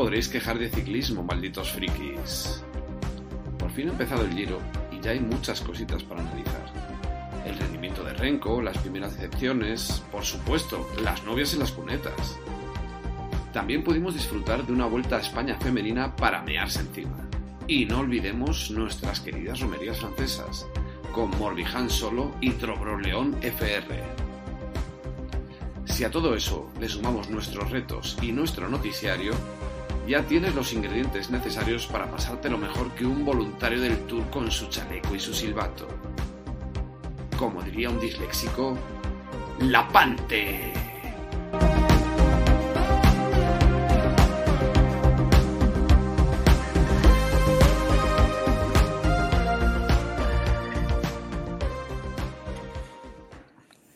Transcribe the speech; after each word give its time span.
podréis 0.00 0.30
quejar 0.30 0.58
de 0.58 0.70
ciclismo, 0.70 1.22
malditos 1.22 1.72
frikis. 1.72 2.64
Por 3.58 3.70
fin 3.70 3.88
ha 3.88 3.92
empezado 3.92 4.24
el 4.24 4.32
giro 4.32 4.58
y 4.90 4.98
ya 4.98 5.10
hay 5.10 5.20
muchas 5.20 5.60
cositas 5.60 6.02
para 6.02 6.22
analizar. 6.22 6.64
El 7.44 7.58
rendimiento 7.58 8.02
de 8.02 8.14
Renko, 8.14 8.62
las 8.62 8.78
primeras 8.78 9.14
decepciones, 9.14 10.02
por 10.10 10.24
supuesto, 10.24 10.88
las 11.02 11.22
novias 11.24 11.52
en 11.52 11.58
las 11.58 11.72
cunetas. 11.72 12.38
También 13.52 13.84
pudimos 13.84 14.14
disfrutar 14.14 14.66
de 14.66 14.72
una 14.72 14.86
vuelta 14.86 15.18
a 15.18 15.20
España 15.20 15.58
femenina 15.60 16.16
para 16.16 16.40
mearse 16.40 16.80
encima. 16.80 17.18
Y 17.66 17.84
no 17.84 17.98
olvidemos 17.98 18.70
nuestras 18.70 19.20
queridas 19.20 19.60
romerías 19.60 19.98
francesas, 19.98 20.66
con 21.12 21.28
Morbihan 21.38 21.90
solo 21.90 22.34
y 22.40 22.54
León 23.02 23.36
FR. 23.42 24.02
Si 25.84 26.04
a 26.04 26.10
todo 26.10 26.34
eso 26.34 26.70
le 26.80 26.88
sumamos 26.88 27.28
nuestros 27.28 27.70
retos 27.70 28.16
y 28.22 28.32
nuestro 28.32 28.70
noticiario, 28.70 29.34
ya 30.06 30.22
tienes 30.26 30.54
los 30.54 30.72
ingredientes 30.72 31.30
necesarios 31.30 31.86
para 31.86 32.10
pasarte 32.10 32.48
lo 32.48 32.58
mejor 32.58 32.90
que 32.92 33.06
un 33.06 33.24
voluntario 33.24 33.80
del 33.80 33.98
tour 34.06 34.28
con 34.30 34.50
su 34.50 34.66
chaleco 34.68 35.14
y 35.14 35.20
su 35.20 35.32
silbato. 35.32 35.86
Como 37.38 37.62
diría 37.62 37.90
un 37.90 38.00
disléxico, 38.00 38.76
¡La 39.60 39.86
Pante! 39.88 40.72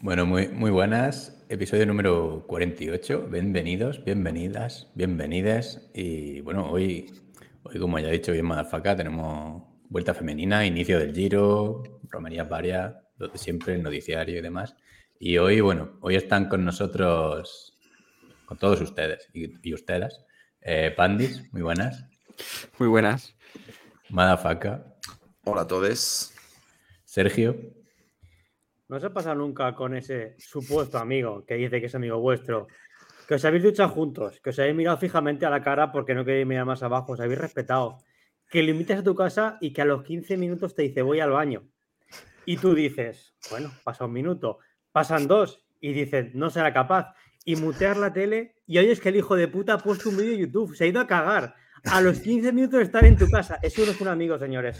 Bueno, 0.00 0.27
muy, 0.27 0.48
muy 0.48 0.71
buenas. 0.71 1.44
Episodio 1.55 1.86
número 1.86 2.44
48. 2.48 3.28
Bienvenidos, 3.30 4.05
bienvenidas, 4.05 4.91
bienvenidas. 4.97 5.88
Y 5.94 6.41
bueno, 6.41 6.69
hoy, 6.69 7.14
hoy 7.62 7.78
como 7.78 7.97
ya 8.00 8.08
he 8.08 8.12
dicho 8.14 8.33
bien 8.33 8.44
Madafaka, 8.44 8.97
tenemos 8.97 9.62
vuelta 9.88 10.14
femenina, 10.14 10.66
inicio 10.66 10.98
del 10.98 11.14
giro, 11.14 11.84
romerías 12.08 12.48
varias, 12.48 12.97
lo 13.19 13.28
de 13.28 13.38
siempre, 13.38 13.77
el 13.77 13.84
noticiario 13.84 14.36
y 14.36 14.42
demás. 14.42 14.75
Y 15.20 15.38
hoy, 15.38 15.60
bueno, 15.60 15.97
hoy 16.00 16.16
están 16.16 16.48
con 16.48 16.64
nosotros, 16.64 17.78
con 18.47 18.58
todos 18.58 18.80
ustedes 18.80 19.28
y, 19.32 19.72
ustedes. 19.72 20.25
Eh, 20.60 20.92
Pandis, 20.97 21.52
muy 21.52 21.62
buenas. 21.62 22.05
Muy 22.80 22.88
buenas. 22.88 23.36
Madafaka. 24.08 24.97
Hola 25.44 25.60
a 25.60 25.69
todos. 25.69 26.32
Sergio. 27.05 27.84
¿No 28.95 28.98
os 28.98 29.05
ha 29.05 29.12
pasado 29.12 29.34
nunca 29.34 29.75
con 29.75 29.97
ese 29.97 30.37
supuesto 30.39 30.98
amigo 30.98 31.45
que 31.45 31.56
dice 31.56 31.81
que 31.81 31.87
es 31.87 31.95
amigo 31.97 32.20
vuestro? 32.20 32.69
Que 33.27 33.34
os 33.34 33.45
habéis 33.45 33.64
duchado 33.64 33.89
juntos, 33.89 34.39
que 34.41 34.50
os 34.50 34.59
habéis 34.61 34.77
mirado 34.77 34.98
fijamente 34.98 35.45
a 35.45 35.50
la 35.50 35.64
cara 35.64 35.91
porque 35.91 36.14
no 36.14 36.25
queréis 36.25 36.47
mirar 36.47 36.64
más 36.64 36.81
abajo, 36.84 37.15
os 37.15 37.19
habéis 37.19 37.41
respetado. 37.41 37.98
Que 38.48 38.62
lo 38.62 38.70
invitas 38.70 39.00
a 39.00 39.03
tu 39.03 39.17
casa 39.17 39.59
y 39.61 39.72
que 39.72 39.83
a 39.83 39.84
los 39.84 40.05
15 40.05 40.37
minutos 40.37 40.77
te 40.77 40.83
dice 40.83 41.03
voy 41.03 41.19
al 41.19 41.33
baño. 41.33 41.65
Y 42.47 42.59
tú 42.59 42.72
dices, 42.72 43.34
bueno, 43.50 43.72
pasa 43.83 44.05
un 44.05 44.12
minuto, 44.12 44.61
pasan 44.92 45.27
dos 45.27 45.67
y 45.81 45.92
dices, 45.92 46.33
no 46.37 46.48
será 46.48 46.72
capaz. 46.72 47.17
Y 47.45 47.56
mutear 47.56 47.97
la 47.97 48.12
tele 48.12 48.55
y 48.65 48.78
oyes 48.78 49.00
que 49.00 49.09
el 49.09 49.17
hijo 49.17 49.34
de 49.34 49.48
puta 49.48 49.72
ha 49.72 49.78
puesto 49.78 50.09
un 50.11 50.19
vídeo 50.19 50.31
de 50.31 50.39
YouTube, 50.39 50.77
se 50.77 50.84
ha 50.84 50.87
ido 50.87 51.00
a 51.00 51.09
cagar. 51.09 51.56
A 51.83 52.00
los 52.00 52.20
15 52.20 52.53
minutos 52.53 52.78
de 52.78 52.84
estar 52.84 53.05
en 53.05 53.17
tu 53.17 53.28
casa. 53.28 53.59
Eso 53.61 53.84
no 53.84 53.91
es 53.91 54.00
un 54.00 54.06
amigo, 54.06 54.39
señores. 54.39 54.78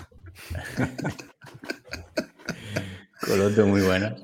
Coloto, 3.27 3.67
muy 3.67 3.81
buena. 3.81 4.15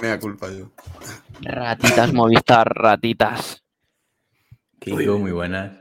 Me 0.00 0.08
da 0.08 0.18
culpa 0.20 0.48
yo. 0.50 0.70
Ratitas, 1.42 2.12
Movistar, 2.12 2.68
ratitas. 2.72 3.62
Kiko, 4.78 5.18
muy 5.18 5.32
buenas. 5.32 5.76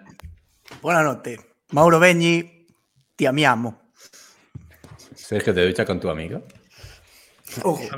Buenas 0.82 1.04
noches. 1.04 1.40
Mauro 1.72 2.00
Beñi, 2.00 2.68
ti 3.16 3.26
amiamo. 3.26 3.80
Sergio, 5.14 5.54
¿te 5.54 5.68
duchas 5.68 5.86
con 5.86 6.00
tu 6.00 6.10
amigo? 6.10 6.44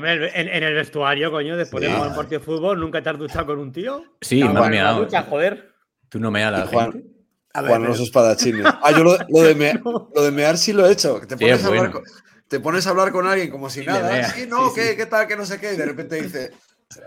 En, 0.04 0.62
el 0.62 0.74
vestuario, 0.74 1.30
coño, 1.30 1.56
después 1.56 1.82
de 1.82 1.92
jugar 1.92 2.08
un 2.08 2.14
partido 2.14 2.40
de 2.40 2.44
fútbol, 2.44 2.80
¿nunca 2.80 3.02
te 3.02 3.10
has 3.10 3.18
duchado 3.18 3.46
con 3.46 3.58
un 3.58 3.72
tío? 3.72 4.04
Sí, 4.20 4.42
me 4.44 4.58
has 4.58 4.70
meado. 4.70 5.08
joder. 5.28 5.72
Tú 6.08 6.18
no 6.20 6.30
me 6.30 6.40
la 6.40 6.66
Juan, 6.66 6.92
gente. 6.92 7.08
A 7.54 7.62
ver, 7.62 7.70
Juan 7.70 7.84
los 7.84 8.00
espadachines. 8.00 8.66
Ah, 8.66 8.92
yo 8.92 9.04
lo, 9.04 9.12
de 9.16 9.80
lo, 9.82 10.22
de 10.22 10.30
mear 10.30 10.58
sí 10.58 10.72
lo 10.72 10.86
he 10.86 10.92
hecho. 10.92 11.20
Te 11.26 11.36
pones 11.36 11.64
a 11.64 11.90
con 11.90 12.02
te 12.52 12.60
pones 12.60 12.86
a 12.86 12.90
hablar 12.90 13.12
con 13.12 13.26
alguien 13.26 13.50
como 13.50 13.70
si 13.70 13.82
nada. 13.82 14.24
Sí, 14.24 14.46
no, 14.46 14.74
¿qué, 14.74 14.94
¿qué, 14.94 15.06
tal? 15.06 15.26
Que 15.26 15.36
no 15.36 15.46
sé 15.46 15.58
qué. 15.58 15.72
Y 15.72 15.76
de 15.78 15.86
repente 15.86 16.20
dice, 16.20 16.50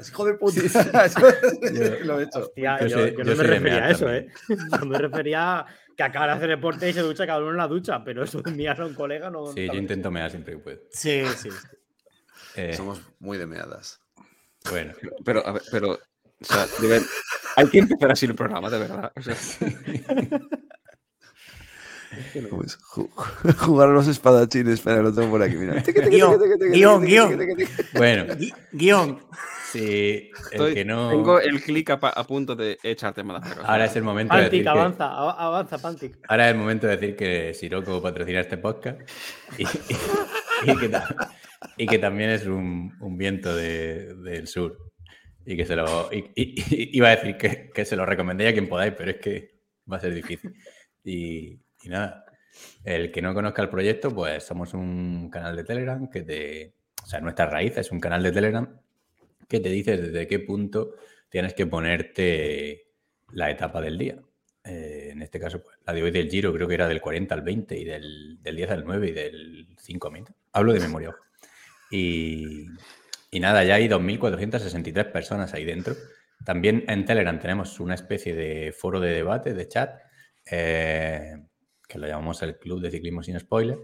hijo 0.07 0.25
de 0.25 0.33
puta. 0.33 0.59
lo 2.03 2.19
he 2.19 2.23
hecho. 2.23 2.39
Hostia, 2.39 2.87
yo, 2.87 3.11
no 3.11 3.35
me 3.35 3.43
refería 3.43 3.85
a 3.85 3.91
eso, 3.91 4.11
¿eh? 4.11 4.27
Yo 4.49 4.85
me 4.87 4.97
refería 4.97 5.59
a 5.59 5.67
que 5.95 6.01
acaba 6.01 6.25
de 6.25 6.31
hacer 6.31 6.49
deporte 6.49 6.89
y 6.89 6.93
se 6.93 7.01
ducha 7.01 7.27
cada 7.27 7.41
uno 7.41 7.51
en 7.51 7.57
la 7.57 7.67
ducha, 7.67 8.03
pero 8.03 8.23
eso 8.23 8.41
de 8.41 8.51
mirar 8.53 8.81
a 8.81 8.87
un 8.87 8.95
colega 8.95 9.29
no. 9.29 9.53
Sí, 9.53 9.67
yo 9.67 9.75
intento 9.75 10.09
mear 10.09 10.31
siempre 10.31 10.53
que 10.53 10.59
puedo. 10.59 10.79
Sí, 10.89 11.23
sí. 11.37 11.49
Eh, 12.55 12.73
Somos 12.73 12.99
muy 13.19 13.37
de 13.37 13.45
meadas. 13.45 14.01
Bueno. 14.71 14.93
Pero, 15.23 15.45
a 15.45 15.51
ver, 15.51 15.61
pero. 15.71 15.91
O 15.91 16.43
sea, 16.43 16.65
hay 17.55 17.69
que 17.69 17.77
empezar 17.77 18.11
así 18.11 18.25
el 18.25 18.33
programa, 18.33 18.67
de 18.71 18.79
verdad. 18.79 19.11
O 19.15 19.21
sea, 19.21 19.35
jugar 23.57 23.89
a 23.89 23.91
los 23.91 24.07
espadachines. 24.07 24.75
Espera, 24.75 25.01
lo 25.01 25.13
tengo 25.13 25.29
por 25.31 25.43
aquí. 25.43 25.55
Mira. 25.55 25.83
Guión, 26.71 27.03
guion, 27.03 27.39
Bueno, 27.93 28.35
guion. 28.71 29.19
Sí, 29.71 30.31
el 30.51 30.73
que 30.73 30.85
no... 30.85 31.09
Tengo 31.09 31.39
el 31.39 31.61
clic 31.61 31.89
a, 31.89 32.23
punto 32.25 32.55
de 32.55 32.77
echarte 32.81 33.23
más. 33.23 33.43
Ahora 33.63 33.85
es 33.85 33.95
el 33.95 34.03
momento 34.03 34.35
de 34.35 34.43
decir 34.43 34.69
avanza, 34.69 35.07
avanza, 35.07 35.77
Pantic. 35.79 36.17
Ahora 36.29 36.47
es 36.47 36.53
el 36.53 36.59
momento 36.59 36.87
de 36.87 36.95
decir 36.95 37.15
que 37.15 37.53
Siroco 37.53 38.01
patrocina 38.01 38.39
este 38.39 38.57
podcast 38.57 39.01
y, 39.57 39.65
que, 41.87 41.99
también 41.99 42.29
es 42.29 42.45
un, 42.45 42.93
viento 43.17 43.53
del 43.53 44.47
sur. 44.47 44.77
Y 45.45 45.57
que 45.57 45.65
se 45.65 45.75
lo... 45.75 46.09
iba 46.35 47.09
a 47.09 47.15
decir 47.15 47.35
que, 47.35 47.69
que 47.73 47.85
se 47.85 47.97
lo 47.97 48.05
recomendé 48.05 48.47
a 48.47 48.53
quien 48.53 48.69
podáis, 48.69 48.93
pero 48.97 49.11
es 49.11 49.17
que 49.17 49.59
va 49.91 49.97
a 49.97 50.01
ser 50.01 50.13
difícil. 50.13 50.53
Y, 51.03 51.59
y 51.85 51.89
nada, 51.89 52.25
el 52.83 53.11
que 53.11 53.21
no 53.21 53.33
conozca 53.33 53.61
el 53.61 53.69
proyecto, 53.69 54.13
pues 54.13 54.43
somos 54.43 54.73
un 54.73 55.29
canal 55.29 55.55
de 55.55 55.63
Telegram 55.63 56.09
que 56.09 56.21
te. 56.21 56.73
O 57.03 57.07
sea, 57.07 57.19
nuestra 57.19 57.45
raíz 57.45 57.77
es 57.77 57.91
un 57.91 57.99
canal 57.99 58.23
de 58.23 58.31
Telegram 58.31 58.79
que 59.47 59.59
te 59.59 59.69
dice 59.69 59.97
desde 59.97 60.27
qué 60.27 60.39
punto 60.39 60.95
tienes 61.29 61.53
que 61.53 61.67
ponerte 61.67 62.87
la 63.33 63.51
etapa 63.51 63.81
del 63.81 63.97
día. 63.97 64.19
Eh, 64.63 65.09
en 65.11 65.21
este 65.21 65.39
caso, 65.39 65.61
pues, 65.61 65.77
la 65.85 65.93
de 65.93 66.01
hoy 66.01 66.11
del 66.11 66.29
Giro 66.29 66.51
creo 66.51 66.67
que 66.67 66.73
era 66.73 66.87
del 66.87 67.01
40 67.01 67.35
al 67.35 67.41
20 67.41 67.77
y 67.77 67.83
del, 67.85 68.39
10 68.41 68.71
al 68.71 68.83
9 68.83 69.07
y 69.07 69.11
del 69.11 69.67
5 69.77 70.07
a 70.07 70.11
20. 70.11 70.31
Hablo 70.53 70.73
de 70.73 70.79
memoria. 70.79 71.15
Y, 71.91 72.65
y 73.29 73.39
nada, 73.39 73.63
ya 73.63 73.75
hay 73.75 73.87
2.463 73.87 75.11
personas 75.11 75.53
ahí 75.53 75.65
dentro. 75.65 75.93
También 76.43 76.83
en 76.87 77.05
Telegram 77.05 77.39
tenemos 77.39 77.79
una 77.79 77.93
especie 77.93 78.35
de 78.35 78.71
foro 78.71 78.99
de 78.99 79.11
debate, 79.11 79.53
de 79.53 79.67
chat, 79.67 79.99
eh, 80.49 81.35
que 81.87 81.99
lo 81.99 82.07
llamamos 82.07 82.41
el 82.41 82.57
Club 82.57 82.81
de 82.81 82.91
Ciclismo 82.91 83.23
Sin 83.23 83.39
Spoiler, 83.39 83.79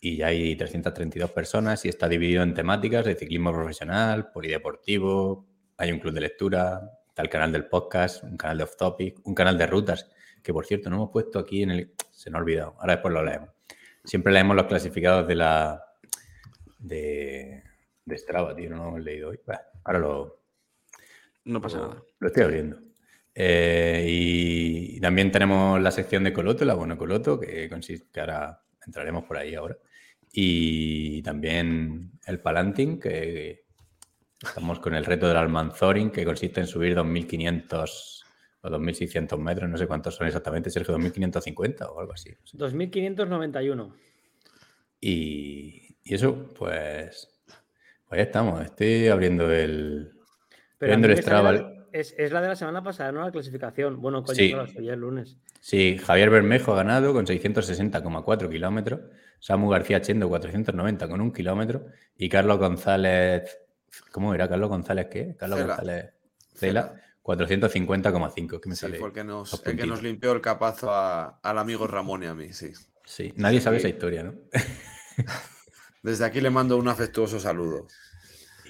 y 0.00 0.16
ya 0.16 0.26
hay 0.26 0.56
332 0.56 1.30
personas 1.30 1.84
y 1.84 1.88
está 1.88 2.08
dividido 2.08 2.42
en 2.42 2.54
temáticas 2.54 3.04
de 3.04 3.14
ciclismo 3.14 3.52
profesional, 3.52 4.32
polideportivo, 4.32 5.46
hay 5.76 5.92
un 5.92 6.00
club 6.00 6.12
de 6.12 6.22
lectura, 6.22 6.80
está 7.08 7.22
el 7.22 7.28
canal 7.28 7.52
del 7.52 7.66
podcast, 7.66 8.24
un 8.24 8.36
canal 8.36 8.58
de 8.58 8.64
off 8.64 8.76
topic, 8.76 9.20
un 9.24 9.34
canal 9.34 9.56
de 9.56 9.66
rutas, 9.66 10.10
que 10.42 10.52
por 10.52 10.66
cierto 10.66 10.90
no 10.90 10.96
hemos 10.96 11.10
puesto 11.10 11.38
aquí 11.38 11.62
en 11.62 11.70
el... 11.70 11.92
Se 12.10 12.30
nos 12.30 12.40
ha 12.40 12.42
olvidado, 12.42 12.74
ahora 12.78 12.94
después 12.94 13.14
lo 13.14 13.24
leemos. 13.24 13.50
Siempre 14.04 14.32
leemos 14.32 14.56
los 14.56 14.66
clasificados 14.66 15.26
de 15.28 15.34
la... 15.36 15.84
de, 16.80 17.62
de 18.04 18.18
Strava, 18.18 18.56
tío, 18.56 18.70
no 18.70 18.76
lo 18.76 18.88
hemos 18.88 19.00
leído 19.02 19.30
hoy. 19.30 19.40
ahora 19.84 19.98
lo... 20.00 20.42
No 21.44 21.60
pasa 21.60 21.78
nada. 21.78 22.02
Lo 22.18 22.26
estoy 22.26 22.42
abriendo. 22.42 22.78
Eh, 23.34 24.04
y 24.08 25.00
también 25.00 25.32
tenemos 25.32 25.80
la 25.80 25.90
sección 25.90 26.24
de 26.24 26.32
Coloto, 26.32 26.64
la 26.64 26.74
Bono 26.74 26.98
Coloto, 26.98 27.40
que 27.40 27.68
consiste, 27.68 28.08
que 28.12 28.20
ahora 28.20 28.62
entraremos 28.86 29.24
por 29.24 29.38
ahí 29.38 29.54
ahora. 29.54 29.76
Y 30.32 31.22
también 31.22 32.12
el 32.26 32.40
Palanting, 32.40 32.98
que 32.98 33.64
estamos 34.40 34.80
con 34.80 34.94
el 34.94 35.04
reto 35.04 35.28
del 35.28 35.36
Almanzoring, 35.36 36.10
que 36.10 36.24
consiste 36.24 36.60
en 36.60 36.66
subir 36.66 36.94
2.500 36.96 38.24
o 38.62 38.68
2.600 38.68 39.38
metros, 39.38 39.68
no 39.68 39.76
sé 39.76 39.86
cuántos 39.86 40.14
son 40.14 40.26
exactamente, 40.26 40.70
Sergio, 40.70 40.96
2.550 40.96 41.88
o 41.90 42.00
algo 42.00 42.12
así. 42.12 42.30
2.591. 42.52 43.94
Y, 45.00 45.96
y 46.04 46.14
eso, 46.14 46.48
pues, 46.54 47.42
pues 48.08 48.18
ya 48.18 48.22
estamos. 48.22 48.62
Estoy 48.62 49.08
abriendo 49.08 49.50
el, 49.50 50.12
abriendo 50.80 51.08
el 51.08 51.18
Strava 51.18 51.81
es, 51.92 52.14
la 52.32 52.40
de 52.40 52.48
la 52.48 52.56
semana 52.56 52.82
pasada, 52.82 53.12
¿no? 53.12 53.22
La 53.24 53.30
clasificación. 53.30 54.00
Bueno, 54.00 54.22
coño, 54.22 54.36
sí. 54.36 54.52
el 54.88 54.98
lunes. 55.00 55.36
Sí, 55.60 55.98
Javier 55.98 56.30
Bermejo 56.30 56.72
ha 56.72 56.76
ganado 56.76 57.12
con 57.12 57.26
660,4 57.26 58.48
kilómetros. 58.50 59.00
Samu 59.38 59.68
García 59.68 60.00
Chendo 60.00 60.28
490 60.28 61.08
con 61.08 61.20
un 61.20 61.32
kilómetro. 61.32 61.86
Y 62.16 62.28
Carlos 62.28 62.58
González. 62.58 63.58
¿Cómo 64.10 64.34
era? 64.34 64.48
¿Carlos 64.48 64.68
González 64.68 65.06
qué? 65.10 65.36
Carlos 65.38 65.60
González 65.66 66.12
Cela 66.54 66.94
450,5 67.22 68.60
que 68.60 68.68
me 68.68 68.74
Sí, 68.74 68.80
sale. 68.80 68.98
fue 68.98 69.08
el 69.08 69.14
que 69.14 69.24
nos, 69.24 69.66
el 69.66 69.76
que 69.76 69.86
nos 69.86 70.02
limpió 70.02 70.32
el 70.32 70.40
capazo 70.40 70.90
a- 70.92 71.38
al 71.42 71.58
amigo 71.58 71.86
Ramón 71.86 72.22
y 72.22 72.26
a 72.26 72.34
mí, 72.34 72.52
sí. 72.52 72.72
Sí, 73.04 73.32
nadie 73.36 73.60
sabe 73.60 73.78
Sí. 73.78 73.86
esa 73.86 73.94
historia, 73.94 74.22
¿no? 74.22 74.34
Desde 76.02 76.24
aquí 76.24 76.40
le 76.40 76.50
mando 76.50 76.76
un 76.76 76.88
afectuoso 76.88 77.38
saludo. 77.38 77.86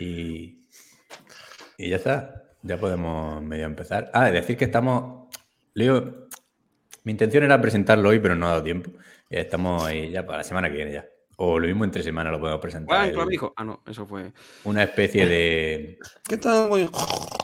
Y, 0.00 0.64
y 1.76 1.90
ya 1.90 1.96
está. 1.96 2.41
Ya 2.62 2.76
podemos 2.78 3.42
medio 3.42 3.66
empezar. 3.66 4.10
Ah, 4.14 4.26
de 4.26 4.32
decir 4.32 4.56
que 4.56 4.66
estamos. 4.66 5.28
Leo, 5.74 6.28
mi 7.04 7.12
intención 7.12 7.44
era 7.44 7.60
presentarlo 7.60 8.08
hoy, 8.10 8.20
pero 8.20 8.34
no 8.36 8.46
ha 8.46 8.50
dado 8.50 8.62
tiempo. 8.62 8.90
Ya 9.30 9.40
estamos 9.40 9.82
ahí 9.84 10.10
ya 10.10 10.24
para 10.24 10.38
la 10.38 10.44
semana 10.44 10.68
que 10.68 10.76
viene 10.76 10.92
ya. 10.92 11.06
O 11.38 11.58
lo 11.58 11.66
mismo 11.66 11.84
entre 11.84 12.02
semanas 12.02 12.32
lo 12.32 12.38
podemos 12.38 12.60
presentar. 12.60 13.10
Ah, 13.16 13.26
dijo. 13.28 13.52
Ah, 13.56 13.64
no, 13.64 13.82
eso 13.88 14.06
fue. 14.06 14.32
una 14.64 14.82
especie 14.84 15.26
de. 15.26 15.98
¿Qué 16.28 16.36
tal? 16.36 16.68
Muy- 16.68 16.88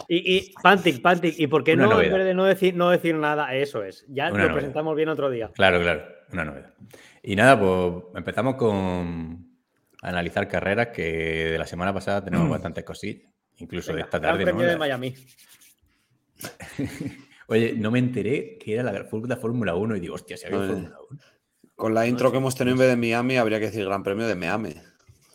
Y, 0.07 0.37
y 0.37 0.55
Pantic, 0.63 1.03
Pantic, 1.03 1.35
¿y 1.39 1.47
por 1.49 1.65
qué 1.65 1.73
Una 1.75 1.87
no, 1.87 2.01
en 2.01 2.13
vez 2.13 2.25
de 2.25 2.35
no 2.35 2.45
decir, 2.45 2.75
no 2.77 2.91
decir 2.91 3.15
nada? 3.17 3.55
Eso 3.55 3.83
es. 3.83 4.05
Ya 4.09 4.25
Una 4.27 4.31
lo 4.33 4.39
novedad. 4.39 4.55
presentamos 4.55 4.95
bien 4.97 5.09
otro 5.09 5.31
día. 5.31 5.51
Claro, 5.55 5.81
claro, 5.81 6.03
una 6.33 6.45
novedad. 6.45 6.75
Y 7.23 7.35
nada, 7.35 7.59
pues 7.59 8.05
empezamos 8.15 8.55
con 8.55 9.49
analizar 10.03 10.47
carreras 10.47 10.89
que 10.89 11.49
de 11.51 11.59
la 11.59 11.67
semana 11.67 11.93
pasada 11.93 12.25
tenemos 12.25 12.49
bastantes 12.51 12.85
cosillas. 12.85 13.29
Incluso 13.59 13.93
de 13.93 14.01
esta 14.03 14.21
tarde. 14.21 14.39
¿no? 14.41 14.45
Premio 14.45 14.67
de 14.67 14.77
Miami. 14.77 15.15
Oye, 17.49 17.75
no 17.77 17.91
me 17.91 17.99
enteré 17.99 18.59
que 18.59 18.75
era 18.75 18.83
la 18.83 18.93
la 18.93 19.37
Fórmula 19.37 19.75
1 19.75 19.97
y 19.97 20.01
digo, 20.01 20.15
hostia, 20.15 20.37
si 20.37 20.47
había. 20.47 20.59
Fórmula 20.59 20.97
1. 21.11 21.21
Con 21.75 21.95
la 21.95 22.07
intro 22.07 22.31
que 22.33 22.39
hemos 22.39 22.55
tenido 22.57 22.75
en 22.75 22.79
vez 22.81 22.89
de 22.89 22.97
Miami, 22.97 23.37
habría 23.37 23.61
que 23.61 23.67
decir 23.67 23.85
Gran 23.85 24.03
Premio 24.03 24.27
de 24.27 24.35
Miami. 24.35 24.75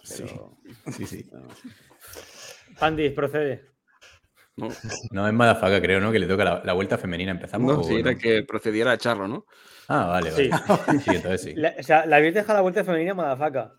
Sí, 0.03 0.25
sí, 0.91 1.05
sí. 1.05 1.29
Pandis, 2.77 3.13
procede. 3.13 3.71
No, 4.57 4.67
No, 5.11 5.27
es 5.27 5.33
Madafaka, 5.33 5.81
creo, 5.81 5.99
¿no? 6.01 6.11
Que 6.11 6.19
le 6.19 6.27
toca 6.27 6.43
la, 6.43 6.61
la 6.63 6.73
vuelta 6.73 6.97
femenina. 6.97 7.31
¿Empezamos? 7.31 7.77
no 7.77 7.83
sí, 7.83 7.95
era 7.95 8.11
no? 8.11 8.17
que 8.17 8.43
procediera 8.43 8.91
a 8.91 8.95
echarlo, 8.95 9.27
¿no? 9.27 9.45
Ah, 9.87 10.05
vale, 10.07 10.31
vale. 10.31 10.49
Sí, 11.03 11.15
entonces 11.15 11.41
sí. 11.41 11.53
La- 11.55 11.73
o 11.79 11.83
sea, 11.83 12.05
la 12.05 12.17
habéis 12.17 12.33
dejado 12.33 12.55
la 12.55 12.61
vuelta 12.61 12.83
femenina, 12.83 13.13
Madafaca. 13.13 13.73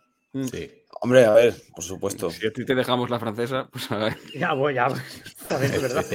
Sí. 0.51 0.71
Hombre, 1.01 1.25
a 1.25 1.33
ver, 1.33 1.55
por 1.75 1.85
supuesto. 1.85 2.31
Si 2.31 2.47
a 2.47 2.53
ti 2.53 2.65
te 2.65 2.75
dejamos 2.75 3.11
la 3.11 3.21
francesa, 3.21 3.69
pues 3.71 3.91
a 3.91 3.97
ver. 3.99 4.17
Ya 4.35 4.53
voy, 4.53 4.75
ya 4.75 4.89
voy. 4.89 4.99
Joder, 5.49 5.81
verdad. 5.81 6.07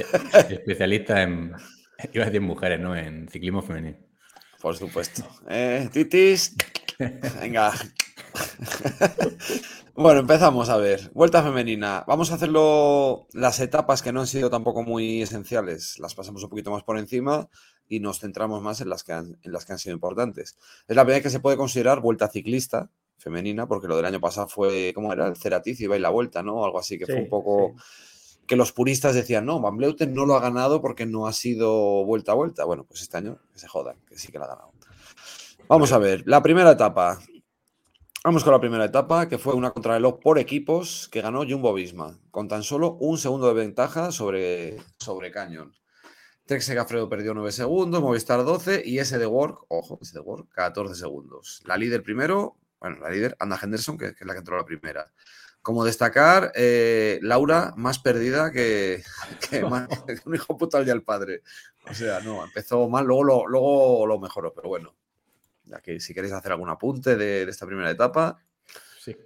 Especialista 0.50 1.22
en. 1.22 1.52
Iba 2.12 2.24
a 2.24 2.26
decir 2.26 2.40
mujeres, 2.40 2.80
¿no? 2.80 2.96
En 2.96 3.28
ciclismo 3.28 3.62
femenino. 3.62 3.98
Por 4.60 4.76
supuesto. 4.76 5.22
Eh, 5.48 5.88
titis. 5.92 6.54
Venga. 7.40 7.72
bueno, 9.94 10.20
empezamos 10.20 10.68
a 10.68 10.76
ver. 10.76 11.10
Vuelta 11.14 11.42
femenina. 11.42 12.04
Vamos 12.06 12.30
a 12.30 12.34
hacerlo 12.34 13.26
las 13.32 13.60
etapas 13.60 14.02
que 14.02 14.12
no 14.12 14.20
han 14.20 14.26
sido 14.26 14.50
tampoco 14.50 14.82
muy 14.82 15.22
esenciales. 15.22 15.98
Las 15.98 16.14
pasamos 16.14 16.42
un 16.42 16.50
poquito 16.50 16.70
más 16.70 16.82
por 16.82 16.98
encima 16.98 17.48
y 17.88 18.00
nos 18.00 18.20
centramos 18.20 18.62
más 18.62 18.80
en 18.80 18.88
las 18.88 19.02
que 19.02 19.12
han, 19.12 19.38
en 19.42 19.52
las 19.52 19.64
que 19.64 19.72
han 19.72 19.78
sido 19.78 19.94
importantes. 19.94 20.58
Es 20.88 20.96
la 20.96 21.04
primera 21.04 21.16
vez 21.16 21.22
que 21.22 21.30
se 21.30 21.40
puede 21.40 21.56
considerar 21.56 22.00
vuelta 22.00 22.28
ciclista 22.28 22.90
femenina, 23.20 23.68
porque 23.68 23.86
lo 23.86 23.96
del 23.96 24.06
año 24.06 24.20
pasado 24.20 24.48
fue, 24.48 24.92
¿cómo 24.94 25.12
era? 25.12 25.28
El 25.28 25.36
Ceratiz 25.36 25.80
iba 25.80 25.96
y 25.96 26.00
la 26.00 26.10
vuelta, 26.10 26.42
¿no? 26.42 26.64
Algo 26.64 26.78
así 26.78 26.98
que 26.98 27.06
fue 27.06 27.16
un 27.16 27.28
poco 27.28 27.74
que 28.46 28.56
los 28.56 28.72
puristas 28.72 29.14
decían, 29.14 29.46
no, 29.46 29.60
Van 29.60 29.76
Bleuten 29.76 30.12
no 30.12 30.26
lo 30.26 30.34
ha 30.34 30.40
ganado 30.40 30.80
porque 30.80 31.06
no 31.06 31.28
ha 31.28 31.32
sido 31.32 32.04
vuelta 32.04 32.32
a 32.32 32.34
vuelta. 32.34 32.64
Bueno, 32.64 32.84
pues 32.84 33.02
este 33.02 33.16
año 33.16 33.38
que 33.52 33.60
se 33.60 33.68
jodan, 33.68 33.96
que 34.08 34.18
sí 34.18 34.32
que 34.32 34.40
la 34.40 34.46
ha 34.46 34.48
ganado. 34.48 34.72
Vamos 35.68 35.92
a 35.92 35.98
ver, 35.98 36.24
la 36.26 36.42
primera 36.42 36.72
etapa. 36.72 37.20
Vamos 38.24 38.42
con 38.42 38.52
la 38.52 38.60
primera 38.60 38.84
etapa, 38.84 39.28
que 39.28 39.38
fue 39.38 39.54
una 39.54 39.70
contrarreloj 39.70 40.18
por 40.18 40.38
equipos 40.38 41.08
que 41.12 41.20
ganó 41.20 41.44
Jumbo 41.48 41.72
Visma, 41.72 42.18
con 42.32 42.48
tan 42.48 42.64
solo 42.64 42.94
un 43.00 43.18
segundo 43.18 43.46
de 43.46 43.54
ventaja 43.54 44.10
sobre, 44.10 44.78
sobre 44.98 45.30
Canyon. 45.30 45.72
Trek 46.44 46.62
Segafredo 46.62 47.08
perdió 47.08 47.32
9 47.32 47.52
segundos, 47.52 48.02
Movistar 48.02 48.44
12 48.44 48.82
y 48.84 48.98
SD 48.98 49.24
Work, 49.24 49.66
ojo, 49.68 50.00
SD 50.02 50.18
Work, 50.18 50.48
14 50.48 50.96
segundos. 50.96 51.62
La 51.64 51.76
líder 51.76 52.02
primero, 52.02 52.56
bueno, 52.80 52.98
la 53.00 53.10
líder, 53.10 53.36
Anna 53.38 53.58
Henderson, 53.62 53.98
que, 53.98 54.14
que 54.14 54.20
es 54.20 54.26
la 54.26 54.32
que 54.32 54.38
entró 54.38 54.56
la 54.56 54.64
primera. 54.64 55.10
Como 55.62 55.84
destacar, 55.84 56.52
eh, 56.54 57.18
Laura 57.22 57.74
más 57.76 57.98
perdida 57.98 58.50
que, 58.50 59.02
que 59.50 59.62
más- 59.64 59.88
que 60.06 60.18
un 60.24 60.34
hijo 60.34 60.56
puta 60.56 60.78
al 60.78 60.84
día 60.84 60.94
al 60.94 61.02
padre. 61.02 61.42
O 61.88 61.94
sea, 61.94 62.20
no, 62.20 62.42
empezó 62.44 62.88
mal, 62.88 63.04
luego 63.06 63.24
lo, 63.24 63.46
luego 63.46 64.06
lo 64.06 64.18
mejoró, 64.18 64.52
pero 64.54 64.68
bueno. 64.68 64.94
Ya 65.64 65.80
que 65.80 66.00
si 66.00 66.14
queréis 66.14 66.32
hacer 66.32 66.52
algún 66.52 66.68
apunte 66.70 67.16
de, 67.16 67.44
de 67.44 67.50
esta 67.50 67.66
primera 67.66 67.90
etapa, 67.90 68.40
Sí. 68.98 69.16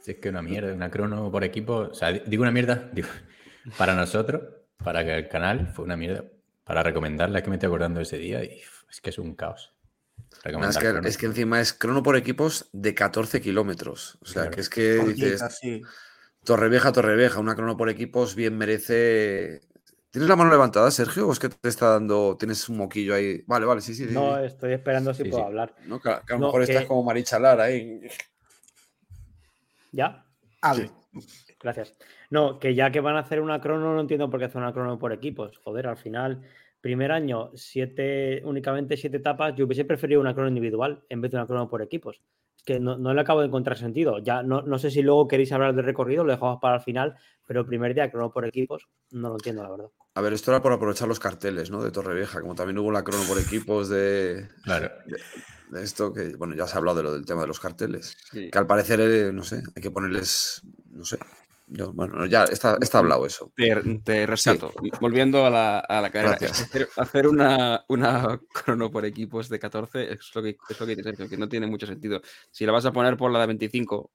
Si 0.00 0.10
es 0.10 0.16
que 0.18 0.28
una 0.30 0.42
mierda, 0.42 0.72
una 0.74 0.90
crono 0.90 1.30
por 1.30 1.44
equipo. 1.44 1.74
O 1.90 1.94
sea, 1.94 2.10
di- 2.12 2.22
digo 2.26 2.42
una 2.42 2.50
mierda. 2.50 2.90
digo, 2.92 3.08
para 3.78 3.94
nosotros, 3.94 4.42
para 4.82 5.04
que 5.04 5.14
el 5.14 5.28
canal, 5.28 5.68
fue 5.68 5.84
una 5.84 5.96
mierda. 5.96 6.24
Para 6.64 6.82
recomendarla, 6.82 7.42
que 7.42 7.50
me 7.50 7.56
estoy 7.56 7.68
acordando 7.68 7.98
de 7.98 8.02
ese 8.04 8.18
día 8.18 8.42
y 8.44 8.60
es 8.90 9.00
que 9.00 9.10
es 9.10 9.18
un 9.18 9.34
caos. 9.34 9.72
No, 10.52 10.68
es, 10.68 10.76
que, 10.78 10.88
crono. 10.90 11.08
es 11.08 11.16
que 11.18 11.26
encima 11.26 11.60
es 11.60 11.72
crono 11.72 12.02
por 12.02 12.16
equipos 12.16 12.68
de 12.72 12.94
14 12.94 13.40
kilómetros. 13.40 14.18
O 14.22 14.26
sea, 14.26 14.42
Claro. 14.42 14.50
que 14.56 14.60
es 14.60 14.68
que 14.68 14.98
dices, 15.04 15.42
sí. 15.60 15.82
Torrevieja, 16.44 16.90
Torrevieja, 16.92 17.38
una 17.40 17.54
crono 17.54 17.76
por 17.76 17.88
equipos 17.88 18.34
bien 18.34 18.58
merece. 18.58 19.60
¿Tienes 20.10 20.28
la 20.28 20.36
mano 20.36 20.50
levantada, 20.50 20.90
Sergio? 20.90 21.28
¿O 21.28 21.32
es 21.32 21.38
que 21.38 21.48
te 21.48 21.68
está 21.68 21.90
dando, 21.90 22.36
tienes 22.36 22.68
un 22.68 22.76
moquillo 22.76 23.14
ahí? 23.14 23.42
Vale, 23.46 23.64
vale, 23.64 23.80
sí, 23.80 23.94
sí. 23.94 24.06
sí, 24.08 24.12
No, 24.14 24.36
estoy 24.38 24.72
esperando 24.72 25.14
si 25.14 25.22
Sí, 25.22 25.30
puedo 25.30 25.42
sí. 25.44 25.46
hablar. 25.46 25.74
No, 25.86 26.00
que, 26.00 26.10
a- 26.10 26.20
que 26.26 26.32
a 26.34 26.36
lo 26.36 26.40
no, 26.40 26.46
mejor 26.48 26.62
estás 26.64 26.84
como 26.86 27.02
Marichalar 27.04 27.60
ahí. 27.60 28.00
¿Ya? 29.92 30.24
Hable. 30.60 30.90
Gracias. 31.60 31.94
No, 32.30 32.58
que 32.58 32.74
ya 32.74 32.90
que 32.90 33.00
van 33.00 33.16
a 33.16 33.20
hacer 33.20 33.40
una 33.40 33.60
crono, 33.60 33.94
no 33.94 34.00
entiendo 34.00 34.28
por 34.30 34.40
qué 34.40 34.46
hacer 34.46 34.60
una 34.60 34.72
crono 34.72 34.98
por 34.98 35.12
equipos. 35.12 35.58
Joder, 35.58 35.86
al 35.86 35.96
final, 35.96 36.42
primer 36.82 37.12
año, 37.12 37.50
siete, 37.54 38.42
únicamente 38.44 38.98
siete 38.98 39.16
etapas. 39.16 39.54
Yo 39.56 39.64
hubiese 39.64 39.86
preferido 39.86 40.20
una 40.20 40.34
crono 40.34 40.48
individual 40.48 41.02
en 41.08 41.22
vez 41.22 41.30
de 41.30 41.38
una 41.38 41.46
crono 41.46 41.70
por 41.70 41.80
equipos. 41.80 42.20
Es 42.56 42.62
que 42.64 42.78
no, 42.78 42.98
no 42.98 43.14
le 43.14 43.20
acabo 43.22 43.40
de 43.40 43.46
encontrar 43.46 43.78
sentido. 43.78 44.18
Ya 44.18 44.42
no, 44.42 44.60
no 44.62 44.78
sé 44.78 44.90
si 44.90 45.00
luego 45.00 45.26
queréis 45.26 45.52
hablar 45.52 45.74
del 45.74 45.84
recorrido, 45.86 46.24
lo 46.24 46.32
dejamos 46.32 46.58
para 46.60 46.76
el 46.76 46.82
final, 46.82 47.16
pero 47.46 47.60
el 47.60 47.66
primer 47.66 47.94
día 47.94 48.10
crono 48.10 48.30
por 48.30 48.44
equipos, 48.44 48.88
no 49.12 49.28
lo 49.30 49.36
entiendo, 49.36 49.62
la 49.62 49.70
verdad. 49.70 49.86
A 50.14 50.20
ver, 50.20 50.34
esto 50.34 50.50
era 50.50 50.60
por 50.60 50.72
aprovechar 50.72 51.08
los 51.08 51.18
carteles, 51.18 51.70
¿no? 51.70 51.82
De 51.82 51.90
Torrevieja, 51.90 52.40
como 52.42 52.54
también 52.54 52.76
hubo 52.78 52.92
la 52.92 53.02
crono 53.02 53.24
por 53.26 53.38
equipos 53.38 53.88
de, 53.88 54.48
Claro. 54.64 54.90
de 55.70 55.82
esto, 55.82 56.12
que 56.12 56.36
bueno, 56.36 56.54
ya 56.54 56.66
se 56.66 56.74
ha 56.74 56.78
hablado 56.78 56.98
de 56.98 57.02
lo 57.04 57.14
del 57.14 57.24
tema 57.24 57.40
de 57.42 57.46
los 57.46 57.58
carteles. 57.60 58.16
Sí. 58.30 58.50
Que 58.50 58.58
al 58.58 58.66
parecer, 58.66 59.00
eh, 59.00 59.32
no 59.32 59.42
sé, 59.42 59.62
hay 59.74 59.82
que 59.82 59.90
ponerles, 59.90 60.60
no 60.90 61.04
sé. 61.04 61.18
Yo, 61.74 61.90
bueno, 61.94 62.26
ya 62.26 62.44
está, 62.44 62.76
está 62.80 62.98
hablado 62.98 63.24
eso. 63.24 63.50
Te, 63.56 63.74
te 64.04 64.26
rescato. 64.26 64.72
Volviendo 65.00 65.46
a 65.46 65.50
la, 65.50 65.78
a 65.78 66.02
la 66.02 66.10
carrera. 66.10 66.36
Gracias. 66.38 66.60
Hacer, 66.68 66.88
hacer 66.98 67.26
una, 67.26 67.82
una 67.88 68.38
crono 68.52 68.90
por 68.90 69.06
equipos 69.06 69.48
de 69.48 69.58
14 69.58 70.12
es 70.12 70.34
lo 70.34 70.42
que, 70.42 70.58
es 70.68 70.80
lo 70.80 70.86
que 70.86 70.96
dice 70.96 71.02
Sergio, 71.02 71.28
que 71.30 71.38
no 71.38 71.48
tiene 71.48 71.66
mucho 71.66 71.86
sentido. 71.86 72.20
Si 72.50 72.66
la 72.66 72.72
vas 72.72 72.84
a 72.84 72.92
poner 72.92 73.16
por 73.16 73.30
la 73.30 73.40
de 73.40 73.46
25 73.46 74.10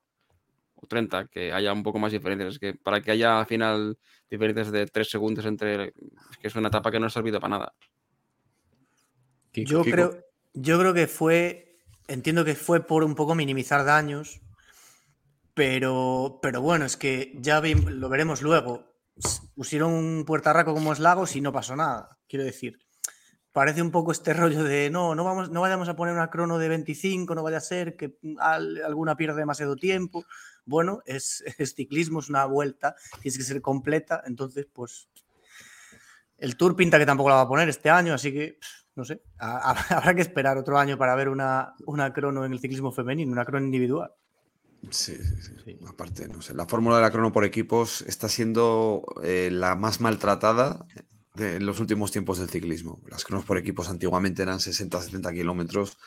o 0.76 0.88
30, 0.88 1.28
que 1.30 1.52
haya 1.52 1.74
un 1.74 1.82
poco 1.82 1.98
más 1.98 2.12
diferencias. 2.12 2.54
Es 2.54 2.60
que 2.60 2.76
para 2.76 3.02
que 3.02 3.10
haya 3.10 3.40
al 3.40 3.48
final 3.48 3.98
diferencias 4.30 4.72
de 4.72 4.86
3 4.86 5.10
segundos 5.10 5.46
entre. 5.46 5.86
Es 5.88 6.38
que 6.40 6.48
es 6.50 6.56
una 6.56 6.68
etapa 6.68 6.92
que 6.92 7.00
no 7.00 7.08
ha 7.08 7.10
servido 7.10 7.40
para 7.40 7.58
nada. 7.58 7.74
Kiko, 9.52 9.72
Yo 9.72 9.82
Kiko. 9.84 9.96
creo, 9.96 10.26
yo 10.54 10.80
creo 10.80 10.94
que 10.94 11.08
fue, 11.08 11.80
entiendo 12.08 12.46
que 12.46 12.54
fue 12.54 12.86
por 12.86 13.04
un 13.04 13.16
poco 13.16 13.34
minimizar 13.34 13.84
daños, 13.84 14.42
pero, 15.58 16.38
pero 16.40 16.62
bueno, 16.62 16.86
es 16.86 16.98
que 16.98 17.34
ya 17.40 17.60
lo 17.62 18.10
veremos 18.10 18.44
luego. 18.44 18.94
Pusieron 19.56 19.92
un 19.92 20.24
puertarraco 20.24 20.72
como 20.76 20.94
es 20.94 21.00
Lagos 21.00 21.36
y 21.36 21.42
no 21.42 21.52
pasó 21.52 21.76
nada. 21.76 22.20
Quiero 22.30 22.46
decir, 22.46 22.78
parece 23.52 23.82
un 23.82 23.90
poco 23.90 24.12
este 24.12 24.34
rollo 24.36 24.64
de 24.64 24.92
no, 24.92 25.16
no, 25.16 25.24
vamos, 25.24 25.50
no 25.50 25.62
vayamos 25.62 25.90
a 25.90 25.96
poner 25.96 26.14
una 26.14 26.30
crono 26.30 26.60
de 26.60 26.70
25, 26.70 27.34
no 27.34 27.42
vaya 27.42 27.58
a 27.58 27.62
ser 27.62 27.98
que 27.98 28.20
al- 28.38 28.84
alguna 28.86 29.18
pierda 29.18 29.36
demasiado 29.36 29.76
tiempo. 29.76 30.26
Bueno, 30.64 31.00
es, 31.08 31.44
es 31.58 31.74
ciclismo, 31.74 32.20
es 32.20 32.30
una 32.30 32.46
vuelta, 32.46 32.96
tienes 33.24 33.40
que 33.40 33.44
ser 33.44 33.60
completa, 33.60 34.22
entonces 34.28 34.68
pues 34.72 35.10
el 36.38 36.56
Tour 36.56 36.76
pinta 36.76 37.00
que 37.00 37.06
tampoco 37.08 37.30
la 37.30 37.36
va 37.38 37.42
a 37.42 37.48
poner 37.48 37.68
este 37.68 37.90
año, 37.90 38.14
así 38.14 38.32
que 38.32 38.60
no 38.94 39.04
sé, 39.06 39.24
ha- 39.40 39.72
ha- 39.72 39.72
habrá 39.98 40.14
que 40.14 40.22
esperar 40.22 40.56
otro 40.60 40.78
año 40.78 41.00
para 41.00 41.16
ver 41.16 41.30
una, 41.30 41.74
una 41.88 42.14
crono 42.14 42.46
en 42.46 42.52
el 42.54 42.60
ciclismo 42.60 42.92
femenino, 42.92 43.32
una 43.32 43.44
crono 43.44 43.66
individual. 43.66 44.12
Sí, 44.92 45.16
sí, 45.18 45.54
sí. 45.66 45.80
Aparte, 45.88 46.28
no 46.28 46.42
sé, 46.42 46.54
la 46.54 46.66
fórmula 46.68 46.98
de 46.98 47.02
la 47.02 47.12
crono 47.12 47.32
por 47.34 47.44
equipos 47.44 48.02
está 48.04 48.30
siendo 48.30 49.04
eh, 49.24 49.50
la 49.52 49.76
más 49.76 50.00
maltratada 50.02 50.86
de- 51.38 51.56
en 51.56 51.66
los 51.66 51.80
últimos 51.80 52.12
tiempos 52.12 52.40
del 52.40 52.50
ciclismo. 52.50 53.00
Las 53.10 53.24
cronos 53.24 53.46
por 53.46 53.58
equipos 53.58 53.88
antiguamente 53.90 54.42
eran 54.42 54.60
60-70 54.60 55.32
kilómetros 55.34 55.98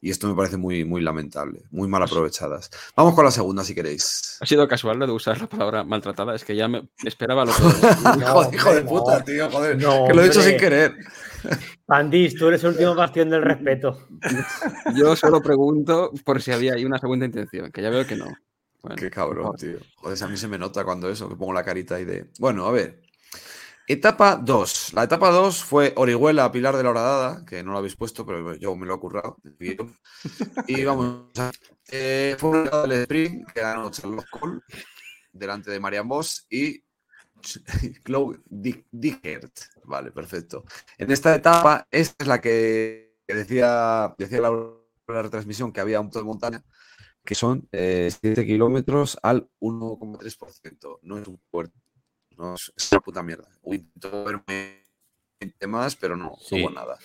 y 0.00 0.10
esto 0.10 0.28
me 0.28 0.34
parece 0.34 0.56
muy, 0.56 0.84
muy 0.84 1.02
lamentable, 1.02 1.62
muy 1.70 1.88
mal 1.88 2.02
aprovechadas. 2.02 2.70
Vamos 2.96 3.14
con 3.14 3.24
la 3.24 3.30
segunda, 3.30 3.62
si 3.64 3.74
queréis. 3.74 4.38
Ha 4.40 4.46
sido 4.46 4.66
casual 4.66 4.98
lo 4.98 5.06
de 5.06 5.12
usar 5.12 5.38
la 5.40 5.48
palabra 5.48 5.84
maltratada. 5.84 6.34
Es 6.34 6.44
que 6.44 6.56
ya 6.56 6.68
me 6.68 6.88
esperaba 7.04 7.44
lo 7.44 7.52
Hijo, 8.20 8.50
hijo 8.54 8.74
de 8.74 8.82
no. 8.84 8.88
puta, 8.88 9.22
tío, 9.24 9.50
joder. 9.50 9.76
No, 9.82 10.06
que 10.06 10.14
lo 10.14 10.22
he 10.22 10.26
hecho 10.26 10.38
hombre. 10.40 10.52
sin 10.52 10.60
querer. 10.60 10.94
Pandis, 11.84 12.34
tú 12.34 12.48
eres 12.48 12.62
el 12.64 12.70
último 12.70 12.94
bastión 12.94 13.30
del 13.30 13.42
respeto. 13.42 14.08
Yo 14.94 15.14
solo 15.14 15.40
pregunto 15.42 16.10
por 16.24 16.42
si 16.42 16.50
había 16.52 16.74
ahí 16.74 16.84
una 16.84 16.98
segunda 16.98 17.26
intención, 17.26 17.70
que 17.70 17.82
ya 17.82 17.90
veo 17.90 18.06
que 18.06 18.16
no. 18.16 18.26
Bueno, 18.82 18.96
Qué 18.96 19.10
cabrón, 19.10 19.56
tío. 19.56 19.78
Joder, 19.96 20.22
a 20.22 20.28
mí 20.28 20.36
se 20.36 20.48
me 20.48 20.58
nota 20.58 20.84
cuando 20.84 21.08
eso, 21.10 21.28
que 21.28 21.34
pongo 21.36 21.52
la 21.52 21.64
carita 21.64 21.96
ahí 21.96 22.04
de. 22.04 22.26
Bueno, 22.38 22.66
a 22.66 22.72
ver. 22.72 23.02
Etapa 23.88 24.34
2. 24.34 24.94
La 24.94 25.04
etapa 25.04 25.30
2 25.30 25.62
fue 25.62 25.92
Orihuela, 25.94 26.50
Pilar 26.50 26.76
de 26.76 26.82
la 26.82 26.90
Horadada, 26.90 27.44
que 27.44 27.62
no 27.62 27.70
lo 27.70 27.78
habéis 27.78 27.94
puesto, 27.94 28.26
pero 28.26 28.56
yo 28.56 28.74
me 28.74 28.84
lo 28.84 28.96
he 28.96 28.98
currado. 28.98 29.36
Y 30.66 30.84
vamos, 30.84 31.30
eh, 31.92 32.34
fue 32.36 32.50
un 32.50 32.64
del 32.64 33.02
sprint 33.02 33.52
que 33.52 33.60
ganó 33.60 33.88
Charles 33.92 34.26
Cole 34.28 34.60
delante 35.32 35.70
de 35.70 35.78
Marian 35.78 36.08
Bosch 36.08 36.46
y 36.50 36.82
Chloe 38.04 38.40
Dickert. 38.90 39.56
Vale, 39.84 40.10
perfecto. 40.10 40.64
En 40.98 41.12
esta 41.12 41.36
etapa, 41.36 41.86
esta 41.88 42.24
es 42.24 42.26
la 42.26 42.40
que 42.40 43.14
decía, 43.28 44.12
decía 44.18 44.40
la, 44.40 44.50
la 44.50 45.22
retransmisión 45.22 45.72
que 45.72 45.80
había 45.80 46.00
un 46.00 46.10
de 46.10 46.24
montaña, 46.24 46.64
que 47.24 47.36
son 47.36 47.68
7 47.70 48.18
eh, 48.20 48.46
kilómetros 48.46 49.16
al 49.22 49.48
1,3%. 49.60 50.98
No 51.02 51.18
es 51.18 51.28
un 51.28 51.40
puerto 51.50 51.85
no, 52.36 52.54
es 52.54 52.92
una 52.92 53.00
puta 53.00 53.22
mierda. 53.22 53.48
Uy, 53.62 53.86
verme 53.94 54.82
más, 55.66 55.96
pero 55.96 56.16
no, 56.16 56.36
hubo 56.50 56.70
nada. 56.70 56.98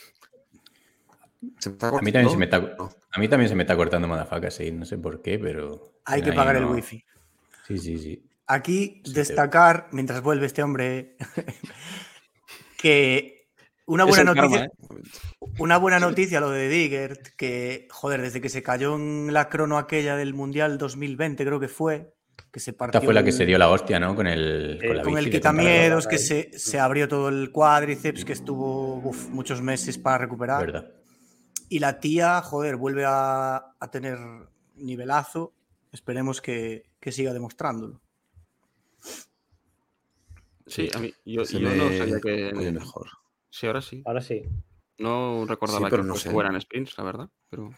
a, 1.41 2.01
mí 2.01 2.11
también 2.11 2.29
se 2.29 2.37
me 2.37 2.45
está, 2.45 2.57
a 2.57 3.19
mí 3.19 3.27
también 3.27 3.49
se 3.49 3.55
me 3.55 3.63
está 3.63 3.75
cortando 3.75 4.07
Madafaka, 4.07 4.51
sí, 4.51 4.71
no 4.71 4.85
sé 4.85 4.97
por 4.97 5.21
qué, 5.21 5.39
pero. 5.39 5.93
Hay 6.05 6.21
que 6.21 6.33
pagar 6.33 6.55
el 6.55 6.65
wifi. 6.65 7.03
Sí, 7.67 7.77
sí, 7.77 7.97
sí. 7.97 8.23
Aquí 8.47 9.01
destacar, 9.05 9.87
mientras 9.91 10.21
vuelve 10.21 10.45
este 10.45 10.63
hombre, 10.63 11.15
que 12.77 13.41
una 13.85 14.05
buena 14.05 14.33
noticia. 14.33 14.65
¿eh? 14.65 14.69
Una 15.57 15.77
buena 15.77 15.99
noticia 15.99 16.39
lo 16.39 16.49
de 16.49 16.69
Diggert, 16.69 17.29
que, 17.35 17.87
joder, 17.91 18.21
desde 18.21 18.41
que 18.41 18.49
se 18.49 18.63
cayó 18.63 18.95
en 18.95 19.33
la 19.33 19.49
crono 19.49 19.77
aquella 19.77 20.15
del 20.15 20.33
Mundial 20.33 20.77
2020, 20.77 21.45
creo 21.45 21.59
que 21.59 21.67
fue, 21.67 22.13
que 22.51 22.59
se 22.59 22.73
partió. 22.73 22.97
Esta 22.97 23.05
fue 23.05 23.13
la 23.13 23.23
que 23.23 23.31
se 23.31 23.45
dio 23.45 23.57
la 23.57 23.69
hostia, 23.69 23.99
¿no? 23.99 24.15
Con 24.15 24.27
el. 24.27 24.79
Con, 25.03 25.17
el 25.17 25.29
quitamiedos, 25.29 26.07
que 26.07 26.17
se, 26.17 26.57
se, 26.57 26.79
abrió 26.79 27.07
todo 27.07 27.29
el 27.29 27.51
cuádriceps, 27.51 28.25
que 28.25 28.33
estuvo 28.33 29.11
muchos 29.29 29.61
meses 29.61 29.97
para 29.97 30.19
recuperar. 30.19 30.65
Verdad. 30.65 30.91
Y 31.69 31.79
la 31.79 31.99
tía, 31.99 32.41
joder, 32.41 32.75
vuelve 32.75 33.05
a, 33.05 33.55
a 33.79 33.91
tener 33.91 34.17
nivelazo. 34.75 35.53
Esperemos 35.91 36.41
que, 36.41 36.83
que, 36.99 37.11
siga 37.11 37.33
demostrándolo. 37.33 38.01
Sí, 40.67 40.89
a 40.93 40.99
mí, 40.99 41.13
yo, 41.25 41.43
yo 41.43 41.59
no 41.59 41.97
sabía 41.97 42.19
que. 42.19 42.53
mejor. 42.53 43.07
Sí, 43.49 43.67
ahora 43.67 43.81
sí. 43.81 44.01
Ahora 44.05 44.21
sí. 44.21 44.43
No 44.97 45.45
recordaba 45.45 45.89
que 45.89 45.97
no 45.97 46.15
fueran 46.15 46.59
sprints, 46.61 46.97
la 46.97 47.03
verdad, 47.03 47.29
pero. 47.49 47.71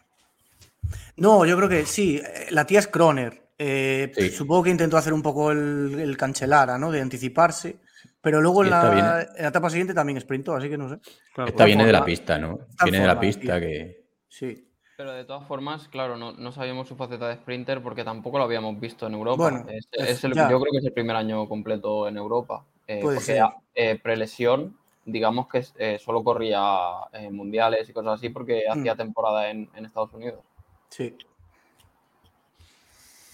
No, 1.15 1.46
yo 1.46 1.55
creo 1.58 1.70
que 1.70 1.86
sí. 1.86 2.22
La 2.51 2.65
tía 2.65 2.79
es 2.79 2.88
Croner. 2.88 3.42
Eh, 3.57 4.12
supongo 4.36 4.63
que 4.63 4.69
intentó 4.72 4.98
hacer 4.98 5.13
un 5.13 5.22
poco 5.22 5.51
el, 5.51 6.15
cancelara, 6.17 6.77
¿no? 6.77 6.91
De 6.91 7.01
anticiparse. 7.01 7.77
Pero 8.22 8.41
luego 8.41 8.63
en 8.63 8.69
la, 8.69 9.27
etapa 9.38 9.69
siguiente 9.69 9.93
también 9.93 10.19
sprintó, 10.19 10.55
así 10.55 10.69
que 10.69 10.77
no 10.77 10.89
sé. 10.89 11.00
Esta 11.45 11.65
viene 11.65 11.86
de 11.86 11.91
la 11.91 12.05
pista, 12.05 12.38
¿no? 12.38 12.60
Viene 12.83 13.01
de 13.01 13.07
la 13.07 13.19
pista 13.19 13.60
que. 13.60 14.05
Sí. 14.29 14.69
Pero 14.95 15.12
de 15.12 15.25
todas 15.25 15.48
formas, 15.48 15.88
claro, 15.89 16.17
no, 16.17 16.51
sabíamos 16.51 16.88
su 16.88 16.95
faceta 16.95 17.27
de 17.27 17.36
sprinter 17.36 17.81
porque 17.81 18.03
tampoco 18.03 18.38
lo 18.38 18.43
habíamos 18.43 18.79
visto 18.79 19.07
en 19.07 19.15
Europa. 19.15 19.65
es, 19.91 20.24
el, 20.24 20.33
yo 20.33 20.48
creo 20.48 20.72
que 20.72 20.77
es 20.77 20.86
el 20.86 20.93
primer 20.93 21.15
año 21.15 21.48
completo 21.50 22.07
en 22.07 22.17
Europa. 22.17 22.65
Eh, 22.88 23.00
porque 23.01 23.41
eh, 23.75 24.00
prelesión, 24.01 24.77
digamos 25.05 25.48
que 25.48 25.63
eh, 25.77 25.98
solo 26.00 26.24
corría 26.24 26.60
mundiales 27.31 27.89
y 27.89 27.93
cosas 27.93 28.15
así 28.15 28.29
porque 28.29 28.63
mm. 28.67 28.72
hacía 28.72 28.95
temporada 28.95 29.50
en, 29.50 29.69
en 29.75 29.86
Estados 29.86 30.13
Unidos. 30.13 30.41
Sí. 30.89 31.15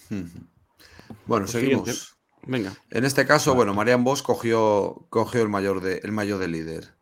Bueno, 0.09 1.45
pues 1.45 1.51
seguimos. 1.51 2.15
Venga. 2.43 2.73
En 2.89 3.05
este 3.05 3.25
caso, 3.25 3.53
bueno, 3.53 3.73
Marian 3.73 4.03
Bosch 4.03 4.23
cogió, 4.23 5.05
cogió 5.09 5.41
el, 5.41 5.49
mayor 5.49 5.81
de, 5.81 5.99
el 6.03 6.11
mayor 6.11 6.39
de 6.39 6.47
líder. 6.47 6.95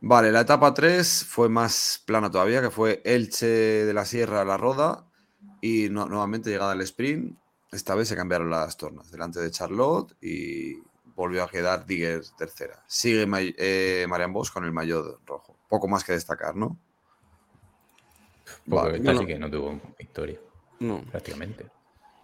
Vale, 0.00 0.32
la 0.32 0.40
etapa 0.40 0.74
3 0.74 1.24
fue 1.28 1.48
más 1.48 2.02
plana 2.06 2.30
todavía, 2.30 2.62
que 2.62 2.70
fue 2.70 3.02
Elche 3.04 3.46
de 3.46 3.92
la 3.92 4.04
Sierra 4.04 4.40
a 4.40 4.44
la 4.44 4.56
Roda 4.56 5.06
y 5.60 5.88
nuevamente 5.90 6.50
llegada 6.50 6.72
al 6.72 6.80
sprint. 6.80 7.38
Esta 7.70 7.94
vez 7.94 8.08
se 8.08 8.16
cambiaron 8.16 8.50
las 8.50 8.76
tornas 8.76 9.10
delante 9.10 9.40
de 9.40 9.50
Charlotte 9.50 10.16
y 10.20 10.76
volvió 11.14 11.44
a 11.44 11.50
quedar 11.50 11.86
Digger 11.86 12.22
tercera. 12.36 12.82
Sigue 12.86 13.28
eh, 13.58 14.06
Marian 14.08 14.32
Bosch 14.32 14.52
con 14.52 14.64
el 14.64 14.72
mayor 14.72 15.20
rojo. 15.26 15.56
Poco 15.68 15.86
más 15.86 16.02
que 16.02 16.12
destacar, 16.12 16.56
¿no? 16.56 16.78
vale. 18.66 19.02
Casi 19.02 19.26
que 19.26 19.38
no 19.38 19.50
tuvo 19.50 19.80
victoria. 19.98 20.40
No. 20.80 21.02
Prácticamente. 21.10 21.66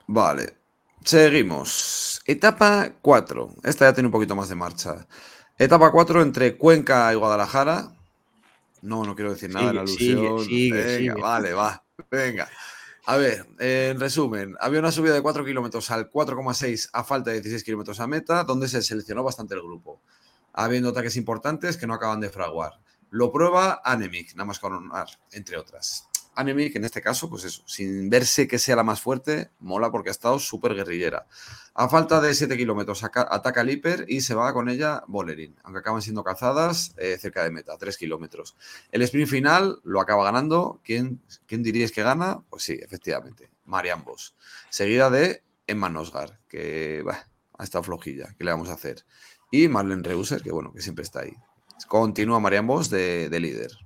Vale, 0.07 0.57
seguimos. 1.05 2.23
Etapa 2.25 2.93
4. 3.01 3.57
Esta 3.65 3.87
ya 3.87 3.95
tiene 3.95 4.09
un 4.09 4.13
poquito 4.13 4.37
más 4.37 4.49
de 4.49 4.55
marcha. 4.55 5.07
Etapa 5.59 5.91
4 5.91 6.23
entre 6.23 6.57
Cuenca 6.57 7.13
y 7.13 7.17
Guadalajara. 7.17 7.93
No, 8.83 9.05
no 9.05 9.15
quiero 9.15 9.33
decir 9.33 9.51
nada 9.51 9.71
en 9.71 9.79
alusión. 9.79 10.47
Venga, 10.47 11.15
vale, 11.15 11.53
va. 11.55 11.83
Venga. 12.11 12.49
A 13.07 13.17
ver, 13.17 13.47
en 13.59 14.01
resumen, 14.01 14.57
había 14.61 14.81
una 14.81 14.91
subida 14.91 15.15
de 15.15 15.23
4 15.23 15.45
kilómetros 15.45 15.91
al 15.93 16.11
4,6 16.11 16.91
a 16.93 17.05
falta 17.05 17.31
de 17.31 17.41
16 17.41 17.63
kilómetros 17.63 18.01
a 18.01 18.07
meta, 18.07 18.43
donde 18.45 18.69
se 18.69 18.83
seleccionó 18.83 19.23
bastante 19.23 19.55
el 19.55 19.63
grupo, 19.63 20.01
habiendo 20.53 20.89
ataques 20.89 21.17
importantes 21.17 21.77
que 21.77 21.87
no 21.87 21.95
acaban 21.95 22.21
de 22.21 22.31
fraguar. 22.31 22.73
Lo 23.11 23.31
prueba 23.31 23.81
Anemic, 23.85 24.35
nada 24.35 24.47
más 24.47 24.59
coronar, 24.59 25.07
entre 25.31 25.57
otras. 25.57 26.09
Anemic, 26.37 26.77
en 26.77 26.85
este 26.85 27.01
caso, 27.01 27.29
pues 27.31 27.45
eso, 27.45 27.63
sin 27.67 28.11
verse 28.11 28.47
que 28.47 28.59
sea 28.59 28.77
la 28.77 28.83
más 28.83 29.01
fuerte, 29.01 29.51
mola 29.59 29.91
porque 29.91 30.11
ha 30.11 30.13
estado 30.13 30.39
súper 30.39 30.75
guerrillera. 30.75 31.27
A 31.75 31.89
falta 31.89 32.21
de 32.21 32.35
7 32.35 32.57
kilómetros, 32.57 33.03
ataca 33.03 33.63
el 33.63 33.71
hiper 33.71 34.05
y 34.09 34.21
se 34.21 34.35
va 34.35 34.53
con 34.53 34.69
ella 34.69 35.03
Bolerín, 35.07 35.57
aunque 35.65 35.81
acaban 35.81 36.03
siendo 36.03 36.23
cazadas 36.23 36.95
eh, 36.99 37.17
cerca 37.19 37.43
de 37.43 37.51
meta, 37.51 37.77
3 37.79 37.97
kilómetros. 37.97 38.57
El 38.93 39.03
sprint 39.03 39.29
final 39.29 39.81
lo 39.83 40.01
acaba 40.01 40.25
ganando. 40.25 40.81
¿Quién, 40.85 41.23
¿Quién 41.47 41.63
diríais 41.63 41.91
que 41.91 42.03
gana? 42.03 42.43
Pues 42.51 42.63
sí, 42.63 42.79
efectivamente, 42.81 43.51
Marian 43.65 44.05
Bosch. 44.05 44.33
Seguida 44.69 45.11
de 45.11 45.43
Emma 45.67 45.89
Nosgar, 45.89 46.39
que 46.49 47.03
ha 47.59 47.65
estado 47.65 47.83
flojilla, 47.83 48.35
¿qué 48.39 48.45
le 48.45 48.51
vamos 48.51 48.69
a 48.69 48.75
hacer? 48.75 49.05
Y 49.51 49.69
Marlene 49.69 50.03
Reuser, 50.03 50.43
que 50.43 50.53
bueno, 50.53 50.73
que 50.73 50.83
siempre 50.83 51.03
está 51.03 51.21
ahí. 51.21 51.35
Continúa 51.89 52.41
Marian 52.41 52.67
Bosch 52.67 52.89
de 52.89 53.41
líder. 53.41 53.86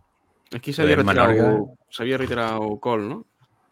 Aquí 0.55 0.73
se 0.73 0.83
había, 0.83 0.97
retirado, 0.97 1.77
se 1.89 2.03
había 2.03 2.19
retirado 2.19 2.81
Cole, 2.81 3.09
¿no? 3.09 3.27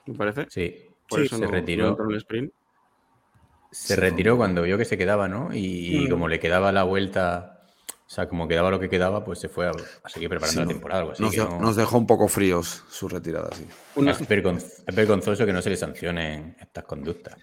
Me 0.06 0.14
parece. 0.14 0.46
Sí, 0.48 0.86
Por 1.08 1.22
eso 1.22 1.36
se 1.36 1.46
retiró. 1.46 1.96
el 2.08 2.16
sprint. 2.16 2.52
Se 3.70 3.96
retiró 3.96 4.36
cuando 4.36 4.62
vio 4.62 4.78
que 4.78 4.84
se 4.84 4.96
quedaba, 4.96 5.28
¿no? 5.28 5.54
Y, 5.54 6.06
mm. 6.06 6.10
como 6.10 6.28
le 6.28 6.40
quedaba 6.40 6.72
la 6.72 6.84
vuelta, 6.84 7.60
o 8.06 8.10
sea, 8.10 8.28
como 8.28 8.48
quedaba 8.48 8.70
lo 8.70 8.80
que 8.80 8.88
quedaba, 8.88 9.24
pues 9.24 9.40
se 9.40 9.48
fue 9.48 9.68
a, 9.68 9.72
seguir 10.08 10.30
preparando 10.30 10.62
la 10.62 10.66
temporada. 10.68 11.00
Algo 11.00 11.12
así, 11.12 11.22
nos, 11.60 11.76
dejó 11.76 11.98
un 11.98 12.06
poco 12.06 12.28
fríos 12.28 12.84
su 12.88 13.08
retirada, 13.08 13.50
sí. 13.52 13.66
Es, 14.06 14.94
vergonzoso 14.94 15.44
que 15.44 15.52
no 15.52 15.60
se 15.60 15.70
le 15.70 15.76
sancionen 15.76 16.56
estas 16.60 16.84
conductas. 16.84 17.36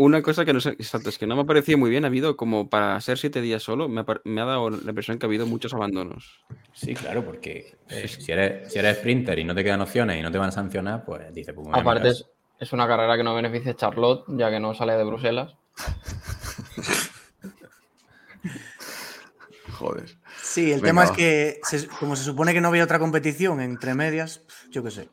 Una 0.00 0.22
cosa 0.22 0.44
que 0.44 0.52
no 0.52 0.60
sé, 0.60 0.70
exacto, 0.70 1.08
es 1.08 1.18
que 1.18 1.26
no 1.26 1.34
me 1.34 1.42
ha 1.42 1.44
parecido 1.44 1.76
muy 1.76 1.90
bien. 1.90 2.04
Ha 2.04 2.06
habido 2.06 2.36
como 2.36 2.70
para 2.70 3.00
ser 3.00 3.18
siete 3.18 3.40
días 3.40 3.64
solo, 3.64 3.88
me 3.88 4.00
ha, 4.00 4.44
dado 4.44 4.70
la 4.70 4.90
impresión 4.90 5.18
que 5.18 5.26
ha 5.26 5.28
habido 5.28 5.44
muchos 5.44 5.74
abandonos. 5.74 6.38
Sí, 6.72 6.94
claro, 6.94 7.24
porque 7.24 7.74
eh, 7.88 8.06
si, 8.06 8.30
eres, 8.30 8.72
si 8.72 8.78
eres 8.78 8.98
sprinter 8.98 9.40
y 9.40 9.44
no 9.44 9.56
te 9.56 9.64
quedan 9.64 9.80
opciones 9.80 10.16
y 10.16 10.22
no 10.22 10.30
te 10.30 10.38
van 10.38 10.50
a 10.50 10.52
sancionar, 10.52 11.04
pues 11.04 11.34
dice. 11.34 11.52
Pues, 11.52 11.66
Aparte, 11.72 12.12
es, 12.60 12.72
una 12.72 12.86
carrera 12.86 13.16
que 13.16 13.24
no 13.24 13.34
beneficia 13.34 13.72
a 13.72 13.74
Charlotte, 13.74 14.24
ya 14.28 14.50
que 14.50 14.60
no 14.60 14.72
sale 14.72 14.92
de 14.92 15.02
Bruselas. 15.02 15.56
Joder. 19.72 20.16
Sí, 20.40 20.70
el 20.70 20.80
tema 20.80 21.02
es 21.04 21.10
que, 21.10 21.60
como 21.98 22.14
se 22.14 22.22
supone 22.22 22.54
que 22.54 22.60
no 22.60 22.68
había 22.68 22.84
otra 22.84 23.00
competición 23.00 23.60
entre 23.60 23.94
medias, 23.94 24.42
yo 24.70 24.84
qué 24.84 24.92
sé. 24.92 25.08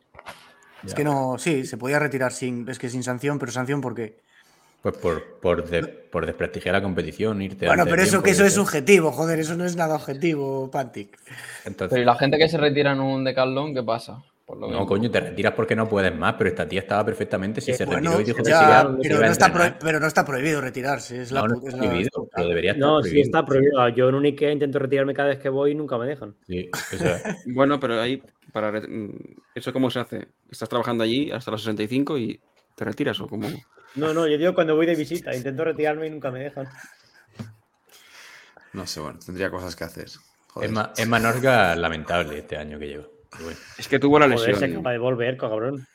Es 0.83 0.93
que 0.93 1.03
no, 1.03 1.39
sí, 1.39 1.65
se 1.65 1.77
podía 1.77 1.97
retirar 1.97 2.31
sin, 2.31 2.69
es 2.69 2.77
que 2.77 2.89
sin 2.89 3.01
sanción, 3.01 3.39
pero 3.39 3.51
sanción 3.51 3.81
¿por 3.81 3.95
qué? 3.95 4.23
Pues 4.85 4.97
por, 4.97 5.39
por, 6.11 6.25
desprestigiar 6.27 6.75
la 6.75 6.81
competición, 6.83 7.41
irte 7.41 7.65
Bueno, 7.65 7.85
pero 7.85 8.03
eso 8.03 8.21
que 8.21 8.29
eso 8.29 8.45
es 8.45 8.53
subjetivo, 8.53 9.11
joder, 9.11 9.39
eso 9.39 9.57
no 9.57 9.65
es 9.65 9.75
nada 9.75 9.95
objetivo, 9.95 10.69
Pantic. 10.69 11.17
pero 11.75 11.97
¿y 11.97 12.05
la 12.05 12.13
gente 12.13 12.37
que 12.37 12.47
se 12.47 12.59
retira 12.59 12.91
en 12.91 12.99
un 12.99 13.23
decalón, 13.23 13.73
qué 13.73 13.81
pasa? 13.81 14.21
no, 14.47 14.85
coño, 14.85 15.09
te 15.09 15.19
retiras 15.21 15.53
porque 15.55 15.75
no 15.75 15.89
puedes 15.89 16.15
más, 16.15 16.35
pero 16.37 16.51
esta 16.51 16.67
tía 16.67 16.81
estaba 16.81 17.03
perfectamente 17.03 17.61
si 17.61 17.73
se 17.73 17.83
retiró 17.83 18.21
y 18.21 18.25
dijo 18.25 18.43
que 18.43 18.51
ya, 18.51 18.87
pero, 19.01 19.21
no 19.21 19.25
está 19.25 19.75
pero 19.79 19.99
no 19.99 20.05
está 20.05 20.23
prohibido 20.23 20.61
retirarse. 20.61 21.23
Es 21.23 21.31
no, 21.31 21.47
no 21.47 21.67
está 21.67 21.79
prohibido, 21.79 22.29
pero 22.35 22.47
debería 22.47 22.71
estar 22.73 22.87
No, 22.87 23.01
sí 23.01 23.21
está 23.21 23.43
prohibido. 23.43 23.89
Yo 23.89 24.09
en 24.09 24.13
un 24.13 24.25
Ikea 24.25 24.51
intento 24.51 24.77
retirarme 24.77 25.15
cada 25.15 25.29
vez 25.29 25.39
que 25.39 25.49
voy 25.49 25.71
y 25.71 25.73
nunca 25.73 25.97
me 25.97 26.05
dejan. 26.05 26.35
Sí, 26.45 26.69
eso 26.91 27.05
es. 27.05 27.23
bueno, 27.47 27.79
pero 27.79 27.99
ahí, 27.99 28.21
para 28.53 28.71
mm, 28.71 29.17
¿eso 29.55 29.73
cómo 29.73 29.89
se 29.89 30.01
hace? 30.01 30.27
Estás 30.47 30.69
trabajando 30.69 31.03
allí 31.03 31.31
hasta 31.31 31.49
los 31.49 31.63
65 31.63 32.19
y 32.19 32.39
te 32.75 32.85
retiras 32.85 33.19
o 33.21 33.27
cómo... 33.27 33.47
No, 33.95 34.13
no, 34.13 34.27
yo 34.27 34.37
digo 34.37 34.53
cuando 34.53 34.75
voy 34.75 34.85
de 34.85 34.95
visita, 34.95 35.35
intento 35.35 35.63
retirarme 35.63 36.07
y 36.07 36.09
nunca 36.09 36.31
me 36.31 36.39
dejan. 36.39 36.67
No 38.73 38.85
sé, 38.85 38.99
bueno, 38.99 39.19
tendría 39.25 39.49
cosas 39.49 39.75
que 39.75 39.83
hacer. 39.85 40.07
Es 40.61 41.07
más, 41.07 41.39
lamentable 41.77 42.39
este 42.39 42.57
año 42.57 42.77
que 42.79 42.87
lleva. 42.87 43.05
Es 43.77 43.87
que 43.87 43.99
tuvo 43.99 44.19
la 44.19 44.27
lesión. 44.27 44.55
Joder, 44.55 44.69
se 44.69 44.75
acaba 44.75 44.91
de 44.91 44.97
volver, 44.97 45.37
cabrón. 45.37 45.87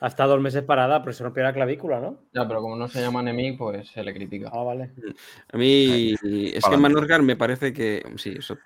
Hasta 0.00 0.24
dos 0.24 0.40
meses 0.40 0.62
parada, 0.62 1.02
pero 1.02 1.12
se 1.12 1.24
rompió 1.24 1.42
la 1.42 1.52
clavícula, 1.52 2.00
¿no? 2.00 2.18
Ya, 2.34 2.46
pero 2.46 2.60
como 2.60 2.76
no 2.76 2.88
se 2.88 3.00
llama 3.00 3.22
Nemi, 3.22 3.52
pues 3.52 3.88
se 3.88 4.02
le 4.02 4.12
critica. 4.12 4.50
Ah, 4.52 4.62
vale. 4.62 4.90
A 5.52 5.56
mí, 5.56 6.14
es 6.22 6.64
que 6.64 6.76
Manorgar 6.76 7.22
me 7.22 7.36
parece 7.36 7.72
que. 7.72 8.04
Sí, 8.16 8.34
eso, 8.38 8.58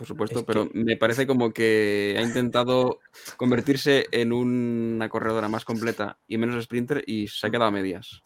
por 0.00 0.06
supuesto, 0.06 0.46
pero 0.46 0.66
me 0.72 0.96
parece 0.96 1.26
como 1.26 1.52
que 1.52 2.16
ha 2.18 2.22
intentado 2.22 3.00
convertirse 3.36 4.06
en 4.10 4.32
una 4.32 5.10
corredora 5.10 5.46
más 5.46 5.66
completa 5.66 6.16
y 6.26 6.38
menos 6.38 6.64
sprinter 6.64 7.04
y 7.06 7.28
se 7.28 7.46
ha 7.46 7.50
quedado 7.50 7.66
a 7.66 7.70
medias. 7.70 8.22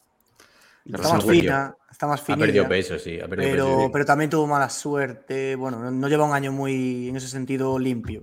Está 0.85 1.15
más 1.15 1.25
fina, 1.25 1.77
está 1.91 2.07
más 2.07 2.21
fina. 2.23 2.37
Ha 2.37 2.39
perdido 2.39 2.69
peso, 2.69 2.97
sí. 2.97 3.19
Ha 3.19 3.27
perdido 3.27 3.51
pero, 3.51 3.65
peso, 3.65 3.91
pero 3.93 4.05
también 4.05 4.31
tuvo 4.31 4.47
mala 4.47 4.71
suerte. 4.71 5.57
Bueno, 5.57 5.91
no 5.91 6.09
lleva 6.09 6.25
un 6.25 6.33
año 6.33 6.53
muy, 6.53 7.09
en 7.09 7.17
ese 7.17 7.27
sentido, 7.27 7.77
limpio. 7.77 8.23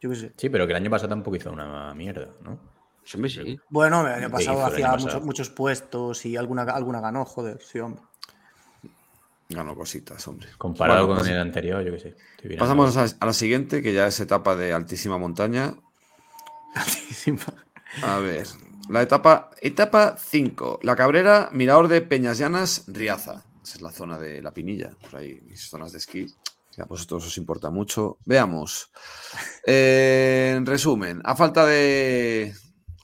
Yo 0.00 0.10
qué 0.10 0.16
sé. 0.16 0.32
Sí, 0.36 0.48
pero 0.48 0.66
que 0.66 0.72
el 0.72 0.78
año 0.78 0.90
pasado 0.90 1.10
tampoco 1.10 1.36
hizo 1.36 1.52
una 1.52 1.94
mierda, 1.94 2.28
¿no? 2.42 2.58
Sí. 3.04 3.56
Bueno, 3.68 4.04
el 4.04 4.14
año 4.14 4.30
pasado 4.30 4.66
hacía 4.66 4.96
muchos, 5.22 5.48
puestos 5.50 6.26
y 6.26 6.36
alguna, 6.36 6.62
alguna 6.62 7.00
ganó, 7.00 7.24
joder, 7.24 7.60
sí, 7.62 7.78
hombre. 7.78 8.02
Ganó 9.50 9.74
cositas, 9.74 10.26
hombre. 10.28 10.48
Comparado 10.56 11.08
con 11.08 11.18
pues 11.18 11.28
el 11.28 11.38
anterior, 11.38 11.82
yo 11.84 11.92
qué 11.92 11.98
sé. 11.98 12.56
Pasamos 12.56 12.96
a, 12.96 13.26
la 13.26 13.32
siguiente, 13.32 13.82
que 13.82 13.92
ya 13.92 14.06
es 14.06 14.20
etapa 14.20 14.54
de 14.54 14.72
altísima 14.72 15.18
montaña. 15.18 15.74
Altísima. 16.74 17.42
A 18.02 18.18
ver, 18.18 18.46
la 18.88 19.02
etapa 19.02 19.50
etapa 19.60 20.16
5. 20.16 20.80
La 20.84 20.94
Cabrera, 20.94 21.48
Mirador 21.52 21.88
de 21.88 22.00
Peñas 22.00 22.38
Llanas, 22.38 22.84
Riaza. 22.86 23.44
Esa 23.62 23.74
es 23.76 23.82
la 23.82 23.90
zona 23.90 24.18
de 24.18 24.40
la 24.40 24.52
Pinilla, 24.52 24.90
por 25.00 25.18
ahí, 25.18 25.40
mis 25.42 25.68
zonas 25.68 25.90
de 25.90 25.98
esquí. 25.98 26.26
Ya, 26.76 26.86
pues 26.86 27.00
esto 27.00 27.16
os 27.16 27.36
importa 27.36 27.70
mucho. 27.70 28.18
Veamos. 28.24 28.90
Eh, 29.66 30.54
en 30.56 30.64
resumen, 30.64 31.20
a 31.24 31.34
falta 31.34 31.66
de. 31.66 32.54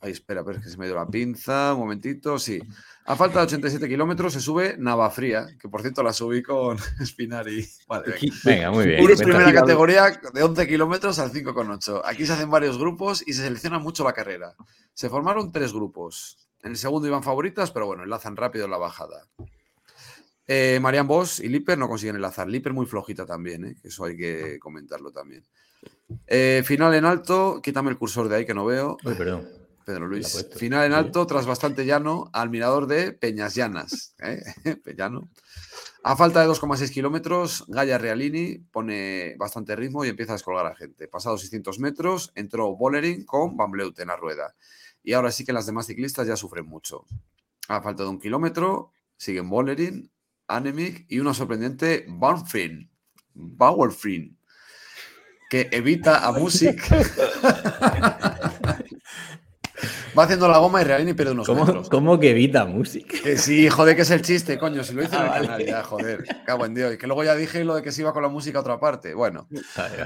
Ay, 0.01 0.13
espera, 0.13 0.45
pero 0.45 0.59
es 0.59 0.65
que 0.65 0.71
se 0.71 0.79
me 0.79 0.87
dio 0.87 0.95
la 0.95 1.09
pinza. 1.09 1.75
Un 1.75 1.81
momentito, 1.81 2.39
sí. 2.39 2.61
A 3.09 3.15
falta 3.15 3.39
de 3.39 3.45
87 3.47 3.89
kilómetros 3.89 4.33
se 4.33 4.41
sube 4.41 4.75
Navafría, 4.79 5.47
que 5.61 5.69
por 5.69 5.81
cierto 5.81 6.03
la 6.03 6.13
subí 6.13 6.43
con 6.43 6.77
Spinari. 7.05 7.65
Vale, 7.87 8.15
venga. 8.45 8.71
muy 8.73 8.87
bien. 8.87 9.05
Una 9.05 9.15
primera 9.15 9.53
categoría 9.53 10.21
de 10.35 10.43
11 10.43 10.67
kilómetros 10.67 11.19
al 11.21 11.31
5,8. 11.31 12.03
Aquí 12.05 12.27
se 12.27 12.33
hacen 12.33 12.51
varios 12.51 12.79
grupos 12.79 13.23
y 13.25 13.33
se 13.33 13.43
selecciona 13.45 13.79
mucho 13.79 14.03
la 14.03 14.13
carrera. 14.13 14.57
Se 14.93 15.09
formaron 15.09 15.53
tres 15.53 15.73
grupos. 15.73 16.49
En 16.65 16.73
el 16.73 16.77
segundo 16.77 17.07
iban 17.07 17.23
favoritas, 17.23 17.71
pero 17.71 17.87
bueno, 17.87 18.03
enlazan 18.03 18.37
rápido 18.37 18.67
la 18.67 18.77
bajada. 18.77 19.29
Eh, 20.49 20.79
Marian 20.81 21.07
Bosch 21.07 21.41
y 21.41 21.49
Liper 21.49 21.79
no 21.79 21.89
consiguen 21.89 22.17
enlazar. 22.17 22.49
Liper 22.49 22.73
muy 22.73 22.87
flojita 22.87 23.25
también, 23.25 23.67
¿eh? 23.67 23.77
eso 23.85 24.05
hay 24.05 24.17
que 24.17 24.59
comentarlo 24.59 25.13
también. 25.13 25.45
Eh, 26.27 26.63
final 26.65 26.93
en 26.95 27.05
alto, 27.05 27.61
quítame 27.63 27.91
el 27.91 27.99
cursor 27.99 28.29
de 28.29 28.37
ahí 28.37 28.47
que 28.47 28.55
no 28.55 28.65
veo. 28.65 28.97
Uy, 29.05 29.15
perdón. 29.15 29.66
Pedro 29.87 30.09
Luis. 30.09 30.49
Final 30.57 30.87
en 30.87 30.93
alto, 30.93 31.29
tras 31.29 31.47
bastante 31.47 31.87
llano, 31.87 32.29
al 32.33 32.51
mirador 32.51 32.89
de 32.89 33.13
Peñas 33.13 33.55
Llanas. 33.55 34.17
¿eh? 34.19 34.43
Peñano. 34.85 35.31
A 36.03 36.17
falta 36.17 36.41
de 36.41 36.49
2,6 36.49 36.91
kilómetros, 36.91 37.65
Gaia 37.69 37.97
Realini 37.97 38.59
pone 38.59 39.37
bastante 39.39 39.77
ritmo 39.77 40.05
y 40.05 40.09
empieza 40.09 40.33
a 40.33 40.35
descolgar 40.35 40.67
a 40.67 40.75
gente. 40.75 41.07
Pasados 41.07 41.41
600 41.43 41.79
metros, 41.79 42.33
entró 42.35 42.75
Bollering 42.77 43.25
con 43.25 43.57
Van 43.57 43.71
Bleut 43.71 43.97
en 44.01 44.09
la 44.09 44.17
rueda. 44.17 44.57
Y 45.05 45.13
ahora 45.13 45.31
sí 45.31 45.45
que 45.45 45.53
las 45.53 45.67
demás 45.67 45.87
ciclistas 45.87 46.27
ya 46.27 46.37
sufren 46.37 46.67
mucho. 46.67 47.05
A 47.69 47.81
falta 47.81 48.03
de 48.03 48.09
un 48.09 48.19
kilómetro, 48.19 48.91
siguen 49.17 49.49
Bollering, 49.49 50.11
Anemic 50.49 51.07
y 51.09 51.21
una 51.21 51.33
sorprendente 51.33 52.07
Banfrin, 52.09 52.91
Bauerfrin, 53.35 54.37
que 55.49 55.69
evita 55.71 56.27
a 56.27 56.33
Music. 56.33 56.83
Va 60.17 60.25
haciendo 60.25 60.49
la 60.49 60.59
goma 60.59 60.81
y 60.81 60.85
Realini 60.85 61.13
pierde 61.13 61.33
unos 61.33 61.47
¿Cómo, 61.47 61.65
metros. 61.65 61.91
¿Cómo 61.91 62.19
que 62.19 62.31
evita 62.31 62.65
música? 62.65 63.17
Que 63.23 63.37
sí, 63.37 63.69
joder, 63.69 63.97
que 63.97 64.03
es 64.03 64.11
el 64.11 64.23
chiste, 64.23 64.59
coño. 64.59 64.83
Si 64.83 64.95
lo 64.95 65.03
hice 65.03 65.17
en 65.17 65.23
el 65.23 65.29
ah, 65.29 65.33
canal, 65.33 65.67
ya, 65.67 65.83
joder. 65.83 66.25
Cago 66.47 66.65
en 66.65 66.75
Dios. 66.75 66.95
Y 66.95 66.99
que 66.99 67.07
luego 67.07 67.23
ya 67.25 67.35
dije 67.35 67.65
lo 67.65 67.75
de 67.75 67.83
que 67.83 67.93
se 67.93 68.01
iba 68.01 68.13
con 68.13 68.23
la 68.23 68.29
música 68.29 68.59
a 68.59 68.61
otra 68.63 68.81
parte. 68.81 69.15
Bueno, 69.15 69.47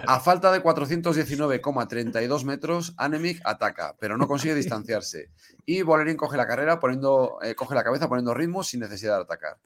a 0.07 0.21
falta 0.21 0.51
de 0.51 0.63
419,32 0.63 2.45
metros, 2.45 2.95
Anemic 2.97 3.41
ataca, 3.45 3.95
pero 4.01 4.17
no 4.17 4.27
consigue 4.27 4.55
distanciarse. 4.55 5.31
Y 5.65 5.83
Bolerín 5.83 6.17
coge 6.17 6.37
la 6.37 6.47
carrera, 6.47 6.81
poniendo, 6.81 7.39
eh, 7.43 7.55
coge 7.55 7.75
la 7.75 7.85
cabeza 7.85 8.09
poniendo 8.09 8.35
ritmo 8.35 8.65
sin 8.65 8.81
necesidad 8.81 9.17
de 9.17 9.23
atacar. 9.23 9.59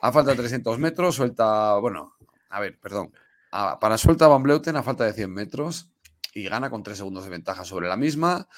A 0.00 0.10
falta 0.12 0.32
de 0.32 0.36
300 0.38 0.78
metros, 0.78 1.14
suelta. 1.14 1.76
Bueno, 1.76 2.14
a 2.50 2.60
ver, 2.60 2.78
perdón. 2.80 3.12
para 3.80 3.98
suelta 3.98 4.26
Van 4.26 4.42
Bleuten 4.42 4.76
a 4.76 4.82
falta 4.82 5.04
de 5.04 5.12
100 5.12 5.32
metros 5.32 5.90
y 6.34 6.48
gana 6.48 6.70
con 6.70 6.82
3 6.82 6.96
segundos 6.96 7.24
de 7.24 7.30
ventaja 7.30 7.64
sobre 7.64 7.88
la 7.88 7.96
misma. 7.96 8.48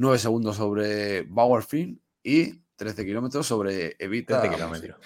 9 0.00 0.18
segundos 0.18 0.56
sobre 0.56 1.22
Bauerfin 1.28 2.00
y 2.22 2.62
13 2.76 3.04
kilómetros 3.04 3.46
sobre 3.46 3.96
Evita. 3.98 4.40
13 4.40 4.56
kilómetros. 4.56 4.98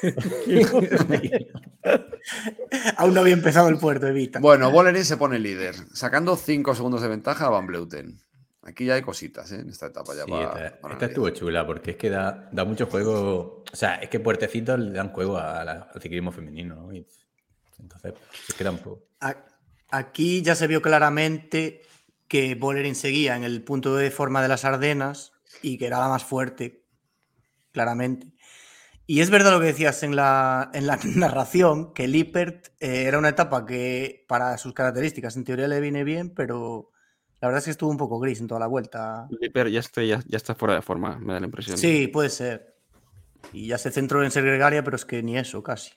Aún 2.96 3.12
no 3.12 3.20
había 3.20 3.34
empezado 3.34 3.68
el 3.68 3.76
puerto, 3.76 4.06
Evita. 4.06 4.40
Bueno, 4.40 4.70
Bolerín 4.70 5.04
se 5.04 5.18
pone 5.18 5.38
líder, 5.38 5.74
sacando 5.92 6.34
5 6.34 6.74
segundos 6.74 7.02
de 7.02 7.08
ventaja 7.08 7.44
a 7.44 7.50
Van 7.50 7.66
Bleuten. 7.66 8.18
Aquí 8.62 8.86
ya 8.86 8.94
hay 8.94 9.02
cositas 9.02 9.52
¿eh? 9.52 9.60
en 9.60 9.68
esta 9.68 9.88
etapa. 9.88 10.14
Ya 10.14 10.22
esta, 10.22 11.06
estuvo 11.06 11.28
chula 11.28 11.66
porque 11.66 11.90
es 11.90 11.98
que 11.98 12.08
da, 12.08 12.48
da, 12.50 12.64
mucho 12.64 12.86
juego. 12.86 13.64
O 13.70 13.76
sea, 13.76 13.96
es 13.96 14.08
que 14.08 14.18
puertecitos 14.18 14.78
le 14.78 14.92
dan 14.92 15.10
juego 15.10 15.36
al 15.36 15.90
ciclismo 16.00 16.32
femenino. 16.32 16.74
¿no? 16.74 16.90
entonces, 16.90 18.14
se 18.46 18.54
queda 18.54 18.70
un 18.70 18.78
poco. 18.78 19.08
Aquí 19.90 20.40
ya 20.40 20.54
se 20.54 20.66
vio 20.66 20.80
claramente 20.80 21.82
que 22.28 22.54
Bolerín 22.54 22.94
seguía 22.94 23.36
en 23.36 23.44
el 23.44 23.62
punto 23.64 23.96
de 23.96 24.10
forma 24.10 24.42
de 24.42 24.48
las 24.48 24.64
Ardenas 24.64 25.32
y 25.62 25.78
que 25.78 25.86
era 25.86 25.98
la 25.98 26.08
más 26.08 26.24
fuerte, 26.24 26.84
claramente. 27.72 28.32
Y 29.06 29.20
es 29.20 29.30
verdad 29.30 29.52
lo 29.52 29.60
que 29.60 29.66
decías 29.66 30.02
en 30.02 30.14
la, 30.14 30.70
en 30.74 30.86
la 30.86 30.98
narración, 31.16 31.94
que 31.94 32.06
Lippert 32.06 32.68
eh, 32.80 33.04
era 33.04 33.18
una 33.18 33.30
etapa 33.30 33.64
que 33.64 34.26
para 34.28 34.58
sus 34.58 34.74
características 34.74 35.36
en 35.36 35.44
teoría 35.44 35.66
le 35.66 35.80
viene 35.80 36.04
bien, 36.04 36.34
pero 36.34 36.90
la 37.40 37.48
verdad 37.48 37.60
es 37.60 37.64
que 37.64 37.70
estuvo 37.70 37.90
un 37.90 37.96
poco 37.96 38.18
gris 38.18 38.40
en 38.40 38.46
toda 38.46 38.60
la 38.60 38.66
vuelta. 38.66 39.26
Lippert 39.40 39.70
ya 39.70 39.80
está, 39.80 40.02
ya, 40.02 40.20
está 40.30 40.54
fuera 40.54 40.74
de 40.74 40.82
forma, 40.82 41.18
me 41.18 41.32
da 41.32 41.40
la 41.40 41.46
impresión. 41.46 41.78
Sí, 41.78 42.08
puede 42.08 42.28
ser. 42.28 42.76
Y 43.52 43.68
ya 43.68 43.78
se 43.78 43.90
centró 43.90 44.22
en 44.22 44.30
ser 44.30 44.44
gregaria, 44.44 44.84
pero 44.84 44.96
es 44.96 45.06
que 45.06 45.22
ni 45.22 45.38
eso, 45.38 45.62
casi 45.62 45.92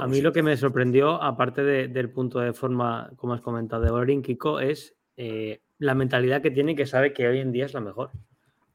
a 0.00 0.06
mí 0.06 0.20
lo 0.20 0.32
que 0.32 0.42
me 0.42 0.56
sorprendió, 0.56 1.22
aparte 1.22 1.62
del 1.62 2.10
punto 2.10 2.40
de 2.40 2.52
forma, 2.52 3.10
como 3.16 3.34
has 3.34 3.40
comentado, 3.40 3.82
de 3.82 3.90
Bolerín 3.90 4.22
Kiko, 4.22 4.60
es 4.60 4.96
eh, 5.16 5.60
la 5.78 5.94
mentalidad 5.94 6.42
que 6.42 6.50
tiene 6.50 6.74
que 6.74 6.86
sabe 6.86 7.12
que 7.12 7.28
hoy 7.28 7.38
en 7.38 7.52
día 7.52 7.66
es 7.66 7.74
la 7.74 7.80
mejor. 7.80 8.10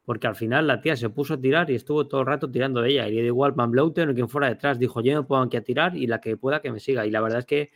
Porque 0.06 0.28
al 0.28 0.36
final 0.36 0.68
la 0.68 0.82
tía 0.82 0.98
se 0.98 1.10
puso 1.10 1.36
a 1.36 1.40
tirar 1.40 1.70
y 1.72 1.76
estuvo 1.76 2.08
todo 2.08 2.22
el 2.22 2.28
rato 2.28 2.52
tirando 2.52 2.82
de 2.82 2.92
ella. 2.92 3.08
Y 3.08 3.16
da 3.16 3.24
igual 3.24 3.54
Van 3.54 3.72
Blouten 3.72 4.10
o 4.10 4.14
quien 4.14 4.28
fuera 4.28 4.50
detrás. 4.50 4.78
Dijo, 4.78 5.02
yo 5.02 5.16
me 5.16 5.26
puedo 5.26 5.42
aquí 5.42 5.56
a 5.56 5.64
tirar 5.64 5.96
y 5.96 6.08
la 6.08 6.20
que 6.20 6.36
pueda 6.36 6.62
que 6.62 6.72
me 6.72 6.82
siga. 6.82 7.06
Y 7.06 7.12
la 7.12 7.22
verdad 7.22 7.40
es 7.40 7.46
que 7.46 7.72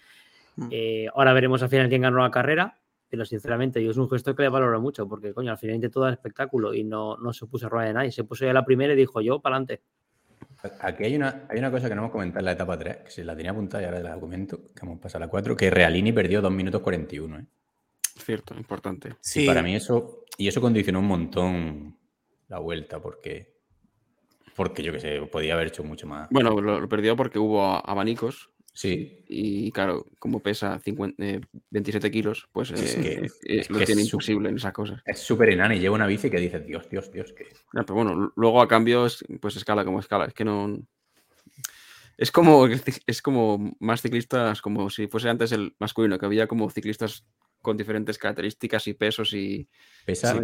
hmm. 0.58 0.68
eh, 0.72 1.08
ahora 1.14 1.32
veremos 1.32 1.64
al 1.64 1.70
final 1.70 1.88
quién 1.88 2.02
ganó 2.02 2.22
la 2.22 2.32
carrera. 2.32 2.80
Pero 3.10 3.24
sinceramente, 3.24 3.82
yo 3.82 3.92
es 3.92 3.98
un 3.98 4.10
gesto 4.10 4.36
que 4.36 4.44
le 4.44 4.50
valoro 4.50 4.82
mucho. 4.82 5.08
Porque, 5.08 5.34
coño, 5.34 5.52
al 5.52 5.58
final 5.58 5.76
intentó 5.76 6.02
dar 6.02 6.12
espectáculo 6.12 6.74
y 6.74 6.84
no, 6.84 7.16
no 7.18 7.32
se 7.32 7.46
puso 7.46 7.68
a 7.68 7.70
rueda 7.70 7.88
de 7.88 7.94
nadie. 7.94 8.12
Se 8.12 8.26
puso 8.26 8.46
ya 8.46 8.52
la 8.52 8.66
primera 8.66 8.92
y 8.92 8.98
dijo, 8.98 9.22
yo, 9.22 9.40
para 9.40 9.56
adelante. 9.56 9.84
Aquí 10.82 11.04
hay 11.04 11.16
una, 11.16 11.46
hay 11.50 11.60
una 11.60 11.72
cosa 11.72 11.88
que 11.88 11.96
no 11.96 12.02
hemos 12.02 12.12
comentado 12.12 12.40
en 12.40 12.46
la 12.46 12.52
etapa 12.54 12.78
3, 12.78 12.98
que 12.98 13.12
se 13.12 13.24
la 13.24 13.36
tenía 13.36 13.52
apuntada 13.52 13.84
y 13.84 13.86
ahora 13.86 14.00
la 14.00 14.14
documento, 14.14 14.58
que 14.58 14.86
hemos 14.86 15.00
pasado 15.00 15.24
a 15.24 15.28
la 15.28 15.32
4, 15.32 15.56
que 15.56 15.70
Realini 15.70 16.12
perdió 16.12 16.42
2 16.42 16.52
minutos 16.52 16.82
41. 16.82 17.40
¿eh? 17.40 17.46
Cierto, 18.18 18.56
importante. 18.56 19.16
Sí. 19.22 19.46
para 19.46 19.62
mí 19.62 19.76
eso, 19.76 20.26
y 20.38 20.48
eso 20.48 20.60
condicionó 20.60 21.00
un 21.00 21.08
montón 21.08 21.98
la 22.48 22.60
vuelta, 22.60 23.00
porque, 23.00 23.56
porque 24.56 24.82
yo 24.82 24.92
que 24.92 25.00
sé, 25.00 25.22
podía 25.32 25.54
haber 25.54 25.68
hecho 25.68 25.84
mucho 25.84 26.08
más. 26.08 26.28
Bueno, 26.32 26.60
lo 26.60 26.90
perdió 26.90 27.16
porque 27.16 27.40
hubo 27.40 27.64
abanicos 27.88 28.50
Sí. 28.78 29.24
Y 29.28 29.72
claro, 29.72 30.06
como 30.20 30.40
pesa 30.40 30.80
27 30.86 32.08
eh, 32.08 32.12
kilos, 32.12 32.48
pues 32.52 32.70
es 32.70 32.96
que, 32.96 33.28
eh, 33.48 33.66
lo 33.70 33.80
tiene 33.80 34.04
imposible 34.04 34.50
en 34.50 34.58
esas 34.58 34.72
cosas. 34.72 35.02
Es 35.04 35.18
súper 35.18 35.50
enana 35.50 35.76
y 35.76 35.80
lleva 35.80 35.96
una 35.96 36.06
bici 36.06 36.30
que 36.30 36.38
dice 36.38 36.60
Dios, 36.60 36.88
Dios, 36.88 37.12
Dios. 37.12 37.34
Que... 37.34 37.48
pero 37.72 37.96
bueno, 37.96 38.32
luego 38.36 38.62
a 38.62 38.68
cambio, 38.68 39.08
pues 39.42 39.56
escala 39.56 39.84
como 39.84 40.00
escala. 40.00 40.26
Es 40.26 40.36
que 40.36 40.46
no. 40.46 40.78
Es 42.20 42.32
como, 42.32 42.68
es 43.08 43.22
como 43.24 43.76
más 43.80 44.04
ciclistas, 44.04 44.62
como 44.62 44.92
si 44.92 45.08
fuese 45.08 45.30
antes 45.30 45.52
el 45.54 45.76
masculino, 45.80 46.20
que 46.20 46.28
había 46.28 46.46
como 46.46 46.70
ciclistas 46.70 47.26
con 47.64 47.78
diferentes 47.78 48.20
características 48.20 48.88
y 48.88 48.94
pesos 48.94 49.34
y. 49.34 49.68
Pesa 50.06 50.40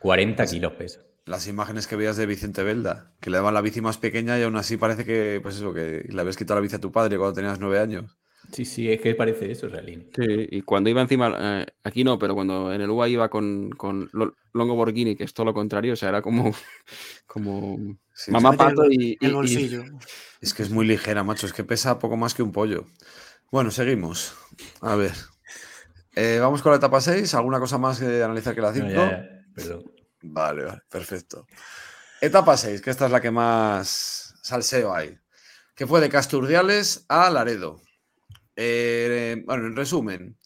40 0.00 0.46
kilos, 0.46 0.72
pesa 0.72 1.04
las 1.26 1.48
imágenes 1.48 1.86
que 1.86 1.96
veías 1.96 2.16
de 2.16 2.24
Vicente 2.24 2.62
Belda, 2.62 3.12
que 3.20 3.30
le 3.30 3.36
daban 3.36 3.52
la 3.52 3.60
bici 3.60 3.80
más 3.80 3.98
pequeña 3.98 4.38
y 4.38 4.44
aún 4.44 4.56
así 4.56 4.76
parece 4.76 5.04
que, 5.04 5.40
pues 5.42 5.56
eso, 5.56 5.74
que 5.74 6.06
le 6.08 6.20
habías 6.20 6.36
quitado 6.36 6.58
la 6.58 6.62
bici 6.62 6.76
a 6.76 6.80
tu 6.80 6.92
padre 6.92 7.18
cuando 7.18 7.34
tenías 7.34 7.58
nueve 7.58 7.80
años. 7.80 8.16
Sí, 8.52 8.64
sí, 8.64 8.90
es 8.90 9.00
que 9.00 9.16
parece 9.16 9.50
eso, 9.50 9.66
Realín. 9.68 10.08
Sí, 10.14 10.24
y 10.50 10.62
cuando 10.62 10.88
iba 10.88 11.02
encima, 11.02 11.34
eh, 11.36 11.66
aquí 11.82 12.04
no, 12.04 12.16
pero 12.16 12.36
cuando 12.36 12.72
en 12.72 12.80
el 12.80 12.90
UA 12.90 13.08
iba 13.08 13.28
con, 13.28 13.70
con 13.70 14.08
Longo 14.52 14.76
Borghini, 14.76 15.16
que 15.16 15.24
es 15.24 15.34
todo 15.34 15.46
lo 15.46 15.54
contrario, 15.54 15.94
o 15.94 15.96
sea, 15.96 16.10
era 16.10 16.22
como, 16.22 16.54
como 17.26 17.98
mamá 18.28 18.52
pato 18.52 18.84
y, 18.88 19.18
el 19.20 19.34
bolsillo. 19.34 19.82
Es 20.40 20.54
que 20.54 20.62
es 20.62 20.70
muy 20.70 20.86
ligera, 20.86 21.24
macho, 21.24 21.46
es 21.46 21.52
que 21.52 21.64
pesa 21.64 21.98
poco 21.98 22.16
más 22.16 22.34
que 22.34 22.44
un 22.44 22.52
pollo. 22.52 22.86
Bueno, 23.50 23.72
seguimos. 23.72 24.34
A 24.80 24.94
ver. 24.94 25.12
Eh, 26.14 26.38
vamos 26.40 26.62
con 26.62 26.70
la 26.70 26.78
etapa 26.78 27.00
6. 27.00 27.34
¿Alguna 27.34 27.58
cosa 27.58 27.78
más 27.78 27.98
que 27.98 28.22
analizar 28.22 28.54
que 28.54 28.60
la 28.60 28.72
5? 28.72 28.88
Vale, 30.32 30.64
vale, 30.64 30.82
perfecto. 30.88 31.46
Etapa 32.20 32.56
6, 32.56 32.80
que 32.80 32.90
esta 32.90 33.06
es 33.06 33.12
la 33.12 33.20
que 33.20 33.30
más 33.30 34.34
salseo 34.42 34.94
hay. 34.94 35.18
Que 35.74 35.86
fue 35.86 36.00
de 36.00 36.08
Casturdiales 36.08 37.04
a 37.08 37.28
Laredo. 37.30 37.80
Eh, 38.56 39.42
bueno, 39.44 39.66
en 39.66 39.76
resumen, 39.76 40.38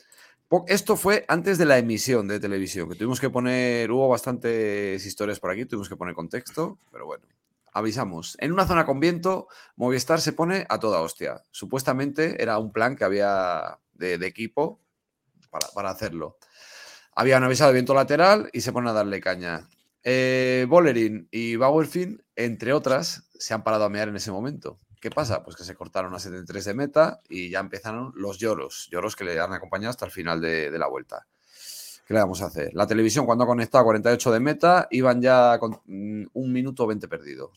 esto 0.67 0.97
fue 0.97 1.25
antes 1.29 1.59
de 1.59 1.65
la 1.65 1.79
emisión 1.79 2.27
de 2.27 2.41
televisión, 2.41 2.89
que 2.89 2.97
tuvimos 2.97 3.21
que 3.21 3.31
poner, 3.31 3.91
hubo 3.93 4.09
bastantes 4.09 5.07
historias 5.07 5.39
por 5.39 5.53
aquí, 5.53 5.65
tuvimos 5.65 5.89
que 5.89 5.97
poner 5.97 6.15
contexto, 6.15 6.79
pero 6.91 7.07
bueno, 7.07 7.25
avisamos. 7.73 8.37
En 8.41 8.53
una 8.53 8.67
zona 8.67 8.85
con 8.85 8.99
viento, 8.99 9.47
Movistar 9.77 10.21
se 10.21 10.33
pone 10.33 10.67
a 10.69 10.81
toda 10.81 11.03
hostia. 11.03 11.45
Supuestamente 11.53 12.43
era 12.43 12.59
un 12.59 12.73
plan 12.73 12.97
que 12.97 13.05
había 13.05 13.79
de, 13.93 14.15
equipo 14.27 14.81
para, 15.75 15.91
hacerlo. 15.91 16.37
Habían 17.21 17.45
avisado 17.45 17.69
de 17.69 17.75
viento 17.75 17.93
lateral 17.93 18.49
y 18.51 18.63
se 18.63 18.73
ponen 18.73 18.89
a 18.89 18.93
darle 18.95 19.21
caña. 19.21 19.69
Eh, 20.03 20.67
y 21.31 21.57
Bauerfin, 21.57 22.25
entre 22.35 22.73
otras, 22.73 23.29
se 23.39 23.53
han 23.53 23.63
parado 23.63 23.85
a 23.85 23.91
mear 23.91 24.09
en 24.09 24.17
ese 24.17 24.33
momento. 24.33 24.79
¿Qué 25.03 25.11
pasa? 25.11 25.45
Pues 25.45 25.55
que 25.55 25.65
se 25.65 25.75
cortaron 25.75 26.15
a 26.15 26.19
73 26.19 26.65
de 26.65 26.73
meta 26.73 27.21
y 27.29 27.51
ya 27.51 27.61
empezaron 27.61 28.15
los 28.17 28.39
lloros, 28.39 28.89
lloros 28.91 29.17
que 29.17 29.25
le 29.25 29.39
han 29.39 29.53
acompañado 29.53 29.91
hasta 29.91 30.07
el 30.07 30.13
final 30.13 30.41
de, 30.41 30.71
la 30.79 30.89
vuelta. 30.89 31.27
¿Qué 32.07 32.15
le 32.15 32.21
vamos 32.21 32.41
a 32.41 32.47
hacer? 32.47 32.71
La 32.73 32.87
televisión 32.87 33.27
cuando 33.27 33.45
ha 33.45 33.47
conectado 33.47 33.83
a 33.83 33.85
48 33.85 34.33
de 34.33 34.41
meta 34.41 34.89
iban 34.91 35.21
ya 35.21 35.59
con 35.59 35.73
mm, 35.85 36.29
un 36.33 36.53
minuto 36.55 36.87
20 36.87 37.07
perdido. 37.07 37.53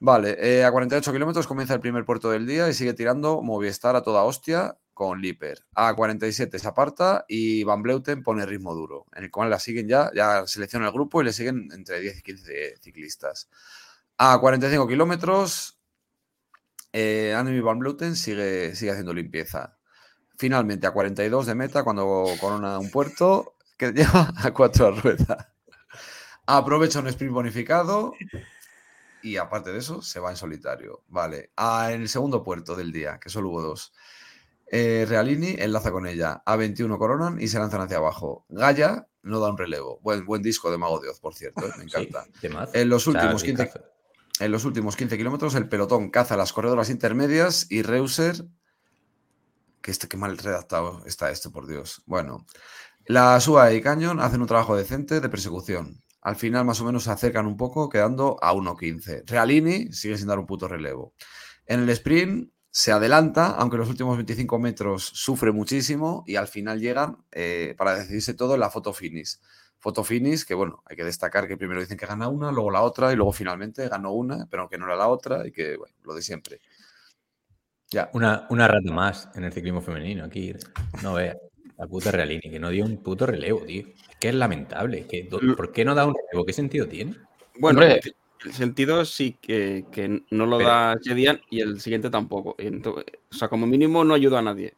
Vale, 0.00 0.38
eh, 0.40 0.64
a 0.64 0.72
48 0.72 1.12
kilómetros 1.12 1.46
comienza 1.46 1.74
el 1.74 1.80
primer 1.80 2.06
puerto 2.06 2.30
del 2.30 2.46
día 2.46 2.66
y 2.70 2.72
sigue 2.72 2.94
tirando 2.94 3.42
Movistar 3.42 3.94
a 3.94 4.02
toda 4.02 4.22
hostia 4.22 4.78
con 4.98 5.22
Liper. 5.22 5.64
A 5.76 5.94
47 5.94 6.58
se 6.58 6.66
aparta 6.66 7.24
y 7.28 7.62
Van 7.62 7.82
Bleuten 7.82 8.24
pone 8.24 8.44
ritmo 8.44 8.74
duro, 8.74 9.06
en 9.14 9.22
el 9.22 9.30
cual 9.30 9.48
la 9.48 9.60
siguen 9.60 9.86
ya, 9.86 10.10
ya 10.12 10.44
selecciona 10.44 10.86
el 10.86 10.92
grupo 10.92 11.22
y 11.22 11.24
le 11.24 11.32
siguen 11.32 11.68
entre 11.72 12.00
10 12.00 12.18
y 12.18 12.22
15 12.22 12.74
ciclistas. 12.80 13.48
A 14.16 14.40
45 14.40 14.88
kilómetros 14.88 15.78
eh, 16.92 17.32
Van 17.62 17.78
Bluten 17.78 18.16
sigue, 18.16 18.74
sigue 18.74 18.90
haciendo 18.90 19.14
limpieza. 19.14 19.78
Finalmente, 20.36 20.88
a 20.88 20.90
42 20.90 21.46
de 21.46 21.54
meta, 21.54 21.84
cuando 21.84 22.26
corona 22.40 22.80
un 22.80 22.90
puerto 22.90 23.54
que 23.76 23.92
lleva 23.92 24.32
a 24.36 24.50
cuatro 24.52 24.90
ruedas. 24.90 25.46
Aprovecha 26.44 26.98
un 26.98 27.06
sprint 27.06 27.32
bonificado 27.32 28.14
y 29.22 29.36
aparte 29.36 29.70
de 29.70 29.78
eso, 29.78 30.02
se 30.02 30.18
va 30.18 30.30
en 30.30 30.36
solitario. 30.36 31.04
Vale. 31.06 31.52
en 31.56 32.02
el 32.02 32.08
segundo 32.08 32.42
puerto 32.42 32.74
del 32.74 32.90
día, 32.90 33.20
que 33.20 33.30
solo 33.30 33.50
hubo 33.50 33.62
dos. 33.62 33.92
Eh, 34.70 35.06
Realini 35.08 35.56
enlaza 35.58 35.90
con 35.90 36.06
ella. 36.06 36.42
A21 36.44 36.98
coronan 36.98 37.40
y 37.40 37.48
se 37.48 37.58
lanzan 37.58 37.80
hacia 37.80 37.96
abajo. 37.96 38.44
Gaia 38.48 39.08
no 39.22 39.40
da 39.40 39.50
un 39.50 39.58
relevo. 39.58 39.98
Buen, 40.02 40.24
buen 40.26 40.42
disco 40.42 40.70
de 40.70 40.78
Mago 40.78 41.00
de 41.00 41.08
Oz, 41.08 41.20
por 41.20 41.34
cierto. 41.34 41.66
¿eh? 41.66 41.72
Me 41.78 41.84
encanta. 41.84 42.26
en 42.72 42.88
los 42.88 43.06
últimos 43.06 43.42
15, 43.42 43.70
en 44.40 44.52
los 44.52 44.64
últimos 44.64 44.96
15 44.96 45.16
kilómetros, 45.16 45.54
el 45.54 45.68
pelotón 45.68 46.10
caza 46.10 46.36
las 46.36 46.52
corredoras 46.52 46.90
intermedias 46.90 47.66
y 47.70 47.82
Reuser. 47.82 48.44
Que 49.80 49.90
este, 49.90 50.08
qué 50.08 50.16
mal 50.16 50.36
redactado 50.36 51.02
está 51.06 51.30
esto, 51.30 51.50
por 51.50 51.66
Dios. 51.66 52.02
Bueno, 52.06 52.44
la 53.06 53.40
SUA 53.40 53.72
y 53.72 53.80
Canyon 53.80 54.20
hacen 54.20 54.42
un 54.42 54.48
trabajo 54.48 54.76
decente 54.76 55.20
de 55.20 55.28
persecución. 55.28 56.02
Al 56.20 56.36
final, 56.36 56.64
más 56.64 56.80
o 56.80 56.84
menos, 56.84 57.04
se 57.04 57.10
acercan 57.10 57.46
un 57.46 57.56
poco, 57.56 57.88
quedando 57.88 58.36
a 58.42 58.52
1.15. 58.52 59.22
Realini 59.24 59.92
sigue 59.92 60.18
sin 60.18 60.26
dar 60.26 60.38
un 60.38 60.46
puto 60.46 60.68
relevo. 60.68 61.14
En 61.64 61.80
el 61.80 61.88
sprint 61.90 62.50
se 62.70 62.92
adelanta, 62.92 63.50
aunque 63.50 63.76
los 63.76 63.88
últimos 63.88 64.16
25 64.16 64.58
metros 64.58 65.04
sufre 65.04 65.52
muchísimo 65.52 66.24
y 66.26 66.36
al 66.36 66.48
final 66.48 66.80
llegan 66.80 67.18
eh, 67.32 67.74
para 67.76 67.96
decidirse 67.96 68.34
todo 68.34 68.54
en 68.54 68.60
la 68.60 68.70
foto 68.70 68.92
finish 68.92 69.38
fotofinis, 69.78 70.44
que 70.44 70.54
bueno, 70.54 70.82
hay 70.86 70.96
que 70.96 71.04
destacar 71.04 71.46
que 71.46 71.56
primero 71.56 71.80
dicen 71.80 71.96
que 71.96 72.06
gana 72.06 72.28
una, 72.28 72.50
luego 72.50 72.70
la 72.70 72.82
otra 72.82 73.12
y 73.12 73.16
luego 73.16 73.32
finalmente 73.32 73.88
ganó 73.88 74.12
una, 74.12 74.46
pero 74.50 74.68
que 74.68 74.76
no 74.76 74.86
era 74.86 74.96
la 74.96 75.08
otra 75.08 75.46
y 75.46 75.52
que, 75.52 75.76
bueno, 75.76 75.94
lo 76.04 76.14
de 76.14 76.22
siempre. 76.22 76.60
Ya. 77.90 78.10
Una, 78.12 78.46
una 78.50 78.68
rata 78.68 78.92
más 78.92 79.28
en 79.34 79.44
el 79.44 79.52
ciclismo 79.52 79.80
femenino 79.80 80.24
aquí. 80.24 80.52
No 81.02 81.14
vea. 81.14 81.36
La 81.78 81.86
puta 81.86 82.10
Realini, 82.10 82.50
que 82.50 82.58
no 82.58 82.70
dio 82.70 82.84
un 82.84 83.02
puto 83.02 83.24
relevo, 83.24 83.60
tío. 83.60 83.86
Es 83.86 84.16
que 84.18 84.28
es 84.28 84.34
lamentable. 84.34 85.06
Que, 85.06 85.28
¿Por 85.56 85.72
qué 85.72 85.84
no 85.84 85.94
da 85.94 86.06
un 86.06 86.14
relevo? 86.14 86.44
¿Qué 86.44 86.52
sentido 86.52 86.88
tiene? 86.88 87.14
Bueno, 87.58 87.80
el 88.44 88.52
sentido 88.52 89.04
sí 89.04 89.36
que, 89.40 89.86
que 89.90 90.22
no 90.30 90.46
lo 90.46 90.58
da 90.58 90.96
Jedian 91.02 91.40
y 91.50 91.60
el 91.60 91.80
siguiente 91.80 92.10
tampoco. 92.10 92.56
o 92.58 93.34
sea, 93.34 93.48
como 93.48 93.66
mínimo 93.66 94.04
no 94.04 94.14
ayuda 94.14 94.38
a 94.38 94.42
nadie. 94.42 94.74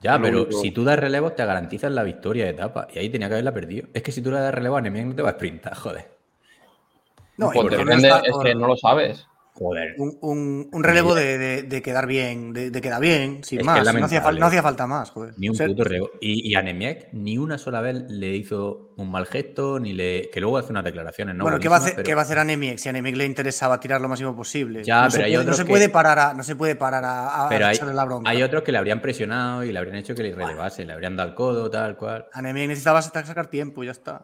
Ya, 0.00 0.20
pero 0.20 0.50
si 0.52 0.70
tú 0.70 0.84
das 0.84 0.98
relevo, 0.98 1.32
te 1.32 1.44
garantizas 1.44 1.90
la 1.90 2.04
victoria 2.04 2.44
de 2.44 2.50
etapa. 2.50 2.86
Y 2.94 2.98
ahí 2.98 3.08
tenía 3.08 3.28
que 3.28 3.34
haberla 3.34 3.52
perdido. 3.52 3.88
Es 3.92 4.02
que 4.02 4.12
si 4.12 4.22
tú 4.22 4.30
le 4.30 4.38
das 4.38 4.54
relevo 4.54 4.76
a 4.76 4.80
Nemec 4.80 5.06
no 5.06 5.14
te 5.14 5.22
va 5.22 5.30
a 5.30 5.32
sprintar, 5.32 5.74
joder. 5.74 6.16
No, 7.36 7.50
pues 7.50 7.70
depende, 7.70 8.08
es 8.08 8.36
que 8.42 8.54
no 8.54 8.68
lo 8.68 8.76
sabes. 8.76 9.26
Joder. 9.58 9.96
Un, 9.98 10.70
relevo 10.72 11.16
de, 11.16 11.80
quedar 11.82 12.06
bien, 12.06 12.52
de, 12.52 12.80
quedar 12.80 13.00
bien, 13.00 13.42
sin 13.42 13.64
más. 13.64 13.92
No 13.92 14.06
hacía, 14.46 14.62
falta 14.62 14.86
más, 14.86 15.10
joder. 15.10 15.34
Ni 15.36 15.48
un 15.48 15.56
puto 15.56 15.82
relevo. 15.82 16.10
Y, 16.20 16.54
a 16.54 16.62
Nemec 16.62 17.08
ni 17.12 17.38
una 17.38 17.58
sola 17.58 17.80
vez 17.80 18.04
le 18.08 18.36
hizo 18.36 18.92
un 18.96 19.10
mal 19.10 19.26
gesto, 19.26 19.80
ni 19.80 19.94
le. 19.94 20.30
que 20.30 20.40
luego 20.40 20.58
hace 20.58 20.70
unas 20.70 20.84
declaraciones, 20.84 21.34
¿no? 21.34 21.42
Bueno, 21.42 21.58
¿qué 21.58 21.68
va, 21.68 21.76
a 21.76 21.78
hacer, 21.80 22.02
¿qué 22.04 22.14
va 22.14 22.22
a 22.22 22.24
hacer 22.24 22.38
a? 22.38 22.44
Si 22.78 22.88
a 22.88 22.92
Nemec 22.92 23.16
le 23.16 23.24
interesaba 23.24 23.80
tirar 23.80 24.00
lo 24.00 24.08
máximo 24.08 24.36
posible. 24.36 24.84
Ya, 24.84 25.04
no 25.04 25.10
pero 25.10 25.24
hay 25.24 25.36
otros. 25.36 25.58
No 25.58 25.64
se 25.64 25.68
puede 25.68 25.88
parar 25.88 26.18
a, 26.20 26.34
no 26.34 26.44
se 26.44 26.54
puede 26.54 26.76
parar 26.76 27.02
a, 27.04 27.46
pero 27.48 27.66
hay, 27.66 27.78
la 27.92 28.04
bronca. 28.04 28.30
Hay 28.30 28.42
otros 28.42 28.62
que 28.62 28.70
le 28.70 28.78
habrían 28.78 29.02
presionado 29.02 29.64
y 29.64 29.72
le 29.72 29.78
habrían 29.78 29.96
hecho 29.96 30.14
que 30.14 30.22
le 30.22 30.34
relevase, 30.34 30.84
le 30.84 30.92
habrían 30.92 31.16
dado 31.16 31.30
el 31.30 31.34
codo, 31.34 31.68
tal 31.68 31.96
cual. 31.96 32.26
A 32.32 32.42
Nemec 32.42 32.68
necesitaba 32.68 33.02
sacar 33.02 33.48
tiempo, 33.48 33.82
ya 33.82 33.90
está. 33.90 34.22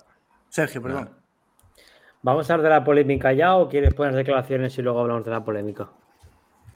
Sergio, 0.48 0.80
perdón. 0.80 1.23
¿Vamos 2.24 2.48
a 2.48 2.54
hablar 2.54 2.70
de 2.70 2.74
la 2.78 2.84
polémica 2.84 3.34
ya 3.34 3.54
o 3.54 3.68
quieres 3.68 3.92
poner 3.92 4.14
declaraciones 4.14 4.78
y 4.78 4.80
luego 4.80 5.00
hablamos 5.00 5.26
de 5.26 5.30
la 5.30 5.44
polémica? 5.44 5.90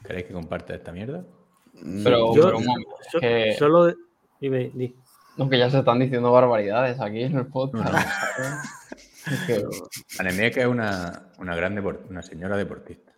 ¿Queréis 0.05 0.27
que 0.27 0.35
comparte 0.35 0.75
esta 0.75 0.93
mierda? 0.93 1.25
Mm, 1.73 2.05
pero, 2.05 2.33
pero 2.35 2.59
que... 3.19 3.55
solo. 3.59 3.95
Dime, 4.39 4.71
di. 4.75 4.95
No, 5.39 5.49
que 5.49 5.57
ya 5.57 5.71
se 5.71 5.79
están 5.79 6.01
diciendo 6.01 6.31
barbaridades 6.33 7.01
aquí 7.01 7.23
en 7.23 7.39
el 7.39 7.47
podcast. 7.47 7.95
Anemia 10.19 10.51
que 10.51 10.61
es 10.61 10.67
una, 10.67 11.31
una 11.39 11.57
gran 11.57 11.79
una 12.11 12.21
señora 12.21 12.59
deportista. 12.59 13.13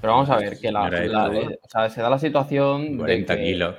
Pero 0.00 0.14
vamos 0.14 0.30
a 0.30 0.38
ver, 0.38 0.58
que 0.58 0.72
la, 0.72 0.88
o 0.88 1.68
sea, 1.68 1.88
se 1.90 2.02
da 2.02 2.10
la 2.10 2.18
situación 2.18 2.98
de 2.98 3.24
que, 3.24 3.36
kilos, 3.36 3.76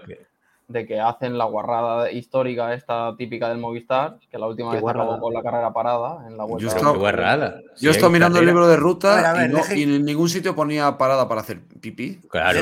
de 0.68 0.86
que 0.86 1.00
hacen 1.00 1.38
la 1.38 1.46
guarrada 1.46 2.12
histórica 2.12 2.74
esta 2.74 3.16
típica 3.18 3.50
del 3.50 3.58
Movistar, 3.58 4.18
que 4.30 4.38
la 4.38 4.48
última 4.48 4.72
vez 4.72 4.84
acabó 4.86 5.20
con 5.20 5.34
la 5.34 5.42
carrera 5.42 5.74
parada 5.74 6.28
en 6.28 6.38
la 6.38 6.46
vuelta. 6.46 6.64
Yo 6.64 6.70
estaba, 6.76 7.62
yo 7.80 7.92
estaba 7.92 8.12
mirando 8.12 8.40
el 8.40 8.46
libro 8.46 8.68
de 8.68 8.78
ruta 8.78 9.48
y, 9.76 9.84
en 9.84 10.06
ningún 10.06 10.30
sitio 10.30 10.56
ponía 10.56 10.98
parada 10.98 11.28
para 11.28 11.42
hacer 11.42 11.62
pipí. 11.82 12.22
Claro. 12.30 12.62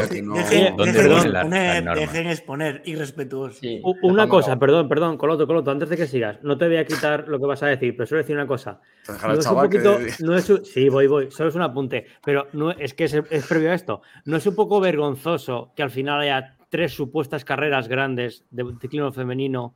dejen, 1.95 2.27
exponer 2.27 2.81
irrespetuoso. 2.85 3.59
una 4.01 4.27
cosa, 4.27 4.57
perdón, 4.57 4.89
perdón, 4.89 5.17
Coloto, 5.17 5.45
Coloto, 5.47 5.71
antes 5.71 5.89
de 5.89 5.97
que 5.97 6.07
sigas, 6.07 6.39
no 6.43 6.57
te 6.57 6.67
voy 6.67 6.77
a 6.77 6.85
quitar 6.85 7.27
lo 7.27 7.39
que 7.39 7.45
vas 7.45 7.63
a 7.63 7.67
decir, 7.67 7.95
pero 7.95 8.07
solo 8.07 8.21
decir 8.21 8.35
una 8.35 8.47
cosa. 8.47 8.79
No 9.07 9.33
es 9.33 9.45
un 9.45 9.55
poquito, 9.55 9.97
no 10.19 10.35
es 10.35 10.51
sí, 10.63 10.89
voy, 10.89 11.07
voy, 11.07 11.31
solo 11.31 11.49
es 11.49 11.55
un 11.55 11.61
apunte, 11.61 12.05
pero 12.23 12.47
no 12.53 12.71
es 12.71 12.93
que 12.93 13.05
es, 13.05 13.13
es 13.13 13.47
previo 13.47 13.71
a 13.71 13.75
esto. 13.75 14.01
No 14.25 14.37
es 14.37 14.45
un 14.45 14.55
poco 14.55 14.79
vergonzoso 14.79 15.71
que 15.75 15.83
al 15.83 15.91
final 15.91 16.21
haya 16.21 16.55
tres 16.71 16.93
supuestas 16.93 17.43
carreras 17.43 17.89
grandes 17.89 18.45
de 18.49 18.63
ciclismo 18.79 19.11
femenino 19.11 19.75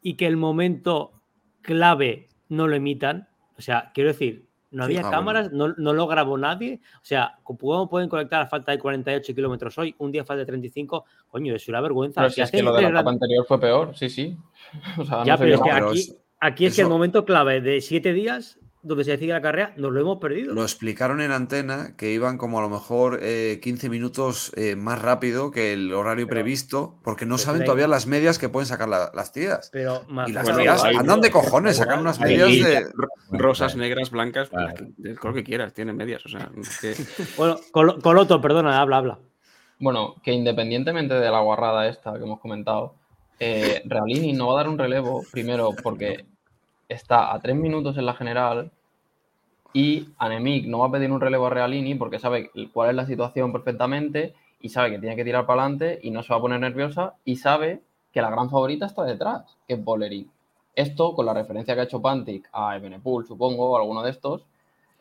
y 0.00 0.14
que 0.14 0.28
el 0.28 0.36
momento 0.36 1.12
clave 1.60 2.28
no 2.48 2.68
lo 2.68 2.76
emitan. 2.76 3.28
O 3.58 3.60
sea, 3.60 3.90
quiero 3.92 4.10
decir, 4.10 4.46
no 4.70 4.84
había 4.84 5.00
ah, 5.00 5.10
cámaras, 5.10 5.50
no, 5.50 5.68
lo 5.68 6.06
grabó 6.06 6.38
nadie. 6.38 6.80
O 7.02 7.04
sea, 7.04 7.38
¿cómo 7.42 7.90
pueden 7.90 8.08
conectar 8.08 8.42
a 8.42 8.46
falta 8.46 8.70
de 8.70 8.78
48 8.78 9.34
kilómetros 9.34 9.76
hoy? 9.76 9.96
Un 9.98 10.12
día 10.12 10.24
falta 10.24 10.40
de 10.40 10.46
35. 10.46 11.04
Coño, 11.26 11.52
es 11.52 11.66
una 11.66 11.80
vergüenza. 11.80 12.20
Pero 12.20 12.30
si 12.30 12.40
es 12.40 12.50
que 12.52 12.62
lo 12.62 12.72
de 12.74 12.82
la 12.82 12.90
etapa 12.90 13.10
anterior 13.10 13.44
fue 13.44 13.58
peor, 13.58 13.96
sí, 13.96 14.08
sí. 14.08 14.36
ya, 15.24 15.36
pero 15.36 15.56
es 15.56 15.60
que 15.60 15.70
aquí, 15.72 16.12
aquí 16.38 16.66
es 16.66 16.76
que 16.76 16.82
el 16.82 16.88
momento 16.88 17.24
clave 17.24 17.60
de 17.60 17.80
siete 17.80 18.12
días 18.12 18.60
donde 18.86 19.04
se 19.04 19.10
decide 19.10 19.32
la 19.32 19.42
carrera, 19.42 19.74
nos 19.76 19.92
lo 19.92 20.00
hemos 20.00 20.18
perdido. 20.18 20.54
Lo 20.54 20.62
explicaron 20.62 21.20
en 21.20 21.32
antena 21.32 21.94
que 21.96 22.12
iban 22.12 22.38
como 22.38 22.60
a 22.60 22.62
lo 22.62 22.68
mejor 22.68 23.18
15 23.18 23.26
eh, 23.26 23.90
minutos 23.90 24.52
eh, 24.54 24.76
más 24.76 25.02
rápido 25.02 25.50
que 25.50 25.72
el 25.72 25.92
horario 25.92 26.28
previsto, 26.28 26.94
porque 27.02 27.26
no 27.26 27.36
saben 27.36 27.64
todavía 27.64 27.88
las 27.88 28.06
medias 28.06 28.38
que 28.38 28.48
pueden 28.48 28.66
sacar 28.66 28.88
las 28.88 29.32
tías. 29.32 29.70
Pero, 29.72 30.04
y 30.26 30.32
las 30.32 30.56
tías 30.56 30.84
andan 30.84 31.20
de 31.20 31.30
cojones, 31.32 31.78
sacan 31.78 32.00
unas 32.00 32.20
medias 32.20 32.48
de. 32.48 32.86
Rosas, 33.30 33.74
negras, 33.74 34.10
blancas, 34.10 34.48
pues, 34.48 35.16
lo 35.22 35.34
que 35.34 35.42
quieras, 35.42 35.74
tienen 35.74 35.96
medias. 35.96 36.24
O 36.24 36.28
sea, 36.28 36.48
bueno, 37.36 37.58
Coloto, 37.72 38.40
perdona, 38.40 38.80
habla, 38.80 38.98
habla. 38.98 39.18
Bueno, 39.80 40.14
que 40.22 40.32
independientemente 40.32 41.14
de 41.14 41.30
la 41.30 41.40
guarrada 41.40 41.88
esta 41.88 42.12
que 42.12 42.22
hemos 42.22 42.38
comentado, 42.38 42.94
eh, 43.40 43.82
Realini 43.84 44.32
no 44.32 44.46
va 44.46 44.54
a 44.54 44.56
dar 44.62 44.68
un 44.68 44.78
relevo, 44.78 45.24
primero 45.32 45.70
porque 45.82 46.24
está 46.88 47.34
a 47.34 47.40
tres 47.40 47.56
minutos 47.56 47.98
en 47.98 48.06
la 48.06 48.14
general 48.14 48.70
y 49.76 50.08
Anemic 50.16 50.64
no 50.64 50.78
va 50.78 50.86
a 50.86 50.90
pedir 50.90 51.12
un 51.12 51.20
relevo 51.20 51.48
a 51.48 51.50
Realini 51.50 51.96
porque 51.96 52.18
sabe 52.18 52.50
cuál 52.72 52.88
es 52.88 52.96
la 52.96 53.04
situación 53.04 53.52
perfectamente 53.52 54.32
y 54.58 54.70
sabe 54.70 54.90
que 54.90 54.98
tiene 54.98 55.16
que 55.16 55.22
tirar 55.22 55.44
para 55.44 55.64
adelante 55.64 55.98
y 56.02 56.10
no 56.10 56.22
se 56.22 56.30
va 56.30 56.38
a 56.38 56.40
poner 56.40 56.60
nerviosa 56.60 57.12
y 57.26 57.36
sabe 57.36 57.82
que 58.10 58.22
la 58.22 58.30
gran 58.30 58.48
favorita 58.48 58.86
está 58.86 59.04
detrás, 59.04 59.58
que 59.68 59.74
es 59.74 59.84
Boleri. 59.84 60.26
Esto, 60.74 61.14
con 61.14 61.26
la 61.26 61.34
referencia 61.34 61.74
que 61.74 61.82
ha 61.82 61.84
hecho 61.84 62.00
Pantic 62.00 62.48
a 62.54 62.74
Ebenepool, 62.74 63.26
supongo, 63.26 63.72
o 63.72 63.76
alguno 63.76 64.02
de 64.02 64.12
estos, 64.12 64.46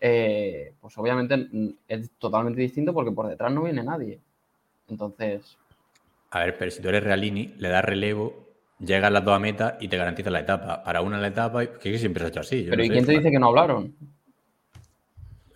eh, 0.01 0.73
pues 0.81 0.97
obviamente 0.97 1.47
es 1.87 2.11
totalmente 2.19 2.59
distinto 2.59 2.93
porque 2.93 3.11
por 3.11 3.27
detrás 3.27 3.53
no 3.53 3.63
viene 3.63 3.81
nadie. 3.81 4.19
Entonces. 4.89 5.57
A 6.31 6.39
ver, 6.39 6.57
pero 6.57 6.69
si 6.69 6.81
tú 6.81 6.89
eres 6.89 7.01
Realini, 7.01 7.53
le 7.59 7.69
das 7.69 7.85
relevo, 7.85 8.33
llegas 8.79 9.09
las 9.09 9.23
dos 9.23 9.35
a 9.35 9.39
meta 9.39 9.77
y 9.79 9.87
te 9.87 9.95
garantizas 9.95 10.33
la 10.33 10.41
etapa. 10.41 10.83
Para 10.83 10.99
una 10.99 11.17
la 11.17 11.27
etapa, 11.27 11.65
que 11.65 11.97
siempre 11.97 12.19
se 12.19 12.25
ha 12.25 12.29
hecho 12.29 12.39
así. 12.41 12.67
pero 12.69 12.83
¿y 12.83 12.89
quién 12.89 13.05
te 13.05 13.13
dice 13.13 13.31
que 13.31 13.39
no 13.39 13.47
hablaron? 13.47 13.95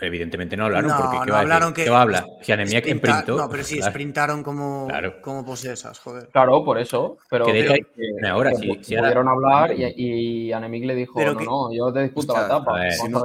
Evidentemente 0.01 0.55
no 0.55 0.65
hablaron, 0.65 0.91
porque 0.97 1.17
¿qué, 1.25 1.31
va, 1.31 1.39
hablaron 1.41 1.73
que, 1.73 1.83
¿qué 1.83 1.89
va 1.89 1.99
a 1.99 2.01
hablar? 2.03 2.25
Si 2.41 2.51
Anemia 2.53 2.81
que 2.81 2.95
sprintó. 2.95 3.35
No, 3.35 3.49
pero 3.49 3.63
sí, 3.63 3.81
sprintaron 3.81 4.43
como, 4.43 4.87
como 5.21 5.45
posesas, 5.45 5.99
joder. 5.99 6.29
Claro, 6.29 6.63
por 6.63 6.77
eso. 6.77 7.17
Pero 7.29 7.45
que, 7.45 7.65
que 7.65 8.27
ahora 8.27 8.53
sí. 8.55 8.79
Si 8.81 8.95
pudieron 8.95 9.27
hablar 9.27 9.73
y, 9.73 9.83
y, 9.95 10.53
Anemic 10.53 10.85
le 10.85 10.95
dijo: 10.95 11.21
No, 11.21 11.33
no, 11.33 11.73
yo 11.73 11.91
te 11.91 12.03
disputo 12.03 12.33
la 12.33 12.45
etapa. 12.45 12.91
si, 12.91 13.09
no, 13.09 13.23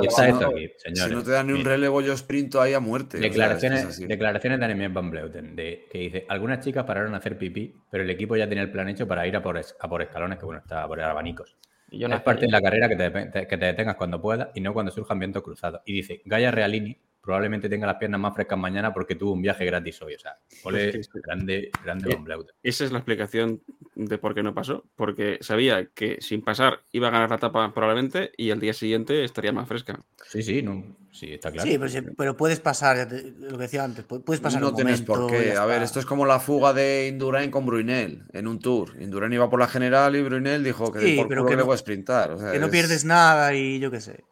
te 1.22 1.30
dan 1.30 1.46
ni 1.46 1.52
un 1.52 1.64
relevo, 1.64 2.00
yo 2.00 2.16
sprinto 2.16 2.60
ahí 2.60 2.74
a 2.74 2.80
muerte. 2.80 3.18
Declaraciones, 3.18 4.00
declaraciones 4.08 4.58
de 4.58 4.64
Anemia 4.64 4.88
Van 4.88 5.10
Bleuten, 5.10 5.54
de, 5.54 5.86
que 5.90 5.98
dice: 5.98 6.26
Algunas 6.28 6.58
chicas 6.58 6.84
pararon 6.84 7.14
a 7.14 7.18
hacer 7.18 7.38
pipí, 7.38 7.72
pero 7.88 8.02
el 8.02 8.10
equipo 8.10 8.34
ya 8.36 8.48
tenía 8.48 8.64
el 8.64 8.72
plan 8.72 8.88
hecho 8.88 9.06
para 9.06 9.26
ir 9.28 9.36
a 9.36 9.42
por, 9.42 9.58
a 9.58 9.88
por 9.88 10.02
escalones, 10.02 10.38
que 10.38 10.44
bueno, 10.44 10.60
está 10.60 10.88
por 10.88 11.00
abanicos. 11.00 11.56
Y 11.94 11.98
yo 11.98 12.08
no 12.08 12.16
es 12.16 12.22
parte 12.22 12.46
de 12.46 12.52
la 12.52 12.60
carrera 12.60 12.88
que 12.88 12.96
te, 12.96 13.46
que 13.46 13.56
te 13.56 13.66
detengas 13.66 13.96
cuando 13.96 14.20
puedas 14.20 14.48
y 14.54 14.60
no 14.60 14.72
cuando 14.72 14.90
surjan 14.90 15.18
vientos 15.18 15.42
cruzados. 15.42 15.80
Y 15.86 15.92
dice, 15.92 16.22
Gaia 16.24 16.50
Realini 16.50 16.98
probablemente 17.20 17.68
tenga 17.68 17.86
las 17.86 17.96
piernas 17.96 18.20
más 18.20 18.34
frescas 18.34 18.58
mañana 18.58 18.92
porque 18.92 19.14
tuvo 19.14 19.32
un 19.32 19.40
viaje 19.40 19.64
gratis 19.64 20.02
hoy. 20.02 20.14
O 20.14 20.18
sea, 20.18 20.36
ole, 20.64 21.00
grande, 21.22 21.70
grande 21.84 22.12
eh, 22.12 22.46
Esa 22.62 22.84
es 22.84 22.92
la 22.92 22.98
explicación 22.98 23.62
de 23.94 24.18
por 24.18 24.34
qué 24.34 24.42
no 24.42 24.54
pasó. 24.54 24.84
Porque 24.96 25.38
sabía 25.40 25.86
que 25.94 26.20
sin 26.20 26.42
pasar 26.42 26.80
iba 26.90 27.08
a 27.08 27.10
ganar 27.10 27.30
la 27.30 27.36
etapa 27.36 27.72
probablemente 27.72 28.32
y 28.36 28.50
al 28.50 28.60
día 28.60 28.74
siguiente 28.74 29.24
estaría 29.24 29.52
más 29.52 29.68
fresca. 29.68 30.00
Sí, 30.26 30.42
sí, 30.42 30.62
no, 30.62 30.84
sí, 31.14 31.32
está 31.32 31.50
claro. 31.50 31.70
Sí, 31.88 32.02
pero, 32.18 32.36
puedes 32.36 32.60
pasar, 32.60 33.08
lo 33.38 33.56
que 33.56 33.62
decía 33.62 33.84
antes, 33.84 34.04
puedes 34.04 34.40
pasar. 34.40 34.60
No 34.60 34.74
tienes 34.74 35.00
por 35.00 35.30
qué. 35.30 35.56
A 35.56 35.64
ver, 35.64 35.82
esto 35.82 36.00
es 36.00 36.04
como 36.04 36.26
la 36.26 36.40
fuga 36.40 36.74
de 36.74 37.08
Indurain 37.08 37.50
con 37.50 37.64
Brunel 37.64 38.24
en 38.32 38.46
un 38.46 38.58
tour. 38.58 39.00
Indurain 39.00 39.32
iba 39.32 39.48
por 39.48 39.60
la 39.60 39.68
general 39.68 40.14
y 40.16 40.22
Brunel 40.22 40.62
dijo 40.62 40.92
que 40.92 41.16
por 41.16 41.28
pero 41.28 41.46
que, 41.46 41.52
no, 41.52 41.58
le 41.58 41.62
voy 41.62 41.74
a 41.74 41.78
sprintar. 41.78 42.36
que 42.52 42.58
no 42.58 42.68
pierdes 42.68 43.04
nada 43.04 43.54
y 43.54 43.78
yo 43.78 43.90
qué 43.90 44.00
sé 44.00 44.24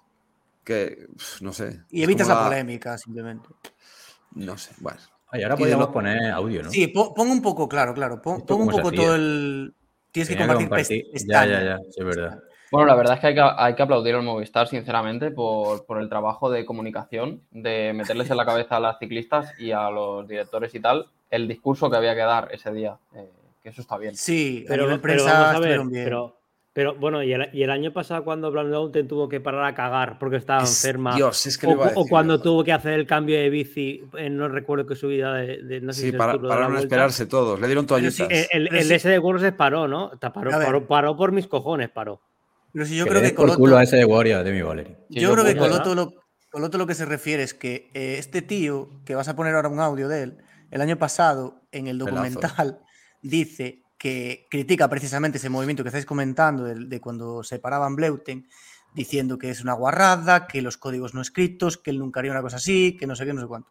que 0.65 1.07
no 1.41 1.53
sé. 1.53 1.81
Y 1.91 2.03
evitas 2.03 2.29
la... 2.29 2.45
polémica, 2.45 2.97
simplemente. 2.99 3.49
No 4.35 4.57
sé, 4.57 4.73
bueno. 4.79 5.01
Ay, 5.31 5.43
ahora 5.43 5.57
podríamos 5.57 5.89
poner 5.89 6.31
audio, 6.31 6.63
¿no? 6.63 6.71
Sí, 6.71 6.89
pon, 6.89 7.13
un 7.17 7.41
poco, 7.41 7.69
claro, 7.69 7.95
claro. 7.95 8.21
Pon, 8.21 8.43
un 8.49 8.69
poco 8.69 8.93
todo 8.93 9.15
el. 9.15 9.75
Tienes 10.11 10.29
que 10.29 10.37
compartir. 10.37 11.07
ya, 11.27 11.47
ya, 11.47 11.65
ya, 11.65 11.79
sí, 11.79 11.97
es 11.97 12.05
verdad. 12.05 12.39
Bueno, 12.73 12.87
la 12.87 12.95
verdad 12.97 13.15
es 13.15 13.21
que 13.21 13.27
hay 13.29 13.35
que, 13.35 13.41
hay 13.41 13.75
que 13.75 13.83
aplaudir 13.83 14.15
al 14.15 14.23
Movistar, 14.23 14.67
sinceramente, 14.67 15.31
por, 15.31 15.87
por, 15.87 16.01
el 16.01 16.09
trabajo 16.09 16.51
de 16.51 16.65
comunicación, 16.65 17.43
de 17.51 17.93
meterles 17.93 18.31
en 18.31 18.37
la 18.37 18.45
cabeza 18.45 18.79
a 18.79 18.81
las 18.81 18.99
ciclistas 18.99 19.53
y 19.61 19.71
a 19.71 19.91
los 19.91 20.27
directores 20.27 20.75
y 20.75 20.81
tal, 20.81 21.07
el 21.31 21.47
discurso 21.47 21.91
que 21.91 21.97
había 21.97 22.15
que 22.15 22.23
dar 22.23 22.49
ese 22.51 22.73
día. 22.73 22.97
Eh, 23.15 23.31
que 23.63 23.69
eso 23.69 23.83
está 23.83 23.97
bien. 23.97 24.17
Sí, 24.17 24.65
pero, 24.67 24.87
pero, 24.87 25.01
pero 25.01 25.25
vamos 25.25 25.55
a 25.55 25.61
ver, 25.61 25.81
pero 25.93 26.43
pero 26.75 26.95
bueno, 26.95 27.23
y 27.23 27.35
el, 27.35 27.71
año 27.71 27.93
pasado 27.93 28.25
cuando 28.25 28.51
Mountain 28.51 29.07
tuvo 29.07 29.29
que 29.29 29.41
parar 29.41 29.65
a 29.65 29.75
cagar 29.75 30.19
porque 30.19 30.37
estaba 30.37 30.63
enferma. 30.63 31.15
Dios, 31.15 31.45
es 31.45 31.59
que 31.59 31.67
o, 31.67 32.07
cuando 32.09 32.41
tuvo 32.41 32.65
que 32.65 32.73
hacer 32.73 32.95
el 32.95 33.07
cambio 33.07 33.37
de 33.37 33.51
bici, 33.51 34.03
no 34.31 34.49
recuerdo 34.49 34.87
qué 34.87 34.97
subida 34.97 35.35
de. 35.35 35.63
de 35.63 35.81
no 35.83 35.93
sé 35.93 36.01
sí, 36.01 36.13
para, 36.13 36.41
pararon 36.41 36.77
a 36.77 36.81
esperarse 36.81 37.27
todos, 37.27 37.61
le 37.61 37.67
dieron 37.67 37.87
toallitas. 37.87 38.27
el, 38.31 38.75
el, 38.75 38.91
S 38.91 39.07
de 39.07 39.19
World 39.19 39.43
se 39.43 39.53
paró, 39.53 39.87
¿no? 39.87 40.13
Paró, 40.19 40.87
paró, 40.87 41.15
por 41.15 41.33
mis 41.33 41.47
cojones, 41.47 41.91
paró. 41.91 42.23
Pero 42.73 42.87
si 42.87 42.97
yo 42.97 43.07
creo 43.07 43.21
que 43.21 43.35
Coloto. 43.35 43.59
culo 43.59 43.77
a 43.77 43.83
ese 43.83 43.97
de 43.97 44.05
Warrior 44.05 44.45
de 44.45 44.53
mi 44.53 44.63
Valery. 44.63 44.97
yo, 45.11 45.33
creo 45.33 45.45
que 45.45 45.57
Coloto 45.57 45.95
lo, 45.95 46.15
Coloto 46.51 46.79
lo 46.79 46.87
que 46.87 46.95
se 46.95 47.07
refiere 47.07 47.43
es 47.43 47.55
que 47.55 47.91
eh, 47.95 48.17
este 48.19 48.43
tío, 48.43 48.91
que 49.07 49.15
vas 49.15 49.29
a 49.29 49.35
poner 49.35 49.55
ahora 49.55 49.69
un 49.69 49.81
audio 49.81 50.09
de 50.09 50.23
él, 50.23 50.39
el 50.71 50.81
año 50.81 50.99
pasado 50.99 51.63
en 51.73 51.87
el 51.87 51.99
documental 51.99 52.81
dice 53.23 53.83
que 53.97 54.47
critica 54.51 54.89
precisamente 54.89 55.39
ese 55.39 55.49
movimiento 55.49 55.83
que 55.83 55.89
estáis 55.89 56.05
comentando 56.05 56.65
de, 56.65 57.01
cuando 57.01 57.43
se 57.43 57.59
paraban 57.59 57.95
Bleuten, 57.95 58.49
diciendo 58.95 59.39
que 59.39 59.49
es 59.49 59.63
una 59.63 59.75
guarrada, 59.75 60.47
que 60.47 60.61
los 60.61 60.77
códigos 60.77 61.15
no 61.15 61.23
escritos, 61.23 61.79
que 61.79 61.91
él 61.91 61.99
nunca 61.99 62.21
haría 62.21 62.33
una 62.33 62.43
cosa 62.43 62.57
así, 62.57 62.97
que 62.99 63.07
no 63.07 63.17
sé 63.17 63.25
qué, 63.25 63.33
no 63.33 63.41
sé 63.41 63.47
cuánto. 63.47 63.71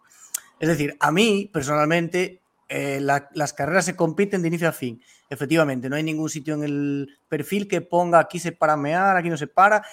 Es 0.59 0.69
decir, 0.69 0.95
a 0.99 1.11
mí, 1.11 1.49
personalmente, 1.51 2.41
eh, 2.73 3.01
las 3.01 3.51
carreras 3.51 3.83
se 3.83 3.97
compiten 3.97 4.41
de 4.41 4.47
inicio 4.47 4.69
a 4.69 4.71
fin. 4.71 5.03
Efectivamente, 5.29 5.89
no 5.89 5.97
hay 5.97 6.03
ningún 6.03 6.29
sitio 6.29 6.53
en 6.53 6.63
el 6.63 7.19
perfil 7.27 7.67
que 7.67 7.81
ponga 7.81 8.17
aquí 8.19 8.39
se 8.39 8.53
para 8.53 8.77
mear, 8.77 9.17
aquí 9.17 9.29
no 9.29 9.35
se 9.35 9.47
para. 9.47 9.83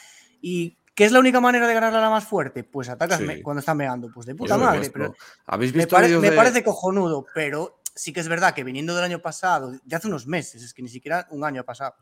¿Y 0.40 0.76
qué 0.94 1.04
es 1.04 1.10
la 1.10 1.18
única 1.18 1.40
manera 1.40 1.66
de 1.66 1.74
ganar 1.74 1.92
a 1.92 2.00
la 2.00 2.08
más 2.08 2.24
fuerte? 2.24 2.62
Pues 2.62 2.88
atacas 2.88 3.20
cuando 3.42 3.58
está 3.58 3.74
meando. 3.74 4.12
Pues 4.14 4.26
de 4.26 4.36
puta 4.36 4.56
madre. 4.56 4.88
Pero 4.90 5.16
¿Habéis 5.46 5.72
visto 5.72 5.98
me 6.20 6.30
parece 6.30 6.62
cojonudo, 6.62 7.26
pero 7.34 7.80
sí 7.96 8.12
que 8.12 8.20
es 8.20 8.28
verdad 8.28 8.54
que 8.54 8.62
viniendo 8.62 8.94
del 8.94 9.02
año 9.02 9.18
pasado, 9.18 9.72
de 9.82 9.96
hace 9.96 10.06
unos 10.06 10.28
meses, 10.28 10.62
es 10.62 10.72
que 10.72 10.80
ni 10.80 10.88
siquiera 10.88 11.26
un 11.30 11.42
año 11.42 11.62
ha 11.62 11.64
pasado, 11.64 11.96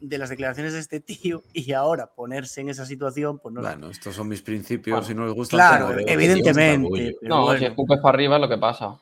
de 0.00 0.16
las 0.16 0.30
declaraciones 0.30 0.72
de 0.72 0.78
este 0.78 1.00
tío 1.00 1.42
y 1.52 1.74
ahora 1.74 2.06
ponerse 2.06 2.62
en 2.62 2.70
esa 2.70 2.86
situación, 2.86 3.38
pues 3.38 3.54
no. 3.54 3.60
Bueno, 3.60 3.90
estos 3.90 4.14
son 4.14 4.28
mis 4.28 4.40
principios 4.40 5.10
y 5.10 5.14
no 5.14 5.26
les 5.26 5.34
gusta. 5.34 5.58
Claro, 5.58 5.94
evidentemente. 6.06 7.18
No, 7.20 7.54
si 7.58 7.66
escupes 7.66 8.00
para 8.00 8.14
arriba 8.14 8.36
es 8.36 8.40
lo 8.40 8.48
que 8.48 8.56
pasa. 8.56 8.98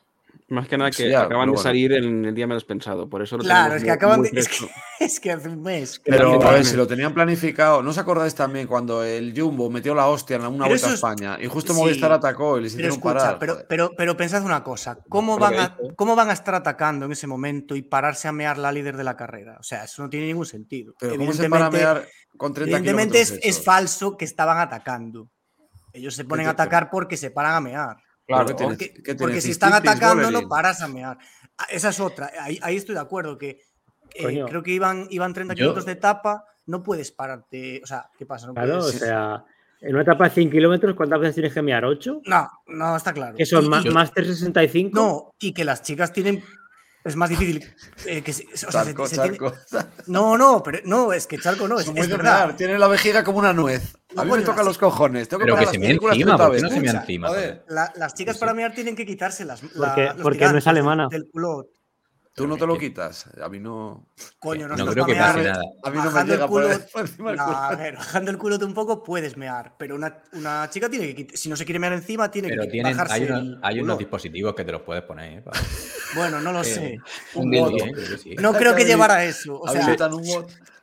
Más 0.51 0.67
que 0.67 0.77
nada 0.77 0.91
que 0.91 1.15
acaban 1.15 1.49
de 1.49 1.57
salir 1.57 1.93
en 1.93 2.25
el 2.25 2.35
día 2.35 2.45
menos 2.45 2.65
pensado, 2.65 3.07
por 3.07 3.21
eso 3.21 3.37
lo 3.37 3.43
Claro, 3.43 3.75
es 3.75 3.85
que 3.85 3.91
acaban 3.91 4.21
de. 4.21 4.29
Es 4.99 5.19
que, 5.19 5.31
hace 5.31 5.49
un 5.49 5.63
mes. 5.63 5.99
Pero 6.05 6.39
a 6.43 6.51
ver, 6.51 6.63
si 6.63 6.75
lo 6.75 6.85
tenían 6.85 7.11
planificado, 7.11 7.81
¿no 7.81 7.89
os 7.89 7.97
acordáis 7.97 8.35
también 8.35 8.67
cuando 8.67 9.03
el 9.03 9.33
Jumbo 9.35 9.67
metió 9.67 9.95
la 9.95 10.07
hostia 10.07 10.35
en 10.35 10.45
una 10.45 10.67
vuelta 10.67 10.91
a 10.91 10.93
España 10.93 11.37
y 11.41 11.47
justo 11.47 11.73
Movistar 11.73 12.11
atacó 12.11 12.59
y 12.59 12.63
les 12.63 12.73
hicieron 12.73 12.99
parar? 12.99 13.39
Pero, 13.39 13.59
pero, 13.67 13.91
pero, 13.97 14.15
pensad 14.15 14.43
una 14.43 14.63
cosa: 14.63 14.99
¿cómo 15.09 15.39
van, 15.39 15.55
a, 15.55 15.77
¿cómo 15.95 16.15
van 16.15 16.29
a 16.29 16.33
estar 16.33 16.53
atacando 16.53 17.05
en 17.05 17.13
ese 17.13 17.25
momento 17.25 17.75
y 17.75 17.81
pararse 17.81 18.27
a 18.27 18.31
mear 18.31 18.59
la 18.59 18.71
líder 18.71 18.95
de 18.95 19.05
la 19.05 19.15
carrera? 19.15 19.57
O 19.59 19.63
sea, 19.63 19.85
eso 19.85 20.03
no 20.03 20.09
tiene 20.09 20.27
ningún 20.27 20.45
sentido. 20.45 20.93
Pero 20.99 21.13
evidentemente, 21.13 21.79
con 22.37 22.53
30 22.53 22.77
evidentemente 22.77 23.21
es, 23.21 23.39
es 23.41 23.63
falso 23.63 24.17
que 24.17 24.25
estaban 24.25 24.59
atacando. 24.59 25.29
Ellos 25.93 26.13
se 26.13 26.25
ponen 26.25 26.45
a 26.45 26.51
atacar 26.51 26.89
porque 26.91 27.17
se 27.17 27.31
paran 27.31 27.55
a 27.55 27.61
mear. 27.61 27.97
Claro, 28.27 28.55
porque, 28.55 29.41
si 29.41 29.51
están 29.51 29.73
atacando 29.73 30.31
no 30.31 30.47
paras 30.47 30.81
a 30.81 30.87
mear. 30.87 31.17
Ah, 31.57 31.65
esa 31.69 31.89
es 31.89 31.99
otra. 31.99 32.31
Ahí, 32.39 32.75
estoy 32.75 32.95
de 32.95 33.01
acuerdo 33.01 33.37
que 33.37 33.61
eh, 34.15 34.43
creo 34.47 34.63
que 34.63 34.71
iban, 34.71 35.07
iban 35.09 35.33
30 35.33 35.55
kilómetros 35.55 35.85
de 35.85 35.93
etapa, 35.93 36.45
no 36.65 36.83
puedes 36.83 37.11
pararte. 37.11 37.81
O 37.83 37.87
sea, 37.87 38.09
¿qué 38.17 38.25
pasa? 38.25 38.51
claro, 38.53 38.79
o 38.79 38.83
sea, 38.83 39.45
en 39.81 39.93
una 39.93 40.03
etapa 40.03 40.25
de 40.25 40.29
100 40.35 40.51
kilómetros, 40.51 40.95
¿cuántas 40.95 41.19
veces 41.19 41.35
tienes 41.35 41.53
que 41.53 41.61
mear? 41.61 41.83
¿8? 41.83 42.21
No, 42.25 42.49
no, 42.67 42.95
está 42.95 43.13
claro. 43.13 43.35
¿Que 43.35 43.45
son 43.45 43.67
más, 43.67 43.83
365? 43.83 44.91
No, 44.93 45.31
y 45.39 45.53
que 45.53 45.65
las 45.65 45.81
chicas 45.81 46.13
tienen 46.13 46.43
es 47.03 47.15
más 47.15 47.29
difícil 47.29 47.63
eh, 48.05 48.21
que 48.21 48.33
charco, 48.55 49.07
charco. 49.07 49.53
No, 50.07 50.37
no, 50.37 50.61
pero 50.61 50.79
no, 50.85 51.13
es 51.13 51.25
que 51.27 51.39
charco 51.39 51.67
no, 51.67 51.79
es, 51.79 51.87
es 51.87 52.09
verdad. 52.09 52.55
Tiene 52.55 52.77
la 52.77 52.87
vejiga 52.87 53.23
como 53.23 53.39
una 53.39 53.53
nuez. 53.53 53.95
A 54.15 54.23
mí 54.23 54.31
me 54.31 54.41
toca 54.41 54.63
los 54.63 54.77
cojones. 54.77 55.27
Tengo 55.27 55.43
pero 55.43 55.55
que, 55.57 55.65
se 55.67 55.79
me 55.79 55.91
encima, 55.91 56.37
¿por 56.37 56.55
qué 56.55 56.61
no 56.61 56.69
se 56.69 56.79
me 56.79 56.89
encima? 56.89 57.29
las 57.67 58.13
chicas 58.13 58.37
para 58.37 58.53
mear 58.53 58.73
tienen 58.73 58.95
que 58.95 59.05
quitarse 59.05 59.45
las. 59.45 59.61
Porque, 59.61 60.11
porque 60.21 60.47
no 60.47 60.57
es 60.57 60.67
alemana. 60.67 61.07
Del 61.09 61.27
culo. 61.31 61.67
Tú 62.33 62.47
no 62.47 62.55
te 62.55 62.65
lo 62.65 62.77
quitas. 62.77 63.25
A 63.41 63.49
mí 63.49 63.59
no. 63.59 64.07
Coño, 64.39 64.67
no, 64.67 64.77
no 64.77 64.91
creo 64.91 65.05
que 65.05 65.15
pase 65.15 65.43
nada. 65.43 65.61
A 65.83 65.89
mí 65.89 65.97
no 65.97 66.11
me 66.11 66.23
llega 66.23 66.47
por, 66.47 66.63
encima 66.63 67.35
no, 67.35 67.43
A 67.43 67.75
ver, 67.75 67.95
bajando 67.95 68.31
el 68.31 68.37
culo 68.37 68.57
un 68.61 68.73
poco 68.73 69.03
puedes 69.03 69.35
mear, 69.35 69.75
pero 69.77 69.95
una, 69.95 70.23
una 70.31 70.69
chica 70.69 70.89
tiene 70.89 71.13
que 71.13 71.35
Si 71.35 71.49
no 71.49 71.57
se 71.57 71.65
quiere 71.65 71.79
mear 71.79 71.91
encima, 71.91 72.31
tiene 72.31 72.47
pero 72.47 72.63
que 72.63 72.69
tienen, 72.69 72.95
bajarse 72.95 73.13
Hay, 73.15 73.23
unos, 73.23 73.59
hay 73.61 73.79
unos 73.81 73.97
dispositivos 73.97 74.55
que 74.55 74.63
te 74.63 74.71
los 74.71 74.81
puedes 74.81 75.03
poner. 75.03 75.39
¿eh? 75.39 75.43
Bueno, 76.15 76.39
no 76.39 76.53
lo 76.53 76.63
sé. 76.63 76.99
Un 77.33 77.51
bot. 77.51 77.73
No 78.39 78.53
creo 78.53 78.75
que 78.75 78.85
llevara 78.85 79.25
eso. 79.25 79.59
O 79.59 79.67
sea, 79.67 79.97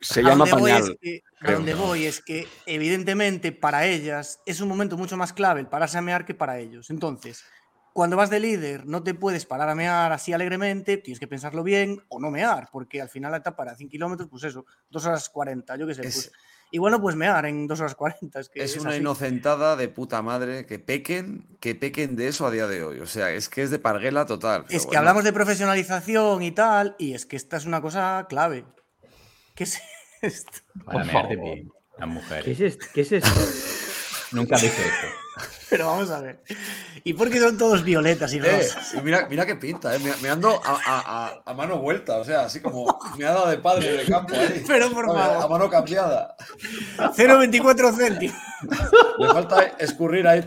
se 0.01 0.23
llama 0.23 0.45
pañal. 0.45 0.97
a 1.41 1.51
donde 1.51 1.73
voy 1.73 2.05
es 2.05 2.21
que, 2.21 2.47
evidentemente, 2.67 3.51
para 3.51 3.85
ellas 3.85 4.39
es 4.45 4.61
un 4.61 4.69
momento 4.69 4.97
mucho 4.97 5.17
más 5.17 5.33
clave 5.33 5.61
el 5.61 5.67
pararse 5.67 5.97
a 5.97 6.01
mear 6.01 6.25
que 6.25 6.35
para 6.35 6.59
ellos. 6.59 6.89
Entonces 6.89 7.43
cuando 7.99 8.15
vas 8.15 8.29
de 8.29 8.39
líder 8.39 8.85
no 8.85 9.03
te 9.03 9.13
puedes 9.13 9.45
parar 9.45 9.67
a 9.67 9.75
mear 9.75 10.13
así 10.13 10.31
alegremente, 10.31 10.95
tienes 10.95 11.19
que 11.19 11.27
pensarlo 11.27 11.63
bien 11.63 12.01
o 12.07 12.17
no 12.17 12.31
mear, 12.31 12.69
porque 12.71 13.01
al 13.01 13.09
final 13.09 13.31
la 13.31 13.39
etapa 13.39 13.65
de 13.65 13.75
100 13.75 13.89
kilómetros, 13.89 14.29
pues 14.29 14.45
eso, 14.45 14.65
2 14.89 15.05
horas 15.05 15.27
40, 15.27 15.75
yo 15.75 15.85
qué 15.85 15.95
sé. 15.95 16.03
Pues, 16.03 16.31
y 16.71 16.77
bueno, 16.77 17.01
pues 17.01 17.17
mear 17.17 17.45
en 17.45 17.67
2 17.67 17.77
horas 17.77 17.95
40. 17.95 18.39
Es, 18.39 18.47
que 18.47 18.63
es, 18.63 18.77
una 18.77 18.95
inocentada 18.95 19.75
de 19.75 19.89
puta 19.89 20.21
madre 20.21 20.65
que 20.65 20.79
pequen, 20.79 21.57
que 21.59 21.75
pequen 21.75 22.15
de 22.15 22.29
eso 22.29 22.47
a 22.47 22.51
día 22.51 22.67
de 22.67 22.85
hoy. 22.85 23.01
O 23.01 23.05
sea, 23.05 23.31
es 23.31 23.49
que 23.49 23.63
es 23.63 23.69
de 23.69 23.79
parguela 23.79 24.25
total. 24.25 24.63
Es 24.69 24.85
que 24.85 24.95
hablamos 24.95 25.25
de 25.25 25.33
profesionalización 25.33 26.41
y 26.41 26.51
tal, 26.51 26.95
y 26.99 27.15
es 27.15 27.25
que 27.25 27.35
esta 27.35 27.57
es 27.57 27.65
una 27.65 27.81
cosa 27.81 28.27
clave. 28.29 28.63
¿Qué 29.55 29.65
es 29.65 29.77
esto? 30.21 30.59
Para 30.85 31.03
mear 31.03 31.27
de 31.27 31.67
las 31.97 32.07
mujeres. 32.07 32.45
¿Qué 32.45 32.51
es 32.51 32.61
esto? 32.61 32.85
¿Qué 32.93 33.01
es 33.01 33.11
esto? 33.11 33.41
Nunca 34.31 34.55
dije 34.55 34.83
esto. 34.83 35.58
Pero 35.69 35.85
vamos 35.85 36.09
a 36.09 36.19
ver. 36.21 36.39
¿Y 37.03 37.13
por 37.13 37.29
qué 37.29 37.39
son 37.39 37.57
todos 37.57 37.83
violetas 37.83 38.33
y 38.33 38.37
eh, 38.37 38.41
rosas? 38.41 39.03
mira, 39.03 39.27
mira 39.29 39.45
qué 39.45 39.55
pinta, 39.55 39.95
¿eh? 39.95 39.99
me, 40.21 40.29
ando 40.29 40.59
a, 40.65 41.53
mano 41.55 41.77
vuelta, 41.77 42.17
o 42.17 42.23
sea, 42.23 42.45
así 42.45 42.59
como 42.59 42.99
me 43.17 43.25
ha 43.25 43.31
dado 43.31 43.49
de 43.49 43.57
padre 43.57 43.97
de 43.97 44.05
campo 44.05 44.33
ahí. 44.35 44.63
Pero 44.67 44.89
por 44.91 45.05
favor. 45.05 45.43
A 45.43 45.47
mano 45.47 45.69
cambiada. 45.69 46.35
0,24 46.97 47.95
céntimos. 47.95 48.37
Le 49.19 49.27
falta 49.27 49.63
escurrir 49.79 50.27
ahí. 50.27 50.41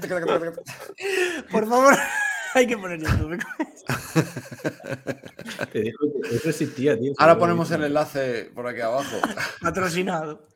Por 1.50 1.68
favor, 1.68 1.94
hay 2.54 2.66
que 2.66 2.76
poner 2.76 3.00
YouTube. 3.00 3.38
Te 5.72 5.80
digo 5.80 5.98
que 6.22 6.36
eso 6.36 6.48
existía, 6.50 6.98
tío. 6.98 7.12
Ahora 7.18 7.38
ponemos 7.38 7.70
el 7.70 7.84
enlace 7.84 8.50
por 8.54 8.66
aquí 8.66 8.80
abajo. 8.80 9.16
Patrocinado. 9.60 10.48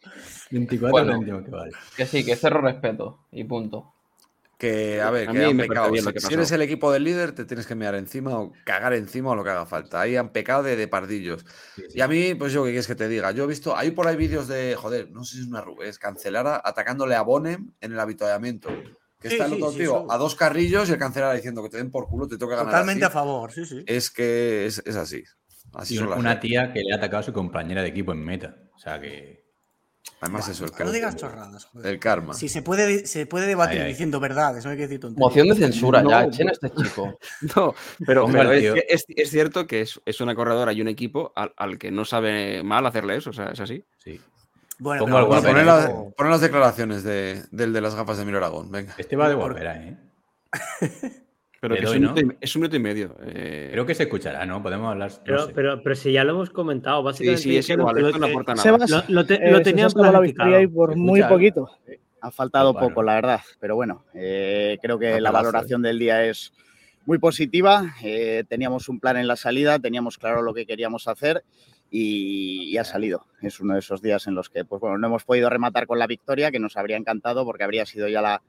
24 0.50 1.12
céntimos 1.12 1.44
que 1.44 1.50
vale. 1.50 1.72
Que 1.96 2.07
sí, 2.07 2.24
que 2.24 2.37
cerro 2.37 2.61
respeto 2.61 3.26
y 3.31 3.44
punto. 3.44 3.95
Que, 4.59 5.03
a 5.03 5.11
ver, 5.11 5.29
que 5.29 5.45
han 5.45 5.57
pecado. 5.59 5.92
Si, 5.95 6.33
eres 6.33 6.51
el 6.51 6.62
equipo 6.62 6.90
del 6.90 7.05
líder, 7.05 7.33
te 7.33 7.45
tienes 7.45 7.66
que 7.66 7.75
mear 7.75 7.95
encima 7.95 8.38
o 8.38 8.53
cagar 8.64 8.95
encima 8.95 9.33
o 9.33 9.35
lo 9.35 9.45
que 9.45 9.51
haga 9.51 9.66
falta. 9.66 10.01
Ahí 10.01 10.16
han 10.16 10.31
pecado 10.31 10.62
de, 10.62 10.88
pardillos. 10.88 11.45
Y 11.95 12.01
a 12.01 12.09
mí, 12.09 12.35
pues 12.35 12.55
yo, 12.55 12.64
¿qué 12.64 12.71
quieres 12.71 12.87
que 12.87 12.95
te 12.95 13.07
diga? 13.07 13.33
Yo 13.33 13.45
he 13.45 13.47
visto, 13.47 13.77
hay 13.77 13.90
por 13.90 14.09
ahí 14.09 14.16
vídeos 14.16 14.49
de, 14.49 14.75
joder, 14.75 15.11
no 15.11 15.25
sé 15.25 15.37
si 15.37 15.42
es 15.42 15.49
una 15.49 15.62
es 15.85 15.99
Cancelara 15.99 16.62
atacándole 16.64 17.16
a 17.16 17.23
Bonem 17.23 17.73
en 17.83 17.92
el 17.92 18.01
habituallamiento. 18.01 18.71
Que 19.21 19.29
está 19.29 19.47
el 19.47 19.55
otro 19.55 19.73
tío 19.73 20.11
a 20.11 20.16
dos 20.16 20.35
carrillos 20.35 20.88
y 20.88 20.92
el 20.92 20.99
Cancelara 20.99 21.35
diciendo 21.35 21.62
que 21.62 21.69
te 21.69 21.77
den 21.77 21.90
por 21.90 22.07
culo, 22.07 22.27
te 22.27 22.38
toca 22.38 22.57
ganar. 22.57 22.73
Totalmente 22.73 23.05
a 23.05 23.11
favor, 23.11 23.53
sí, 23.53 23.66
sí. 23.66 23.85
Es 23.87 24.11
que 24.11 24.64
es, 24.64 24.79
así. 24.97 25.23
Así 25.75 25.97
son 25.97 26.14
una 26.14 26.40
tía 26.40 26.73
que 26.73 26.81
le 26.81 26.95
ha 26.95 26.97
atacado 26.97 27.21
a 27.21 27.25
su 27.25 27.33
compañera 27.35 27.83
de 27.83 27.88
equipo 27.88 28.12
en 28.12 28.25
meta. 28.25 28.57
O 28.75 28.79
sea 28.79 28.99
que. 28.99 29.45
Además, 30.21 30.49
eso, 30.49 30.64
el 30.64 30.71
karma. 30.71 30.87
No 30.87 30.92
digas 30.92 31.16
chorradas, 31.16 31.64
joder. 31.66 31.92
El 31.92 31.99
karma. 31.99 32.35
Si 32.35 32.49
se 32.49 32.62
puede, 32.62 33.07
se 33.07 33.27
puede 33.27 33.47
debatir 33.47 33.85
diciendo 33.85 34.19
verdades, 34.19 34.64
no 34.64 34.71
hay 34.71 34.77
que 34.77 34.85
decir 34.85 35.01
tonterías. 35.01 35.29
Moción 35.29 35.49
de 35.49 35.55
censura, 35.57 36.03
ya, 36.09 36.25
echen 36.25 36.49
a 36.49 36.53
este 36.53 36.71
chico. 36.71 37.19
no, 37.57 37.75
pero, 38.07 38.53
es, 38.53 39.05
es, 39.09 39.31
cierto 39.31 39.66
que 39.66 39.83
es, 39.83 40.01
es, 40.07 40.21
una 40.21 40.35
corredora 40.35 40.73
y 40.73 40.81
un 40.81 40.88
equipo 40.88 41.33
al, 41.35 41.79
que 41.79 41.90
no 41.90 42.05
sabe 42.05 42.62
mal 42.62 42.87
hacerle 42.87 43.16
eso, 43.16 43.31
o 43.31 43.35
sea, 43.35 43.51
es 43.51 43.61
así. 43.61 43.85
Sí. 43.99 44.21
Bueno, 44.79 45.05
pero, 45.05 45.29
poner, 45.29 46.31
las 46.31 46.40
declaraciones 46.40 47.03
de, 47.03 47.42
del 47.51 47.73
de 47.73 47.81
las 47.81 47.95
gafas 47.95 48.19
de 48.19 48.25
Miro 48.25 48.38
Aragón, 48.38 48.71
venga. 48.71 48.95
Este 48.99 49.16
va 49.16 49.29
de 49.29 49.35
guapera, 49.35 49.77
¿eh? 49.77 49.97
Pero 51.68 51.76
que 51.76 51.87
es, 52.40 52.55
un 52.55 52.61
minuto 52.61 52.76
y, 52.76 52.81
medio. 52.81 53.16
Eh. 53.22 53.68
Creo 53.72 53.87
que 53.87 53.94
se 53.94 54.05
escuchará, 54.05 54.46
¿no? 54.46 54.62
Podemos 54.62 54.90
hablar. 54.90 55.11
pero, 55.24 55.48
pero, 55.55 55.83
pero, 55.83 55.94
si 55.94 56.12
ya 56.12 56.24
lo 56.24 56.33
hemos 56.33 56.50
comentado, 56.50 57.02
básicamente. 57.02 57.42
Sí, 57.42 57.50
sí, 57.50 57.57
es 57.57 57.68
igual, 57.70 57.96
lo, 57.96 58.18
no 58.18 58.26
aporta 58.26 58.55
nada. 58.55 58.87
lo, 58.88 59.02
lo, 59.09 59.26
te, 59.26 59.50
lo 59.50 59.62
tenían 59.62 59.90
la 59.94 60.20
victoria 60.20 60.61
y 60.61 60.66
por 60.66 60.96
muy 60.96 61.22
poquito. 61.22 61.70
Ha 62.20 62.31
faltado 62.31 62.74
poco, 62.74 63.02
la 63.02 63.14
verdad. 63.14 63.40
Pero 63.61 63.76
bueno, 63.76 64.05
eh, 64.14 64.79
creo 64.81 64.98
que 64.98 65.20
la 65.20 65.31
valoración 65.31 65.83
del 65.83 65.98
día 65.98 66.24
es 66.24 66.52
muy 67.05 67.18
positiva. 67.18 67.94
Eh, 68.02 68.44
teníamos 68.48 68.88
un 68.88 69.00
plan 69.00 69.16
en 69.16 69.26
la 69.26 69.37
salida, 69.37 69.79
teníamos 69.79 70.18
claro 70.18 70.42
lo 70.42 70.55
que 70.55 70.66
queríamos 70.66 71.09
hacer. 71.09 71.44
Y, 71.88 72.64
y, 72.72 72.79
ha 72.79 72.85
salido. 72.85 73.26
Es 73.40 73.61
uno 73.61 73.74
de 73.74 73.79
esos 73.79 74.02
días 74.02 74.26
en 74.26 74.35
los 74.35 74.50
que, 74.50 74.64
pues 74.64 74.81
bueno, 74.81 74.98
no 74.98 75.07
hemos 75.07 75.24
podido 75.24 75.48
rematar 75.48 75.87
con 75.87 76.00
la 76.00 76.09
victoria, 76.09 76.50
que 76.50 76.59
nos 76.59 76.76
habría 76.76 76.96
encantado 76.96 77.44
porque 77.44 77.62
habría 77.62 77.87
sido 77.87 78.09
ya 78.09 78.20
la, 78.20 78.42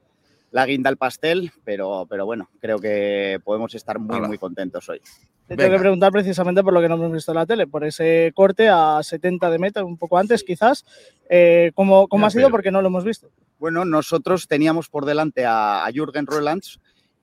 la 0.58 0.66
guinda 0.66 0.90
al 0.90 0.98
pastel, 0.98 1.52
pero, 1.64 2.08
pero 2.10 2.26
bueno, 2.26 2.50
creo 2.60 2.80
que 2.80 3.40
podemos 3.44 3.76
estar 3.76 4.00
muy, 4.00 4.20
muy 4.22 4.40
contentos 4.40 4.90
hoy. 4.90 5.00
Te 5.46 5.56
tengo 5.56 5.74
que 5.74 5.80
preguntar 5.80 6.12
precisamente 6.12 6.64
por 6.64 6.74
lo 6.74 6.82
que 6.82 6.90
no 6.90 6.96
hemos 6.96 7.12
visto 7.12 7.32
en 7.32 7.36
la 7.36 7.46
tele, 7.46 7.68
por 7.68 7.84
ese 7.84 8.32
corte 8.34 8.68
a 8.68 9.00
70 9.04 9.52
de 9.52 9.60
meta, 9.60 9.84
un 9.84 9.98
poco 9.98 10.18
antes 10.18 10.44
quizás. 10.44 10.84
Eh, 11.30 11.72
¿Cómo, 11.76 12.08
cómo 12.08 12.26
ha 12.26 12.32
sido? 12.32 12.50
Porque 12.50 12.72
no 12.72 12.82
lo 12.82 12.88
hemos 12.88 13.04
visto. 13.04 13.30
Bueno, 13.60 13.86
nosotros 13.86 14.48
teníamos 14.48 14.90
por 14.90 15.06
delante 15.06 15.46
a, 15.46 15.86
a 15.86 15.92
Jürgen 15.92 16.26
Roelands, 16.26 16.80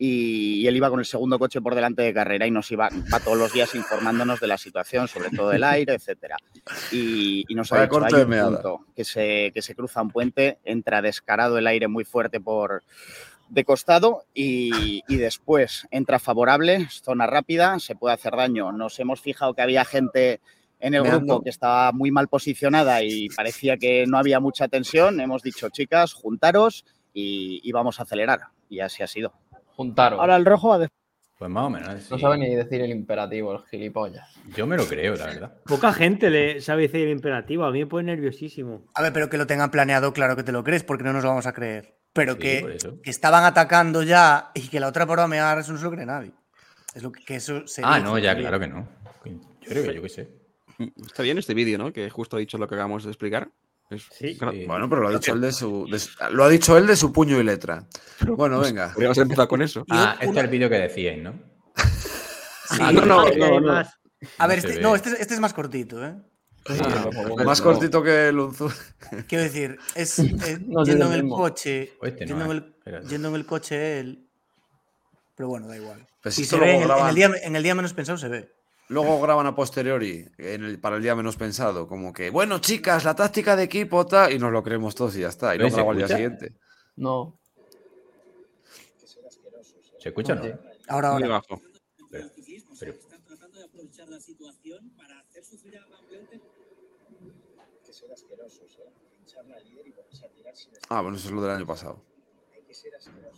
y, 0.06 0.66
él 0.66 0.76
iba 0.76 0.90
con 0.90 0.98
el 0.98 1.06
segundo 1.06 1.38
coche 1.38 1.60
por 1.60 1.74
delante 1.74 2.02
de 2.02 2.12
carrera 2.12 2.46
y 2.46 2.50
nos 2.50 2.70
iba, 2.70 2.90
todos 3.24 3.38
los 3.38 3.52
días 3.52 3.74
informándonos 3.74 4.38
de 4.40 4.46
la 4.46 4.58
situación, 4.58 5.08
sobre 5.08 5.30
todo 5.30 5.52
el 5.52 5.64
aire, 5.64 5.94
etcétera. 5.94 6.36
Y, 6.92 7.44
nos 7.50 7.72
ha 7.72 7.82
dicho, 7.82 8.04
hay 8.04 8.22
un 8.22 8.30
punto 8.30 8.84
que 8.94 9.04
se, 9.04 9.50
que 9.54 9.62
se 9.62 9.74
cruza 9.74 10.02
un 10.02 10.10
puente, 10.10 10.58
entra 10.64 11.00
descarado 11.00 11.56
el 11.56 11.66
aire 11.66 11.88
muy 11.88 12.04
fuerte 12.04 12.40
por 12.40 12.82
de 13.48 13.64
costado 13.64 14.24
y, 14.34 15.02
y, 15.08 15.16
después 15.16 15.86
entra 15.90 16.18
favorable, 16.18 16.88
zona 16.90 17.26
rápida, 17.26 17.78
se 17.78 17.94
puede 17.94 18.14
hacer 18.14 18.36
daño. 18.36 18.72
Nos 18.72 18.98
hemos 18.98 19.20
fijado 19.20 19.54
que 19.54 19.62
había 19.62 19.84
gente 19.84 20.40
en 20.80 20.94
el 20.94 21.02
grupo 21.02 21.42
que 21.42 21.50
estaba 21.50 21.92
muy 21.92 22.10
mal 22.10 22.28
posicionada 22.28 23.02
y 23.02 23.28
parecía 23.30 23.78
que 23.78 24.06
no 24.06 24.18
había 24.18 24.40
mucha 24.40 24.68
tensión. 24.68 25.20
Hemos 25.20 25.42
dicho, 25.42 25.70
chicas, 25.70 26.12
juntaros 26.12 26.84
y, 27.14 27.60
y 27.62 27.72
vamos 27.72 28.00
a 28.00 28.02
acelerar. 28.02 28.48
Y 28.68 28.80
así 28.80 29.02
ha 29.02 29.06
sido. 29.06 29.32
Juntaron. 29.76 30.20
Ahora 30.20 30.36
el 30.36 30.44
rojo 30.44 30.68
va 30.68 30.84
a 30.84 30.88
Pues 31.38 31.50
más 31.50 31.64
o 31.64 31.70
menos. 31.70 32.10
No 32.10 32.18
sabe 32.18 32.38
ni 32.38 32.54
decir 32.54 32.80
el 32.80 32.90
imperativo, 32.90 33.52
el 33.52 33.60
gilipollas. 33.66 34.28
Yo 34.56 34.66
me 34.66 34.76
lo 34.76 34.86
creo, 34.86 35.16
la 35.16 35.26
verdad. 35.26 35.54
Poca 35.64 35.92
gente 35.92 36.30
le 36.30 36.60
sabe 36.60 36.82
decir 36.82 37.02
el 37.02 37.10
imperativo. 37.10 37.64
A 37.64 37.72
mí 37.72 37.80
me 37.80 37.86
pone 37.86 38.14
nerviosísimo. 38.14 38.86
A 38.94 39.02
ver, 39.02 39.12
pero 39.12 39.28
que 39.28 39.38
lo 39.38 39.46
tengan 39.46 39.70
planeado, 39.70 40.12
claro 40.12 40.36
que 40.36 40.44
te 40.44 40.52
lo 40.52 40.62
crees, 40.62 40.84
porque 40.84 41.04
no 41.04 41.12
nos 41.12 41.22
lo 41.22 41.30
vamos 41.30 41.46
a 41.46 41.52
creer. 41.52 41.96
Pero 42.12 42.38
que, 42.38 42.78
estaban 43.04 43.44
atacando 43.44 44.04
ya 44.04 44.52
y 44.54 44.68
que 44.68 44.78
la 44.78 44.86
otra 44.86 45.04
por 45.06 45.26
mear, 45.26 45.58
eso 45.58 45.72
no 45.72 45.78
se 45.78 45.84
lo 45.84 45.90
cree 45.90 46.06
nadie. 46.06 46.32
Es 46.94 47.02
lo 47.02 47.10
que, 47.10 47.34
eso 47.34 47.64
Ah, 47.82 47.98
no, 47.98 48.16
ya, 48.18 48.36
claro 48.36 48.60
que 48.60 48.68
no. 48.68 48.88
Yo 49.24 49.68
creo 49.68 49.82
que 49.82 49.94
yo 49.94 50.02
qué 50.02 50.08
sé. 50.08 50.28
Está 51.04 51.22
bien 51.24 51.38
este 51.38 51.54
vídeo, 51.54 51.78
¿no? 51.78 51.92
Que 51.92 52.08
justo 52.10 52.36
ha 52.36 52.38
dicho 52.38 52.58
lo 52.58 52.68
que 52.68 52.74
acabamos 52.76 53.04
de 53.04 53.10
explicar. 53.10 53.50
Sí. 53.90 54.38
Bueno, 54.66 54.88
pero 54.88 55.02
lo 55.02 55.08
ha 55.08 55.12
dicho 55.12 55.32
él 55.32 55.40
de 55.40 55.52
su, 55.52 55.86
lo 56.30 56.44
ha 56.44 56.48
dicho 56.48 56.76
él 56.76 56.86
de 56.86 56.96
su 56.96 57.12
puño 57.12 57.38
y 57.38 57.44
letra. 57.44 57.86
Bueno, 58.26 58.56
pues 58.58 58.70
venga. 58.70 58.92
Podríamos 58.92 59.18
empezar 59.18 59.48
con 59.48 59.62
eso. 59.62 59.84
Ah, 59.90 60.16
este 60.20 60.38
es 60.38 60.44
el 60.44 60.50
vídeo 60.50 60.68
que 60.68 60.76
decíais, 60.76 61.22
¿no? 61.22 61.34
Ah, 62.70 62.92
no, 62.92 63.04
no, 63.04 63.60
no, 63.60 63.84
A 64.38 64.46
ver, 64.46 64.58
este, 64.58 64.80
no, 64.80 64.96
este, 64.96 65.10
este, 65.20 65.34
es 65.34 65.40
más 65.40 65.52
cortito, 65.52 66.04
¿eh? 66.04 66.14
Ah, 66.66 67.10
más 67.44 67.60
cortito 67.60 68.02
que 68.02 68.28
el 68.28 68.38
Unzu. 68.38 68.70
Quiero 69.28 69.44
decir, 69.44 69.78
es 69.94 70.16
yendo 70.16 71.06
en 71.06 71.12
el 71.12 71.28
coche. 71.28 71.92
Este 72.02 72.26
yendo, 72.26 72.44
en 72.46 72.50
el, 72.50 73.02
yendo, 73.06 73.28
en 73.28 73.34
el, 73.34 73.44
coche 73.44 74.00
él. 74.00 74.26
Pero 75.36 75.50
bueno, 75.50 75.68
da 75.68 75.76
igual. 75.76 76.06
Pues 76.22 76.34
se 76.36 76.58
ve, 76.58 76.76
en, 76.76 76.90
el 76.90 77.14
día, 77.14 77.30
en 77.42 77.54
el 77.54 77.62
día 77.62 77.74
menos 77.74 77.92
pensado 77.92 78.16
se 78.16 78.28
ve. 78.28 78.50
Luego 78.88 79.20
graban 79.20 79.46
a 79.46 79.54
posteriori 79.54 80.26
para 80.80 80.96
el 80.96 81.02
día 81.02 81.14
menos 81.14 81.36
pensado, 81.36 81.88
como 81.88 82.12
que, 82.12 82.28
bueno, 82.30 82.58
chicas, 82.58 83.04
la 83.04 83.14
táctica 83.14 83.56
de 83.56 83.62
equipo 83.62 84.04
tal, 84.06 84.32
y 84.32 84.38
nos 84.38 84.52
lo 84.52 84.62
creemos 84.62 84.94
todos 84.94 85.16
y 85.16 85.20
ya 85.20 85.28
está. 85.28 85.54
Y 85.54 85.58
no 85.58 85.70
grabo 85.70 85.90
al 85.92 85.96
día 85.96 86.08
siguiente. 86.08 86.54
No. 86.96 87.40
¿Se 89.98 90.10
escucha 90.10 90.34
o 90.34 90.36
no? 90.36 90.58
Ahora, 90.88 91.08
ahora. 91.08 91.26
Abajo. 91.26 91.62
Pero, 92.10 92.28
pero... 92.78 92.92
están 92.92 93.24
tratando 93.24 93.58
de 93.58 93.64
aprovechar 93.64 94.06
la 94.10 94.20
situación 94.20 94.90
para 94.98 95.18
hacer 95.20 95.42
sufrir 95.44 95.78
a 95.78 95.86
Van 95.86 96.06
Bleuten. 96.06 96.42
Que 97.86 97.92
ser 97.92 98.12
asquerosos, 98.12 98.78
¿eh? 98.80 98.92
Pinchar 99.16 99.46
la 99.46 99.58
líder 99.60 99.86
y 99.86 99.92
ponerse 99.92 100.26
a 100.26 100.28
tirar 100.28 100.54
sin 100.54 100.72
Ah, 100.90 101.00
bueno, 101.00 101.16
eso 101.16 101.28
es 101.28 101.34
lo 101.34 101.40
del 101.40 101.52
año 101.52 101.66
pasado. 101.66 102.04
Hay 102.54 102.62
que 102.64 102.74
ser 102.74 102.94
asquerosos. 102.94 103.33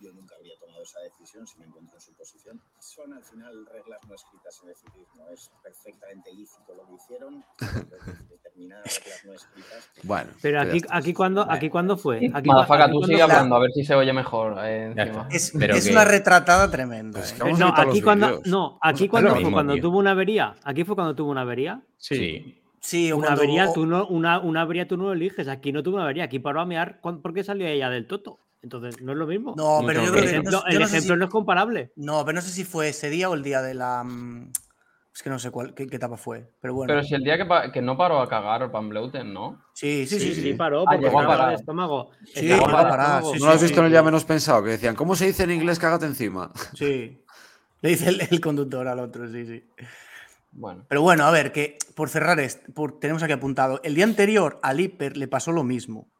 Yo 0.00 0.12
nunca 0.14 0.34
habría 0.36 0.54
tomado 0.58 0.82
esa 0.82 1.00
decisión 1.00 1.46
si 1.46 1.58
me 1.58 1.66
encuentro 1.66 1.94
en 1.94 2.00
su 2.00 2.14
posición 2.14 2.60
son 2.78 3.12
al 3.12 3.22
final 3.22 3.66
reglas 3.66 4.00
no 4.08 4.14
escritas 4.14 4.58
en 4.62 4.70
el 4.70 4.76
ciclismo. 4.76 5.28
Es 5.28 5.50
perfectamente 5.62 6.32
lícito 6.32 6.74
lo 6.74 6.86
que 6.86 6.94
hicieron. 6.94 7.44
Determinadas 8.30 8.98
reglas 8.98 9.24
no 9.26 9.32
escritas. 9.34 9.90
Bueno. 10.02 10.30
Pero 10.40 10.60
aquí, 10.62 10.80
aquí, 10.88 11.12
cuando, 11.12 11.50
aquí 11.50 11.68
cuando 11.68 11.98
fue. 11.98 12.30
Aquí, 12.32 12.48
Madafaca, 12.48 12.90
tú 12.90 13.02
sigue 13.02 13.20
hablando, 13.20 13.56
a 13.56 13.58
ver 13.58 13.72
si 13.72 13.84
se 13.84 13.94
oye 13.94 14.12
mejor. 14.14 14.56
Eh, 14.62 14.94
es, 15.30 15.54
es 15.54 15.90
una 15.90 16.06
retratada 16.06 16.70
tremenda. 16.70 17.20
Pues 17.20 17.32
eh. 17.32 17.52
No, 17.58 17.74
aquí 17.76 18.00
cuando, 18.00 18.40
no, 18.46 18.78
aquí 18.80 19.06
cuando 19.06 19.36
fue 19.36 19.52
cuando 19.52 19.76
tuvo 19.76 19.98
una 19.98 20.12
avería. 20.12 20.56
Aquí 20.64 20.84
fue 20.84 20.94
cuando 20.94 21.14
tuvo 21.14 21.30
una 21.30 21.42
avería. 21.42 21.82
Sí. 21.98 22.56
Sí, 22.80 23.12
una 23.12 23.32
avería, 23.32 23.70
tú 23.74 23.84
no, 23.84 24.06
una, 24.06 24.40
una 24.40 24.62
avería 24.62 24.88
tú 24.88 24.96
no 24.96 25.04
lo 25.04 25.12
eliges. 25.12 25.46
Aquí 25.48 25.70
no 25.72 25.82
tuvo 25.82 25.96
una 25.96 26.04
avería. 26.04 26.24
Aquí 26.24 26.38
paró 26.38 26.62
a 26.62 26.64
mear. 26.64 27.02
¿Por 27.02 27.34
qué 27.34 27.44
salió 27.44 27.66
ella 27.66 27.90
del 27.90 28.06
toto? 28.06 28.40
Entonces, 28.62 29.00
¿no 29.00 29.12
es 29.12 29.18
lo 29.18 29.26
mismo? 29.26 29.54
No, 29.56 29.80
pero 29.86 30.04
yo 30.04 30.12
creo 30.12 30.42
que. 30.42 30.74
el 30.74 30.82
ejemplo 30.82 31.16
no 31.16 31.24
es 31.24 31.30
comparable. 31.30 31.92
No, 31.96 32.24
pero 32.24 32.36
no 32.36 32.42
sé 32.42 32.50
si 32.50 32.64
fue 32.64 32.88
ese 32.88 33.08
día 33.08 33.30
o 33.30 33.34
el 33.34 33.42
día 33.42 33.62
de 33.62 33.74
la. 33.74 34.04
Mm, 34.04 34.50
es 35.14 35.22
que 35.22 35.30
no 35.30 35.38
sé 35.38 35.50
cuál, 35.50 35.74
qué, 35.74 35.84
etapa 35.84 36.16
fue. 36.16 36.52
Pero 36.60 36.74
bueno. 36.74 36.92
Pero 36.92 37.02
si 37.02 37.14
el 37.14 37.24
día 37.24 37.36
que, 37.36 37.72
que 37.72 37.82
no 37.82 37.96
paró 37.96 38.20
a 38.20 38.28
cagar 38.28 38.70
Van 38.70 38.88
Bleuten, 38.88 39.32
¿no? 39.32 39.62
Sí, 39.72 40.06
sí, 40.06 40.20
sí. 40.20 40.34
Sí, 40.34 40.42
sí, 40.42 40.54
paró 40.54 40.82
ah, 40.82 40.92
porque 40.92 41.06
ah, 41.06 41.20
estaba 41.20 41.48
el 41.48 41.54
estómago. 41.54 42.10
Sí, 42.34 42.46
llegó 42.46 42.68
a 42.68 42.88
parar. 42.88 43.22
¿No 43.22 43.46
lo 43.46 43.50
has 43.50 43.62
visto 43.62 43.80
en 43.80 43.86
el 43.86 43.92
día 43.92 44.02
menos 44.02 44.24
pensado? 44.24 44.62
Que 44.62 44.70
decían, 44.70 44.94
¿cómo 44.94 45.16
se 45.16 45.26
dice 45.26 45.44
en 45.44 45.52
inglés 45.52 45.78
cágate 45.78 46.06
encima? 46.06 46.52
Sí. 46.74 47.24
Le 47.82 47.88
dice 47.88 48.10
el, 48.10 48.40
conductor 48.42 48.86
al 48.86 48.98
otro, 48.98 49.26
sí, 49.26 49.46
sí. 49.46 49.64
Bueno. 50.52 50.84
Pero 50.86 51.00
bueno, 51.00 51.24
a 51.24 51.30
ver, 51.30 51.50
que 51.50 51.78
por 51.94 52.10
cerrar, 52.10 52.38
por, 52.74 53.00
tenemos 53.00 53.22
aquí 53.22 53.32
apuntado. 53.32 53.80
El 53.82 53.94
día 53.94 54.04
anterior 54.04 54.60
al 54.62 54.80
Hiper 54.80 55.16
le 55.16 55.28
pasó 55.28 55.50
lo 55.50 55.64
mismo. 55.64 56.10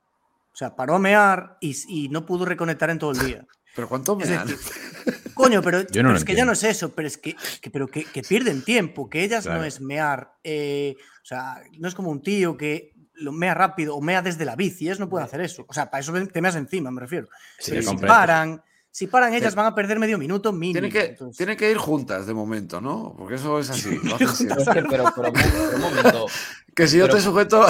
O 0.52 0.56
sea, 0.56 0.74
paró 0.74 0.96
a 0.96 0.98
mear 0.98 1.56
y, 1.60 2.08
no 2.10 2.26
pudo 2.26 2.44
reconectar 2.44 2.90
en 2.90 2.98
todo 2.98 3.12
el 3.12 3.26
día. 3.26 3.46
¿Pero 3.74 3.88
cuánto 3.88 4.16
mean? 4.16 4.48
coño, 5.34 5.62
pero, 5.62 5.78
es 5.78 6.24
que 6.24 6.34
ya 6.34 6.44
no 6.44 6.52
es 6.52 6.64
eso, 6.64 6.92
pero 6.92 7.06
es 7.06 7.16
que, 7.16 7.36
pero 7.72 7.86
que, 7.88 8.04
pierden 8.28 8.62
tiempo, 8.62 9.08
que 9.08 9.22
ellas 9.22 9.46
no 9.46 9.62
es 9.64 9.80
mear. 9.80 10.32
Eh, 10.42 10.96
o 10.98 11.24
sea, 11.24 11.62
no 11.78 11.88
es 11.88 11.94
como 11.94 12.10
un 12.10 12.20
tío 12.20 12.56
que 12.56 12.92
lo 13.14 13.32
mea 13.32 13.54
rápido 13.54 13.94
o 13.94 14.00
mea 14.00 14.22
desde 14.22 14.44
la 14.44 14.56
bici, 14.56 14.86
ellas 14.86 14.98
no 14.98 15.08
pueden 15.08 15.26
hacer 15.26 15.40
eso. 15.40 15.64
O 15.68 15.72
sea, 15.72 15.90
para 15.90 16.00
eso 16.00 16.12
te 16.12 16.42
meas 16.42 16.56
encima, 16.56 16.90
me 16.90 17.00
refiero. 17.00 17.28
pero 17.64 17.82
si 17.82 17.96
paran, 17.96 18.62
Si 18.90 19.06
paran 19.06 19.34
ellas 19.34 19.54
van 19.54 19.66
a 19.66 19.74
perder 19.74 19.98
medio 19.98 20.18
minuto 20.18 20.52
mínimo. 20.52 20.88
Tienen 21.36 21.56
que, 21.56 21.56
que 21.56 21.70
ir 21.70 21.76
juntas 21.76 22.26
de 22.26 22.34
momento, 22.34 22.80
¿no? 22.80 23.14
Porque 23.16 23.36
eso 23.36 23.60
es 23.60 23.70
así. 23.70 24.00
pero, 24.72 24.88
pero, 25.14 25.32
un 25.74 25.80
momento. 25.80 26.26
Que 26.74 26.88
si 26.88 26.98
yo 26.98 27.08
te 27.08 27.20
sujeto... 27.20 27.66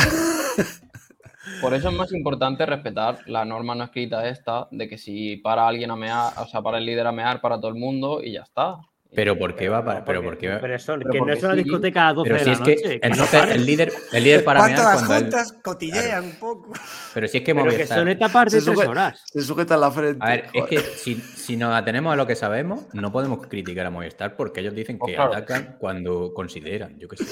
Por 1.60 1.74
eso 1.74 1.88
es 1.88 1.94
más 1.94 2.12
importante 2.12 2.64
respetar 2.66 3.18
la 3.26 3.44
norma 3.44 3.74
no 3.74 3.84
escrita 3.84 4.28
esta 4.28 4.68
de 4.70 4.88
que 4.88 4.98
si 4.98 5.36
para 5.36 5.66
alguien 5.66 5.90
a 5.90 5.96
mear, 5.96 6.32
o 6.38 6.46
sea, 6.46 6.62
para 6.62 6.78
el 6.78 6.86
líder 6.86 7.06
a 7.06 7.12
mear 7.12 7.40
para 7.40 7.56
todo 7.56 7.68
el 7.68 7.76
mundo 7.76 8.22
y 8.22 8.32
ya 8.32 8.42
está. 8.42 8.78
Pero 9.12 9.36
¿por 9.36 9.56
qué 9.56 9.68
va 9.68 9.84
para.? 9.84 10.04
Pero, 10.04 10.22
porque, 10.22 10.48
pero 10.60 10.72
eso, 10.72 10.96
que 10.96 11.20
no 11.20 11.32
es 11.32 11.42
una 11.42 11.54
discoteca 11.54 12.08
a 12.08 12.14
12 12.14 12.30
pero 12.30 12.44
si 12.44 12.50
es 12.50 12.60
que 12.60 13.00
el, 13.02 13.66
líder, 13.66 13.92
el 14.12 14.22
líder 14.22 14.44
para 14.44 14.64
mear. 14.64 14.78
las 14.78 15.04
juntas 15.04 15.52
cotillean 15.64 16.24
un 16.26 16.36
poco. 16.36 16.72
Pero 17.12 17.26
si 17.26 17.38
es 17.38 17.44
que 17.44 17.52
Pero 17.52 17.70
que 17.70 17.86
son 17.88 18.08
etapas 18.08 18.52
de 18.52 18.62
tres 18.62 18.78
horas. 18.78 19.20
Se 19.26 19.40
sujeta 19.42 19.76
la 19.76 19.90
frente. 19.90 20.24
A 20.24 20.28
ver, 20.28 20.44
es 20.52 20.64
que 20.66 20.78
si, 20.78 21.16
si, 21.16 21.56
nos 21.56 21.74
atenemos 21.74 22.12
a 22.12 22.16
lo 22.16 22.26
que 22.26 22.36
sabemos, 22.36 22.86
no 22.92 23.10
podemos 23.10 23.44
criticar 23.48 23.86
a 23.86 23.90
Movistar 23.90 24.36
porque 24.36 24.60
ellos 24.60 24.74
dicen 24.74 24.98
que 25.04 25.18
atacan 25.18 25.76
cuando 25.80 26.32
consideran, 26.32 26.96
yo 26.98 27.08
qué 27.08 27.16
sé. 27.16 27.24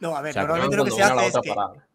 No, 0.00 0.16
a 0.16 0.20
ver, 0.20 0.34
normalmente 0.34 0.76
lo 0.76 0.84
que 0.84 0.90
se 0.90 1.02
hace 1.02 1.28
es 1.28 1.38
que 1.40 1.54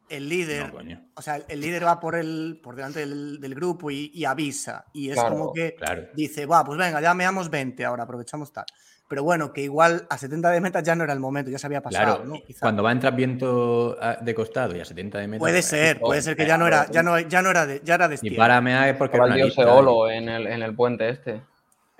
el 0.09 0.29
líder, 0.29 0.73
o 1.15 1.21
sea, 1.21 1.41
el 1.47 1.61
líder 1.61 1.85
va 1.85 1.99
por 1.99 2.15
el 2.15 2.59
por 2.61 2.75
delante 2.75 2.99
del, 2.99 3.55
grupo 3.55 3.91
y, 3.91 4.25
avisa. 4.25 4.85
Y 4.93 5.09
es 5.09 5.21
como 5.21 5.53
que 5.53 5.75
dice, 6.13 6.45
va, 6.45 6.63
pues 6.63 6.77
venga, 6.77 7.01
ya 7.01 7.13
meamos 7.13 7.49
20 7.49 7.83
ahora, 7.85 8.03
aprovechamos 8.03 8.51
tal. 8.51 8.65
Pero 9.09 9.23
bueno, 9.23 9.53
que 9.53 9.61
igual 9.61 10.05
a 10.09 10.17
70 10.17 10.51
de 10.51 10.59
meta 10.59 10.81
ya 10.81 10.93
no 10.93 11.05
era 11.05 11.13
el 11.13 11.19
momento, 11.19 11.49
ya 11.49 11.57
se 11.57 11.65
había 11.65 11.81
pasado. 11.81 12.23
Claro, 12.23 12.43
cuando 12.59 12.83
va 12.83 12.89
a 12.89 12.91
entrar 12.91 13.15
viento 13.15 13.95
ah, 14.01 14.17
de 14.19 14.35
costado 14.35 14.75
y 14.75 14.81
a 14.81 14.85
70 14.85 15.19
de 15.19 15.27
meta. 15.27 15.39
Puede 15.39 15.61
ser, 15.61 15.99
puede 15.99 16.21
ser 16.21 16.35
que 16.35 16.45
ya 16.45 16.57
no 16.57 16.67
era, 16.67 16.89
ya 16.91 17.03
no, 17.03 17.17
ya 17.17 17.41
no 17.41 17.49
era 17.49 17.65
de, 17.65 17.81
ya 17.85 17.95
era 17.95 18.09
de 18.09 18.19
Y 18.21 18.31
para 18.31 18.59
mear 18.59 18.89
es 18.89 18.95
porque. 18.97 19.17
Era 19.17 19.35
el 19.35 19.51
Seolo 19.51 20.09
en 20.09 20.27
el, 20.27 20.47
en 20.47 20.61
el 20.61 20.75
puente 20.75 21.07
este. 21.07 21.41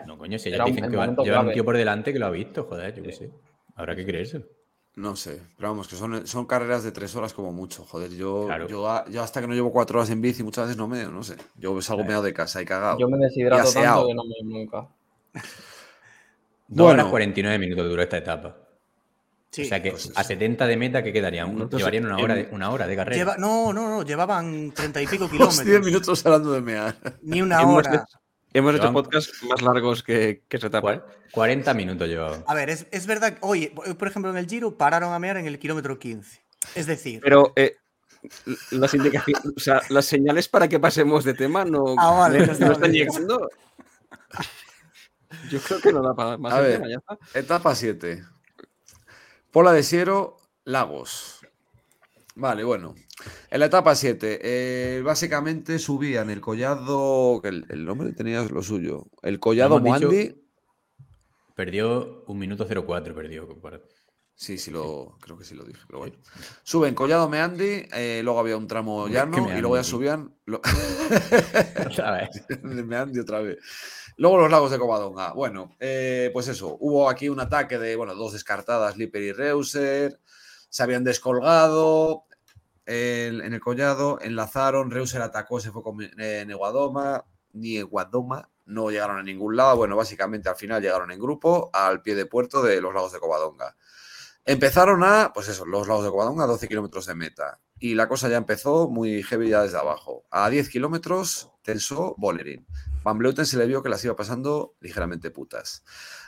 No, 0.05 0.18
coño, 0.18 0.38
si 0.38 0.51
ya 0.51 0.64
dicen 0.64 0.89
que 0.89 0.97
va, 0.97 1.08
lleva 1.08 1.41
un 1.41 1.51
tío 1.51 1.66
por 1.66 1.78
delante 1.78 2.14
que 2.14 2.20
lo 2.20 2.28
ha 2.28 2.32
visto, 2.32 2.66
joder, 2.66 2.93
yo 2.93 3.03
qué 3.03 3.12
sé. 3.14 3.32
Habrá 3.76 3.95
que 3.95 4.05
creerse. 4.05 4.57
No 4.97 5.15
sé, 5.15 5.39
pero 5.55 5.69
vamos, 5.69 5.87
que 5.87 5.95
son, 5.95 6.25
son 6.25 6.47
carreras 6.47 6.83
de 6.83 6.91
tres 6.91 7.15
horas 7.15 7.31
como 7.31 7.51
mucho. 7.53 7.85
Joder, 7.85 8.09
yo, 8.15 8.49
yo, 8.67 9.21
hasta 9.21 9.41
que 9.41 9.47
no 9.47 9.53
llevo 9.53 9.71
cuatro 9.71 9.99
horas 9.99 10.09
en 10.09 10.19
bici 10.21 10.41
muchas 10.41 10.65
veces 10.65 10.75
no 10.75 10.87
me, 10.87 11.03
no 11.05 11.23
sé. 11.23 11.35
Yo 11.55 11.79
salgo 11.83 12.03
medio 12.03 12.23
de 12.23 12.33
casa 12.33 12.63
y 12.63 12.65
cagado. 12.65 12.97
Yo 12.97 13.07
me 13.07 13.19
deshidrato 13.19 13.71
tanto 13.71 14.07
que 14.07 14.15
no 14.15 14.23
me 14.23 14.33
nunca. 14.43 14.87
Dos 16.67 16.91
horas 16.91 17.05
49 17.05 17.59
minutos 17.59 17.87
duró 17.87 18.01
esta 18.01 18.17
etapa. 18.17 18.57
o 18.57 19.63
sea 19.63 19.83
que 19.83 19.91
pues 19.91 20.11
a 20.15 20.23
70 20.23 20.65
de 20.65 20.77
meta, 20.77 21.03
¿qué 21.03 21.13
quedarían? 21.13 21.69
Llevarían 21.69 22.05
una 22.07 22.17
hora, 22.17 22.33
de, 22.33 22.49
una 22.51 22.71
hora 22.71 22.87
de 22.87 22.95
carrera. 22.95 23.35
no, 23.37 23.71
no, 23.71 23.87
no, 23.87 24.01
llevaban 24.01 24.71
30 24.71 24.99
y 25.03 25.05
pico 25.05 25.29
kilómetros. 25.29 25.63
10 25.63 25.85
minutos 25.85 26.25
hablando 26.25 26.53
de 26.53 26.61
mear. 26.61 26.95
Ni 27.21 27.43
una 27.43 27.61
hora. 27.69 28.07
Hemos 28.53 28.75
hecho 28.75 28.93
podcasts 28.93 29.43
más 29.43 29.61
largos 29.61 30.03
que, 30.03 30.43
que 30.47 30.57
se 30.57 30.69
tapa. 30.69 31.05
40 31.31 31.73
minutos 31.73 32.07
llevaba. 32.07 32.43
A 32.47 32.53
ver, 32.55 32.69
es, 32.69 32.87
es, 32.91 33.05
verdad. 33.05 33.37
Oye, 33.41 33.73
por 33.97 34.07
ejemplo, 34.07 34.31
en 34.31 34.37
el 34.37 34.47
Giro 34.47 34.77
pararon 34.77 35.13
a 35.13 35.19
mear 35.19 35.37
en 35.37 35.45
el 35.45 35.59
kilómetro 35.59 35.99
15. 35.99 36.41
Es 36.75 36.87
decir. 36.87 37.19
Pero 37.21 37.53
eh, 37.55 37.75
las 38.71 38.93
indicaciones, 38.93 39.45
o 39.55 39.59
sea, 39.59 39.81
las 39.89 40.05
señales 40.05 40.47
para 40.47 40.67
que 40.67 40.79
pasemos 40.79 41.23
de 41.23 41.33
tema 41.33 41.65
no, 41.65 41.95
ah, 41.97 42.11
vale, 42.11 42.45
no, 42.45 42.53
están 42.53 42.91
llegando. 42.91 43.49
Yo 45.49 45.59
creo 45.59 45.81
que 45.81 45.91
no 45.93 46.01
da 46.01 46.15
para 46.15 46.37
más. 46.37 46.53
A 46.53 46.61
ver, 46.61 46.73
tema, 46.73 46.89
ya 46.89 46.97
está. 46.97 47.17
Etapa 47.37 47.75
7. 47.75 48.23
Pola 49.51 49.73
de 49.73 49.83
Siero, 49.83 50.37
Lagos. 50.63 51.36
Vale, 52.39 52.63
bueno. 52.63 52.93
En 53.49 53.59
la 53.59 53.65
etapa 53.65 53.95
7, 53.95 54.39
eh, 54.43 55.01
básicamente 55.01 55.79
subían 55.79 56.29
el 56.29 56.39
collado, 56.39 57.41
el, 57.43 57.65
el 57.69 57.83
nombre 57.83 58.13
tenía 58.13 58.43
lo 58.43 58.61
suyo, 58.61 59.07
el 59.23 59.39
collado 59.39 59.79
Moandi. 59.79 60.35
Perdió 61.55 62.23
un 62.27 62.38
minuto 62.38 62.67
04, 62.67 63.15
perdió. 63.15 63.47
Sí, 64.35 64.59
sí, 64.59 64.69
lo, 64.69 65.17
creo 65.19 65.35
que 65.35 65.43
sí 65.43 65.55
lo 65.55 65.63
dije, 65.63 65.81
pero 65.88 65.97
bueno. 65.97 66.15
Suben 66.61 66.93
Collado 66.93 67.27
Meandi, 67.27 67.88
eh, 67.91 68.21
luego 68.23 68.39
había 68.39 68.55
un 68.55 68.67
tramo 68.67 69.07
llano 69.07 69.49
y 69.49 69.59
luego 69.59 69.75
ya 69.75 69.83
subían. 69.83 70.31
otra 71.89 72.11
vez. 72.11 72.45
Meandi 72.61 73.19
otra 73.19 73.39
vez. 73.39 73.57
Luego 74.17 74.38
los 74.38 74.51
lagos 74.51 74.69
de 74.69 74.77
Covadonga. 74.77 75.33
Bueno, 75.33 75.75
eh, 75.79 76.29
pues 76.33 76.47
eso, 76.49 76.77
hubo 76.79 77.09
aquí 77.09 77.29
un 77.29 77.39
ataque 77.39 77.79
de, 77.79 77.95
bueno, 77.95 78.13
dos 78.13 78.33
descartadas, 78.33 78.95
Lipper 78.95 79.23
y 79.23 79.31
Reuser. 79.31 80.19
Se 80.69 80.83
habían 80.83 81.03
descolgado, 81.03 82.26
en 82.88 83.53
el 83.53 83.59
collado, 83.59 84.17
enlazaron, 84.21 84.91
Reuser 84.91 85.21
atacó, 85.21 85.59
se 85.59 85.71
fue 85.71 85.83
con 85.83 85.97
eh, 86.01 86.45
Neguadoma, 86.47 87.25
ni 87.51 87.77
Eguadoma, 87.77 88.49
no 88.65 88.89
llegaron 88.89 89.17
a 89.17 89.23
ningún 89.23 89.57
lado. 89.57 89.77
Bueno, 89.77 89.95
básicamente 89.95 90.47
al 90.47 90.55
final 90.55 90.81
llegaron 90.81 91.11
en 91.11 91.19
grupo 91.19 91.69
al 91.73 92.01
pie 92.01 92.15
de 92.15 92.25
puerto 92.25 92.61
de 92.61 92.79
los 92.79 92.93
lagos 92.93 93.11
de 93.11 93.19
Covadonga. 93.19 93.75
Empezaron 94.45 95.03
a, 95.03 95.33
pues 95.33 95.49
eso, 95.49 95.65
los 95.65 95.88
lagos 95.88 96.05
de 96.05 96.11
Covadonga, 96.11 96.45
12 96.45 96.69
kilómetros 96.69 97.05
de 97.05 97.15
meta. 97.15 97.59
Y 97.79 97.95
la 97.95 98.07
cosa 98.07 98.29
ya 98.29 98.38
empezó 98.38 98.88
muy 98.88 99.21
heavy 99.21 99.49
ya 99.49 99.63
desde 99.63 99.77
abajo. 99.77 100.25
A 100.31 100.49
10 100.49 100.69
kilómetros 100.69 101.51
tensó 101.63 102.15
Bolerín. 102.17 102.65
Van 103.03 103.17
Bleuten 103.17 103.45
se 103.45 103.57
le 103.57 103.65
vio 103.65 103.83
que 103.83 103.89
las 103.89 104.03
iba 104.05 104.15
pasando 104.15 104.75
ligeramente 104.79 105.29
putas. 105.29 105.83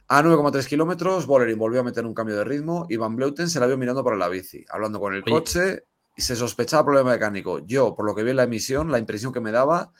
A 0.10 0.22
9,3 0.22 0.66
kilómetros, 0.68 1.26
Bolerín 1.26 1.58
volvió 1.58 1.80
a 1.80 1.84
meter 1.84 2.06
un 2.06 2.14
cambio 2.14 2.36
de 2.36 2.44
ritmo 2.44 2.86
y 2.90 2.98
Van 2.98 3.16
Bleuten 3.16 3.50
se 3.50 3.62
la 3.62 3.68
vio 3.68 3.78
mirando 3.78 4.04
para 4.04 4.18
la 4.18 4.28
bici, 4.28 4.66
hablando 4.70 5.00
con 5.00 5.16
el 5.16 5.24
coche 5.24 5.86
y 6.20 6.22
se 6.22 6.36
sospechaba 6.36 6.84
problema 6.84 7.12
mecánico. 7.12 7.60
Yo, 7.66 7.96
por 7.96 8.06
lo 8.06 8.14
que 8.14 8.24
vi 8.24 8.32
en 8.32 8.36
la 8.36 8.44
emisión, 8.44 8.92
la 8.92 9.00
impresión 9.00 9.32
que 9.32 9.40
me 9.40 9.52
daba 9.52 9.94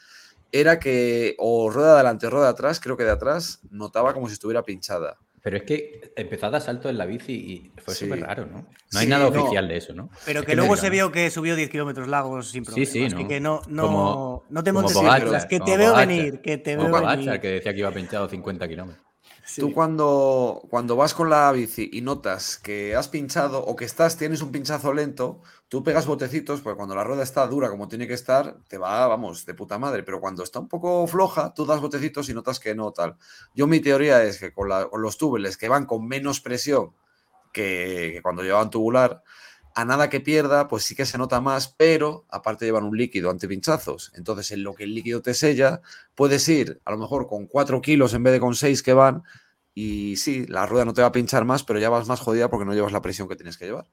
era 0.52 0.78
que 0.78 1.36
o 1.38 1.70
rueda 1.70 1.94
adelante 1.94 2.28
o 2.28 2.30
rueda 2.30 2.50
atrás, 2.50 2.82
creo 2.82 2.98
que 2.98 3.06
de 3.06 3.12
atrás, 3.12 3.62
notaba 3.72 4.14
como 4.14 4.28
si 4.28 4.34
estuviera 4.34 4.64
pinchada. 4.64 5.16
Pero 5.42 5.56
es 5.56 5.64
que 5.64 6.12
empezó 6.18 6.48
a 6.48 6.50
dar 6.50 6.62
salto 6.62 6.90
en 6.90 6.98
la 6.98 7.06
bici 7.06 7.32
y 7.32 7.72
fue 7.80 7.96
súper 7.96 8.20
raro, 8.20 8.48
¿no? 8.48 8.68
No 8.92 9.00
hay 9.00 9.08
nada 9.08 9.28
oficial 9.28 9.70
de 9.70 9.78
eso, 9.78 9.94
¿no? 9.94 10.10
Pero 10.26 10.44
que, 10.44 10.58
luego 10.58 10.76
se 10.76 10.90
vio 10.90 11.10
que 11.10 11.32
subió 11.32 11.56
10 11.56 11.70
kilómetros 11.70 12.10
lagos 12.10 12.50
sin 12.50 12.66
problema. 12.66 12.86
Sí, 12.86 13.10
sí, 13.10 13.16
¿no? 13.16 13.26
que 13.26 13.40
no, 13.40 13.62
no, 13.70 14.44
no 14.50 14.64
te 14.66 14.74
montes 14.74 14.98
en 14.98 15.48
que 15.48 15.62
te 15.62 15.78
veo 15.78 15.96
venir, 15.96 16.42
que 16.42 16.58
te 16.58 16.76
veo 16.76 16.92
venir. 16.92 17.40
que 17.40 17.48
decía 17.48 17.72
que 17.72 17.80
iba 17.80 17.92
pinchado 17.92 18.28
50 18.28 18.68
kilómetros. 18.68 19.09
Tú 19.56 19.74
cuando, 19.74 20.62
cuando 20.70 20.96
vas 20.96 21.14
con 21.14 21.30
la 21.30 21.52
bici 21.52 21.90
y 21.92 22.02
notas 22.02 22.58
que 22.58 22.96
has 22.96 23.08
pinchado 23.08 23.64
o 23.64 23.76
que 23.76 23.86
estás, 23.86 24.18
tienes 24.18 24.42
un 24.42 24.52
pinchazo 24.52 24.94
lento, 24.94 25.42
tú 25.68 25.84
pegas 25.84 26.06
botecitos, 26.06 26.62
porque 26.62 26.78
cuando 26.78 26.96
la 26.96 27.04
rueda 27.04 27.24
está 27.24 27.48
dura 27.48 27.70
como 27.70 27.88
tiene 27.88 28.08
que 28.08 28.14
estar, 28.14 28.58
te 28.68 28.78
va, 28.78 29.08
vamos, 29.08 29.46
de 29.46 29.54
puta 29.54 29.80
madre. 29.80 30.04
Pero 30.04 30.20
cuando 30.20 30.44
está 30.44 30.60
un 30.60 30.68
poco 30.68 31.08
floja, 31.08 31.54
tú 31.54 31.66
das 31.66 31.82
botecitos 31.82 32.30
y 32.30 32.34
notas 32.34 32.60
que 32.60 32.76
no 32.76 32.92
tal. 32.92 33.18
Yo 33.54 33.66
mi 33.68 33.80
teoría 33.80 34.24
es 34.24 34.40
que 34.40 34.54
con, 34.54 34.70
los 34.70 35.18
túbeles 35.18 35.58
que 35.58 35.70
van 35.70 35.86
con 35.86 36.08
menos 36.08 36.42
presión 36.42 36.94
que, 37.52 38.12
que 38.14 38.22
cuando 38.22 38.44
llevaban 38.44 38.70
tubular, 38.70 39.24
a 39.76 39.86
nada 39.86 40.10
que 40.10 40.20
pierda, 40.20 40.68
pues 40.68 40.84
sí 40.84 40.96
que 40.96 41.06
se 41.06 41.18
nota 41.18 41.42
más, 41.42 41.68
pero 41.70 42.26
aparte 42.30 42.66
llevan 42.66 42.84
un 42.84 42.98
líquido 42.98 43.30
antipinchazos. 43.30 44.12
Entonces, 44.16 44.52
en 44.52 44.64
lo 44.64 44.74
que 44.74 44.84
el 44.84 44.94
líquido 44.94 45.22
te 45.22 45.34
sella, 45.34 45.82
puedes 46.16 46.48
ir 46.50 46.82
a 46.86 46.92
lo 46.92 46.98
mejor 46.98 47.28
con 47.28 47.48
4 47.48 47.82
kilos 47.82 48.14
en 48.14 48.24
vez 48.24 48.34
de 48.34 48.40
con 48.40 48.56
6 48.56 48.84
que 48.84 48.94
van. 48.94 49.24
Y 49.74 50.18
sí, 50.18 50.46
la 50.48 50.66
rueda 50.66 50.86
no 50.86 50.94
te 50.94 51.02
va 51.02 51.08
a 51.08 51.12
pinchar 51.12 51.46
más, 51.46 51.64
pero 51.64 51.80
ya 51.80 51.90
vas 51.90 52.08
más 52.08 52.20
jodida 52.20 52.50
porque 52.50 52.66
no 52.66 52.74
llevas 52.74 52.92
la 52.92 53.02
presión 53.02 53.28
que 53.28 53.36
tienes 53.36 53.58
que 53.58 53.66
llevar. 53.66 53.88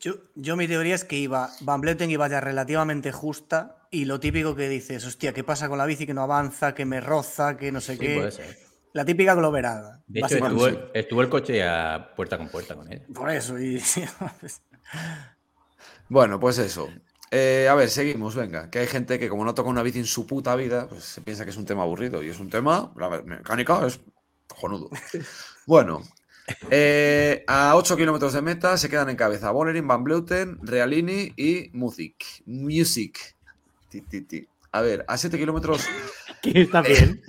Yo, 0.00 0.14
yo, 0.34 0.56
mi 0.56 0.66
teoría 0.66 0.94
es 0.94 1.04
que 1.04 1.16
iba, 1.16 1.50
Van 1.60 1.80
Bleuten 1.80 2.10
iba 2.10 2.26
ya 2.28 2.40
relativamente 2.40 3.12
justa 3.12 3.86
y 3.90 4.06
lo 4.06 4.18
típico 4.18 4.56
que 4.56 4.68
dices, 4.68 5.06
hostia, 5.06 5.32
¿qué 5.32 5.44
pasa 5.44 5.68
con 5.68 5.78
la 5.78 5.86
bici 5.86 6.06
que 6.06 6.14
no 6.14 6.22
avanza, 6.22 6.74
que 6.74 6.84
me 6.84 7.00
roza, 7.00 7.56
que 7.56 7.70
no 7.70 7.80
sé 7.80 7.98
qué? 7.98 8.28
La 8.92 9.04
típica 9.04 9.34
globerada. 9.34 10.02
De 10.06 10.20
hecho, 10.20 10.36
estuvo, 10.36 10.68
estuvo, 10.94 11.22
el 11.22 11.28
coche 11.28 11.62
a 11.62 12.12
puerta 12.16 12.38
con 12.38 12.48
puerta 12.48 12.74
con 12.74 12.90
él. 12.90 13.02
Por 13.14 13.30
eso, 13.30 13.58
y 13.58 13.80
Bueno, 16.08 16.40
pues 16.40 16.58
eso. 16.58 16.88
Eh, 17.30 17.68
a 17.70 17.74
ver, 17.74 17.90
seguimos, 17.90 18.34
venga. 18.34 18.70
Que 18.70 18.80
hay 18.80 18.86
gente 18.86 19.18
que 19.18 19.28
como 19.28 19.44
no 19.44 19.54
toca 19.54 19.68
una 19.68 19.82
bici 19.82 19.98
en 19.98 20.06
su 20.06 20.26
puta 20.26 20.56
vida, 20.56 20.88
pues 20.88 21.04
se 21.04 21.20
piensa 21.20 21.44
que 21.44 21.50
es 21.50 21.56
un 21.56 21.66
tema 21.66 21.82
aburrido. 21.82 22.22
Y 22.22 22.28
es 22.28 22.40
un 22.40 22.48
tema, 22.48 22.92
la 22.96 23.10
mecánica 23.22 23.86
es 23.86 24.00
cojonudo. 24.46 24.90
Bueno, 25.66 26.02
eh, 26.70 27.44
a 27.46 27.76
8 27.76 27.94
kilómetros 27.96 28.32
de 28.32 28.40
meta 28.40 28.78
se 28.78 28.88
quedan 28.88 29.10
en 29.10 29.16
cabeza 29.16 29.50
Bolerin, 29.50 29.86
Van 29.86 30.02
Bleuten, 30.02 30.58
Realini 30.62 31.34
y 31.36 31.68
Music. 31.74 32.24
Music. 32.46 33.36
A 34.72 34.80
ver, 34.80 35.04
a 35.08 35.18
7 35.18 35.38
kilómetros 35.38 35.84
está 36.42 36.80
bien. 36.80 37.22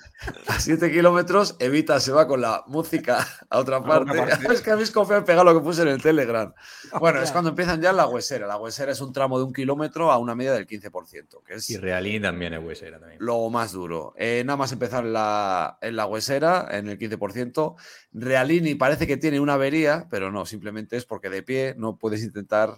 A 0.48 0.60
7 0.60 0.92
kilómetros, 0.92 1.56
Evita 1.60 2.00
se 2.00 2.12
va 2.12 2.28
con 2.28 2.42
la 2.42 2.64
música 2.68 3.26
a 3.50 3.60
otra 3.60 3.82
parte. 3.82 4.12
es 4.54 4.62
que 4.62 4.72
habéis 4.72 4.92
confiado 4.92 5.22
en 5.22 5.26
pegar 5.26 5.46
lo 5.46 5.54
que 5.54 5.62
puse 5.62 5.82
en 5.84 5.90
el 5.90 6.02
Telegram. 6.02 6.54
Bueno, 7.00 7.22
es 7.22 7.32
cuando 7.32 7.52
empiezan 7.52 7.82
ya 7.82 7.94
la 7.94 8.08
huesera. 8.08 8.48
La 8.48 8.58
huesera 8.58 8.92
es 8.92 9.00
un 9.00 9.14
tramo 9.14 9.38
de 9.38 9.46
un 9.46 9.54
kilómetro 9.54 10.12
a 10.12 10.18
una 10.18 10.36
media 10.36 10.52
del 10.54 10.68
15%. 10.68 11.44
Que 11.46 11.54
es 11.54 11.70
y 11.70 11.78
Realini 11.78 12.20
también 12.20 12.54
es 12.54 12.64
huesera. 12.64 13.00
También. 13.00 13.20
Lo 13.24 13.50
más 13.50 13.72
duro. 13.72 14.14
Eh, 14.18 14.44
nada 14.46 14.58
más 14.58 14.72
empezar 14.72 15.06
en 15.06 15.14
la, 15.14 15.78
en 15.82 15.96
la 15.96 16.06
huesera, 16.08 16.68
en 16.72 16.90
el 16.90 16.98
15%. 16.98 17.76
Realini 18.14 18.76
parece 18.76 19.08
que 19.08 19.18
tiene 19.18 19.40
una 19.40 19.54
avería, 19.54 20.08
pero 20.10 20.32
no, 20.32 20.46
simplemente 20.46 20.98
es 20.98 21.06
porque 21.06 21.30
de 21.30 21.44
pie 21.44 21.76
no 21.78 21.98
puedes 21.98 22.24
intentar 22.24 22.78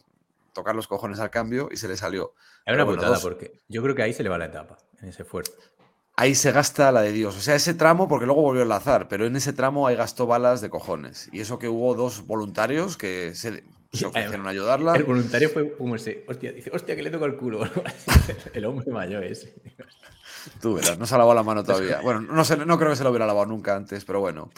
tocar 0.54 0.76
los 0.76 0.88
cojones 0.88 1.20
al 1.20 1.30
cambio 1.30 1.70
y 1.72 1.78
se 1.78 1.88
le 1.88 1.98
salió. 1.98 2.34
Es 2.66 2.74
una 2.74 2.86
putada, 2.86 3.20
porque 3.20 3.60
yo 3.68 3.82
creo 3.82 3.96
que 3.96 4.04
ahí 4.04 4.14
se 4.14 4.24
le 4.24 4.30
va 4.30 4.38
la 4.38 4.46
etapa, 4.46 4.78
en 5.02 5.10
ese 5.10 5.24
esfuerzo. 5.24 5.54
Ahí 6.22 6.36
se 6.36 6.52
gasta 6.52 6.92
la 6.92 7.02
de 7.02 7.12
Dios. 7.12 7.36
O 7.36 7.42
sea, 7.42 7.56
ese 7.56 7.74
tramo, 7.74 8.08
porque 8.08 8.28
luego 8.28 8.44
volvió 8.44 8.62
a 8.62 8.64
enlazar, 8.64 9.08
pero 9.08 9.26
en 9.26 9.36
ese 9.36 9.54
tramo 9.54 9.88
ahí 9.88 9.96
gastó 9.96 10.28
balas 10.28 10.62
de 10.62 10.70
cojones. 10.70 11.30
Y 11.32 11.40
eso 11.40 11.58
que 11.58 11.68
hubo 11.68 11.96
dos 11.96 12.28
voluntarios 12.28 12.96
que 12.96 13.34
se, 13.34 13.64
ofrecieron 14.06 14.46
a 14.46 14.52
ayudarla. 14.52 14.94
El 14.96 15.04
voluntario 15.04 15.50
fue 15.50 15.76
como 15.76 15.96
ese, 15.96 16.24
hostia, 16.28 16.52
dice, 16.52 16.70
hostia, 16.72 16.96
que 16.96 17.02
le 17.02 17.10
toca 17.10 17.26
el 17.26 17.38
culo. 17.38 17.68
el 18.54 18.66
hombre 18.66 18.92
mayor 18.92 19.24
ese. 19.24 19.56
Tú 20.62 20.76
verás, 20.76 21.00
no 21.00 21.08
se 21.08 21.16
ha 21.16 21.18
lavado 21.18 21.36
la 21.36 21.44
mano 21.44 21.64
todavía. 21.64 22.02
Bueno, 22.02 22.22
no, 22.22 22.46
sé, 22.46 22.56
no 22.56 22.78
creo 22.78 22.92
que 22.92 22.96
se 22.96 23.04
lo 23.04 23.10
hubiera 23.10 23.26
lavado 23.26 23.48
nunca 23.48 23.76
antes, 23.76 24.06
pero 24.06 24.20
bueno. 24.20 24.52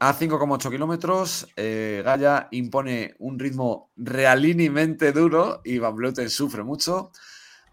A 0.00 0.18
5,8 0.18 0.70
kilómetros, 0.70 1.48
eh, 1.56 2.00
Gaia 2.02 2.48
impone 2.50 3.14
un 3.18 3.38
ritmo 3.38 3.90
realinimente 3.98 5.12
duro 5.12 5.60
y 5.64 5.78
Van 5.78 5.94
Vleuten 5.96 6.30
sufre 6.30 6.62
mucho. 6.62 7.12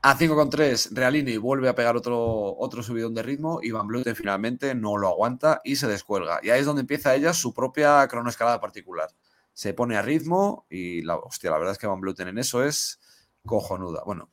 A 0.04 0.18
5,3 0.18 0.94
Realini 0.94 1.38
vuelve 1.38 1.70
a 1.70 1.76
pegar 1.76 1.96
otro, 1.96 2.58
otro 2.58 2.82
subidón 2.82 3.14
de 3.14 3.22
ritmo 3.22 3.60
y 3.62 3.70
Van 3.70 3.86
Vleuten 3.86 4.16
finalmente 4.16 4.74
no 4.74 4.98
lo 4.98 5.08
aguanta 5.08 5.62
y 5.64 5.76
se 5.76 5.88
descuelga. 5.88 6.40
Y 6.42 6.50
ahí 6.50 6.62
es 6.62 6.66
donde 6.66 6.82
empieza 6.82 7.14
ella 7.14 7.34
su 7.34 7.54
propia 7.54 8.08
cronoescalada 8.08 8.60
particular. 8.60 9.10
Se 9.54 9.76
pone 9.76 9.98
a 9.98 10.02
ritmo 10.02 10.66
y 10.72 11.04
la, 11.04 11.18
hostia, 11.18 11.52
la 11.52 11.60
verdad 11.60 11.74
es 11.74 11.78
que 11.78 11.86
Van 11.86 12.02
Vleuten 12.02 12.30
en 12.30 12.40
eso 12.40 12.64
es 12.64 13.00
cojonuda. 13.46 14.02
Bueno, 14.04 14.32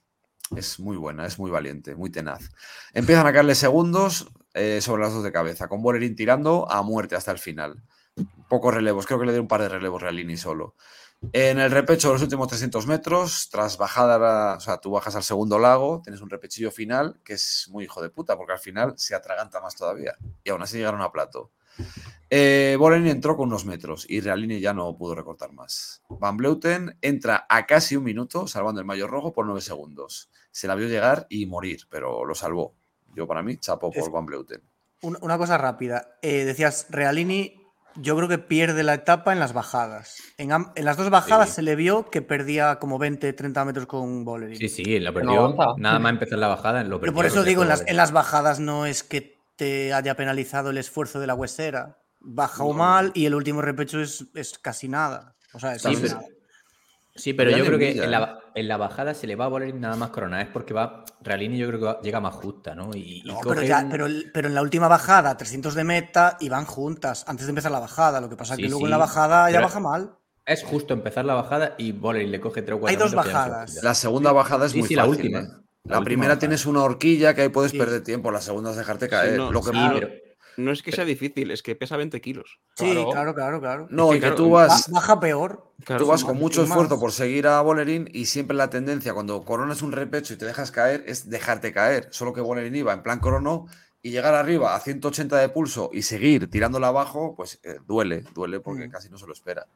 es 0.57 0.81
muy 0.81 0.97
buena, 0.97 1.27
es 1.27 1.39
muy 1.39 1.51
valiente, 1.51 1.95
muy 1.95 2.09
tenaz. 2.09 2.51
Empiezan 2.95 3.27
a 3.27 3.33
caerle 3.35 3.55
segundos 3.55 4.31
eh, 4.55 4.81
sobre 4.81 5.03
las 5.03 5.12
dos 5.12 5.23
de 5.23 5.33
cabeza, 5.33 5.69
con 5.69 5.83
Bolerín 5.83 6.16
tirando 6.16 6.71
a 6.71 6.83
muerte 6.83 7.14
hasta 7.14 7.31
el 7.31 7.39
final. 7.39 7.83
Pocos 8.49 8.73
relevos, 8.73 9.07
creo 9.07 9.21
que 9.21 9.27
le 9.27 9.33
dio 9.33 9.43
un 9.43 9.49
par 9.49 9.61
de 9.61 9.69
relevos 9.69 10.01
Realini 10.01 10.39
solo. 10.39 10.75
En 11.33 11.59
el 11.59 11.71
repecho 11.71 12.09
de 12.09 12.14
los 12.14 12.23
últimos 12.23 12.49
300 12.49 12.87
metros, 12.87 13.49
tras 13.51 13.77
bajada, 13.77 14.57
o 14.57 14.61
sea, 14.61 14.79
tú 14.79 14.93
bajas 14.93 15.16
al 15.16 15.25
segundo 15.25 15.59
lago, 15.59 16.01
tienes 16.03 16.21
un 16.21 16.31
repechillo 16.31 16.71
final 16.71 17.19
que 17.25 17.35
es 17.35 17.69
muy 17.71 17.85
hijo 17.85 18.01
de 18.01 18.09
puta, 18.09 18.37
porque 18.37 18.53
al 18.53 18.61
final 18.61 18.95
se 18.97 19.14
atraganta 19.14 19.61
más 19.61 19.75
todavía. 19.75 20.14
Y 20.45 20.51
aún 20.51 20.62
así 20.62 20.77
llegaron 20.77 21.03
a 21.03 21.11
plato. 21.11 21.51
Eh, 22.31 22.77
entró 23.07 23.37
con 23.37 23.49
unos 23.49 23.64
metros 23.64 24.05
y 24.09 24.21
Realini 24.21 24.61
ya 24.61 24.75
no 24.75 24.97
pudo 24.97 25.14
recortar 25.14 25.53
más. 25.53 26.03
Van 26.09 26.37
Bleuten 26.37 26.97
entra 27.01 27.47
a 27.49 27.66
casi 27.66 27.97
un 27.97 28.05
minuto, 28.05 28.47
salvando 28.47 28.81
el 28.81 28.87
mayor 28.87 29.11
rojo 29.11 29.33
por 29.33 29.47
9 29.47 29.61
segundos. 29.61 30.31
Se 30.51 30.69
la 30.69 30.75
vio 30.75 30.89
llegar 30.89 31.27
y 31.31 31.47
morir, 31.47 31.83
pero 31.91 32.25
lo 32.25 32.35
salvó. 32.35 32.75
Yo, 33.14 33.27
para 33.27 33.43
mí, 33.43 33.57
chapo 33.57 33.91
por 33.91 34.11
Van 34.11 34.27
Bleuten. 34.27 34.62
Una 35.01 35.39
cosa 35.39 35.59
rápida. 35.59 36.19
Eh, 36.23 36.45
decías, 36.45 36.87
Realini 36.91 37.57
yo 38.01 38.16
creo 38.16 38.28
que 38.28 38.38
pierde 38.38 38.82
la 38.82 38.94
etapa 38.94 39.32
en 39.32 39.38
las 39.38 39.53
bajadas. 39.53 40.16
En, 40.36 40.49
las 40.49 40.96
dos 40.96 41.11
bajadas 41.11 41.51
se 41.51 41.62
le 41.62 41.76
vio 41.76 42.11
que 42.11 42.22
perdía 42.22 42.78
como 42.78 42.99
20, 42.99 43.32
30 43.32 43.64
metros 43.64 43.86
con 43.86 44.24
Bolerín. 44.24 44.57
Sí, 44.57 44.68
sí, 44.68 45.01
lo 45.01 45.12
perdió. 45.12 45.57
nada 45.76 45.99
más 45.99 46.12
empezar 46.12 46.38
la 46.38 46.49
bajada. 46.49 46.84
Lo 46.84 47.01
Pero 47.01 47.12
por 47.12 47.26
eso 47.26 47.42
digo, 47.42 47.62
en 47.62 47.68
las, 47.68 47.84
en 47.86 47.96
las, 47.96 48.12
bajadas 48.12 48.61
no 48.61 48.86
es 48.86 49.03
que 49.03 49.38
te 49.57 49.92
haya 49.92 50.14
penalizado 50.14 50.70
el 50.70 50.78
esfuerzo 50.78 51.20
de 51.20 51.26
la 51.26 51.34
huesera. 51.34 51.99
Baja 52.20 52.64
o 52.64 52.72
mal 52.72 53.12
y 53.14 53.26
el 53.26 53.34
último 53.34 53.62
repecho 53.62 54.01
es, 54.01 54.26
es 54.34 54.59
casi 54.59 54.88
nada. 54.88 55.36
O 55.53 55.61
sea, 55.61 55.74
es 55.74 55.82
sí, 55.82 55.94
nada. 55.94 56.20
Sí, 57.18 57.32
pero 57.32 57.51
yo 57.51 57.64
creo 57.64 57.78
que 57.78 57.90
en 57.90 58.11
la, 58.11 58.40
en 58.59 58.68
la, 58.68 58.76
bajada 58.76 59.14
se 59.14 59.26
le 59.26 59.36
va 59.36 59.46
a 59.46 59.48
voler 59.48 59.74
nada 59.74 59.96
más 59.96 60.11
corona. 60.11 60.40
Es 60.42 60.48
porque 60.48 60.74
va. 60.74 61.04
Realini 61.20 61.59
yo 61.59 61.68
creo 61.68 61.80
que 61.80 62.04
llega 62.04 62.20
más 62.20 62.34
justa, 62.34 62.74
¿no? 62.74 62.90
Y, 62.94 63.24
pero, 63.42 63.62
ya, 63.62 63.86
pero, 63.90 64.06
pero, 64.32 64.48
en 64.48 64.54
la 64.54 64.62
última 64.62 64.88
bajada, 64.88 65.36
300 65.36 65.74
de 65.74 65.84
meta 65.84 66.36
y 66.40 66.48
van 66.48 66.64
juntas 66.64 67.24
antes 67.26 67.46
de 67.46 67.50
empezar 67.50 67.72
la 67.72 67.80
bajada. 67.80 68.20
Lo 68.20 68.28
que 68.28 68.36
pasa 68.36 68.54
es 68.54 68.61
que 68.61 68.68
luego 68.68 68.84
en 68.84 68.90
la 68.90 68.98
bajada 68.98 69.50
ya 69.50 69.61
baja 69.61 69.80
mal. 69.80 70.14
Es 70.46 70.64
justo 70.64 70.94
empezar 70.94 71.26
la 71.26 71.34
bajada 71.34 71.74
y 71.76 71.92
Bolerín 71.92 72.30
le 72.30 72.40
coge 72.40 72.62
3 72.62 72.76
o 72.76 72.80
4 72.80 72.90
Hay 72.90 72.96
dos 72.96 73.14
bajadas. 73.14 73.82
La 73.82 73.94
segunda 73.94 74.32
bajada 74.32 74.64
es 74.64 74.74
muy 74.74 74.82
fácil. 74.82 74.96
La 74.96 75.06
última. 75.06 75.40
¿eh? 75.40 75.48
La, 75.84 76.00
primera 76.02 76.38
tienes 76.38 76.64
una 76.64 76.82
horquilla 76.82 77.34
que 77.34 77.42
ahí 77.42 77.48
puedes 77.50 77.72
perder 77.72 78.02
tiempo. 78.02 78.30
La 78.30 78.40
segunda 78.40 78.70
es 78.70 78.76
dejarte 78.76 79.09
caer. 79.09 79.38
lo 79.38 79.61
que 79.61 79.70
pero, 79.72 80.09
no 80.59 80.72
es 80.72 80.82
que 80.82 80.92
sea 80.92 81.04
difícil, 81.04 81.50
es 81.52 81.62
que 81.62 81.76
pesa 81.76 81.96
20 81.96 82.20
kilos. 82.20 82.59
Sí, 82.74 82.92
claro, 83.12 83.34
claro, 83.34 83.61
claro. 83.61 83.86
No, 83.90 84.12
y 84.14 84.20
que, 84.20 84.32
tú 84.32 84.50
vas. 84.50 84.90
Baja 84.90 85.20
peor. 85.20 85.72
tú 85.86 86.06
vas 86.06 86.24
con 86.24 86.36
mucho 86.36 86.64
esfuerzo 86.64 86.98
por 86.98 87.12
seguir 87.12 87.46
a 87.46 87.61
Bolerín 87.62 88.11
y 88.12 88.26
siempre 88.26 88.56
la 88.56 88.68
tendencia 88.68 89.14
cuando 89.14 89.44
coronas 89.44 89.82
un 89.82 89.92
repecho 89.92 90.34
y 90.34 90.36
te 90.36 90.46
dejas 90.46 90.72
caer 90.72 91.04
es 91.06 91.30
dejarte 91.30 91.72
caer. 91.72 92.09
Solo 92.11 92.32
que 92.32 92.40
Bolerín 92.40 92.74
iba 92.74 92.92
en 92.92 93.04
plan 93.04 93.20
corono 93.20 93.66
y 94.02 94.11
llegar 94.11 94.34
arriba 94.34 94.74
a 94.74 94.80
180 94.80 95.36
de 95.38 95.48
pulso 95.48 95.90
y 95.92 96.02
seguir 96.02 96.50
tirándola 96.50 96.88
abajo, 96.88 97.34
pues 97.36 97.61
eh, 97.62 97.78
duele, 97.86 98.24
duele 98.34 98.59
porque 98.59 98.88
mm. 98.88 98.90
casi 98.90 99.09
no 99.09 99.18
se 99.18 99.26
lo 99.26 99.32
espera. 99.32 99.66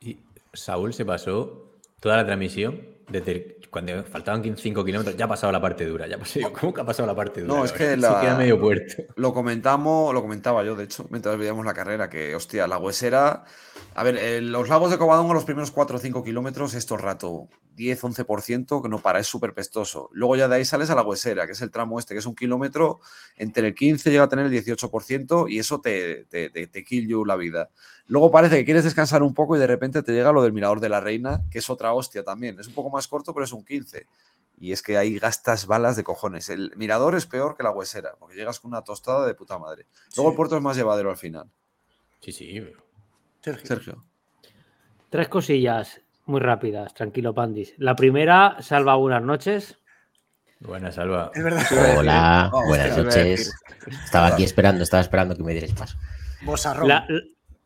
Y 0.00 0.18
Saúl 0.54 0.94
se 0.94 1.04
pasó 1.04 1.70
toda 2.00 2.16
la 2.16 2.24
transmisión 2.24 2.97
desde 3.08 3.58
cuando 3.70 4.02
faltaban 4.04 4.56
5 4.56 4.84
kilómetros, 4.84 5.16
ya 5.16 5.26
ha 5.26 5.28
pasado 5.28 5.52
la 5.52 5.60
parte 5.60 5.84
dura. 5.84 6.06
Ya 6.06 6.18
¿Cómo 6.58 6.72
que 6.72 6.80
ha 6.80 6.84
pasado 6.84 7.06
la 7.06 7.14
parte 7.14 7.42
dura? 7.42 7.54
No, 7.54 7.64
es 7.64 7.72
que 7.72 7.96
medio 8.36 8.60
puerto. 8.60 9.02
Lo 9.16 9.32
comentamos, 9.34 10.14
lo 10.14 10.22
comentaba 10.22 10.64
yo, 10.64 10.74
de 10.74 10.84
hecho, 10.84 11.06
mientras 11.10 11.36
veíamos 11.36 11.64
la 11.64 11.74
carrera, 11.74 12.08
que 12.08 12.34
hostia, 12.34 12.66
la 12.66 12.78
huesera. 12.78 13.44
A 13.94 14.02
ver, 14.02 14.42
los 14.42 14.68
lagos 14.68 14.90
de 14.90 14.98
Covadonga, 14.98 15.34
los 15.34 15.44
primeros 15.44 15.70
4 15.70 15.96
o 15.96 15.98
5 16.00 16.24
kilómetros, 16.24 16.74
esto 16.74 16.96
rato 16.96 17.48
10-11%, 17.78 18.82
que 18.82 18.88
no 18.88 18.98
para, 18.98 19.20
es 19.20 19.26
súper 19.26 19.54
pestoso. 19.54 20.10
Luego 20.12 20.36
ya 20.36 20.48
de 20.48 20.56
ahí 20.56 20.64
sales 20.64 20.90
a 20.90 20.94
la 20.94 21.02
huesera, 21.02 21.46
que 21.46 21.52
es 21.52 21.62
el 21.62 21.70
tramo 21.70 21.98
este, 21.98 22.14
que 22.14 22.18
es 22.18 22.26
un 22.26 22.34
kilómetro, 22.34 23.00
entre 23.36 23.68
el 23.68 23.74
15 23.74 24.10
llega 24.10 24.24
a 24.24 24.28
tener 24.28 24.46
el 24.46 24.52
18% 24.52 25.46
y 25.48 25.58
eso 25.58 25.80
te, 25.80 26.24
te, 26.24 26.50
te, 26.50 26.84
kill 26.84 27.06
you 27.08 27.24
la 27.24 27.36
vida. 27.36 27.70
Luego 28.06 28.30
parece 28.30 28.56
que 28.56 28.64
quieres 28.64 28.84
descansar 28.84 29.22
un 29.22 29.32
poco 29.32 29.56
y 29.56 29.60
de 29.60 29.66
repente 29.66 30.02
te 30.02 30.12
llega 30.12 30.32
lo 30.32 30.42
del 30.42 30.52
mirador 30.52 30.80
de 30.80 30.88
la 30.88 31.00
reina, 31.00 31.42
que 31.50 31.60
es 31.60 31.70
otra 31.70 31.92
hostia 31.92 32.24
también. 32.24 32.58
Es 32.58 32.66
un 32.66 32.74
poco 32.74 32.90
más 32.90 33.06
corto, 33.06 33.32
pero 33.32 33.44
es 33.44 33.52
un 33.52 33.64
15. 33.64 34.06
Y 34.60 34.72
es 34.72 34.82
que 34.82 34.98
ahí 34.98 35.18
gastas 35.18 35.66
balas 35.66 35.96
de 35.96 36.02
cojones. 36.02 36.48
El 36.48 36.72
mirador 36.76 37.14
es 37.14 37.26
peor 37.26 37.56
que 37.56 37.62
la 37.62 37.70
huesera, 37.70 38.16
porque 38.18 38.34
llegas 38.34 38.58
con 38.58 38.72
una 38.72 38.82
tostada 38.82 39.24
de 39.24 39.34
puta 39.34 39.58
madre. 39.58 39.86
Luego 40.16 40.30
el 40.30 40.36
puerto 40.36 40.56
es 40.56 40.62
más 40.62 40.76
llevadero 40.76 41.10
al 41.10 41.16
final. 41.16 41.48
Sí, 42.20 42.32
sí. 42.32 42.60
Sergio. 43.40 43.66
Sergio. 43.66 44.04
Tres 45.10 45.28
cosillas 45.28 46.02
muy 46.28 46.40
rápidas, 46.40 46.94
tranquilo, 46.94 47.34
Pandis. 47.34 47.74
La 47.78 47.96
primera, 47.96 48.56
Salva, 48.60 48.94
buenas 48.96 49.22
noches. 49.22 49.78
Buenas, 50.60 50.96
Salva. 50.96 51.30
Hola, 51.96 52.50
buenas 52.66 52.96
noches. 52.98 53.54
Estaba 54.04 54.28
aquí 54.28 54.44
esperando, 54.44 54.82
estaba 54.82 55.00
esperando 55.00 55.36
que 55.36 55.42
me 55.42 55.52
dierais 55.52 55.74
paso. 55.74 55.96
La, 56.84 57.06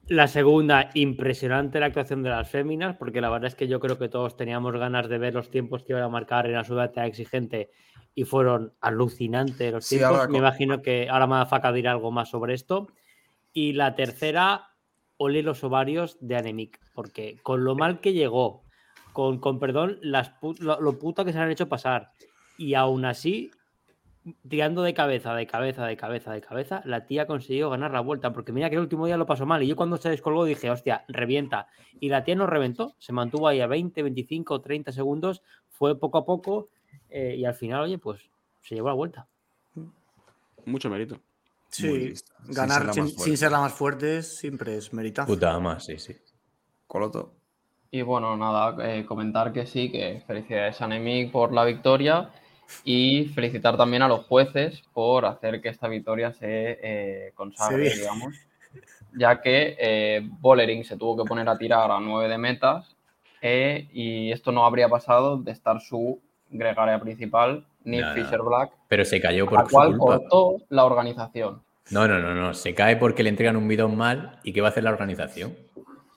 la, 0.08 0.28
segunda, 0.28 0.90
impresionante 0.94 1.80
la 1.80 1.86
actuación 1.86 2.22
de 2.22 2.30
las 2.30 2.48
féminas, 2.48 2.96
porque 2.96 3.20
la 3.20 3.30
verdad 3.30 3.48
es 3.48 3.54
que 3.54 3.68
yo 3.68 3.80
creo 3.80 3.98
que 3.98 4.08
todos 4.08 4.36
teníamos 4.36 4.74
ganas 4.76 5.08
de 5.08 5.18
ver 5.18 5.34
los 5.34 5.50
tiempos 5.50 5.82
que 5.82 5.92
iban 5.92 6.04
a 6.04 6.08
marcar 6.08 6.46
en 6.46 6.54
la 6.54 6.64
subida 6.64 7.06
exigente 7.06 7.70
y 8.14 8.24
fueron 8.24 8.74
alucinantes 8.80 9.72
los 9.72 9.88
tiempos. 9.88 10.28
Me 10.28 10.38
imagino 10.38 10.82
que 10.82 11.08
ahora 11.08 11.26
Madafaka 11.26 11.72
dirá 11.72 11.92
algo 11.92 12.10
más 12.10 12.30
sobre 12.30 12.54
esto. 12.54 12.88
Y 13.52 13.72
la 13.72 13.94
tercera, 13.94 14.70
ole 15.16 15.42
los 15.42 15.64
ovarios 15.64 16.16
de 16.20 16.36
Anemic, 16.36 16.80
porque 16.94 17.38
con 17.42 17.64
lo 17.64 17.74
mal 17.74 18.00
que 18.00 18.12
llegó, 18.12 18.62
con, 19.12 19.38
con 19.38 19.58
perdón, 19.58 19.98
las 20.02 20.32
lo, 20.60 20.98
puta 20.98 21.24
que 21.24 21.32
se 21.32 21.38
han 21.38 21.50
hecho 21.50 21.68
pasar, 21.68 22.12
y 22.56 22.74
aún 22.74 23.04
así, 23.04 23.50
tirando 24.48 24.82
de 24.82 24.94
cabeza, 24.94 25.34
de 25.34 25.46
cabeza, 25.46 25.86
de 25.86 25.96
cabeza, 25.96 26.32
de 26.32 26.40
cabeza, 26.40 26.82
la 26.84 27.06
tía 27.06 27.26
consiguió 27.26 27.70
ganar 27.70 27.92
la 27.92 28.00
vuelta, 28.00 28.32
porque 28.32 28.52
mira 28.52 28.70
que 28.70 28.76
el 28.76 28.82
último 28.82 29.06
día 29.06 29.16
lo 29.16 29.26
pasó 29.26 29.46
mal, 29.46 29.62
y 29.62 29.66
yo 29.66 29.76
cuando 29.76 29.96
se 29.96 30.10
descolgó 30.10 30.44
dije, 30.44 30.70
hostia, 30.70 31.04
revienta, 31.08 31.68
y 32.00 32.08
la 32.08 32.24
tía 32.24 32.34
no 32.34 32.46
reventó, 32.46 32.94
se 32.98 33.12
mantuvo 33.12 33.48
ahí 33.48 33.60
a 33.60 33.66
20, 33.66 34.02
25, 34.02 34.60
30 34.60 34.92
segundos, 34.92 35.42
fue 35.70 35.98
poco 35.98 36.18
a 36.18 36.24
poco, 36.24 36.68
eh, 37.08 37.36
y 37.38 37.44
al 37.44 37.54
final, 37.54 37.82
oye, 37.82 37.98
pues 37.98 38.30
se 38.62 38.74
llevó 38.74 38.88
la 38.88 38.94
vuelta. 38.94 39.28
Mucho 40.64 40.88
mérito. 40.88 41.18
Sí, 41.68 42.12
ganar 42.48 42.92
sin 42.92 43.36
ser, 43.36 43.50
la 43.50 43.60
más 43.60 43.72
fuerte 43.72 44.22
siempre 44.22 44.76
es 44.76 44.92
meritado. 44.92 45.26
Puta 45.26 45.58
más, 45.58 45.86
sí, 45.86 45.98
sí. 45.98 46.14
Coloto. 46.92 47.32
Y 47.90 48.02
bueno, 48.02 48.36
nada, 48.36 48.76
eh, 48.86 49.06
comentar 49.06 49.50
que 49.50 49.64
sí, 49.64 49.90
que 49.90 50.22
felicidades 50.26 50.78
a 50.82 50.86
Nemic 50.86 51.32
por 51.32 51.50
la 51.50 51.64
victoria 51.64 52.28
y 52.84 53.30
felicitar 53.34 53.78
también 53.78 54.02
a 54.02 54.08
los 54.08 54.26
jueces 54.26 54.82
por 54.92 55.24
hacer 55.24 55.62
que 55.62 55.70
esta 55.70 55.88
victoria 55.88 56.34
se 56.34 56.78
eh, 56.82 57.32
consagre, 57.34 57.94
digamos, 57.94 58.34
ya 59.18 59.40
que 59.40 59.74
eh, 59.78 60.20
Bollering 60.22 60.84
se 60.84 60.98
tuvo 60.98 61.16
que 61.16 61.26
poner 61.26 61.48
a 61.48 61.56
tirar 61.56 61.90
a 61.90 61.98
nueve 61.98 62.28
de 62.28 62.36
metas 62.36 62.94
eh, 63.40 63.88
y 63.94 64.30
esto 64.30 64.52
no 64.52 64.66
habría 64.66 64.90
pasado 64.90 65.38
de 65.38 65.52
estar 65.52 65.80
su 65.80 66.20
gregaria 66.50 67.00
principal 67.00 67.64
Nick 67.84 68.04
Fisher 68.12 68.42
Black. 68.42 68.70
Pero 68.88 69.06
se 69.06 69.18
cayó 69.18 69.46
por 69.46 69.62
la 69.62 69.64
cual 69.64 69.96
cortó 69.96 70.58
la 70.68 70.84
organización. 70.84 71.62
No, 71.90 72.06
no, 72.06 72.18
no, 72.18 72.34
no. 72.34 72.52
Se 72.52 72.74
cae 72.74 72.98
porque 72.98 73.22
le 73.22 73.30
entregan 73.30 73.56
un 73.56 73.66
bidón 73.66 73.96
mal 73.96 74.40
y 74.44 74.52
¿qué 74.52 74.60
va 74.60 74.68
a 74.68 74.70
hacer 74.70 74.84
la 74.84 74.90
organización? 74.90 75.56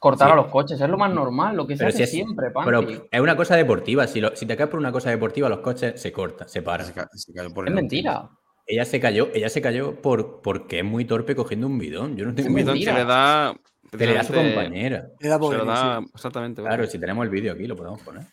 Cortar 0.05 0.33
a 0.33 0.35
los 0.35 0.49
coches, 0.49 0.79
es 0.79 0.87
lo 0.87 0.99
más 0.99 1.11
normal, 1.11 1.55
lo 1.55 1.65
que 1.65 1.75
se 1.75 1.83
hace 1.83 2.05
siempre, 2.05 2.51
Pero 2.63 2.87
es 3.09 3.19
una 3.19 3.35
cosa 3.35 3.55
deportiva. 3.55 4.05
Si, 4.05 4.21
si, 4.35 4.45
te 4.45 4.55
caes 4.55 4.69
por 4.69 4.79
una 4.79 4.91
cosa 4.91 5.09
deportiva, 5.09 5.49
los 5.49 5.61
coches 5.61 5.99
se 5.99 6.11
cortan, 6.11 6.47
se 6.47 6.61
paran. 6.61 6.93
es 7.11 7.73
mentira. 7.73 8.29
Ella 8.67 8.85
se 8.85 8.99
cayó, 8.99 9.29
ella 9.33 9.49
se 9.49 9.63
cayó 9.63 9.99
por, 9.99 10.43
porque 10.43 10.77
es 10.77 10.85
muy 10.85 11.05
torpe 11.05 11.35
cogiendo 11.35 11.65
un 11.65 11.79
bidón. 11.79 12.15
Yo 12.17 12.27
no 12.27 12.35
tengo 12.35 12.49
un 12.49 12.55
bidón 12.55 12.77
que 12.77 12.93
le 12.93 13.03
da. 13.03 13.55
le 13.97 14.13
da 14.13 14.21
a 14.21 14.23
su 14.23 14.33
compañera. 14.33 15.07
Le 15.19 15.27
da, 15.27 16.03
exactamente. 16.13 16.61
Claro, 16.61 16.85
si 16.85 16.99
tenemos 16.99 17.23
el 17.23 17.31
vídeo 17.31 17.53
aquí, 17.53 17.65
lo 17.65 17.75
podemos 17.75 17.99
poner. 18.03 18.25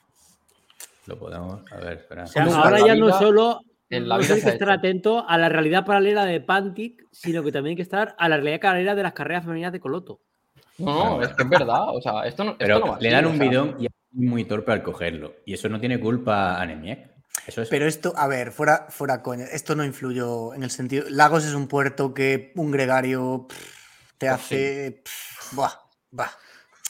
Lo 1.06 1.18
podemos. 1.18 1.62
A 1.72 1.76
ver, 1.76 1.92
espera. 2.00 2.26
ahora 2.54 2.86
ya 2.86 2.94
no 2.96 3.18
solo 3.18 3.60
en 3.88 4.10
la 4.10 4.18
vida. 4.18 4.28
No 4.28 4.34
hay 4.34 4.42
que 4.42 4.48
estar 4.50 4.70
atento 4.70 5.26
a 5.26 5.38
la 5.38 5.48
realidad 5.48 5.86
paralela 5.86 6.26
de 6.26 6.38
Pantic, 6.42 7.06
sino 7.12 7.42
que 7.42 7.50
también 7.50 7.70
hay 7.72 7.76
que 7.76 7.82
estar 7.82 8.14
a 8.18 8.28
la 8.28 8.36
realidad 8.36 8.60
paralela 8.60 8.94
de 8.94 9.02
las 9.04 9.14
carreras 9.14 9.42
femeninas 9.42 9.72
de 9.72 9.80
Coloto. 9.80 10.20
No, 10.78 11.16
no, 11.16 11.22
es 11.22 11.28
que 11.34 11.42
es 11.42 11.48
verdad. 11.48 11.88
O 11.88 12.00
sea, 12.00 12.22
esto 12.22 12.44
no. 12.44 12.56
Pero 12.58 12.96
le 12.98 13.10
dan 13.10 13.26
un 13.26 13.38
bidón 13.38 13.76
y 13.78 13.86
es 13.86 13.92
muy 14.12 14.44
torpe 14.44 14.72
al 14.72 14.82
cogerlo. 14.82 15.34
Y 15.44 15.54
eso 15.54 15.68
no 15.68 15.80
tiene 15.80 16.00
culpa 16.00 16.60
a 16.60 16.66
Nemiek. 16.66 17.10
Eso 17.46 17.62
es... 17.62 17.68
Pero 17.68 17.86
esto, 17.86 18.12
a 18.16 18.28
ver, 18.28 18.52
fuera, 18.52 18.86
fuera 18.88 19.22
coña, 19.22 19.44
esto 19.46 19.74
no 19.74 19.84
influyó 19.84 20.54
en 20.54 20.62
el 20.62 20.70
sentido. 20.70 21.06
Lagos 21.08 21.44
es 21.44 21.54
un 21.54 21.66
puerto 21.66 22.14
que 22.14 22.52
un 22.56 22.70
gregario 22.70 23.46
te 24.18 24.28
pues 24.28 24.32
hace. 24.32 25.02
buah, 25.52 25.72
bah. 26.10 26.30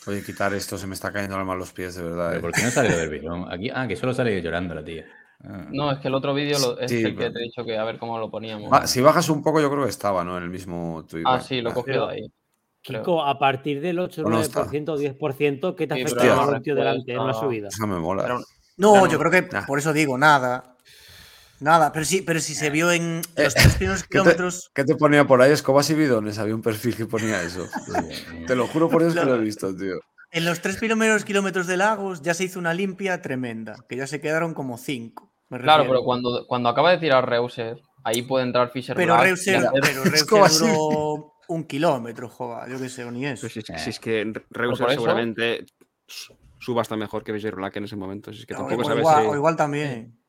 Oye, 0.06 0.22
quitar 0.24 0.52
esto, 0.52 0.76
se 0.76 0.86
me 0.86 0.94
está 0.94 1.12
cayendo 1.12 1.36
mano 1.38 1.52
a 1.52 1.56
los 1.56 1.72
pies, 1.72 1.94
de 1.94 2.02
verdad. 2.02 2.30
¿Pero 2.30 2.40
¿Por 2.40 2.52
qué 2.52 2.62
no 2.62 2.70
sale 2.70 2.94
del 2.94 3.08
bidón? 3.08 3.50
Aquí, 3.50 3.70
ah, 3.72 3.86
que 3.86 3.96
solo 3.96 4.12
sale 4.12 4.42
llorando 4.42 4.74
la 4.74 4.84
tía. 4.84 5.06
Ah. 5.44 5.66
No, 5.70 5.92
es 5.92 6.00
que 6.00 6.08
el 6.08 6.14
otro 6.14 6.34
vídeo 6.34 6.78
es 6.78 6.90
el 6.90 7.16
que 7.16 7.30
te 7.30 7.38
he 7.38 7.42
dicho 7.42 7.64
que 7.64 7.78
a 7.78 7.84
ver 7.84 7.98
cómo 7.98 8.18
lo 8.18 8.30
poníamos. 8.30 8.68
Ah, 8.72 8.86
si 8.86 9.00
bajas 9.00 9.28
un 9.28 9.42
poco, 9.42 9.60
yo 9.60 9.70
creo 9.70 9.84
que 9.84 9.90
estaba, 9.90 10.24
¿no? 10.24 10.36
En 10.36 10.42
el 10.42 10.50
mismo 10.50 11.04
Twitter. 11.08 11.26
Ah, 11.26 11.40
sí, 11.40 11.60
lo 11.60 11.70
he 11.70 11.72
cogido 11.72 12.08
ahí. 12.08 12.32
Kiko, 12.82 13.24
a 13.24 13.38
partir 13.38 13.80
del 13.80 13.98
8, 14.00 14.24
9% 14.24 14.88
o 14.88 14.98
10%, 14.98 15.76
¿qué 15.76 15.86
te 15.86 15.94
afecta 15.94 16.56
el 16.56 16.62
tío 16.62 16.74
delante 16.74 17.12
en 17.12 17.20
una 17.20 17.32
subida? 17.32 17.68
Eso 17.68 17.86
me 17.86 17.98
mola. 17.98 18.40
no, 18.76 19.06
yo 19.06 19.18
creo 19.18 19.30
que 19.30 19.42
por 19.66 19.78
eso 19.78 19.92
digo, 19.92 20.18
nada. 20.18 20.76
Nada, 21.60 21.92
pero 21.92 22.04
sí, 22.04 22.22
pero 22.22 22.40
si 22.40 22.56
se 22.56 22.70
vio 22.70 22.90
en 22.90 23.22
eh, 23.36 23.44
los 23.44 23.54
tres 23.54 23.76
primeros 23.76 24.02
kilómetros. 24.10 24.72
¿Qué 24.74 24.84
te, 24.84 24.96
ponía 24.96 25.24
por 25.28 25.40
ahí? 25.40 25.52
Escobas 25.52 25.88
y 25.90 25.94
bidones. 25.94 26.38
Había 26.38 26.56
un 26.56 26.62
perfil 26.62 26.96
que 26.96 27.06
ponía 27.06 27.40
eso. 27.40 27.68
te 28.48 28.56
lo 28.56 28.66
juro 28.66 28.88
por 28.88 29.02
eso 29.04 29.14
que 29.14 29.24
lo 29.24 29.36
he 29.36 29.38
visto, 29.38 29.74
tío. 29.76 30.00
En 30.32 30.44
los 30.44 30.60
tres 30.60 30.78
primeros 30.78 31.24
kilómetros 31.24 31.68
de 31.68 31.76
Lagos 31.76 32.22
ya 32.22 32.34
se 32.34 32.44
hizo 32.44 32.58
una 32.58 32.74
limpia 32.74 33.22
tremenda, 33.22 33.76
que 33.88 33.96
ya 33.96 34.08
se 34.08 34.20
quedaron 34.20 34.54
como 34.54 34.76
cinco. 34.76 35.32
Claro, 35.48 35.84
pero 35.86 36.02
cuando, 36.02 36.46
cuando 36.48 36.68
acaba 36.68 36.90
de 36.90 36.98
tirar 36.98 37.28
Reuser, 37.28 37.78
ahí 38.02 38.22
puede 38.22 38.46
entrar 38.46 38.70
Fisher. 38.70 38.96
Pero 38.96 39.16
Reuser, 39.18 39.62
pero 39.82 40.02
Reuser 40.02 40.68
duró 40.68 41.31
un 41.52 41.64
kilómetro, 41.64 42.28
joder, 42.28 42.70
yo 42.70 42.78
qué 42.78 42.88
sé, 42.88 43.10
ni 43.10 43.26
eso. 43.26 43.48
si, 43.48 43.60
es 43.60 44.00
que 44.00 44.32
Reuser 44.50 44.90
seguramente 44.90 45.66
suba 46.58 46.82
hasta 46.82 46.96
mejor 46.96 47.24
que 47.24 47.32
Black 47.32 47.76
en 47.76 47.84
ese 47.84 47.96
momento. 47.96 48.30
es 48.30 48.46
que 48.46 48.54
tampoco 48.54 48.82
o, 48.86 48.98
igual, 48.98 49.26
o 49.26 49.34
igual 49.34 49.56
también. 49.56 50.22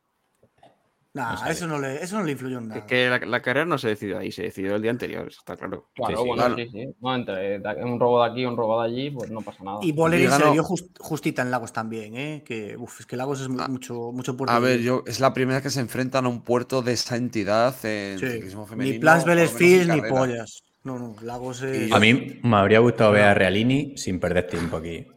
Nah, 1.16 1.48
eso, 1.48 1.68
no 1.68 1.80
le, 1.80 2.04
eso 2.04 2.18
no 2.18 2.24
le 2.24 2.32
influyó 2.32 2.58
en 2.58 2.70
nada. 2.70 2.80
Es 2.80 2.86
que 2.88 3.08
la, 3.08 3.40
carrera 3.40 3.68
no 3.68 3.78
se 3.78 3.90
decidió 3.90 4.18
ahí, 4.18 4.32
se 4.32 4.42
decidió 4.42 4.76
el 4.76 4.82
día 4.82 4.90
anterior, 4.90 5.28
está 5.28 5.56
claro. 5.56 5.92
Claro, 5.94 6.26
bueno, 6.26 6.56
sí, 6.56 6.68
sí. 6.72 6.88
No, 7.00 7.14
entre 7.14 7.62
un 7.84 8.00
robo 8.00 8.24
de 8.24 8.32
aquí 8.32 8.42
y 8.42 8.46
un 8.48 8.58
robo 8.58 8.82
de 8.82 8.88
allí, 8.88 9.12
pues 9.12 9.30
no 9.30 9.42
pasa 9.42 9.64
nada. 9.64 9.78
Y 9.84 9.92
Bolerín 9.92 10.32
se 10.32 10.44
le 10.44 10.52
dio 10.54 10.64
justita 10.64 11.44
en 11.44 11.52
Lagos 11.52 11.72
también, 11.72 12.18
¿eh? 12.18 12.44
Que, 12.44 12.76
uf, 12.78 13.02
es 13.02 13.06
que 13.06 13.16
Lagos 13.16 13.42
es 13.42 13.48
ah, 13.60 13.68
mucho, 13.68 14.12
mucho 14.12 14.36
puerto. 14.36 14.56
A 14.56 14.58
ver, 14.58 14.80
yo, 14.82 15.04
es 15.06 15.20
la 15.20 15.34
primera 15.36 15.62
que 15.62 15.70
se 15.70 15.82
enfrentan 15.82 16.26
a 16.26 16.30
un 16.30 16.42
puerto 16.42 16.82
de 16.82 16.94
esa 16.94 17.16
entidad 17.16 17.76
en 17.86 18.18
ciclismo 18.18 18.66
femenino. 18.66 18.96
Ni 18.96 19.00
Plans 19.00 19.52
Field 19.52 19.92
ni 19.94 20.02
pollas. 20.10 20.64
No, 20.84 21.00
no, 21.00 21.16
Lagos 21.22 21.62
es... 21.62 21.92
A 21.92 22.00
mí 22.00 22.40
me 22.44 22.58
habría 22.58 22.80
gustado 22.80 23.12
ver 23.12 23.24
a 23.24 23.34
Realini 23.34 23.98
sin 23.98 24.20
perder 24.20 24.48
tiempo 24.48 24.78
aquí. 24.78 25.08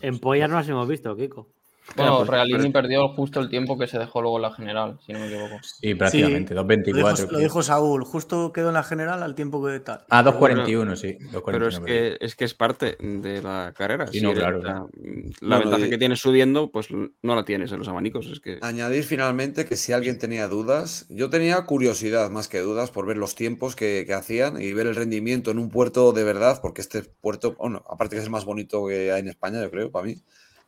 En 0.00 0.18
pollas 0.18 0.50
no 0.50 0.56
las 0.56 0.68
hemos 0.68 0.88
visto, 0.88 1.16
Kiko. 1.16 1.48
Bueno, 1.96 2.18
pues, 2.18 2.28
Realini 2.28 2.70
perdió 2.70 3.08
justo 3.08 3.40
el 3.40 3.48
tiempo 3.48 3.76
que 3.76 3.86
se 3.86 3.98
dejó 3.98 4.22
luego 4.22 4.36
en 4.36 4.42
la 4.42 4.52
general, 4.52 4.98
si 5.04 5.12
no 5.12 5.18
me 5.18 5.26
equivoco. 5.26 5.56
Sí, 5.62 5.94
prácticamente, 5.94 6.54
2.24. 6.54 7.30
Lo, 7.30 7.38
dijo 7.38 7.62
Saúl, 7.62 8.04
justo 8.04 8.52
quedó 8.52 8.68
en 8.68 8.74
la 8.74 8.82
general 8.82 9.22
al 9.22 9.34
tiempo 9.34 9.64
que 9.64 9.80
tal. 9.80 10.04
Ah, 10.08 10.22
2.41, 10.22 10.96
sí. 10.96 11.18
pero 11.44 11.68
es 11.68 11.80
que, 11.80 12.16
es 12.20 12.34
que 12.34 12.44
es 12.44 12.54
parte 12.54 12.96
de 13.00 13.42
la 13.42 13.74
carrera. 13.76 14.06
Sí, 14.06 14.20
no, 14.20 14.32
claro. 14.32 14.88
La, 15.40 15.58
ventaja 15.58 15.88
que 15.88 15.98
tienes 15.98 16.20
subiendo, 16.20 16.70
pues 16.70 16.88
no 16.90 17.34
la 17.34 17.44
tienes 17.44 17.72
en 17.72 17.78
los 17.78 17.88
abanicos. 17.88 18.26
Es 18.26 18.40
que... 18.40 18.58
Añadir 18.62 19.04
finalmente 19.04 19.66
que 19.66 19.76
si 19.76 19.92
alguien 19.92 20.18
tenía 20.18 20.48
dudas, 20.48 21.06
yo 21.10 21.30
tenía 21.30 21.60
curiosidad 21.64 22.30
más 22.30 22.48
que 22.48 22.60
dudas 22.60 22.90
por 22.90 23.06
ver 23.06 23.18
los 23.18 23.34
tiempos 23.34 23.76
que, 23.76 24.04
que 24.06 24.14
hacían 24.14 24.60
y 24.60 24.72
ver 24.72 24.86
el 24.86 24.94
rendimiento 24.94 25.50
en 25.50 25.58
un 25.58 25.68
puerto 25.68 26.12
de 26.12 26.24
verdad, 26.24 26.60
porque 26.62 26.80
este 26.80 27.02
puerto, 27.02 27.54
bueno, 27.58 27.84
aparte 27.90 28.16
que 28.16 28.20
es 28.20 28.24
el 28.24 28.30
más 28.30 28.44
bonito 28.44 28.86
que 28.86 29.12
hay 29.12 29.20
en 29.20 29.28
España, 29.28 29.60
yo 29.60 29.70
creo, 29.70 29.90
para 29.90 30.06
mí 30.06 30.22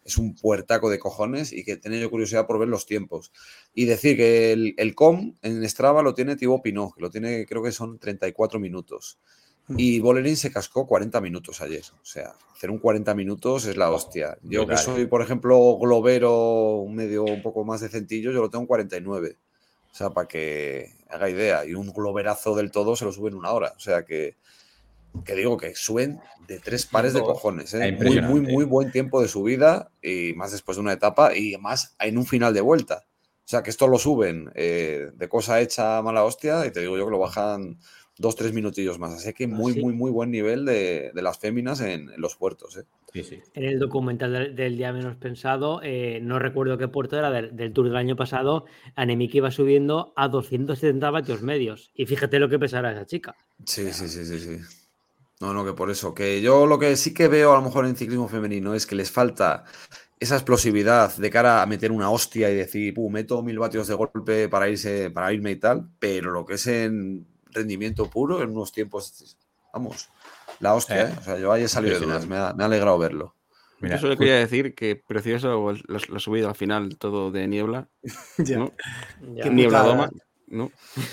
es 0.05 0.19
un 0.19 0.35
puertaco 0.35 0.91
de 0.91 0.99
cojones 0.99 1.53
y 1.53 1.65
que 1.65 1.77
tenía 1.77 2.01
yo 2.01 2.11
curiosidad 2.11 2.47
por 2.47 2.59
ver 2.59 2.69
los 2.69 2.87
tiempos. 2.87 3.33
Y 3.75 3.87
decir 3.87 4.17
que 4.17 4.53
el, 4.53 4.95
com 4.95 5.35
en 5.43 5.69
Strava 5.69 6.03
lo 6.03 6.15
tiene 6.15 6.37
Thibaut 6.37 6.63
Pinot, 6.63 6.95
que 6.95 7.01
lo 7.01 7.11
tiene, 7.11 7.47
creo 7.47 7.63
que 7.63 7.73
son 7.73 7.99
34 7.99 8.61
minutos. 8.61 9.19
Mm. 9.69 9.75
Y 9.79 10.01
Bolerín 10.01 10.37
se 10.37 10.53
cascó 10.53 10.87
40 10.87 11.21
minutos 11.23 11.61
ayer. 11.63 11.85
O 11.95 12.05
sea, 12.05 12.35
hacer 12.55 12.71
un 12.71 12.79
40 12.79 13.15
minutos 13.15 13.65
es 13.65 13.77
la 13.77 13.91
hostia. 13.91 14.37
Yo 14.43 14.67
que 14.67 14.77
soy, 14.77 15.07
por 15.07 15.23
ejemplo, 15.23 15.79
globero, 15.79 16.77
un 16.77 16.95
medio 16.95 17.25
un 17.25 17.43
poco 17.43 17.65
más 17.65 17.81
decentillo, 17.81 18.31
yo 18.31 18.43
lo 18.43 18.51
tengo 18.51 18.63
en 18.63 18.69
49. 18.69 19.39
O 19.91 19.97
sea, 19.97 20.11
para 20.11 20.29
que 20.29 20.91
haga 21.09 21.31
idea. 21.31 21.65
Y 21.65 21.75
un 21.75 21.93
globerazo 21.93 22.55
del 22.55 22.71
todo 22.71 22.95
se 22.95 23.07
lo 23.07 23.13
sube 23.13 23.31
en 23.31 23.37
una 23.37 23.53
hora. 23.53 23.73
O 23.77 23.81
sea 23.81 24.05
que 24.05 24.37
que 25.23 25.35
digo 25.35 25.57
que 25.57 25.75
suben 25.75 26.21
de 26.49 26.59
tres 26.59 26.87
pares 26.87 27.13
de 27.13 27.21
cojones. 27.21 27.73
¿eh? 27.75 27.93
Muy, 27.93 28.21
muy, 28.21 28.41
muy 28.41 28.65
buen 28.65 28.91
tiempo 28.91 29.23
de 29.23 29.29
subida 29.29 29.91
y 30.03 30.33
más 30.35 30.53
después 30.53 30.77
de 30.77 30.83
una 30.83 30.93
etapa 30.93 31.37
y 31.37 31.57
más 31.59 31.95
en 32.01 32.19
un 32.19 32.27
final 32.27 32.53
de 32.53 32.61
vuelta. 32.61 33.05
O 33.07 33.47
sea, 33.47 33.63
que 33.63 33.71
esto 33.71 33.87
lo 33.87 33.99
suben 33.99 34.51
eh, 34.55 35.11
de 35.15 35.29
cosa 35.29 35.61
hecha 35.61 36.01
mala 36.03 36.25
hostia 36.25 36.67
y 36.67 36.71
te 36.71 36.81
digo 36.81 36.97
yo 36.97 37.05
que 37.05 37.11
lo 37.11 37.19
bajan 37.19 37.79
dos, 38.19 38.37
tres 38.37 38.53
minutillos 38.53 38.99
más. 38.99 39.13
Así 39.13 39.33
que 39.35 39.47
muy, 39.47 39.75
muy, 39.75 39.93
muy 39.93 40.11
buen 40.11 40.31
nivel 40.31 40.65
de, 40.65 41.13
las 41.15 41.39
féminas 41.39 41.81
en, 41.81 42.11
los 42.17 42.37
puertos. 42.37 42.77
¿eh? 42.79 42.85
Sí, 43.13 43.23
sí. 43.23 43.41
En 43.53 43.65
el 43.65 43.79
documental 43.79 44.55
del, 44.57 44.77
día 44.77 44.93
menos 44.93 45.17
pensado, 45.17 45.81
no 46.23 46.39
recuerdo 46.39 46.79
qué 46.79 46.89
puerto 46.89 47.19
era 47.19 47.31
del, 47.31 47.73
Tour 47.73 47.89
del 47.89 47.97
año 47.97 48.17
pasado, 48.17 48.65
Anemic 48.95 49.35
iba 49.35 49.51
subiendo 49.51 50.15
a 50.17 50.29
270 50.29 51.11
vatios 51.11 51.43
medios. 51.43 51.91
Y 51.95 52.07
fíjate 52.07 52.39
lo 52.39 52.49
que 52.49 52.59
pesará 52.59 52.93
esa 52.93 53.05
chica. 53.05 53.37
Sí, 53.67 53.93
sí, 53.93 54.09
sí, 54.09 54.25
sí, 54.25 54.39
sí. 54.39 54.84
No, 55.45 55.53
no, 55.53 55.63
que 55.63 55.75
por 55.75 55.91
eso. 55.91 56.15
Que 56.15 56.41
yo 56.41 56.65
lo 56.65 56.79
que 56.79 56.97
sí 56.97 57.13
que 57.13 57.29
veo 57.29 57.53
a 57.53 57.57
lo 57.57 57.61
mejor 57.61 57.85
en 57.85 57.97
ciclismo 57.97 58.29
femenino 58.29 58.73
es 58.73 58.87
que 58.87 58.95
les 58.95 59.11
falta 59.11 59.65
esa 60.19 60.37
explosividad 60.37 61.15
de 61.19 61.29
cara 61.29 61.61
a 61.61 61.67
meter 61.67 61.93
una 61.93 62.09
hostia 62.09 62.51
y 62.51 62.55
decir, 62.55 62.95
Puh, 62.95 63.11
meto 63.11 63.43
mil 63.43 63.59
vatios 63.59 63.87
de 63.87 63.93
golpe 63.93 64.49
para 64.49 64.71
irse, 64.71 65.11
para 65.11 65.31
irme 65.35 65.51
y 65.51 65.57
tal, 65.57 65.87
pero 65.99 66.31
lo 66.31 66.47
que 66.47 66.55
es 66.55 66.67
en 66.67 67.27
rendimiento 67.51 68.09
puro, 68.09 68.43
en 68.43 68.53
unos 68.53 68.73
tiempos, 68.73 69.37
vamos, 69.71 70.09
la 70.61 70.73
hostia, 70.73 71.03
¿eh? 71.03 71.11
¿eh? 71.11 71.17
O 71.19 71.23
sea, 71.23 71.39
yo 71.39 71.53
ahí 71.53 71.65
he 71.65 71.69
salido 71.69 72.01
de 72.01 72.07
dudas, 72.07 72.27
me 72.27 72.37
ha, 72.37 72.49
alegrado 72.49 72.97
verlo. 72.97 73.37
Mira, 73.81 73.97
Eso 73.97 74.07
le 74.07 74.17
quería 74.17 74.37
decir 74.37 74.75
que 74.75 74.97
precioso 74.97 75.75
la, 75.89 76.19
subida 76.21 76.49
al 76.49 76.55
final, 76.55 76.97
todo 76.97 77.31
de 77.31 77.47
niebla. 77.49 77.91
¿no? 78.39 78.73
Niebla 79.21 79.83
doma, 79.83 80.11
¿no? 80.47 80.73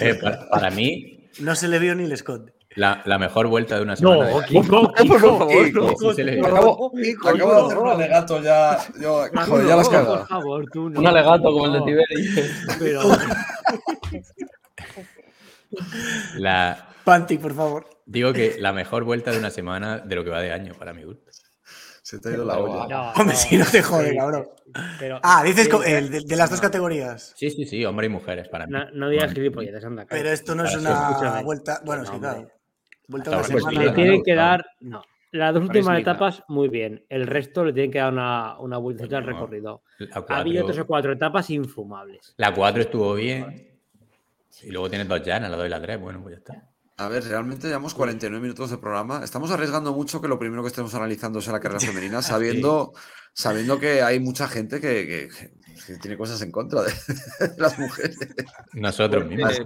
Eh, 0.00 0.18
para, 0.50 0.70
mí. 0.70 1.28
No 1.38 1.54
se 1.54 1.68
le 1.68 1.78
vio 1.78 1.94
ni 1.94 2.02
el 2.04 2.12
esconde. 2.12 2.52
La, 2.76 3.02
la, 3.04 3.18
mejor 3.18 3.48
vuelta 3.48 3.76
de 3.76 3.82
una 3.82 3.96
semana. 3.96 4.30
No, 4.30 4.42
Kiko, 4.42 4.92
por 4.92 5.20
favor. 5.20 5.66
Acabo, 6.44 6.92
de 6.94 7.12
hacer 7.12 7.78
un 7.78 7.88
alegato 7.88 8.42
ya. 8.42 8.78
Yo, 9.00 9.24
joder, 9.46 9.66
ya 9.66 9.76
las 9.76 9.88
cagado. 9.88 10.18
Por 10.18 10.28
favor, 10.28 10.64
tú 10.72 10.90
no. 10.90 11.00
Un 11.00 11.06
alegato 11.06 11.52
como 11.52 11.66
el 11.66 11.72
de 11.72 11.80
Tiberi. 11.82 12.30
Pero... 12.78 13.02
la... 16.38 16.88
Panti, 17.04 17.38
por 17.38 17.54
favor. 17.54 17.86
Digo 18.06 18.32
que 18.32 18.56
la 18.58 18.72
mejor 18.72 19.04
vuelta 19.04 19.30
de 19.30 19.38
una 19.38 19.50
semana 19.50 19.98
de 19.98 20.14
lo 20.14 20.24
que 20.24 20.30
va 20.30 20.40
de 20.40 20.52
año, 20.52 20.74
para 20.74 20.92
mi 20.92 21.04
gusto. 21.04 21.30
Se 22.02 22.18
te 22.18 22.30
ha 22.30 22.32
ido 22.32 22.44
la 22.44 22.58
olla. 22.58 23.12
Hombre, 23.12 23.36
si 23.36 23.56
no 23.56 23.64
te 23.64 23.80
jode, 23.80 24.16
cabrón. 24.16 24.48
ah, 25.22 25.42
dices 25.44 25.68
el 25.86 26.26
de, 26.26 26.36
las 26.36 26.50
dos 26.50 26.60
categorías. 26.60 27.32
Sí, 27.36 27.48
sí, 27.50 27.64
sí, 27.64 27.84
hombre 27.84 28.06
y 28.06 28.10
mujeres 28.10 28.48
para 28.48 28.66
mí. 28.66 28.72
No, 28.72 28.90
no 28.92 29.08
digas 29.08 29.32
gilipolletes, 29.32 29.84
anda. 29.84 30.04
Pero 30.08 30.30
esto 30.30 30.54
no 30.54 30.64
es 30.64 30.76
una 30.76 31.40
vuelta. 31.42 31.80
Bueno, 31.84 32.04
sí, 32.04 32.18
claro. 32.18 32.48
Le 33.08 33.90
tienen 33.92 34.22
que 34.22 34.34
dar. 34.34 34.64
No. 34.80 35.02
Las 35.32 35.54
dos 35.54 35.62
últimas 35.62 35.98
etapas, 35.98 36.42
muy 36.48 36.68
bien. 36.68 37.06
El 37.08 37.26
resto 37.26 37.64
le 37.64 37.72
tienen 37.72 37.90
que 37.90 37.98
dar 37.98 38.12
una, 38.12 38.58
una 38.58 38.76
vueltita 38.76 39.16
al 39.16 39.24
recorrido. 39.24 39.82
Había 40.28 40.62
tres 40.62 40.80
o 40.80 40.86
cuatro 40.86 41.12
etapas 41.12 41.48
infumables. 41.48 42.34
La 42.36 42.52
cuatro 42.52 42.82
estuvo 42.82 43.14
bien. 43.14 43.70
Y 44.62 44.70
luego 44.70 44.90
tienes 44.90 45.08
dos 45.08 45.22
llanas, 45.22 45.50
la 45.50 45.56
dos 45.56 45.66
y 45.66 45.70
la 45.70 45.80
tres. 45.80 45.98
Bueno, 45.98 46.20
pues 46.22 46.34
ya 46.34 46.38
está. 46.38 46.72
A 46.98 47.08
ver, 47.08 47.24
realmente 47.24 47.66
llevamos 47.66 47.94
49 47.94 48.42
minutos 48.42 48.70
de 48.70 48.78
programa. 48.78 49.24
Estamos 49.24 49.50
arriesgando 49.50 49.92
mucho 49.94 50.20
que 50.20 50.28
lo 50.28 50.38
primero 50.38 50.62
que 50.62 50.68
estemos 50.68 50.94
analizando 50.94 51.40
sea 51.40 51.54
la 51.54 51.60
carrera 51.60 51.80
femenina, 51.80 52.20
sabiendo, 52.22 52.92
sabiendo 53.32 53.80
que 53.80 54.02
hay 54.02 54.20
mucha 54.20 54.46
gente 54.48 54.80
que, 54.80 55.28
tiene 56.00 56.16
cosas 56.16 56.40
en 56.42 56.50
contra 56.50 56.82
de, 56.82 56.92
las 57.58 57.78
mujeres. 57.78 58.18
Nosotros 58.72 59.26
mismos. 59.26 59.60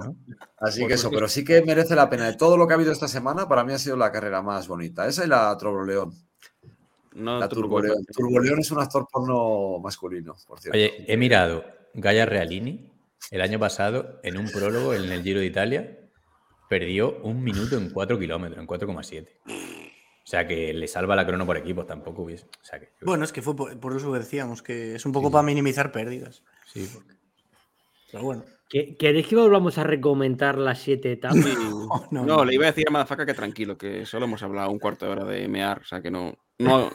Así 0.59 0.87
que 0.87 0.95
eso, 0.95 1.11
pero 1.11 1.29
sí 1.29 1.45
que 1.45 1.63
merece 1.63 1.95
la 1.95 2.09
pena. 2.09 2.27
De 2.27 2.37
todo 2.37 2.57
lo 2.57 2.67
que 2.67 2.73
ha 2.73 2.77
habido 2.77 2.93
esta 2.93 3.09
semana, 3.09 3.49
para 3.49 3.65
mí 3.65 3.73
ha 3.73 3.79
sido 3.79 3.97
la 3.97 4.13
carrera 4.13 4.43
más 4.43 4.69
bonita. 4.69 5.07
Esa 5.07 5.25
y 5.25 5.29
la 5.29 5.57
Turboleón. 5.57 6.13
No, 7.15 7.39
la 7.39 7.49
Turboleón. 7.49 8.05
Turboleón 8.07 8.61
es 8.61 8.71
un 8.71 8.81
actor 8.81 9.07
porno 9.11 9.79
masculino, 9.79 10.37
por 10.47 10.61
cierto. 10.61 10.77
Oye, 10.77 11.05
he 11.07 11.17
mirado 11.17 11.65
Gaia 11.95 12.27
Realini 12.27 12.93
el 13.31 13.41
año 13.41 13.59
pasado 13.59 14.21
en 14.23 14.37
un 14.37 14.51
prólogo 14.51 14.95
en 14.95 15.11
el 15.11 15.23
Giro 15.23 15.41
de 15.41 15.47
Italia 15.47 15.99
perdió 16.69 17.19
un 17.23 17.43
minuto 17.43 17.77
en 17.77 17.91
4 17.91 18.19
kilómetros, 18.19 18.61
en 18.61 18.67
4,7. 18.67 19.29
O 20.27 20.29
sea 20.29 20.45
que 20.45 20.74
le 20.74 20.89
salva 20.89 21.14
la 21.14 21.24
crono 21.24 21.47
por 21.47 21.57
equipo, 21.57 21.87
tampoco 21.87 22.22
hubiese. 22.22 22.49
Bueno, 23.03 23.24
es 23.24 23.33
que 23.33 23.43
fue 23.43 23.55
por, 23.55 23.97
eso 23.97 24.12
que 24.12 24.18
decíamos, 24.18 24.61
que 24.61 24.97
es 24.97 25.07
un 25.07 25.12
poco 25.12 25.31
para 25.31 25.45
minimizar 25.45 25.93
pérdidas. 25.93 26.43
Sí, 26.66 26.91
porque... 26.93 27.14
Pero 28.11 28.24
bueno. 28.24 28.45
¿Queréis 28.68 29.29
que 29.29 29.37
volvamos 29.37 29.79
a 29.79 29.85
recomendar 29.85 30.59
las 30.59 30.81
siete 30.81 31.12
etapas? 31.12 31.37
no, 32.11 32.45
le 32.45 32.55
iba 32.55 32.64
a 32.64 32.72
decir 32.72 32.87
a 32.89 32.91
Madafaka 32.91 33.24
que 33.24 33.35
tranquilo, 33.35 33.79
que 33.79 34.05
solo 34.05 34.24
hemos 34.24 34.43
hablado 34.43 34.68
un 34.72 34.81
cuarto 34.81 35.07
de 35.07 35.12
hora 35.12 35.24
de 35.24 35.47
mear, 35.47 35.83
o 35.83 35.85
sea 35.85 36.03
que 36.03 36.11
no, 36.11 36.37
no, 36.59 36.91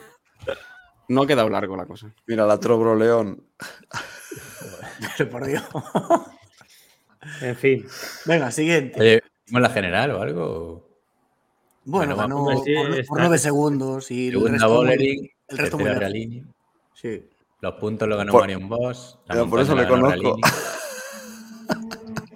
no 1.08 1.22
ha 1.22 1.26
quedado 1.26 1.48
largo 1.48 1.74
la 1.74 1.86
cosa. 1.86 2.14
Mira, 2.26 2.44
la 2.44 2.60
Trobro 2.60 2.94
León. 2.94 3.46
por 5.30 5.46
Dios. 5.46 5.64
en 7.40 7.56
fin. 7.56 7.86
Venga, 8.26 8.50
siguiente. 8.50 9.00
Oye, 9.00 9.22
la 9.46 9.70
general 9.70 10.10
o 10.10 10.20
algo? 10.20 10.91
Bueno, 11.84 12.16
ganó 12.16 12.44
por, 12.44 13.18
nueve 13.18 13.38
segundos 13.38 14.10
y 14.10 14.28
el 14.28 14.48
resto, 14.48 14.84
el 14.86 15.58
resto 15.58 15.78
muy 15.78 16.44
Sí. 16.94 17.24
Los 17.60 17.74
puntos 17.74 18.08
lo 18.08 18.16
ganó 18.16 18.32
Marion 18.32 18.68
Boss. 18.68 19.18
por 19.48 19.60
eso 19.60 19.74
le 19.76 19.86
conozco. 19.86 20.36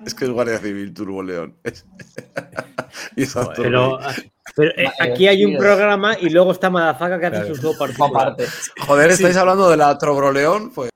es 0.04 0.14
que 0.14 0.24
es 0.24 0.30
Guardia 0.30 0.58
Civil 0.58 0.94
Turbo 0.94 1.22
León. 1.22 1.56
pero, 3.56 3.98
pero 4.54 4.70
eh, 4.76 4.92
aquí 5.00 5.26
hay 5.26 5.44
un 5.44 5.56
programa 5.56 6.16
y 6.20 6.30
luego 6.30 6.52
está 6.52 6.70
Madafaka 6.70 7.18
que 7.18 7.26
hace 7.26 7.54
su 7.54 7.76
parte. 8.12 8.44
Joder, 8.86 9.10
estáis 9.10 9.36
hablando 9.36 9.68
de 9.68 9.76
la 9.76 9.98
Trobroleón, 9.98 10.70
pues. 10.70 10.90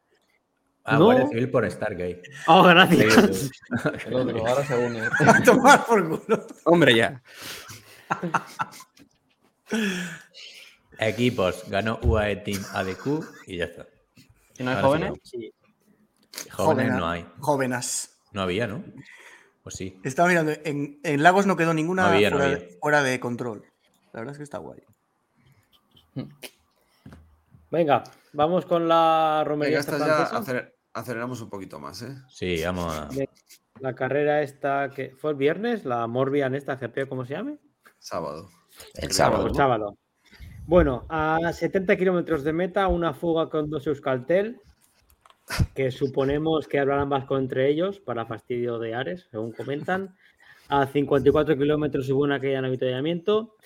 Ah, 0.84 0.96
no. 0.96 1.07
Guardia 1.07 1.28
Civil 1.28 1.51
por 1.51 1.70
Stargate. 1.70 2.22
Oh, 2.46 2.62
gracias. 2.62 3.51
El 4.07 4.14
otro, 4.14 4.46
ahora 4.46 4.64
se 4.64 4.76
une. 4.76 5.01
tomar 5.44 5.84
por 5.84 6.20
culo. 6.20 6.46
Hombre, 6.64 6.94
ya. 6.94 7.20
Equipos, 10.98 11.64
ganó 11.68 11.98
UAE 12.02 12.36
Team 12.36 12.62
ADQ 12.72 13.24
y 13.46 13.58
ya 13.58 13.64
está. 13.64 13.86
¿Y 14.58 14.62
no 14.62 14.70
hay 14.70 14.82
jóvenes? 14.82 15.12
Sí. 15.22 15.52
Jóvenes 16.50 16.92
no 16.92 17.08
hay. 17.08 17.26
Jóvenes. 17.38 18.18
No 18.32 18.42
había, 18.42 18.66
¿no? 18.66 18.84
Pues 19.62 19.76
sí. 19.76 19.98
Estaba 20.04 20.28
mirando, 20.28 20.52
en, 20.64 21.22
Lagos 21.22 21.46
no 21.46 21.56
quedó 21.56 21.74
ninguna 21.74 22.08
fuera, 22.80 23.02
De, 23.02 23.20
control. 23.20 23.64
La 24.12 24.20
verdad 24.20 24.32
es 24.32 24.38
que 24.38 24.44
está 24.44 24.58
guay. 24.58 24.82
Venga, 27.70 28.02
vamos 28.32 28.66
con 28.66 28.88
la 28.88 29.42
romería. 29.46 29.80
ya 29.80 30.72
aceleramos 30.92 31.40
un 31.40 31.48
poquito 31.48 31.78
más, 31.78 32.02
¿eh? 32.02 32.16
Sí, 32.28 32.62
vamos 32.64 32.92
a. 32.94 33.08
La 33.80 33.94
carrera 33.94 34.42
esta 34.42 34.90
que 34.90 35.14
fue 35.16 35.30
el 35.30 35.36
viernes, 35.36 35.84
la 35.86 36.06
Morbian 36.06 36.54
esta 36.54 36.76
GP, 36.76 37.08
¿cómo 37.08 37.24
se 37.24 37.34
llame? 37.34 37.58
Sábado. 38.01 38.48
El 38.94 39.12
sábado. 39.12 39.55
sábado. 39.55 39.96
Bueno, 40.66 41.05
a 41.11 41.53
70 41.53 41.96
kilómetros 41.96 42.42
de 42.44 42.53
meta, 42.53 42.88
una 42.88 43.12
fuga 43.12 43.51
con 43.51 43.68
dos 43.68 43.86
Euskaltel, 43.86 44.61
que 45.74 45.90
suponemos 45.90 46.66
que 46.66 46.78
hablarán 46.78 47.09
más 47.09 47.24
entre 47.30 47.68
ellos 47.68 48.01
para 48.01 48.24
fastidio 48.24 48.78
de 48.78 48.94
Ares, 48.94 49.28
según 49.30 49.53
comentan. 49.53 50.16
A 50.68 50.86
54 50.86 51.59
kilómetros 51.59 52.09
hubo 52.11 52.22
una 52.22 52.40
caída 52.40 52.61
en 52.61 52.64
avituallamiento. 52.64 53.57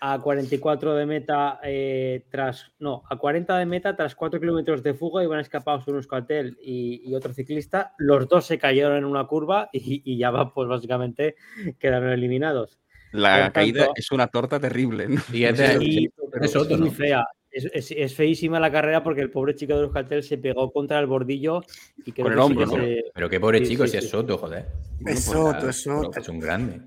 A 0.00 0.20
44 0.20 0.94
de 0.94 1.06
meta 1.06 1.60
eh, 1.62 2.24
tras. 2.30 2.72
No, 2.78 3.02
a 3.10 3.16
40 3.16 3.58
de 3.58 3.66
meta 3.66 3.96
tras 3.96 4.14
4 4.14 4.40
kilómetros 4.40 4.82
de 4.82 4.94
fuga 4.94 5.24
iban 5.24 5.40
escapados 5.40 5.86
un 5.88 5.96
Euskaltel 5.96 6.58
y, 6.62 7.02
y, 7.04 7.14
otro 7.14 7.32
ciclista. 7.32 7.94
Los 7.98 8.28
dos 8.28 8.46
se 8.46 8.58
cayeron 8.58 8.96
en 8.96 9.04
una 9.04 9.26
curva 9.26 9.68
y, 9.72 10.16
ya 10.16 10.30
va, 10.30 10.54
pues 10.54 10.68
básicamente 10.68 11.36
quedaron 11.78 12.10
eliminados. 12.10 12.78
La 13.14 13.52
caída 13.52 13.90
es 13.94 14.10
una 14.10 14.26
torta 14.26 14.58
terrible. 14.58 15.06
Y 15.32 15.44
es, 15.44 15.58
muy 16.78 16.90
fea. 16.90 17.24
Es, 17.50 18.14
feísima 18.14 18.58
la 18.58 18.72
carrera 18.72 19.04
porque 19.04 19.20
el 19.20 19.30
pobre 19.30 19.54
chico 19.54 19.76
de 19.76 19.82
los 19.82 19.92
carteles 19.92 20.26
se 20.26 20.36
pegó 20.38 20.72
contra 20.72 20.98
el 20.98 21.06
bordillo 21.06 21.62
y 22.04 22.10
Con 22.10 22.32
el 22.32 22.38
hombro, 22.40 22.66
Pero 23.14 23.28
qué 23.28 23.38
pobre 23.38 23.62
chico, 23.62 23.86
si 23.86 23.98
es 23.98 24.10
Soto, 24.10 24.36
joder. 24.36 24.66
Es 25.06 25.24
Soto, 25.24 25.68
es 25.68 25.82
Soto. 25.82 26.18
Es 26.18 26.28
un 26.28 26.40
grande. 26.40 26.80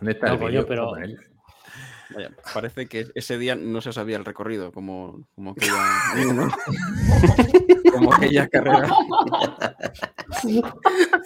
¿Dónde 0.00 0.12
está 0.12 0.32
el 0.32 0.38
coño, 0.38 0.64
pero... 0.66 0.92
Vaya, 2.14 2.30
parece 2.54 2.86
que 2.86 3.08
ese 3.14 3.36
día 3.36 3.56
no 3.56 3.80
se 3.80 3.92
sabía 3.92 4.16
el 4.16 4.24
recorrido, 4.24 4.70
como, 4.70 5.26
como 5.34 5.50
aquella, 5.50 5.74
como 7.92 8.14
aquella 8.14 8.48
carrera. 8.48 8.88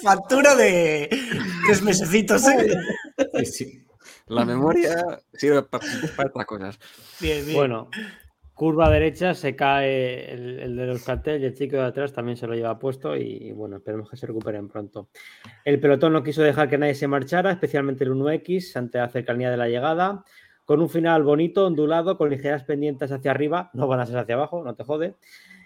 Factura 0.03 0.57
de 0.57 1.09
tres 1.66 1.82
mesecitos, 1.82 2.48
¿eh? 2.48 2.74
Sí, 3.34 3.44
sí. 3.44 3.89
La 4.30 4.44
memoria 4.44 5.20
sirve 5.32 5.62
para, 5.64 5.84
otras 6.28 6.46
cosas. 6.46 6.78
Bien, 7.20 7.44
bien. 7.44 7.56
Bueno, 7.56 7.88
curva 8.54 8.88
derecha, 8.88 9.34
se 9.34 9.56
cae 9.56 10.32
el, 10.32 10.76
de 10.76 10.86
los 10.86 11.02
carteles 11.02 11.42
y 11.42 11.46
el 11.46 11.54
chico 11.54 11.76
de 11.76 11.84
atrás 11.84 12.12
también 12.12 12.36
se 12.36 12.46
lo 12.46 12.54
lleva 12.54 12.78
puesto 12.78 13.16
y, 13.16 13.50
bueno, 13.52 13.78
esperemos 13.78 14.08
que 14.08 14.16
se 14.16 14.26
recuperen 14.26 14.68
pronto. 14.68 15.08
El 15.64 15.80
pelotón 15.80 16.12
no 16.12 16.22
quiso 16.22 16.42
dejar 16.42 16.68
que 16.68 16.78
nadie 16.78 16.94
se 16.94 17.08
marchara, 17.08 17.50
especialmente 17.50 18.04
el 18.04 18.12
1X, 18.12 18.76
ante 18.76 18.98
la 18.98 19.08
cercanía 19.08 19.50
de 19.50 19.56
la 19.56 19.68
llegada, 19.68 20.24
con 20.64 20.80
un 20.80 20.88
final 20.88 21.24
bonito, 21.24 21.66
ondulado, 21.66 22.16
con 22.16 22.30
ligeras 22.30 22.62
pendientes 22.62 23.10
hacia 23.10 23.32
arriba, 23.32 23.70
no 23.72 23.88
van 23.88 24.00
a 24.00 24.06
ser 24.06 24.18
hacia 24.18 24.36
abajo, 24.36 24.62
no 24.62 24.74
te 24.76 24.84
jode. 24.84 25.16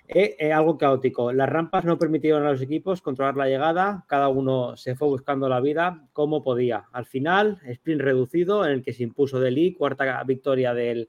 Eh, 0.08 0.36
eh, 0.38 0.52
algo 0.52 0.76
caótico. 0.76 1.32
Las 1.32 1.48
rampas 1.48 1.84
no 1.84 1.98
permitieron 1.98 2.44
a 2.44 2.52
los 2.52 2.60
equipos 2.60 3.00
controlar 3.00 3.36
la 3.36 3.48
llegada, 3.48 4.04
cada 4.06 4.28
uno 4.28 4.76
se 4.76 4.94
fue 4.96 5.08
buscando 5.08 5.48
la 5.48 5.60
vida 5.60 6.06
como 6.12 6.42
podía. 6.42 6.84
Al 6.92 7.06
final, 7.06 7.60
sprint 7.64 8.02
reducido 8.02 8.66
en 8.66 8.72
el 8.72 8.82
que 8.82 8.92
se 8.92 9.02
impuso 9.02 9.40
Deli, 9.40 9.72
cuarta 9.72 10.22
victoria 10.24 10.74
del, 10.74 11.08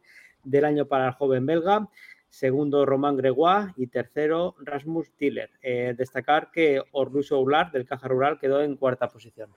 año 0.63 0.85
para 0.85 1.07
el 1.07 1.13
joven 1.13 1.45
belga, 1.45 1.89
segundo 2.29 2.85
Román 2.85 3.17
Gregoire 3.17 3.73
y 3.75 3.87
tercero 3.87 4.55
Rasmus 4.59 5.11
Tiller. 5.17 5.49
Eh, 5.61 5.93
destacar 5.97 6.49
que 6.51 6.81
Orluso 6.91 7.39
Ular 7.39 7.71
del 7.71 7.85
Caja 7.85 8.07
Rural 8.07 8.39
quedó 8.39 8.61
en 8.61 8.77
cuarta 8.77 9.09
posición. 9.09 9.49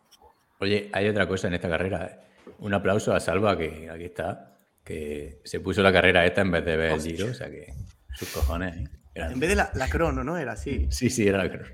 Oye, 0.58 0.90
hay 0.92 1.08
otra 1.08 1.28
cosa 1.28 1.46
en 1.46 1.54
esta 1.54 1.68
carrera. 1.68 2.22
Un 2.58 2.74
aplauso 2.74 3.14
a 3.14 3.20
Salva, 3.20 3.56
que 3.56 3.88
aquí 3.88 4.04
está, 4.06 4.58
que 4.82 5.40
se 5.44 5.60
puso 5.60 5.80
la 5.80 5.92
carrera 5.92 6.26
esta 6.26 6.40
en 6.40 6.50
vez 6.50 6.64
de 6.64 6.76
ver 6.76 6.92
el 6.92 7.00
giro, 7.00 7.26
o 7.26 7.34
sea 7.34 7.48
que 7.48 7.72
sus 8.14 8.32
cojones. 8.32 8.97
¿Eh? 9.26 9.32
En 9.32 9.40
vez 9.40 9.50
de 9.50 9.56
la, 9.56 9.88
crono, 9.88 10.24
¿no? 10.24 10.36
Era 10.36 10.52
así. 10.52 10.86
Sí, 10.90 11.10
sí, 11.10 11.26
era 11.26 11.38
la 11.38 11.50
crono. 11.50 11.68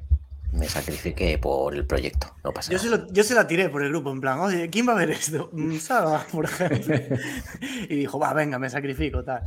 Me 0.53 0.69
sacrifiqué 0.69 1.37
por 1.39 1.75
el 1.75 1.85
proyecto, 1.85 2.37
no 2.45 2.53
pasa 2.53 2.71
yo 2.71 2.79
nada. 2.79 3.07
Se 3.09 3.13
yo 3.13 3.25
se 3.25 3.35
la 3.35 3.47
tiré 3.47 3.69
por 3.69 3.83
el 3.83 3.89
grupo, 3.91 4.13
en 4.13 4.21
plan, 4.21 4.39
oye, 4.39 4.71
¿quién 4.71 4.89
va 4.89 4.93
a 4.93 4.97
ver 4.97 5.11
esto? 5.11 5.51
Mm, 5.53 5.79
Saba, 5.79 6.25
por 6.31 6.45
ejemplo. 6.45 6.95
y 7.89 7.97
dijo, 7.97 8.19
va, 8.21 8.33
venga, 8.33 8.59
me 8.59 8.71
sacrifico, 8.71 9.25
tal 9.25 9.43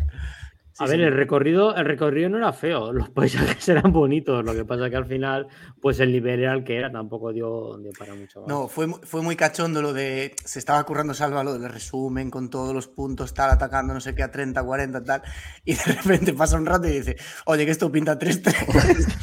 a 0.79 0.85
ver, 0.85 1.01
el 1.01 1.13
recorrido, 1.13 1.75
el 1.75 1.85
recorrido 1.85 2.29
no 2.29 2.37
era 2.37 2.53
feo, 2.53 2.91
los 2.93 3.09
paisajes 3.09 3.67
eran 3.69 3.91
bonitos, 3.91 4.43
lo 4.43 4.53
que 4.53 4.65
pasa 4.65 4.89
que 4.89 4.95
al 4.95 5.05
final, 5.05 5.47
pues 5.81 5.99
el 5.99 6.11
nivel 6.11 6.41
era 6.41 6.53
el 6.53 6.63
que 6.63 6.77
era, 6.77 6.91
tampoco 6.91 7.33
dio, 7.33 7.79
para 7.97 8.13
mucho 8.13 8.41
más. 8.41 8.49
No, 8.49 8.67
fue, 8.67 8.87
fue 9.03 9.21
muy 9.21 9.35
cachondo 9.35 9.81
lo 9.81 9.93
de, 9.93 10.35
se 10.43 10.59
estaba 10.59 10.83
currando 10.83 11.13
Salva 11.13 11.43
lo 11.43 11.57
del 11.57 11.71
resumen 11.71 12.29
con 12.29 12.49
todos 12.49 12.73
los 12.73 12.87
puntos, 12.87 13.33
tal, 13.33 13.49
atacando 13.49 13.93
no 13.93 14.01
sé 14.01 14.13
qué 14.13 14.23
a 14.23 14.31
30, 14.31 14.63
40, 14.63 15.03
tal, 15.03 15.21
y 15.65 15.73
de 15.73 15.83
repente 16.03 16.33
pasa 16.33 16.57
un 16.57 16.65
rato 16.65 16.87
y 16.87 16.91
dice, 16.91 17.17
oye, 17.45 17.65
que 17.65 17.71
esto 17.71 17.91
pinta 17.91 18.17
3-3. 18.17 19.13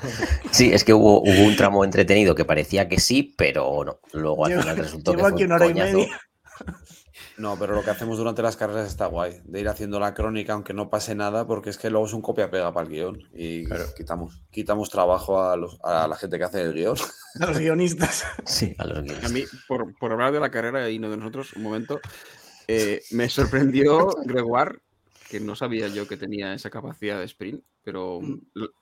Sí, 0.50 0.72
es 0.72 0.82
que 0.82 0.92
hubo, 0.92 1.22
hubo, 1.22 1.46
un 1.46 1.54
tramo 1.54 1.84
entretenido 1.84 2.34
que 2.34 2.44
parecía 2.44 2.88
que 2.88 2.98
sí, 2.98 3.34
pero 3.36 3.84
no, 3.84 4.00
luego 4.12 4.46
al 4.46 4.60
final 4.60 4.76
resultó 4.78 5.12
que 5.12 5.18
fue 5.18 5.28
aquí 5.30 5.44
una 5.44 5.54
hora 5.54 5.66
y 5.66 5.74
media. 5.74 6.08
No, 7.40 7.58
pero 7.58 7.74
lo 7.74 7.82
que 7.82 7.88
hacemos 7.88 8.18
durante 8.18 8.42
las 8.42 8.58
carreras 8.58 8.86
está 8.86 9.06
guay, 9.06 9.40
de 9.44 9.60
ir 9.60 9.68
haciendo 9.70 9.98
la 9.98 10.12
crónica 10.12 10.52
aunque 10.52 10.74
no 10.74 10.90
pase 10.90 11.14
nada, 11.14 11.46
porque 11.46 11.70
es 11.70 11.78
que 11.78 11.88
luego 11.88 12.04
es 12.04 12.12
un 12.12 12.20
copia-pega 12.20 12.70
para 12.70 12.86
el 12.86 12.92
guion 12.92 13.22
y 13.32 13.64
quitamos, 13.96 14.42
quitamos 14.50 14.90
trabajo 14.90 15.42
a, 15.42 15.56
la 15.56 16.16
gente 16.16 16.36
que 16.36 16.44
hace 16.44 16.60
el 16.60 16.74
guion. 16.74 16.96
A 17.40 17.46
los 17.46 17.58
guionistas. 17.58 18.26
Sí, 18.44 18.74
a 18.76 18.84
los 18.84 19.02
guionistas. 19.02 19.30
A 19.30 19.32
mí, 19.32 19.44
por, 19.66 20.12
hablar 20.12 20.32
de 20.32 20.40
la 20.40 20.50
carrera 20.50 20.90
y 20.90 20.98
no 20.98 21.08
de 21.08 21.16
nosotros, 21.16 21.54
un 21.54 21.62
momento, 21.62 21.98
eh, 22.68 23.00
me 23.12 23.30
sorprendió 23.30 24.08
Gregoire, 24.26 24.80
que 25.30 25.40
no 25.40 25.56
sabía 25.56 25.88
yo 25.88 26.06
que 26.06 26.18
tenía 26.18 26.52
esa 26.52 26.68
capacidad 26.68 27.20
de 27.20 27.24
sprint, 27.24 27.62
pero 27.82 28.20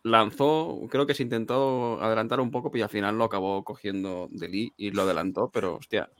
lanzó, 0.02 0.80
creo 0.90 1.06
que 1.06 1.14
se 1.14 1.22
intentó 1.22 2.02
adelantar 2.02 2.40
un 2.40 2.50
poco, 2.50 2.76
y 2.76 2.82
al 2.82 2.88
final 2.88 3.16
lo 3.18 3.24
acabó 3.24 3.62
cogiendo 3.62 4.26
de 4.32 4.48
Lee 4.48 4.72
y 4.76 4.90
lo 4.90 5.02
adelantó, 5.02 5.48
pero 5.48 5.76
hostia, 5.76 6.10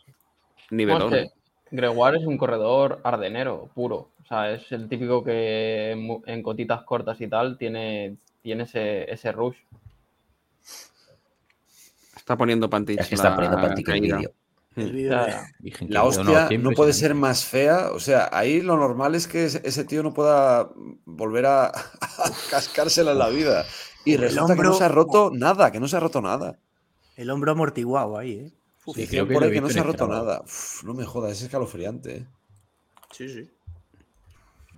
nivelón. 0.71 1.31
Gregoire 1.71 2.19
es 2.19 2.27
un 2.27 2.39
corredor 2.39 3.01
ardenero, 3.05 3.69
puro. 3.75 4.11
O 4.23 4.27
sea, 4.29 4.53
es 4.53 4.71
el 4.73 4.89
típico 4.89 5.25
que 5.25 5.93
en, 6.27 6.43
cotitas 6.43 6.83
cortas 6.83 7.21
y 7.21 7.29
tal 7.29 7.57
tiene, 7.57 8.17
tiene 8.43 8.65
ese, 8.65 9.11
ese 9.11 9.33
rush. 9.33 9.57
Está 12.17 12.37
poniendo 12.37 12.69
pantich. 12.69 13.01
Es 13.01 13.09
que 13.09 13.15
está 13.15 13.35
poniendo 13.35 13.61
pantich 13.61 13.89
el 13.89 14.01
vídeo. 14.01 14.33
La 15.89 16.05
hostia 16.05 16.49
no, 16.59 16.71
puede 16.73 16.93
ser 16.93 17.15
más 17.15 17.45
fea. 17.45 17.91
O 17.93 18.01
sea, 18.01 18.29
ahí 18.33 18.61
lo 18.61 18.77
normal 18.77 19.15
es 19.15 19.27
que 19.27 19.45
ese 19.47 19.85
tío 19.85 20.03
no 20.03 20.15
pueda 20.15 20.69
volver 21.05 21.47
a, 21.47 21.73
cascársela 22.51 23.13
en 23.13 23.19
la 23.19 23.29
vida. 23.29 23.65
Y 24.05 24.17
resulta 24.17 24.55
que 24.55 24.63
no 24.63 24.75
se 24.75 24.85
ha 24.85 24.89
roto 24.89 25.31
nada, 25.33 25.73
que 25.73 25.81
no 25.81 25.89
se 25.89 25.97
ha 25.97 26.01
roto 26.01 26.21
nada. 26.21 26.59
El 27.17 27.31
hombro 27.31 27.53
amortiguado 27.53 28.17
ahí, 28.17 28.33
¿eh? 28.33 28.53
Sí, 28.95 29.07
creo 29.07 29.27
que, 29.27 29.35
por 29.35 29.45
ahí 29.45 29.53
que 29.53 29.61
no 29.61 29.71
se 29.71 29.81
ha 29.81 29.83
roto 29.83 30.07
nada. 30.07 30.43
no 30.85 30.95
me 30.95 31.05
jodas, 31.05 31.33
es 31.33 31.43
escalofriante. 31.43 32.17
¿eh? 32.17 32.27
Sí, 33.13 33.29
sí. 33.29 33.51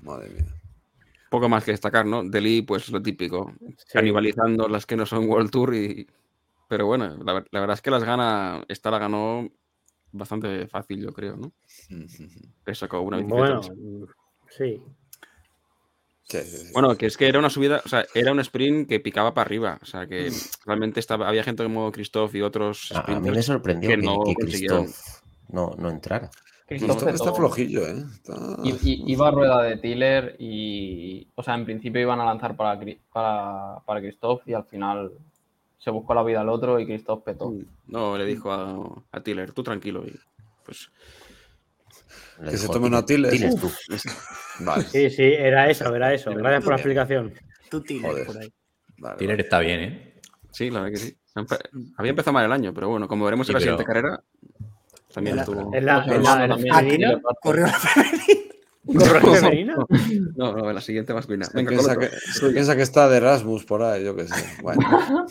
Madre 0.02 0.30
mía. 0.30 0.46
Poco 1.30 1.48
más 1.48 1.64
que 1.64 1.70
destacar, 1.70 2.06
¿no? 2.06 2.24
Delhi, 2.24 2.62
pues 2.62 2.88
lo 2.90 3.00
típico. 3.00 3.52
Canibalizando 3.92 4.68
las 4.68 4.84
que 4.86 4.96
no 4.96 5.06
son 5.06 5.28
World 5.28 5.50
Tour 5.50 5.74
y. 5.74 6.08
pero 6.68 6.86
bueno, 6.86 7.16
la, 7.24 7.44
verdad 7.52 7.74
es 7.74 7.82
que 7.82 7.90
las 7.90 8.02
gana, 8.02 8.64
esta 8.68 8.90
la 8.90 8.98
ganó 8.98 9.48
bastante 10.12 10.66
fácil, 10.66 11.02
yo 11.02 11.12
creo, 11.12 11.36
¿no? 11.36 11.52
Que 12.64 12.74
sacó 12.74 13.00
una 13.02 13.18
Bueno, 13.18 13.61
sí. 14.48 14.82
Bueno, 16.72 16.97
que 16.97 17.07
es 17.07 17.16
que 17.16 17.28
era 17.28 17.39
una 17.39 17.51
subida, 17.51 17.83
o 17.85 17.89
sea, 17.89 18.05
era 18.14 18.33
un 18.33 18.41
sprint 18.41 18.89
que 18.89 19.01
picaba 19.01 19.35
para 19.35 19.47
arriba. 19.47 19.78
O 19.83 19.87
sea, 19.87 20.07
que 20.07 20.31
realmente 20.64 21.01
estaba, 21.01 21.28
había 21.28 21.43
gente 21.43 21.62
como 21.62 21.91
Christoph 21.93 22.35
y 22.35 22.43
otros. 22.43 22.93
A, 22.93 23.18
mí 23.18 23.31
me 23.31 23.43
sorprendió 23.43 23.91
que, 23.91 23.97
no 23.97 24.22
Christoph 24.39 24.91
no, 25.49 25.74
no 25.78 25.91
entrara. 25.91 26.31
Christoph 26.66 27.09
está 27.09 27.33
flojillo, 27.33 27.87
¿eh? 27.87 28.05
iba 28.85 29.28
a 29.28 29.31
rueda 29.33 29.62
de 29.62 29.76
Tiller 29.78 30.37
y. 30.39 31.26
O 31.35 31.43
sea, 31.43 31.55
en 31.55 31.64
principio 31.64 32.01
iban 32.01 32.20
a 32.20 32.24
lanzar 32.24 32.57
para, 32.57 32.78
para, 33.12 33.81
para 33.85 34.01
Christoph 34.01 34.47
y 34.47 34.55
al 34.55 34.64
final 34.64 35.11
se 35.78 35.91
buscó 35.91 36.14
la 36.14 36.22
vida 36.22 36.43
al 36.43 36.49
otro 36.49 36.78
y 36.78 36.87
Christoph 36.87 37.24
petó. 37.24 37.51
Mm, 37.51 37.64
no, 37.89 38.16
le 38.16 38.24
dijo 38.24 38.53
a, 38.53 39.03
a 39.11 39.20
Tiller, 39.20 39.51
tú 39.53 39.64
tranquilo. 39.64 40.05
Y 40.07 40.14
pues 40.64 40.91
que 42.49 42.57
se 42.57 42.68
tome 42.68 42.87
una 42.87 43.05
Tiller. 43.05 43.33
Sí, 44.90 45.11
sí, 45.11 45.22
era 45.22 45.68
eso, 45.70 45.94
era 45.94 46.12
eso. 46.12 46.34
Gracias 46.34 46.62
por 46.62 46.72
la 46.72 46.76
explicación. 46.76 47.34
Tú 47.70 47.82
Tiller 47.82 48.26
por 48.26 48.38
ahí. 48.38 48.52
Tiller 49.18 49.40
está 49.40 49.61
bien, 49.61 49.80
¿eh? 49.80 50.14
Sí, 50.50 50.70
la 50.70 50.80
verdad 50.80 50.98
que 50.98 51.06
sí. 51.06 51.16
Había 51.96 52.11
empezado 52.11 52.32
mal 52.32 52.44
el 52.44 52.52
año, 52.52 52.74
pero 52.74 52.88
bueno, 52.88 53.06
como 53.06 53.24
veremos 53.24 53.48
en 53.48 53.54
la 53.54 53.61
siguiente 53.61 53.84
carrera, 53.84 54.22
también 55.12 55.38
estuvo. 55.38 55.74
En 55.74 55.84
la, 55.84 56.02
femenina. 56.02 57.20
Corrió 57.40 57.66
la 57.66 57.72
femenina. 59.40 59.76
No, 60.36 60.52
no, 60.52 60.68
en 60.68 60.74
la 60.74 60.80
siguiente 60.80 61.14
masculina. 61.14 61.46
Venga, 61.54 61.70
piensa, 61.70 61.96
que, 61.96 62.08
piensa 62.52 62.76
que 62.76 62.82
está 62.82 63.08
de 63.08 63.18
Erasmus 63.18 63.64
por 63.64 63.82
ahí, 63.82 64.04
yo 64.04 64.16
qué 64.16 64.26
sé. 64.26 64.62
Bueno. 64.62 64.80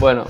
bueno, 0.00 0.26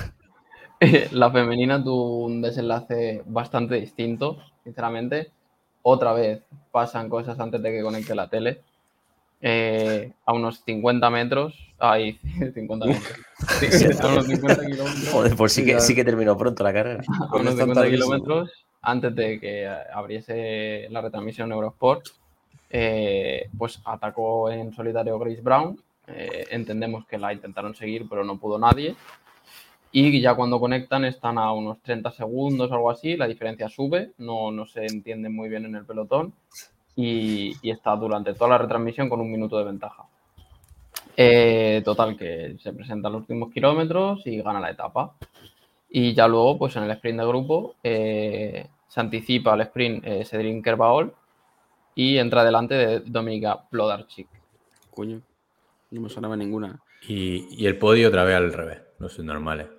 la 1.12 1.30
femenina 1.30 1.82
tuvo 1.82 2.24
un 2.24 2.40
desenlace 2.40 3.22
bastante 3.26 3.76
distinto, 3.76 4.38
sinceramente. 4.64 5.32
Otra 5.90 6.12
vez 6.12 6.42
pasan 6.70 7.08
cosas 7.08 7.40
antes 7.40 7.62
de 7.62 7.70
que 7.72 7.82
conecte 7.82 8.14
la 8.14 8.28
tele. 8.28 8.60
Eh, 9.40 10.12
a 10.26 10.34
unos 10.34 10.62
50 10.66 11.08
metros. 11.08 11.54
Ay, 11.78 12.18
50 12.54 12.86
metros. 12.86 14.00
a 14.02 14.08
unos 14.08 14.26
50 14.26 14.66
kilómetros. 14.66 15.08
Joder, 15.10 15.34
pues 15.34 15.52
sí 15.54 15.64
que, 15.64 15.80
sí 15.80 15.94
que 15.94 16.04
terminó 16.04 16.36
pronto 16.36 16.62
la 16.62 16.74
carrera. 16.74 17.02
A 17.30 17.36
unos 17.36 17.54
50 17.54 17.88
kilómetros 17.88 18.50
antes 18.82 19.14
de 19.14 19.40
que 19.40 19.66
abriese 19.66 20.88
la 20.90 21.00
retransmisión 21.00 21.52
Eurosport, 21.52 22.08
eh, 22.68 23.48
pues 23.56 23.80
atacó 23.86 24.50
en 24.50 24.74
solitario 24.74 25.18
Grace 25.18 25.40
Brown. 25.40 25.80
Eh, 26.06 26.48
entendemos 26.50 27.06
que 27.06 27.16
la 27.16 27.32
intentaron 27.32 27.74
seguir, 27.74 28.06
pero 28.10 28.24
no 28.24 28.36
pudo 28.38 28.58
nadie 28.58 28.94
y 29.90 30.20
ya 30.20 30.34
cuando 30.34 30.60
conectan 30.60 31.04
están 31.04 31.38
a 31.38 31.52
unos 31.52 31.80
30 31.82 32.10
segundos 32.10 32.70
o 32.70 32.74
algo 32.74 32.90
así, 32.90 33.16
la 33.16 33.26
diferencia 33.26 33.68
sube, 33.68 34.12
no, 34.18 34.50
no 34.50 34.66
se 34.66 34.84
entiende 34.84 35.28
muy 35.28 35.48
bien 35.48 35.64
en 35.64 35.76
el 35.76 35.86
pelotón 35.86 36.34
y, 36.98 37.70
está 37.70 37.94
durante 37.94 38.34
toda 38.34 38.50
la 38.50 38.58
retransmisión 38.58 39.08
con 39.08 39.20
un 39.20 39.30
minuto 39.30 39.56
de 39.56 39.64
ventaja. 39.64 40.04
Eh, 41.16 41.80
total, 41.84 42.16
que 42.16 42.56
se 42.60 42.72
presentan 42.72 43.12
los 43.12 43.22
últimos 43.22 43.52
kilómetros 43.52 44.26
y 44.26 44.42
gana 44.42 44.60
la 44.60 44.70
etapa. 44.70 45.14
Y 45.88 46.12
ya 46.12 46.26
luego, 46.26 46.58
pues 46.58 46.74
en 46.76 46.82
el 46.82 46.90
sprint 46.90 47.20
de 47.20 47.26
grupo, 47.26 47.76
eh, 47.82 48.66
se 48.88 49.00
anticipa 49.00 49.52
al 49.52 49.60
sprint 49.62 50.04
eh, 50.04 50.24
Cedric 50.24 50.62
Kerbaol 50.62 51.14
y 51.94 52.18
entra 52.18 52.44
delante 52.44 52.74
de 52.74 53.00
Dominika 53.00 53.68
Plodarchik. 53.68 54.28
Coño, 54.90 55.20
no 55.92 56.00
me 56.00 56.08
sonaba 56.08 56.36
ninguna. 56.36 56.80
Y, 57.06 57.46
y, 57.50 57.66
el 57.66 57.78
podio 57.78 58.08
otra 58.08 58.24
vez 58.24 58.36
al 58.36 58.52
revés, 58.52 58.80
no 58.98 59.08
son 59.08 59.26
normales. 59.26 59.77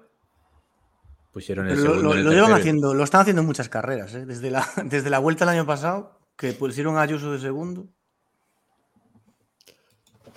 Pusieron 1.40 1.70
el 1.70 1.82
lo, 1.82 1.94
lo, 1.96 2.32
llevan 2.34 2.52
haciendo, 2.52 2.94
lo 2.94 3.06
están 3.06 3.22
haciendo 3.22 3.40
en 3.40 3.46
muchas 3.46 3.70
carreras, 3.70 4.14
¿eh? 4.14 4.26
desde, 4.26 4.52
la, 4.52 4.68
desde 4.84 5.10
la 5.10 5.20
vuelta 5.20 5.46
el 5.46 5.52
año 5.52 5.66
pasado, 5.66 6.20
que 6.36 6.52
pusieron 6.52 6.98
a 6.98 7.02
Ayuso 7.02 7.32
de 7.32 7.40
segundo. 7.40 7.88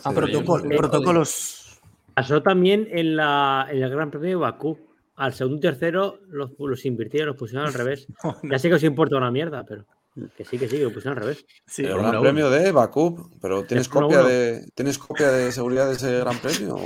Ah, 0.05 0.13
protocolos. 0.13 1.81
Pasó 2.15 2.41
también 2.41 2.87
en, 2.93 3.17
la, 3.17 3.67
en 3.69 3.83
el 3.83 3.91
Gran 3.91 4.13
Premio 4.13 4.29
de 4.29 4.37
Bakú. 4.37 4.79
Al 5.17 5.35
segundo 5.35 5.59
y 5.59 5.61
tercero 5.61 6.21
los, 6.29 6.53
los 6.57 6.85
invirtieron, 6.85 7.31
los 7.31 7.37
pusieron 7.37 7.67
al 7.67 7.75
revés. 7.75 8.07
Ya 8.45 8.61
sé 8.61 8.69
que 8.69 8.77
os 8.77 8.85
importa 8.85 9.17
una 9.17 9.33
mierda, 9.33 9.65
pero 9.67 9.85
que 10.37 10.45
sí, 10.45 10.57
que 10.57 10.69
sí, 10.69 10.77
que 10.77 10.85
lo 10.85 10.93
pusieron 10.93 11.19
al 11.19 11.25
revés. 11.25 11.45
Sí, 11.67 11.85
el 11.85 11.99
Gran 11.99 12.21
Premio 12.21 12.49
de 12.49 12.71
Bakú, 12.71 13.29
pero 13.41 13.65
¿tienes 13.65 13.89
copia, 13.89 14.23
de, 14.23 14.69
¿tienes 14.73 14.99
copia 14.99 15.33
de 15.33 15.51
seguridad 15.51 15.89
de 15.89 15.95
ese 15.95 16.21
Gran 16.21 16.39
Premio? 16.39 16.77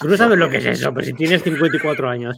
Tú 0.00 0.08
no 0.08 0.16
sabes 0.16 0.36
lo 0.36 0.50
que 0.50 0.56
es 0.56 0.66
eso, 0.66 0.92
pero 0.92 1.06
si 1.06 1.12
tienes 1.12 1.44
54 1.44 2.08
años. 2.08 2.36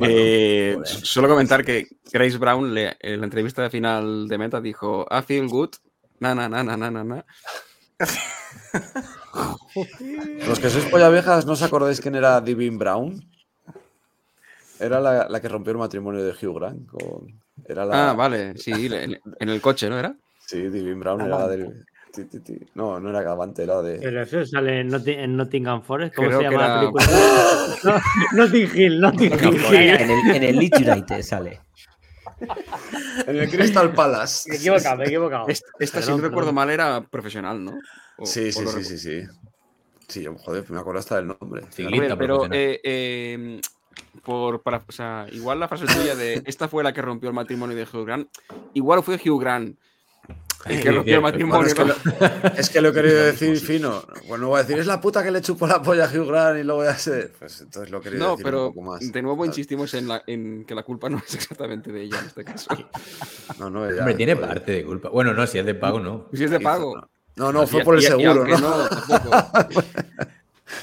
Eh, 0.00 0.78
solo 0.84 1.28
comentar 1.28 1.64
que 1.64 1.88
Grace 2.12 2.38
Brown 2.38 2.76
en 2.76 3.20
la 3.20 3.24
entrevista 3.24 3.62
de 3.62 3.70
final 3.70 4.28
de 4.28 4.38
Meta 4.38 4.60
dijo 4.60 5.06
I 5.10 5.22
feel 5.22 5.48
good, 5.48 5.70
na 6.20 6.34
na 6.34 6.48
na 6.48 6.62
na 6.62 6.76
na 6.76 7.04
na. 7.04 7.24
Los 10.46 10.58
que 10.58 10.70
sois 10.70 10.84
polla 10.86 11.08
viejas, 11.08 11.46
¿no 11.46 11.52
os 11.52 11.62
acordáis 11.62 12.00
quién 12.00 12.14
era 12.14 12.40
Divine 12.40 12.78
Brown? 12.78 13.20
Era 14.78 15.00
la, 15.00 15.40
que 15.40 15.48
rompió 15.48 15.72
el 15.72 15.78
matrimonio 15.78 16.22
de 16.22 16.32
Hugh 16.32 16.58
Grant. 16.58 16.88
Era 17.66 17.84
la... 17.84 18.10
Ah, 18.10 18.12
vale, 18.12 18.56
sí, 18.58 18.72
en, 18.72 19.48
el 19.48 19.60
coche, 19.60 19.88
¿no 19.88 19.98
era? 19.98 20.14
Sí, 20.46 20.68
Divine 20.68 20.96
Brown 20.96 21.20
era 21.22 21.38
la 21.38 21.48
del, 21.48 21.86
no, 22.74 23.00
no 23.00 23.10
era 23.10 23.22
Gavante, 23.22 23.62
era 23.62 23.82
de. 23.82 23.98
Pero 23.98 24.22
eso 24.22 24.44
sale 24.46 24.80
en, 24.80 25.36
Nottingham 25.36 25.82
Forest. 25.82 26.14
¿Cómo 26.14 26.30
se 26.30 26.42
llama 26.42 26.68
la 26.68 26.80
película? 26.80 28.02
Notting 28.32 28.70
Hill, 28.74 29.00
Notting 29.00 29.32
Hill. 29.32 29.74
En 29.74 30.10
el, 30.10 30.36
en 30.36 30.42
el 30.42 30.58
Leeds 30.58 30.80
United 30.80 31.22
sale. 31.22 31.60
En 33.26 33.36
el 33.36 33.50
Crystal 33.50 33.92
Palace. 33.92 34.48
Me 34.48 34.56
he 34.56 34.58
equivocado, 34.58 34.96
me 34.96 35.04
he 35.04 35.08
equivocado. 35.08 35.46
Esta, 35.78 36.02
si 36.02 36.10
no 36.10 36.18
recuerdo 36.18 36.52
mal, 36.52 36.70
era 36.70 37.00
profesional, 37.02 37.64
¿no? 37.64 37.78
sí, 38.24 38.52
sí, 38.52 38.66
sí, 38.66 38.84
sí, 38.84 38.98
sí. 38.98 39.22
Sí, 40.08 40.26
joder, 40.26 40.70
me 40.70 40.78
acuerdo 40.78 41.00
hasta 41.00 41.16
del 41.16 41.28
nombre. 41.28 41.62
pero 42.18 42.46
eh, 42.52 42.80
eh, 42.84 43.60
por, 44.22 44.62
para, 44.62 44.82
o 44.86 44.92
sea, 44.92 45.26
igual 45.32 45.60
la 45.60 45.68
frase 45.68 45.86
tuya 45.86 46.14
de 46.14 46.42
esta 46.46 46.68
fue 46.68 46.84
la 46.84 46.92
que 46.92 47.02
rompió 47.02 47.28
el 47.28 47.34
matrimonio 47.34 47.76
de 47.76 47.84
Hugh 47.84 48.04
Grant, 48.04 48.28
igual 48.74 49.02
fue 49.02 49.16
Hugh 49.16 49.40
Grant 49.40 49.78
es, 50.68 50.80
que 52.70 52.80
lo 52.80 52.88
he 52.88 52.92
querido 52.92 53.24
decir 53.24 53.58
fino. 53.58 54.02
Bueno, 54.28 54.48
voy 54.48 54.60
a 54.60 54.62
decir, 54.62 54.78
es 54.78 54.86
la 54.86 54.98
puta 55.00 55.22
que 55.22 55.30
le 55.30 55.42
chupó 55.42 55.66
la 55.66 55.82
polla 55.82 56.06
a 56.06 56.08
Hugh 56.08 56.26
Grant 56.26 56.58
y 56.58 56.62
luego 56.62 56.84
ya 56.84 56.96
sé. 56.96 57.30
Pues 57.38 57.60
entonces 57.60 57.90
lo 57.90 57.98
he 57.98 58.00
querido 58.00 58.30
decir 58.30 58.44
pero 58.44 58.68
un 58.68 58.74
poco 58.74 58.92
más. 58.92 59.12
De 59.12 59.22
nuevo 59.22 59.44
insistimos 59.44 59.92
en, 59.94 60.08
la, 60.08 60.22
en, 60.26 60.64
que 60.64 60.74
la 60.74 60.82
culpa 60.82 61.10
no 61.10 61.18
es 61.18 61.34
exactamente 61.34 61.92
de 61.92 62.02
ella 62.02 62.18
en 62.18 62.26
este 62.26 62.44
caso. 62.44 62.68
No, 63.58 63.68
no, 63.70 63.86
ella, 63.88 64.00
Hombre, 64.00 64.14
tiene 64.14 64.36
parte 64.36 64.72
de 64.72 64.84
culpa. 64.84 65.10
Bueno, 65.10 65.32
no, 65.34 65.46
si 65.46 65.58
es 65.58 65.66
de 65.66 65.74
pago, 65.74 66.00
no. 66.00 66.26
Si 66.32 66.44
es 66.44 66.50
de 66.50 66.60
pago. 66.60 67.08
No, 67.36 67.52
no, 67.52 67.66
fue 67.66 67.84
por 67.84 67.96
el 67.96 68.02
seguro, 68.02 68.44
¿no? 68.46 68.74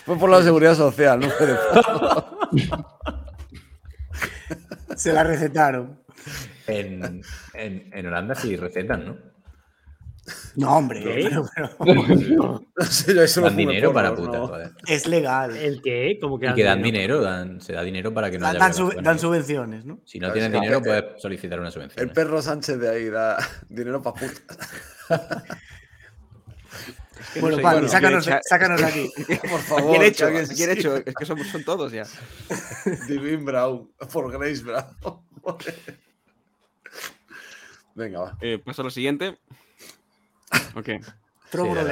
fue 0.06 0.18
por 0.18 0.30
la 0.30 0.44
seguridad 0.44 0.76
social, 0.76 1.20
no 1.20 1.30
fue 1.30 1.48
de 1.48 1.56
pago. 1.56 2.48
Se 4.96 5.12
la 5.12 5.24
recetaron. 5.24 6.00
En, 6.68 7.22
en, 7.54 7.90
en 7.92 8.08
Holanda 8.08 8.36
sí 8.36 8.56
recetan, 8.56 9.06
¿no? 9.06 9.31
No, 10.56 10.78
hombre, 10.78 11.02
pero, 11.04 11.50
dan 13.42 13.56
dinero 13.56 13.92
para 13.92 14.14
putas, 14.14 14.72
Es 14.88 15.08
legal. 15.08 15.58
¿El 15.58 15.82
qué? 15.82 16.20
Como 16.22 16.38
que 16.38 16.48
y 16.48 16.54
que 16.54 16.64
dan 16.64 16.84
dinero, 16.84 17.22
dan, 17.22 17.60
se 17.60 17.74
da 17.74 17.82
dinero 17.82 18.14
para 18.14 18.30
que 18.30 18.38
no 18.38 18.46
haya 18.46 18.60
dan, 18.60 18.72
dan 19.02 19.18
subvenciones, 19.18 19.84
¿no? 19.86 20.00
Si 20.06 20.20
no 20.20 20.32
tienes 20.32 20.52
dinero, 20.52 20.80
puedes 20.82 21.20
solicitar 21.22 21.60
una 21.60 21.72
subvención. 21.72 22.08
El 22.08 22.14
perro 22.14 22.40
Sánchez 22.42 22.80
de 22.80 22.90
ahí 22.90 23.10
da 23.10 23.38
dinero 23.68 24.04
para 24.04 24.20
putas. 24.20 24.60
bueno, 27.42 27.58
Pablo, 27.62 27.88
sácanos, 27.88 28.30
sácanos 28.44 28.80
de 28.80 28.86
aquí. 28.86 29.10
Por 29.50 29.62
favor. 29.62 29.92
Bien 29.92 30.04
hecho, 30.04 30.30
bien 30.30 30.70
hecho. 30.70 30.98
Es 30.98 31.16
que 31.16 31.26
somos, 31.26 31.48
son 31.48 31.64
todos 31.64 31.92
ya. 31.92 32.04
Divine 33.08 33.44
Brown, 33.44 33.90
por 34.12 34.32
Grace 34.32 34.62
Brown. 34.64 34.86
Venga, 37.96 38.20
va. 38.20 38.38
Eh, 38.42 38.60
paso 38.64 38.84
a 38.84 38.86
lo 38.86 38.92
siguiente. 38.92 39.40
Ok. 40.76 40.90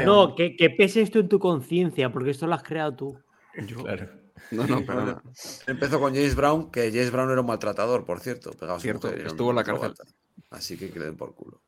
no, 0.06 0.36
que, 0.36 0.56
que, 0.56 0.70
pese 0.70 1.02
esto 1.02 1.20
en 1.20 1.28
tu 1.28 1.40
conciencia, 1.40 2.12
porque 2.12 2.32
esto 2.32 2.48
lo 2.48 2.56
has 2.56 2.64
creado 2.64 2.96
tú. 2.96 3.20
Yo. 3.66 3.84
Claro. 3.84 4.10
No, 4.52 4.66
no, 4.66 4.86
pero. 4.86 5.22
Empezó 5.68 6.00
con 6.00 6.14
James 6.14 6.36
Brown, 6.36 6.72
que 6.72 6.92
James 6.92 7.12
Brown 7.12 7.30
era 7.32 7.42
un 7.42 7.48
maltratador, 7.48 8.06
por 8.06 8.20
cierto. 8.20 8.52
cierto, 8.80 9.10
estuvo 9.10 9.50
en 9.50 9.56
la 9.58 9.64
cárcel. 9.64 9.94
Así 10.50 10.78
que 10.78 10.90
que 10.90 11.00
den 11.00 11.16
por 11.16 11.36
culo. 11.36 11.62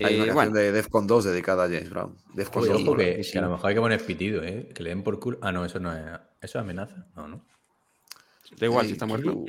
Hay 0.00 0.16
una 0.16 0.24
eh, 0.24 0.28
canción 0.28 0.52
de 0.52 0.72
Defcon 0.72 1.06
2 1.06 1.24
dedicada 1.24 1.64
a 1.64 1.66
James 1.66 1.90
Brown. 1.90 2.16
Defcon 2.34 2.68
2. 2.68 2.96
Que, 2.96 3.22
que, 3.32 3.38
a 3.38 3.42
lo 3.42 3.50
mejor 3.50 3.68
hay 3.68 3.74
que 3.74 3.80
poner 3.80 4.04
pitido, 4.04 4.42
¿eh? 4.44 4.68
Que 4.74 4.82
le 4.82 4.90
den 4.90 5.02
por 5.02 5.18
culo. 5.18 5.38
Ah, 5.40 5.50
no, 5.50 5.64
eso 5.64 5.80
no 5.80 5.92
es. 5.92 6.04
Eso 6.04 6.20
es 6.40 6.56
amenaza. 6.56 7.06
No, 7.16 7.26
no. 7.26 7.44
Da 8.58 8.66
igual, 8.66 8.86
si 8.86 8.92
está 8.92 9.06
muerto. 9.06 9.44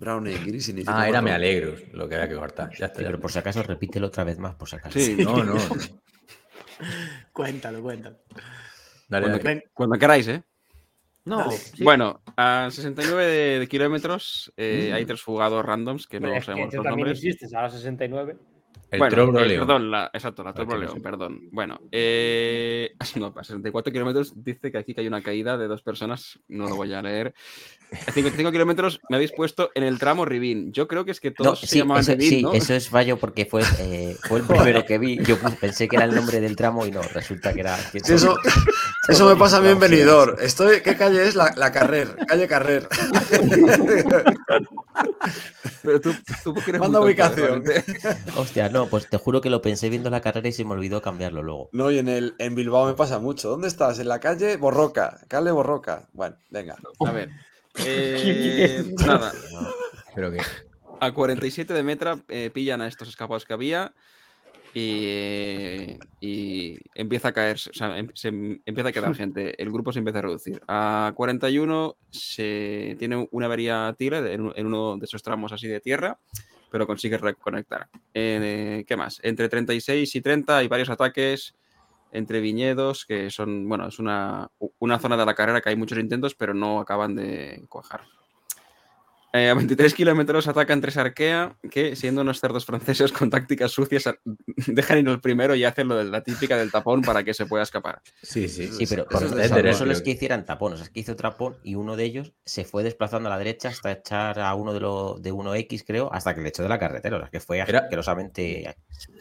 Brown 0.00 0.26
y 0.26 0.60
significa. 0.60 1.00
Ah, 1.00 1.08
era 1.08 1.20
me 1.20 1.32
alegro, 1.32 1.74
lo 1.92 2.08
que 2.08 2.14
había 2.14 2.28
que 2.28 2.36
cortar. 2.36 2.70
Ya 2.78 2.86
está, 2.86 3.02
pero 3.02 3.20
por 3.20 3.30
si 3.30 3.38
acaso 3.38 3.62
repítelo 3.62 4.06
otra 4.06 4.24
vez 4.24 4.38
más, 4.38 4.54
por 4.54 4.68
si 4.68 4.76
acaso. 4.76 4.98
Sí, 4.98 5.16
no, 5.24 5.44
no. 5.44 5.54
cuéntalo, 7.32 7.82
cuéntalo. 7.82 8.16
cuando, 9.74 9.98
queráis, 9.98 10.28
¿eh? 10.28 10.42
No. 11.26 11.48
Bueno, 11.80 12.22
a 12.36 12.68
69 12.70 13.58
de, 13.58 13.68
kilómetros 13.68 14.52
eh, 14.56 14.90
hay 14.94 15.04
mm. 15.04 15.06
tres 15.06 15.22
jugadores 15.22 15.66
randoms 15.66 16.06
que 16.06 16.18
no 16.18 16.40
sabemos 16.40 16.72
los 16.72 16.84
nombres. 16.84 17.22
a 17.54 17.70
69. 17.70 18.36
El 18.90 18.98
bueno, 18.98 19.38
eh, 19.38 19.58
perdón, 19.58 19.90
la, 19.90 20.10
exacto, 20.12 20.42
la 20.42 20.52
Turbo 20.52 20.76
León, 20.76 21.00
perdón. 21.00 21.48
Bueno, 21.52 21.78
eh, 21.92 22.92
no, 23.16 23.32
a 23.36 23.44
64 23.44 23.92
kilómetros 23.92 24.32
dice 24.42 24.72
que 24.72 24.78
aquí 24.78 24.94
que 24.94 25.02
hay 25.02 25.06
una 25.06 25.22
caída 25.22 25.56
de 25.56 25.68
dos 25.68 25.82
personas, 25.82 26.40
no 26.48 26.68
lo 26.68 26.74
voy 26.74 26.92
a 26.92 27.02
leer. 27.02 27.32
A 28.06 28.12
55 28.12 28.52
kilómetros 28.52 29.00
me 29.08 29.16
habéis 29.16 29.32
puesto 29.32 29.70
en 29.74 29.82
el 29.82 29.98
tramo 29.98 30.24
Rivin. 30.24 30.72
Yo 30.72 30.88
creo 30.88 31.04
que 31.04 31.10
es 31.10 31.20
que 31.20 31.30
todos 31.30 31.60
se 31.60 31.78
llamaban 31.78 32.02
eso, 32.02 32.14
sí, 32.18 32.42
¿no? 32.42 32.52
eso 32.52 32.74
es 32.74 32.88
fallo 32.88 33.16
porque 33.18 33.46
fue, 33.46 33.62
eh, 33.78 34.16
fue 34.22 34.40
el 34.40 34.46
primero 34.46 34.84
que 34.84 34.98
vi. 34.98 35.22
Yo 35.24 35.38
pensé 35.60 35.88
que 35.88 35.96
era 35.96 36.04
el 36.04 36.14
nombre 36.14 36.40
del 36.40 36.56
tramo 36.56 36.86
y 36.86 36.90
no, 36.90 37.02
resulta 37.02 37.52
que 37.52 37.60
era... 37.60 37.78
eso, 37.92 38.36
eso 39.08 39.28
me 39.28 39.36
pasa 39.36 39.58
a 39.58 39.60
mí 39.60 39.68
en 39.68 39.80
Benidorm. 39.80 40.36
Estoy, 40.40 40.80
¿Qué 40.82 40.96
calle 40.96 41.26
es? 41.26 41.34
La, 41.34 41.52
la 41.56 41.72
Carrer, 41.72 42.16
calle 42.26 42.46
Carrer. 42.48 42.88
Pero 45.82 46.00
tú, 46.00 46.14
tú 46.44 46.54
Manda 46.78 47.00
ubicación. 47.00 47.64
Hostia, 48.36 48.68
no, 48.68 48.86
pues 48.86 49.08
te 49.08 49.16
juro 49.16 49.40
que 49.40 49.50
lo 49.50 49.62
pensé 49.62 49.88
viendo 49.88 50.10
la 50.10 50.20
carrera 50.20 50.48
y 50.48 50.52
se 50.52 50.64
me 50.64 50.72
olvidó 50.72 51.00
cambiarlo 51.00 51.42
luego. 51.42 51.68
No, 51.72 51.90
y 51.90 51.98
en, 51.98 52.08
el, 52.08 52.34
en 52.38 52.54
Bilbao 52.54 52.86
me 52.86 52.94
pasa 52.94 53.18
mucho. 53.18 53.48
¿Dónde 53.50 53.68
estás? 53.68 53.98
En 53.98 54.08
la 54.08 54.20
calle 54.20 54.56
Borroca. 54.56 55.20
Calle 55.28 55.50
Borroca. 55.50 56.08
Bueno, 56.12 56.36
venga. 56.50 56.76
A 57.06 57.12
ver. 57.12 57.30
Eh, 57.84 58.94
nada. 59.06 59.32
Pero 60.14 60.30
que. 60.30 60.38
A 61.00 61.12
47 61.12 61.72
de 61.72 61.82
metra 61.82 62.18
eh, 62.28 62.50
pillan 62.52 62.82
a 62.82 62.86
estos 62.86 63.08
escapados 63.08 63.46
que 63.46 63.54
había 63.54 63.94
y, 64.74 65.98
y, 66.20 66.78
empieza 66.94 67.28
a 67.28 67.32
caer, 67.32 67.56
o 67.56 67.72
sea, 67.72 67.98
em, 67.98 68.08
se 68.14 68.28
empieza 68.28 68.90
a 68.90 68.92
quedar 68.92 69.14
gente, 69.16 69.60
el 69.60 69.70
grupo 69.70 69.92
se 69.92 69.98
empieza 69.98 70.20
a 70.20 70.22
reducir. 70.22 70.60
A 70.68 71.12
41 71.16 71.96
se 72.10 72.96
tiene 72.98 73.28
una 73.30 73.46
avería 73.46 73.94
tigre 73.98 74.32
en, 74.32 74.66
uno 74.66 74.96
de 74.96 75.04
esos 75.04 75.22
tramos 75.22 75.52
así 75.52 75.66
de 75.66 75.80
tierra, 75.80 76.18
pero 76.70 76.86
consigue 76.86 77.18
reconectar. 77.18 77.88
Eh, 78.14 78.84
¿Qué 78.86 78.96
más? 78.96 79.18
Entre 79.22 79.48
36 79.48 80.14
y 80.14 80.20
30 80.20 80.58
hay 80.58 80.68
varios 80.68 80.90
ataques 80.90 81.54
entre 82.12 82.40
viñedos, 82.40 83.06
que 83.06 83.30
son, 83.30 83.68
bueno, 83.68 83.88
es 83.88 83.98
una, 83.98 84.48
una 84.78 84.98
zona 84.98 85.16
de 85.16 85.26
la 85.26 85.34
carrera 85.34 85.60
que 85.60 85.70
hay 85.70 85.76
muchos 85.76 85.98
intentos, 85.98 86.34
pero 86.34 86.54
no 86.54 86.80
acaban 86.80 87.14
de 87.14 87.64
cuajar. 87.68 88.02
Eh, 89.32 89.48
a 89.48 89.54
23 89.54 89.94
kilómetros 89.94 90.48
atacan 90.48 90.80
tres 90.80 90.96
Arkea, 90.96 91.56
que 91.70 91.94
siendo 91.94 92.22
unos 92.22 92.40
cerdos 92.40 92.66
franceses 92.66 93.12
con 93.12 93.30
tácticas 93.30 93.70
sucias, 93.70 94.08
dejan 94.66 94.98
ir 94.98 95.08
el 95.08 95.20
primero 95.20 95.54
y 95.54 95.62
hacen 95.62 95.86
lo 95.86 95.96
de 95.96 96.04
la 96.04 96.22
típica 96.22 96.56
del 96.56 96.72
tapón 96.72 97.02
para 97.02 97.22
que 97.22 97.32
se 97.32 97.46
pueda 97.46 97.62
escapar. 97.62 98.02
Sí, 98.22 98.48
sí, 98.48 98.66
sí, 98.66 98.86
pero 98.88 99.06
no 99.08 99.74
solo 99.74 99.92
es 99.92 100.02
que 100.02 100.10
hicieran 100.10 100.44
tapón, 100.44 100.72
o 100.72 100.76
sea, 100.76 100.84
es 100.84 100.90
que 100.90 101.00
hizo 101.00 101.14
tapón 101.14 101.56
y 101.62 101.76
uno 101.76 101.94
de 101.94 102.04
ellos 102.04 102.32
se 102.44 102.64
fue 102.64 102.82
desplazando 102.82 103.28
a 103.28 103.30
la 103.30 103.38
derecha 103.38 103.68
hasta 103.68 103.92
echar 103.92 104.40
a 104.40 104.52
uno 104.56 104.74
de, 104.74 104.80
los 104.80 105.22
de 105.22 105.32
1X, 105.32 105.84
creo, 105.86 106.12
hasta 106.12 106.34
que 106.34 106.40
le 106.40 106.48
echó 106.48 106.64
de 106.64 106.68
la 106.68 106.80
carretera, 106.80 107.16
o 107.16 107.20
sea, 107.20 107.28
que 107.28 107.38
fue 107.38 107.60
asquerosamente. 107.60 108.74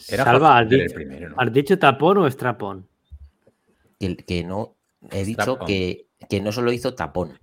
Era 0.08 0.24
Salva, 0.24 0.58
¿has, 0.58 0.70
dicho, 0.70 0.96
primero, 0.96 1.36
¿has 1.38 1.54
dicho 1.54 1.78
tapón 1.78 2.18
o 2.18 2.28
estrapón? 2.28 2.88
Que, 4.00 4.18
que 4.18 4.44
no, 4.44 4.76
he 5.12 5.24
dicho 5.24 5.60
que, 5.60 6.08
que 6.28 6.42
no 6.42 6.52
solo 6.52 6.72
hizo 6.72 6.96
tapón. 6.96 7.38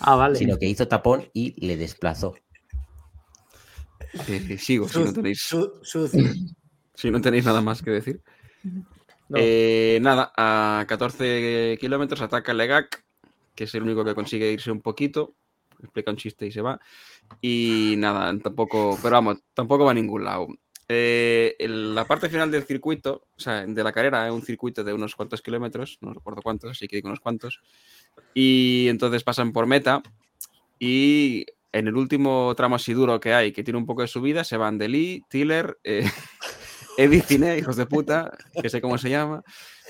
Ah, 0.00 0.16
vale. 0.16 0.36
Sino 0.36 0.58
que 0.58 0.66
hizo 0.66 0.88
tapón 0.88 1.28
y 1.32 1.54
le 1.64 1.76
desplazó. 1.76 2.34
sigo, 4.58 4.88
si 4.88 4.98
no 4.98 5.12
tenéis. 5.12 5.48
si 6.94 7.10
no 7.10 7.20
tenéis 7.20 7.44
nada 7.44 7.60
más 7.60 7.82
que 7.82 7.90
decir. 7.90 8.22
Eh, 9.34 9.98
nada, 10.02 10.32
a 10.36 10.84
14 10.86 11.76
kilómetros 11.80 12.20
ataca 12.20 12.54
Legac, 12.54 13.04
que 13.54 13.64
es 13.64 13.74
el 13.74 13.82
único 13.82 14.04
que 14.04 14.14
consigue 14.14 14.52
irse 14.52 14.70
un 14.70 14.80
poquito. 14.80 15.34
Explica 15.82 16.10
un 16.10 16.16
chiste 16.16 16.46
y 16.46 16.52
se 16.52 16.62
va. 16.62 16.80
Y 17.40 17.94
nada, 17.98 18.36
tampoco, 18.38 18.98
pero 19.02 19.16
vamos, 19.16 19.38
tampoco 19.54 19.84
va 19.84 19.90
a 19.90 19.94
ningún 19.94 20.24
lado. 20.24 20.48
Eh, 20.88 21.56
la 21.60 22.04
parte 22.04 22.28
final 22.28 22.50
del 22.50 22.64
circuito, 22.64 23.26
o 23.36 23.40
sea, 23.40 23.66
de 23.66 23.84
la 23.84 23.92
carrera, 23.92 24.26
es 24.26 24.32
un 24.32 24.42
circuito 24.42 24.84
de 24.84 24.92
unos 24.92 25.14
cuantos 25.14 25.40
kilómetros, 25.40 25.98
no 26.00 26.12
recuerdo 26.12 26.42
cuántos, 26.42 26.72
así 26.72 26.86
que 26.86 26.96
digo 26.96 27.08
unos 27.08 27.20
cuantos. 27.20 27.60
Y 28.34 28.86
entonces 28.88 29.24
pasan 29.24 29.52
por 29.52 29.66
meta 29.66 30.02
y 30.78 31.46
en 31.72 31.88
el 31.88 31.96
último 31.96 32.54
tramo 32.56 32.76
así 32.76 32.92
duro 32.92 33.18
que 33.18 33.34
hay, 33.34 33.52
que 33.52 33.64
tiene 33.64 33.78
un 33.78 33.86
poco 33.86 34.02
de 34.02 34.08
subida, 34.08 34.44
se 34.44 34.56
van 34.56 34.78
de 34.78 34.88
Lee, 34.88 35.24
Tiller, 35.28 35.78
eh, 35.84 36.08
Cine, 37.26 37.58
hijos 37.58 37.76
de 37.76 37.86
puta, 37.86 38.36
que 38.60 38.68
sé 38.68 38.80
cómo 38.80 38.98
se 38.98 39.10
llama, 39.10 39.42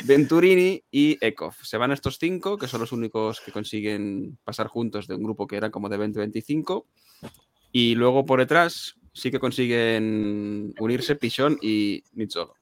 Venturini 0.05 0.83
y 0.91 1.19
Ekov. 1.21 1.55
Se 1.63 1.77
van 1.77 1.93
estos 1.93 2.19
cinco, 2.19 2.57
que 2.57 2.69
son 2.69 2.81
los 2.81 2.93
únicos 2.93 3.41
que 3.41 3.53
consiguen 3.53 4.39
pasar 4.45 4.69
juntos 4.69 5.07
de 5.07 5.15
un 5.15 5.23
grupo 5.23 5.47
que 5.47 5.57
era 5.57 5.71
como 5.71 5.89
de 5.89 5.99
20-25. 5.99 6.87
Y 7.73 7.95
luego 7.97 8.25
por 8.25 8.39
detrás 8.39 8.97
sí 9.15 9.31
que 9.31 9.41
consiguen 9.41 10.75
unirse 10.79 11.17
Pichón 11.17 11.57
y 11.63 12.05
Nitzolo. 12.13 12.55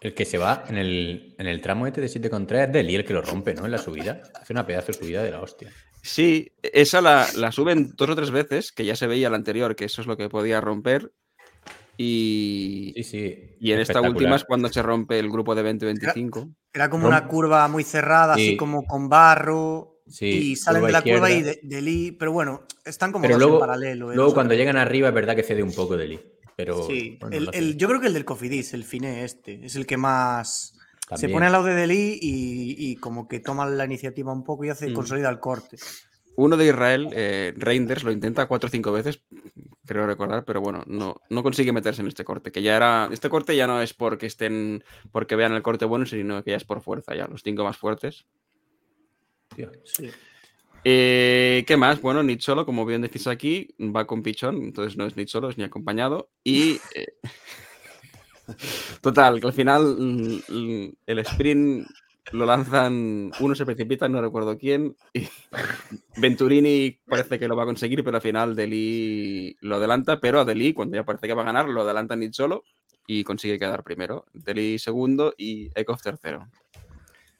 El 0.00 0.14
que 0.14 0.24
se 0.24 0.38
va 0.38 0.64
en 0.68 0.78
el, 0.78 1.34
en 1.38 1.46
el 1.46 1.60
tramo 1.60 1.86
este 1.86 2.00
de 2.00 2.06
7,3 2.06 2.66
es 2.66 2.72
de 2.72 2.82
Lee 2.82 2.96
el 2.96 3.04
que 3.04 3.12
lo 3.12 3.22
rompe, 3.22 3.54
¿no? 3.54 3.64
En 3.64 3.72
la 3.72 3.78
subida. 3.78 4.22
Hace 4.34 4.52
una 4.52 4.64
pedazo 4.64 4.88
de 4.88 4.98
subida 4.98 5.22
de 5.22 5.30
la 5.32 5.40
hostia. 5.40 5.72
Sí, 6.02 6.52
esa 6.62 7.00
la, 7.00 7.26
la, 7.36 7.50
suben 7.50 7.92
dos 7.96 8.08
o 8.08 8.16
tres 8.16 8.30
veces, 8.30 8.70
que 8.70 8.84
ya 8.84 8.94
se 8.94 9.08
veía 9.08 9.28
la 9.28 9.36
anterior, 9.36 9.74
que 9.74 9.84
eso 9.84 10.00
es 10.00 10.06
lo 10.06 10.16
que 10.16 10.28
podía 10.28 10.60
romper. 10.60 11.12
Y, 11.96 12.92
sí, 12.94 13.02
sí, 13.02 13.56
y 13.58 13.72
en 13.72 13.80
esta 13.80 14.00
última 14.00 14.36
es 14.36 14.44
cuando 14.44 14.68
se 14.68 14.82
rompe 14.82 15.18
el 15.18 15.28
grupo 15.28 15.56
de 15.56 15.64
20-25. 15.64 16.54
Era, 16.72 16.88
como 16.88 17.08
una 17.08 17.26
curva 17.26 17.66
muy 17.66 17.82
cerrada, 17.82 18.34
así 18.34 18.56
como 18.56 18.84
con 18.84 19.08
barro. 19.08 19.97
Y 20.20 20.56
salen 20.56 20.84
de 20.84 20.92
la 20.92 21.02
curva 21.02 21.30
y 21.30 21.42
de, 21.42 21.82
Lee, 21.82 22.12
pero 22.12 22.32
bueno, 22.32 22.62
están 22.84 23.12
como 23.12 23.28
dos 23.28 23.42
en 23.42 23.58
paralelo. 23.58 24.12
¿eh? 24.12 24.16
Luego, 24.16 24.34
cuando 24.34 24.54
llegan 24.54 24.76
arriba, 24.76 25.08
es 25.08 25.14
verdad 25.14 25.36
que 25.36 25.42
cede 25.42 25.62
un 25.62 25.72
poco 25.72 25.96
de 25.96 26.08
Lee. 26.08 26.20
Pero, 26.56 26.86
sí, 26.86 27.18
el, 27.30 27.76
yo 27.76 27.86
creo 27.86 28.00
que 28.00 28.08
el 28.08 28.14
del 28.14 28.24
Cofidis, 28.24 28.74
el 28.74 28.82
Fine 28.82 29.24
este, 29.24 29.64
es 29.64 29.76
el 29.76 29.86
que 29.86 29.96
más 29.96 30.74
se 31.16 31.28
pone 31.28 31.46
al 31.46 31.52
lado 31.52 31.64
de 31.64 31.74
Deli 31.74 32.18
y, 32.20 32.96
como 32.96 33.28
que 33.28 33.40
toma 33.40 33.66
la 33.66 33.84
iniciativa 33.84 34.32
un 34.32 34.44
poco 34.44 34.64
y 34.64 34.70
hace 34.70 34.90
mm. 34.90 34.94
consolida 34.94 35.30
el 35.30 35.40
corte. 35.40 35.76
Uno 36.36 36.56
de 36.56 36.66
Israel, 36.66 37.08
eh, 37.12 37.52
Reinders, 37.56 38.04
lo 38.04 38.12
intenta 38.12 38.46
cuatro 38.46 38.68
o 38.68 38.70
cinco 38.70 38.92
veces, 38.92 39.22
creo 39.84 40.06
recordar, 40.06 40.44
pero 40.44 40.60
bueno, 40.60 40.84
no, 40.86 41.16
no 41.30 41.42
consigue 41.42 41.72
meterse 41.72 42.02
en 42.02 42.08
este 42.08 42.24
corte. 42.24 42.52
Que 42.52 42.62
ya 42.62 42.76
era. 42.76 43.08
Este 43.10 43.28
corte 43.28 43.56
ya 43.56 43.66
no 43.66 43.82
es 43.82 43.92
porque 43.92 44.26
estén. 44.26 44.84
porque 45.10 45.34
vean 45.34 45.52
el 45.52 45.62
corte 45.62 45.84
bueno, 45.84 46.06
sino 46.06 46.44
que 46.44 46.52
ya 46.52 46.56
es 46.56 46.64
por 46.64 46.80
fuerza, 46.80 47.16
ya, 47.16 47.26
los 47.26 47.42
cinco 47.42 47.64
más 47.64 47.76
fuertes. 47.76 48.26
Sí. 49.84 50.10
Eh, 50.84 51.64
¿Qué 51.66 51.76
más? 51.76 52.00
Bueno, 52.00 52.22
Nicholo, 52.22 52.64
como 52.64 52.86
bien 52.86 53.02
decís 53.02 53.26
aquí, 53.26 53.68
va 53.78 54.06
con 54.06 54.22
Pichón, 54.22 54.56
entonces 54.62 54.96
no 54.96 55.06
es 55.06 55.16
Nicholo, 55.16 55.50
es 55.50 55.58
ni 55.58 55.64
acompañado. 55.64 56.30
Y. 56.44 56.80
Eh, 56.94 57.06
total, 59.02 59.40
que 59.40 59.46
al 59.46 59.52
final 59.52 59.96
mm, 59.98 60.88
el 61.06 61.18
sprint 61.20 61.86
lo 62.32 62.46
lanzan, 62.46 63.32
uno 63.40 63.54
se 63.54 63.64
precipita, 63.64 64.08
no 64.08 64.20
recuerdo 64.20 64.58
quién, 64.58 64.96
y 65.12 65.26
Venturini 66.16 66.98
parece 67.06 67.38
que 67.38 67.48
lo 67.48 67.56
va 67.56 67.62
a 67.62 67.66
conseguir, 67.66 68.04
pero 68.04 68.16
al 68.16 68.22
final 68.22 68.54
Deli 68.54 69.56
lo 69.60 69.76
adelanta, 69.76 70.20
pero 70.20 70.40
a 70.40 70.44
Deli, 70.44 70.72
cuando 70.72 70.96
ya 70.96 71.04
parece 71.04 71.26
que 71.26 71.34
va 71.34 71.42
a 71.42 71.46
ganar, 71.46 71.68
lo 71.68 71.82
adelanta 71.82 72.16
Nicholo 72.16 72.64
y 73.06 73.24
consigue 73.24 73.58
quedar 73.58 73.82
primero. 73.82 74.26
Deli 74.32 74.78
segundo 74.78 75.34
y 75.36 75.70
Ekov 75.74 76.00
tercero. 76.02 76.48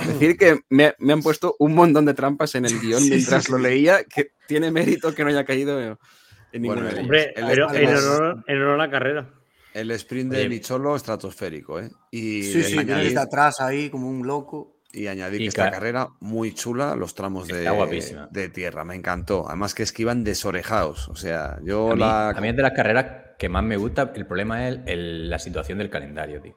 Decir 0.06 0.36
que 0.36 0.60
me, 0.68 0.94
han 1.12 1.22
puesto 1.22 1.56
un 1.58 1.74
montón 1.74 2.04
de 2.04 2.14
trampas 2.14 2.54
en 2.54 2.64
el 2.64 2.78
guion 2.78 3.08
mientras 3.08 3.48
lo 3.48 3.58
leía, 3.58 4.04
que 4.04 4.30
tiene 4.46 4.70
mérito 4.70 5.14
que 5.14 5.24
no 5.24 5.30
haya 5.30 5.44
caído 5.44 5.80
en 6.52 6.62
ninguna 6.62 6.88
Hombre, 6.98 7.32
pero 7.34 7.74
en 7.74 7.88
honor, 7.88 8.44
a 8.46 8.76
la 8.76 8.90
carrera. 8.90 9.28
El 9.74 9.90
sprint 9.92 10.32
de 10.32 10.48
Nicholo 10.48 10.96
estratosférico, 10.96 11.80
¿eh? 11.80 11.90
Y 12.10 12.42
sí, 12.44 12.62
sí, 12.62 12.74
viene 12.76 13.04
desde 13.04 13.18
atrás 13.18 13.60
ahí 13.60 13.90
como 13.90 14.08
un 14.08 14.26
loco. 14.26 14.76
Y 14.90 15.06
añadir 15.06 15.40
que 15.40 15.46
esta 15.48 15.70
carrera 15.70 16.08
muy 16.20 16.54
chula, 16.54 16.96
los 16.96 17.14
tramos 17.14 17.46
de, 17.46 17.70
de, 18.30 18.48
tierra, 18.48 18.84
me 18.84 18.94
encantó. 18.94 19.46
Además 19.46 19.74
que 19.74 19.82
esquivan 19.82 20.24
desorejados. 20.24 21.08
O 21.08 21.14
sea, 21.14 21.58
yo 21.62 21.90
a 21.90 21.94
mí, 21.94 22.00
la. 22.00 22.30
A 22.30 22.40
mí 22.40 22.48
es 22.48 22.56
de 22.56 22.62
las 22.62 22.72
carreras 22.72 23.34
que 23.38 23.50
más 23.50 23.62
me 23.62 23.76
gusta. 23.76 24.10
El 24.14 24.26
problema 24.26 24.66
es 24.66 24.80
la 24.86 25.38
situación 25.38 25.76
del 25.76 25.90
calendario, 25.90 26.40
tío. 26.40 26.56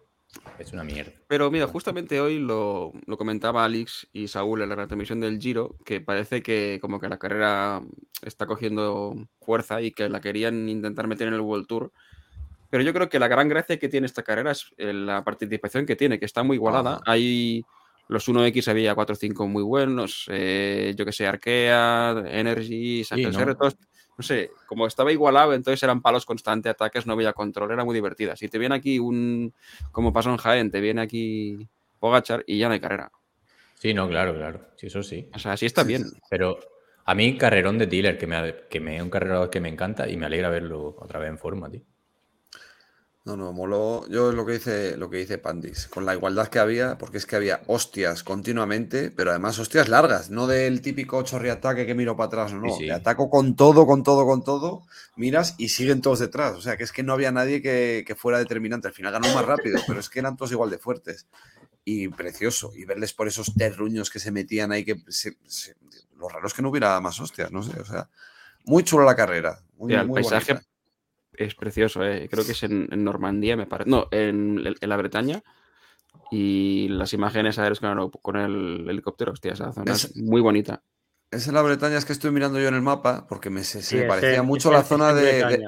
Es 0.58 0.72
una 0.74 0.84
mierda. 0.84 1.12
Pero 1.28 1.52
mira, 1.52 1.68
justamente 1.68 2.22
hoy 2.22 2.40
lo, 2.40 2.94
comentaba 3.18 3.66
Alex 3.66 4.08
y 4.14 4.28
Saúl 4.28 4.62
en 4.62 4.70
la 4.70 4.76
retransmisión 4.76 5.20
del 5.20 5.40
Giro, 5.40 5.76
que 5.86 6.02
parece 6.02 6.42
que 6.42 6.80
como 6.82 7.00
que 7.00 7.10
la 7.10 7.18
carrera 7.18 7.82
está 8.22 8.46
cogiendo 8.46 9.16
fuerza 9.42 9.82
y 9.82 9.92
que 9.92 10.08
la 10.08 10.22
querían 10.22 10.70
intentar 10.70 11.08
meter 11.08 11.28
en 11.28 11.34
el 11.34 11.42
World 11.42 11.68
Tour. 11.68 11.92
Pero 12.70 12.84
yo 12.84 12.94
creo 12.94 13.10
que 13.10 13.20
la 13.20 13.28
gran 13.28 13.50
gracia 13.50 13.80
que 13.80 13.90
tiene 13.90 14.06
esta 14.06 14.24
carrera 14.24 14.52
es 14.52 14.72
eh, 14.78 14.94
la 14.94 15.24
participación 15.24 15.86
que 15.86 15.96
tiene, 15.96 16.20
que 16.20 16.26
está 16.26 16.44
muy 16.44 16.56
igualada. 16.56 17.02
Hay 17.06 17.66
los 18.08 18.28
1X 18.28 18.68
había 18.68 18.94
4 18.94 19.14
o 19.14 19.16
5 19.16 19.48
muy 19.48 19.64
buenos, 19.64 20.26
eh, 20.30 20.94
yo 20.98 21.06
que 21.06 21.14
sé, 21.14 21.28
Arkea, 21.28 22.24
Energy, 22.28 23.04
Sánchez 23.04 23.36
todos 23.58 23.58
no 23.58 23.91
sé, 24.22 24.52
como 24.66 24.88
estaba 24.88 25.12
igualado, 25.12 25.54
entonces 25.54 25.82
eran 25.84 26.02
palos 26.02 26.26
constantes, 26.26 26.72
ataques, 26.72 27.06
no 27.06 27.14
había 27.14 27.34
control, 27.34 27.72
era 27.72 27.86
muy 27.86 27.94
divertida. 27.94 28.36
Si 28.36 28.48
te 28.50 28.58
viene 28.58 28.76
aquí 28.76 29.00
un, 29.00 29.54
como 29.92 30.14
pasó 30.14 30.30
en 30.30 30.38
Jaén, 30.38 30.72
te 30.72 30.82
viene 30.82 31.02
aquí 31.02 31.68
Pogachar 32.00 32.44
y 32.48 32.58
ya 32.58 32.68
no 32.68 32.74
hay 32.74 32.80
carrera. 32.80 33.12
Sí, 33.76 33.94
no, 33.94 34.08
claro, 34.08 34.36
claro. 34.36 34.62
Sí, 34.76 34.88
eso 34.88 35.02
sí. 35.02 35.30
O 35.34 35.40
sea, 35.40 35.58
sí 35.58 35.66
está 35.66 35.84
bien. 35.84 36.04
Pero 36.30 36.60
a 37.06 37.16
mí, 37.16 37.38
carrerón 37.38 37.78
de 37.78 37.88
Tiller, 37.88 38.18
que 38.18 38.28
me, 38.28 38.56
que 38.70 38.80
me 38.80 39.02
un 39.02 39.10
carrerón 39.10 39.50
que 39.50 39.60
me 39.60 39.70
encanta 39.70 40.08
y 40.08 40.18
me 40.18 40.28
alegra 40.28 40.50
verlo 40.50 40.96
otra 41.00 41.20
vez 41.20 41.30
en 41.30 41.38
forma, 41.38 41.70
tío. 41.70 41.82
No, 43.24 43.38
no, 43.38 43.54
moló. 43.54 44.08
Yo 44.10 44.32
lo 44.32 44.48
que 44.48 44.54
dice, 44.54 44.98
lo 44.98 45.08
que 45.08 45.18
dice 45.18 45.38
Pandis, 45.38 45.86
con 45.88 46.08
la 46.08 46.16
igualdad 46.16 46.48
que 46.48 46.58
había, 46.58 46.98
porque 46.98 47.20
es 47.20 47.28
que 47.28 47.36
había 47.36 47.62
hostias 47.68 48.24
continuamente, 48.24 49.12
pero 49.12 49.30
además 49.30 49.60
hostias 49.60 49.90
largas, 49.90 50.32
no 50.32 50.48
del 50.48 50.82
típico 50.82 51.22
chorriataque 51.22 51.86
que 51.86 51.94
miro 51.94 52.18
para 52.18 52.28
atrás, 52.28 52.54
no, 52.54 52.62
no. 52.62 52.80
Le 52.80 52.92
ataco 52.92 53.30
con 53.30 53.56
todo, 53.56 53.86
con 53.86 54.02
todo, 54.02 54.26
con 54.26 54.44
todo, 54.44 54.88
miras 55.16 55.54
y 55.60 55.70
siguen 55.70 56.02
todos 56.02 56.18
detrás. 56.18 56.56
O 56.56 56.62
sea, 56.62 56.78
que 56.78 56.84
es 56.84 56.92
que 56.92 57.04
no 57.04 57.14
había 57.14 57.32
nadie 57.32 57.62
que, 57.62 58.16
fuera 58.18 58.40
determinante. 58.40 58.88
Al 58.88 58.94
final 58.94 59.14
ganó 59.14 59.32
más 59.36 59.46
rápido, 59.46 59.80
pero 59.86 60.00
es 60.00 60.10
que 60.10 60.18
eran 60.18 60.36
todos 60.36 60.52
igual 60.52 60.72
de 60.72 60.80
fuertes. 60.80 61.28
Y 61.86 62.08
precioso. 62.08 62.72
Y 62.76 62.86
verles 62.86 63.14
por 63.14 63.28
esos 63.28 63.54
terruños 63.54 64.10
que 64.10 64.20
se 64.20 64.32
metían 64.32 64.72
ahí, 64.72 64.84
que 64.84 64.96
lo 66.18 66.28
raro 66.28 66.48
es 66.48 66.54
que 66.56 66.64
no 66.64 66.70
hubiera 66.70 67.00
más 67.02 67.20
hostias, 67.20 67.52
no 67.52 67.62
sé. 67.62 67.80
O 67.80 67.86
sea, 67.86 68.10
muy 68.66 68.84
chulo 68.84 69.06
la 69.06 69.16
carrera. 69.16 69.62
Muy, 69.78 69.94
el 69.94 70.10
paisaje 70.10 70.60
es 71.46 71.56
precioso, 71.56 72.04
¿eh? 72.04 72.28
creo 72.30 72.46
que 72.46 72.52
es 72.52 72.64
en, 72.64 72.88
Normandía, 73.04 73.56
me 73.56 73.66
parece. 73.66 73.90
No, 73.90 74.08
en, 74.12 74.64
la 74.64 74.98
Bretaña. 74.98 75.44
Y 76.30 76.88
las 76.90 77.14
imágenes 77.14 77.60
aéreas 77.60 77.80
con 77.80 78.36
el, 78.38 78.90
helicóptero, 78.90 79.34
hostia, 79.34 79.54
esa 79.54 79.74
zona 79.74 79.94
es, 79.94 80.16
muy 80.16 80.42
bonita. 80.42 80.82
Es 81.30 81.48
en 81.48 81.54
la 81.54 81.62
Bretaña, 81.62 81.98
es 81.98 82.06
que 82.06 82.14
estoy 82.14 82.32
mirando 82.32 82.60
yo 82.60 82.68
en 82.68 82.76
el 82.76 82.82
mapa, 82.82 83.26
porque 83.28 83.50
me, 83.50 83.64
se, 83.64 83.98
me 83.98 84.04
parecía 84.04 84.44
mucho 84.44 84.72
la 84.72 84.84
zona 84.84 85.14
de, 85.14 85.66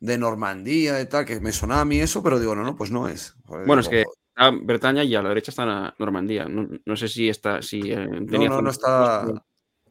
de, 0.00 0.18
Normandía 0.18 1.00
y 1.00 1.06
tal, 1.06 1.24
que 1.24 1.40
me 1.40 1.52
sonaba 1.52 1.82
a 1.82 1.84
mí 1.84 2.00
eso, 2.00 2.22
pero 2.22 2.38
digo, 2.38 2.54
no, 2.54 2.62
no, 2.62 2.76
pues 2.76 2.90
no 2.90 3.08
es. 3.08 3.34
bueno, 3.44 3.80
es 3.80 3.88
que 3.88 4.04
está 4.28 4.50
Bretaña 4.50 5.04
y 5.04 5.14
a 5.14 5.22
la 5.22 5.30
derecha 5.30 5.50
está 5.50 5.94
Normandía. 5.98 6.46
No, 6.46 6.96
sé 6.96 7.08
si 7.08 7.28
está. 7.28 7.62
Si, 7.62 7.90
eh, 7.90 8.06
no, 8.06 8.44
no, 8.44 8.62
no 8.62 8.70
está. 8.70 9.26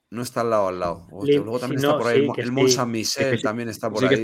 No 0.09 0.21
está 0.21 0.41
al 0.41 0.49
lado 0.49 0.67
al 0.69 0.79
lado. 0.79 1.07
luego 1.11 1.59
también 1.59 1.83
está 1.83 1.97
por 1.97 2.07
ahí 2.07 2.27
el 2.37 2.51
Mont 2.51 2.69
Saint-Michel, 2.69 3.41
también 3.41 3.69
está 3.69 3.89
por 3.89 4.05
ahí. 4.05 4.23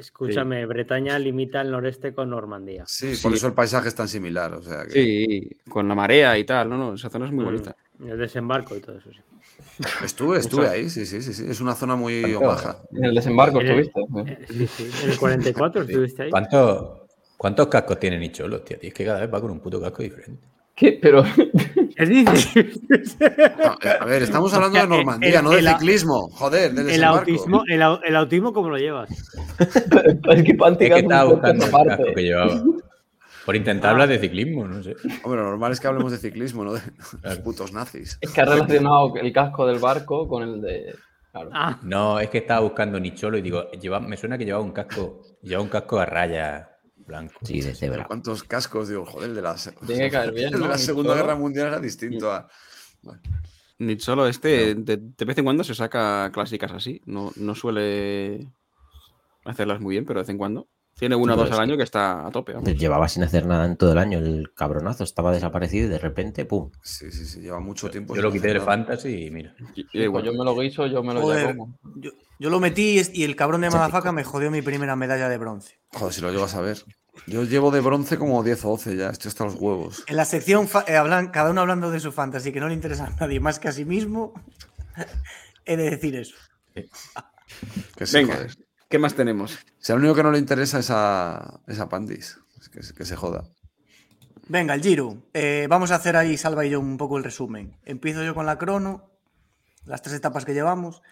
Escúchame, 0.00 0.64
Bretaña 0.64 1.18
limita 1.18 1.60
el 1.60 1.70
noreste 1.70 2.14
con 2.14 2.30
Normandía. 2.30 2.84
Sí, 2.86 3.12
por 3.22 3.34
eso 3.34 3.46
el 3.46 3.52
paisaje 3.52 3.88
es 3.88 3.94
tan 3.94 4.08
similar. 4.08 4.54
O 4.54 4.62
sea 4.62 4.84
Sí, 4.88 5.48
con 5.68 5.86
la 5.86 5.94
marea 5.94 6.38
y 6.38 6.44
tal, 6.44 6.70
no, 6.70 6.78
no, 6.78 6.94
esa 6.94 7.10
zona 7.10 7.26
es 7.26 7.32
muy 7.32 7.44
mm, 7.44 7.48
bonita. 7.48 7.76
El 8.02 8.18
desembarco 8.18 8.74
y 8.76 8.80
todo 8.80 8.96
eso, 8.96 9.10
sí. 9.12 9.20
Estuve, 10.02 10.38
estuve 10.38 10.68
ahí, 10.68 10.88
sí, 10.88 11.04
sí, 11.04 11.20
sí, 11.20 11.34
sí. 11.34 11.44
Es 11.48 11.60
una 11.60 11.74
zona 11.74 11.96
muy 11.96 12.34
baja. 12.34 12.78
En 12.92 13.04
el 13.04 13.14
desembarco 13.14 13.60
estuviste. 13.60 14.00
Eh, 14.26 14.46
sí, 14.48 14.66
sí. 14.66 14.90
En 15.04 15.10
el 15.10 15.18
44 15.18 15.82
estuviste 15.82 16.22
ahí. 16.24 16.30
¿Cuántos 17.36 17.68
cascos 17.68 17.98
tiene 17.98 18.18
Nicholo, 18.18 18.60
tío? 18.62 18.78
Es 18.80 18.92
que 18.92 19.04
cada 19.04 19.20
vez 19.20 19.32
va 19.32 19.40
con 19.40 19.50
un 19.50 19.60
puto 19.60 19.80
casco 19.80 20.02
diferente. 20.02 20.46
¿Qué? 20.80 20.98
Pero. 21.00 21.22
a 21.22 21.24
ver, 24.06 24.22
estamos 24.22 24.52
hablando 24.54 24.78
de 24.78 24.86
Normandía, 24.86 25.42
no 25.42 25.50
de 25.50 25.62
ciclismo. 25.62 26.30
Joder, 26.30 26.72
del 26.72 26.88
el 26.88 27.04
autismo, 27.04 27.64
el, 27.66 27.82
el, 28.02 28.16
autismo, 28.16 28.54
¿cómo 28.54 28.70
lo 28.70 28.78
llevas? 28.78 29.10
es 29.58 30.42
que 30.42 30.54
Panti 30.54 30.86
es 30.86 30.94
que 30.94 31.00
estaba 31.00 31.30
buscando 31.30 31.66
el 31.66 31.70
casco 31.70 32.04
que 32.14 32.22
llevaba. 32.22 32.62
Por 33.44 33.56
intentar 33.56 33.90
hablar 33.90 34.08
de 34.08 34.20
ciclismo, 34.20 34.66
no 34.66 34.82
sé. 34.82 34.96
Hombre, 35.22 35.42
lo 35.42 35.50
normal 35.50 35.72
es 35.72 35.80
que 35.80 35.86
hablemos 35.86 36.12
de 36.12 36.18
ciclismo, 36.18 36.64
no 36.64 36.72
de 36.72 36.80
los 37.22 37.38
putos 37.40 37.74
nazis. 37.74 38.16
Es 38.18 38.30
que 38.30 38.40
ha 38.40 38.46
relacionado 38.46 39.14
el 39.16 39.30
casco 39.34 39.66
del 39.66 39.80
barco 39.80 40.26
con 40.26 40.44
el 40.44 40.62
de. 40.62 40.94
Ah. 41.34 41.78
No, 41.82 42.18
es 42.18 42.30
que 42.30 42.38
estaba 42.38 42.60
buscando 42.60 42.98
Nicholo 42.98 43.36
y 43.36 43.42
digo, 43.42 43.70
lleva, 43.72 44.00
me 44.00 44.16
suena 44.16 44.38
que 44.38 44.46
llevaba 44.46 44.64
un 44.64 44.72
casco, 44.72 45.20
llevaba 45.42 45.62
un 45.62 45.68
casco 45.68 46.00
a 46.00 46.06
raya 46.06 46.69
blanco. 47.10 47.40
Sí, 47.42 47.60
de 47.60 47.74
cebra. 47.74 48.06
¿Cuántos 48.06 48.44
cascos? 48.44 48.88
Digo, 48.88 49.04
joder, 49.04 49.34
de 49.34 49.42
la, 49.42 49.56
Tiene 49.86 50.04
que 50.04 50.10
caer 50.10 50.32
bien, 50.32 50.50
de 50.58 50.58
la 50.58 50.78
Segunda 50.78 51.14
Guerra 51.14 51.36
Mundial 51.36 51.68
era 51.68 51.80
distinto 51.80 52.32
a. 52.32 52.48
Ni 53.78 53.98
solo 53.98 54.26
este, 54.26 54.74
de, 54.74 54.96
vez 55.24 55.38
en 55.38 55.44
cuando 55.44 55.64
se 55.64 55.74
saca 55.74 56.30
clásicas 56.32 56.72
así. 56.72 57.00
No, 57.06 57.32
no 57.36 57.54
suele 57.54 58.46
hacerlas 59.44 59.80
muy 59.80 59.94
bien, 59.94 60.04
pero 60.04 60.20
de 60.20 60.22
vez 60.22 60.30
en 60.30 60.38
cuando. 60.38 60.68
Tiene 61.00 61.16
una 61.16 61.32
o 61.32 61.36
dos 61.38 61.50
al 61.50 61.60
año 61.60 61.78
que 61.78 61.82
está 61.82 62.26
a 62.26 62.30
tope. 62.30 62.52
Llevaba 62.74 63.08
sin 63.08 63.22
hacer 63.22 63.46
nada 63.46 63.64
en 63.64 63.78
todo 63.78 63.92
el 63.92 63.98
año 63.98 64.18
el 64.18 64.52
cabronazo, 64.54 65.02
estaba 65.02 65.32
desaparecido 65.32 65.86
y 65.86 65.88
de 65.88 65.98
repente, 65.98 66.44
¡pum! 66.44 66.70
Sí, 66.82 67.10
sí, 67.10 67.24
sí, 67.24 67.40
lleva 67.40 67.58
mucho 67.58 67.88
tiempo. 67.88 68.14
Yo 68.14 68.20
lo 68.20 68.30
quité 68.30 68.48
del 68.48 68.60
Fantasy 68.60 69.26
y 69.26 69.30
mira. 69.30 69.54
Pues 69.56 70.24
yo 70.24 70.32
me 70.34 70.44
lo 70.44 70.54
guiso, 70.54 70.86
yo 70.86 71.02
me 71.02 71.14
lo 71.14 71.22
Joder, 71.22 71.56
yo, 71.96 72.10
yo, 72.38 72.50
lo 72.50 72.60
metí 72.60 73.00
y 73.14 73.24
el 73.24 73.34
cabrón 73.34 73.62
de 73.62 73.70
Madafaka 73.70 74.12
me 74.12 74.24
jodió 74.24 74.50
mi 74.50 74.60
primera 74.60 74.94
medalla 74.94 75.30
de 75.30 75.38
bronce. 75.38 75.80
Joder, 75.94 76.12
si 76.12 76.20
lo 76.20 76.30
llevas 76.30 76.54
a 76.54 76.60
ver. 76.60 76.84
Yo 77.26 77.44
llevo 77.44 77.70
de 77.70 77.80
bronce 77.80 78.18
como 78.18 78.42
10 78.42 78.64
o 78.64 78.68
12 78.70 78.96
ya, 78.96 79.10
esto 79.10 79.28
está 79.28 79.44
los 79.44 79.54
huevos. 79.54 80.04
En 80.06 80.16
la 80.16 80.24
sección 80.24 80.68
eh, 80.86 80.96
hablan, 80.96 81.28
cada 81.28 81.50
uno 81.50 81.60
hablando 81.60 81.90
de 81.90 82.00
su 82.00 82.12
fantasy, 82.12 82.52
que 82.52 82.60
no 82.60 82.68
le 82.68 82.74
interesa 82.74 83.06
a 83.06 83.10
nadie 83.10 83.40
más 83.40 83.58
que 83.58 83.68
a 83.68 83.72
sí 83.72 83.84
mismo, 83.84 84.32
he 85.64 85.76
de 85.76 85.90
decir 85.90 86.16
eso. 86.16 86.34
Que 87.96 88.04
Venga, 88.12 88.46
¿qué 88.88 88.98
más 88.98 89.14
tenemos? 89.14 89.58
Si 89.80 89.92
al 89.92 89.98
único 89.98 90.14
que 90.14 90.22
no 90.22 90.30
le 90.30 90.38
interesa 90.38 90.78
es 90.78 90.90
a, 90.90 91.88
Pandis, 91.90 92.38
que, 92.72 92.80
que, 92.80 93.04
se 93.04 93.16
joda. 93.16 93.44
Venga, 94.48 94.74
el 94.74 94.82
Giro. 94.82 95.24
Eh, 95.34 95.66
vamos 95.68 95.90
a 95.90 95.96
hacer 95.96 96.16
ahí, 96.16 96.36
Salva 96.36 96.64
y 96.64 96.70
yo, 96.70 96.80
un 96.80 96.96
poco 96.96 97.18
el 97.18 97.24
resumen. 97.24 97.76
Empiezo 97.84 98.22
yo 98.22 98.34
con 98.34 98.46
la 98.46 98.56
crono, 98.56 99.10
las 99.84 100.00
tres 100.00 100.14
etapas 100.14 100.44
que 100.44 100.54
llevamos. 100.54 101.02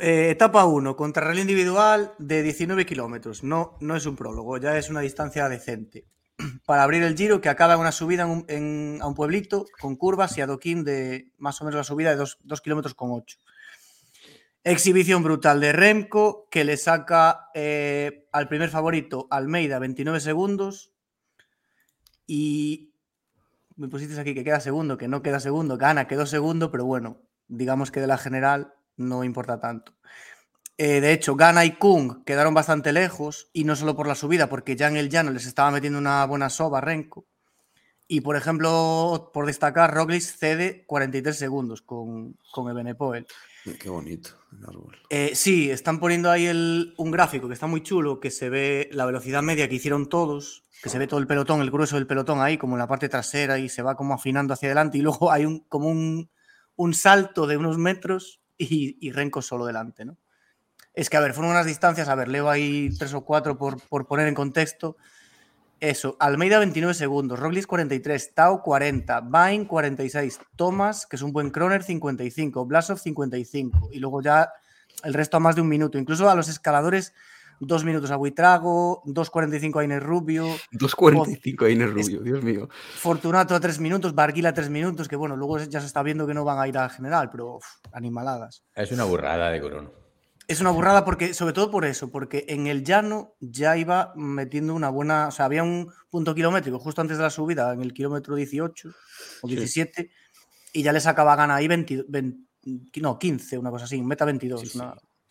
Eh, 0.00 0.30
etapa 0.30 0.64
1, 0.64 0.96
contrarreloj 0.96 1.40
individual 1.42 2.14
de 2.18 2.42
19 2.42 2.86
kilómetros. 2.86 3.42
No, 3.42 3.76
no 3.80 3.96
es 3.96 4.06
un 4.06 4.16
prólogo, 4.16 4.56
ya 4.58 4.78
es 4.78 4.90
una 4.90 5.00
distancia 5.00 5.48
decente. 5.48 6.06
Para 6.66 6.84
abrir 6.84 7.02
el 7.02 7.16
giro, 7.16 7.40
que 7.40 7.48
acaba 7.48 7.76
una 7.76 7.92
subida 7.92 8.22
a 8.22 8.26
un 8.26 9.14
pueblito 9.16 9.66
con 9.80 9.96
curvas 9.96 10.38
y 10.38 10.40
adoquín 10.40 10.84
de 10.84 11.32
más 11.38 11.60
o 11.60 11.64
menos 11.64 11.78
la 11.78 11.84
subida 11.84 12.14
de 12.14 12.16
2 12.16 12.60
kilómetros 12.62 12.94
con 12.94 13.10
8. 13.12 13.38
Exhibición 14.64 15.24
brutal 15.24 15.60
de 15.60 15.72
Remco, 15.72 16.46
que 16.48 16.62
le 16.64 16.76
saca 16.76 17.48
eh, 17.52 18.28
al 18.30 18.46
primer 18.48 18.70
favorito 18.70 19.26
Almeida 19.30 19.80
29 19.80 20.20
segundos. 20.20 20.92
Y 22.24 22.94
me 23.74 23.88
pusiste 23.88 24.18
aquí 24.20 24.34
que 24.34 24.44
queda 24.44 24.60
segundo, 24.60 24.96
que 24.96 25.08
no 25.08 25.22
queda 25.22 25.40
segundo, 25.40 25.76
gana, 25.76 26.06
quedó 26.06 26.26
segundo, 26.26 26.70
pero 26.70 26.84
bueno, 26.84 27.20
digamos 27.48 27.90
que 27.90 28.00
de 28.00 28.06
la 28.06 28.18
general 28.18 28.74
no 29.02 29.24
importa 29.24 29.60
tanto. 29.60 29.92
Eh, 30.78 31.00
de 31.00 31.12
hecho, 31.12 31.36
Gana 31.36 31.64
y 31.64 31.72
Kung 31.76 32.24
quedaron 32.24 32.54
bastante 32.54 32.92
lejos 32.92 33.50
y 33.52 33.64
no 33.64 33.76
solo 33.76 33.94
por 33.94 34.08
la 34.08 34.14
subida, 34.14 34.48
porque 34.48 34.74
ya 34.74 34.88
en 34.88 34.96
el 34.96 35.10
llano 35.10 35.30
les 35.30 35.46
estaba 35.46 35.70
metiendo 35.70 35.98
una 35.98 36.24
buena 36.26 36.50
soba 36.50 36.80
Renko. 36.80 37.26
Y 38.08 38.20
por 38.20 38.36
ejemplo, 38.36 39.30
por 39.32 39.46
destacar, 39.46 39.94
Roglic 39.94 40.22
cede 40.22 40.84
43 40.86 41.36
segundos 41.36 41.82
con, 41.82 42.36
con 42.50 42.68
Ebenepoel. 42.68 43.26
Qué 43.78 43.88
bonito 43.88 44.30
el 44.52 44.64
árbol. 44.64 44.98
Eh, 45.08 45.32
sí, 45.34 45.70
están 45.70 46.00
poniendo 46.00 46.30
ahí 46.30 46.48
un 46.96 47.10
gráfico 47.10 47.46
que 47.46 47.54
está 47.54 47.66
muy 47.66 47.82
chulo, 47.82 48.18
que 48.18 48.30
se 48.30 48.50
ve 48.50 48.90
la 48.92 49.06
velocidad 49.06 49.40
media 49.42 49.68
que 49.68 49.76
hicieron 49.76 50.08
todos, 50.08 50.64
que 50.82 50.90
se 50.90 50.98
ve 50.98 51.06
todo 51.06 51.20
el 51.20 51.28
pelotón, 51.28 51.62
el 51.62 51.70
grueso 51.70 51.94
del 51.96 52.08
pelotón 52.08 52.40
ahí, 52.40 52.58
como 52.58 52.74
en 52.74 52.80
la 52.80 52.88
parte 52.88 53.08
trasera 53.08 53.58
y 53.58 53.68
se 53.68 53.82
va 53.82 53.94
como 53.94 54.14
afinando 54.14 54.52
hacia 54.52 54.66
adelante. 54.68 54.98
Y 54.98 55.02
luego 55.02 55.30
hay 55.30 55.46
un, 55.46 55.60
como 55.60 55.88
un, 55.88 56.28
un 56.74 56.92
salto 56.92 57.46
de 57.46 57.56
unos 57.56 57.78
metros 57.78 58.41
y, 58.70 59.10
Renko 59.10 59.42
solo 59.42 59.66
delante, 59.66 60.04
¿no? 60.04 60.16
Es 60.94 61.08
que, 61.08 61.16
a 61.16 61.20
ver, 61.20 61.32
fueron 61.32 61.52
unas 61.52 61.66
distancias, 61.66 62.08
a 62.08 62.14
ver, 62.14 62.28
leo 62.28 62.50
ahí 62.50 62.90
tres 62.98 63.14
o 63.14 63.24
cuatro 63.24 63.56
por, 63.56 64.06
poner 64.06 64.28
en 64.28 64.34
contexto. 64.34 64.96
Eso, 65.80 66.16
Almeida 66.20 66.58
29 66.58 66.94
segundos, 66.94 67.40
Roglic 67.40 67.66
43, 67.66 68.34
Tao 68.34 68.62
40, 68.62 69.20
Vine 69.22 69.66
46, 69.66 70.40
Thomas, 70.54 71.06
que 71.06 71.16
es 71.16 71.22
un 71.22 71.32
buen 71.32 71.50
croner, 71.50 71.82
55, 71.82 72.66
Blasov 72.66 72.98
55, 72.98 73.90
y 73.92 73.98
luego 73.98 74.22
ya 74.22 74.52
el 75.02 75.14
resto 75.14 75.38
a 75.38 75.40
más 75.40 75.56
de 75.56 75.62
un 75.62 75.68
minuto. 75.68 75.98
Incluso 75.98 76.30
a 76.30 76.34
los 76.34 76.48
escaladores 76.48 77.14
Dos 77.64 77.84
minutos 77.84 78.10
a 78.10 78.16
Buitrago, 78.16 79.04
2.45 79.04 79.80
a 79.80 79.84
Inés 79.84 80.02
Rubio. 80.02 80.46
2.45 80.72 81.64
a 81.64 81.70
Inés 81.70 81.90
Rubio, 81.92 82.20
Dios 82.20 82.42
mío. 82.42 82.68
Fortunato 82.96 83.54
a 83.54 83.60
tres 83.60 83.78
minutos, 83.78 84.16
Barguila 84.16 84.48
a 84.48 84.52
tres 84.52 84.68
minutos, 84.68 85.06
que 85.06 85.14
bueno, 85.14 85.36
luego 85.36 85.58
ya 85.60 85.80
se 85.80 85.86
está 85.86 86.02
viendo 86.02 86.26
que 86.26 86.34
no 86.34 86.44
van 86.44 86.58
a 86.58 86.66
ir 86.66 86.76
a 86.76 86.88
general, 86.88 87.30
pero 87.30 87.60
animaladas. 87.92 88.64
Es 88.74 88.90
una 88.90 89.04
burrada 89.04 89.48
de 89.48 89.60
Corono. 89.60 89.92
Es 90.48 90.60
una 90.60 90.72
burrada 90.72 91.04
porque, 91.04 91.34
sobre 91.34 91.52
todo 91.52 91.70
por 91.70 91.84
eso, 91.84 92.10
porque 92.10 92.46
en 92.48 92.66
el 92.66 92.82
llano 92.82 93.36
ya 93.38 93.76
iba 93.76 94.12
metiendo 94.16 94.74
una 94.74 94.88
buena, 94.88 95.28
o 95.28 95.30
sea, 95.30 95.44
había 95.44 95.62
un 95.62 95.88
punto 96.10 96.34
kilométrico 96.34 96.80
justo 96.80 97.00
antes 97.00 97.16
de 97.16 97.22
la 97.22 97.30
subida, 97.30 97.72
en 97.72 97.80
el 97.80 97.94
kilómetro 97.94 98.34
18 98.34 98.88
o 99.42 99.46
17, 99.46 100.10
y 100.72 100.82
ya 100.82 100.92
le 100.92 101.00
sacaba 101.00 101.36
gana 101.36 101.54
ahí 101.54 101.68
20, 101.68 102.06
no, 103.00 103.18
15, 103.20 103.56
una 103.56 103.70
cosa 103.70 103.84
así, 103.84 104.02
meta 104.02 104.24
22. 104.24 104.82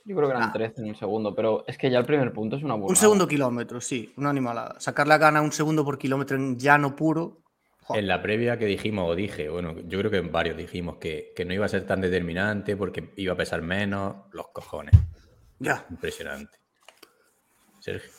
Yo 0.03 0.15
creo 0.15 0.30
que 0.30 0.36
eran 0.36 0.52
13 0.52 0.73
ah. 0.78 0.82
en 0.82 0.90
el 0.90 0.95
segundo, 0.95 1.36
pero 1.36 1.64
es 1.68 1.78
que 1.78 1.90
ya 1.90 1.99
el 1.99 2.06
primer 2.06 2.32
punto 2.34 2.56
es 2.56 2.64
una 2.64 2.73
burrada. 2.73 2.90
Un 2.90 2.95
segundo 2.95 3.28
kilómetro, 3.28 3.80
sí, 3.82 4.11
una 4.18 4.30
animalada. 4.30 4.80
Sacarle 4.80 5.14
a 5.14 5.18
gana 5.18 5.41
un 5.41 5.52
segundo 5.52 5.86
por 5.86 5.98
kilómetro 5.98 6.38
en 6.38 6.57
llano 6.57 6.95
puro. 6.95 7.44
En 7.94 8.07
la 8.07 8.22
previa 8.22 8.57
que 8.57 8.65
dijimos, 8.65 9.10
o 9.10 9.15
dije, 9.15 9.49
bueno, 9.49 9.76
yo 9.88 9.99
creo 9.99 10.10
que 10.10 10.18
en 10.18 10.32
varios 10.32 10.56
dijimos 10.56 10.98
que, 10.98 11.34
no 11.45 11.53
iba 11.53 11.65
a 11.65 11.69
ser 11.69 11.86
tan 11.86 11.99
determinante 11.99 12.78
porque 12.78 13.11
iba 13.18 13.34
a 13.34 13.38
pesar 13.38 13.61
menos, 13.61 14.15
los 14.32 14.48
cojones. 14.49 14.95
Ya. 15.60 15.86
Impresionante. 15.90 16.57
Sergio. 17.80 18.11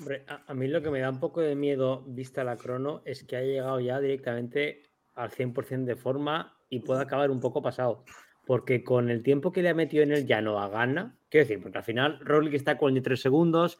a, 0.46 0.54
mí 0.54 0.66
lo 0.66 0.82
que 0.82 0.90
me 0.90 1.00
da 1.00 1.08
un 1.08 1.20
poco 1.20 1.40
de 1.40 1.54
miedo, 1.54 2.02
vista 2.06 2.42
la 2.42 2.56
crono, 2.56 3.00
es 3.04 3.22
que 3.22 3.36
ha 3.36 3.42
llegado 3.42 3.80
ya 3.80 4.00
directamente 4.00 4.82
al 5.14 5.30
100% 5.30 5.84
de 5.84 5.96
forma 5.96 6.56
y 6.68 6.80
puede 6.80 7.02
acabar 7.02 7.30
un 7.30 7.40
poco 7.40 7.62
pasado. 7.62 8.04
Porque 8.46 8.82
con 8.82 9.10
el 9.10 9.22
tiempo 9.22 9.52
que 9.52 9.62
le 9.62 9.68
ha 9.68 9.74
metido 9.74 10.02
en 10.02 10.12
el 10.12 10.26
llano 10.26 10.58
a 10.58 10.68
Gana, 10.68 11.16
quiero 11.28 11.46
decir, 11.46 11.62
porque 11.62 11.78
al 11.78 11.84
final 11.84 12.18
Roglic 12.20 12.54
está 12.54 12.72
con 12.72 12.90
43 12.90 13.20
segundos, 13.20 13.78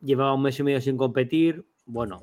llevaba 0.00 0.34
un 0.34 0.42
mes 0.42 0.58
y 0.58 0.62
medio 0.62 0.80
sin 0.80 0.96
competir. 0.96 1.64
Bueno, 1.86 2.22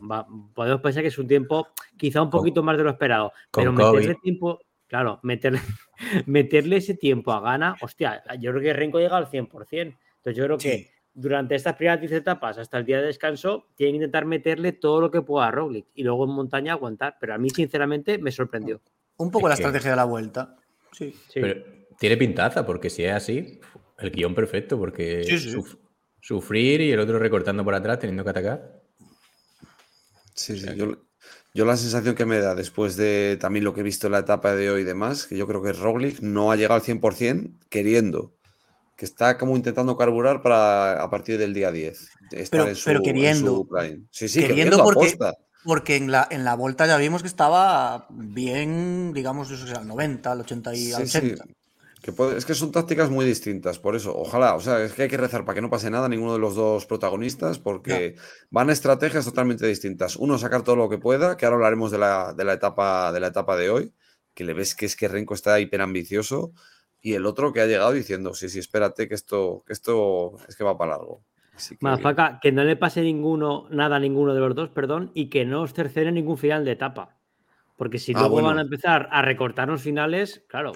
podemos 0.54 0.82
pensar 0.82 1.02
que 1.02 1.10
es 1.10 1.18
un 1.18 1.28
tiempo 1.28 1.68
quizá 1.98 2.22
un 2.22 2.30
poquito 2.30 2.64
más 2.64 2.78
de 2.78 2.84
lo 2.84 2.92
esperado, 2.92 3.34
pero 3.52 3.74
meterle 3.74 4.16
tiempo, 4.16 4.60
claro, 4.88 5.20
meterle, 5.24 5.60
meterle 6.26 6.78
ese 6.78 6.94
tiempo 6.94 7.32
a 7.32 7.42
Gana, 7.42 7.76
hostia, 7.82 8.24
yo 8.40 8.52
creo 8.52 8.64
que 8.64 8.74
Renko 8.74 9.00
llega 9.00 9.18
al 9.18 9.30
100%. 9.30 9.98
Entonces 10.20 10.36
yo 10.36 10.46
creo 10.46 10.58
que 10.58 10.92
durante 11.14 11.56
estas 11.56 11.76
primeras 11.76 12.00
10 12.00 12.14
etapas 12.14 12.58
hasta 12.58 12.78
el 12.78 12.86
día 12.86 13.00
de 13.00 13.08
descanso, 13.08 13.68
tienen 13.76 13.94
que 13.94 13.98
intentar 13.98 14.26
meterle 14.26 14.72
todo 14.72 15.02
lo 15.02 15.12
que 15.12 15.22
pueda 15.22 15.48
a 15.48 15.52
Roglic 15.52 15.88
y 15.94 16.04
luego 16.04 16.26
en 16.26 16.32
montaña 16.32 16.74
aguantar. 16.74 17.18
Pero 17.20 17.34
a 17.34 17.38
mí, 17.38 17.50
sinceramente, 17.50 18.18
me 18.18 18.32
sorprendió. 18.32 18.82
Un 19.18 19.32
poco 19.32 19.48
la 19.50 19.56
estrategia 19.56 19.92
de 19.92 19.96
la 19.98 20.06
vuelta. 20.06 20.56
Sí. 20.94 21.14
Pero 21.34 21.79
tiene 22.00 22.18
pintaza, 22.18 22.66
porque 22.66 22.90
si 22.90 23.04
es 23.04 23.14
así, 23.14 23.60
el 24.00 24.12
guion 24.12 24.34
perfecto, 24.34 24.78
porque 24.78 25.26
sufrir 26.22 26.82
y 26.82 26.92
el 26.92 27.00
otro 27.00 27.20
recortando 27.20 27.64
por 27.64 27.76
atrás, 27.76 28.00
teniendo 28.00 28.24
que 28.24 28.30
atacar. 28.30 28.82
Sí, 30.34 30.58
sí. 30.58 30.68
Yo, 31.54 31.66
la 31.66 31.76
sensación 31.76 32.16
que 32.16 32.26
me 32.26 32.40
da 32.40 32.56
después 32.56 32.96
de 32.96 33.38
también 33.40 33.66
lo 33.66 33.74
que 33.74 33.82
he 33.82 33.84
visto 33.84 34.08
en 34.08 34.14
la 34.14 34.20
etapa 34.20 34.56
de 34.56 34.70
hoy 34.70 34.82
y 34.82 34.86
demás, 34.86 35.26
que 35.26 35.36
yo 35.36 35.48
creo 35.48 35.62
que 35.62 35.74
Roglic 35.74 36.22
no 36.22 36.52
ha 36.52 36.56
llegado 36.56 36.76
al 36.76 36.82
100% 36.82 37.52
queriendo 37.70 38.36
que 38.96 39.06
está 39.06 39.38
como 39.38 39.56
intentando 39.56 39.96
carburar 39.96 40.42
para 40.42 41.02
a 41.02 41.10
partir 41.10 41.38
del 41.38 41.54
día 41.54 41.72
10. 41.72 42.10
Pero, 42.52 42.68
pero, 42.84 43.02
queriendo. 43.02 43.66
Sí, 44.12 44.28
sí, 44.28 44.46
queriendo, 44.46 44.84
porque, 44.84 45.18
porque 45.64 45.96
en 45.96 46.12
la, 46.12 46.28
en 46.30 46.44
la 46.44 46.56
vuelta 46.56 46.86
ya 46.86 46.98
vimos 46.98 47.22
que 47.22 47.30
estaba 47.30 48.08
bien, 48.10 49.14
digamos, 49.14 49.50
eso 49.52 49.74
al 49.78 49.88
90, 49.88 50.32
al 50.34 50.42
80 50.42 50.76
y 50.76 50.92
al 50.92 51.04
80. 51.04 51.46
Que 52.02 52.14
es 52.38 52.46
que 52.46 52.54
son 52.54 52.72
tácticas 52.72 53.10
muy 53.10 53.26
distintas, 53.26 53.78
por 53.78 53.94
eso, 53.94 54.16
ojalá, 54.16 54.56
o 54.56 54.62
sea, 54.62 54.82
es 54.82 54.94
que 54.94 55.04
hay 55.04 55.10
que 55.10 55.18
rezar 55.18 55.44
para 55.44 55.56
que 55.56 55.62
no 55.62 55.70
pase 55.70 55.90
nada 55.90 56.06
a 56.06 56.10
ninguno 56.10 56.32
de 56.32 56.40
los 56.40 56.56
dos 56.56 56.86
protagonistas, 56.86 57.60
porque 57.60 58.16
van 58.50 58.70
a 58.70 58.74
estrategias 58.74 59.26
totalmente 59.26 59.68
distintas. 59.68 60.16
Uno, 60.16 60.38
sacar 60.38 60.64
todo 60.64 60.78
lo 60.78 60.88
que 60.88 60.98
pueda, 60.98 61.36
que 61.36 61.46
ahora 61.46 61.58
hablaremos 61.58 61.92
de 61.92 61.98
la, 61.98 62.34
de 62.34 62.46
la, 62.46 62.54
etapa, 62.54 63.12
de 63.12 63.20
la 63.20 63.28
etapa 63.28 63.58
de 63.58 63.70
hoy, 63.70 63.94
que 64.34 64.46
le 64.46 64.54
ves 64.54 64.76
que 64.76 64.86
es 64.86 64.96
que 64.96 65.10
Renko 65.10 65.34
está 65.34 65.60
hiper 65.60 65.82
ambicioso, 65.82 66.54
y 67.02 67.14
el 67.14 67.26
otro 67.26 67.52
que 67.52 67.62
ha 67.62 67.66
llegado 67.66 67.92
diciendo, 67.92 68.34
sí, 68.34 68.48
sí, 68.48 68.60
espérate, 68.60 69.10
que 69.10 69.16
esto, 69.16 69.64
que 69.68 69.74
esto 69.74 70.38
es 70.48 70.56
que 70.56 70.64
va 70.64 70.78
para 70.78 70.92
largo. 70.92 71.24
que... 71.80 72.40
que 72.42 72.52
no 72.54 72.64
le 72.64 72.78
pase 72.78 73.02
ninguno, 73.02 73.68
nada 73.72 73.98
a 73.98 74.00
ninguno 74.00 74.34
de 74.34 74.40
los 74.40 74.56
dos, 74.56 74.70
perdón, 74.70 75.12
y 75.14 75.30
que 75.30 75.44
no 75.44 75.64
os 75.64 75.74
tercere 75.74 76.14
ningún 76.14 76.38
final 76.38 76.64
de 76.64 76.72
etapa. 76.72 77.18
Porque 77.80 77.98
si 77.98 78.12
ah, 78.14 78.20
luego 78.20 78.42
van 78.42 78.58
a 78.58 78.62
empezar 78.64 79.08
a 79.10 79.22
recortar 79.22 79.70
los 79.70 79.82
finales, 79.82 80.44
claro. 80.50 80.74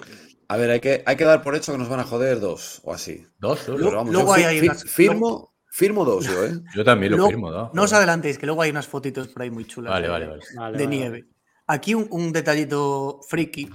A 0.48 0.56
ver, 0.56 0.70
hay 0.70 0.80
que, 0.80 1.02
hay 1.06 1.16
que 1.16 1.24
dar 1.24 1.42
por 1.42 1.54
hecho 1.54 1.72
que 1.72 1.78
nos 1.78 1.88
van 1.88 2.00
a 2.00 2.04
joder 2.04 2.40
dos 2.40 2.80
o 2.84 2.92
así. 2.92 3.26
Dos, 3.38 3.68
luego 3.68 4.32
hay 4.32 4.68
firmo, 4.86 5.54
firmo 5.70 6.04
dos 6.04 6.26
yo, 6.26 6.44
¿eh? 6.44 6.52
Yo 6.74 6.84
también 6.84 7.16
lo 7.16 7.26
firmo, 7.26 7.50
¿no? 7.50 7.70
No 7.74 7.82
os 7.82 7.92
adelantéis, 7.92 8.38
que 8.38 8.46
luego 8.46 8.62
hay 8.62 8.70
unas 8.70 8.86
fotitos 8.86 9.28
por 9.28 9.42
ahí 9.42 9.50
muy 9.50 9.64
chulas. 9.64 9.90
Vale, 9.90 10.08
vale, 10.08 10.38
vale. 10.56 10.78
De 10.78 10.86
nieve. 10.86 11.24
Aquí 11.66 11.94
un, 11.94 12.32
detallito 12.32 13.20
friki. 13.28 13.70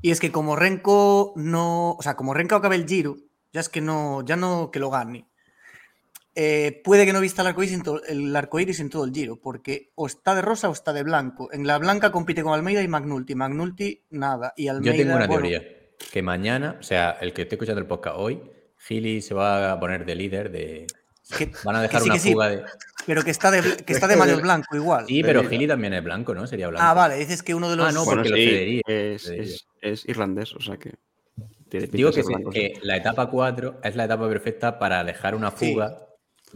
Y 0.00 0.10
es 0.10 0.20
que 0.20 0.30
como 0.30 0.56
Renko 0.56 1.32
no. 1.36 1.92
O 1.92 2.02
sea, 2.02 2.14
como 2.14 2.34
Renko 2.34 2.54
acabe 2.54 2.76
el 2.76 2.86
giro, 2.86 3.16
ya 3.52 3.60
es 3.60 3.68
que 3.68 3.80
no. 3.80 4.24
Ya 4.24 4.36
no 4.36 4.70
que 4.70 4.78
lo 4.78 4.90
gane. 4.90 5.28
Eh, 6.38 6.82
puede 6.84 7.06
que 7.06 7.14
no 7.14 7.20
vista 7.20 7.40
el 7.40 7.48
arcoíris, 7.48 7.74
en 7.74 7.82
todo, 7.82 8.02
el 8.04 8.36
arcoíris 8.36 8.78
en 8.80 8.90
todo 8.90 9.04
el 9.04 9.12
giro, 9.12 9.40
porque 9.40 9.90
o 9.94 10.06
está 10.06 10.34
de 10.34 10.42
rosa 10.42 10.68
o 10.68 10.72
está 10.72 10.92
de 10.92 11.02
blanco. 11.02 11.50
En 11.50 11.66
la 11.66 11.78
blanca 11.78 12.12
compite 12.12 12.42
con 12.42 12.52
Almeida 12.52 12.82
y 12.82 12.88
Magnulti. 12.88 13.34
Magnulti, 13.34 14.04
nada. 14.10 14.52
Y 14.54 14.68
Almeida, 14.68 14.96
Yo 14.96 15.02
tengo 15.02 15.16
una 15.16 15.28
teoría. 15.28 15.62
Que 16.12 16.22
mañana, 16.22 16.76
o 16.78 16.82
sea, 16.82 17.16
el 17.20 17.32
que 17.32 17.42
esté 17.42 17.54
escuchando 17.56 17.80
el 17.80 17.86
podcast 17.86 18.16
hoy, 18.18 18.42
Gili 18.78 19.22
se 19.22 19.34
va 19.34 19.72
a 19.72 19.80
poner 19.80 20.04
de 20.04 20.14
líder 20.14 20.50
de, 20.50 20.86
Van 21.64 21.76
a 21.76 21.82
dejar 21.82 22.02
una 22.02 22.16
fuga 22.16 22.48
de. 22.48 22.64
Pero 23.04 23.22
que 23.24 23.30
está 23.30 23.50
de, 23.50 23.76
que 23.84 23.92
está 23.92 24.06
de 24.06 24.16
mayor 24.16 24.42
blanco 24.42 24.76
igual. 24.76 25.06
Sí, 25.06 25.22
pero 25.22 25.48
Gili 25.48 25.66
también 25.66 25.94
es 25.94 26.04
blanco, 26.04 26.34
¿no? 26.34 26.46
Sería 26.46 26.68
blanco. 26.68 26.86
Ah, 26.86 26.94
vale, 26.94 27.16
dices 27.16 27.42
que 27.42 27.54
uno 27.54 27.68
de 27.68 27.76
los. 27.76 27.88
Ah, 27.88 27.92
no, 27.92 28.04
porque 28.04 28.28
lo 28.28 28.36
cedería. 28.36 28.82
Es, 28.86 29.66
es, 29.80 30.08
irlandés, 30.08 30.54
o 30.54 30.60
sea 30.60 30.76
que. 30.76 30.94
Digo 31.68 32.12
que, 32.12 32.74
la 32.82 32.96
etapa 32.96 33.28
4 33.28 33.80
es 33.82 33.96
la 33.96 34.04
etapa 34.04 34.28
perfecta 34.28 34.78
para 34.78 35.02
dejar 35.02 35.34
una 35.34 35.50
fuga, 35.50 35.98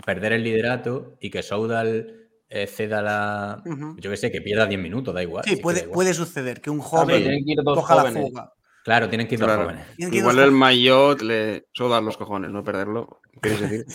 perder 0.05 0.35
el 0.35 0.45
liderato 0.45 1.17
y 1.21 1.31
que 1.31 1.43
Soudal 1.43 2.29
eh, 2.49 2.67
ceda 2.69 3.03
la. 3.03 3.63
Yo 3.99 4.11
que 4.11 4.17
sé, 4.17 4.31
que 4.31 4.41
pierda 4.41 4.67
10 4.67 4.81
minutos, 4.81 5.13
da 5.13 5.23
igual. 5.23 5.45
Sí, 5.45 5.57
puede, 5.57 5.83
puede 5.89 6.15
suceder 6.15 6.61
que 6.61 6.71
un 6.71 6.81
joven 6.81 7.45
coja 7.65 7.97
la 7.97 8.13
fuga. 8.13 8.53
Claro, 8.85 9.09
tienen 9.09 9.29
que 9.29 9.35
ir 9.35 9.41
dos 9.41 9.57
jóvenes. 9.57 9.87
Igual 9.99 10.39
el 10.39 10.53
maillot 10.53 11.21
le 11.23 11.67
Soudal 11.73 12.05
los 12.05 12.17
cojones, 12.17 12.51
no 12.51 12.65
perderlo. 12.65 13.21
¿Quieres 13.41 13.61
decir? 13.71 13.87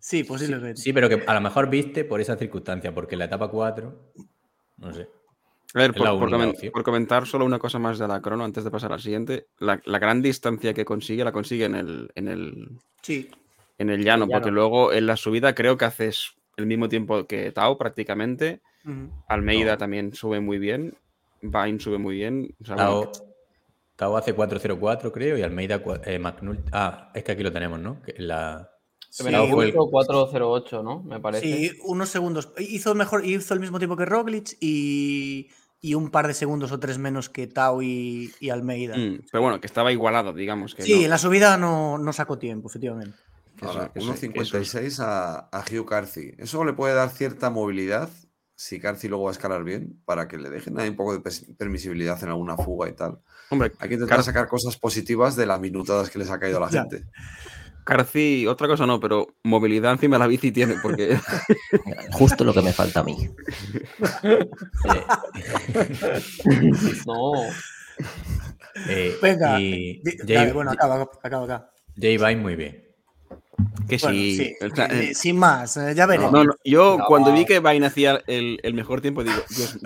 Sí, 0.00 0.24
posiblemente. 0.24 0.80
Sí, 0.80 0.92
pero 0.92 1.08
que 1.08 1.22
a 1.26 1.34
lo 1.34 1.40
mejor 1.40 1.68
viste 1.68 2.04
por 2.04 2.20
esa 2.20 2.36
circunstancia, 2.36 2.94
porque 2.94 3.14
en 3.14 3.20
la 3.20 3.24
etapa 3.26 3.48
4, 3.48 4.12
no 4.78 4.92
sé. 4.92 5.08
A 5.74 5.80
ver, 5.80 5.92
por, 5.92 6.82
comentar 6.82 7.26
solo 7.26 7.44
una 7.44 7.58
cosa 7.58 7.78
más 7.78 7.98
de 7.98 8.08
la 8.08 8.22
crono 8.22 8.42
antes 8.44 8.64
de 8.64 8.70
pasar 8.70 8.90
al 8.92 9.00
siguiente. 9.00 9.48
La, 9.58 9.76
gran 9.76 10.22
distancia 10.22 10.72
que 10.72 10.86
consigue, 10.86 11.24
la 11.24 11.32
consigue 11.32 11.66
en 11.66 11.74
el, 11.74 12.10
en 12.14 12.28
el, 12.28 12.68
sí. 13.02 13.28
en 13.76 13.90
el 13.90 14.02
llano, 14.02 14.26
porque 14.26 14.50
luego 14.50 14.94
en 14.94 15.06
la 15.06 15.16
subida 15.16 15.54
creo 15.54 15.76
que 15.76 15.84
haces 15.84 16.32
el 16.56 16.64
mismo 16.64 16.88
tiempo 16.88 17.26
que 17.26 17.52
Tao 17.52 17.76
prácticamente. 17.76 18.62
Almeida 19.28 19.76
también 19.76 20.14
sube 20.14 20.40
muy 20.40 20.58
bien. 20.58 20.96
Vine 21.42 21.78
sube 21.78 21.98
muy 21.98 22.16
bien. 22.16 22.54
Tao, 22.64 23.12
Tao, 23.98 24.16
hace 24.16 24.32
4.04 24.32 25.10
creo 25.10 25.36
y 25.36 25.42
Almeida 25.42 25.82
eh, 26.04 26.22
Ah, 26.70 27.10
es 27.12 27.24
que 27.24 27.32
aquí 27.32 27.42
lo 27.42 27.52
tenemos, 27.52 27.80
¿no? 27.80 28.00
la, 28.18 28.70
Sí, 29.10 29.24
fue 29.24 29.72
408, 29.72 30.82
¿no? 30.84 31.02
Me 31.02 31.18
parece. 31.18 31.44
Sí, 31.44 31.78
unos 31.84 32.08
segundos. 32.08 32.52
Hizo 32.58 32.94
mejor, 32.94 33.26
hizo 33.26 33.54
el 33.54 33.60
mismo 33.60 33.78
tiempo 33.78 33.96
que 33.96 34.04
Roglic 34.04 34.56
y, 34.60 35.48
un 35.94 36.10
par 36.12 36.28
de 36.28 36.34
segundos 36.34 36.70
o 36.70 36.78
tres 36.78 36.98
menos 36.98 37.28
que 37.28 37.48
Tau 37.48 37.82
y, 37.82 38.30
Almeida. 38.52 38.96
Mm, 38.96 39.22
pero 39.32 39.42
bueno, 39.42 39.60
que 39.60 39.66
estaba 39.66 39.90
igualado, 39.90 40.32
digamos. 40.32 40.76
Que 40.76 40.82
sí, 40.84 41.02
en 41.02 41.10
la 41.10 41.18
subida 41.18 41.56
no, 41.56 42.12
sacó 42.12 42.38
tiempo, 42.38 42.68
efectivamente. 42.68 43.18
1.56 43.60 45.00
a, 45.00 45.48
a 45.50 45.64
Hugh 45.64 45.84
Carthy. 45.84 46.34
Eso 46.38 46.64
le 46.64 46.72
puede 46.72 46.94
dar 46.94 47.10
cierta 47.10 47.50
movilidad 47.50 48.08
si 48.58 48.80
Carthy 48.80 49.06
luego 49.06 49.22
va 49.22 49.30
a 49.30 49.32
escalar 49.32 49.62
bien, 49.62 50.02
para 50.04 50.26
que 50.26 50.36
le 50.36 50.50
dejen 50.50 50.80
ahí 50.80 50.88
un 50.88 50.96
poco 50.96 51.16
de 51.16 51.22
permisibilidad 51.56 52.20
en 52.24 52.30
alguna 52.30 52.56
fuga 52.56 52.88
y 52.88 52.92
tal. 52.92 53.20
Hombre, 53.50 53.70
hay 53.78 53.88
que 53.88 53.94
intentar 53.94 54.20
sacar 54.24 54.48
cosas 54.48 54.76
positivas 54.76 55.36
de 55.36 55.46
las 55.46 55.60
minutadas 55.60 56.10
que 56.10 56.18
les 56.18 56.28
ha 56.28 56.40
caído 56.40 56.56
a 56.56 56.62
la 56.62 56.68
gente. 56.68 57.04
Carci, 57.84 58.48
otra 58.48 58.66
cosa 58.66 58.84
no, 58.84 58.98
pero 58.98 59.36
movilidad 59.44 59.92
encima 59.92 60.16
de 60.16 60.18
la 60.18 60.26
bici 60.26 60.50
tiene, 60.50 60.74
porque. 60.82 61.20
Justo 62.10 62.42
lo 62.42 62.52
que 62.52 62.62
me 62.62 62.72
falta 62.72 62.98
a 62.98 63.04
mí. 63.04 63.16
no. 67.06 67.32
Eh, 68.88 69.16
Venga. 69.22 69.60
Y 69.60 70.02
bueno, 70.52 70.72
acaba, 70.72 71.08
acaba 71.22 71.44
acá. 71.44 71.70
Jay 71.96 72.18
Vine 72.18 72.36
muy 72.36 72.56
bien. 72.56 72.87
Que 73.88 73.98
sí. 73.98 74.54
Eh, 74.60 75.14
sin 75.14 75.38
más, 75.38 75.76
eh, 75.78 75.94
ya 75.94 76.04
veremos. 76.06 76.30
No, 76.30 76.44
yo 76.64 76.98
cuando 77.06 77.32
vi 77.32 77.46
que 77.46 77.60
Vine 77.60 77.86
hacía 77.86 78.22
el, 78.26 78.60
el, 78.62 78.74
mejor 78.74 79.00
tiempo, 79.00 79.24
digo, 79.24 79.36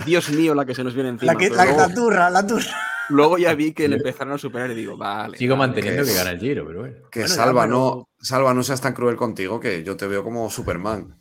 Dios, 0.05 0.31
mío, 0.31 0.55
la 0.55 0.65
que 0.65 0.75
se 0.75 0.83
nos 0.83 0.95
viene 0.95 1.11
encima. 1.11 1.33
La, 1.33 1.39
que, 1.39 1.51
la, 1.51 1.89
turra, 1.95 2.29
la 2.29 2.45
turra. 2.45 2.77
Luego 3.11 3.39
ya 3.39 3.55
vi 3.55 3.73
que 3.73 3.87
le 3.89 3.97
empezaron 3.99 4.35
a 4.35 4.39
superar 4.39 4.71
y 4.73 4.75
digo, 4.75 4.97
vale. 4.97 5.39
Sigo 5.39 5.57
manteniendo 5.57 6.05
que, 6.05 6.15
gana 6.15 6.31
el 6.31 6.41
giro, 6.41 6.67
pero 6.67 6.81
bueno. 6.81 6.97
Que 7.11 7.29
Salva, 7.29 7.67
no, 7.67 8.09
Salva, 8.21 8.53
no 8.53 8.65
seas 8.65 8.81
tan 8.81 8.93
cruel 8.93 9.17
contigo 9.17 9.61
que 9.61 9.85
yo 9.85 9.97
te 9.97 10.09
veo 10.09 10.25
como 10.25 10.51
Superman. 10.51 11.21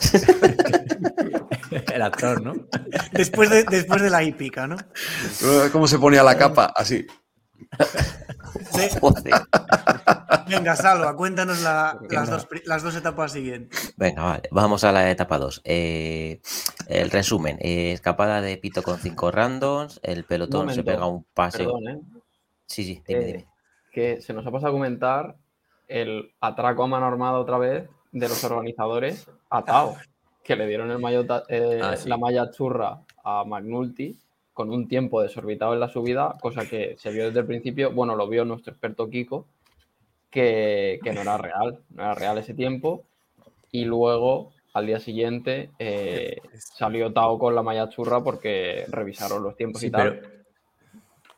el 1.70 2.02
actor, 2.02 2.42
¿no? 2.42 2.54
Después 3.12 3.48
de, 3.50 3.64
después 3.64 4.02
de 4.02 4.10
la 4.10 4.22
hípica, 4.22 4.66
¿no? 4.66 4.76
¿Cómo 5.72 5.88
se 5.88 5.98
ponía 5.98 6.22
la 6.22 6.36
capa? 6.36 6.72
Así. 6.74 7.06
Venga, 10.48 10.76
Salva, 10.76 11.16
cuéntanos 11.16 11.62
las, 11.62 12.82
dos, 12.82 12.96
etapas 12.96 13.32
siguientes. 13.32 13.94
Venga, 13.96 14.22
vale, 14.22 14.48
vamos 14.50 14.84
a 14.84 14.92
la 14.92 15.10
etapa 15.10 15.38
2. 15.38 15.62
Eh, 15.64 16.40
el 16.88 17.10
resumen: 17.10 17.58
eh, 17.60 17.92
escapada 17.92 18.40
de 18.40 18.56
Pito 18.56 18.82
con 18.82 18.98
cinco 18.98 19.30
randoms, 19.30 20.00
el 20.02 20.24
pelotón 20.24 20.72
se 20.72 20.82
pega 20.82 21.06
un 21.06 21.24
pase. 21.34 21.64
¿eh? 21.64 22.00
Sí, 22.66 22.84
sí, 22.84 23.02
dime, 23.06 23.24
dime. 23.24 23.46
Que 23.92 24.20
se 24.20 24.32
nos 24.32 24.46
ha 24.46 24.50
pasado 24.50 24.70
a 24.70 24.74
comentar 24.74 25.36
el 25.88 26.32
atraco 26.40 26.84
a 26.84 26.86
mano 26.86 27.06
armada 27.06 27.38
otra 27.38 27.58
vez 27.58 27.88
de 28.12 28.28
los 28.28 28.42
organizadores 28.44 29.28
a 29.50 29.64
Tao, 29.64 29.96
que 30.42 30.56
le 30.56 30.66
dieron 30.66 30.90
el 30.90 31.04
ah, 31.04 31.94
la 32.04 32.16
malla 32.16 32.50
churra 32.50 33.00
a 33.22 33.44
Magnulti 33.44 34.18
con 34.54 34.70
un 34.70 34.88
tiempo 34.88 35.20
desorbitado 35.20 35.74
en 35.74 35.80
la 35.80 35.88
subida, 35.88 36.36
cosa 36.40 36.66
que 36.66 36.96
se 36.96 37.10
vio 37.10 37.26
desde 37.26 37.40
el 37.40 37.46
principio, 37.46 37.92
bueno, 37.92 38.14
lo 38.14 38.28
vio 38.28 38.44
nuestro 38.44 38.72
experto 38.72 39.10
Kiko, 39.10 39.46
que, 40.30 41.00
no 41.12 41.20
era 41.20 41.36
real, 41.36 41.80
no 41.90 42.02
era 42.02 42.14
real 42.14 42.38
ese 42.38 42.54
tiempo. 42.54 43.04
Y 43.70 43.84
luego 43.84 44.52
al 44.72 44.86
día 44.86 45.00
siguiente 45.00 45.70
eh, 45.78 46.40
salió 46.54 47.12
Tao 47.12 47.38
con 47.38 47.54
la 47.54 47.62
malla 47.62 47.88
churra 47.88 48.22
porque 48.22 48.86
revisaron 48.88 49.42
los 49.42 49.56
tiempos 49.56 49.82
y 49.82 49.90
tal. 49.90 50.43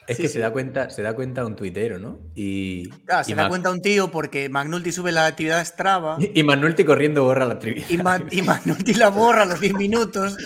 Es 0.07 0.19
que 0.19 0.29
se 0.29 0.39
da 0.39 0.53
cuenta, 0.53 0.91
se 0.91 1.03
da 1.03 1.15
cuenta 1.15 1.45
un 1.45 1.57
tuitero, 1.57 1.99
¿no? 1.99 2.21
Y, 2.35 2.91
ah, 3.09 3.25
se 3.25 3.35
da 3.35 3.49
cuenta 3.49 3.71
un 3.71 3.83
tío 3.83 4.11
porque 4.11 4.49
Magnulti 4.49 4.93
sube 4.93 5.13
la 5.13 5.27
actividad 5.27 5.65
Strava. 5.65 6.17
Y, 6.35 6.43
Magnulti 6.43 6.85
corriendo 6.85 7.25
borra 7.25 7.45
la 7.45 7.55
actividad. 7.55 7.87
Y, 8.31 8.43
Magnulti 8.43 8.95
la 8.95 9.09
borra 9.09 9.43
a 9.43 9.47
los 9.47 9.61
10 9.61 9.75
minutos. 9.79 10.37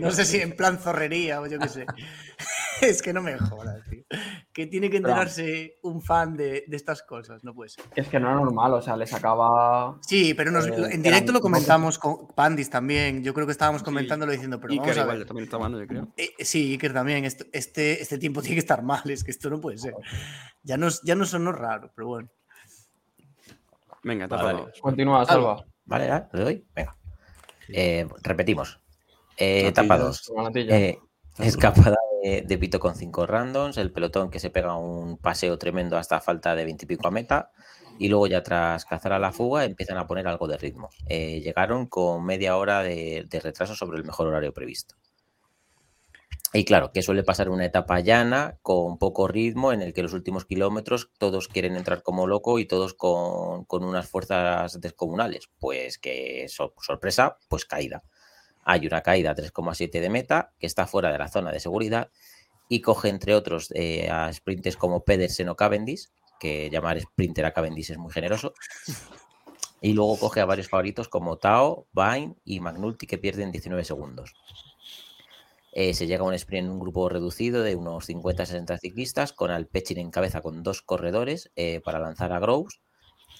No 0.00 0.10
sé 0.10 0.24
si 0.24 0.38
en 0.38 0.56
plan 0.56 0.78
zorrería 0.78 1.40
o 1.40 1.46
yo 1.46 1.58
qué 1.58 1.68
sé. 1.68 1.86
es 2.80 3.02
que 3.02 3.12
no 3.12 3.22
me 3.22 3.38
jodas, 3.38 3.82
tío. 3.88 4.04
Que 4.52 4.66
tiene 4.66 4.90
que 4.90 4.96
enterarse 4.96 5.78
un 5.82 6.02
fan 6.02 6.36
de, 6.36 6.64
estas 6.70 7.02
cosas, 7.02 7.44
no 7.44 7.54
puede 7.54 7.70
ser. 7.70 7.84
Es 7.94 8.08
que 8.08 8.18
no 8.18 8.28
era 8.28 8.40
normal, 8.40 8.74
o 8.74 8.82
sea, 8.82 8.96
les 8.96 9.12
acaba. 9.12 9.98
Sí, 10.02 10.34
pero 10.34 10.58
eh, 10.60 10.88
en 10.92 11.02
directo 11.02 11.32
lo 11.32 11.40
comentamos 11.40 11.98
con 11.98 12.28
Pandis 12.28 12.70
también. 12.70 13.22
Yo 13.22 13.34
creo 13.34 13.46
que 13.46 13.52
estábamos 13.52 13.82
comentándolo 13.82 14.32
diciendo, 14.32 14.60
pero 14.60 14.74
vamos 14.76 14.98
a 14.98 15.04
ver. 15.04 15.26
también 15.26 15.44
está 15.44 15.58
mal, 15.58 15.78
yo 15.78 15.86
creo. 15.86 16.08
Eh, 16.16 16.32
sí, 16.40 16.72
Iker 16.72 16.92
también. 16.92 17.24
este, 17.24 18.02
este 18.02 18.18
tiempo 18.18 18.42
tiene 18.42 18.56
que 18.56 18.60
estar 18.60 18.82
mal, 18.82 19.02
es 19.10 19.24
que 19.24 19.30
esto 19.30 19.50
no 19.50 19.60
puede 19.60 19.78
ser. 19.78 19.94
Ya 20.62 20.76
no, 20.76 20.88
ya 21.02 21.14
no 21.14 21.24
sonó 21.24 21.52
raro, 21.52 21.92
pero 21.94 22.08
bueno. 22.08 22.28
Venga, 24.02 24.26
vale, 24.26 24.64
Continúa, 24.80 25.24
Salva. 25.24 25.64
Vale, 25.86 26.06
ya, 26.06 26.28
le 26.32 26.42
doy. 26.42 26.66
Venga. 26.74 26.96
Eh, 27.68 28.06
repetimos. 28.22 28.80
etapa 29.36 29.96
2. 29.96 30.32
escapada 31.38 31.96
de, 32.24 32.58
Pito 32.58 32.80
con 32.80 32.94
5 32.94 33.26
randoms, 33.26 33.76
el 33.76 33.92
pelotón 33.92 34.30
que 34.30 34.38
se 34.38 34.48
pega 34.48 34.76
un 34.76 35.18
paseo 35.18 35.58
tremendo 35.58 35.98
hasta 35.98 36.20
falta 36.20 36.54
de 36.54 36.64
20 36.64 36.84
y 36.84 36.88
pico 36.88 37.06
a 37.06 37.10
meta, 37.10 37.50
y 37.98 38.08
luego 38.08 38.26
ya 38.26 38.42
tras 38.42 38.86
cazar 38.86 39.12
a 39.12 39.18
la 39.18 39.30
fuga 39.30 39.64
empiezan 39.64 39.98
a 39.98 40.06
poner 40.06 40.26
algo 40.26 40.48
de 40.48 40.56
ritmo. 40.56 40.88
Eh, 41.06 41.40
llegaron 41.42 41.86
con 41.86 42.24
media 42.24 42.56
hora 42.56 42.82
de, 42.82 43.28
retraso 43.30 43.74
sobre 43.74 43.98
el 43.98 44.04
mejor 44.04 44.28
horario 44.28 44.54
previsto. 44.54 44.94
Y 46.54 46.64
claro, 46.64 46.92
que 46.92 47.02
suele 47.02 47.24
pasar 47.24 47.50
una 47.50 47.66
etapa 47.66 48.00
llana 48.00 48.58
con 48.62 48.96
poco 48.96 49.26
ritmo 49.28 49.72
en 49.72 49.82
el 49.82 49.92
que 49.92 50.04
los 50.04 50.12
últimos 50.12 50.44
kilómetros 50.44 51.10
todos 51.18 51.48
quieren 51.48 51.76
entrar 51.76 52.02
como 52.02 52.28
loco 52.28 52.58
y 52.60 52.64
todos 52.64 52.94
con, 52.94 53.66
unas 53.68 54.08
fuerzas 54.08 54.80
descomunales. 54.80 55.50
Pues 55.58 55.98
que 55.98 56.46
sorpresa, 56.48 57.38
pues 57.48 57.64
caída 57.64 58.02
hay 58.64 58.86
una 58.86 59.02
caída 59.02 59.34
3,7 59.34 60.00
de 60.00 60.10
meta 60.10 60.52
que 60.58 60.66
está 60.66 60.86
fuera 60.86 61.12
de 61.12 61.18
la 61.18 61.28
zona 61.28 61.52
de 61.52 61.60
seguridad 61.60 62.10
y 62.68 62.80
coge 62.80 63.08
entre 63.08 63.34
otros 63.34 63.70
eh, 63.74 64.08
a 64.10 64.32
sprinters 64.32 64.76
como 64.76 65.04
Pedersen 65.04 65.48
o 65.48 65.56
Cavendish, 65.56 66.08
que 66.40 66.70
llamar 66.70 67.00
sprinter 67.00 67.44
a 67.44 67.52
Cavendish 67.52 67.90
es 67.90 67.98
muy 67.98 68.12
generoso. 68.12 68.54
Y 69.80 69.92
luego 69.92 70.18
coge 70.18 70.40
a 70.40 70.46
varios 70.46 70.68
favoritos 70.68 71.08
como 71.08 71.36
Tao, 71.36 71.86
Vine 71.92 72.36
y 72.44 72.60
Magnulti 72.60 73.06
que 73.06 73.18
pierden 73.18 73.52
19 73.52 73.84
segundos. 73.84 74.32
Eh, 75.72 75.92
se 75.92 76.06
llega 76.06 76.22
a 76.22 76.26
un 76.26 76.34
sprint 76.34 76.66
en 76.66 76.72
un 76.72 76.78
grupo 76.78 77.08
reducido 77.08 77.62
de 77.62 77.74
unos 77.74 78.08
50-60 78.08 78.78
ciclistas 78.78 79.32
con 79.32 79.50
Alpecin 79.50 79.98
en 79.98 80.10
cabeza 80.10 80.40
con 80.40 80.62
dos 80.62 80.82
corredores 80.82 81.50
eh, 81.56 81.80
para 81.84 81.98
lanzar 81.98 82.32
a 82.32 82.38
Groves 82.38 82.80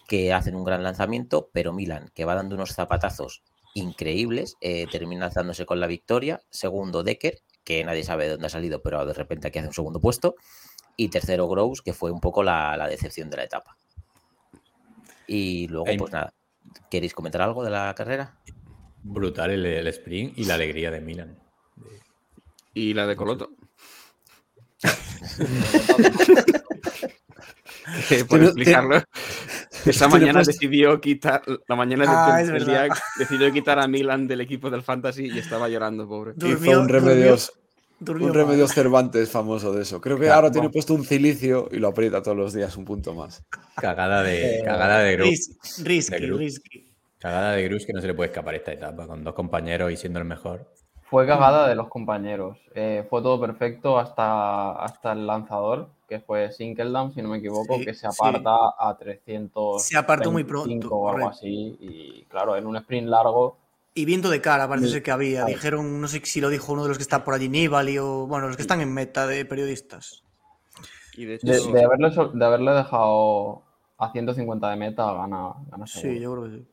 que 0.06 0.32
hacen 0.32 0.54
un 0.54 0.64
gran 0.64 0.82
lanzamiento, 0.82 1.48
pero 1.52 1.72
Milan, 1.72 2.10
que 2.14 2.24
va 2.24 2.34
dando 2.34 2.56
unos 2.56 2.74
zapatazos 2.74 3.42
increíbles, 3.74 4.56
eh, 4.60 4.86
termina 4.90 5.26
alzándose 5.26 5.66
con 5.66 5.80
la 5.80 5.86
victoria. 5.86 6.40
Segundo, 6.48 7.02
Decker, 7.02 7.40
que 7.64 7.84
nadie 7.84 8.04
sabe 8.04 8.24
de 8.24 8.30
dónde 8.30 8.46
ha 8.46 8.50
salido, 8.50 8.82
pero 8.82 9.04
de 9.04 9.12
repente 9.12 9.48
aquí 9.48 9.58
hace 9.58 9.68
un 9.68 9.74
segundo 9.74 10.00
puesto. 10.00 10.36
Y 10.96 11.08
tercero, 11.08 11.48
Groves, 11.48 11.82
que 11.82 11.92
fue 11.92 12.10
un 12.10 12.20
poco 12.20 12.42
la, 12.42 12.86
decepción 12.88 13.28
de 13.28 13.36
la 13.36 13.44
etapa. 13.44 13.76
Y 15.26 15.68
luego, 15.68 15.86
pues 15.98 16.12
nada, 16.12 16.32
¿queréis 16.90 17.14
comentar 17.14 17.42
algo 17.42 17.64
de 17.64 17.70
la 17.70 17.92
carrera? 17.96 18.38
Brutal 19.02 19.50
el, 19.50 19.66
el 19.66 19.86
sprint 19.88 20.38
y 20.38 20.44
la 20.44 20.54
alegría 20.54 20.90
de 20.90 21.00
Milan. 21.00 21.38
Y 22.72 22.94
la 22.94 23.06
de 23.06 23.16
Coloto. 23.16 23.50
por 28.28 28.42
explicarlo. 28.42 29.02
Esa 29.86 30.08
mañana 30.08 30.42
decidió 30.42 31.00
quitar, 31.00 31.42
la 31.68 31.76
mañana 31.76 32.04
ah, 32.08 32.42
decidió 33.18 33.52
quitar 33.52 33.78
a 33.78 33.86
Milan 33.86 34.26
del 34.26 34.40
equipo 34.40 34.70
del 34.70 34.82
Fantasy 34.82 35.26
y 35.26 35.38
estaba 35.38 35.68
llorando, 35.68 36.08
pobre. 36.08 36.32
Hizo 36.36 36.80
un 36.80 36.88
Remedios, 36.88 37.52
un 38.00 38.32
Remedios 38.32 38.72
Cervantes 38.72 39.30
famoso 39.30 39.72
de 39.72 39.82
eso. 39.82 40.00
Creo 40.00 40.18
que 40.18 40.30
ahora 40.30 40.50
tiene 40.50 40.70
puesto 40.70 40.94
un 40.94 41.04
cilicio 41.04 41.68
y 41.70 41.76
lo 41.76 41.88
aprieta 41.88 42.22
todos 42.22 42.36
los 42.36 42.52
días 42.54 42.76
un 42.76 42.84
punto 42.84 43.14
más. 43.14 43.44
Cagada 43.76 44.22
de, 44.22 44.60
eh, 44.60 44.64
cagada 44.64 45.00
de 45.00 45.16
Grus. 45.16 45.50
Risky, 45.82 46.26
risky. 46.26 46.90
Cagada 47.18 47.52
de 47.52 47.64
Grus 47.64 47.84
que 47.84 47.92
no 47.92 48.00
se 48.00 48.06
le 48.06 48.14
puede 48.14 48.30
escapar 48.30 48.54
esta 48.54 48.72
etapa 48.72 49.06
con 49.06 49.22
dos 49.22 49.34
compañeros 49.34 49.92
y 49.92 49.96
siendo 49.96 50.18
el 50.18 50.24
mejor. 50.24 50.70
Fue 51.02 51.26
cagada 51.26 51.68
de 51.68 51.74
los 51.74 51.88
compañeros. 51.88 52.58
Eh, 52.74 53.06
fue 53.10 53.20
todo 53.22 53.40
perfecto 53.40 53.98
hasta, 53.98 54.72
hasta 54.72 55.12
el 55.12 55.26
lanzador 55.26 55.90
que 56.08 56.20
fue 56.20 56.52
Sinkeldam, 56.52 57.12
si 57.12 57.22
no 57.22 57.28
me 57.28 57.38
equivoco, 57.38 57.78
que 57.78 57.94
se 57.94 58.06
aparta 58.06 58.74
a 58.78 58.96
300. 58.98 59.82
Se 59.82 59.96
apartó 59.96 60.30
muy 60.30 60.44
pronto. 60.44 60.88
O 60.90 61.08
algo 61.08 61.28
así. 61.28 61.76
Y 61.80 62.24
claro, 62.24 62.56
en 62.56 62.66
un 62.66 62.76
sprint 62.76 63.08
largo. 63.08 63.56
Y 63.94 64.04
viento 64.04 64.28
de 64.28 64.40
cara, 64.40 64.68
parece 64.68 64.88
ser 64.88 65.02
que 65.02 65.10
había. 65.10 65.44
Dijeron, 65.44 66.00
no 66.00 66.08
sé 66.08 66.20
si 66.24 66.40
lo 66.40 66.48
dijo 66.48 66.72
uno 66.72 66.82
de 66.82 66.88
los 66.88 66.98
que 66.98 67.02
está 67.02 67.24
por 67.24 67.34
allí, 67.34 67.48
Nibali, 67.48 67.98
o 67.98 68.26
bueno, 68.26 68.48
los 68.48 68.56
que 68.56 68.62
están 68.62 68.80
en 68.80 68.92
meta 68.92 69.26
de 69.26 69.44
periodistas. 69.44 70.24
Y 71.16 71.26
de, 71.26 71.38
haberle, 72.44 72.72
dejado 72.72 73.62
a 73.98 74.10
150 74.10 74.70
de 74.70 74.76
meta, 74.76 75.12
gana, 75.12 75.54
gana 75.70 75.86
Sí, 75.86 76.18
yo 76.18 76.32
creo 76.32 76.44
que 76.44 76.56
sí. 76.56 76.66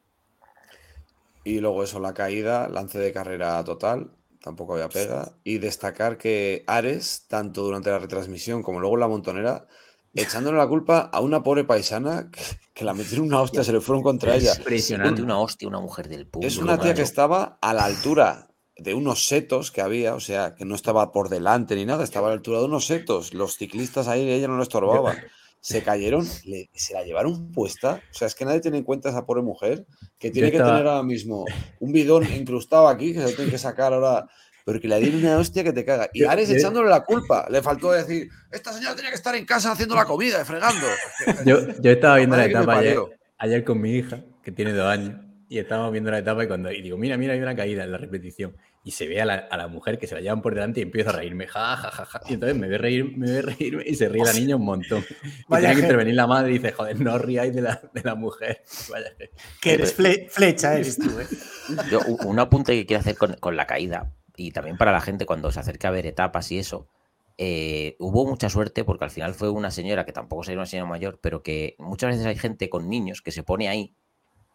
Y 1.44 1.60
luego 1.60 1.84
eso, 1.84 2.00
la 2.00 2.14
caída, 2.14 2.68
lance 2.68 2.98
de 2.98 3.14
carrera 3.14 3.64
total 3.64 4.10
tampoco 4.42 4.74
había 4.74 4.90
pega. 4.90 5.34
Y 5.44 5.60
destacar 5.60 6.18
que 6.18 6.64
Ares, 6.68 7.26
tanto 7.28 7.64
durante 7.64 7.90
la 7.90 8.00
retransmisión 8.00 8.64
como 8.64 8.80
luego 8.80 8.96
en 8.96 9.00
la 9.02 9.08
montonera, 9.08 9.68
echándole 10.14 10.58
la 10.58 10.68
culpa 10.68 11.10
a 11.12 11.22
una 11.22 11.44
pobre 11.44 11.64
paisana 11.64 12.30
que, 12.74 12.84
la 12.84 12.94
metieron 12.94 13.28
una 13.28 13.42
hostia, 13.42 13.64
se 13.64 13.72
le 13.72 13.82
fueron 13.82 14.04
contra 14.04 14.36
ella. 14.36 14.54
Impresionante, 14.58 15.22
una 15.22 15.40
hostia, 15.40 15.68
una 15.68 15.80
mujer 15.80 16.10
del 16.10 16.28
público. 16.28 16.48
Es 16.48 16.58
una 16.58 16.80
tía 16.80 16.94
que 16.94 17.04
estaba 17.04 17.58
a 17.62 17.74
la 17.74 17.86
altura 17.86 18.48
de 18.78 18.94
unos 18.96 19.28
setos 19.28 19.72
que 19.72 19.82
había, 19.82 20.16
o 20.16 20.20
sea, 20.20 20.56
que 20.56 20.66
no 20.66 20.74
estaba 20.74 21.12
por 21.12 21.30
delante 21.30 21.76
ni 21.76 21.86
nada, 21.86 22.04
estaba 22.04 22.28
a 22.28 22.30
la 22.32 22.36
altura 22.36 22.60
de 22.60 22.66
unos 22.66 22.88
setos. 22.88 23.34
Los 23.34 23.58
ciclistas 23.58 24.08
ahí, 24.08 24.30
ella 24.30 24.48
no 24.48 24.58
lo 24.58 24.64
estorbaba. 24.64 25.16
Se 25.62 25.84
cayeron, 25.84 26.26
se 26.26 26.94
la 26.94 27.04
llevaron 27.04 27.52
puesta. 27.52 28.02
O 28.12 28.14
sea, 28.14 28.28
es 28.28 28.36
que 28.36 28.44
nadie 28.44 28.60
tiene 28.60 28.80
en 28.80 28.84
cuenta 28.84 29.10
a 29.10 29.12
esa 29.12 29.26
pobre 29.26 29.44
mujer 29.44 29.86
que 30.18 30.32
tiene 30.32 30.52
que 30.52 30.58
tener 30.58 30.88
ahora 30.88 31.04
mismo 31.04 31.46
un 31.80 31.92
bidón 31.94 32.26
incrustado 32.34 32.88
aquí, 32.88 33.14
que 33.14 33.20
se 33.20 33.30
lo 33.30 33.36
tiene 33.36 33.52
que 33.52 33.58
sacar 33.58 33.94
ahora 33.94 34.28
porque 34.66 34.88
le 34.88 35.00
dieron 35.00 35.20
una 35.20 35.38
hostia 35.38 35.64
que 35.64 35.74
te 35.74 35.84
caga. 35.84 36.10
Y 36.14 36.24
Ares 36.24 36.50
echándole 36.50 36.90
la 36.90 37.04
culpa. 37.04 37.48
Le 37.50 37.62
faltó 37.62 37.92
decir, 37.92 38.30
esta 38.52 38.74
señora 38.74 38.96
tenía 38.96 39.10
que 39.10 39.16
estar 39.16 39.36
en 39.36 39.46
casa 39.46 39.72
haciendo 39.72 39.96
la 39.96 40.06
comida, 40.06 40.44
fregando. 40.46 40.88
Yo, 41.46 41.60
yo 41.80 41.92
estaba 41.92 42.18
viendo 42.18 42.38
la 42.38 42.46
etapa 42.46 42.78
ayer, 42.78 42.98
ayer, 43.38 43.64
con 43.64 43.82
mi 43.82 43.92
hija, 43.96 44.24
que 44.44 44.52
tiene 44.52 44.74
dos 44.74 44.88
años, 44.88 45.20
y 45.50 45.60
estábamos 45.60 45.92
viendo 45.92 46.12
la 46.12 46.20
etapa 46.20 46.44
y 46.44 46.48
cuando 46.48 46.72
y 46.72 46.82
digo, 46.82 46.98
mira, 46.98 47.18
mira, 47.18 47.34
hay 47.34 47.40
una 47.40 47.56
caída 47.56 47.84
en 47.84 47.92
la 47.92 47.98
repetición. 47.98 48.56
Y 48.84 48.92
se 48.92 49.08
ve 49.08 49.22
a 49.22 49.26
la, 49.26 49.36
a 49.36 49.58
la 49.58 49.68
mujer 49.68 50.00
que 50.00 50.08
se 50.08 50.16
la 50.16 50.22
llevan 50.22 50.42
por 50.42 50.56
delante 50.56 50.80
y 50.80 50.84
empieza 50.84 51.12
a 51.12 51.14
reírme, 51.14 51.48
ja, 51.48 51.78
ja, 51.78 51.92
ja, 51.92 52.06
ja. 52.06 52.22
Y 52.28 52.34
entonces 52.34 52.58
me 52.58 52.68
ve, 52.68 52.80
reír, 52.80 53.16
me 53.16 53.32
ve 53.32 53.42
reírme 53.44 53.84
y 53.86 53.94
se 53.94 54.10
ríe 54.10 54.24
la 54.24 54.34
niña 54.40 54.56
un 54.56 54.66
montón. 54.66 55.06
Y 55.24 55.44
Vaya 55.48 55.68
tiene 55.68 55.76
que 55.76 55.88
intervenir 55.88 56.16
la 56.16 56.28
madre 56.28 56.50
y 56.52 56.54
dice, 56.54 56.72
joder, 56.72 57.00
no 57.00 57.18
ríais 57.20 57.54
de 57.54 57.62
la, 57.62 57.82
de 57.94 58.02
la 58.02 58.16
mujer. 58.16 58.64
Vaya. 58.90 59.12
Que 59.62 59.74
eres 59.74 59.94
flecha, 59.94 60.76
eres 60.76 60.98
tú, 60.98 61.10
¿eh? 61.20 61.28
Yo, 61.92 62.00
un 62.26 62.40
apunte 62.40 62.74
que 62.74 62.86
quiero 62.86 63.02
hacer 63.02 63.18
con, 63.18 63.36
con 63.36 63.56
la 63.56 63.68
caída 63.68 64.14
y 64.36 64.52
también 64.52 64.78
para 64.78 64.92
la 64.92 65.02
gente 65.02 65.26
cuando 65.26 65.52
se 65.52 65.60
acerca 65.60 65.90
a 65.90 65.92
ver 65.92 66.08
etapas 66.08 66.52
y 66.52 66.60
eso, 66.60 66.90
eh, 67.38 67.96
hubo 68.00 68.26
mucha 68.26 68.50
suerte 68.50 68.84
porque 68.84 69.06
al 69.06 69.12
final 69.12 69.34
fue 69.34 69.50
una 69.50 69.72
señora 69.72 70.06
que 70.06 70.12
tampoco 70.12 70.44
sería 70.44 70.60
una 70.60 70.66
señora 70.66 70.90
mayor, 70.90 71.20
pero 71.22 71.44
que 71.44 71.76
muchas 71.80 72.12
veces 72.12 72.26
hay 72.26 72.36
gente 72.36 72.70
con 72.70 72.90
niños 72.90 73.22
que 73.22 73.32
se 73.32 73.44
pone 73.44 73.68
ahí 73.70 73.96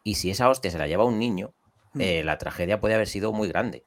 y 0.05 0.15
si 0.15 0.31
esa 0.31 0.48
hostia 0.48 0.70
se 0.70 0.78
la 0.78 0.86
lleva 0.86 1.05
un 1.05 1.19
niño, 1.19 1.55
mm. 1.94 2.01
eh, 2.01 2.24
la 2.24 2.39
tragedia 2.39 2.81
puede 2.81 2.94
haber 2.94 3.09
sido 3.09 3.32
muy 3.32 3.48
grande. 3.48 3.85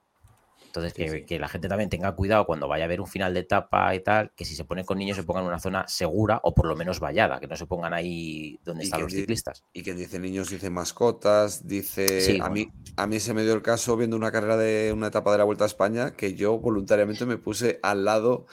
Entonces, 0.70 0.94
que, 0.94 1.40
la 1.40 1.48
gente 1.48 1.68
también 1.68 1.90
tenga 1.90 2.12
cuidado 2.12 2.46
cuando 2.46 2.68
vaya 2.68 2.86
a 2.86 2.88
ver 2.88 3.02
un 3.02 3.08
final 3.08 3.34
de 3.34 3.40
etapa 3.40 3.94
y 3.96 4.02
tal, 4.02 4.32
que 4.36 4.46
si 4.46 4.56
se 4.56 4.66
pone 4.66 4.86
con 4.86 5.00
niños 5.00 5.18
se 5.18 5.24
pongan 5.24 5.44
en 5.44 5.48
una 5.48 5.60
zona 5.60 5.88
segura 5.88 6.40
o 6.44 6.54
por 6.54 6.68
lo 6.68 6.76
menos 6.76 7.00
vallada, 7.00 7.40
que 7.40 7.48
no 7.48 7.56
se 7.56 7.66
pongan 7.66 7.94
ahí 7.94 8.60
donde 8.64 8.84
están 8.84 9.02
los 9.02 9.12
ciclistas. 9.12 9.64
Y 9.74 9.82
que 9.82 9.96
dice 9.96 10.20
niños, 10.20 10.50
dice 10.50 10.70
mascotas, 10.70 11.68
dice... 11.68 12.40
a, 12.42 12.50
mí, 12.50 12.72
a 12.98 13.08
mí 13.08 13.20
se 13.20 13.34
me 13.34 13.42
dio 13.42 13.54
el 13.54 13.64
caso 13.64 13.98
viendo 13.98 14.16
una 14.16 14.32
carrera 14.32 14.58
de 14.58 14.94
una 14.94 15.08
etapa 15.08 15.32
de 15.32 15.40
la 15.40 15.44
Vuelta 15.44 15.64
a 15.64 15.68
España 15.68 16.12
que 16.12 16.36
yo 16.36 16.60
voluntariamente 16.60 17.26
me 17.26 17.38
puse 17.38 17.80
al 17.82 18.06
lado 18.06 18.46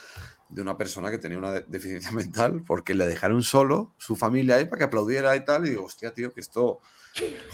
de 0.49 0.61
una 0.63 0.75
persona 0.75 1.11
que 1.11 1.19
tenía 1.19 1.37
una 1.37 1.51
deficiencia 1.51 2.11
mental 2.13 2.63
porque 2.65 2.95
le 2.95 3.05
dejaron 3.05 3.43
solo 3.43 3.93
su 3.97 4.15
familia 4.15 4.55
ahí 4.55 4.65
para 4.65 4.79
que 4.79 4.85
aplaudiera 4.85 5.35
y 5.35 5.45
tal. 5.45 5.67
Y 5.67 5.69
digo, 5.69 5.85
hostia, 5.85 6.13
tío, 6.13 6.33
que 6.33 6.41
esto 6.41 6.81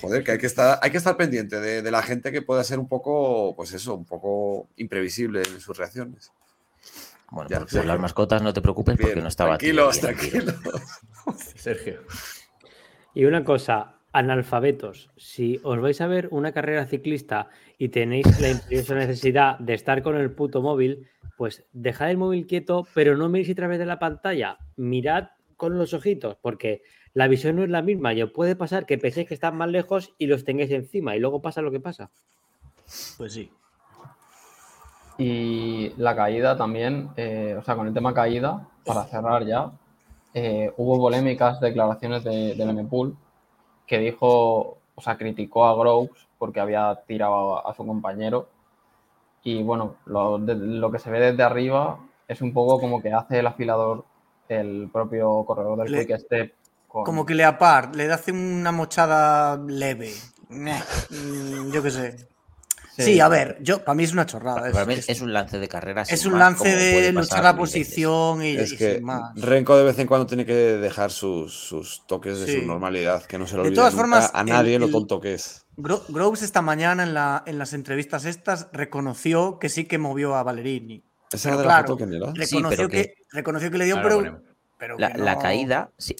Joder, 0.02 0.24
que 0.24 0.32
hay 0.32 0.38
que 0.38 0.48
estar, 0.48 0.80
hay 0.82 0.92
que 0.92 0.98
estar 0.98 1.16
pendiente 1.16 1.60
de, 1.60 1.92
la 1.92 2.02
gente 2.02 2.32
que 2.32 2.42
pueda 2.42 2.64
ser 2.64 2.80
un 2.80 2.88
poco, 2.88 3.56
pues 3.56 3.74
eso, 3.74 3.96
un 3.96 4.06
poco 4.06 4.68
imprevisible 4.78 5.42
en 5.42 5.60
sus 5.60 5.78
reacciones. 5.78 6.32
Bueno, 7.32 7.50
ya, 7.50 7.62
por, 7.62 7.86
las 7.86 8.00
mascotas 8.00 8.42
no 8.42 8.54
te 8.54 8.62
preocupes 8.62 8.98
porque 9.00 9.22
no 9.22 9.28
estaba 9.28 9.58
Tranquilos, 9.58 10.00
tranquilos. 10.00 10.56
Sergio. 11.56 12.02
Y 13.14 13.26
una 13.26 13.44
cosa, 13.44 13.96
analfabetos, 14.12 15.10
si 15.18 15.60
os 15.64 15.80
vais 15.80 16.00
a 16.02 16.08
ver 16.08 16.28
una 16.32 16.52
carrera 16.52 16.86
ciclista 16.86 17.50
y 17.78 17.90
tenéis 17.90 18.40
la 18.40 18.50
imperiosa 18.50 18.96
necesidad 18.96 19.58
de 19.60 19.74
estar 19.74 20.04
con 20.04 20.16
el 20.16 20.32
puto 20.32 20.62
móvil, 20.62 21.08
pues 21.38 21.66
dejad 21.74 22.12
el 22.12 22.18
móvil 22.18 22.46
quieto, 22.46 22.88
pero 22.94 23.18
no 23.18 23.30
miréis 23.30 23.52
a 23.52 23.56
través 23.56 23.80
de 23.80 23.86
la 23.86 24.00
pantalla, 24.00 24.58
mirad 24.76 25.30
con 25.58 25.78
los 25.78 25.94
ojitos, 25.94 26.38
porque 26.42 26.84
la 27.14 27.28
visión 27.28 27.56
no 27.56 27.64
es 27.64 27.70
la 27.70 27.82
misma 27.82 28.14
y 28.14 28.22
os 28.22 28.32
puede 28.32 28.56
pasar 28.56 28.86
que 28.86 28.98
penséis 28.98 29.28
que 29.28 29.34
están 29.34 29.56
más 29.56 29.70
lejos 29.70 30.14
y 30.18 30.28
los 30.28 30.44
tengáis 30.46 30.72
encima 30.72 31.16
y 31.16 31.20
luego 31.20 31.42
pasa 31.42 31.62
lo 31.62 31.72
que 31.72 31.80
pasa. 31.80 32.10
Pues 33.18 33.34
sí. 33.34 33.52
Y 35.18 35.94
la 35.98 36.16
caída 36.16 36.58
también, 36.58 37.10
eh, 37.16 37.56
o 37.58 37.64
sea, 37.64 37.76
con 37.76 37.88
el 37.88 37.94
tema 37.94 38.14
caída, 38.14 38.68
para 38.84 39.04
cerrar 39.06 39.46
ya, 39.46 39.72
eh, 40.34 40.74
hubo 40.78 40.98
polémicas 40.98 41.60
declaraciones 41.62 42.24
de, 42.24 42.56
del 42.56 42.70
M-Pool 42.72 43.16
que 43.86 44.00
dijo, 44.00 44.78
o 44.96 45.02
sea, 45.02 45.18
criticó 45.18 45.66
a 45.66 45.76
Groves 45.76 46.28
porque 46.40 46.60
había 46.60 47.04
tirado 47.08 47.66
a, 47.66 47.74
su 47.76 47.86
compañero. 47.86 48.50
Y 49.44 49.62
bueno, 49.62 49.98
lo, 50.06 50.40
lo, 50.40 50.92
que 50.92 51.00
se 51.00 51.12
ve 51.12 51.20
desde 51.20 51.44
arriba 51.44 52.00
es 52.28 52.42
un 52.42 52.54
poco 52.54 52.80
como 52.80 53.02
que 53.02 53.14
hace 53.14 53.40
el 53.40 53.48
afilador 53.48 54.06
el 54.50 54.90
propio 54.92 55.44
corredor 55.46 55.84
del 55.84 56.06
Quick 56.06 56.18
Step. 56.18 56.54
Como 56.94 57.26
que 57.26 57.34
le 57.34 57.44
apar, 57.44 57.96
le 57.96 58.12
hace 58.12 58.32
una 58.32 58.72
mochada 58.72 59.60
leve. 59.68 60.14
Mm, 60.50 61.72
yo 61.72 61.82
qué 61.82 61.90
sé. 61.92 62.28
Sí. 62.96 63.20
a 63.20 63.28
ver, 63.28 63.58
yo 63.60 63.84
para 63.84 63.96
mí 63.96 64.04
es 64.04 64.14
una 64.14 64.28
chorrada. 64.28 64.72
Para, 64.72 64.86
mí 64.86 64.94
es, 65.08 65.22
un 65.22 65.34
lance 65.34 65.58
de 65.58 65.68
carrera. 65.68 66.04
Es 66.04 66.28
un 66.28 66.38
lance 66.38 66.76
de 66.76 67.12
luchar 67.12 67.44
la 67.44 67.58
posición 67.58 68.44
y, 68.44 68.56
es 68.56 68.74
que 68.74 69.02
Renko 69.36 69.76
de 69.76 69.84
vez 69.84 69.98
en 69.98 70.06
cuando 70.06 70.28
tiene 70.28 70.46
que 70.46 70.54
dejar 70.54 71.10
sus, 71.10 72.04
toques 72.06 72.40
de 72.40 72.60
su 72.60 72.68
normalidad, 72.68 73.24
que 73.24 73.40
no 73.40 73.48
se 73.48 73.56
lo 73.56 73.64
olvide 73.64 73.82
a 73.82 74.44
nadie 74.44 74.78
lo 74.78 74.90
tonto 74.90 75.20
que 75.20 75.34
es. 75.34 75.66
Groves 75.76 76.44
esta 76.44 76.62
mañana 76.62 77.02
en, 77.02 77.16
la, 77.16 77.42
en 77.48 77.58
las 77.58 77.74
entrevistas 77.74 78.26
estas 78.26 78.68
reconoció 78.72 79.58
que 79.58 79.70
sí 79.70 79.86
que 79.86 79.98
movió 79.98 80.36
a 80.36 80.44
Valerini. 80.44 81.04
Esa 81.32 81.58
de 81.58 81.66
la 81.66 81.80
foto 81.80 81.98
que 81.98 82.06
reconoció, 82.06 82.88
que, 82.90 83.16
reconoció 83.32 83.72
que 83.72 83.78
le 83.80 83.86
dio, 83.86 84.00
pero, 84.04 84.44
pero 84.84 84.98
la, 84.98 85.40
caída, 85.40 85.92
si, 85.98 86.14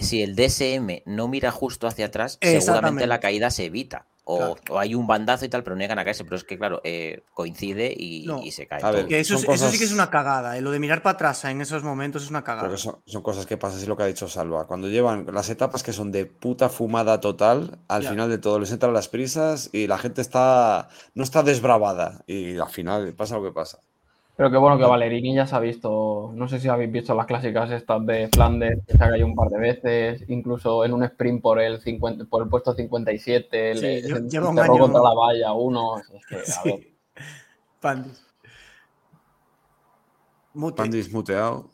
si, 0.00 0.22
el 0.22 0.34
DSM 0.34 1.02
no 1.06 1.28
mira 1.28 1.52
justo 1.52 1.86
hacia 1.86 2.06
atrás, 2.06 2.40
seguramente 2.40 3.06
la 3.06 3.20
caída 3.20 3.50
se 3.50 3.66
evita. 3.66 4.08
O, 4.24 4.56
hay 4.76 4.96
un 4.96 5.06
bandazo 5.06 5.44
y 5.44 5.48
tal, 5.48 5.62
pero 5.62 5.76
no 5.76 5.82
llegan 5.82 6.00
a 6.00 6.02
caerse. 6.02 6.24
Pero 6.24 6.34
es 6.34 6.42
que, 6.42 6.58
claro, 6.58 6.80
eh, 6.82 7.22
coincide 7.34 7.94
y, 7.96 8.50
se 8.50 8.66
cae. 8.66 9.06
eso, 9.10 9.38
sí 9.38 9.78
que 9.78 9.84
es 9.84 9.92
una 9.92 10.10
cagada. 10.10 10.58
Eh, 10.58 10.60
lo 10.60 10.72
de 10.72 10.80
mirar 10.80 11.02
para 11.02 11.14
atrás 11.14 11.44
en 11.44 11.60
esos 11.60 11.84
momentos 11.84 12.24
es 12.24 12.30
una 12.30 12.42
cagada. 12.42 12.76
Son, 12.76 12.96
son, 13.06 13.22
cosas 13.22 13.46
que 13.46 13.56
pasan, 13.58 13.78
así 13.78 13.86
lo 13.86 13.96
que 13.96 14.02
ha 14.02 14.06
dicho 14.06 14.26
Salva. 14.26 14.66
Cuando 14.66 14.88
llevan 14.88 15.26
las 15.32 15.50
etapas 15.50 15.84
que 15.84 15.92
son 15.92 16.10
de 16.10 16.26
puta 16.26 16.68
fumada 16.68 17.20
total, 17.20 17.78
al 17.86 18.02
final 18.02 18.28
de 18.28 18.38
todo 18.38 18.58
les 18.58 18.72
entran 18.72 18.92
las 18.92 19.06
prisas 19.06 19.70
y 19.72 19.86
la 19.86 19.98
gente 19.98 20.20
está 20.20 20.88
no 21.14 21.22
está 21.22 21.44
desbravada. 21.44 22.24
Y 22.26 22.58
al 22.58 22.70
final 22.70 23.14
pasa 23.14 23.36
lo 23.36 23.44
que 23.44 23.52
pasa. 23.52 23.78
Pero 24.36 24.50
qué 24.50 24.56
bueno 24.56 24.76
que 24.78 24.84
Valerini 24.84 25.34
ya 25.34 25.46
se 25.46 25.54
ha 25.54 25.60
visto, 25.60 26.32
no 26.34 26.48
sé 26.48 26.58
si 26.58 26.68
habéis 26.68 26.90
visto 26.90 27.14
las 27.14 27.26
clásicas 27.26 27.70
estas 27.70 28.04
de 28.04 28.28
Flandes, 28.34 28.80
que 28.84 28.96
se 28.96 29.04
ha 29.04 29.08
caído 29.08 29.26
un 29.26 29.36
par 29.36 29.48
de 29.48 29.58
veces, 29.58 30.24
incluso 30.28 30.84
en 30.84 30.92
un 30.92 31.04
sprint 31.04 31.40
por 31.40 31.60
el, 31.60 31.80
50, 31.80 32.24
por 32.24 32.42
el 32.42 32.48
puesto 32.48 32.74
57, 32.74 33.74
sí, 33.76 33.80
le, 33.80 34.28
lleva 34.28 34.48
un 34.48 34.58
año... 34.58 34.76
contra 34.76 35.00
la 35.00 35.14
valla 35.14 35.52
uno. 35.52 35.98
Es 35.98 36.26
que, 36.26 36.36
a 36.36 36.64
ver. 36.64 36.88
Pandis. 37.80 38.26
Pandis 40.76 41.12
muteado. 41.12 41.70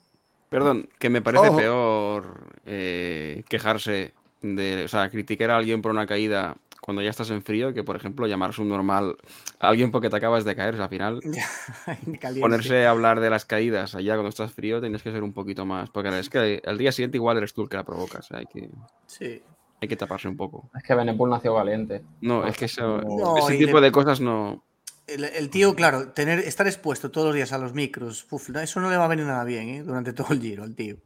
Perdón, 0.51 0.89
que 0.99 1.09
me 1.09 1.23
parece 1.23 1.51
peor 1.53 2.59
eh, 2.66 3.43
quejarse 3.49 4.12
de, 4.43 4.85
o 4.85 4.89
sea, 4.89 5.09
criticar 5.09 5.51
a 5.51 5.57
alguien 5.57 5.81
por 5.81 5.93
una 5.93 6.07
caída 6.07 6.57
cuando 6.91 7.03
ya 7.03 7.11
estás 7.11 7.31
en 7.31 7.41
frío 7.41 7.73
que, 7.73 7.85
por 7.85 7.95
ejemplo, 7.95 8.27
llamar 8.27 8.59
normal 8.59 9.15
a 9.61 9.69
alguien 9.69 9.93
porque 9.93 10.11
te 10.11 10.17
acabas 10.17 10.45
de 10.45 10.57
caer. 10.57 10.75
al 10.81 10.89
final, 10.89 11.21
ponerse 12.41 12.85
a 12.85 12.91
hablar 12.91 13.21
de 13.21 13.31
las 13.31 13.45
caídas 13.45 13.95
allá 13.95 14.15
cuando 14.15 14.31
estás 14.31 14.51
frío, 14.51 14.81
tienes 14.81 15.01
que 15.01 15.12
ser 15.12 15.23
un 15.23 15.33
poquito 15.33 15.65
más. 15.65 15.89
Porque 15.91 16.19
es 16.19 16.29
que 16.29 16.61
el 16.65 16.79
día 16.79 16.91
siguiente 16.91 17.17
igual 17.17 17.37
eres 17.37 17.55
tú 17.55 17.62
el 17.62 17.69
que 17.69 17.77
la 17.77 17.85
provocas. 17.85 18.33
Hay 18.33 18.47
que, 18.47 18.69
sí. 19.07 19.41
hay 19.81 19.87
que 19.87 19.95
taparse 19.95 20.27
un 20.27 20.37
poco. 20.37 20.69
Es 20.77 20.83
que 20.83 20.97
Benepul 20.97 21.31
nació 21.31 21.55
valiente. 21.55 22.03
No, 22.23 22.45
es 22.45 22.57
que 22.57 22.65
eso, 22.65 23.01
ese 23.39 23.57
tipo 23.57 23.81
de 23.81 23.93
cosas 23.93 24.21
no. 24.21 24.65
El, 25.07 25.49
tío, 25.49 25.77
claro, 25.77 26.09
tener, 26.09 26.41
estar 26.41 26.67
expuesto 26.67 27.12
todos 27.12 27.29
los 27.29 27.37
días 27.37 27.53
a 27.53 27.59
los 27.59 27.73
micros, 27.73 28.27
eso 28.61 28.81
no 28.81 28.91
le 28.91 28.97
va 28.97 29.05
a 29.05 29.09
venir 29.09 29.27
nada 29.27 29.45
bien 29.45 29.69
¿eh? 29.69 29.83
durante 29.85 30.12
todo 30.12 30.33
el 30.33 30.41
giro 30.41 30.65
al 30.65 30.75
tío. 30.75 30.97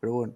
Pero 0.00 0.12
bueno. 0.12 0.34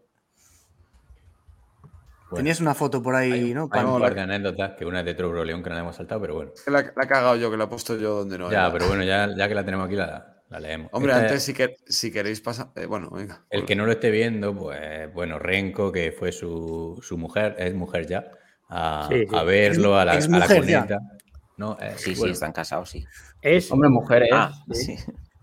Tenías 2.34 2.60
una 2.60 2.74
foto 2.74 3.02
por 3.02 3.14
ahí, 3.14 3.54
¿no? 3.54 3.68
Hay 3.72 3.84
un 3.84 4.00
par 4.00 4.14
de 4.14 4.20
anécdotas, 4.20 4.72
que 4.76 4.84
una 4.84 5.00
es 5.00 5.06
de 5.06 5.14
True 5.14 5.44
León 5.46 5.62
que 5.62 5.70
no 5.70 5.76
la 5.76 5.82
hemos 5.82 5.96
saltado, 5.96 6.20
pero 6.20 6.34
bueno. 6.34 6.52
La, 6.66 6.82
la, 6.82 7.04
he 7.04 7.06
cagado 7.06 7.36
yo, 7.36 7.50
que 7.50 7.56
la 7.56 7.64
he 7.64 7.68
puesto 7.68 7.96
yo 7.96 8.16
donde 8.16 8.38
no. 8.38 8.50
Ya, 8.50 8.70
pero 8.70 8.86
bueno, 8.86 9.02
ya, 9.02 9.28
ya, 9.34 9.48
que 9.48 9.54
la 9.54 9.64
tenemos 9.64 9.86
aquí, 9.86 9.96
la, 9.96 10.42
la 10.48 10.60
leemos. 10.60 10.90
Hombre, 10.92 11.14
antes, 11.14 11.42
si, 11.42 11.54
que, 11.54 11.76
si, 11.86 12.12
queréis 12.12 12.40
pasar. 12.40 12.68
Eh, 12.76 12.86
bueno, 12.86 13.10
venga. 13.10 13.44
El 13.48 13.64
que 13.64 13.74
no 13.74 13.86
lo 13.86 13.92
esté 13.92 14.10
viendo, 14.10 14.54
pues 14.54 15.12
bueno, 15.14 15.38
Renko, 15.38 15.90
que 15.90 16.12
fue 16.12 16.32
su, 16.32 16.98
su 17.02 17.16
mujer, 17.16 17.56
es 17.58 17.74
mujer 17.74 18.06
ya, 18.06 18.30
a, 18.68 19.08
a 19.08 19.44
verlo, 19.44 19.96
a 19.98 20.04
la, 20.04 20.12
a 20.12 20.20
la 20.20 20.46
cuneta. 20.46 20.98
No, 21.56 21.76
eh, 21.80 21.94
sí, 21.96 22.14
sí, 22.14 22.30
están 22.30 22.52
casados, 22.52 22.90
sí. 22.90 23.04
Es. 23.42 23.70
Hombre, 23.72 23.88
mujer, 23.88 24.24
¿eh? 24.24 24.30
Ah, 24.32 24.52
sí. 24.70 24.96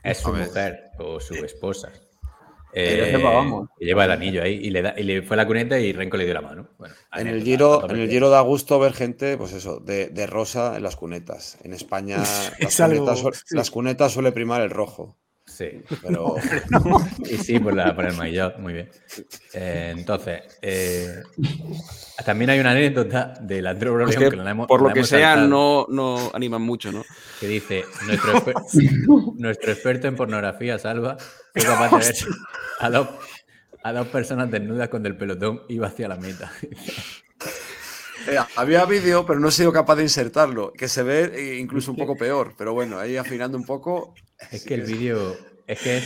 Es 0.04 0.20
su 0.20 0.32
mujer 0.32 0.92
o 1.00 1.20
su 1.20 1.34
esposa. 1.34 1.92
Eh, 2.78 3.18
lleva 3.80 4.04
el 4.04 4.12
anillo 4.12 4.44
ahí 4.44 4.56
y 4.56 4.70
le, 4.70 4.82
da, 4.82 4.94
y 4.98 5.04
le 5.04 5.22
fue 5.22 5.36
a 5.36 5.38
la 5.38 5.48
cuneta 5.48 5.80
y 5.80 5.94
Renko 5.94 6.18
le 6.18 6.26
dio 6.26 6.34
la 6.34 6.42
mano. 6.42 6.68
en, 7.14 7.28
el 7.28 7.42
giro, 7.42 7.90
en 7.90 7.98
el 7.98 8.10
Giro 8.10 8.30
da 8.30 8.42
gusto 8.42 8.78
ver 8.80 8.92
gente, 8.92 9.38
pues 9.38 9.54
eso, 9.54 9.80
de, 9.80 10.10
de 10.10 10.28
rosa 10.28 10.76
en 10.76 10.84
las 10.84 10.98
cunetas. 10.98 11.58
En 11.64 11.72
España 11.72 12.18
las, 12.18 12.52
cunetas, 12.60 13.24
las, 13.52 13.72
cunetas, 13.72 14.12
suele 14.12 14.34
primar 14.34 14.62
el 14.62 14.72
rojo. 14.72 15.18
Sí. 15.56 15.70
Pero... 16.04 16.36
y 17.30 17.38
sí, 17.38 17.60
por, 17.60 17.74
la, 17.74 17.96
por 17.96 18.06
el 18.06 18.14
maillot, 18.16 18.58
muy 18.60 18.74
bien. 18.74 18.90
Eh, 19.54 19.94
entonces, 19.96 20.42
eh, 20.62 21.24
también 22.26 22.50
hay 22.50 22.60
una 22.60 22.72
anécdota 22.72 23.34
de 23.40 23.62
la 23.62 23.78
que, 23.78 23.86
hemos, 23.86 24.68
Por 24.68 24.82
lo 24.82 24.92
que 24.92 25.06
sea, 25.06 25.38
no, 25.38 25.86
no 25.90 26.32
animan 26.34 26.62
mucho, 26.62 26.92
¿no? 26.92 27.06
Que 27.40 27.48
dice: 27.48 27.86
nuestro, 28.06 28.44
nuestro 29.38 29.72
experto 29.72 30.08
en 30.08 30.16
pornografía, 30.18 30.78
Salva, 30.78 31.16
fue 31.54 31.64
capaz 31.64 31.90
de 31.92 31.98
ver 31.98 32.16
a 32.80 32.90
dos, 32.90 33.08
a 33.84 33.94
dos 33.94 34.08
personas 34.08 34.52
desnudas 34.52 34.90
cuando 34.90 35.08
el 35.08 35.16
pelotón 35.16 35.62
iba 35.70 35.88
hacia 35.88 36.10
la 36.10 36.18
meta. 36.18 36.52
Eh, 38.28 38.38
había 38.56 38.86
vídeo, 38.86 39.26
pero 39.26 39.40
no 39.40 39.50
he 39.50 39.52
sido 39.52 39.72
capaz 39.72 39.96
de 39.96 40.04
insertarlo, 40.04 40.74
que 40.74 40.88
se 40.88 41.04
ve 41.04 41.58
incluso 41.60 41.92
un 41.92 41.98
poco 41.98 42.18
peor, 42.18 42.56
pero 42.58 42.74
bueno, 42.74 42.98
ahí 42.98 43.16
afinando 43.16 43.58
un 43.58 43.66
poco. 43.66 44.16
Es 44.52 44.66
que 44.66 44.76
el 44.76 44.82
vídeo 44.82 45.38
es 45.68 45.80
que 45.80 46.02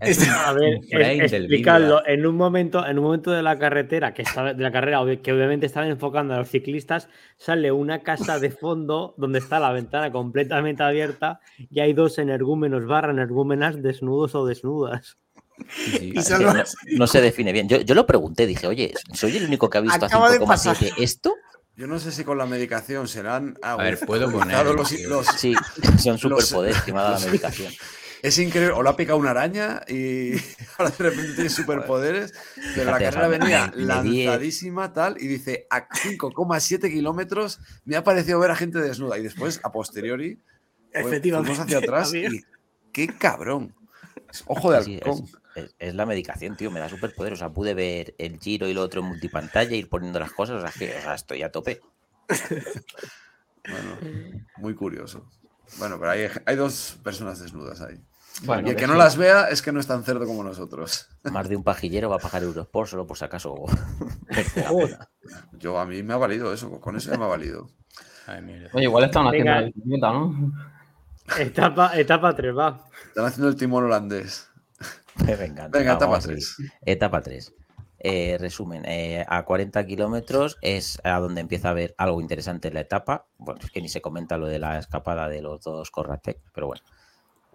a 0.00 0.52
ver, 0.52 0.80
explicarlo. 1.22 2.06
En 2.06 2.26
un 2.26 2.36
momento, 2.36 2.84
en 2.86 2.98
un 2.98 3.04
momento 3.04 3.30
de 3.30 3.42
la 3.42 3.58
carretera, 3.58 4.12
que 4.12 4.22
está, 4.22 4.52
de 4.52 4.62
la 4.62 4.72
carrera, 4.72 5.00
que 5.22 5.32
obviamente 5.32 5.66
estaban 5.66 5.88
enfocando 5.88 6.34
a 6.34 6.38
los 6.38 6.48
ciclistas, 6.48 7.08
sale 7.36 7.70
una 7.70 8.02
casa 8.02 8.38
de 8.38 8.50
fondo 8.50 9.14
donde 9.16 9.38
está 9.38 9.60
la 9.60 9.72
ventana 9.72 10.10
completamente 10.10 10.82
abierta 10.82 11.40
y 11.58 11.80
hay 11.80 11.92
dos 11.92 12.18
energúmenos 12.18 12.86
barra 12.86 13.12
energúmenas 13.12 13.82
desnudos 13.82 14.34
o 14.34 14.44
desnudas. 14.44 15.16
no, 16.98 17.06
se 17.06 17.20
define 17.20 17.52
bien. 17.52 17.68
Yo, 17.68 17.80
yo, 17.80 17.94
lo 17.94 18.06
pregunté, 18.06 18.46
dije, 18.46 18.66
oye, 18.66 18.92
¿soy 19.12 19.36
el 19.36 19.44
único 19.44 19.70
que 19.70 19.78
ha 19.78 19.80
visto 19.80 20.04
Acaba 20.04 20.28
a 20.28 20.72
esto? 20.98 21.34
Yo 21.76 21.86
no 21.88 21.98
sé 21.98 22.12
si 22.12 22.24
con 22.24 22.38
la 22.38 22.46
medicación 22.46 23.08
serán. 23.08 23.58
A 23.62 23.76
ver, 23.76 23.98
puedo 23.98 24.30
poner. 24.30 24.64
Los, 24.66 24.88
sí, 25.36 25.54
son 25.98 26.18
superpoderes 26.18 26.82
que 26.82 26.92
me 26.92 27.00
ha 27.00 27.02
dado 27.02 27.18
la 27.20 27.26
medicación. 27.26 27.72
Es 28.22 28.38
increíble, 28.38 28.72
o 28.72 28.82
le 28.82 28.88
ha 28.88 28.96
picado 28.96 29.18
una 29.18 29.32
araña 29.32 29.82
y 29.86 30.32
ahora 30.78 30.90
de 30.96 31.10
repente 31.10 31.34
tiene 31.34 31.50
superpoderes, 31.50 32.32
pero 32.74 32.90
la 32.90 32.98
carrera 32.98 33.28
venía 33.28 33.70
lanzadísima 33.74 34.94
tal 34.94 35.20
y 35.20 35.26
dice 35.26 35.66
a 35.68 35.86
5,7 35.90 36.90
kilómetros 36.90 37.60
me 37.84 37.96
ha 37.96 38.02
parecido 38.02 38.40
ver 38.40 38.50
a 38.50 38.56
gente 38.56 38.78
desnuda 38.78 39.18
y 39.18 39.22
después 39.22 39.60
a 39.62 39.70
posteriori 39.72 40.40
efectivamente 40.90 41.60
hacia 41.60 41.76
atrás 41.76 42.14
y 42.14 42.42
qué 42.92 43.08
cabrón. 43.08 43.74
Ojo 44.46 44.70
de 44.70 44.78
halcón 44.78 45.28
es, 45.78 45.94
la 45.94 46.06
medicación, 46.06 46.56
tío, 46.56 46.70
me 46.70 46.80
da 46.80 46.88
superpoder. 46.88 47.32
O 47.32 47.36
sea, 47.36 47.50
pude 47.50 47.74
ver 47.74 48.14
el 48.18 48.38
giro 48.38 48.68
y 48.68 48.74
lo 48.74 48.82
otro 48.82 49.00
en 49.00 49.08
multipantalla, 49.08 49.76
ir 49.76 49.88
poniendo 49.88 50.18
las 50.18 50.32
cosas, 50.32 50.62
o 50.62 50.66
sea, 50.66 50.72
que 50.76 50.94
estoy 51.14 51.42
a 51.42 51.52
tope. 51.52 51.80
bueno, 53.68 53.98
muy 54.58 54.74
curioso. 54.74 55.28
Bueno, 55.78 55.98
pero 55.98 56.10
hay, 56.10 56.28
hay 56.46 56.56
dos 56.56 56.98
personas 57.02 57.40
desnudas 57.40 57.80
ahí. 57.80 58.00
y 58.64 58.68
el 58.70 58.76
que 58.76 58.86
no 58.86 58.94
las 58.94 59.16
vea 59.16 59.48
es 59.48 59.62
que 59.62 59.72
no 59.72 59.80
es 59.80 59.86
tan 59.86 60.04
cerdo 60.04 60.26
como 60.26 60.44
nosotros. 60.44 61.08
Más 61.24 61.48
de 61.48 61.56
un 61.56 61.64
pajillero 61.64 62.10
va 62.10 62.16
a 62.16 62.20
pagar 62.20 62.42
euros 62.42 62.66
por 62.66 62.86
solo 62.86 63.06
por 63.06 63.16
si 63.16 63.24
acaso. 63.24 63.54
Yo 65.52 65.78
a 65.78 65.86
mí 65.86 66.02
me 66.02 66.14
ha 66.14 66.18
valido 66.18 66.52
eso, 66.52 66.80
con 66.80 66.96
eso 66.96 67.16
me 67.16 67.24
ha 67.24 67.28
valido. 67.28 67.68
Oye, 68.72 68.84
igual 68.84 69.04
están 69.04 69.26
haciendo 69.26 69.52
la 69.52 70.12
¿no? 70.12 70.52
Etapa, 71.38 71.98
etapa 71.98 72.34
3, 72.34 72.56
va. 72.56 72.86
Están 73.08 73.24
haciendo 73.26 73.48
el 73.48 73.56
timón 73.56 73.84
holandés. 73.84 74.50
venga, 75.38 75.68
venga 75.68 75.94
etapa 75.94 76.18
3. 76.18 76.56
Etapa 76.84 77.22
3. 77.22 77.54
Eh, 78.06 78.36
resumen, 78.38 78.82
eh, 78.84 79.24
a 79.26 79.46
40 79.46 79.86
kilómetros 79.86 80.58
es 80.60 81.00
a 81.04 81.18
donde 81.20 81.40
empieza 81.40 81.68
a 81.68 81.70
haber 81.70 81.94
algo 81.96 82.20
interesante 82.20 82.68
en 82.68 82.74
la 82.74 82.80
etapa. 82.80 83.24
Bueno, 83.38 83.60
es 83.64 83.70
que 83.70 83.80
ni 83.80 83.88
se 83.88 84.02
comenta 84.02 84.36
lo 84.36 84.46
de 84.46 84.58
la 84.58 84.78
escapada 84.78 85.26
de 85.26 85.40
los 85.40 85.62
dos 85.62 85.90
Corratec, 85.90 86.38
pero 86.52 86.66
bueno. 86.66 86.82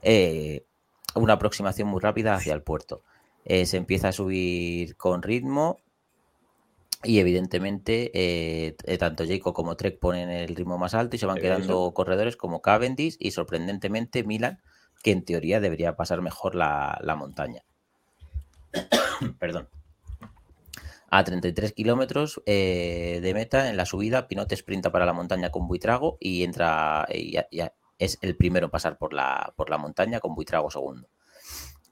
Eh, 0.01 0.65
una 1.13 1.33
aproximación 1.33 1.87
muy 1.87 1.99
rápida 2.01 2.33
hacia 2.33 2.55
el 2.55 2.63
puerto. 2.63 3.03
se 3.45 3.77
empieza 3.77 4.09
a 4.09 4.11
subir 4.11 4.95
con 4.97 5.21
ritmo 5.21 5.77
y 7.03 7.19
evidentemente 7.19 8.75
tanto 8.99 9.25
Jacob 9.27 9.53
como 9.53 9.75
Trek 9.75 9.99
ponen 9.99 10.29
el 10.29 10.55
ritmo 10.55 10.77
más 10.79 10.93
alto 10.95 11.15
y 11.15 11.19
se 11.19 11.25
van 11.25 11.37
quedando 11.37 11.91
corredores 11.93 12.37
como 12.37 12.61
Cavendish 12.61 13.17
y 13.19 13.31
sorprendentemente 13.31 14.23
Milan, 14.23 14.59
que 15.03 15.11
en 15.11 15.23
teoría 15.23 15.59
debería 15.59 15.95
pasar 15.95 16.21
mejor 16.21 16.55
la, 16.55 16.99
la 17.01 17.15
montaña. 17.15 17.63
Perdón. 19.39 19.69
A 21.11 21.23
33 21.23 21.73
kilómetros 21.73 22.41
eh, 22.45 23.19
de 23.23 23.33
meta 23.33 23.69
en 23.69 23.77
la 23.77 23.85
subida, 23.85 24.27
Pinot 24.27 24.53
sprinta 24.53 24.91
para 24.91 25.07
la 25.07 25.13
montaña 25.13 25.49
con 25.49 25.67
Buitrago 25.67 26.17
y 26.19 26.43
entra, 26.43 27.07
ya, 27.51 27.73
es 27.97 28.19
el 28.21 28.35
primero 28.35 28.65
en 28.65 28.71
pasar 28.71 28.97
por 28.97 29.13
la, 29.13 29.53
por 29.55 29.71
la 29.71 29.79
montaña 29.79 30.19
con 30.19 30.35
Buitrago 30.35 30.69
segundo. 30.69 31.09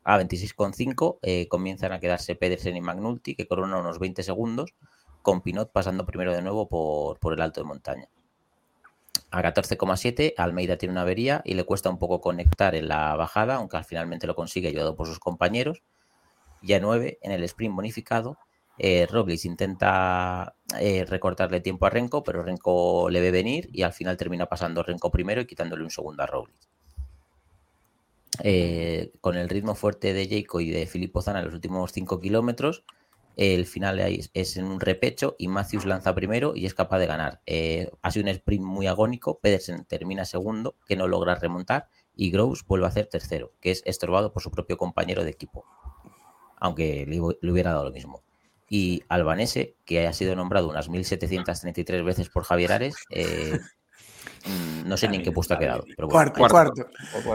A 0.04 0.20
26,5 0.20 1.18
eh, 1.24 1.48
comienzan 1.48 1.94
a 1.94 2.00
quedarse 2.00 2.36
Pedersen 2.36 2.78
y 2.78 2.82
Magnulti, 2.82 3.36
que 3.36 3.48
coronan 3.48 3.80
unos 3.80 3.98
20 3.98 4.22
segundos, 4.22 4.76
con 5.24 5.42
Pinot 5.42 5.72
pasando 5.72 6.06
primero 6.06 6.34
de 6.34 6.44
nuevo 6.44 6.70
por, 6.70 7.20
por 7.20 7.34
el 7.34 7.42
alto 7.42 7.62
de 7.62 7.68
montaña. 7.68 8.10
A 9.30 9.42
14,7 9.42 10.34
Almeida 10.38 10.78
tiene 10.78 10.94
una 10.94 11.02
avería 11.02 11.42
y 11.44 11.54
le 11.54 11.66
cuesta 11.66 11.90
un 11.90 12.00
poco 12.00 12.22
conectar 12.22 12.76
en 12.76 12.88
la 12.88 13.16
bajada, 13.16 13.56
aunque 13.56 13.78
al 13.78 13.86
finalmente 13.86 14.28
lo 14.28 14.36
consigue 14.36 14.70
ayudado 14.70 14.96
por 14.96 15.08
sus 15.08 15.20
compañeros. 15.20 15.84
Y 16.62 16.74
a 16.74 16.80
9 16.80 17.20
en 17.22 17.32
el 17.32 17.44
sprint 17.44 17.76
bonificado 17.76 18.38
eh, 18.78 19.08
intenta 19.44 20.56
eh, 20.80 21.06
recortarle 21.06 21.62
tiempo 21.62 21.86
a 21.86 21.90
Renko, 21.90 22.24
pero 22.24 22.44
Renko 22.44 23.10
le 23.10 23.22
ve 23.22 23.32
venir 23.32 23.70
y 23.74 23.82
al 23.82 23.94
final 23.94 24.18
termina 24.18 24.46
pasando 24.46 24.84
Renko 24.84 25.12
primero 25.12 25.42
y 25.42 25.46
quitándole 25.46 25.84
un 25.84 25.90
segundo 25.90 26.24
a 26.24 26.28
Roglic. 26.28 26.56
Eh, 28.44 29.12
con 29.20 29.36
el 29.36 29.50
ritmo 29.50 29.74
fuerte 29.74 30.14
de 30.14 30.28
Jaco 30.30 30.62
y 30.62 30.70
de 30.70 30.86
Filippo 30.86 31.24
Zana 31.24 31.40
en 31.40 31.46
los 31.46 31.56
últimos 31.56 31.92
5 31.92 32.20
kilómetros, 32.20 32.84
el 33.38 33.66
final 33.66 34.00
es 34.00 34.58
en 34.58 34.66
un 34.66 34.80
repecho 34.80 35.36
y 35.38 35.48
Matthews 35.48 35.86
lanza 35.86 36.14
primero 36.14 36.54
y 36.56 36.66
es 36.66 36.74
capaz 36.74 37.00
de 37.00 37.08
ganar. 37.08 37.42
Eh, 37.46 37.90
ha 38.02 38.12
sido 38.12 38.24
un 38.24 38.30
sprint 38.30 38.66
muy 38.66 38.88
agónico, 38.88 39.40
Pedersen 39.40 39.86
termina 39.86 40.26
segundo, 40.26 40.76
que 40.86 40.96
no 40.96 41.08
logra 41.08 41.36
remontar, 41.36 41.88
y 42.16 42.32
Groves 42.32 42.66
vuelve 42.66 42.88
a 42.88 42.90
hacer 42.90 43.06
tercero, 43.08 43.54
que 43.62 43.72
es 43.72 43.84
estorbado 43.86 44.34
por 44.34 44.42
su 44.42 44.52
propio 44.52 44.78
compañero 44.78 45.24
de 45.24 45.30
equipo, 45.30 45.66
aunque 46.58 47.06
le 47.08 47.52
hubiera 47.52 47.72
dado 47.72 47.86
lo 47.86 47.92
mismo 47.92 48.24
y 48.70 49.04
Albanese, 49.08 49.78
que 49.86 50.08
ha 50.08 50.14
sido 50.14 50.36
nombrado 50.36 50.70
unas 50.70 50.90
1.733 50.90 52.04
veces 52.04 52.30
por 52.30 52.44
Javier 52.44 52.74
Ares. 52.74 52.96
Eh, 53.10 53.60
no 54.86 54.98
sé 54.98 55.08
ni 55.08 55.18
en 55.18 55.24
qué 55.24 55.32
puesto 55.32 55.54
ha 55.54 55.60
quedado. 55.60 55.86
cuarto, 56.10 56.40
cuarto, 56.48 56.90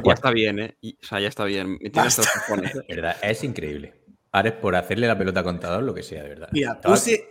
Ya 0.04 0.12
está 0.12 0.30
bien, 0.30 0.58
¿eh? 0.58 0.76
o 0.82 1.06
sea, 1.06 1.20
ya 1.20 1.28
está 1.28 1.44
bien. 1.44 1.78
¿Verdad? 2.88 3.16
Es 3.22 3.44
increíble. 3.44 3.94
Ares 4.32 4.54
por 4.54 4.74
hacerle 4.74 5.06
la 5.06 5.18
pelota 5.18 5.40
a 5.40 5.44
contador, 5.44 5.82
lo 5.82 5.94
que 5.94 6.02
sea, 6.02 6.22
de 6.22 6.30
verdad. 6.30 6.48
Mira, 6.52 6.80
puse 6.80 7.28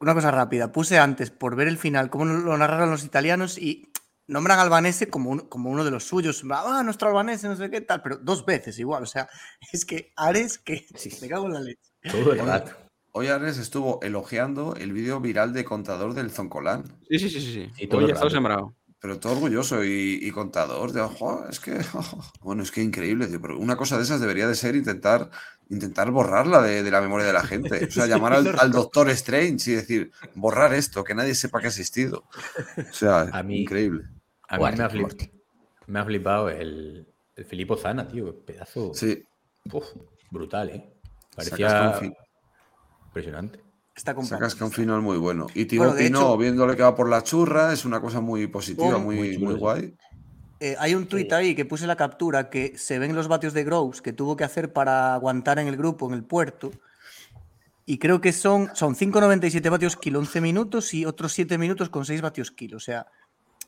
una 0.00 0.14
cosa 0.14 0.30
rápida. 0.30 0.72
Puse 0.72 0.98
antes, 0.98 1.30
por 1.30 1.56
ver 1.56 1.68
el 1.68 1.76
final, 1.76 2.08
cómo 2.08 2.24
lo 2.24 2.56
narraron 2.56 2.90
los 2.90 3.04
italianos 3.04 3.58
y 3.58 3.92
nombran 4.26 4.58
a 4.58 4.62
Albanese 4.62 5.08
como, 5.08 5.48
como 5.48 5.70
uno 5.70 5.84
de 5.84 5.90
los 5.90 6.04
suyos. 6.04 6.42
Ah, 6.50 6.82
nuestro 6.84 7.08
Albanese, 7.08 7.48
no 7.48 7.56
sé 7.56 7.68
qué 7.68 7.80
tal, 7.80 8.00
pero 8.02 8.16
dos 8.16 8.46
veces 8.46 8.78
igual. 8.78 9.02
O 9.02 9.06
sea, 9.06 9.28
es 9.72 9.84
que 9.84 10.12
Ares, 10.16 10.58
que 10.58 10.86
sí. 10.94 11.10
me 11.20 11.28
cago 11.28 11.46
en 11.46 11.54
la 11.54 11.60
leche. 11.60 11.90
Todo 12.10 12.32
el 12.32 12.38
rato. 12.38 12.72
Hoy 13.12 13.26
Ares 13.26 13.58
estuvo 13.58 14.00
elogiando 14.02 14.76
el 14.76 14.92
vídeo 14.92 15.20
viral 15.20 15.52
de 15.52 15.64
contador 15.64 16.14
del 16.14 16.30
Zoncolán. 16.30 16.84
Sí, 17.08 17.18
sí, 17.18 17.28
sí, 17.28 17.40
sí. 17.40 17.70
Y 17.76 17.88
todo 17.88 18.06
está 18.06 18.30
sembrado. 18.30 18.76
Pero 19.00 19.18
todo 19.18 19.32
orgulloso 19.32 19.82
y, 19.82 20.30
contador 20.30 20.92
de 20.92 21.00
ojo, 21.00 21.46
es 21.48 21.58
que 21.58 21.78
bueno, 22.42 22.62
es 22.62 22.70
que 22.70 22.82
increíble, 22.82 23.26
Pero 23.40 23.58
una 23.58 23.76
cosa 23.76 23.96
de 23.96 24.02
esas 24.02 24.20
debería 24.20 24.46
de 24.46 24.54
ser 24.54 24.76
intentar, 24.76 25.30
intentar 25.70 26.10
borrarla 26.10 26.60
de, 26.60 26.88
la 26.90 27.00
memoria 27.00 27.26
de 27.26 27.32
la 27.32 27.42
gente. 27.42 27.86
O 27.86 27.90
sea, 27.90 28.06
llamar 28.06 28.34
al, 28.34 28.70
doctor 28.70 29.08
Strange 29.10 29.70
y 29.70 29.74
decir, 29.74 30.12
borrar 30.34 30.74
esto, 30.74 31.02
que 31.02 31.14
nadie 31.14 31.34
sepa 31.34 31.60
que 31.60 31.66
ha 31.66 31.70
existido. 31.70 32.24
O 32.76 32.92
sea, 32.92 33.22
a 33.32 33.42
mí, 33.42 33.62
increíble. 33.62 34.04
A 34.48 34.58
mí 34.58 34.64
me 35.86 35.98
ha, 35.98 36.04
flipado, 36.04 36.50
el, 36.50 37.06
el 37.36 37.44
Filippo 37.46 37.76
Zana, 37.76 38.06
tío. 38.06 38.44
Pedazo. 38.44 38.92
Sí. 38.92 39.24
brutal, 40.30 40.70
¿eh? 40.70 40.92
Parecía. 41.34 41.98
Impresionante. 43.06 43.69
Está 44.00 44.14
Sacas 44.22 44.54
que 44.54 44.64
un 44.64 44.72
final 44.72 45.02
muy 45.02 45.18
bueno. 45.18 45.46
Y 45.54 45.66
Timo 45.66 45.94
Pino, 45.94 46.34
viéndole 46.38 46.74
que 46.74 46.82
va 46.82 46.94
por 46.94 47.06
la 47.06 47.22
churra, 47.22 47.70
es 47.70 47.84
una 47.84 48.00
cosa 48.00 48.22
muy 48.22 48.46
positiva, 48.46 48.96
muy, 48.96 49.36
muy, 49.36 49.54
guay. 49.54 49.94
Eh, 50.58 50.74
hay 50.78 50.94
un 50.94 51.06
tuit 51.06 51.30
ahí 51.34 51.54
que 51.54 51.66
puse 51.66 51.86
la 51.86 51.96
captura 51.96 52.48
que 52.48 52.78
se 52.78 52.98
ven 52.98 53.14
los 53.14 53.28
vatios 53.28 53.52
de 53.52 53.62
Groves 53.62 54.00
que 54.00 54.14
tuvo 54.14 54.38
que 54.38 54.44
hacer 54.44 54.72
para 54.72 55.12
aguantar 55.12 55.58
en 55.58 55.68
el 55.68 55.76
grupo, 55.76 56.08
en 56.08 56.14
el 56.14 56.24
puerto. 56.24 56.70
Y 57.84 57.98
creo 57.98 58.22
que 58.22 58.32
son, 58.32 58.70
son 58.74 58.94
5,97 58.94 59.68
vatios 59.68 59.98
kilo, 59.98 60.18
11 60.20 60.40
minutos 60.40 60.94
y 60.94 61.04
otros 61.04 61.34
7 61.34 61.58
minutos 61.58 61.90
con 61.90 62.06
6 62.06 62.22
vatios 62.22 62.50
kilo. 62.50 62.78
O 62.78 62.80
sea, 62.80 63.06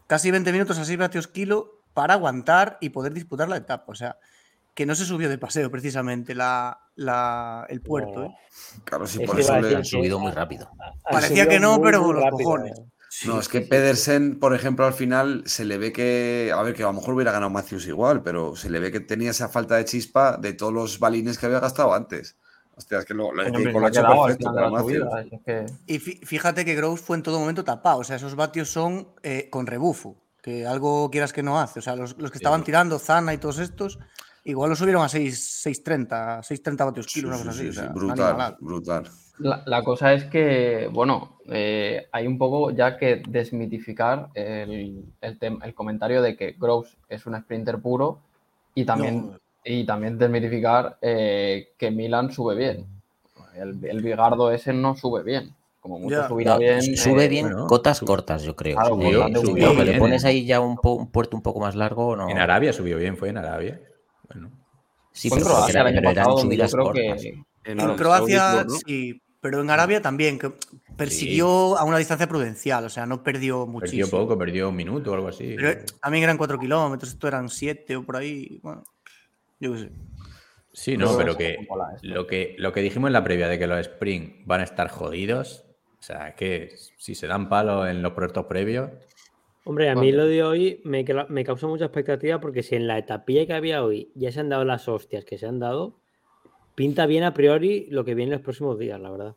casi 0.07 0.31
20 0.31 0.51
minutos 0.51 0.79
a 0.79 0.87
6 0.87 0.99
vatios 0.99 1.29
kilo 1.29 1.83
para 1.93 2.15
aguantar 2.15 2.79
y 2.81 2.89
poder 2.89 3.13
disputar 3.13 3.51
la 3.51 3.59
etapa. 3.59 3.93
O 3.93 3.95
sea, 3.95 4.17
que 4.75 4.87
no 4.87 4.95
se 4.95 5.05
subió 5.05 5.29
de 5.29 5.39
paseo 5.39 5.71
precisamente 5.71 6.35
la, 6.35 6.79
el 7.69 7.81
puerto. 7.83 8.25
¿eh? 8.25 8.35
Claro, 8.85 9.07
sí, 9.07 9.25
por 9.25 9.39
eso 9.39 9.59
le 9.61 9.77
han 9.77 9.85
subido 9.85 10.19
muy 10.19 10.33
rápido. 10.33 10.71
Parecía 11.11 11.49
que 11.49 11.61
no, 11.61 11.81
pero 11.81 12.13
los 12.13 12.25
cojones. 12.31 12.79
Eh. 12.79 13.27
no, 13.27 13.39
es 13.39 13.49
que 13.49 13.61
Pedersen, 13.61 14.39
por 14.39 14.55
ejemplo, 14.55 14.87
al 14.87 14.95
final 14.95 15.43
se 15.47 15.65
le 15.65 15.79
ve 15.79 15.93
que, 15.93 16.53
a 16.55 16.63
ver, 16.63 16.75
que 16.75 16.83
a 16.83 16.87
lo 16.87 16.95
mejor 16.95 17.15
hubiera 17.15 17.33
ganado 17.33 17.51
Matthews 17.51 17.87
igual, 17.87 18.23
pero 18.23 18.57
se 18.57 18.71
le 18.71 18.79
ve 18.79 18.91
que 18.91 19.01
tenía 19.01 19.31
esa 19.31 19.49
falta 19.49 19.77
de 19.77 19.85
chispa 19.85 20.37
de 20.39 20.55
todos 20.55 20.73
los 20.73 20.99
balines 20.99 21.39
que 21.39 21.47
había 21.47 21.61
gastado 21.61 21.93
antes. 21.93 22.37
Hostia, 22.75 22.99
es 23.01 23.05
que 23.05 23.15
lo, 23.15 23.33
lo, 23.33 23.43
ha 23.43 23.49
hecho 23.49 24.03
perfecto 24.03 24.55
para 24.55 25.67
Y 25.87 25.99
fíjate 25.99 26.65
que 26.65 26.75
Groves 26.75 27.01
fue 27.01 27.17
en 27.17 27.23
todo 27.23 27.39
momento 27.39 27.65
tapado, 27.65 27.99
o 27.99 28.05
sea, 28.05 28.17
esos 28.17 28.35
vatios 28.35 28.71
son 28.71 29.09
eh, 29.23 29.49
con 29.51 29.67
rebufo, 29.67 30.17
que 30.43 30.67
algo 30.67 31.11
quieras 31.11 31.35
que 31.35 31.43
no 31.43 31.61
hace. 31.61 31.81
O 31.81 31.83
sea, 31.83 31.97
los, 31.97 32.15
que 32.15 32.39
estaban 32.39 32.65
tirando, 32.65 32.99
Zana 32.99 33.35
y 33.35 33.39
todos 33.39 33.59
estos, 33.59 33.99
Igual 34.45 34.71
lo 34.71 34.77
subieron 34.77 35.03
a 35.03 35.07
6.30, 35.07 36.09
6.30 36.09 36.85
vatios 36.85 37.07
kilos, 37.07 37.47
así. 37.47 37.71
brutal, 37.95 38.57
brutal. 38.61 39.05
La, 39.39 39.83
cosa 39.83 40.13
es 40.13 40.25
que, 40.25 40.89
bueno, 40.93 41.39
eh, 41.47 42.07
hay 42.13 42.27
un 42.27 42.39
poco 42.39 42.71
ya 42.71 42.97
que 42.97 43.23
desmitificar 43.29 44.29
el, 44.35 45.05
el, 45.21 45.75
comentario 45.75 46.23
de 46.23 46.37
que 46.37 46.55
Groves 46.59 46.97
es 47.09 47.25
un 47.27 47.41
sprinter 47.41 47.79
puro 47.81 48.21
y 48.75 48.85
también, 48.85 49.33
y 49.65 49.85
también 49.85 50.19
desmitificar 50.19 50.99
eh, 51.01 51.73
que 51.79 51.91
Milan 51.91 52.33
sube 52.33 52.55
bien. 52.55 52.87
El, 53.55 53.85
el 53.85 54.03
Bigardo 54.03 54.51
ese 54.51 54.73
no 54.73 54.97
sube 54.97 55.23
bien. 55.23 55.55
Como 55.81 55.99
mucho 55.99 56.29
subirá 56.29 56.59
bien. 56.59 56.81
Sube 56.97 57.25
eh, 57.25 57.29
bien 57.29 57.53
cotas 57.67 58.01
cortas, 58.01 58.43
yo 58.45 58.55
creo. 58.55 58.77
Claro, 58.77 58.97
le 59.85 59.99
pones 59.99 60.25
ahí 60.25 60.47
ya 60.47 60.61
un, 60.61 60.79
un, 60.81 61.11
puerto 61.11 61.37
un 61.37 61.43
poco 61.43 61.59
más 61.59 61.75
largo. 61.75 62.17
No... 62.17 62.29
En 62.29 62.39
Arabia 62.39 62.73
subió 62.73 62.97
bien, 62.99 63.17
fue 63.17 63.31
en 63.31 63.39
Arabia. 63.39 63.81
Sí, 65.13 65.31
pero 65.31 65.45
Croacia 65.45 65.89
En, 67.65 67.97
Croacia 67.97 68.67
sí, 68.87 69.21
pero 69.41 69.61
en 69.61 69.71
Arabia 69.71 70.01
también, 70.01 70.39
que 70.39 70.53
persiguió 70.97 71.77
a 71.77 71.85
una 71.85 71.99
distancia 71.99 72.29
prudencial, 72.29 72.85
o 72.85 72.89
sea, 72.89 73.07
no 73.07 73.23
perdió 73.23 73.67
muchísimo. 73.67 74.07
Perdió 74.07 74.21
poco, 74.21 74.39
perdió 74.39 74.69
un 74.69 74.77
minuto 74.77 75.11
o 75.11 75.15
algo 75.15 75.29
así. 75.29 75.57
también 76.01 76.25
eran 76.25 76.39
cuatro 76.39 76.59
kilómetros, 76.59 77.11
esto 77.11 77.29
eran 77.29 77.49
siete 77.49 77.97
o 77.97 78.05
por 78.05 78.17
ahí. 78.17 78.61
Bueno, 78.63 78.85
yo 79.59 79.73
qué 79.73 79.79
sé. 79.81 79.91
Sí, 80.73 80.97
no, 80.97 81.17
pero 81.19 81.37
que 81.37 81.59
lo, 82.03 82.27
que 82.27 82.55
lo 82.59 82.73
que 82.73 82.81
dijimos 82.81 83.09
en 83.09 83.13
la 83.13 83.25
previa 83.25 83.49
de 83.49 83.59
que 83.59 83.67
los 83.67 83.81
Spring 83.81 84.45
van 84.47 84.61
a 84.61 84.65
estar 84.65 84.89
jodidos, 84.89 85.67
o 85.99 86.03
sea, 86.03 86.35
que 86.35 86.75
si 86.97 87.15
se 87.15 87.27
dan 87.27 87.49
palo 87.49 87.87
en 87.87 88.01
los 88.01 88.13
proyectos 88.13 88.47
previos, 88.47 88.91
Hombre, 89.65 89.89
a 89.91 89.95
mí 89.95 90.11
lo 90.11 90.27
de 90.27 90.43
hoy 90.43 90.81
me, 90.85 91.05
me 91.29 91.45
causó 91.45 91.69
mucha 91.69 91.85
expectativa 91.85 92.41
porque 92.41 92.63
si 92.63 92.75
en 92.75 92.87
la 92.87 92.99
etapilla 92.99 93.47
que 93.47 93.53
había 93.53 93.85
hoy 93.85 94.11
ya 94.15 94.33
se 94.33 94.41
han 94.41 94.49
dado 94.49 94.65
las 94.65 94.89
hostias 94.89 95.25
que 95.25 95.39
se 95.39 95.47
han 95.47 95.61
dado, 95.61 96.01
pinta 96.75 97.07
bien 97.07 97.23
a 97.23 97.33
priori 97.33 97.87
lo 97.91 98.05
que 98.05 98.15
viene 98.15 98.33
en 98.33 98.39
los 98.39 98.45
próximos 98.45 98.79
días, 98.79 99.01
la 99.01 99.11
verdad. 99.11 99.37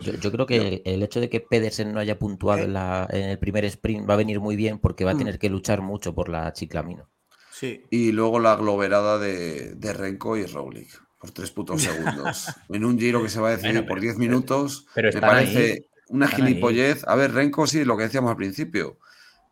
Yo, 0.00 0.30
creo 0.30 0.46
que 0.46 0.82
el 0.84 1.02
hecho 1.02 1.20
de 1.20 1.28
que 1.28 1.40
Pedersen 1.40 1.92
no 1.92 1.98
haya 1.98 2.18
puntuado 2.18 2.62
en, 2.62 3.24
el 3.24 3.38
primer 3.38 3.64
sprint 3.64 4.08
va 4.08 4.14
a 4.14 4.18
venir 4.18 4.38
muy 4.40 4.54
bien 4.54 4.78
porque 4.78 5.04
va 5.04 5.12
a 5.12 5.14
mm. 5.14 5.18
tener 5.18 5.38
que 5.38 5.50
luchar 5.50 5.82
mucho 5.82 6.14
por 6.14 6.28
la 6.28 6.52
chiclamino. 6.52 7.08
Sí. 7.50 7.82
Y 7.90 8.12
luego 8.12 8.38
la 8.38 8.54
globerada 8.54 9.18
de, 9.18 9.74
de 9.74 9.92
Renko 9.92 10.36
y 10.36 10.46
Roglic 10.46 11.06
por 11.18 11.30
tres 11.30 11.50
putos 11.50 11.82
segundos. 11.82 12.48
en 12.68 12.84
un 12.84 12.98
giro 12.98 13.22
que 13.22 13.28
se 13.28 13.40
va 13.40 13.48
a 13.48 13.56
decidir 13.56 13.86
por 13.86 14.00
diez 14.00 14.16
minutos. 14.16 14.86
Pero 14.94 15.10
me 15.12 15.20
parece 15.20 15.88
una 16.08 16.28
gilipollez. 16.28 17.04
A 17.06 17.14
ver, 17.14 17.32
Renko 17.32 17.66
sí, 17.66 17.84
lo 17.84 17.96
que 17.96 18.04
decíamos 18.04 18.30
al 18.30 18.36
principio. 18.36 18.98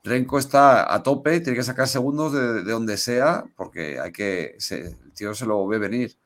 Renko 0.05 0.39
está 0.39 0.95
a 0.95 1.03
tope, 1.03 1.41
tiene 1.41 1.57
que 1.57 1.65
sacar 1.65 1.89
segundos 1.89 2.33
de, 2.35 2.63
donde 2.63 2.99
sea, 2.99 3.45
porque 3.57 3.99
hay 3.99 4.13
que. 4.13 4.59
el 4.71 5.13
tío 5.15 5.35
se 5.35 5.47
lo 5.47 5.67
ve 5.67 5.79
venir. 5.79 6.19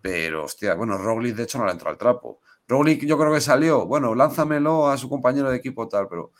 Pero, 0.00 0.44
hostia, 0.44 0.74
bueno, 0.74 0.96
Roglic 0.98 1.34
de 1.34 1.42
hecho 1.42 1.58
no 1.58 1.66
le 1.66 1.72
entra 1.72 1.90
al 1.90 1.98
trapo. 1.98 2.40
Roglic 2.68 3.04
yo 3.04 3.18
creo 3.18 3.32
que 3.32 3.40
salió, 3.40 3.86
bueno, 3.86 4.14
lánzamelo 4.14 4.88
a 4.88 4.96
su 4.96 5.08
compañero 5.08 5.50
de 5.50 5.56
equipo 5.56 5.88
tal, 5.88 6.06
pero 6.08 6.30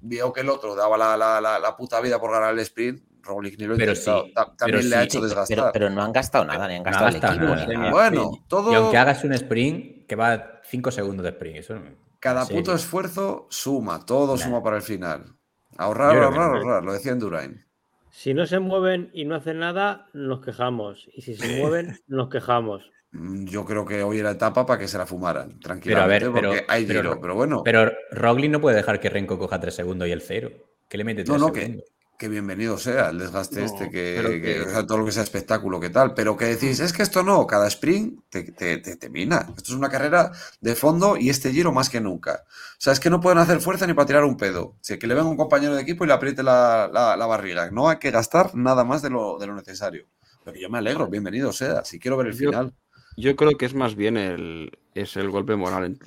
vio 0.00 0.32
que 0.32 0.40
el 0.40 0.48
otro 0.48 0.74
daba 0.74 0.98
la, 0.98 1.16
la, 1.16 1.40
la, 1.40 1.76
puta 1.76 2.00
vida 2.00 2.18
por 2.18 2.32
ganar 2.32 2.52
el 2.52 2.58
sprint. 2.60 3.02
Roglic 3.22 3.58
ni 3.58 3.66
lo 3.66 3.76
pero 3.76 3.92
también 4.56 4.90
le 4.90 4.96
ha 4.96 5.02
hecho 5.04 5.20
desgastar. 5.20 5.70
Pero, 5.72 5.90
no 5.90 6.02
han 6.02 6.12
gastado 6.12 6.44
nada, 6.44 6.66
ni 6.66 6.74
han 6.74 6.82
gastado 6.82 7.08
el 7.08 7.16
equipo. 7.16 7.90
Bueno, 7.90 8.30
todo. 8.48 8.72
Y 8.72 8.74
aunque 8.74 8.98
hagas 8.98 9.22
un 9.22 9.32
sprint 9.32 10.06
que 10.06 10.16
va 10.16 10.60
5 10.64 10.90
segundos 10.90 11.22
de 11.22 11.30
sprint, 11.30 11.58
eso 11.58 11.78
Cada 12.18 12.46
puto 12.46 12.74
esfuerzo 12.74 13.46
suma, 13.48 14.04
todo 14.04 14.36
suma 14.36 14.62
para 14.62 14.76
el 14.76 14.82
final. 14.82 15.36
Ahorrar, 15.78 16.16
ahorrar, 16.16 16.56
ahorrar, 16.56 16.84
lo 16.84 16.92
decía 16.92 17.12
Endurain. 17.12 17.64
Si 18.10 18.32
no 18.32 18.46
se 18.46 18.60
mueven 18.60 19.10
y 19.12 19.26
no 19.26 19.34
hacen 19.34 19.58
nada, 19.58 20.08
nos 20.14 20.40
quejamos. 20.40 21.08
Y 21.12 21.22
si 21.22 21.34
se 21.34 21.60
mueven, 21.60 21.98
nos 22.06 22.30
quejamos. 22.30 22.90
Mm, 23.12 23.44
yo 23.46 23.64
creo 23.64 23.84
que 23.84 24.02
hoy 24.02 24.18
era 24.18 24.30
etapa 24.30 24.64
para 24.64 24.78
que 24.78 24.88
se 24.88 24.98
la 24.98 25.06
fumaran, 25.06 25.60
tranquilamente, 25.60 26.30
pero, 26.30 26.50
porque 26.50 26.64
hay 26.68 26.86
pero, 26.86 27.20
pero 27.20 27.34
bueno. 27.34 27.62
Pero 27.62 27.92
Roglic 28.10 28.50
no 28.50 28.60
puede 28.60 28.76
dejar 28.76 29.00
que 29.00 29.10
Renko 29.10 29.38
coja 29.38 29.60
tres 29.60 29.74
segundos 29.74 30.08
y 30.08 30.12
el 30.12 30.22
cero. 30.22 30.50
¿Qué 30.88 30.98
le 30.98 31.04
mete 31.04 31.24
tres 31.24 31.38
no, 31.38 31.48
no, 31.48 31.54
segundos? 31.54 31.84
Que, 31.84 31.95
bienvenido 32.20 32.78
sea 32.78 33.10
el 33.10 33.18
desgaste 33.18 33.64
este, 33.64 33.90
que, 33.90 34.64
todo 34.86 34.98
lo 34.98 35.04
que 35.04 35.12
sea 35.12 35.22
espectáculo, 35.22 35.78
que 35.78 35.90
tal. 35.90 36.14
Pero 36.14 36.36
que 36.36 36.46
decís, 36.46 36.80
es 36.80 36.92
que 36.92 37.02
esto 37.02 37.22
no, 37.22 37.46
cada 37.46 37.68
sprint 37.68 38.20
te, 38.30 38.44
te, 38.52 38.78
te, 38.78 39.10
mina. 39.10 39.46
Esto 39.56 39.72
es 39.72 39.78
una 39.78 39.90
carrera 39.90 40.32
de 40.60 40.74
fondo 40.74 41.16
y 41.16 41.30
este 41.30 41.52
giro 41.52 41.72
más 41.72 41.90
que 41.90 42.00
nunca. 42.00 42.44
O 42.48 42.78
sea, 42.78 42.92
es 42.92 43.00
que 43.00 43.10
no 43.10 43.20
pueden 43.20 43.38
hacer 43.38 43.60
fuerza 43.60 43.86
ni 43.86 43.94
para 43.94 44.06
tirar 44.06 44.24
un 44.24 44.36
pedo. 44.36 44.76
O 44.80 44.98
que 44.98 45.06
le 45.06 45.14
venga 45.14 45.28
un 45.28 45.36
compañero 45.36 45.74
de 45.74 45.82
equipo 45.82 46.04
y 46.04 46.08
le 46.08 46.14
apriete 46.14 46.42
la, 46.42 46.90
la, 46.92 47.26
barriga. 47.26 47.70
No 47.70 47.88
hay 47.88 47.98
que 47.98 48.10
gastar 48.10 48.54
nada 48.54 48.84
más 48.84 49.02
de 49.02 49.10
lo, 49.10 49.38
de 49.38 49.46
lo 49.46 49.54
necesario. 49.54 50.06
Pero 50.44 50.58
yo 50.58 50.70
me 50.70 50.78
alegro, 50.78 51.08
bienvenido 51.08 51.52
sea. 51.52 51.84
Si 51.84 51.98
quiero 51.98 52.16
ver 52.16 52.28
el 52.28 52.34
final. 52.34 52.72
Yo 53.16 53.34
creo 53.36 53.52
que 53.58 53.66
es 53.66 53.74
más 53.74 53.94
bien 53.94 54.16
el, 54.16 54.78
es 54.94 55.16
el 55.16 55.30
golpe 55.30 55.56
moral. 55.56 55.98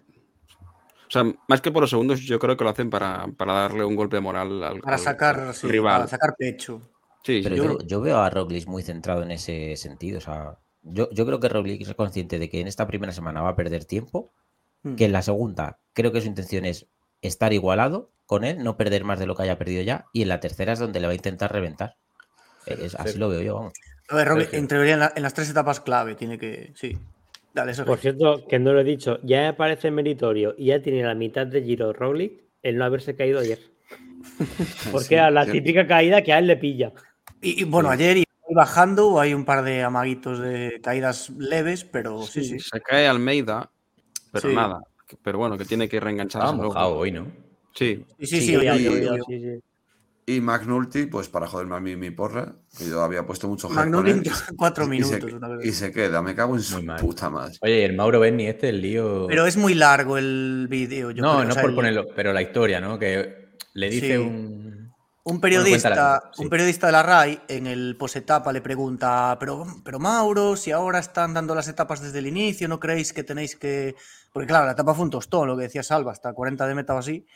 O 1.10 1.12
sea, 1.12 1.24
más 1.48 1.60
que 1.60 1.72
por 1.72 1.82
los 1.82 1.90
segundos, 1.90 2.20
yo 2.22 2.38
creo 2.38 2.56
que 2.56 2.64
lo 2.64 2.70
hacen 2.70 2.92
para, 2.92 3.26
darle 3.36 3.84
un 3.84 3.96
golpe 3.96 4.20
moral 4.20 4.64
al, 4.64 4.80
para 4.80 5.00
sacar, 5.00 5.56
rival. 5.64 6.02
Para 6.02 6.08
sacar 6.08 6.36
pecho. 6.38 6.82
Sí, 7.24 7.42
Pero 7.44 7.80
yo, 7.80 8.02
veo 8.02 8.20
a 8.20 8.30
Roglic 8.30 8.68
muy 8.68 8.84
centrado 8.84 9.24
en 9.24 9.32
ese 9.32 9.76
sentido. 9.76 10.20
O 10.20 10.22
sea, 10.22 10.60
yo, 10.84 11.10
yo 11.12 11.26
creo 11.26 11.40
que 11.40 11.50
Roglic 11.50 11.82
es 11.82 11.96
consciente 11.96 12.38
de 12.38 12.48
que 12.48 12.62
en 12.62 12.68
esta 12.68 12.86
primera 12.86 13.12
semana 13.12 13.42
va 13.42 13.50
a 13.50 13.56
perder 13.56 13.86
tiempo, 13.86 14.32
hmm. 14.84 14.96
que 14.96 15.06
en 15.06 15.12
la 15.12 15.24
segunda 15.24 15.80
creo 15.94 16.12
que 16.12 16.22
su 16.22 16.28
intención 16.28 16.66
es 16.66 16.86
estar 17.22 17.54
igualado 17.54 18.12
con 18.28 18.44
él, 18.44 18.64
no 18.64 18.78
perder 18.78 19.04
más 19.04 19.18
de 19.18 19.26
lo 19.26 19.36
que 19.36 19.42
haya 19.44 19.58
perdido 19.58 19.82
ya, 19.82 20.06
y 20.14 20.22
en 20.22 20.30
la 20.30 20.40
tercera 20.40 20.74
es 20.74 20.80
donde 20.80 21.00
le 21.00 21.08
va 21.08 21.14
a 21.14 21.16
intentar 21.16 21.52
reventar. 21.52 21.98
así 23.00 23.18
lo 23.18 23.30
veo 23.30 23.42
yo, 23.42 23.56
vamos. 23.56 23.74
A 24.10 24.16
ver, 24.16 24.50
en 24.52 24.68
teoría 24.68 25.12
en, 25.16 25.24
las 25.24 25.34
tres 25.34 25.50
etapas 25.50 25.80
clave 25.80 26.14
tiene 26.14 26.38
que. 26.38 26.72
Sí. 26.76 26.98
Dale, 27.54 27.72
eso. 27.72 27.86
Por 27.86 27.98
cierto, 27.98 28.46
que 28.48 28.60
no 28.60 28.74
lo 28.74 28.82
he 28.82 28.84
dicho, 28.84 29.20
ya 29.24 29.56
parece 29.58 29.92
meritorio 29.92 30.54
y 30.58 30.68
ya 30.68 30.82
tiene 30.82 31.04
la 31.04 31.16
mitad 31.16 31.48
de 31.48 31.64
Giro 31.64 31.94
Roglic 31.94 32.44
el 32.62 32.78
no 32.78 32.86
haberse 32.86 33.16
caído 33.16 33.40
ayer. 33.40 33.60
Porque 34.92 35.20
a 35.20 35.32
la 35.32 35.46
típica 35.46 35.88
caída 35.88 36.22
que 36.22 36.34
a 36.34 36.40
él 36.40 36.48
le 36.48 36.58
pilla. 36.58 36.94
Y, 37.42 37.64
bueno, 37.64 37.90
ayer 37.90 38.18
iba 38.18 38.26
bajando, 38.54 39.20
hay 39.20 39.34
un 39.34 39.46
par 39.46 39.64
de 39.64 39.82
amaguitos 39.84 40.40
de 40.40 40.80
caídas 40.84 41.30
leves, 41.30 41.86
pero 41.86 42.24
sí, 42.24 42.44
sí. 42.44 42.60
Se 42.60 42.82
cae 42.82 43.08
Almeida, 43.08 43.72
pero 44.32 44.50
nada. 44.50 44.82
Pero 45.24 45.40
bueno, 45.40 45.58
que 45.58 45.66
tiene 45.66 45.88
que 45.88 46.00
reengancharse. 46.00 46.54
mojado 46.54 46.98
hoy, 46.98 47.12
¿no? 47.12 47.28
Sí. 47.74 48.06
Sí, 48.20 48.26
sí, 48.28 48.42
sí. 48.42 49.62
Y 50.30 50.42
McNulty, 50.42 51.08
pues 51.08 51.28
para 51.28 51.48
joderme 51.48 51.76
a 51.76 51.80
mí 51.80 51.96
mi 51.96 52.12
porra, 52.12 52.54
que 52.78 52.88
yo 52.88 53.02
había 53.02 53.26
puesto 53.26 53.48
mucho 53.48 53.68
McNulty 53.68 54.30
cuatro 54.56 54.86
minutos. 54.86 55.32
Y 55.64 55.72
se, 55.72 55.92
queda, 55.92 56.22
me 56.22 56.36
cago 56.36 56.56
en 56.56 56.62
su 56.62 56.86
puta 57.00 57.32
madre. 57.32 57.58
Oye, 57.62 57.84
el 57.84 57.96
Mauro 57.96 58.20
Benny 58.20 58.46
este, 58.46 58.70
el 58.70 58.80
lío. 58.80 59.26
Pero 59.28 59.48
es 59.48 59.58
muy 59.58 59.74
largo 59.74 60.20
el 60.20 60.68
vídeo. 60.70 61.12
No, 61.14 61.44
no 61.44 61.56
por 61.56 61.74
ponerlo, 61.74 62.06
pero 62.16 62.32
la 62.32 62.44
historia, 62.44 62.80
¿no? 62.80 63.00
Que 63.00 63.56
le 63.74 63.90
dice 63.90 64.20
un. 64.20 64.70
Un 65.24 65.42
periodista, 65.42 66.32
un 66.38 66.50
periodista 66.50 66.88
de 66.88 66.94
la 66.94 67.04
RAI 67.04 67.42
en 67.48 67.68
el 67.68 67.96
posetapa 67.98 68.52
le 68.54 68.62
pregunta, 68.62 69.36
pero, 69.40 69.66
pero 69.84 70.00
Mauro, 70.00 70.56
si 70.56 70.72
ahora 70.72 71.00
están 71.00 71.34
dando 71.34 71.54
las 71.54 71.68
etapas 71.68 72.02
desde 72.02 72.20
el 72.20 72.28
inicio, 72.28 72.68
¿no 72.68 72.80
creéis 72.80 73.14
que 73.14 73.24
tenéis 73.24 73.56
que...? 73.56 73.96
Porque 74.34 74.48
claro, 74.48 74.66
la 74.66 74.72
etapa 74.72 74.96
fue 74.96 75.04
un 75.04 75.12
tostón, 75.12 75.48
lo 75.48 75.56
que 75.56 75.64
decía 75.64 75.84
Salva, 75.84 76.14
hasta 76.14 76.34
40 76.34 76.66
de 76.66 76.74
meta 76.74 76.96
o 76.96 76.98
así 76.98 77.28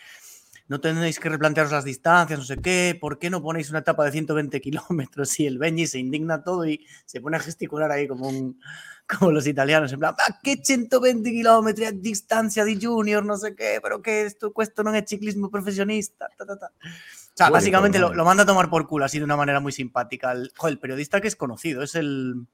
no 0.74 0.82
tenéis 0.82 1.20
que 1.20 1.30
replantearos 1.30 1.72
las 1.72 1.86
distancias, 1.86 2.40
no 2.40 2.44
sé 2.44 2.58
qué, 2.58 2.98
¿por 3.00 3.20
qué 3.20 3.30
no 3.30 3.44
ponéis 3.44 3.70
una 3.70 3.80
etapa 3.80 4.06
de 4.06 4.12
120 4.12 4.60
kilómetros? 4.60 5.40
Y 5.40 5.46
el 5.46 5.60
Benji 5.60 5.86
se 5.86 6.00
indigna 6.00 6.44
todo 6.44 6.66
y 6.66 6.84
se 7.06 7.22
pone 7.22 7.38
a 7.38 7.40
gesticular 7.40 7.92
ahí 7.92 8.08
como, 8.08 8.28
un, 8.28 8.60
como 9.08 9.32
los 9.32 9.46
italianos, 9.46 9.94
en 9.94 10.00
plan, 10.00 10.16
¿a 10.18 10.40
qué 10.42 10.60
120 10.64 11.30
kilómetros 11.30 12.02
distancia 12.02 12.66
de 12.66 12.80
junior, 12.82 13.24
no 13.24 13.38
sé 13.38 13.54
qué, 13.54 13.78
pero 13.84 14.02
que 14.02 14.26
esto, 14.26 14.52
esto 14.58 14.82
no 14.82 14.92
es 14.96 15.04
ciclismo 15.08 15.52
profesionista? 15.52 16.28
O 16.40 17.36
sea, 17.36 17.52
básicamente 17.52 18.00
lo, 18.00 18.12
manda 18.26 18.42
a 18.42 18.48
tomar 18.48 18.72
por 18.72 18.88
culo 18.88 19.06
así 19.06 19.20
de 19.20 19.26
una 19.26 19.38
manera 19.38 19.60
muy 19.60 19.72
simpática. 19.72 20.32
El, 20.32 20.52
el 20.64 20.80
periodista 20.80 21.22
que 21.22 21.28
es 21.28 21.36
conocido, 21.36 21.84
es 21.84 21.94
el... 21.94 22.48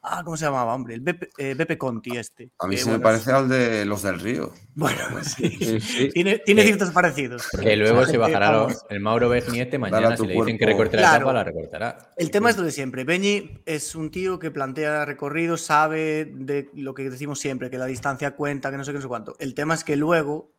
Ah, 0.00 0.22
¿cómo 0.24 0.36
se 0.36 0.44
llamaba, 0.44 0.74
hombre? 0.74 0.94
El 0.94 1.00
Bepe, 1.00 1.28
eh, 1.38 1.78
Conti 1.78 2.16
este. 2.16 2.50
A 2.60 2.68
mí 2.68 2.76
se 2.76 2.90
me 2.90 3.00
parece 3.00 3.32
al 3.32 3.48
de 3.48 3.84
los 3.84 4.02
del 4.02 4.20
Río. 4.20 4.52
Bueno, 4.74 5.00
pues 5.10 5.32
sí. 5.32 5.48
Tiene, 6.14 6.38
tiene 6.38 6.62
ciertos 6.62 6.90
parecidos. 6.90 7.48
Porque 7.50 7.76
luego 7.76 8.06
se 8.06 8.16
bajará 8.16 8.68
el 8.90 9.00
Mauro 9.00 9.28
Berni 9.28 9.60
este 9.60 9.76
mañana, 9.76 10.16
si 10.16 10.26
le 10.26 10.34
dicen 10.34 10.56
que 10.56 10.66
recorte 10.66 10.96
la 10.96 11.16
etapa, 11.16 11.32
la 11.32 11.44
recortará. 11.44 12.12
El 12.16 12.30
tema 12.30 12.50
es 12.50 12.56
lo 12.56 12.62
de 12.62 12.70
siempre. 12.70 13.04
Beñi 13.04 13.60
es 13.66 13.96
un 13.96 14.10
tío 14.10 14.38
que 14.38 14.52
plantea 14.52 15.04
recorridos, 15.04 15.62
sabe 15.62 16.26
de 16.32 16.70
lo 16.74 16.94
que 16.94 17.10
decimos 17.10 17.40
siempre, 17.40 17.68
que 17.68 17.78
la 17.78 17.86
distancia 17.86 18.36
cuenta, 18.36 18.70
que 18.70 18.76
no 18.76 18.84
sé 18.84 18.92
qué, 18.92 18.98
no 18.98 19.02
sé 19.02 19.08
cuánto. 19.08 19.36
El 19.40 19.54
tema 19.54 19.74
es 19.74 19.82
que 19.82 19.96
luego, 19.96 20.52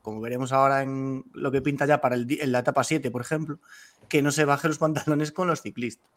como 0.00 0.20
veremos 0.20 0.52
ahora 0.52 0.82
en 0.82 1.24
lo 1.32 1.50
que 1.50 1.60
pinta 1.60 1.86
ya 1.86 2.00
para 2.00 2.14
el, 2.14 2.26
en 2.40 2.52
la 2.52 2.60
etapa 2.60 2.84
7, 2.84 3.10
por 3.10 3.22
ejemplo, 3.22 3.58
que 4.08 4.22
no 4.22 4.30
se 4.30 4.44
baje 4.44 4.68
los 4.68 4.78
pantalones 4.78 5.32
con 5.32 5.48
los 5.48 5.60
ciclistas. 5.60 6.08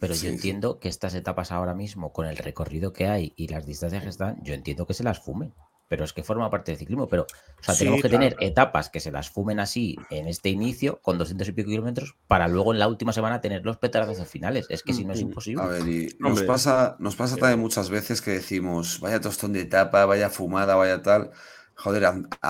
Pero 0.00 0.14
yo 0.14 0.30
entiendo 0.30 0.80
que 0.80 0.88
estas 0.88 1.14
etapas 1.14 1.52
ahora 1.52 1.74
mismo, 1.74 2.12
con 2.12 2.26
el 2.26 2.38
recorrido 2.38 2.92
que 2.92 3.06
hay 3.06 3.34
y 3.36 3.48
las 3.48 3.66
distancias 3.66 4.02
que 4.02 4.08
están, 4.08 4.42
yo 4.42 4.54
entiendo 4.54 4.86
que 4.86 4.94
se 4.94 5.04
las 5.04 5.20
fumen. 5.20 5.54
Pero 5.88 6.04
es 6.04 6.12
que 6.12 6.22
forma 6.22 6.48
parte 6.50 6.70
del 6.70 6.78
ciclismo. 6.78 7.08
Pero, 7.08 7.24
o 7.24 7.62
sea, 7.62 7.74
tenemos 7.74 8.00
que 8.00 8.08
tener 8.08 8.36
etapas 8.40 8.90
que 8.90 9.00
se 9.00 9.10
las 9.10 9.28
fumen 9.28 9.58
así 9.58 9.96
en 10.08 10.28
este 10.28 10.48
inicio, 10.48 11.00
con 11.02 11.18
200 11.18 11.48
y 11.48 11.52
pico 11.52 11.68
kilómetros, 11.68 12.16
para 12.28 12.46
luego 12.46 12.72
en 12.72 12.78
la 12.78 12.86
última 12.86 13.12
semana 13.12 13.40
tener 13.40 13.64
los 13.64 13.76
petardazos 13.76 14.28
finales. 14.28 14.66
Es 14.70 14.84
que 14.84 14.92
si 14.94 15.04
no 15.04 15.12
es 15.12 15.20
imposible. 15.20 15.62
A 15.62 15.66
ver, 15.66 15.86
y 15.86 16.16
nos 16.20 16.42
pasa, 16.44 16.96
nos 17.00 17.16
pasa 17.16 17.36
también 17.36 17.58
muchas 17.58 17.90
veces 17.90 18.22
que 18.22 18.30
decimos, 18.30 19.00
vaya 19.00 19.20
tostón 19.20 19.52
de 19.52 19.62
etapa, 19.62 20.06
vaya 20.06 20.30
fumada, 20.30 20.76
vaya 20.76 21.02
tal. 21.02 21.32
Joder, 21.74 22.08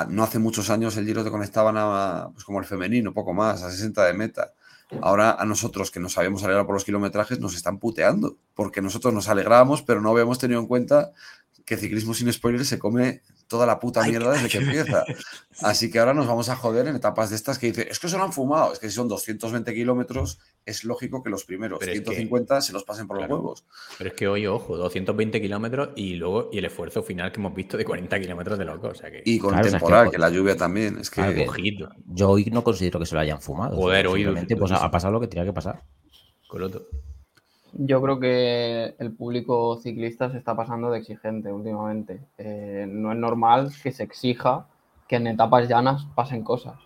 no 0.09 0.23
hace 0.23 0.39
muchos 0.39 0.69
años 0.71 0.97
el 0.99 1.07
Giro 1.07 1.25
te 1.25 1.31
conectaban 1.31 1.77
a, 1.79 2.29
pues 2.33 2.45
como 2.45 2.59
el 2.59 2.67
femenino, 2.67 3.15
poco 3.15 3.33
más, 3.33 3.63
a 3.63 3.71
60 3.71 4.05
de 4.05 4.13
meta. 4.13 4.53
Ahora 5.01 5.33
a 5.33 5.45
nosotros 5.45 5.91
que 5.91 6.01
nos 6.01 6.19
habíamos 6.19 6.43
alegrado 6.43 6.67
por 6.67 6.75
los 6.75 6.85
kilometrajes 6.85 7.39
nos 7.39 7.55
están 7.55 7.79
puteando, 7.79 8.37
porque 8.55 8.83
nosotros 8.83 9.15
nos 9.15 9.29
alegramos, 9.29 9.83
pero 9.83 10.01
no 10.01 10.11
habíamos 10.11 10.39
tenido 10.39 10.61
en 10.61 10.67
cuenta 10.67 11.12
que 11.65 11.77
ciclismo 11.77 12.15
sin 12.15 12.33
spoilers 12.33 12.69
se 12.69 12.79
come 12.79 13.23
toda 13.51 13.67
la 13.67 13.81
puta 13.81 14.05
mierda 14.05 14.31
desde 14.31 14.49
que 14.49 14.59
empieza. 14.59 15.05
Así 15.61 15.91
que 15.91 15.99
ahora 15.99 16.15
nos 16.15 16.29
vamos 16.29 16.49
a 16.49 16.57
joder 16.57 16.87
en 16.87 16.95
etapas 16.95 17.31
de 17.31 17.37
estas 17.37 17.59
que 17.59 17.67
dice, 17.67 17.89
es 17.91 17.99
que 17.99 18.09
se 18.09 18.17
lo 18.17 18.23
han 18.23 18.33
fumado, 18.33 18.73
es 18.73 18.79
que 18.79 18.89
si 18.89 18.95
son 18.95 19.09
220 19.09 19.75
kilómetros, 19.75 20.39
es 20.65 20.85
lógico 20.85 21.21
que 21.21 21.31
los 21.31 21.45
primeros 21.45 21.81
150 21.81 22.61
se 22.61 22.73
los 22.73 22.85
pasen 22.85 23.09
por 23.09 23.21
los 23.21 23.29
huevos. 23.29 23.65
Pero 23.99 24.11
es 24.11 24.17
que 24.17 24.29
hoy, 24.29 24.47
ojo, 24.47 24.77
220 24.77 25.41
kilómetros 25.41 25.91
y 25.97 26.15
luego 26.15 26.49
y 26.53 26.59
el 26.59 26.67
esfuerzo 26.67 27.03
final 27.03 27.33
que 27.33 27.41
hemos 27.41 27.53
visto 27.53 27.77
de 27.77 27.85
40 27.85 28.21
kilómetros 28.21 28.57
de 28.57 28.65
loco. 28.65 28.93
y 29.25 29.39
con 29.41 29.61
temporal, 29.61 30.13
que, 30.13 30.19
la 30.19 30.31
lluvia 30.31 30.57
también. 30.57 30.99
Es 30.99 31.11
que, 31.11 31.21
yo 32.07 32.31
hoy 32.31 32.45
no 32.53 32.63
considero 32.63 33.01
que 33.01 33.07
se 33.07 33.17
lo 33.17 33.21
hayan 33.21 33.43
fumado. 33.43 33.75
Joder, 33.77 34.07
hoy. 34.07 34.25
Pues, 34.57 34.71
ha 34.71 34.91
pasado 34.93 35.13
lo 35.13 35.21
que 35.21 35.27
tenía 35.27 35.45
que 35.45 35.53
pasar. 35.53 35.83
Coloto. 36.47 36.87
Yo 37.73 38.03
creo 38.03 38.19
que 38.19 38.95
el 38.99 39.13
público 39.13 39.77
ciclista 39.77 40.31
se 40.31 40.39
está 40.39 40.57
pasando 40.57 40.91
de 40.91 40.99
exigente 40.99 41.53
últimamente. 41.53 42.21
Eh, 42.39 42.87
no 42.89 43.13
es 43.13 43.19
normal 43.19 43.71
que 43.83 43.93
se 43.93 44.03
exija 44.03 44.67
que 45.09 45.17
en 45.17 45.27
etapas 45.27 45.69
llanas 45.69 46.07
pasen 46.15 46.43
cosas. 46.43 46.77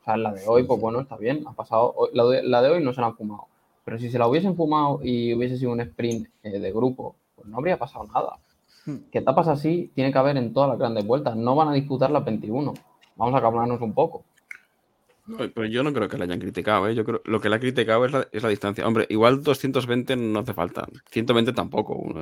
O 0.00 0.04
sea, 0.04 0.16
la 0.16 0.32
de 0.32 0.46
hoy, 0.46 0.64
pues 0.64 0.80
bueno, 0.80 1.00
está 1.00 1.16
bien, 1.16 1.44
ha 1.46 1.52
pasado. 1.52 1.94
La 2.12 2.24
de, 2.24 2.42
la 2.42 2.62
de 2.62 2.70
hoy 2.70 2.84
no 2.84 2.92
se 2.92 3.00
la 3.00 3.08
han 3.08 3.16
fumado. 3.16 3.46
Pero 3.84 3.98
si 3.98 4.10
se 4.10 4.18
la 4.18 4.26
hubiesen 4.26 4.56
fumado 4.56 5.00
y 5.02 5.34
hubiese 5.34 5.58
sido 5.58 5.72
un 5.72 5.80
sprint 5.80 6.28
eh, 6.42 6.58
de 6.58 6.72
grupo, 6.72 7.16
pues 7.34 7.48
no 7.48 7.58
habría 7.58 7.78
pasado 7.78 8.04
nada. 8.12 8.38
Hmm. 8.84 9.08
Que 9.10 9.18
etapas 9.18 9.48
así 9.48 9.90
tiene 9.94 10.12
que 10.12 10.18
haber 10.18 10.36
en 10.36 10.52
todas 10.52 10.68
las 10.68 10.78
grandes 10.78 11.06
vueltas. 11.06 11.36
No 11.36 11.54
van 11.54 11.68
a 11.68 11.72
disputar 11.72 12.10
las 12.10 12.24
21. 12.24 12.74
Vamos 13.16 13.34
a 13.34 13.40
calmarnos 13.40 13.80
un 13.80 13.94
poco. 13.94 14.24
Pero 15.26 15.66
yo 15.66 15.82
no 15.82 15.92
creo 15.92 16.08
que 16.08 16.18
la 16.18 16.24
hayan 16.24 16.38
criticado, 16.38 16.88
¿eh? 16.88 16.94
Yo 16.94 17.04
creo 17.04 17.20
lo 17.24 17.40
que 17.40 17.48
la 17.48 17.56
ha 17.56 17.60
criticado 17.60 18.04
es 18.04 18.12
la, 18.12 18.28
es 18.30 18.42
la 18.42 18.48
distancia. 18.48 18.86
Hombre, 18.86 19.06
igual 19.08 19.42
220 19.42 20.16
no 20.16 20.40
hace 20.40 20.54
falta. 20.54 20.86
120 21.10 21.52
tampoco. 21.52 22.14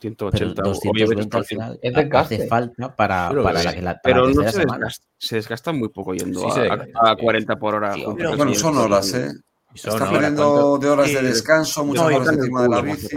180 0.00 0.62
220 0.62 1.36
al 1.36 1.44
final 1.44 1.78
es 1.80 1.96
hace 2.12 2.46
falta 2.46 2.94
para, 2.94 3.28
pero, 3.30 3.42
para 3.42 3.62
la, 3.62 4.00
pero 4.02 4.28
no 4.28 4.50
se 4.50 4.60
desgasta, 4.60 5.06
se 5.16 5.36
desgasta, 5.36 5.72
muy 5.72 5.88
poco 5.88 6.14
yendo 6.14 6.46
a, 6.48 7.16
40 7.16 7.56
por 7.56 7.74
hora. 7.76 7.94
bueno, 8.36 8.54
son 8.54 8.76
horas, 8.76 9.14
¿eh? 9.14 9.30
Estás 9.74 10.10
perdiendo 10.10 10.78
de 10.78 10.88
horas 10.88 11.12
de 11.12 11.22
descanso, 11.22 11.84
muchas 11.84 12.04
horas 12.04 12.28
encima 12.32 12.62
de 12.62 12.68
la 12.68 12.80
bici. 12.82 13.08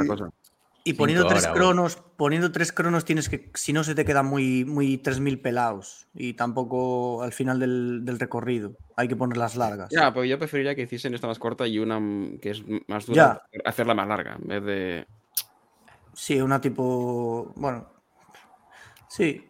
Y 0.83 0.93
poniendo 0.93 1.27
tres 1.27 1.45
cronos, 1.47 1.97
poniendo 2.15 2.51
tres 2.51 2.71
cronos 2.71 3.05
tienes 3.05 3.29
que, 3.29 3.51
si 3.53 3.73
no 3.73 3.83
se 3.83 3.95
te 3.95 4.05
quedan 4.05 4.25
muy, 4.25 4.65
muy 4.65 4.97
3.000 4.97 5.41
pelados 5.41 6.07
y 6.13 6.33
tampoco 6.33 7.21
al 7.21 7.33
final 7.33 7.59
del, 7.59 8.19
recorrido. 8.19 8.75
Hay 8.95 9.07
que 9.07 9.15
ponerlas 9.15 9.55
largas. 9.55 9.89
Ya, 9.91 10.13
pues 10.13 10.29
yo 10.29 10.39
preferiría 10.39 10.75
que 10.75 10.83
hiciesen 10.83 11.13
esta 11.13 11.27
más 11.27 11.37
corta 11.37 11.67
y 11.67 11.79
una 11.79 11.99
que 12.41 12.51
es 12.51 12.63
más 12.87 13.05
dura, 13.05 13.43
hacerla 13.65 13.93
más 13.93 14.07
larga 14.07 14.37
en 14.41 14.47
vez 14.47 14.63
de... 14.63 15.07
Sí, 16.13 16.41
una 16.41 16.59
tipo, 16.59 17.53
bueno, 17.55 17.87
sí, 19.07 19.49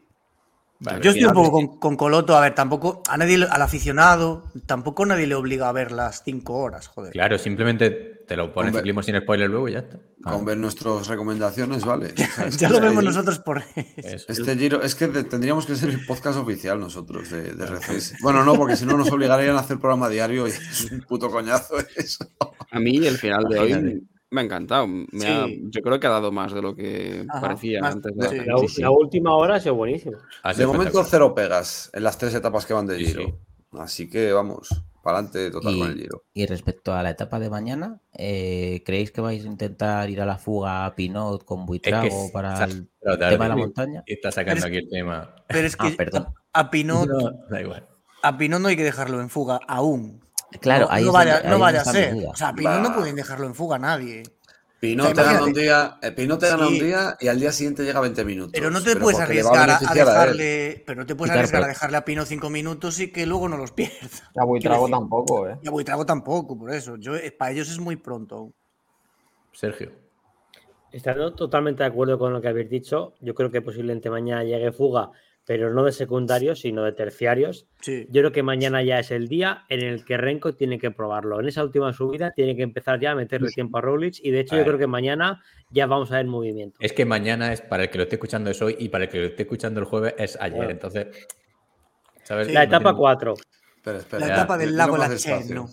yo 0.80 1.12
estoy 1.12 1.26
un 1.26 1.34
poco 1.34 1.80
con, 1.80 1.98
Coloto, 1.98 2.38
a 2.38 2.42
ver, 2.42 2.56
tampoco 2.56 3.04
a 3.10 3.18
nadie, 3.18 3.46
al 3.50 3.62
aficionado, 3.62 4.46
tampoco 4.66 5.06
nadie 5.06 5.28
le 5.28 5.36
obliga 5.36 5.68
a 5.68 5.74
ver 5.74 5.92
las 5.92 6.24
cinco 6.24 6.58
horas, 6.58 6.88
joder. 6.88 7.12
Claro, 7.12 7.38
simplemente 7.38 8.19
te 8.30 8.38
lo 8.38 8.54
pones 8.54 8.76
ciclismo 8.76 9.02
sin 9.02 9.20
spoiler 9.20 9.50
luego 9.50 9.68
y 9.70 9.72
ya 9.72 9.80
está. 9.80 9.98
Con 10.22 10.46
ver 10.46 10.56
nuestras 10.56 11.08
recomendaciones, 11.08 11.84
vale. 11.84 12.14
ya 12.60 12.70
lo 12.70 12.80
vemos 12.80 13.04
nosotros 13.04 13.40
por 13.40 13.64
eso. 13.96 14.32
Este 14.32 14.56
giro, 14.56 14.84
es 14.84 14.94
que 14.94 15.08
tendríamos 15.08 15.66
que 15.66 15.76
ser 15.76 15.90
el 15.90 16.06
podcast 16.06 16.38
oficial 16.38 16.80
nosotros 16.80 17.32
de, 17.32 17.54
de 17.54 17.66
RCS. 17.66 18.22
Bueno, 18.22 18.46
no, 18.46 18.54
porque 18.54 18.76
si 18.76 18.86
no 18.86 18.98
nos 18.98 19.12
obligarían 19.12 19.56
a 19.56 19.62
hacer 19.62 19.80
programa 19.80 20.10
diario 20.10 20.48
y 20.48 20.52
es 20.52 20.92
un 20.92 21.02
puto 21.02 21.32
coñazo 21.32 21.74
eso. 21.96 22.24
A 22.70 22.80
mí 22.80 22.98
el 22.98 23.18
final 23.18 23.46
de 23.50 23.60
hoy 23.60 24.08
me 24.30 24.42
ha 24.42 24.44
encantado. 24.44 24.86
yo 25.12 25.82
creo 25.82 26.00
que 26.00 26.06
ha 26.06 26.12
dado 26.12 26.32
más 26.32 26.54
de 26.54 26.62
lo 26.62 26.76
que 26.76 27.26
parecía 27.42 27.80
antes. 27.84 28.16
De... 28.16 28.46
la, 28.46 28.92
última 28.92 29.36
hora 29.36 29.56
ha 29.56 29.60
sido 29.60 29.74
buenísimo. 29.74 30.18
De 30.56 30.68
momento, 30.68 31.04
cero 31.04 31.34
pegas 31.34 31.90
en 31.94 32.04
las 32.04 32.20
tres 32.20 32.36
etapas 32.36 32.68
que 32.68 32.76
van 32.76 32.86
de 32.86 33.00
Giro. 33.00 33.40
Así 33.72 34.08
que 34.08 34.32
vamos, 34.32 34.84
para 35.02 35.20
adelante 35.20 35.52
total 35.52 35.78
con 35.78 35.90
el 35.90 35.98
Giro. 35.98 36.24
Y 36.34 36.46
respecto 36.46 36.94
a 36.94 37.04
la 37.04 37.12
etapa 37.12 37.40
de 37.40 37.50
mañana, 37.50 38.00
eh, 38.14 38.84
¿creéis 38.86 39.12
que 39.12 39.22
vais 39.22 39.44
a 39.44 39.48
intentar 39.48 40.10
ir 40.10 40.22
a 40.22 40.26
la 40.26 40.38
fuga 40.38 40.86
a 40.86 40.96
Pinot 40.96 41.44
con 41.46 41.66
Buitrago 41.66 42.32
para 42.32 42.64
el 42.66 42.90
tema 43.02 43.46
de 43.46 43.50
la 43.50 43.56
montaña? 43.56 44.04
Está 44.06 44.32
sacando 44.32 44.66
aquí 44.66 44.78
el 44.78 44.90
tema. 44.90 45.36
Pero 45.48 45.68
es 45.68 45.76
que 45.76 45.96
a, 46.54 46.70
Pinot. 46.70 47.10
A 48.22 48.38
Pinot 48.38 48.62
no 48.62 48.68
hay 48.68 48.76
que 48.76 48.84
dejarlo 48.84 49.22
en 49.22 49.30
fuga 49.30 49.60
aún. 49.68 50.22
Claro, 50.62 50.88
no, 50.88 50.92
ahí 50.92 51.06
no 51.06 51.12
vaya, 51.12 51.44
no 51.44 51.60
vaya 51.60 51.82
a 51.82 51.86
ser. 51.86 52.16
O 52.28 52.36
sea, 52.36 52.54
Pinot 52.54 52.82
no 52.82 52.96
pueden 52.96 53.16
dejarlo 53.16 53.46
en 53.46 53.56
fuga 53.56 53.76
a 53.76 53.80
nadie. 53.80 54.24
Pinot 54.80 55.14
te 55.14 55.24
gana 55.24 55.44
un 55.44 55.54
día, 55.54 56.00
eh, 56.02 56.12
Pinot 56.12 56.40
te 56.40 56.48
gana 56.48 56.68
un 56.68 56.80
día 56.80 57.18
y 57.20 57.28
al 57.28 57.40
día 57.40 57.52
siguiente 57.52 57.84
llega 57.84 58.00
20 58.00 58.24
minutos. 58.24 58.52
Pero 58.54 58.72
no 58.72 58.82
te 58.82 58.96
puedes 58.96 59.20
arriesgar 59.20 59.70
a, 59.70 59.94
dejarle, 59.94 60.84
pero 60.86 61.02
no 61.02 61.06
te 61.06 61.16
puedes 61.16 61.36
arriesgar 61.36 61.64
a 61.64 61.68
dejarle 61.68 61.98
a 61.98 62.06
Pinot 62.06 62.26
5 62.26 62.50
minutos 62.50 63.00
y 63.00 63.12
que 63.12 63.26
luego 63.26 63.50
no 63.50 63.58
los 63.58 63.74
pierda. 63.74 64.08
Ya 64.36 64.44
Buitrago 64.46 64.88
tampoco, 64.88 65.50
eh. 65.50 65.58
Ya 65.62 65.72
Buitrago 65.72 66.06
tampoco, 66.06 66.58
por 66.58 66.72
eso. 66.72 66.96
Yo, 66.96 67.16
eh, 67.16 67.32
para 67.32 67.52
ellos 67.52 67.70
es 67.70 67.80
muy 67.80 67.98
pronto. 67.98 68.54
Sergio. 69.52 69.92
Estando 70.92 71.34
totalmente 71.34 71.84
de 71.84 71.90
acuerdo 71.90 72.18
con 72.18 72.32
lo 72.32 72.42
que 72.42 72.48
habéis 72.48 72.70
dicho, 72.70 73.16
yo 73.20 73.36
creo 73.36 73.52
que 73.52 73.62
posiblemente 73.62 74.10
mañana 74.10 74.44
llegue 74.44 74.72
fuga 74.72 75.12
pero 75.50 75.74
no 75.74 75.84
de 75.84 75.92
secundarios, 75.92 76.60
sino 76.60 76.84
de 76.84 76.92
terciarios. 76.92 77.66
Yo 77.84 78.22
creo 78.22 78.32
que 78.32 78.44
mañana 78.44 78.84
ya 78.84 79.00
es 79.00 79.10
el 79.10 79.28
día 79.28 79.66
en 79.68 79.80
el 79.80 80.06
que 80.06 80.16
Renko 80.16 80.54
tiene 80.54 80.78
que 80.78 80.92
probarlo. 80.92 81.40
En 81.40 81.48
esa 81.48 81.64
última 81.64 81.92
subida 81.92 82.30
tiene 82.30 82.56
que 82.56 82.62
empezar 82.62 83.00
ya 83.00 83.14
a 83.14 83.16
meterle 83.16 83.50
tiempo 83.50 83.80
a 83.80 83.82
Roglic 83.82 84.20
y 84.22 84.30
de 84.30 84.42
hecho 84.42 84.56
yo 84.56 84.64
creo 84.64 84.78
que 84.78 84.86
mañana 84.86 85.42
ya 85.72 85.88
vamos 85.88 86.12
a 86.12 86.18
ver 86.18 86.28
movimiento. 86.28 86.78
Es 86.80 86.94
que 86.94 87.04
mañana 87.04 87.52
es 87.52 87.62
para 87.62 87.86
el 87.86 87.90
que 87.90 87.98
lo 87.98 88.04
esté 88.04 88.18
escuchando 88.18 88.52
es 88.52 88.62
hoy 88.62 88.76
y 88.78 88.90
para 88.90 89.06
el 89.06 89.10
que 89.10 89.18
lo 89.18 89.26
esté 89.26 89.42
escuchando 89.42 89.80
el 89.80 89.88
jueves 89.88 90.14
es 90.20 90.38
ayer. 90.40 90.70
Entonces, 90.70 91.08
La 92.30 92.66
etapa 92.66 92.94
4. 92.94 93.34
La 94.20 94.28
etapa 94.28 94.56
del 94.56 94.78
lago 94.78 94.98
La 94.98 95.08
¿no? 95.50 95.68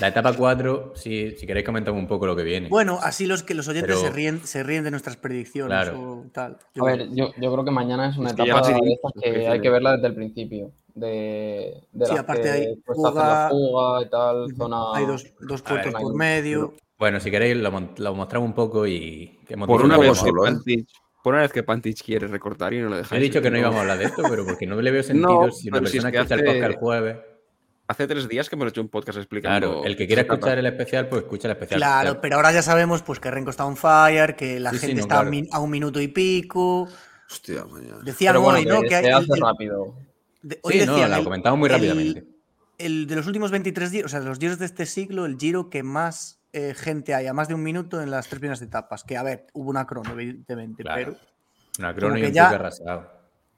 La 0.00 0.08
etapa 0.08 0.32
4, 0.32 0.92
si, 0.96 1.32
si 1.32 1.46
queréis 1.46 1.64
comentar 1.64 1.94
un 1.94 2.06
poco 2.06 2.26
lo 2.26 2.34
que 2.34 2.42
viene. 2.42 2.68
Bueno, 2.68 2.98
así 3.00 3.26
los 3.26 3.42
que 3.42 3.54
los 3.54 3.68
oyentes 3.68 3.98
se, 4.00 4.10
ríen, 4.10 4.44
se 4.44 4.62
ríen 4.62 4.82
de 4.84 4.90
nuestras 4.90 5.16
predicciones 5.16 5.88
o 5.88 6.24
tal. 6.32 6.58
a 6.80 6.84
ver, 6.84 7.08
yo, 7.10 7.30
yo, 7.36 7.52
creo 7.52 7.64
que 7.64 7.70
mañana 7.70 8.08
es 8.08 8.16
una 8.16 8.30
etapa 8.30 8.62
de 8.68 8.98
que 9.22 9.48
hay 9.48 9.60
que 9.60 9.70
verla 9.70 9.92
desde 9.92 10.08
el 10.08 10.14
principio. 10.14 10.72
De, 10.94 11.82
de 11.92 12.06
sí, 12.06 12.16
aparte 12.16 12.50
hay 12.50 12.82
fuga, 12.84 13.12
la 13.12 13.48
fuga 13.50 14.02
y 14.02 14.08
tal, 14.08 14.56
zona... 14.56 14.76
Hay 14.94 15.06
dos, 15.06 15.26
dos 15.40 15.62
puertos 15.62 15.92
por 15.92 16.14
medio. 16.14 16.74
Bueno, 16.98 17.18
si 17.20 17.30
queréis 17.30 17.56
lo, 17.56 17.70
lo, 17.96 18.14
mostramos 18.14 18.48
un 18.48 18.54
poco 18.54 18.86
y... 18.86 19.38
por 19.66 19.84
una, 19.84 19.98
vez 19.98 20.16
solo, 20.16 20.46
¿eh? 20.46 20.54
por 21.22 21.34
una 21.34 21.42
vez 21.42 21.52
que 21.52 21.64
Pantich 21.64 22.04
quiere 22.04 22.28
recortar 22.28 22.72
y 22.74 22.80
no 22.80 22.88
lo 22.88 22.96
dejáis. 22.96 23.20
He 23.20 23.24
dicho 23.24 23.42
que 23.42 23.50
no 23.50 23.58
íbamos 23.58 23.78
a 23.78 23.80
hablar 23.80 23.98
de 23.98 24.04
esto, 24.04 24.22
pero 24.28 24.44
porque 24.44 24.66
no 24.66 24.80
le 24.80 24.90
veo 24.90 25.02
sentido 25.02 25.50
si 25.50 25.68
una 25.68 25.80
persona 25.80 26.02
si 26.02 26.06
es 26.06 26.12
que 26.12 26.18
escucha 26.18 26.34
el 26.34 26.44
podcast 26.44 26.70
el 26.70 26.76
jueves 26.76 27.33
hace 27.86 28.06
tres 28.06 28.28
días 28.28 28.48
que 28.48 28.56
hemos 28.56 28.68
hecho 28.68 28.80
un 28.80 28.88
podcast 28.88 29.18
explicando. 29.18 29.68
Claro, 29.68 29.84
el 29.84 29.96
que 29.96 30.06
quiera 30.06 30.22
escuchar 30.22 30.58
el 30.58 30.66
especial, 30.66 31.08
pues 31.08 31.22
escucha 31.22 31.48
el 31.48 31.52
especial. 31.52 31.80
Claro, 31.80 32.20
pero 32.20 32.36
ahora 32.36 32.52
ya 32.52 32.62
sabemos 32.62 33.02
pues 33.02 33.20
que 33.20 33.30
Renko 33.30 33.50
está 33.50 33.64
on 33.64 33.76
fire, 33.76 34.36
que 34.36 34.60
la 34.60 34.72
gente 34.72 35.00
está 35.00 35.20
a 35.52 35.58
un 35.60 35.70
minuto 35.70 36.00
y 36.00 36.08
pico. 36.08 36.88
Hostia, 37.30 37.64
mañana. 37.64 37.98
Decían 38.02 38.36
hoy, 38.36 38.64
¿no? 38.64 38.82
Que, 38.82 38.96
hace 38.96 39.36
rápido. 39.40 39.94
sí, 40.42 40.86
no, 40.86 41.08
lo 41.08 41.24
comentamos 41.24 41.58
muy 41.58 41.68
rápidamente. 41.68 42.24
El 42.76 43.06
de 43.06 43.16
los 43.16 43.26
últimos 43.26 43.50
23 43.50 43.90
días, 43.90 44.04
o 44.04 44.08
sea, 44.08 44.20
de 44.20 44.26
los 44.26 44.38
días 44.38 44.58
de 44.58 44.66
este 44.66 44.84
siglo, 44.84 45.26
el 45.26 45.38
giro 45.38 45.70
que 45.70 45.82
más 45.84 46.40
eh, 46.52 46.74
gente 46.74 47.14
hay, 47.14 47.28
a 47.28 47.32
más 47.32 47.46
de 47.46 47.54
un 47.54 47.62
minuto 47.62 48.02
en 48.02 48.10
las 48.10 48.28
tres 48.28 48.40
primeras 48.40 48.60
etapas. 48.62 49.04
Que, 49.04 49.16
a 49.16 49.22
ver, 49.22 49.46
hubo 49.52 49.70
una 49.70 49.86
crono, 49.86 50.10
evidentemente, 50.12 50.82
pero. 50.82 51.16
Una 51.78 51.94
crono 51.94 52.18
y 52.18 52.24
un 52.24 52.32
ya... 52.32 52.50
arrasado. 52.50 53.10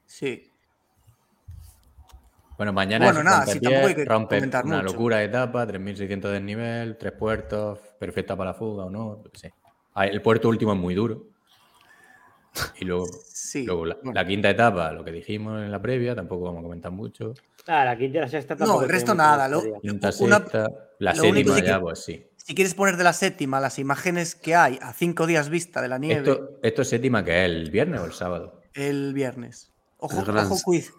Sí. 0.05 0.51
Bueno, 2.57 2.73
mañana 2.73 3.09
es 3.09 4.05
rompe 4.05 4.41
una 4.63 4.81
locura 4.81 5.17
de 5.17 5.25
etapa, 5.25 5.67
3.600 5.67 6.31
de 6.31 6.39
nivel, 6.41 6.97
tres 6.97 7.13
puertos, 7.13 7.79
perfecta 7.99 8.35
para 8.35 8.51
la 8.51 8.53
fuga 8.55 8.85
o 8.85 8.89
no, 8.89 9.23
ah, 9.93 10.07
El 10.07 10.21
puerto 10.21 10.49
último 10.49 10.73
es 10.73 10.79
muy 10.79 10.95
duro. 10.95 11.27
Y 12.79 12.85
luego, 12.85 13.05
la, 13.85 14.25
quinta 14.25 14.49
etapa, 14.49 14.91
lo 14.91 15.05
que 15.05 15.11
dijimos 15.11 15.61
en 15.61 15.71
la 15.71 15.79
previa, 15.79 16.15
tampoco 16.15 16.45
vamos 16.45 16.61
a 16.61 16.63
comentar 16.63 16.91
mucho. 16.91 17.35
Ah, 17.67 17.85
la 17.85 17.95
quinta 17.95 18.17
y 18.17 18.21
la 18.21 18.27
sexta 18.27 18.55
No, 18.55 18.81
el 18.81 18.89
resto 18.89 19.13
nada. 19.13 19.47
Lo, 19.47 19.79
quinta, 19.79 20.11
sexta, 20.11 20.67
la 20.97 21.13
séptima 21.13 21.59
ya, 21.59 21.79
pues 21.79 22.03
sí. 22.03 22.25
Si 22.37 22.55
quieres 22.55 22.73
poner 22.73 22.97
de 22.97 23.03
la 23.03 23.13
séptima 23.13 23.59
las 23.59 23.77
imágenes 23.77 24.33
que 24.33 24.55
hay 24.55 24.79
a 24.81 24.93
cinco 24.93 25.27
días 25.27 25.49
vista 25.49 25.81
de 25.81 25.89
la 25.89 25.99
nieve. 25.99 26.31
¿Esto, 26.31 26.59
esto 26.63 26.81
es 26.81 26.89
séptima 26.89 27.23
que 27.23 27.43
es 27.43 27.45
el 27.45 27.69
viernes 27.69 27.99
o 27.99 28.05
el 28.05 28.13
sábado? 28.13 28.61
El 28.73 29.13
viernes. 29.13 29.73
Ojo, 29.97 30.23
ojo, 30.25 30.57
quiz. 30.63 30.93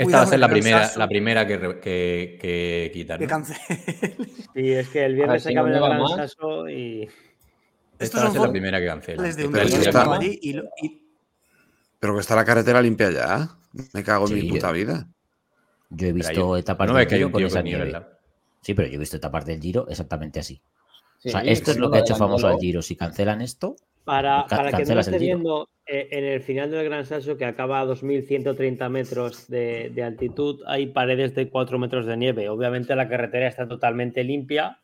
Esta 0.00 0.16
va 0.18 0.22
a 0.22 0.26
ser 0.26 0.40
la 0.40 0.48
primera, 0.48 0.90
la 0.96 1.08
primera 1.08 1.46
que, 1.46 1.58
que, 1.80 2.38
que 2.40 2.90
quitan. 2.92 3.18
Que 3.20 3.28
Sí, 4.54 4.72
es 4.72 4.88
que 4.88 5.04
el 5.04 5.14
viernes 5.14 5.42
se 5.42 5.54
cambia 5.54 5.76
el 5.76 5.82
Gran 5.82 6.70
y. 6.70 7.08
Esta 7.98 8.22
va 8.22 8.28
a 8.28 8.32
ser 8.32 8.40
la 8.40 8.50
primera 8.50 8.80
que 8.80 8.86
cancela. 8.86 9.22
Pero 12.00 12.14
que 12.14 12.20
está 12.20 12.36
la 12.36 12.44
carretera 12.44 12.82
limpia 12.82 13.10
ya. 13.10 13.48
Me 13.92 14.02
cago 14.02 14.28
en 14.28 14.34
mi 14.34 14.42
puta 14.50 14.72
vida. 14.72 15.08
Yo 15.90 16.08
he 16.08 16.12
visto 16.12 16.56
etapas 16.56 16.92
del 16.92 17.08
Giro 17.08 17.30
con 17.30 17.42
esa 17.42 17.62
nieve. 17.62 18.00
Sí, 18.60 18.74
pero 18.74 18.88
yo 18.88 18.96
he 18.96 18.98
visto 18.98 19.16
etapas 19.16 19.46
del 19.46 19.60
Giro 19.60 19.88
exactamente 19.88 20.40
así. 20.40 20.60
o 21.24 21.28
sea, 21.30 21.40
esto 21.42 21.70
es 21.70 21.78
lo 21.78 21.90
que 21.90 21.98
ha 21.98 22.00
hecho 22.00 22.16
famoso 22.16 22.48
al 22.48 22.58
Giro. 22.58 22.82
Si 22.82 22.96
cancelan 22.96 23.40
esto, 23.40 23.76
para, 24.08 24.46
para 24.46 24.72
que 24.72 24.86
no 24.86 25.00
esté 25.00 25.18
viendo 25.18 25.68
eh, 25.84 26.08
en 26.12 26.24
el 26.24 26.40
final 26.40 26.70
del 26.70 26.82
Gran 26.82 27.04
Sasso, 27.04 27.36
que 27.36 27.44
acaba 27.44 27.80
a 27.80 27.84
2.130 27.84 28.88
metros 28.88 29.48
de, 29.48 30.02
altitud, 30.02 30.62
hay 30.66 30.86
paredes 30.86 31.34
de 31.34 31.50
4 31.50 31.78
metros 31.78 32.06
de 32.06 32.16
nieve. 32.16 32.48
Obviamente 32.48 32.96
la 32.96 33.06
carretera 33.06 33.46
está 33.48 33.68
totalmente 33.68 34.24
limpia, 34.24 34.80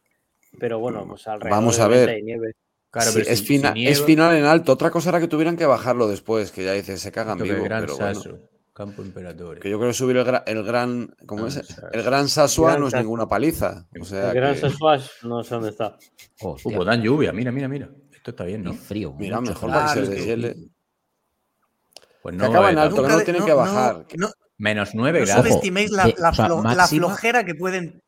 pero 0.60 0.78
bueno, 0.78 1.06
pues 1.08 1.26
alrededor 1.26 1.56
Vamos 1.56 1.80
a 1.80 1.88
ver. 1.88 2.22
nieve. 2.22 2.52
Claro, 2.90 3.12
pero 3.14 3.24
es, 3.24 3.40
es, 3.40 4.02
final 4.02 4.36
en 4.36 4.44
alto. 4.44 4.72
Otra 4.72 4.90
cosa 4.90 5.08
era 5.08 5.20
que 5.20 5.26
tuvieran 5.26 5.56
que 5.56 5.64
bajarlo 5.64 6.06
después, 6.06 6.52
que 6.52 6.62
ya 6.62 6.72
dice, 6.72 6.98
se 6.98 7.10
cagan 7.10 7.38
vivo. 7.38 7.64
Gran 7.64 7.88
Sasso, 7.88 8.38
Campo 8.74 9.02
Imperatore. 9.02 9.58
Que 9.58 9.70
yo 9.70 9.78
creo 9.78 9.88
que 9.88 9.94
subir 9.94 10.18
el, 10.18 10.64
gran. 10.64 11.14
¿Cómo 11.24 11.46
es? 11.46 11.62
El 11.92 12.02
Gran 12.02 12.28
Sasua 12.28 12.76
no 12.76 12.88
es 12.88 12.94
ninguna 12.94 13.26
paliza. 13.26 13.88
O 13.98 14.04
sea 14.04 14.28
el 14.28 14.34
Gran 14.34 14.54
Sasua 14.54 14.98
no 15.22 15.42
sé 15.42 15.54
dónde 15.54 15.70
está. 15.70 15.96
Hubo 16.42 16.84
dan 16.84 17.02
lluvia, 17.02 17.32
mira, 17.32 17.50
mira, 17.50 17.68
mira. 17.68 17.88
Esto 18.24 18.30
está 18.30 18.44
bien, 18.44 18.62
¿no? 18.62 18.72
frío. 18.72 19.12
Mira, 19.18 19.38
mejor 19.42 19.70
para 19.70 19.92
que 19.92 20.06
se 20.06 20.10
deshiele. 20.10 20.56
Pues 22.22 22.34
no, 22.34 22.46
acaba 22.46 22.70
en 22.70 22.78
alto, 22.78 23.02
que 23.02 23.08
no 23.08 23.20
tienen 23.20 23.44
que 23.44 23.52
bajar. 23.52 24.06
Menos 24.56 24.94
9 24.94 25.26
grados. 25.26 25.44
No 25.44 25.50
subestiméis 25.50 25.90
la, 25.90 26.10
la, 26.16 26.86
flojera 26.88 27.44
que 27.44 27.54
pueden. 27.54 28.02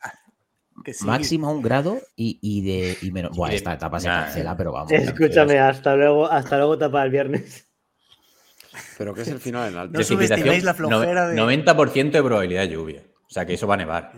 Que 0.83 0.95
Máximo 1.03 1.53
un 1.53 1.61
grado 1.61 2.01
y, 2.17 2.39
y 2.41 2.63
de 2.63 2.97
y 3.03 3.11
menos. 3.11 3.37
Esta 3.51 3.75
etapa 3.75 4.01
se 4.01 4.07
cancela, 4.07 4.57
pero 4.57 4.73
vamos. 4.73 4.91
Escúchame, 4.91 5.59
hasta 5.59 5.95
luego, 5.97 6.25
hasta 6.25 6.57
luego 6.57 6.77
etapa 6.77 7.03
del 7.03 7.11
viernes. 7.11 7.69
Pero 8.97 9.13
que 9.13 9.21
es 9.21 9.29
el 9.29 9.39
final 9.39 9.71
en 9.71 9.79
alto. 9.79 9.99
No 9.99 10.03
subestiméis 10.03 10.65
la 10.65 10.73
flojera 10.73 11.29
de. 11.29 11.37
90% 11.37 12.11
de 12.11 12.23
probabilidad 12.23 12.63
de 12.63 12.69
lluvia. 12.71 13.03
O 13.37 13.39
sea 13.39 13.45
que 13.45 13.53
eso 13.53 13.67
va 13.67 13.75
a 13.75 13.77
nevar. 13.77 14.13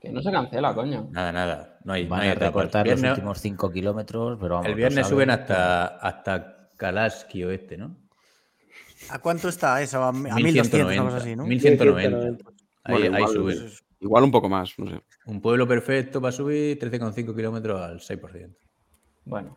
que 0.00 0.10
no 0.10 0.20
se 0.20 0.32
cancela, 0.32 0.74
coño. 0.74 1.06
Nada, 1.12 1.30
nada. 1.30 1.78
No 1.84 1.92
hay, 1.92 2.08
Van 2.08 2.18
no 2.18 2.24
hay 2.24 2.30
a 2.30 2.34
recortar 2.34 2.84
los 2.84 3.00
últimos 3.00 3.38
5 3.38 3.70
kilómetros, 3.70 4.36
pero 4.40 4.56
vamos. 4.56 4.66
El 4.66 4.74
viernes 4.74 5.06
suben 5.06 5.30
hasta, 5.30 5.86
hasta 5.98 6.70
Kalaski 6.76 7.44
oeste, 7.44 7.76
¿no? 7.76 7.96
¿A 9.10 9.20
cuánto 9.20 9.48
está 9.48 9.80
eso? 9.80 10.02
A, 10.02 10.10
1200, 10.10 11.14
así, 11.14 11.36
¿no? 11.36 11.46
1190. 11.46 12.50
Ahí, 12.82 13.02
ahí 13.14 13.26
sube. 13.28 13.54
Pues, 13.54 13.84
igual 14.00 14.24
un 14.24 14.32
poco 14.32 14.48
más, 14.48 14.76
no 14.76 14.90
sé. 14.90 15.00
Un 15.26 15.40
pueblo 15.40 15.68
perfecto 15.68 16.20
para 16.20 16.32
subir 16.32 16.76
13,5 16.76 17.32
kilómetros 17.32 17.80
al 17.80 18.00
6%. 18.00 18.56
Bueno. 19.24 19.54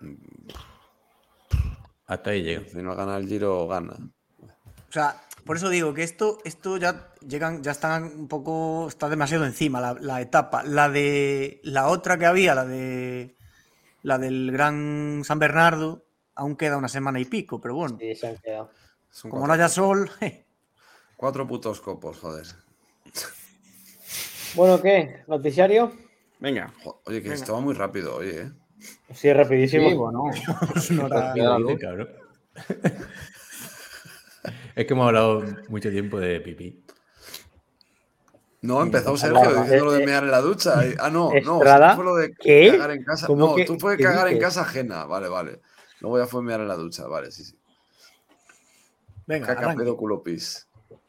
Hasta 2.06 2.30
ahí 2.30 2.44
llega. 2.44 2.70
Si 2.70 2.84
no 2.84 2.96
gana 2.96 3.18
el 3.18 3.28
Giro, 3.28 3.68
gana. 3.68 3.96
O 3.98 4.92
sea, 4.92 5.20
por 5.48 5.58
eso 5.58 5.70
digo 5.70 5.94
que 5.94 6.04
esto, 6.04 6.40
esto 6.44 6.78
ya 6.78 7.14
llegan, 7.26 7.64
ya 7.64 7.72
están 7.72 8.04
un 8.04 8.28
poco, 8.28 8.88
está 8.90 9.10
demasiado 9.10 9.46
encima 9.46 9.82
la, 9.82 9.94
la, 9.94 10.22
etapa. 10.22 10.64
La 10.64 10.90
de 10.90 11.60
la 11.64 11.88
otra 11.88 12.18
que 12.18 12.26
había, 12.26 12.54
la 12.54 12.66
de 12.66 13.36
la 14.04 14.18
del 14.18 14.52
Gran 14.52 15.24
San 15.24 15.40
Bernardo, 15.40 16.06
aún 16.36 16.56
queda 16.56 16.78
una 16.78 16.90
semana 16.90 17.20
y 17.20 17.26
pico, 17.26 17.60
pero 17.60 17.76
bueno. 17.76 17.98
Sí, 18.00 18.14
se 18.14 18.28
han 18.28 18.38
quedado. 18.38 18.70
Como 19.22 19.48
no 19.48 19.54
haya 19.54 19.70
sol. 19.70 20.12
Cuatro 21.16 21.48
putos 21.48 21.82
copos, 21.82 22.20
joder. 22.20 22.46
Bueno, 24.54 24.80
¿qué? 24.82 25.24
¿Noticiario? 25.28 25.92
Venga. 26.40 26.72
Oye, 27.06 27.24
que 27.24 27.34
esto 27.34 27.54
va 27.54 27.60
muy 27.60 27.74
rápido 27.74 28.18
hoy, 28.18 28.30
¿eh? 28.30 28.52
Sí, 29.14 29.34
rapidísimo. 29.34 29.90
Sí, 29.90 29.96
bueno. 29.96 30.26
es 34.78 34.86
que 34.86 34.94
hemos 34.94 35.08
hablado 35.08 35.44
mucho 35.70 35.90
tiempo 35.90 36.20
de 36.20 36.40
pipí. 36.40 36.84
No, 38.62 38.84
empezó 38.84 39.18
Sergio 39.18 39.64
diciendo 39.64 39.86
lo 39.86 39.92
de 39.94 40.06
mear 40.06 40.24
en 40.24 40.30
la 40.30 40.40
ducha. 40.40 40.82
Ah, 41.00 41.10
no, 41.10 41.32
no, 41.44 41.60
fue 41.96 42.06
lo 42.06 42.16
de 42.16 42.32
¿Qué? 42.36 42.70
cagar 42.74 42.92
en 42.92 43.04
casa. 43.04 43.28
No, 43.28 43.56
tú 43.66 43.80
fue 43.80 43.98
cagar 43.98 44.28
en 44.28 44.40
casa 44.40 44.62
ajena. 44.62 45.06
Vale, 45.06 45.30
vale. 45.30 45.62
Luego 46.00 46.20
ya 46.20 46.28
fue 46.28 46.44
mear 46.44 46.62
en 46.62 46.68
la 46.68 46.76
ducha. 46.76 47.08
Vale, 47.08 47.32
sí, 47.32 47.44
sí. 47.44 47.58
Venga, 49.26 49.48
Caca, 49.48 49.74
pedo, 49.74 49.98
culo, 49.98 50.22
pis. 50.22 50.68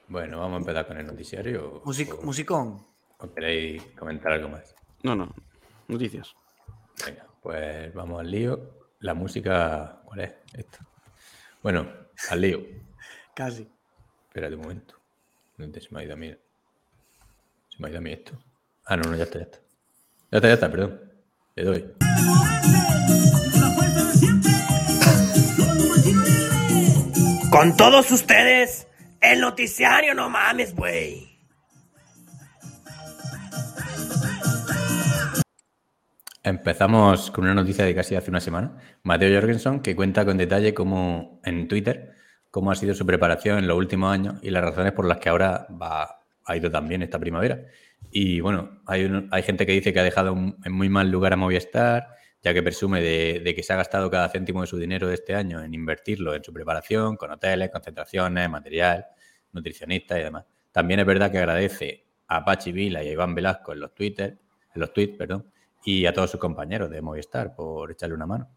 Bueno, 0.09 0.41
vamos 0.41 0.55
a 0.55 0.59
empezar 0.61 0.87
con 0.87 0.97
el 0.97 1.07
noticiario. 1.07 1.83
Music 1.85 2.15
o, 2.19 2.23
musicón. 2.23 2.87
¿O 3.19 3.31
queréis 3.35 3.83
comentar 3.99 4.33
algo 4.33 4.49
más? 4.49 4.75
No, 5.03 5.15
no. 5.15 5.35
Noticias. 5.89 6.35
Venga, 7.05 7.27
pues 7.43 7.93
vamos 7.93 8.19
al 8.21 8.31
lío. 8.31 8.61
La 9.01 9.13
música, 9.13 10.01
¿cuál 10.07 10.21
es? 10.21 10.33
Esta. 10.55 10.79
Bueno, 11.63 11.87
al 12.31 12.41
lío. 12.41 12.88
Casi. 13.39 13.69
Espérate 14.27 14.57
un 14.57 14.63
momento. 14.63 14.97
¿Dónde 15.57 15.81
se 15.81 15.87
me 15.93 16.01
ha 16.01 16.05
ido 16.05 16.15
a 16.15 16.17
mí? 16.17 16.35
Se 17.69 17.81
me 17.81 17.87
ha 17.87 17.91
ido 17.91 17.99
a 17.99 18.01
mí 18.01 18.11
esto. 18.11 18.33
Ah, 18.85 18.97
no, 18.97 19.09
no, 19.09 19.17
ya 19.17 19.23
está, 19.23 19.39
ya 19.39 19.45
está. 19.45 19.59
Ya 20.33 20.39
está, 20.39 20.49
ya 20.49 20.55
está, 20.55 20.69
perdón. 20.69 21.01
Le 21.55 21.63
doy. 21.63 21.85
Con 27.53 27.77
todos 27.77 28.11
ustedes, 28.11 28.89
el 29.21 29.41
noticiario, 29.41 30.15
no 30.15 30.29
mames, 30.29 30.75
güey. 30.75 31.39
Empezamos 36.43 37.31
con 37.31 37.45
una 37.45 37.55
noticia 37.55 37.85
de 37.85 37.95
casi 37.95 38.17
hace 38.17 38.31
una 38.31 38.41
semana. 38.41 38.79
Mateo 39.05 39.33
Jorgensen, 39.33 39.79
que 39.79 39.95
cuenta 39.95 40.25
con 40.25 40.39
detalle 40.39 40.75
cómo 40.75 41.41
en 41.45 41.69
Twitter 41.69 42.18
cómo 42.51 42.71
ha 42.71 42.75
sido 42.75 42.95
su 42.95 43.05
preparación 43.07 43.59
en 43.59 43.67
los 43.67 43.77
últimos 43.77 44.13
años 44.13 44.37
y 44.43 44.51
las 44.51 44.63
razones 44.63 44.93
por 44.93 45.07
las 45.07 45.19
que 45.19 45.29
ahora 45.29 45.67
ha 46.45 46.57
ido 46.57 46.71
también 46.71 47.03
esta 47.03 47.19
primavera. 47.19 47.61
Y 48.11 48.41
bueno, 48.41 48.81
hay, 48.87 49.43
gente 49.43 49.67
que 49.67 49.73
dice 49.73 49.93
que 49.93 50.01
ha 50.01 50.05
dejado 50.05 50.35
en 50.65 50.73
muy 50.73 50.89
mal 50.89 51.11
lugar 51.11 51.35
a 51.35 51.37
Movistar, 51.37 52.09
ya 52.43 52.55
que 52.55 52.63
presume 52.63 53.03
de, 53.03 53.53
que 53.55 53.63
se 53.63 53.73
ha 53.73 53.77
gastado 53.77 54.11
cada 54.11 54.29
céntimo 54.29 54.63
de 54.63 54.67
su 54.67 54.79
dinero 54.79 55.09
de 55.09 55.15
este 55.15 55.35
año 55.35 55.63
en 55.63 55.75
invertirlo 55.75 56.35
en 56.35 56.43
su 56.43 56.53
preparación, 56.53 57.17
con 57.17 57.31
hoteles, 57.31 57.71
concentraciones, 57.71 58.49
material, 58.49 59.07
nutricionistas 59.53 60.19
y 60.19 60.23
demás. 60.23 60.45
También 60.73 61.01
es 61.01 61.07
verdad 61.07 61.31
que 61.31 61.39
agradece 61.39 62.07
a 62.29 62.45
Pachi 62.45 62.73
Vila 62.73 63.03
y 63.03 63.09
a 63.09 63.13
Iván 63.13 63.35
Velasco 63.35 63.73
en 63.73 63.81
los 63.81 63.95
Twitter, 63.95 64.39
en 64.75 64.81
los 64.81 64.93
tweets, 64.93 65.17
perdón, 65.17 65.51
y 65.85 66.07
a 66.07 66.13
todos 66.13 66.31
sus 66.31 66.41
compañeros 66.41 66.89
de 66.91 67.03
Movistar 67.03 67.55
por 67.55 67.91
echarle 67.91 68.15
una 68.15 68.27
mano. 68.27 68.49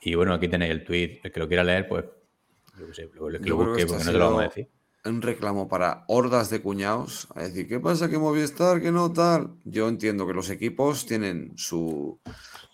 Y 0.00 0.14
bueno, 0.14 0.32
aquí 0.34 0.48
tenéis 0.48 0.72
el 0.72 0.84
tweet, 0.84 1.20
el 1.22 1.30
que 1.30 1.40
lo 1.40 1.46
quiera 1.46 1.62
leer, 1.62 1.86
pues 1.86 2.04
yo 2.86 2.94
sé, 2.94 3.08
lo, 3.14 3.28
lo 3.28 3.56
busque 3.56 3.86
porque 3.86 4.04
no 4.04 4.12
te 4.12 4.18
lo 4.18 4.24
vamos 4.26 4.40
a 4.40 4.48
decir. 4.48 4.68
Un 5.02 5.22
reclamo 5.22 5.66
para 5.66 6.04
hordas 6.08 6.50
de 6.50 6.60
cuñados, 6.60 7.26
a 7.34 7.44
decir, 7.44 7.66
¿qué 7.66 7.80
pasa 7.80 8.10
que 8.10 8.18
Movistar, 8.18 8.82
que 8.82 8.92
no 8.92 9.10
tal? 9.12 9.56
Yo 9.64 9.88
entiendo 9.88 10.26
que 10.26 10.34
los 10.34 10.50
equipos 10.50 11.06
tienen 11.06 11.52
su, 11.56 12.20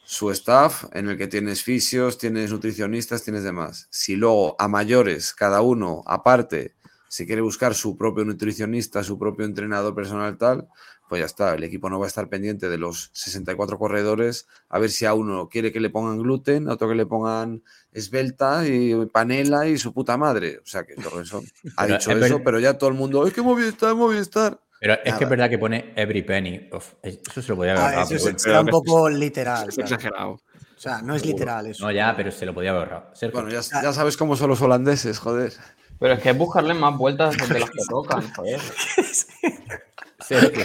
su 0.05 0.31
staff 0.33 0.87
en 0.93 1.09
el 1.09 1.16
que 1.16 1.28
tienes 1.28 1.62
fisios, 1.62 2.19
tienes 2.19 2.51
nutricionistas, 2.51 3.23
tienes 3.23 3.45
demás. 3.45 3.87
Si 3.91 4.16
luego 4.16 4.57
a 4.59 4.66
mayores, 4.66 5.35
cada 5.35 5.61
uno 5.61 6.03
aparte, 6.05 6.74
se 7.09 7.27
quiere 7.27 7.43
buscar 7.43 7.74
su 7.74 7.97
propio 7.97 8.24
nutricionista, 8.24 9.05
su 9.05 9.19
propio 9.19 9.47
entrenador 9.47 9.95
personal 9.95 10.37
tal, 10.37 10.69
pues 11.09 11.20
ya 11.20 11.27
está, 11.27 11.55
el 11.55 11.65
equipo 11.65 11.89
no 11.89 11.99
va 11.99 12.07
a 12.07 12.09
estar 12.09 12.28
pendiente 12.28 12.69
de 12.69 12.78
los 12.78 13.11
64 13.12 13.78
corredores 13.78 14.47
a 14.69 14.78
ver 14.78 14.91
si 14.91 15.07
a 15.07 15.15
uno 15.15 15.49
quiere 15.49 15.73
que 15.73 15.81
le 15.81 15.91
pongan 15.91 16.19
gluten, 16.19 16.69
a 16.69 16.74
otro 16.74 16.89
que 16.89 16.95
le 16.95 17.07
pongan 17.07 17.62
esbelta 17.93 18.66
y 18.66 18.95
panela 19.07 19.66
y 19.66 19.78
su 19.78 19.93
puta 19.93 20.16
madre. 20.16 20.59
O 20.59 20.66
sea 20.66 20.85
que 20.85 20.95
Torrenson 20.95 21.45
ha 21.77 21.87
dicho 21.87 22.11
eso, 22.12 22.43
pero 22.43 22.59
ya 22.59 22.74
todo 22.74 22.91
el 22.91 22.97
mundo, 22.97 23.27
es 23.27 23.33
que 23.33 23.43
Movistar, 23.43 23.95
Movistar. 23.95 24.61
Pero 24.81 24.95
es 25.05 25.15
que 25.15 25.24
es 25.24 25.31
verdad 25.31 25.49
que 25.49 25.59
pone 25.59 25.93
every 25.97 26.23
penny. 26.23 26.69
Of, 26.70 26.95
eso 27.03 27.41
se 27.41 27.49
lo 27.49 27.57
podía 27.57 27.73
haber 27.73 27.85
ahorrado. 27.85 28.15
eso 28.15 28.31
será 28.37 28.61
un 28.61 28.66
poco 28.66 29.09
literal. 29.09 29.69
Es 29.69 29.78
exagerado. 29.78 30.33
O 30.33 30.78
sea, 30.78 31.01
no 31.01 31.15
es 31.15 31.24
literal 31.24 31.66
eso. 31.66 31.85
No, 31.85 31.91
ya, 31.91 32.15
pero 32.15 32.31
se 32.31 32.45
lo 32.45 32.53
podía 32.53 32.70
haber 32.70 32.83
ahorrado. 32.83 33.12
Bueno, 33.33 33.49
ya, 33.49 33.61
ya, 33.83 33.93
sabes 33.93 34.16
cómo 34.16 34.37
son 34.37 34.51
los 34.51 34.61
holandeses, 34.61 35.19
joder. 35.19 35.55
Pero 35.99 36.15
es 36.15 36.20
que 36.20 36.31
es 36.31 36.37
buscarle 36.37 36.74
más 36.74 36.97
vueltas 36.97 37.37
de 37.49 37.61
las 37.61 37.70
que 37.70 37.78
tocan, 37.89 38.31
joder. 38.35 38.61
Sergio, 40.27 40.65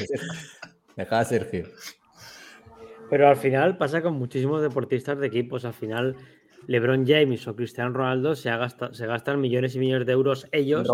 Deja 0.95 1.25
Sergio. 1.25 1.67
Pero 3.09 3.27
al 3.27 3.35
final 3.35 3.77
pasa 3.77 4.01
con 4.01 4.13
muchísimos 4.13 4.61
deportistas 4.61 5.19
de 5.19 5.27
equipos. 5.27 5.65
Al 5.65 5.73
final 5.73 6.15
LeBron 6.67 7.05
James 7.05 7.47
o 7.47 7.55
Cristiano 7.55 7.91
Ronaldo 7.91 8.35
se, 8.35 8.51
se 8.91 9.05
gastan 9.05 9.41
millones 9.41 9.75
y 9.75 9.79
millones 9.79 10.07
de 10.07 10.13
euros 10.13 10.47
ellos 10.51 10.87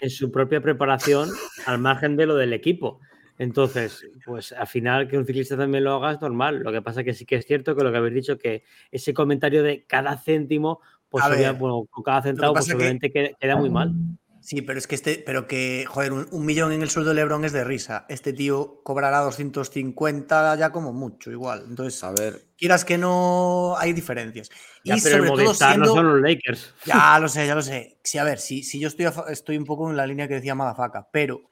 en 0.00 0.10
su 0.10 0.32
propia 0.32 0.60
preparación 0.60 1.28
al 1.66 1.78
margen 1.78 2.16
de 2.16 2.26
lo 2.26 2.36
del 2.36 2.52
equipo. 2.52 3.00
Entonces, 3.38 4.04
pues 4.26 4.52
al 4.52 4.66
final 4.66 5.08
que 5.08 5.16
un 5.16 5.24
ciclista 5.24 5.56
también 5.56 5.84
lo 5.84 5.94
haga 5.94 6.12
es 6.12 6.20
normal. 6.20 6.58
Lo 6.58 6.72
que 6.72 6.82
pasa 6.82 7.04
que 7.04 7.14
sí 7.14 7.24
que 7.24 7.36
es 7.36 7.46
cierto 7.46 7.74
que 7.74 7.84
lo 7.84 7.90
que 7.90 7.96
habéis 7.96 8.14
dicho, 8.14 8.36
que 8.36 8.64
ese 8.90 9.14
comentario 9.14 9.62
de 9.62 9.86
cada 9.86 10.18
céntimo, 10.18 10.80
pues 11.08 11.24
bueno, 11.58 11.86
con 11.88 12.04
cada 12.04 12.20
centavo, 12.20 12.52
pues 12.52 12.74
obviamente 12.74 13.10
queda 13.10 13.56
muy 13.56 13.70
mal. 13.70 13.94
Sí, 14.40 14.62
pero 14.62 14.78
es 14.78 14.86
que 14.86 14.94
este, 14.94 15.22
pero 15.24 15.46
que, 15.46 15.84
joder, 15.86 16.12
un, 16.12 16.46
millón 16.46 16.72
en 16.72 16.80
el 16.80 16.88
sueldo 16.88 17.10
de 17.10 17.16
Lebron 17.16 17.44
es 17.44 17.52
de 17.52 17.62
risa. 17.62 18.06
Este 18.08 18.32
tío 18.32 18.80
cobrará 18.82 19.18
250 19.20 20.56
ya 20.56 20.72
como 20.72 20.92
mucho, 20.92 21.30
igual. 21.30 21.64
Entonces, 21.68 22.02
a 22.02 22.10
ver. 22.12 22.46
Quieras 22.56 22.84
que 22.84 22.96
no, 22.96 23.76
hay 23.78 23.92
diferencias. 23.92 24.48
y 24.82 24.98
sobre 24.98 25.28
todo 25.28 25.54
siendo, 25.54 25.86
no 25.86 25.94
son 25.94 26.08
los 26.08 26.20
Lakers. 26.22 26.74
Ya 26.86 27.18
lo 27.20 27.28
sé, 27.28 27.46
ya 27.46 27.54
lo 27.54 27.62
sé. 27.62 27.98
Sí, 28.02 28.16
a 28.16 28.24
ver, 28.24 28.38
si, 28.38 28.62
si 28.62 28.80
yo 28.80 28.88
estoy, 28.88 29.06
estoy 29.28 29.58
un 29.58 29.64
poco 29.64 29.90
en 29.90 29.96
la 29.96 30.06
línea 30.06 30.26
que 30.26 30.34
decía 30.34 30.54
Madafaca, 30.54 31.08
pero, 31.12 31.42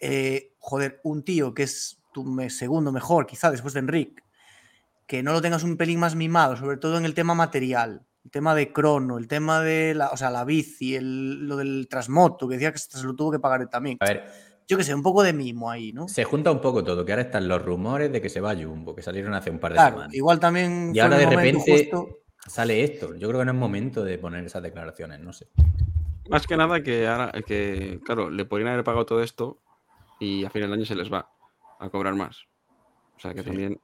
eh, 0.00 0.54
joder, 0.58 1.00
un 1.04 1.24
tío 1.24 1.54
que 1.54 1.62
es 1.62 2.00
tu 2.12 2.24
segundo 2.48 2.92
mejor, 2.92 3.26
quizá 3.26 3.50
después 3.50 3.74
de 3.74 3.80
Enrique, 3.80 4.22
que 5.06 5.22
no 5.22 5.32
lo 5.32 5.40
tengas 5.40 5.62
un 5.62 5.76
pelín 5.76 6.00
más 6.00 6.16
mimado, 6.16 6.56
sobre 6.56 6.76
todo 6.76 6.98
en 6.98 7.04
el 7.04 7.14
tema 7.14 7.34
material, 7.34 8.04
el 8.26 8.30
tema 8.32 8.56
de 8.56 8.72
crono, 8.72 9.18
el 9.18 9.28
tema 9.28 9.60
de 9.62 9.94
la, 9.94 10.08
o 10.08 10.16
sea, 10.16 10.30
la 10.30 10.44
bici, 10.44 10.96
el, 10.96 11.46
lo 11.46 11.56
del 11.56 11.86
trasmoto, 11.88 12.48
que 12.48 12.54
decía 12.54 12.72
que 12.72 12.78
se 12.78 13.04
lo 13.04 13.14
tuvo 13.14 13.30
que 13.30 13.38
pagar 13.38 13.70
también. 13.70 13.98
A 14.00 14.04
ver, 14.04 14.24
yo 14.66 14.76
qué 14.76 14.82
sé, 14.82 14.92
un 14.96 15.02
poco 15.04 15.22
de 15.22 15.32
mimo 15.32 15.70
ahí, 15.70 15.92
¿no? 15.92 16.08
Se 16.08 16.24
junta 16.24 16.50
un 16.50 16.60
poco 16.60 16.82
todo, 16.82 17.04
que 17.04 17.12
ahora 17.12 17.22
están 17.22 17.46
los 17.46 17.64
rumores 17.64 18.10
de 18.10 18.20
que 18.20 18.28
se 18.28 18.40
va 18.40 18.50
a 18.50 18.56
Jumbo, 18.56 18.96
que 18.96 19.02
salieron 19.02 19.32
hace 19.32 19.50
un 19.50 19.60
par 19.60 19.74
de 19.74 19.78
semanas. 19.78 20.12
Igual 20.12 20.40
también. 20.40 20.90
Y 20.92 20.98
ahora 20.98 21.18
de 21.18 21.26
repente 21.26 21.88
sale 22.48 22.82
esto. 22.82 23.14
Yo 23.14 23.28
creo 23.28 23.38
que 23.38 23.44
no 23.44 23.52
es 23.52 23.58
momento 23.58 24.02
de 24.02 24.18
poner 24.18 24.44
esas 24.44 24.64
declaraciones, 24.64 25.20
no 25.20 25.32
sé. 25.32 25.46
Más 26.28 26.48
que 26.48 26.56
nada 26.56 26.82
que 26.82 27.06
ahora, 27.06 27.30
que, 27.46 28.00
claro, 28.04 28.28
le 28.28 28.44
podrían 28.44 28.72
haber 28.72 28.82
pagado 28.82 29.06
todo 29.06 29.22
esto 29.22 29.62
y 30.18 30.44
a 30.44 30.50
final 30.50 30.70
de 30.70 30.74
año 30.74 30.84
se 30.84 30.96
les 30.96 31.12
va 31.12 31.30
a 31.78 31.88
cobrar 31.90 32.16
más. 32.16 32.42
O 33.16 33.20
sea 33.20 33.32
que 33.32 33.44
también. 33.44 33.80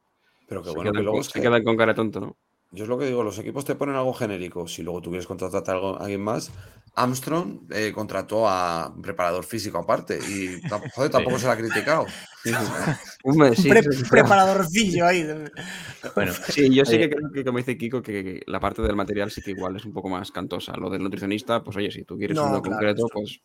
Pero 0.48 0.64
que 0.64 0.70
bueno, 0.70 0.90
que 0.90 1.00
luego 1.00 1.22
se 1.22 1.40
quedan 1.40 1.62
con 1.62 1.76
cara 1.76 1.94
tonto, 1.94 2.18
¿no? 2.18 2.36
Yo 2.72 2.84
es 2.84 2.88
lo 2.88 2.98
que 2.98 3.06
digo, 3.06 3.22
los 3.22 3.38
equipos 3.38 3.66
te 3.66 3.74
ponen 3.74 3.96
algo 3.96 4.14
genérico. 4.14 4.66
Si 4.66 4.82
luego 4.82 5.02
tuvieras 5.02 5.26
contratar 5.26 5.76
a 5.76 5.96
alguien 5.98 6.22
más, 6.22 6.50
Armstrong 6.94 7.70
eh, 7.70 7.92
contrató 7.92 8.48
a 8.48 8.92
un 8.94 9.02
preparador 9.02 9.44
físico 9.44 9.78
aparte 9.78 10.18
y 10.18 10.60
joder, 10.94 11.10
tampoco 11.10 11.38
se 11.38 11.46
la 11.46 11.52
ha 11.52 11.56
criticado. 11.56 12.06
un 13.24 13.36
preparadorcillo 14.10 15.06
ahí. 15.06 15.26
Bueno, 16.14 16.32
sí, 16.48 16.74
yo 16.74 16.86
sí 16.86 16.98
que 16.98 17.10
creo 17.10 17.30
que, 17.30 17.44
como 17.44 17.58
dice 17.58 17.76
Kiko, 17.76 18.02
que 18.02 18.42
la 18.46 18.58
parte 18.58 18.80
del 18.80 18.96
material 18.96 19.30
sí 19.30 19.42
que 19.42 19.50
igual 19.50 19.76
es 19.76 19.84
un 19.84 19.92
poco 19.92 20.08
más 20.08 20.30
cantosa. 20.30 20.72
Lo 20.76 20.88
del 20.88 21.02
nutricionista, 21.02 21.62
pues 21.62 21.76
oye, 21.76 21.90
si 21.90 22.04
tú 22.04 22.16
quieres 22.16 22.38
uno 22.38 22.62
concreto, 22.62 23.06
pues. 23.12 23.40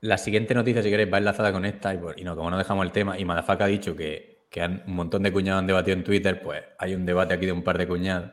La 0.00 0.18
siguiente 0.18 0.52
noticia, 0.52 0.82
si 0.82 0.90
queréis, 0.90 1.12
va 1.12 1.18
enlazada 1.18 1.52
con 1.52 1.64
esta 1.64 1.94
y, 1.94 2.00
y 2.16 2.24
no, 2.24 2.34
como 2.34 2.50
no 2.50 2.58
dejamos 2.58 2.84
el 2.84 2.90
tema, 2.90 3.20
y 3.20 3.24
Madafaka 3.24 3.66
ha 3.66 3.68
dicho 3.68 3.94
que 3.94 4.41
que 4.52 4.60
han, 4.60 4.84
un 4.86 4.94
montón 4.94 5.22
de 5.22 5.32
cuñados 5.32 5.60
han 5.60 5.66
debatido 5.66 5.96
en 5.96 6.04
Twitter, 6.04 6.42
pues 6.42 6.62
hay 6.78 6.94
un 6.94 7.06
debate 7.06 7.32
aquí 7.32 7.46
de 7.46 7.52
un 7.52 7.64
par 7.64 7.78
de 7.78 7.88
cuñados. 7.88 8.30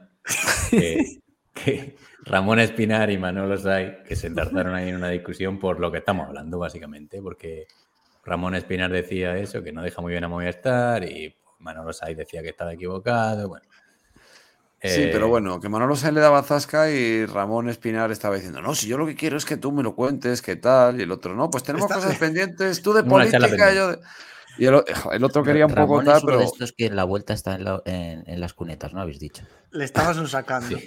Que, 0.69 1.21
Ramón 2.25 2.59
Espinar 2.59 3.09
y 3.09 3.17
Manolo 3.17 3.57
Say, 3.57 3.99
que 4.05 4.17
se 4.17 4.27
entarzaron 4.27 4.75
ahí 4.75 4.89
en 4.89 4.97
una 4.97 5.09
discusión 5.09 5.57
por 5.57 5.79
lo 5.79 5.91
que 5.91 5.99
estamos 5.99 6.27
hablando, 6.27 6.59
básicamente, 6.59 7.21
porque 7.21 7.67
Ramón 8.25 8.53
Espinar 8.53 8.91
decía 8.91 9.37
eso, 9.37 9.63
que 9.63 9.71
no 9.71 9.81
deja 9.81 10.01
muy 10.01 10.11
bien 10.11 10.25
a 10.25 10.27
Movistar, 10.27 11.05
y 11.05 11.33
Manolo 11.59 11.93
Say 11.93 12.15
decía 12.15 12.43
que 12.43 12.49
estaba 12.49 12.73
equivocado. 12.73 13.47
Bueno, 13.47 13.65
Sí, 14.81 15.09
pero 15.11 15.27
bueno, 15.27 15.59
que 15.59 15.67
Manolo 15.67 15.95
se 15.97 16.11
le 16.11 16.21
daba 16.21 16.41
zasca 16.41 16.89
y 16.89 17.25
Ramón 17.25 17.67
Espinar 17.67 18.11
estaba 18.11 18.35
diciendo, 18.35 18.61
no, 18.61 18.75
si 18.75 18.87
yo 18.87 18.97
lo 18.97 19.05
que 19.05 19.15
quiero 19.15 19.35
es 19.35 19.43
que 19.43 19.57
tú 19.57 19.73
me 19.73 19.83
lo 19.83 19.93
cuentes, 19.93 20.41
qué 20.41 20.55
tal, 20.55 20.99
y 20.99 21.03
el 21.03 21.11
otro, 21.11 21.35
no, 21.35 21.49
pues 21.49 21.63
tenemos 21.63 21.91
cosas 21.91 22.15
pendientes, 22.19 22.81
tú 22.81 22.93
de 22.93 23.03
política, 23.03 23.73
yo 23.73 23.91
de... 23.91 23.99
Y 24.59 24.65
el, 24.65 25.23
otro 25.23 25.43
quería 25.43 25.65
un 25.65 25.73
poco 25.73 26.03
tal, 26.03 26.21
pero. 26.25 26.41
Esto 26.41 26.65
es 26.65 26.73
que 26.73 26.89
la 26.89 27.05
vuelta 27.05 27.33
está 27.33 27.57
en, 27.85 28.39
las 28.39 28.53
cunetas, 28.53 28.93
¿no 28.93 29.01
habéis 29.01 29.19
dicho? 29.19 29.43
Le 29.71 29.85
estabas 29.85 30.17
sacando. 30.29 30.77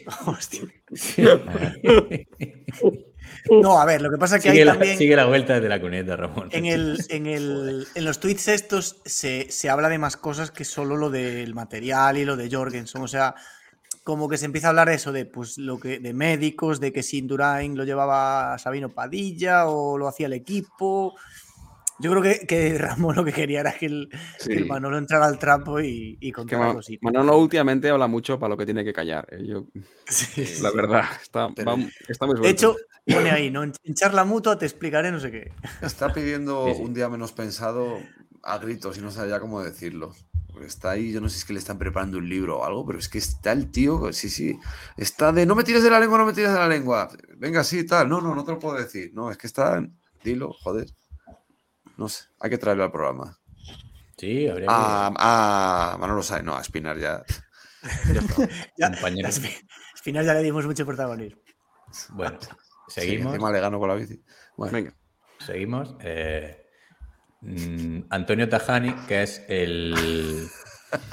no, 3.51 3.81
a 3.81 3.85
ver, 3.85 4.03
lo 4.03 4.11
que 4.11 4.19
pasa 4.19 4.37
es 4.37 4.43
que 4.43 4.51
sigue 4.51 4.65
la, 4.65 4.73
también. 4.73 4.99
Sigue 4.99 5.17
la 5.17 5.27
vuelta 5.27 5.59
de 5.59 5.69
la 5.69 5.81
cuneta, 5.81 6.17
Ramón. 6.17 6.49
En, 6.53 6.67
el, 6.67 6.99
en, 7.09 7.27
el, 7.27 7.87
en 7.95 8.05
los 8.05 8.21
tweets 8.21 8.49
estos 8.49 9.01
se, 9.05 9.51
se, 9.51 9.71
habla 9.71 9.89
de 9.89 9.99
más 9.99 10.17
cosas 10.17 10.51
que 10.51 10.65
solo 10.65 10.97
lo 10.97 11.11
del 11.11 11.55
material 11.55 12.19
y 12.19 12.25
lo 12.25 12.37
de 12.37 12.51
Jorgensen. 12.51 13.03
O 13.03 13.09
sea, 13.09 13.35
como 14.05 14.29
que 14.29 14.37
se 14.37 14.47
empieza 14.47 14.69
a 14.69 14.71
hablar 14.71 14.89
de 14.89 14.97
eso, 14.97 15.13
de 15.13 15.27
pues 15.27 15.59
lo 15.59 15.79
que, 15.79 15.99
de 15.99 16.13
médicos, 16.13 16.81
de 16.81 16.93
que 16.93 17.03
si 17.03 17.19
Indurain 17.19 17.77
lo 17.77 17.85
llevaba 17.85 18.59
Sabino 18.59 18.91
Padilla 18.91 19.67
o 19.67 19.97
lo 19.97 20.09
hacía 20.09 20.27
el 20.27 20.33
equipo. 20.33 21.15
Yo 22.03 22.11
creo 22.11 22.23
que, 22.23 22.47
que, 22.47 22.77
Ramón 22.79 23.15
lo 23.15 23.25
que 23.25 23.33
quería 23.33 23.61
era 23.61 23.73
que 23.73 23.87
el, 23.87 24.09
Manolo 24.67 24.99
entrara 24.99 25.27
al 25.27 25.39
trapo 25.39 25.81
y, 25.81 26.19
y 26.21 26.33
contara 26.33 26.75
cositas. 26.75 27.03
Manolo 27.03 27.39
últimamente 27.39 27.89
habla 27.89 28.09
mucho 28.09 28.39
para 28.39 28.51
lo 28.51 28.57
que 28.57 28.65
tiene 28.65 28.85
que 28.85 28.93
callar. 28.93 29.27
¿eh? 29.31 29.45
Yo, 29.47 29.67
la 30.63 30.71
verdad, 30.73 31.05
está, 31.23 31.49
está 32.09 32.27
muy 32.27 32.41
De 32.41 32.51
hecho, 32.51 32.77
pone 33.07 33.31
ahí, 33.31 33.51
¿no? 33.51 33.63
En 33.63 33.95
charla 33.95 34.25
mutua 34.25 34.59
te 34.59 34.67
explicaré 34.67 35.13
no 35.13 35.21
sé 35.21 35.31
qué. 35.31 35.53
Está 35.81 36.13
pidiendo 36.13 36.65
un 36.65 36.93
día 36.93 37.09
menos 37.09 37.31
pensado 37.33 38.01
a 38.43 38.59
gritos 38.59 38.99
y 38.99 39.01
no 39.01 39.13
sabía 39.13 39.39
cómo 39.39 39.63
decirlo. 39.63 40.13
Está 40.61 40.91
ahí, 40.91 41.13
yo 41.13 41.21
no 41.21 41.29
sé 41.29 41.37
si 41.37 41.39
es 41.41 41.45
que 41.47 41.53
le 41.55 41.59
están 41.61 41.79
preparando 41.79 42.19
un 42.19 42.29
libro 42.29 42.59
o 42.59 42.65
algo, 42.65 42.85
pero 42.85 42.99
es 42.99 43.09
que 43.09 43.19
está 43.19 43.53
el 43.53 43.71
tío, 43.71 44.13
sí, 44.13 44.29
sí, 44.29 44.59
está 44.97 45.33
de 45.33 45.47
no 45.47 45.55
me 45.55 45.65
tires 45.65 45.83
de 45.83 45.91
la 45.91 45.99
lengua, 45.99 46.19
no 46.19 46.27
me 46.27 46.35
tires 46.35 46.53
de 46.53 46.59
la 46.59 46.69
lengua. 46.69 47.09
Venga, 47.37 47.65
sí, 47.65 47.87
tal. 47.87 48.09
No, 48.09 48.21
no, 48.21 48.35
no 48.35 48.45
te 48.45 48.53
lo 48.53 48.59
puedo 48.59 48.77
decir. 48.77 49.13
No, 49.15 49.31
es 49.31 49.39
que 49.39 49.47
está, 49.47 49.83
dilo, 50.23 50.53
joder. 50.53 50.89
No 51.97 52.09
sé, 52.09 52.25
hay 52.41 52.51
que 52.51 52.59
traerlo 52.59 52.85
al 52.85 52.93
programa. 52.93 53.39
Sí, 54.17 54.47
habría 54.47 54.67
que... 54.67 54.75
Ah, 54.75 55.97
Manolo 55.99 56.23
sabe, 56.23 56.43
no, 56.43 56.57
a 56.57 56.61
Espinar 56.61 56.99
ya. 56.99 57.25
ya, 58.77 58.91
Compañero. 58.93 59.29
Espinar 59.29 60.25
ya 60.25 60.35
le 60.35 60.43
dimos 60.43 60.65
mucho 60.67 60.87
protagonismo. 60.87 61.41
Bueno, 62.11 62.39
seguimos. 62.89 63.35
encima 63.35 63.51
le 63.51 63.61
gano 63.61 63.79
con 63.79 63.89
la 63.89 63.95
bici. 63.97 64.23
Bueno. 64.57 64.73
Venga. 64.73 64.95
Seguimos. 65.39 65.97
Eh, 66.01 66.67
mm, 67.41 68.03
Antonio 68.11 68.49
Tajani, 68.49 68.93
que 69.07 69.23
es 69.23 69.45
el, 69.49 70.49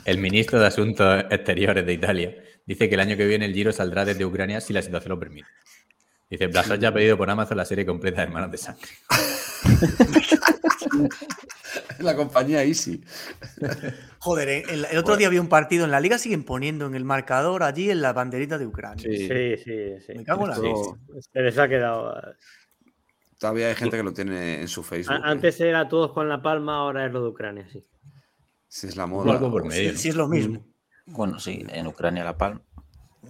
el 0.06 0.18
ministro 0.20 0.60
de 0.60 0.68
Asuntos 0.68 1.26
Exteriores 1.30 1.86
de 1.86 1.94
Italia, 1.94 2.36
dice 2.66 2.88
que 2.88 2.96
el 2.96 3.02
año 3.02 3.18
que 3.18 3.26
viene 3.26 3.46
el 3.46 3.54
Giro 3.54 3.72
saldrá 3.72 4.06
desde 4.06 4.26
Ucrania 4.26 4.62
si 4.62 4.74
la 4.74 4.82
situación 4.82 5.10
lo 5.10 5.20
permite. 5.20 5.48
Dice, 6.30 6.48
Blasón 6.48 6.80
ya 6.80 6.90
ha 6.90 6.94
pedido 6.94 7.18
por 7.18 7.30
Amazon 7.30 7.58
la 7.58 7.66
serie 7.66 7.86
completa 7.86 8.22
de 8.22 8.28
Hermanos 8.28 8.52
de 8.52 8.58
Sangre. 8.58 8.88
la 12.00 12.16
compañía 12.16 12.64
Easy. 12.64 13.04
Joder, 14.20 14.50
eh, 14.50 14.64
el, 14.70 14.98
otro 14.98 15.18
día 15.18 15.28
había 15.28 15.42
un 15.42 15.50
partido 15.50 15.86
en 15.86 15.92
la 15.92 16.00
liga, 16.00 16.18
siguen 16.18 16.44
poniendo 16.44 16.86
en 16.86 16.96
el 16.96 17.06
marcador 17.06 17.64
allí 17.64 17.90
en 17.90 18.02
la 18.02 18.14
banderita 18.14 18.58
de 18.58 18.68
Ucrania. 18.68 19.04
Sí, 19.04 19.28
sí, 19.28 20.00
sí. 20.06 20.14
Me 20.16 20.24
cago 20.24 20.44
en 20.44 20.50
la 20.50 21.22
Se 21.34 21.42
les 21.42 21.58
ha 21.58 21.68
quedado. 21.68 22.18
Eh. 22.18 22.36
Todavía 23.40 23.70
hay 23.70 23.76
gente 23.76 23.98
que 23.98 24.04
lo 24.04 24.14
tiene 24.14 24.62
en 24.62 24.68
su 24.68 24.84
Facebook. 24.84 25.16
¿eh? 25.16 25.22
Antes 25.24 25.60
era 25.62 25.88
todos 25.88 26.12
con 26.12 26.28
la 26.28 26.42
palma, 26.42 26.78
ahora 26.78 27.06
es 27.06 27.12
lo 27.12 27.24
de 27.24 27.30
Ucrania, 27.30 27.68
sí. 27.72 27.86
Si 28.68 28.88
es 28.88 28.96
la 28.96 29.08
moda. 29.08 29.40
por 29.40 29.72
Sí, 29.72 30.10
es 30.10 30.16
lo 30.16 30.28
mismo. 30.28 30.66
Bueno, 31.08 31.40
sí, 31.40 31.66
en 31.70 31.88
Ucrania 31.88 32.24
la 32.24 32.38
palma. 32.38 32.62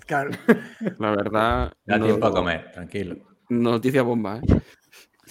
Claro. 0.05 0.31
La 0.99 1.11
verdad. 1.11 1.73
Da 1.85 1.99
tiempo 1.99 2.25
a 2.25 2.31
comer, 2.31 2.71
tranquilo. 2.71 3.15
Noticia 3.49 4.03
bomba, 4.03 4.37
¿eh? 4.37 4.61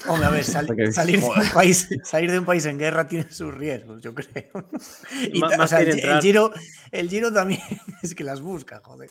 Hombre, 0.06 0.26
a 0.26 0.30
ver, 0.30 0.44
salir, 0.44 1.20
de 1.20 1.26
un 1.26 1.48
país, 1.54 1.88
salir 2.04 2.30
de 2.30 2.38
un 2.38 2.44
país 2.44 2.64
en 2.66 2.78
guerra 2.78 3.08
tiene 3.08 3.30
sus 3.30 3.52
riesgos, 3.52 4.00
yo 4.02 4.14
creo. 4.14 4.50
Y, 5.32 5.42
o 5.42 5.66
sea, 5.66 5.80
el, 5.80 6.20
giro, 6.20 6.52
el 6.92 7.08
Giro 7.08 7.32
también 7.32 7.60
es 8.02 8.14
que 8.14 8.22
las 8.22 8.40
busca, 8.40 8.80
joder. 8.84 9.10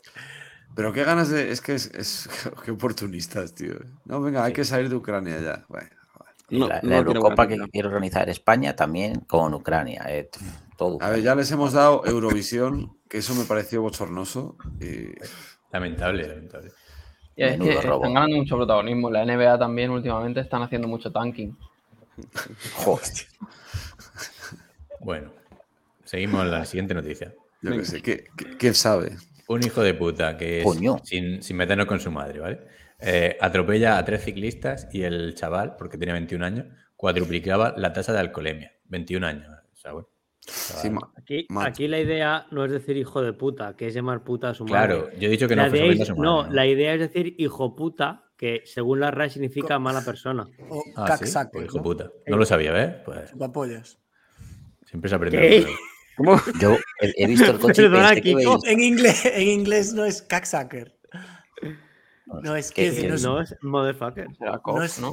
Pero 0.74 0.92
qué 0.92 1.04
ganas 1.04 1.28
de. 1.28 1.50
Es 1.50 1.60
que 1.60 1.74
es. 1.74 1.90
es 1.94 2.28
qué 2.64 2.70
oportunistas, 2.70 3.54
tío. 3.54 3.74
No, 4.04 4.20
venga, 4.20 4.44
hay 4.44 4.52
que 4.52 4.64
salir 4.64 4.88
de 4.88 4.96
Ucrania 4.96 5.40
ya. 5.40 5.66
la, 6.48 6.80
Eurocopa 6.96 7.46
que 7.46 7.58
quiere 7.70 7.88
organizar 7.88 8.28
España 8.28 8.74
también 8.74 9.20
con 9.20 9.52
Ucrania. 9.54 10.04
Eh, 10.08 10.30
todo. 10.78 10.96
A 11.02 11.10
ver, 11.10 11.20
ya 11.20 11.34
les 11.34 11.52
hemos 11.52 11.74
dado 11.74 12.06
Eurovisión, 12.06 12.96
que 13.10 13.18
eso 13.18 13.34
me 13.34 13.44
pareció 13.44 13.82
bochornoso. 13.82 14.56
Y... 14.80 15.12
Lamentable, 15.70 16.26
lamentable 16.26 16.70
es 17.38 17.60
que 17.60 17.70
están 17.70 18.00
ganando 18.00 18.36
mucho 18.36 18.56
protagonismo. 18.56 19.10
La 19.10 19.24
NBA 19.24 19.58
también 19.58 19.90
últimamente 19.90 20.40
están 20.40 20.62
haciendo 20.62 20.88
mucho 20.88 21.12
tanking. 21.12 21.56
Hostia. 22.86 23.28
Bueno, 25.00 25.30
seguimos 26.04 26.44
la 26.46 26.64
siguiente 26.64 26.94
noticia. 26.94 27.32
Yo 27.62 27.72
¿qué, 28.58 28.74
sabe? 28.74 29.16
Un 29.46 29.64
hijo 29.64 29.82
de 29.82 29.94
puta 29.94 30.36
que 30.36 30.64
sin, 31.04 31.42
sin, 31.42 31.56
meternos 31.56 31.86
con 31.86 32.00
su 32.00 32.10
madre, 32.10 32.40
¿vale? 32.40 32.60
Eh, 33.00 33.36
atropella 33.40 33.98
a 33.98 34.04
tres 34.04 34.24
ciclistas 34.24 34.88
y 34.92 35.02
el 35.02 35.34
chaval, 35.34 35.76
porque 35.76 35.96
tenía 35.96 36.14
21 36.14 36.44
años, 36.44 36.66
cuadruplicaba 36.96 37.74
la 37.76 37.92
tasa 37.92 38.12
de 38.12 38.18
alcoholemia. 38.18 38.72
21 38.86 39.26
años. 39.26 39.48
O 39.72 39.76
sea, 39.76 39.92
bueno 39.92 40.08
aquí, 41.16 41.46
aquí, 41.56 41.88
la 41.88 42.00
idea 42.00 42.46
no 42.50 42.64
es 42.64 42.70
decir 42.70 42.96
hijo 42.96 43.22
de 43.22 43.32
puta, 43.32 43.76
que 43.76 43.88
es 43.88 43.94
llamar 43.94 44.24
puta 44.24 44.50
a 44.50 44.54
su 44.54 44.64
madre. 44.64 44.94
Claro, 44.96 45.10
yo 45.18 45.28
he 45.28 45.30
dicho 45.30 45.48
que 45.48 45.56
no 45.56 45.68
fue 45.68 45.96
No, 46.16 46.50
la 46.50 46.66
idea 46.66 46.94
es 46.94 47.00
decir 47.00 47.34
hijo 47.38 47.74
puta, 47.76 48.24
que 48.36 48.62
según 48.64 49.00
la 49.00 49.10
RAE 49.10 49.30
significa 49.30 49.78
mala 49.78 50.02
persona. 50.02 50.48
O 50.68 50.82
ah, 50.96 51.16
pues 51.18 51.64
hijo 51.64 51.82
puta. 51.82 52.10
No 52.26 52.36
lo 52.36 52.46
sabía, 52.46 52.72
¿ves? 52.72 52.94
Pues... 53.04 53.32
apoyas. 53.40 53.98
Siempre 54.86 55.10
se 55.10 55.16
aprende. 55.16 55.66
¿Cómo? 56.16 56.40
Yo 56.60 56.76
he, 57.00 57.26
visto 57.26 57.50
el 57.50 57.58
coche. 57.58 57.86
en, 57.86 58.80
inglés, 58.80 59.24
en 59.26 59.48
inglés 59.48 59.92
no 59.92 60.04
es 60.04 60.22
cacksucker. 60.22 60.98
No 62.42 62.56
es 62.56 62.72
que 62.72 63.08
no, 63.22 63.40
es, 63.40 63.56
motherfucker. 63.62 64.28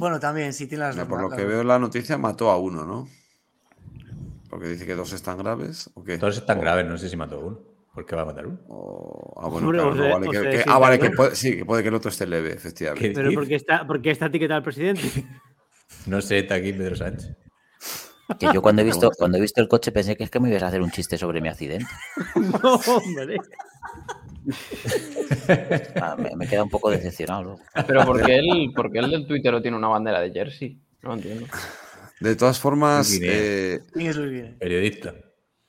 Bueno, 0.00 0.20
también, 0.20 0.52
sí 0.52 0.66
tiene 0.66 0.84
las 0.84 0.96
Por 1.06 1.20
lo 1.20 1.30
que 1.30 1.44
veo 1.44 1.60
en 1.60 1.68
la 1.68 1.78
noticia, 1.78 2.18
mató 2.18 2.50
a 2.50 2.58
uno, 2.58 2.84
¿no? 2.84 3.08
Porque 4.56 4.70
dice 4.70 4.86
que 4.86 4.94
dos 4.94 5.12
están 5.12 5.36
graves. 5.36 5.90
¿o 5.92 6.02
qué? 6.02 6.16
Dos 6.16 6.38
están 6.38 6.58
graves, 6.58 6.86
no 6.86 6.96
sé 6.96 7.10
si 7.10 7.16
mató 7.18 7.40
uno. 7.40 7.60
¿Por 7.92 8.06
qué 8.06 8.16
va 8.16 8.22
a 8.22 8.24
matar 8.24 8.46
uno? 8.46 8.58
Ah, 9.36 9.48
bueno, 9.48 9.70
claro, 9.70 9.94
no, 9.94 10.08
vale 10.18 10.30
que, 10.30 10.64
ah, 10.66 10.78
vale, 10.78 10.98
que 10.98 11.10
puede, 11.10 11.36
sí, 11.36 11.58
que 11.58 11.66
puede 11.66 11.82
que 11.82 11.90
el 11.90 11.94
otro 11.94 12.08
esté 12.08 12.26
leve, 12.26 12.54
efectivamente. 12.54 13.12
Pero 13.12 13.32
¿por 13.34 13.46
qué 13.46 13.56
está, 13.56 13.86
porque 13.86 14.10
está 14.10 14.26
etiquetado 14.26 14.56
el 14.56 14.64
presidente? 14.64 15.02
no 16.06 16.22
sé, 16.22 16.38
está 16.38 16.54
aquí 16.54 16.72
Pedro 16.72 16.96
Sánchez. 16.96 17.36
Que 18.38 18.48
yo 18.54 18.62
cuando 18.62 18.80
he 18.80 18.86
visto, 18.86 19.10
cuando 19.18 19.36
he 19.36 19.42
visto 19.42 19.60
el 19.60 19.68
coche 19.68 19.92
pensé 19.92 20.16
que 20.16 20.24
es 20.24 20.30
que 20.30 20.40
me 20.40 20.48
ibas 20.48 20.62
a 20.62 20.68
hacer 20.68 20.80
un 20.80 20.90
chiste 20.90 21.18
sobre 21.18 21.42
mi 21.42 21.50
accidente. 21.50 21.84
no, 22.62 22.76
hombre. 22.76 23.36
Ah, 26.00 26.16
me, 26.16 26.36
me, 26.36 26.46
queda 26.46 26.62
un 26.62 26.70
poco 26.70 26.88
decepcionado. 26.88 27.58
Pero 27.86 28.06
porque 28.06 28.36
él, 28.36 28.72
porque 28.74 29.00
él 29.00 29.10
del 29.10 29.26
Twitter 29.26 29.60
tiene 29.60 29.76
una 29.76 29.88
bandera 29.88 30.20
de 30.20 30.30
Jersey. 30.30 30.80
No 31.02 31.14
entiendo. 31.14 31.46
De 32.20 32.34
todas 32.34 32.58
formas, 32.58 33.18
eh, 33.20 33.80
periodista. 34.58 35.14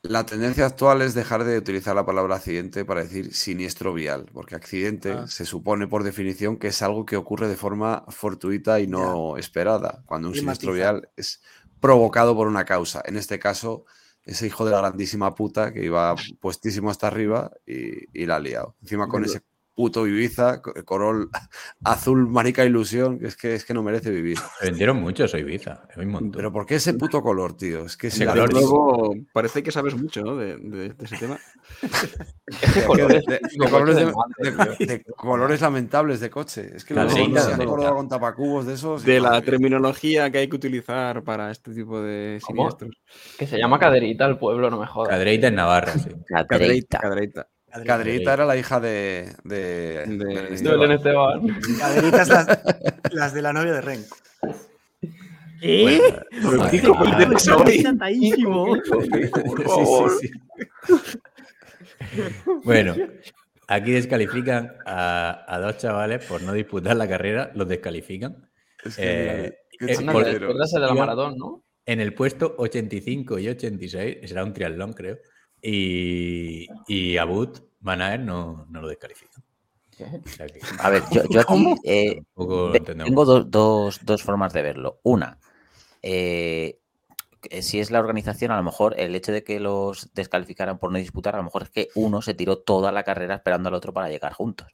La 0.04 0.26
tendencia 0.26 0.66
actual 0.66 1.02
es 1.02 1.14
dejar 1.14 1.44
de 1.44 1.58
utilizar 1.58 1.96
la 1.96 2.06
palabra 2.06 2.36
accidente 2.36 2.86
para 2.86 3.04
decir 3.04 3.34
siniestro 3.34 3.94
vial, 3.94 4.28
porque 4.32 4.56
accidente 4.56 5.12
ah. 5.12 5.28
se 5.28 5.46
supone 5.46 5.88
por 5.88 6.04
definición 6.04 6.58
que 6.58 6.68
es 6.68 6.82
algo 6.82 7.06
que 7.06 7.18
ocurre 7.18 7.50
de 7.50 7.58
forma 7.58 8.06
fortuita 8.08 8.80
y 8.80 8.88
no 8.88 9.36
esperada, 9.38 10.04
cuando 10.06 10.30
un 10.30 10.36
siniestro 10.36 10.72
vial 10.72 11.10
es 11.18 11.42
provocado 11.82 12.36
por 12.36 12.48
una 12.48 12.64
causa. 12.64 13.02
En 13.06 13.18
este 13.18 13.40
caso, 13.40 13.86
ese 14.24 14.48
hijo 14.48 14.64
de 14.64 14.72
la 14.72 14.80
grandísima 14.80 15.36
puta 15.36 15.74
que 15.74 15.84
iba 15.84 16.16
puestísimo 16.40 16.90
hasta 16.90 17.08
arriba 17.08 17.52
y, 17.66 18.06
y 18.14 18.26
la 18.26 18.38
ha 18.38 18.40
liado. 18.40 18.76
Encima 18.82 19.08
con 19.10 19.26
ese 19.26 19.42
puto 19.78 20.08
Ibiza, 20.08 20.60
Corol 20.86 21.30
azul, 21.84 22.28
manica 22.28 22.66
ilusión, 22.66 23.20
que 23.20 23.28
es 23.28 23.38
que, 23.38 23.54
es 23.54 23.64
que 23.64 23.76
no 23.76 23.84
merece 23.84 24.10
vivir. 24.10 24.40
vendieron 24.60 25.00
mucho 25.00 25.26
eso 25.26 25.38
Ibiza, 25.38 25.88
Pero 26.34 26.52
¿por 26.52 26.66
qué 26.66 26.76
ese 26.76 26.96
puto 26.96 27.22
color, 27.22 27.56
tío? 27.56 27.86
Es 27.86 27.96
que 27.96 28.08
ese 28.08 28.26
color 28.26 28.50
parece 29.32 29.62
que 29.62 29.72
sabes 29.72 29.96
mucho, 29.96 30.24
¿no? 30.24 30.36
De, 30.36 30.96
ese 31.00 31.18
tema. 31.18 31.38
de, 34.80 35.04
colores, 35.16 35.62
lamentables 35.62 36.22
de 36.22 36.32
coche. 36.32 36.72
Es 36.76 36.84
que 36.84 36.96
lo 36.96 37.08
se 37.08 37.22
han 37.22 37.62
acordado 37.62 37.98
con 37.98 38.10
tapacubos 38.10 38.66
de 38.66 38.74
esos. 38.74 39.04
De 39.04 39.20
la 39.20 39.40
terminología 39.44 40.32
que 40.32 40.40
hay 40.40 40.50
que 40.50 40.56
utilizar 40.56 41.24
para 41.24 41.52
este 41.52 41.72
tipo 41.76 42.02
de 42.02 42.40
siniestros. 42.44 42.96
Que 43.38 43.46
se 43.46 43.60
llama 43.60 43.78
caderita 43.78 44.26
el 44.26 44.40
pueblo, 44.40 44.72
no 44.72 44.80
me 44.80 44.88
jodas. 44.88 45.10
Caderita 45.10 45.50
en 45.50 45.56
Navarra, 45.56 45.94
sí. 45.94 46.10
Caderita. 46.50 46.98
caderita. 46.98 47.48
Cadrita 47.86 48.34
era 48.34 48.46
la 48.46 48.58
hija 48.58 48.80
de. 48.80 49.34
de, 49.44 50.06
de, 50.06 50.94
Esteban. 50.94 51.48
Caderitas 51.80 52.30
las, 52.30 52.48
las 53.12 53.34
de 53.34 53.42
la 53.42 53.52
novia 53.54 53.74
de 53.74 53.82
Renko. 53.82 54.16
¿Qué? 55.60 56.00
Bueno, 56.42 56.70
¿Qué 56.70 56.80
Por 56.82 56.96
favor. 59.64 60.12
Sí, 60.20 60.30
sí, 60.88 60.94
sí. 61.04 61.20
bueno, 62.64 62.96
aquí 63.68 63.92
descalifican 63.92 64.74
a, 64.86 65.60
dos 65.62 65.78
chavales 65.78 66.26
por 66.26 66.42
no 66.44 66.54
disputar 66.54 66.96
la 66.96 67.08
carrera, 67.08 67.52
los 67.56 67.68
descalifican. 67.68 68.48
Es 68.84 68.96
que, 68.96 69.46
eh, 69.46 69.58
es 69.80 70.02
por, 70.04 70.24
de 70.24 70.40
la 70.80 70.94
maratón, 70.94 71.36
¿no? 71.38 71.64
En 71.86 72.00
el 72.02 72.14
puesto 72.14 72.54
85 72.58 73.40
y 73.40 73.48
86, 73.48 74.18
será 74.26 74.44
un 74.44 74.54
triatlón, 74.54 74.94
creo. 74.94 75.18
Y, 75.62 76.68
y 76.88 77.18
Abud 77.18 77.58
Manaer 77.82 78.20
no, 78.20 78.66
no 78.70 78.82
lo 78.82 78.88
descalifican. 78.88 79.44
A 80.80 80.90
ver, 80.90 81.02
yo, 81.12 81.42
aquí 81.42 81.76
eh, 81.84 82.22
tengo 82.36 83.26
dos, 83.26 84.00
dos, 84.04 84.24
formas 84.24 84.54
de 84.54 84.62
verlo. 84.62 85.00
Una, 85.04 85.40
eh, 86.04 86.78
si 87.62 87.80
es 87.80 87.92
la 87.92 88.00
organización, 88.00 88.52
a 88.52 88.58
lo 88.58 88.64
mejor 88.64 89.00
el 89.00 89.16
hecho 89.16 89.32
de 89.32 89.44
que 89.44 89.60
los 89.60 90.14
descalificaran 90.14 90.78
por 90.78 90.92
no 90.92 91.00
disputar, 91.00 91.36
a 91.36 91.40
lo 91.40 91.44
mejor 91.44 91.64
es 91.64 91.70
que 91.70 91.90
uno 91.96 92.22
se 92.22 92.34
tiró 92.34 92.60
toda 92.60 92.92
la 92.92 93.04
carrera 93.04 93.36
esperando 93.36 93.70
al 93.70 93.76
otro 93.76 93.94
para 93.94 94.10
llegar 94.10 94.34
juntos. 94.34 94.68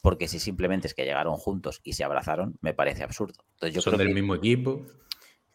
Porque 0.00 0.28
si 0.28 0.38
simplemente 0.38 0.86
es 0.86 0.94
que 0.94 1.04
llegaron 1.04 1.36
juntos 1.36 1.80
y 1.84 1.92
se 1.92 2.04
abrazaron, 2.04 2.56
me 2.62 2.72
parece 2.72 3.02
absurdo. 3.02 3.44
Entonces, 3.54 3.74
yo 3.74 3.82
Son 3.82 3.98
del 3.98 4.14
mismo 4.14 4.34
equipo. 4.34 4.86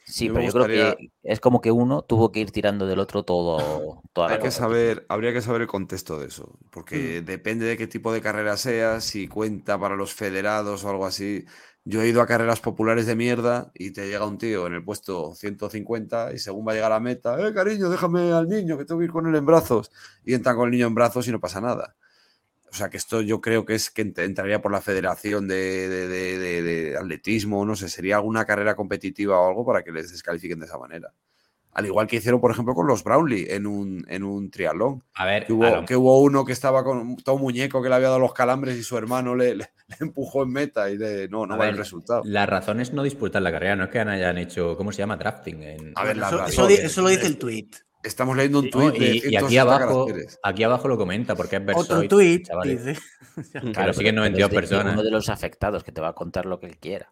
Sí, 0.08 0.30
pero 0.30 0.46
yo 0.46 0.52
creo 0.52 0.96
que 0.98 1.12
es 1.24 1.40
como 1.40 1.62
que 1.62 1.72
uno 1.72 2.04
tuvo 2.04 2.32
que 2.32 2.40
ir 2.40 2.52
tirando 2.52 2.86
del 2.86 3.00
otro 3.00 3.24
todo. 3.24 4.04
Toda 4.14 4.30
Hay 4.30 4.40
que 4.40 4.52
saber, 4.52 5.04
habría 5.10 5.34
que 5.34 5.42
saber 5.42 5.64
el 5.64 5.68
contexto 5.68 6.20
de 6.20 6.28
eso, 6.28 6.60
porque 6.70 7.22
mm. 7.22 7.26
depende 7.26 7.66
de 7.66 7.76
qué 7.76 7.88
tipo 7.88 8.14
de 8.14 8.22
carrera 8.22 8.56
sea, 8.56 9.02
si 9.02 9.28
cuenta 9.28 9.80
para 9.80 9.96
los 9.96 10.14
federados 10.14 10.84
o 10.84 10.90
algo 10.90 11.08
así. 11.08 11.46
Yo 11.86 12.02
he 12.02 12.08
ido 12.08 12.22
a 12.22 12.28
carreras 12.28 12.62
populares 12.62 13.08
de 13.08 13.16
mierda 13.16 13.72
y 13.74 13.92
te 13.92 14.08
llega 14.08 14.26
un 14.26 14.38
tío 14.38 14.68
en 14.68 14.74
el 14.74 14.84
puesto 14.84 15.34
150 15.36 16.34
y 16.34 16.40
según 16.40 16.68
va 16.68 16.72
a 16.72 16.76
llegar 16.76 16.92
a 16.92 16.96
la 16.96 17.00
meta, 17.00 17.40
eh, 17.48 17.54
cariño, 17.54 17.90
déjame 17.90 18.32
al 18.32 18.48
niño 18.48 18.78
que 18.78 18.86
tengo 18.86 19.00
que 19.00 19.06
ir 19.06 19.12
con 19.12 19.28
él 19.28 19.36
en 19.36 19.46
brazos. 19.46 19.92
Y 20.24 20.34
entran 20.36 20.56
con 20.56 20.66
el 20.66 20.72
niño 20.72 20.88
en 20.88 20.96
brazos 20.96 21.28
y 21.28 21.32
no 21.32 21.40
pasa 21.40 21.62
nada. 21.62 21.96
O 22.72 22.74
sea 22.76 22.90
que 22.90 22.98
esto 22.98 23.22
yo 23.22 23.42
creo 23.42 23.66
que 23.66 23.76
es 23.76 23.90
que 23.90 24.02
entraría 24.02 24.62
por 24.62 24.72
la 24.72 24.82
federación 24.82 25.48
de, 25.48 26.96
atletismo, 27.00 27.66
no 27.66 27.76
sé, 27.76 27.90
sería 27.90 28.18
alguna 28.18 28.46
carrera 28.46 28.76
competitiva 28.76 29.40
o 29.40 29.48
algo 29.48 29.66
para 29.66 29.84
que 29.84 29.92
les 29.92 30.12
descalifiquen 30.12 30.60
de 30.60 30.66
esa 30.66 30.78
manera. 30.78 31.14
Al 31.76 31.86
igual 31.86 32.08
que 32.08 32.16
hicieron, 32.16 32.40
por 32.40 32.52
ejemplo, 32.52 32.74
con 32.74 32.88
los 32.88 33.04
Brownlee 33.04 33.48
en 33.50 33.68
un, 33.68 34.06
en 34.08 34.24
un 34.24 34.50
triatlón. 34.50 35.04
A 35.14 35.26
ver, 35.26 35.46
que 35.46 35.52
hubo, 35.52 35.86
que 35.86 35.98
hubo, 35.98 36.22
uno 36.22 36.46
que 36.46 36.54
estaba 36.54 36.86
con 36.86 37.18
todo 37.18 37.38
muñeco 37.38 37.84
que 37.84 37.90
le 37.90 37.96
había 37.96 38.08
dado 38.08 38.20
los 38.20 38.34
calambres 38.34 38.78
y 38.78 38.84
su 38.84 38.98
hermano 38.98 39.36
le, 39.36 39.58
empujó 40.00 40.44
en 40.44 40.52
meta 40.52 40.90
y 40.90 40.96
de, 40.96 41.28
no, 41.28 41.46
no 41.46 41.58
va 41.58 41.68
el 41.68 41.76
resultado. 41.76 42.22
La 42.24 42.46
razón 42.46 42.80
es 42.80 42.94
no 42.94 43.04
disputar 43.04 43.42
la 43.42 43.52
carrera, 43.52 43.76
no 43.76 43.84
es 43.84 43.90
que 43.90 44.00
hayan 44.00 44.38
hecho, 44.38 44.78
¿cómo 44.78 44.94
se 44.94 45.00
llama? 45.00 45.18
Drafting. 45.18 45.94
A 45.96 46.04
ver, 46.06 46.18
eso, 46.18 46.46
eso, 46.46 47.02
lo 47.02 47.10
dice 47.10 47.28
el 47.28 47.38
tweet. 47.38 47.68
Estamos 48.06 48.38
leyendo 48.38 48.60
un 48.60 48.70
tuit 48.70 48.96
y, 49.26 49.36
aquí 49.36 49.58
abajo, 49.58 50.08
aquí 50.44 50.64
abajo 50.64 50.88
lo 50.88 50.98
comenta 50.98 51.36
porque 51.36 51.56
es 51.56 51.66
Versoit, 51.66 51.92
Otro 51.92 52.08
tuit 52.08 52.48
dice. 52.64 52.98
Claro, 53.74 53.94
siguen 53.94 54.16
92 54.16 54.50
personas. 54.50 54.94
Uno 54.94 55.04
de 55.04 55.12
los 55.12 55.28
afectados 55.30 55.84
que 55.84 55.92
te 55.92 56.02
va 56.02 56.10
a 56.10 56.14
contar 56.14 56.46
lo 56.46 56.60
que 56.60 56.68
él 56.68 56.78
quiera. 56.78 57.12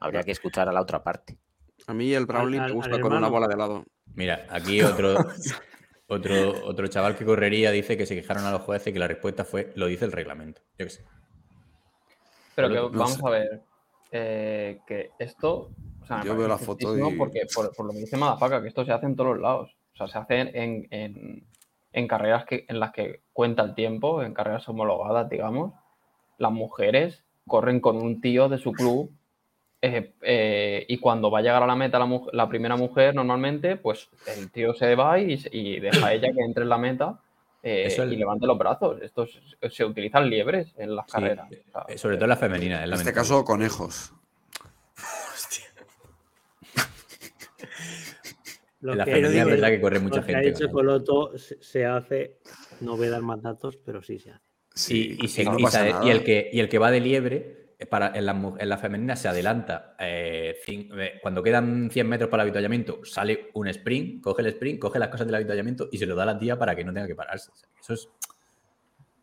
Habría 0.00 0.22
que 0.22 0.32
escuchar 0.32 0.68
a 0.68 0.72
la 0.72 0.80
otra 0.80 1.04
parte. 1.04 1.38
A 1.86 1.94
mí 1.94 2.12
el 2.14 2.26
Brownlee 2.26 2.60
me 2.60 2.72
gusta 2.72 2.98
con 3.00 3.12
una 3.12 3.28
bola 3.28 3.46
de 3.46 3.56
lado. 3.56 3.84
Mira, 4.14 4.46
aquí 4.50 4.82
otro, 4.82 5.16
otro, 6.06 6.64
otro 6.64 6.86
chaval 6.88 7.16
que 7.16 7.24
correría 7.24 7.70
dice 7.70 7.96
que 7.96 8.06
se 8.06 8.14
quejaron 8.14 8.44
a 8.44 8.50
los 8.50 8.62
jueces 8.62 8.88
y 8.88 8.92
que 8.92 8.98
la 8.98 9.08
respuesta 9.08 9.44
fue 9.44 9.72
lo 9.76 9.86
dice 9.86 10.04
el 10.04 10.12
reglamento. 10.12 10.62
Yo 10.78 10.86
qué 10.86 10.90
sé. 10.90 11.04
Pero 12.54 12.68
que 12.68 12.96
vamos 12.96 13.22
a 13.24 13.30
ver 13.30 13.62
eh, 14.10 14.80
que 14.86 15.10
esto. 15.18 15.70
Yo 16.24 16.36
veo 16.36 16.48
la 16.48 16.58
foto 16.58 16.96
y... 16.96 17.16
Porque 17.16 17.46
por, 17.54 17.74
por, 17.74 17.86
lo 17.86 17.92
que 17.92 18.00
dice 18.00 18.16
Madafaka, 18.16 18.60
que 18.60 18.68
esto 18.68 18.84
se 18.84 18.92
hace 18.92 19.06
en 19.06 19.16
todos 19.16 19.30
los 19.30 19.40
lados. 19.40 19.76
O 19.94 19.96
sea, 19.96 20.06
se 20.06 20.18
hace 20.18 20.50
en, 21.92 22.08
carreras 22.08 22.44
que, 22.44 22.64
en 22.68 22.80
las 22.80 22.92
que 22.92 23.20
cuenta 23.32 23.62
el 23.62 23.74
tiempo, 23.74 24.22
en 24.22 24.34
carreras 24.34 24.68
homologadas, 24.68 25.28
digamos. 25.28 25.74
Las 26.38 26.52
mujeres 26.52 27.24
corren 27.46 27.80
con 27.80 27.96
un 27.96 28.20
tío 28.20 28.48
de 28.48 28.58
su 28.58 28.72
club 28.72 29.10
eh, 29.82 30.14
eh, 30.22 30.86
y 30.88 30.98
cuando 30.98 31.30
va 31.30 31.40
a 31.40 31.42
llegar 31.42 31.62
a 31.62 31.66
la 31.66 31.76
meta 31.76 31.98
la, 32.32 32.48
primera 32.48 32.76
mujer, 32.76 33.14
normalmente, 33.14 33.76
pues 33.76 34.08
el 34.36 34.50
tío 34.50 34.74
se 34.74 34.94
va 34.94 35.18
y, 35.18 35.80
deja 35.80 36.06
a 36.06 36.14
ella 36.14 36.28
que 36.32 36.40
entre 36.44 36.62
en 36.62 36.68
la 36.68 36.78
meta 36.78 37.20
eh, 37.62 37.94
y 38.10 38.16
levante 38.16 38.46
los 38.46 38.56
brazos. 38.56 39.02
Esto 39.02 39.26
se 39.70 39.84
utilizan 39.84 40.30
liebres 40.30 40.72
en 40.78 40.96
las 40.96 41.06
carreras. 41.06 41.48
sobre 41.96 42.16
todo 42.16 42.26
la 42.28 42.36
femenina. 42.36 42.84
En 42.84 42.92
este 42.92 43.12
caso, 43.12 43.44
conejos. 43.44 44.14
Lo 48.82 48.96
la 48.96 49.04
que, 49.04 49.12
femenina 49.12 49.42
es 49.42 49.46
verdad 49.46 49.68
que 49.68 49.80
corre 49.80 50.00
mucha 50.00 50.22
gente. 50.22 50.42
Que 50.42 50.48
ha 50.48 50.52
dicho 50.52 50.68
Coloto 50.70 51.32
se 51.38 51.86
hace, 51.86 52.38
no 52.80 52.96
voy 52.96 53.06
a 53.06 53.10
dar 53.10 53.22
más 53.22 53.40
datos, 53.40 53.76
pero 53.76 54.02
sí 54.02 54.18
se 54.18 54.32
hace. 54.32 54.44
Sí, 54.74 55.16
y, 55.20 55.26
y, 55.26 56.10
el 56.10 56.24
que, 56.24 56.50
y 56.52 56.58
el 56.58 56.68
que 56.68 56.78
va 56.78 56.90
de 56.90 57.00
liebre, 57.00 57.62
eh, 57.78 57.86
para, 57.86 58.12
en, 58.14 58.26
la, 58.26 58.32
en 58.58 58.68
la 58.68 58.78
femenina 58.78 59.14
se 59.14 59.28
adelanta. 59.28 59.94
Eh, 60.00 60.56
eh, 60.66 61.18
cuando 61.22 61.42
quedan 61.42 61.90
100 61.90 62.08
metros 62.08 62.28
para 62.28 62.42
el 62.42 62.48
avituallamiento, 62.48 63.04
sale 63.04 63.50
un 63.54 63.68
sprint, 63.68 64.20
coge 64.22 64.42
el 64.42 64.48
sprint, 64.48 64.80
coge 64.80 64.98
las 64.98 65.08
cosas 65.08 65.26
del 65.26 65.36
avituallamiento 65.36 65.88
y 65.92 65.98
se 65.98 66.06
lo 66.06 66.16
da 66.16 66.24
a 66.24 66.26
la 66.26 66.38
tía 66.38 66.58
para 66.58 66.74
que 66.74 66.84
no 66.84 66.92
tenga 66.92 67.06
que 67.06 67.14
pararse. 67.14 67.52
Eso 67.80 67.94
es. 67.94 68.08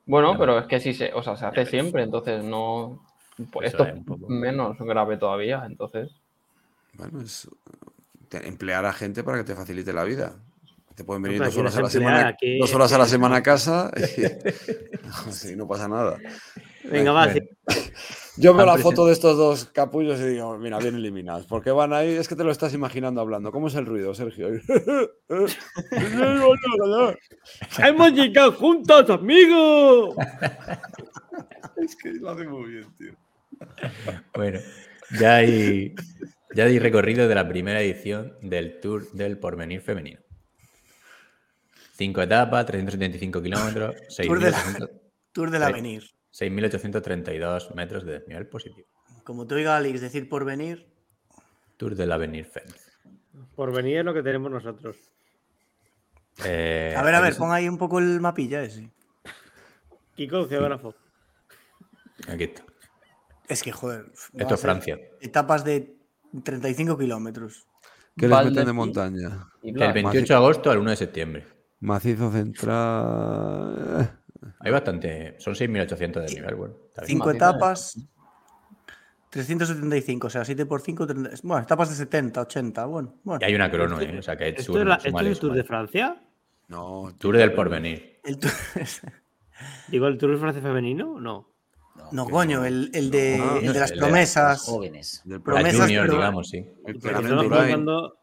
Bueno, 0.06 0.38
pero 0.40 0.58
es 0.60 0.68
que 0.68 0.80
sí 0.80 0.94
se, 0.94 1.12
o 1.14 1.22
sea, 1.22 1.36
se 1.36 1.46
hace 1.46 1.66
siempre, 1.66 2.04
entonces 2.04 2.44
no. 2.44 3.06
Pues 3.52 3.72
esto 3.72 3.86
es 3.86 3.96
menos 4.28 4.78
grave 4.80 5.18
todavía, 5.18 5.64
entonces. 5.66 6.12
Bueno, 6.94 7.22
es 7.22 7.48
emplear 8.32 8.86
a 8.86 8.94
gente 8.94 9.24
para 9.24 9.38
que 9.40 9.44
te 9.44 9.56
facilite 9.56 9.94
la 9.94 10.04
vida. 10.04 10.36
Te 10.96 11.06
pueden 11.06 11.24
venir 11.24 11.42
dos 11.42 11.56
horas, 11.56 11.78
a 11.78 11.82
la, 11.82 11.90
semana, 11.90 12.38
dos 12.60 12.74
horas 12.74 12.92
a 12.92 12.98
la 12.98 13.06
semana 13.06 13.38
a 13.38 13.44
casa 13.44 13.90
y, 13.96 15.56
no 15.56 15.66
pasa 15.66 15.88
nada. 15.88 16.18
Venga, 16.84 17.14
va. 17.14 17.30
Yo 18.38 18.54
veo 18.54 18.66
la 18.66 18.78
foto 18.78 19.06
de 19.06 19.14
estos 19.14 19.38
dos 19.38 19.66
capullos 19.66 20.20
y 20.20 20.28
digo, 20.28 20.58
mira, 20.58 20.78
bien 20.80 20.96
eliminados. 20.96 21.46
Porque 21.46 21.72
van 21.72 21.92
ahí, 21.92 22.16
es 22.16 22.28
que 22.28 22.36
te 22.36 22.44
lo 22.46 22.52
estás 22.52 22.74
imaginando 22.74 23.20
hablando. 23.20 23.52
¿Cómo 23.52 23.68
es 23.68 23.76
el 23.76 23.86
ruido, 23.86 24.14
Sergio? 24.14 24.48
¡Hemos 27.78 28.12
llegado 28.14 28.52
juntos, 28.54 29.10
amigos! 29.10 30.16
es 31.78 31.96
que 31.98 32.12
lo 32.14 32.30
hace 32.30 32.46
muy 32.46 32.72
bien, 32.72 32.86
tío. 32.98 33.14
Bueno, 34.34 34.60
ya 35.20 35.36
hay, 35.36 35.94
ya 36.56 36.66
di 36.66 36.80
recorrido 36.80 37.28
de 37.28 37.36
la 37.36 37.48
primera 37.48 37.82
edición 37.82 38.38
del 38.42 38.80
Tour 38.80 39.12
del 39.12 39.38
Porvenir 39.38 39.82
Femenino. 39.82 40.22
Cinco 41.94 42.22
etapas, 42.22 42.66
375 42.66 43.42
kilómetros, 43.42 43.96
Tour, 44.18 44.40
de 44.40 44.54
Tour 45.34 45.52
del 45.52 45.64
Avenir. 45.64 46.04
6.832 46.32 47.74
metros 47.76 48.06
de 48.06 48.14
desnivel 48.14 48.48
positivo. 48.48 48.88
Como 49.24 49.46
tú 49.46 49.56
oiga, 49.56 49.76
Alex, 49.76 50.02
decir 50.02 50.30
Porvenir. 50.30 50.88
Tour 51.78 51.96
del 51.96 52.12
Avenir 52.12 52.46
Femenino. 52.46 52.78
Porvenir 53.56 53.98
es 54.00 54.06
lo 54.06 54.14
que 54.14 54.24
tenemos 54.24 54.52
nosotros. 54.52 54.98
Eh, 56.46 56.94
a 56.96 57.04
ver, 57.04 57.16
a 57.16 57.22
ver, 57.22 57.36
pon 57.36 57.52
ahí 57.52 57.68
un 57.68 57.78
poco 57.78 58.00
el 58.00 58.22
mapilla 58.22 58.64
ese. 58.64 58.90
Kiko, 60.16 60.48
geógrafo. 60.48 60.96
Aquí 62.28 62.46
está. 62.46 62.64
Es 63.48 63.64
que, 63.64 63.72
joder. 63.72 64.06
Esto 64.38 64.56
es 64.56 64.62
Francia. 64.62 65.00
Etapas 65.22 65.66
de 65.66 65.99
35 66.44 66.98
kilómetros. 66.98 67.68
¿Qué 68.16 68.28
les 68.28 68.46
meten 68.46 68.66
de 68.66 68.74
montaña? 68.74 69.48
Del 69.62 69.94
28 69.94 70.26
de 70.26 70.34
agosto 70.34 70.72
al 70.72 70.80
1 70.80 70.90
de 70.92 70.96
septiembre. 70.96 71.46
Macizo 71.80 72.32
central. 72.32 74.20
Hay 74.60 74.72
bastante. 74.72 75.36
Son 75.40 75.54
6.800 75.54 76.26
de 76.26 76.36
nivel, 76.36 76.56
bueno. 76.56 76.74
Cinco 77.06 77.32
etapas. 77.32 77.98
375, 79.30 80.28
o 80.28 80.30
sea, 80.30 80.44
7 80.44 80.66
por 80.66 80.82
5, 80.82 81.08
bueno, 81.44 81.62
etapas 81.62 81.90
de 81.90 81.96
70, 81.96 82.42
80, 82.42 82.86
bueno. 82.86 83.14
Y 83.40 83.44
hay 83.44 83.54
una 83.54 83.70
crono, 83.70 84.02
¿eh? 84.02 84.18
O 84.18 84.22
sea, 84.24 84.36
que 84.36 84.46
hay 84.46 84.54
¿Esto, 84.58 84.82
es, 84.82 85.06
¿esto 85.06 85.20
es 85.20 85.28
el 85.28 85.40
Tour 85.40 85.54
de 85.54 85.64
Francia? 85.64 86.24
No, 86.68 87.14
Tour 87.18 87.38
del 87.38 87.54
Porvenir. 87.54 88.20
El 88.24 88.40
tour... 88.40 88.52
Digo, 89.90 90.08
¿el 90.08 90.18
Tour 90.18 90.32
de 90.32 90.38
Francia 90.38 90.62
femenino? 90.62 91.20
No. 91.20 91.49
No, 92.12 92.26
coño, 92.26 92.66
el, 92.66 92.90
el, 92.94 93.12
de, 93.12 93.36
el 93.62 93.74
de 93.74 93.80
las 93.80 93.92
promesas. 93.92 94.62
jóvenes. 94.62 95.24
promesas, 95.44 95.82
junior, 95.82 96.10
digamos, 96.10 96.50
sí. 96.50 96.66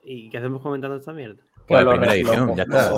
¿Y 0.04 0.30
qué 0.30 0.38
hacemos 0.38 0.62
comentando 0.62 0.96
esta 0.96 1.12
mierda? 1.12 1.42
Pues 1.66 1.84
la 1.84 1.90
primera 1.90 2.14
edición, 2.14 2.56
ya 2.56 2.62
está. 2.62 2.92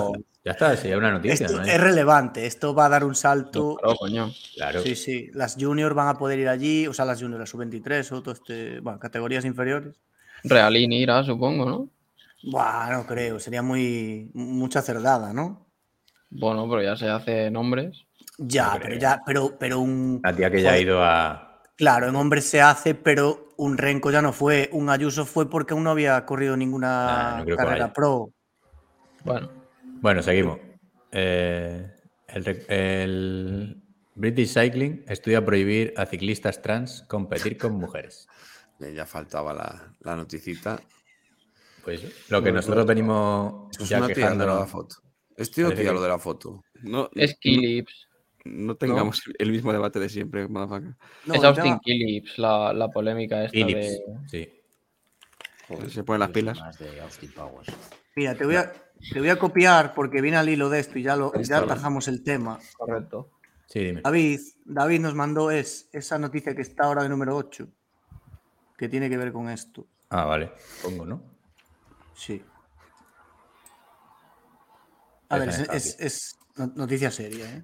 Ya 0.45 0.51
está, 0.51 0.77
sería 0.77 0.97
una 0.97 1.11
noticia. 1.11 1.45
Esto 1.45 1.61
es 1.61 1.81
relevante, 1.81 2.45
esto 2.45 2.73
va 2.73 2.85
a 2.85 2.89
dar 2.89 3.03
un 3.03 3.13
salto. 3.13 3.75
Claro, 3.75 3.97
coño. 3.97 4.31
Claro. 4.55 4.81
Sí, 4.81 4.95
sí. 4.95 5.29
Las 5.33 5.57
juniors 5.59 5.93
van 5.93 6.07
a 6.07 6.17
poder 6.17 6.39
ir 6.39 6.47
allí, 6.47 6.87
o 6.87 6.93
sea, 6.93 7.03
las 7.03 7.19
juniors, 7.19 7.41
las 7.41 7.49
sub-23 7.49 8.11
o 8.13 8.21
todo 8.21 8.33
este, 8.33 8.79
bueno, 8.79 8.99
categorías 8.99 9.43
inferiores. 9.43 9.99
Realini 10.43 11.01
irá, 11.01 11.23
supongo, 11.23 11.65
¿no? 11.65 11.89
Bueno, 12.43 12.99
no 12.99 13.05
creo, 13.05 13.39
sería 13.39 13.61
muy 13.61 14.31
mucha 14.33 14.81
cerdada, 14.81 15.33
¿no? 15.33 15.67
Bueno, 16.29 16.69
pero 16.69 16.83
ya 16.83 16.95
se 16.95 17.09
hace 17.09 17.51
nombres. 17.51 18.05
Ya, 18.41 18.79
pero 18.81 18.95
ya, 18.95 19.21
pero, 19.25 19.57
pero 19.59 19.79
un. 19.79 20.21
La 20.23 20.33
tía 20.33 20.49
que 20.49 20.61
ya 20.61 20.71
ha 20.71 20.79
ido 20.79 21.03
a. 21.03 21.61
Claro, 21.75 22.07
en 22.07 22.15
hombres 22.15 22.45
se 22.45 22.61
hace, 22.61 22.95
pero 22.95 23.49
un 23.57 23.77
Renko 23.77 24.11
ya 24.11 24.21
no 24.21 24.31
fue. 24.31 24.69
Un 24.71 24.89
Ayuso 24.89 25.25
fue 25.25 25.49
porque 25.49 25.73
aún 25.73 25.83
no 25.83 25.91
había 25.91 26.25
corrido 26.25 26.55
ninguna 26.55 27.39
ah, 27.39 27.45
carrera 27.45 27.91
pro. 27.91 28.31
Bueno. 29.23 29.49
Bueno, 30.01 30.21
seguimos. 30.23 30.59
Eh, 31.11 31.91
el, 32.27 33.81
British 34.15 34.53
Cycling 34.53 35.03
estudia 35.07 35.43
prohibir 35.43 35.93
a 35.97 36.05
ciclistas 36.05 36.61
trans 36.61 37.03
competir 37.07 37.57
con 37.57 37.73
mujeres. 37.73 38.27
Ya 38.79 39.05
faltaba 39.05 39.53
la, 39.53 39.93
la 39.99 40.15
noticita. 40.15 40.79
Pues 41.83 42.29
lo 42.29 42.41
que 42.41 42.49
nosotros 42.49 42.85
venimos 42.85 43.77
ya 43.77 44.07
quejando 44.07 44.45
la 44.45 44.65
foto. 44.65 44.95
Es 45.35 45.51
tío 45.51 45.73
tía 45.73 45.91
lo 45.91 46.01
de 46.01 46.07
la 46.07 46.17
foto. 46.17 46.63
No, 46.83 47.09
es 47.13 47.37
Kilips. 47.39 48.08
No 48.51 48.75
tengamos 48.75 49.23
el 49.37 49.51
mismo 49.51 49.71
debate 49.71 49.99
de 49.99 50.09
siempre, 50.09 50.47
No, 50.47 50.83
es 51.33 51.43
Austin 51.43 51.79
Kilips, 51.79 52.37
la, 52.37 52.73
la, 52.73 52.89
polémica 52.89 53.45
esta 53.45 53.57
de... 53.57 53.99
Sí. 54.27 54.49
se 55.89 56.03
ponen 56.03 56.19
las 56.21 56.29
pilas. 56.31 56.59
Mira, 58.15 58.35
te 58.35 58.45
voy, 58.45 58.55
a, 58.55 58.71
te 59.11 59.19
voy 59.19 59.29
a 59.29 59.37
copiar 59.37 59.93
porque 59.93 60.21
viene 60.21 60.37
al 60.37 60.49
hilo 60.49 60.69
de 60.69 60.79
esto 60.79 60.99
y 60.99 61.03
ya, 61.03 61.15
lo, 61.15 61.33
ya 61.41 61.59
atajamos 61.59 62.07
el 62.07 62.23
tema. 62.23 62.59
Correcto. 62.77 63.31
Sí, 63.67 63.79
dime. 63.79 64.01
David, 64.01 64.39
David 64.65 64.99
nos 64.99 65.13
mandó 65.13 65.51
es, 65.51 65.89
esa 65.93 66.17
noticia 66.17 66.55
que 66.55 66.63
está 66.63 66.85
ahora 66.85 67.03
de 67.03 67.09
número 67.09 67.35
8, 67.35 67.67
que 68.77 68.89
tiene 68.89 69.09
que 69.09 69.17
ver 69.17 69.31
con 69.31 69.47
esto. 69.49 69.85
Ah, 70.09 70.25
vale. 70.25 70.51
Pongo, 70.81 71.05
¿no? 71.05 71.21
Sí. 72.15 72.43
A 75.29 75.37
ver, 75.37 75.49
es, 75.49 76.37
noticia 76.75 77.11
seria, 77.11 77.45
¿eh? 77.45 77.63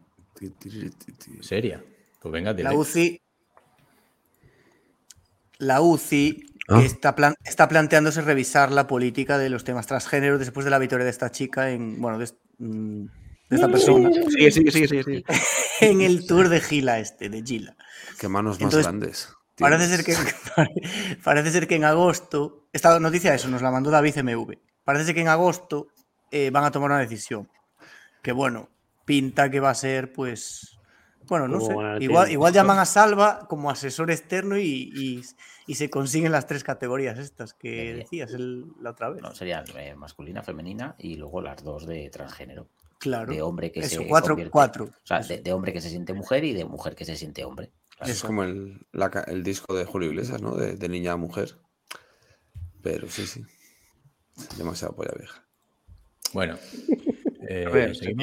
¿Seria? 1.41 1.83
Pues 2.21 2.31
venga, 2.31 2.53
La 2.53 2.73
UCI. 2.73 3.21
La 5.57 5.81
UCI 5.81 6.43
ah. 6.69 6.81
está, 6.83 7.15
está 7.43 7.67
planteándose 7.67 8.21
revisar 8.21 8.71
la 8.71 8.87
política 8.87 9.37
de 9.37 9.49
los 9.49 9.63
temas 9.63 9.87
transgénero 9.87 10.37
después 10.37 10.65
de 10.65 10.71
la 10.71 10.79
victoria 10.79 11.05
de 11.05 11.11
esta 11.11 11.31
chica 11.31 11.71
en. 11.71 12.01
Bueno, 12.01 12.17
de, 12.17 12.29
mm, 12.57 13.05
esta 13.49 13.69
persona. 13.69 14.09
Sí, 14.11 14.51
sí, 14.51 14.63
sí, 14.71 14.87
sí, 14.87 15.03
sí. 15.03 15.23
en 15.81 16.01
el 16.01 16.25
tour 16.25 16.49
de 16.49 16.61
Gila 16.61 16.99
este, 16.99 17.29
de 17.29 17.43
Gila. 17.43 17.75
Qué 18.19 18.27
manos 18.27 18.59
más 18.59 18.75
grandes. 18.75 19.29
Parece 19.57 19.87
ser, 19.87 20.03
que, 20.03 20.15
parece 21.23 21.51
ser 21.51 21.67
que 21.67 21.75
en 21.75 21.85
agosto, 21.85 22.67
esta 22.73 22.99
noticia 22.99 23.33
eso 23.33 23.47
nos 23.47 23.61
la 23.61 23.71
mandó 23.71 23.89
David 23.89 24.17
MV. 24.17 24.57
Parece 24.83 25.13
que 25.13 25.21
en 25.21 25.29
agosto 25.29 25.87
eh, 26.31 26.49
van 26.49 26.65
a 26.65 26.71
tomar 26.71 26.91
una 26.91 26.99
decisión. 26.99 27.49
Que 28.21 28.33
bueno, 28.33 28.69
pinta 29.06 29.49
que 29.49 29.60
va 29.60 29.69
a 29.69 29.76
ser, 29.76 30.11
pues. 30.11 30.77
Bueno, 31.27 31.48
no 31.48 31.61
sé. 31.61 31.73
Igual, 32.02 32.32
igual 32.32 32.53
llaman 32.53 32.80
a 32.80 32.86
Salva 32.86 33.48
como 33.48 33.69
asesor 33.72 34.11
externo 34.11 34.57
y, 34.57 35.23
se 35.68 35.90
consiguen 35.90 36.32
las 36.32 36.45
tres 36.45 36.64
categorías 36.64 37.18
estas 37.18 37.53
que 37.53 37.95
decías 37.95 38.32
la 38.32 38.91
otra 38.91 39.10
vez. 39.10 39.22
No, 39.22 39.34
serían 39.34 39.65
eh, 39.77 39.95
masculina, 39.95 40.44
femenina 40.44 40.95
y 40.99 41.15
luego 41.15 41.41
las 41.41 41.64
dos 41.64 41.88
de 41.88 42.10
transgénero. 42.10 42.68
Claro. 42.99 43.32
De 43.32 43.41
hombre 43.41 43.72
que 43.72 43.84
se 43.84 44.07
cuatro, 44.07 44.38
cuatro. 44.52 44.86
O 44.86 45.07
sea, 45.07 45.19
de, 45.19 45.53
hombre 45.53 45.73
que 45.73 45.82
se 45.82 45.90
siente 45.90 46.14
mujer 46.14 46.44
y 46.44 46.53
de 46.53 46.65
mujer 46.65 46.95
que 46.95 47.06
se 47.06 47.15
siente 47.15 47.44
hombre. 47.44 47.72
Es 48.02 48.23
como 48.23 48.44
el, 48.44 48.86
disco 49.44 49.73
de 49.73 49.86
Julio 49.86 50.10
Iglesias, 50.10 50.41
¿no? 50.41 50.56
De, 50.56 50.90
niña 50.90 51.14
a 51.14 51.18
mujer. 51.18 51.57
Pero 52.82 53.10
sí, 53.10 53.26
sí. 53.26 53.44
Demasiado 54.57 54.95
polla 54.95 55.14
vieja. 55.18 55.44
Bueno. 56.34 56.57
Eh, 57.47 57.65
a 57.67 57.69
ver, 57.69 57.95
sí, 57.95 58.13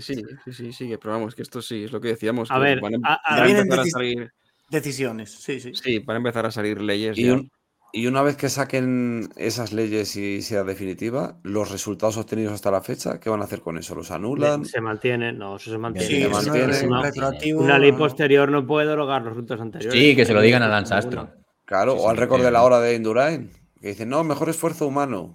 sí, 0.00 0.52
sí, 0.52 0.72
sigue, 0.72 0.98
pero 0.98 1.14
vamos, 1.14 1.34
que 1.34 1.42
esto 1.42 1.60
sí, 1.60 1.84
es 1.84 1.92
lo 1.92 2.00
que 2.00 2.08
decíamos. 2.08 2.50
A 2.50 2.58
ver, 2.58 2.80
van 2.80 2.94
a, 3.04 3.20
empezar 3.48 3.80
a 3.80 3.84
salir... 3.86 4.32
decisiones, 4.70 5.30
sí, 5.30 5.60
sí. 5.60 5.72
Sí, 5.74 6.00
para 6.00 6.18
empezar 6.18 6.46
a 6.46 6.50
salir 6.50 6.80
leyes. 6.80 7.18
Y, 7.18 7.50
y, 7.92 8.06
una 8.06 8.22
vez 8.22 8.36
que 8.36 8.48
saquen 8.48 9.28
esas 9.36 9.72
leyes 9.72 10.14
y 10.16 10.42
sea 10.42 10.62
definitiva, 10.62 11.38
los 11.42 11.70
resultados 11.70 12.16
obtenidos 12.16 12.52
hasta 12.52 12.70
la 12.70 12.80
fecha, 12.80 13.18
¿qué 13.18 13.30
van 13.30 13.40
a 13.40 13.44
hacer 13.44 13.60
con 13.60 13.78
eso? 13.78 13.94
¿Los 13.94 14.10
anulan? 14.10 14.64
Se 14.64 14.80
mantienen, 14.80 15.38
no, 15.38 15.56
eso 15.56 15.70
se 15.70 15.78
mantiene. 15.78 16.06
Sí, 16.06 16.22
se 16.22 16.86
mantiene. 16.86 17.54
Una 17.54 17.78
ley 17.78 17.92
posterior 17.92 18.50
no 18.50 18.66
puede 18.66 18.88
derogar 18.88 19.22
los 19.22 19.32
resultados 19.32 19.62
anteriores. 19.62 20.00
Sí, 20.00 20.14
que 20.14 20.24
se 20.24 20.34
lo 20.34 20.40
digan 20.40 20.62
a 20.62 20.68
Lance 20.68 20.94
Armstrong. 20.94 21.28
Claro, 21.64 21.94
o 21.94 22.10
al 22.10 22.16
récord 22.16 22.42
de 22.42 22.50
la 22.50 22.62
hora 22.62 22.78
de 22.78 22.94
Indurain, 22.94 23.50
que 23.80 23.88
dicen, 23.88 24.10
no, 24.10 24.22
mejor 24.22 24.48
esfuerzo 24.50 24.86
humano. 24.86 25.34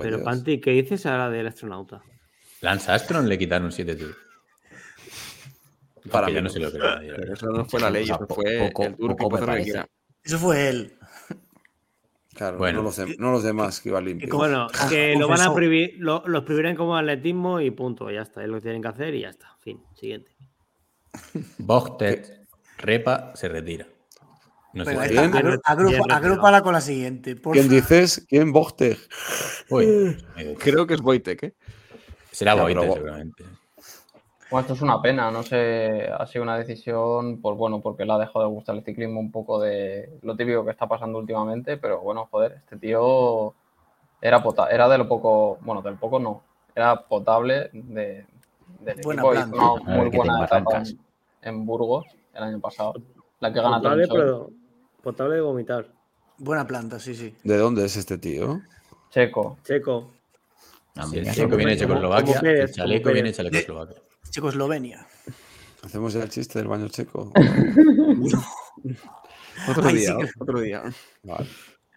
Pero, 0.00 0.22
Panti, 0.22 0.60
¿qué 0.60 0.70
dices 0.72 1.06
ahora 1.06 1.30
del 1.30 1.46
astronauta? 1.46 2.02
Lance 2.60 2.90
Astron 2.90 3.28
le 3.28 3.38
quitaron 3.38 3.72
7 3.72 3.96
tíos. 3.96 4.16
Para 6.10 6.28
mí 6.28 6.40
no 6.40 6.48
sé 6.48 6.58
lo 6.58 6.72
que 6.72 6.78
Pero 6.78 7.34
eso 7.34 7.46
no 7.46 7.64
fue 7.64 7.80
la 7.80 7.90
ley, 7.90 8.04
eso 8.04 8.26
fue 8.28 8.66
el 8.66 8.72
poco 8.72 9.38
Eso 10.24 10.38
fue 10.38 10.68
él. 10.68 10.94
Claro, 12.34 12.58
bueno. 12.58 12.88
no, 13.18 13.32
los 13.32 13.42
demás 13.42 13.80
que 13.80 13.88
iban 13.88 14.04
limpios. 14.04 14.30
Bueno, 14.30 14.68
que 14.88 15.16
lo 15.16 15.26
van 15.26 15.40
a 15.40 15.52
prohibir, 15.52 15.96
lo, 15.98 16.22
los 16.26 16.44
prohibirán 16.44 16.76
como 16.76 16.96
atletismo 16.96 17.60
y 17.60 17.72
punto, 17.72 18.10
ya 18.12 18.22
está, 18.22 18.42
es 18.42 18.48
lo 18.48 18.54
que 18.56 18.60
tienen 18.62 18.80
que 18.80 18.88
hacer 18.88 19.14
y 19.14 19.22
ya 19.22 19.30
está. 19.30 19.56
Fin, 19.58 19.82
siguiente. 19.96 20.30
Bogtet 21.58 22.46
Repa 22.78 23.32
se 23.34 23.48
retira. 23.48 23.88
No 24.72 24.84
sé 24.84 24.96
quién. 25.08 25.32
agrúpala 25.64 26.62
con 26.62 26.74
la 26.74 26.80
siguiente. 26.80 27.34
¿Quién 27.52 27.68
dices? 27.68 28.24
¿Quién 28.28 28.52
Bogtet? 28.52 28.98
Creo 30.58 30.86
que 30.86 30.94
es 30.94 31.00
Wojtek, 31.00 31.42
¿eh? 31.42 31.54
Será 32.38 32.54
Boite, 32.54 32.80
seguramente. 32.80 33.44
Bueno, 34.48 34.60
esto 34.60 34.74
es 34.74 34.82
una 34.82 35.02
pena, 35.02 35.28
no 35.28 35.42
sé, 35.42 36.08
ha 36.08 36.24
sido 36.24 36.44
una 36.44 36.56
decisión, 36.56 37.40
pues 37.40 37.56
bueno, 37.56 37.80
porque 37.80 38.04
le 38.04 38.12
ha 38.12 38.18
dejado 38.18 38.44
de 38.44 38.50
gustar 38.52 38.76
el 38.76 38.84
ciclismo 38.84 39.18
un 39.18 39.32
poco 39.32 39.60
de 39.60 40.20
lo 40.22 40.36
típico 40.36 40.64
que 40.64 40.70
está 40.70 40.86
pasando 40.86 41.18
últimamente, 41.18 41.78
pero 41.78 42.00
bueno, 42.00 42.28
joder, 42.30 42.52
este 42.52 42.76
tío 42.76 43.54
era 44.20 44.40
pota 44.40 44.68
era 44.68 44.88
de 44.88 44.98
lo 44.98 45.08
poco, 45.08 45.58
bueno, 45.62 45.82
del 45.82 45.96
poco 45.96 46.20
no, 46.20 46.44
era 46.76 47.08
potable 47.08 47.70
de, 47.72 48.24
del 48.82 48.98
equipo, 49.00 49.34
hizo 49.34 49.48
una 49.48 49.96
muy 49.96 50.08
buena 50.08 50.44
etapa 50.44 50.84
en, 51.42 51.66
Burgos 51.66 52.06
el 52.34 52.42
año 52.44 52.60
pasado, 52.60 52.94
la 53.40 53.52
que 53.52 53.60
gana 53.60 53.78
potable, 53.78 54.06
pero 54.08 54.50
potable 55.02 55.34
de 55.34 55.40
vomitar. 55.40 55.88
Buena 56.36 56.64
planta, 56.64 57.00
sí, 57.00 57.16
sí. 57.16 57.34
¿De 57.42 57.56
dónde 57.56 57.84
es 57.84 57.96
este 57.96 58.16
tío? 58.16 58.60
Checo. 59.10 59.58
Checo. 59.64 60.17
El 61.12 61.32
checo 61.32 61.56
viene 61.56 61.72
de 61.72 61.78
Checoslovaquia. 61.78 62.40
El 62.40 62.72
chaleco 62.72 63.12
viene 63.12 63.32
de 63.32 63.34
Checoslovaquia. 63.34 64.02
Checoslovenia. 64.30 65.06
¿Hacemos 65.82 66.12
ya 66.12 66.22
el 66.22 66.28
chiste 66.28 66.58
del 66.58 66.68
baño 66.68 66.88
checo? 66.88 67.32
otro 69.68 69.88
día, 69.88 70.16
otro 70.38 70.60
día. 70.60 70.82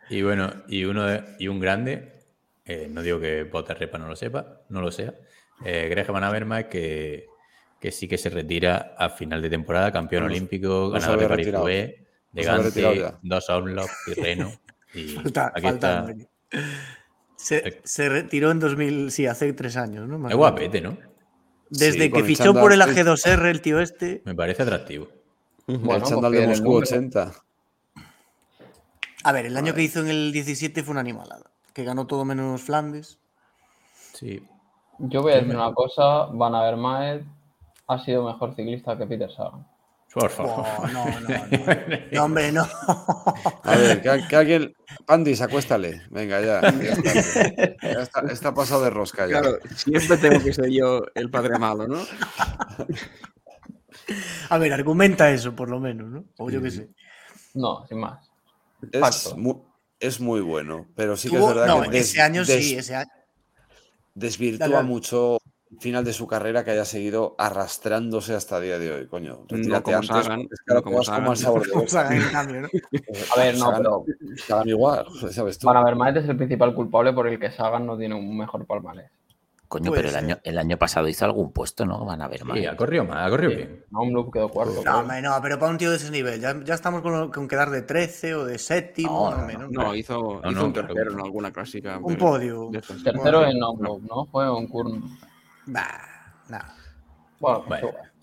Y 0.10 0.22
bueno, 0.22 0.52
y 0.68 0.84
uno 0.84 1.06
y 1.40 1.48
un 1.48 1.60
grande, 1.60 2.26
eh, 2.66 2.88
no 2.90 3.02
digo 3.02 3.20
que 3.20 3.44
Repa 3.44 3.98
no 3.98 4.08
lo 4.08 4.16
sepa, 4.16 4.62
no 4.70 4.82
lo 4.82 4.92
sea, 4.92 5.16
eh, 5.66 5.88
Greg 5.90 6.12
Van 6.12 6.24
Avermaet 6.24 6.70
que, 6.70 7.28
que 7.80 7.92
sí 7.92 8.08
que 8.08 8.18
se 8.18 8.30
retira 8.30 8.96
a 8.98 9.10
final 9.10 9.42
de 9.42 9.50
temporada, 9.50 9.92
campeón 9.92 10.24
olímpico, 10.24 10.92
ganador 10.92 11.20
de 11.20 11.28
París 11.28 11.48
de 12.32 12.44
Gante, 12.44 13.14
dos 13.24 13.50
Omlop 13.50 13.90
y 14.08 14.14
Reno. 14.14 14.52
Y 14.94 15.16
aquí 15.16 15.68
está. 15.68 16.14
Se, 17.42 17.82
se, 17.84 18.08
retiró 18.08 18.52
en 18.52 18.60
2000, 18.60 19.12
sí, 19.12 19.26
hace 19.26 19.52
tres 19.54 19.76
años, 19.76 20.08
¿no? 20.08 20.30
es 20.30 20.36
guapete, 20.36 20.80
¿no? 20.80 20.96
Desde 21.72 22.12
que 22.12 22.24
fichó 22.24 22.54
por 22.54 22.72
el 22.72 22.82
AG2R 22.82 23.46
el 23.50 23.62
tío 23.62 23.80
este. 23.80 24.22
Me 24.26 24.36
parece 24.36 24.62
atractivo. 24.62 25.08
Bueno, 25.66 25.96
el 25.96 26.04
chándal 26.04 26.32
de 26.34 26.48
Moscú 26.48 26.76
80. 26.76 27.32
A 29.24 29.32
ver, 29.32 29.46
el 29.46 29.58
año 29.58 29.74
que 29.74 29.82
hizo 29.82 30.02
en 30.02 30.10
el 30.10 30.32
17 30.32 30.84
fue 30.84 30.92
una 30.92 31.02
animalada. 31.02 31.50
Que 31.74 31.84
ganó 31.84 32.06
todo 32.06 32.26
menos 32.26 32.62
Flandes. 32.62 33.20
Sí. 34.14 34.46
Yo 35.00 35.22
voy 35.22 35.32
a 35.32 35.36
decir 35.38 35.56
una 35.56 35.74
cosa: 35.74 36.26
Van 36.26 36.54
Avermaet 36.54 37.24
ha 37.88 38.00
sido 38.04 38.24
mejor 38.26 38.54
ciclista 38.54 38.98
que 38.98 39.08
Peter 39.08 39.32
Sagan. 39.32 39.66
Por 40.14 40.30
favor. 40.30 40.92
no, 40.92 41.06
no, 41.06 41.20
no. 41.22 41.28
No, 42.12 42.24
hombre, 42.26 42.52
no. 42.52 42.68
A 43.64 43.76
ver, 43.78 44.02
que, 44.28 44.36
alguien. 44.36 44.76
Pandis, 45.06 45.42
acuéstale. 45.42 46.02
Venga, 46.10 46.42
ya. 46.42 46.62
ya 47.82 48.32
está, 48.32 48.54
pasado 48.54 48.84
de 48.84 48.90
rosca 48.90 49.26
ya. 49.26 49.40
Claro, 49.40 49.60
siempre 49.76 50.18
tengo 50.18 50.44
que 50.44 50.54
ser 50.54 50.70
yo 50.70 51.04
el 51.16 51.30
padre 51.30 51.58
malo, 51.58 51.88
¿no? 51.88 52.06
A 54.50 54.58
ver, 54.58 54.74
argumenta 54.74 55.32
eso, 55.32 55.56
por 55.56 55.70
lo 55.70 55.80
menos, 55.80 56.10
¿no? 56.10 56.26
O 56.38 56.50
yo 56.50 56.62
qué 56.62 56.72
sé. 56.72 56.90
No, 57.54 57.86
sin 57.88 58.00
más. 58.00 58.30
Es 58.92 59.36
muy, 59.38 59.56
es 60.00 60.20
muy, 60.20 60.42
bueno, 60.42 60.88
pero 60.96 61.16
sí 61.16 61.30
que 61.30 61.38
es 61.38 61.46
verdad 61.46 61.68
no, 61.68 61.90
que. 61.90 62.00
ese 62.00 62.22
año 62.22 62.44
sí, 62.44 62.76
ese 62.76 62.96
año. 62.96 63.10
Desvirtúa 64.14 64.82
mucho 64.82 65.38
final 65.80 66.04
de 66.04 66.14
su 66.14 66.28
carrera 66.28 66.64
que 66.64 66.72
haya 66.72 66.86
seguido 66.86 67.36
arrastrándose 67.38 68.34
hasta 68.34 68.58
el 68.58 68.64
día 68.64 68.80
de 68.80 68.92
hoy, 68.92 69.08
coño. 69.08 69.46
Retírate 69.48 69.92
no 69.92 70.02
como 70.02 70.32
antes, 70.32 70.60
es 70.60 70.66
que 70.66 70.82
como, 70.82 71.04
como 71.04 71.32
el 71.32 71.38
sabor 71.38 71.68
de 71.68 71.72
A 73.36 73.40
ver, 73.40 73.58
no, 73.58 73.74
pero... 73.76 74.06
Sagan 74.46 74.70
igual, 74.70 75.06
¿sabes 75.32 75.58
tú? 75.58 75.66
Para 75.66 75.84
Vermaet 75.84 76.18
es 76.18 76.30
el 76.30 76.38
principal 76.38 76.74
culpable 76.74 77.14
por 77.14 77.28
el 77.28 77.40
que 77.40 77.52
Sagan 77.52 77.86
no 77.86 77.98
tiene 77.98 78.16
un 78.16 78.38
mejor 78.38 78.66
palmarés. 78.66 79.12
Coño, 79.72 79.90
pero 79.94 80.10
el 80.10 80.16
año, 80.18 80.38
el 80.44 80.58
año 80.58 80.76
pasado 80.78 81.08
hizo 81.08 81.24
algún 81.24 81.54
puesto, 81.54 81.86
¿no? 81.86 82.04
Van 82.04 82.22
a 82.22 82.28
ver 82.28 82.44
más. 82.44 82.58
Sí, 82.58 82.66
ha 82.66 82.76
corrido 82.76 83.06
mal, 83.06 83.26
ha 83.26 83.30
corrido 83.30 83.52
bien. 83.52 83.86
No, 83.90 84.02
un 84.02 84.30
quedó 84.30 84.50
cuarto. 84.50 84.84
No, 84.84 85.02
no, 85.02 85.40
pero 85.42 85.58
para 85.58 85.72
un 85.72 85.78
tío 85.78 85.90
de 85.90 85.96
ese 85.96 86.12
nivel, 86.12 86.42
ya, 86.42 86.62
ya 86.62 86.74
estamos 86.74 87.02
con, 87.02 87.32
con, 87.32 87.48
quedar 87.48 87.70
de 87.70 87.82
13 87.82 88.36
o 88.36 88.44
de 88.44 88.58
séptimo. 88.58 89.32
No, 89.32 89.48
no, 89.48 89.68
no 89.70 89.96
hizo, 89.96 90.42
hizo 90.44 90.66
un 90.66 90.74
tercero 90.74 91.14
en 91.14 91.22
alguna 91.22 91.54
clásica. 91.54 92.00
Un 92.04 92.18
podio. 92.18 92.70
Tercero 92.70 93.48
en 93.48 93.64
Omloop, 93.64 94.02
¿no? 94.04 94.26
Fue 94.26 94.52
un 94.52 94.68
Kurn. 94.68 95.18
Bah, 95.72 96.44
nada. 96.50 96.76
Bueno, 97.40 97.66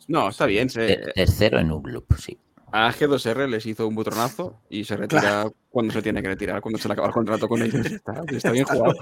No, 0.07 0.29
está 0.29 0.45
bien. 0.45 0.69
Tercero 0.69 1.59
en 1.59 1.73
un 1.73 1.91
loop, 1.91 2.15
sí. 2.19 2.39
A 2.71 2.93
G2R 2.93 3.49
les 3.49 3.65
hizo 3.65 3.89
un 3.89 3.95
butronazo 3.95 4.61
y 4.69 4.85
se 4.85 4.99
retira 4.99 5.47
cuando 5.71 5.95
se 5.95 6.03
tiene 6.03 6.21
que 6.21 6.29
retirar, 6.29 6.61
cuando 6.61 6.79
se 6.79 6.89
le 6.89 6.93
acaba 6.93 7.09
el 7.09 7.15
contrato 7.15 7.49
con 7.49 7.63
ellos. 7.63 7.87
Está, 8.31 8.53
bien 8.53 8.67
jugado. 8.67 8.95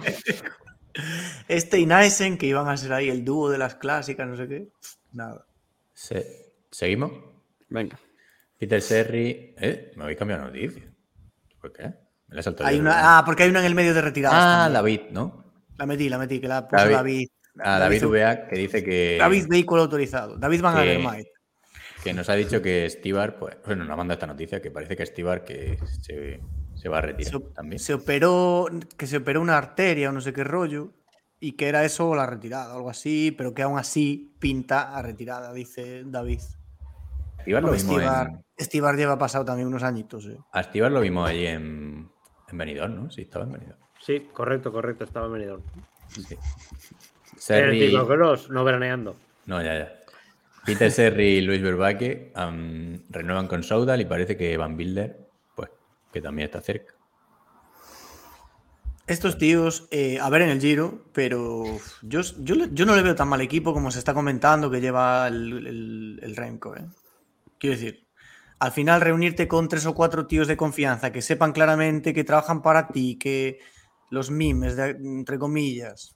Este 1.49 1.79
y 1.81 1.87
Naisen, 1.87 2.39
que 2.39 2.47
iban 2.47 2.69
a 2.69 2.77
ser 2.77 2.93
ahí 2.93 3.11
el 3.11 3.25
dúo 3.25 3.51
de 3.51 3.59
las 3.59 3.75
clásicas, 3.75 4.27
no 4.29 4.37
sé 4.37 4.47
qué. 4.49 4.69
Nada. 5.13 5.45
¿Seguimos? 6.71 7.13
Venga. 7.69 7.99
Peter 8.57 8.81
Serri. 8.81 9.55
¿Eh? 9.59 9.93
Me 9.97 10.05
voy 10.05 10.15
a 10.15 10.17
cambiar 10.17 10.41
noticia. 10.41 10.85
¿Por 11.61 11.73
qué? 11.73 11.93
Me 12.29 12.37
la 12.37 12.55
hay 12.61 12.79
una... 12.79 13.19
Ah, 13.19 13.25
porque 13.25 13.43
hay 13.43 13.51
una 13.51 13.61
en 13.61 13.67
el 13.67 13.75
medio 13.75 13.93
de 13.93 14.01
retirada. 14.01 14.65
Ah, 14.65 14.71
David, 14.71 15.01
¿no? 15.11 15.45
La 15.77 15.85
metí, 15.85 16.09
la 16.09 16.19
metí, 16.19 16.41
que 16.41 16.49
la 16.49 16.67
puso 16.67 16.89
David. 16.89 17.29
Ah, 17.59 17.79
David, 17.79 18.03
David 18.03 18.49
que 18.49 18.57
dice 18.57 18.85
que. 18.85 19.17
David 19.19 19.47
vehículo 19.49 19.83
autorizado. 19.83 20.37
David 20.37 20.61
Van 20.61 20.77
Aermite. 20.77 21.33
Que 22.03 22.13
nos 22.13 22.29
ha 22.29 22.35
dicho 22.35 22.63
que 22.63 22.89
Stibar, 22.89 23.39
pues, 23.39 23.57
bueno, 23.65 23.85
nos 23.85 23.97
manda 23.97 24.15
esta 24.15 24.27
noticia 24.27 24.63
que 24.63 24.71
parece 24.71 24.97
que 24.97 25.07
Stibar 25.07 25.45
que 25.45 25.79
se, 26.03 26.89
va 26.89 26.99
a 26.99 27.01
retirar 27.01 27.41
también. 27.55 27.81
Se 27.81 27.95
operó, 27.95 28.67
que 28.97 29.07
se 29.09 29.17
operó 29.17 29.41
una 29.41 29.59
arteria 29.59 30.11
o 30.11 30.13
no 30.13 30.21
sé 30.21 30.33
qué 30.33 30.45
rollo, 30.45 30.93
y 31.41 31.53
que 31.53 31.69
era 31.69 31.85
eso 31.85 32.15
la 32.15 32.27
retirada, 32.27 32.75
algo 32.75 32.91
así, 32.91 33.35
pero 33.37 33.55
que 33.55 33.63
aún 33.63 33.79
así 33.79 34.37
pinta 34.39 34.97
a 34.97 35.03
retirada, 35.03 35.53
dice 35.53 36.05
David. 36.07 36.41
Estibar 37.39 37.63
lo 37.63 37.73
vimos 37.73 38.03
Estibar, 38.57 38.97
lleva 38.97 39.19
pasado 39.19 39.45
también 39.45 39.69
unos 39.69 39.83
añitos. 39.83 40.27
Eh. 40.27 40.39
A 40.53 40.61
Estibar 40.61 40.93
lo 40.93 41.01
vimos 41.01 41.29
allí 41.29 41.47
en, 41.47 42.09
en 42.49 42.59
Benidorm, 42.59 42.95
¿no? 42.95 43.11
Sí, 43.11 43.23
estaba 43.23 43.45
en 43.45 43.53
Benidorm. 43.53 43.81
Sí, 44.01 44.29
correcto, 44.33 44.73
correcto, 44.73 45.05
estaba 45.05 45.27
en 45.27 45.33
Benidorm. 45.33 45.63
Sí. 46.09 46.37
Serri... 47.47 47.93
no 47.93 48.65
veraneando. 48.65 49.17
No, 49.47 49.63
ya, 49.63 49.79
ya. 49.79 49.93
Peter 50.65 50.91
Serri 50.91 51.37
y 51.37 51.41
Luis 51.43 51.63
Verbaque 51.63 52.33
renuevan 53.09 53.47
con 53.47 53.63
Saudal 53.63 54.01
y 54.01 54.05
parece 54.05 54.37
que 54.37 54.57
Van 54.57 54.77
Bilder, 54.77 55.17
pues, 55.55 55.71
que 56.13 56.21
también 56.21 56.47
está 56.47 56.61
cerca. 56.61 56.95
Estos 59.07 59.39
tíos, 59.39 59.87
eh, 59.93 60.19
a 60.21 60.29
ver 60.29 60.43
en 60.43 60.49
el 60.49 60.61
Giro, 60.61 61.05
pero 61.13 61.63
yo, 62.03 62.23
yo, 62.41 62.85
no 62.85 62.97
le 62.97 63.03
veo 63.03 63.15
tan 63.15 63.29
mal 63.29 63.41
equipo 63.41 63.73
como 63.73 63.93
se 63.93 64.01
está 64.01 64.13
comentando 64.13 64.69
que 64.69 64.81
lleva 64.81 65.29
el, 65.29 66.19
el, 66.21 66.35
Renko. 66.35 66.75
¿eh? 66.75 66.85
Quiero 67.61 67.77
decir, 67.77 68.09
al 68.59 68.73
final 68.73 69.01
reunirte 69.01 69.47
con 69.47 69.69
tres 69.69 69.87
o 69.87 69.95
cuatro 69.95 70.27
tíos 70.27 70.49
de 70.49 70.57
confianza 70.57 71.13
que 71.13 71.23
sepan 71.23 71.53
claramente 71.53 72.13
que 72.13 72.25
trabajan 72.25 72.61
para 72.61 72.89
ti, 72.89 73.17
que 73.17 73.61
los 74.11 74.33
mimes, 74.33 74.77
entre 74.77 75.39
comillas, 75.39 76.16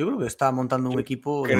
yo 0.00 0.06
creo 0.06 0.18
que 0.18 0.26
está 0.26 0.50
montando 0.50 0.88
un 0.88 0.98
equipo. 0.98 1.46
no, 1.46 1.52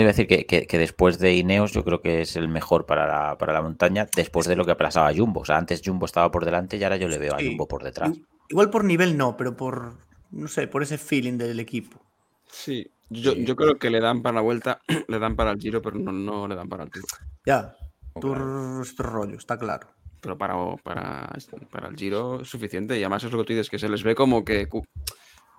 iba 0.00 0.10
a 0.10 0.12
decir 0.12 0.26
que, 0.26 0.78
después 0.78 1.18
de 1.20 1.34
Ineos 1.34 1.72
yo 1.72 1.84
creo 1.84 2.02
que 2.02 2.22
es 2.22 2.34
el 2.34 2.48
mejor 2.48 2.84
para 2.84 3.06
la, 3.06 3.38
para 3.38 3.52
la 3.52 3.62
montaña 3.62 4.08
después 4.16 4.48
de 4.48 4.56
lo 4.56 4.64
que 4.64 4.74
pasaba 4.74 5.08
a 5.08 5.14
Jumbo. 5.14 5.42
O 5.42 5.44
sea, 5.44 5.56
antes 5.56 5.82
Jumbo 5.84 6.06
estaba 6.06 6.32
por 6.32 6.44
delante 6.44 6.76
y 6.76 6.84
ahora 6.84 6.96
yo 6.96 7.06
le 7.08 7.18
veo 7.18 7.34
a 7.34 7.38
Jumbo 7.42 7.68
por 7.68 7.84
detrás. 7.84 8.12
Igual 8.48 8.70
por 8.70 8.84
nivel 8.84 9.16
no, 9.16 9.36
pero 9.36 9.56
por, 9.56 9.94
no 10.32 10.48
sé, 10.48 10.66
por 10.66 10.82
ese 10.82 10.98
feeling 10.98 11.38
del 11.38 11.60
equipo. 11.60 12.00
Sí, 12.48 12.90
yo, 13.08 13.34
yo 13.34 13.54
creo 13.54 13.78
que 13.78 13.90
le 13.90 14.00
dan 14.00 14.22
para 14.22 14.34
la 14.36 14.40
vuelta, 14.40 14.80
le 15.08 15.18
dan 15.20 15.36
para 15.36 15.52
el 15.52 15.60
giro, 15.60 15.80
pero 15.80 15.96
no, 15.96 16.10
no 16.10 16.48
le 16.48 16.56
dan 16.56 16.68
para 16.68 16.82
el 16.84 16.90
Tour. 16.90 17.04
Ya, 17.44 17.76
Tour 18.20 18.84
rollo, 18.98 19.36
está 19.36 19.56
claro. 19.56 19.88
Pero 20.20 20.36
para, 20.38 20.54
para, 20.82 21.30
para 21.70 21.88
el 21.88 21.96
giro 21.96 22.40
es 22.40 22.48
suficiente 22.48 22.98
y 22.98 23.02
además 23.02 23.22
es 23.22 23.30
lo 23.30 23.38
que 23.38 23.44
tú 23.44 23.52
dices, 23.52 23.70
que 23.70 23.78
se 23.78 23.88
les 23.88 24.02
ve 24.02 24.14
como 24.14 24.44
que 24.44 24.68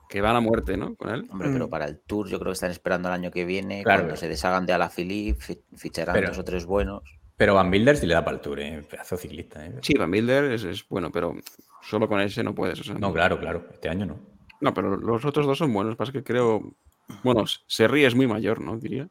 que 0.08 0.22
van 0.22 0.36
a 0.36 0.40
muerte, 0.40 0.78
¿no? 0.78 0.96
Con 0.96 1.10
él. 1.10 1.28
Hombre, 1.30 1.50
pero 1.52 1.68
mm. 1.68 1.70
para 1.70 1.86
el 1.86 2.00
Tour 2.00 2.28
yo 2.28 2.40
creo 2.40 2.52
que 2.52 2.56
están 2.56 2.72
esperando 2.72 3.10
el 3.10 3.14
año 3.14 3.32
que 3.32 3.46
viene, 3.46 3.84
cuando 3.84 4.16
se 4.16 4.28
deshagan 4.28 4.66
de 4.66 4.74
Alaphilippe, 4.74 5.64
ficharán 5.76 6.26
dos 6.26 6.38
o 6.38 6.44
tres 6.44 6.66
buenos. 6.66 7.04
Pero 7.36 7.54
Van 7.54 7.70
Bilder 7.70 7.96
sí 7.98 8.08
le 8.08 8.16
da 8.16 8.26
para 8.26 8.38
el 8.38 8.42
Tour, 8.42 8.60
¿eh? 8.60 8.82
pedazo 8.90 9.16
ciclista. 9.16 9.66
¿eh? 9.66 9.76
Sí, 9.82 9.94
Van 9.94 10.10
Bilder 10.10 10.52
es, 10.52 10.88
bueno, 10.90 11.12
pero 11.12 11.36
solo 11.84 12.08
con 12.08 12.20
ese 12.20 12.44
no 12.44 12.56
puedes. 12.56 12.90
no, 13.00 13.14
claro, 13.14 13.40
claro, 13.40 13.68
este 13.72 13.90
año 13.90 14.06
no. 14.06 14.20
No, 14.60 14.74
pero 14.74 14.98
los 14.98 15.24
otros 15.24 15.46
dos 15.46 15.58
son 15.58 15.72
buenos, 15.72 15.96
pasa 15.96 16.12
que 16.12 16.24
creo... 16.24 16.76
Bueno, 17.24 17.46
Serri 17.68 18.06
es 18.06 18.16
muy 18.16 18.26
mayor, 18.26 18.60
¿no? 18.60 18.78
Diría. 18.78 19.08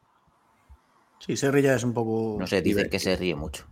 Sí, 1.20 1.36
Serri 1.36 1.62
ya 1.62 1.74
es 1.74 1.84
un 1.84 1.94
poco... 1.94 2.36
No 2.38 2.46
sé, 2.48 2.62
dicen 2.62 2.90
que 2.90 2.98
se 2.98 3.14
ríe 3.14 3.36
mucho. 3.36 3.64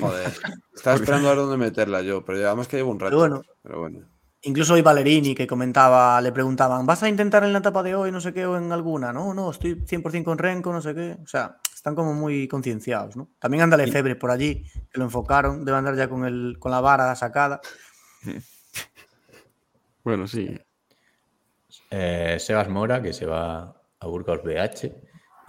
Joder, 0.00 0.32
estaba 0.74 0.96
esperando 0.96 1.28
a 1.28 1.30
ver 1.30 1.38
dónde 1.38 1.56
meterla 1.56 2.02
yo, 2.02 2.24
pero 2.24 2.44
además 2.46 2.68
que 2.68 2.76
llevo 2.76 2.90
un 2.90 3.00
rato. 3.00 3.16
bueno. 3.16 3.42
Pero 3.62 3.80
bueno. 3.80 4.13
Incluso 4.44 4.74
hoy 4.74 4.82
Valerini 4.82 5.34
que 5.34 5.46
comentaba, 5.46 6.20
le 6.20 6.30
preguntaban, 6.30 6.84
¿vas 6.84 7.02
a 7.02 7.08
intentar 7.08 7.44
en 7.44 7.52
la 7.52 7.60
etapa 7.60 7.82
de 7.82 7.94
hoy, 7.94 8.12
no 8.12 8.20
sé 8.20 8.32
qué, 8.32 8.44
o 8.44 8.56
en 8.56 8.72
alguna? 8.72 9.12
No, 9.12 9.32
no, 9.32 9.50
estoy 9.50 9.74
100% 9.74 10.24
con 10.24 10.38
Renko, 10.38 10.72
no 10.72 10.82
sé 10.82 10.94
qué. 10.94 11.16
O 11.22 11.26
sea, 11.26 11.56
están 11.74 11.94
como 11.94 12.12
muy 12.12 12.46
concienciados, 12.46 13.16
¿no? 13.16 13.30
También 13.38 13.62
anda 13.62 13.76
Lefebvre 13.76 14.16
por 14.16 14.30
allí, 14.30 14.64
que 14.90 14.98
lo 14.98 15.04
enfocaron, 15.04 15.64
debe 15.64 15.78
andar 15.78 15.96
ya 15.96 16.08
con, 16.08 16.24
el, 16.24 16.56
con 16.58 16.70
la 16.70 16.80
vara 16.80 17.14
sacada. 17.14 17.60
Bueno, 20.02 20.26
sí. 20.26 20.54
Eh, 21.90 22.36
Sebas 22.38 22.68
Mora, 22.68 23.00
que 23.00 23.14
se 23.14 23.24
va 23.24 23.74
a 23.98 24.06
Burgos 24.06 24.42
BH, 24.42 24.92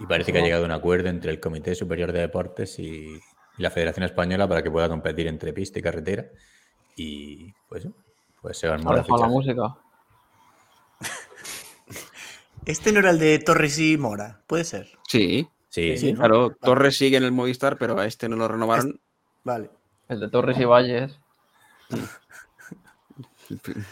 y 0.00 0.06
parece 0.06 0.32
que 0.32 0.38
ha 0.38 0.42
llegado 0.42 0.62
a 0.62 0.64
un 0.64 0.72
acuerdo 0.72 1.10
entre 1.10 1.30
el 1.30 1.40
Comité 1.40 1.74
Superior 1.74 2.10
de 2.10 2.20
Deportes 2.20 2.78
y, 2.78 3.20
la 3.58 3.70
Federación 3.70 4.04
Española 4.04 4.48
para 4.48 4.62
que 4.62 4.70
pueda 4.70 4.88
competir 4.88 5.26
entre 5.26 5.52
pista 5.52 5.78
y 5.78 5.82
carretera. 5.82 6.26
Y 6.96 7.52
pues 7.68 7.86
pues 8.40 8.58
se 8.58 8.68
va 8.68 8.78
la 8.78 9.28
música. 9.28 9.76
Este 12.66 12.90
no 12.90 12.98
era 12.98 13.10
el 13.10 13.20
de 13.20 13.38
Torres 13.38 13.78
y 13.78 13.96
Mora, 13.96 14.40
puede 14.48 14.64
ser. 14.64 14.88
Sí, 15.06 15.48
sí, 15.68 16.14
claro. 16.14 16.50
Torres 16.50 16.98
sigue 16.98 17.16
en 17.16 17.22
el 17.22 17.30
Movistar, 17.30 17.78
pero 17.78 17.96
a 17.96 18.06
este 18.06 18.28
no 18.28 18.34
lo 18.34 18.48
renovaron. 18.48 19.00
Vale. 19.44 19.70
El 20.08 20.18
de 20.18 20.28
Torres 20.28 20.58
y 20.58 20.64
Valles. 20.64 21.16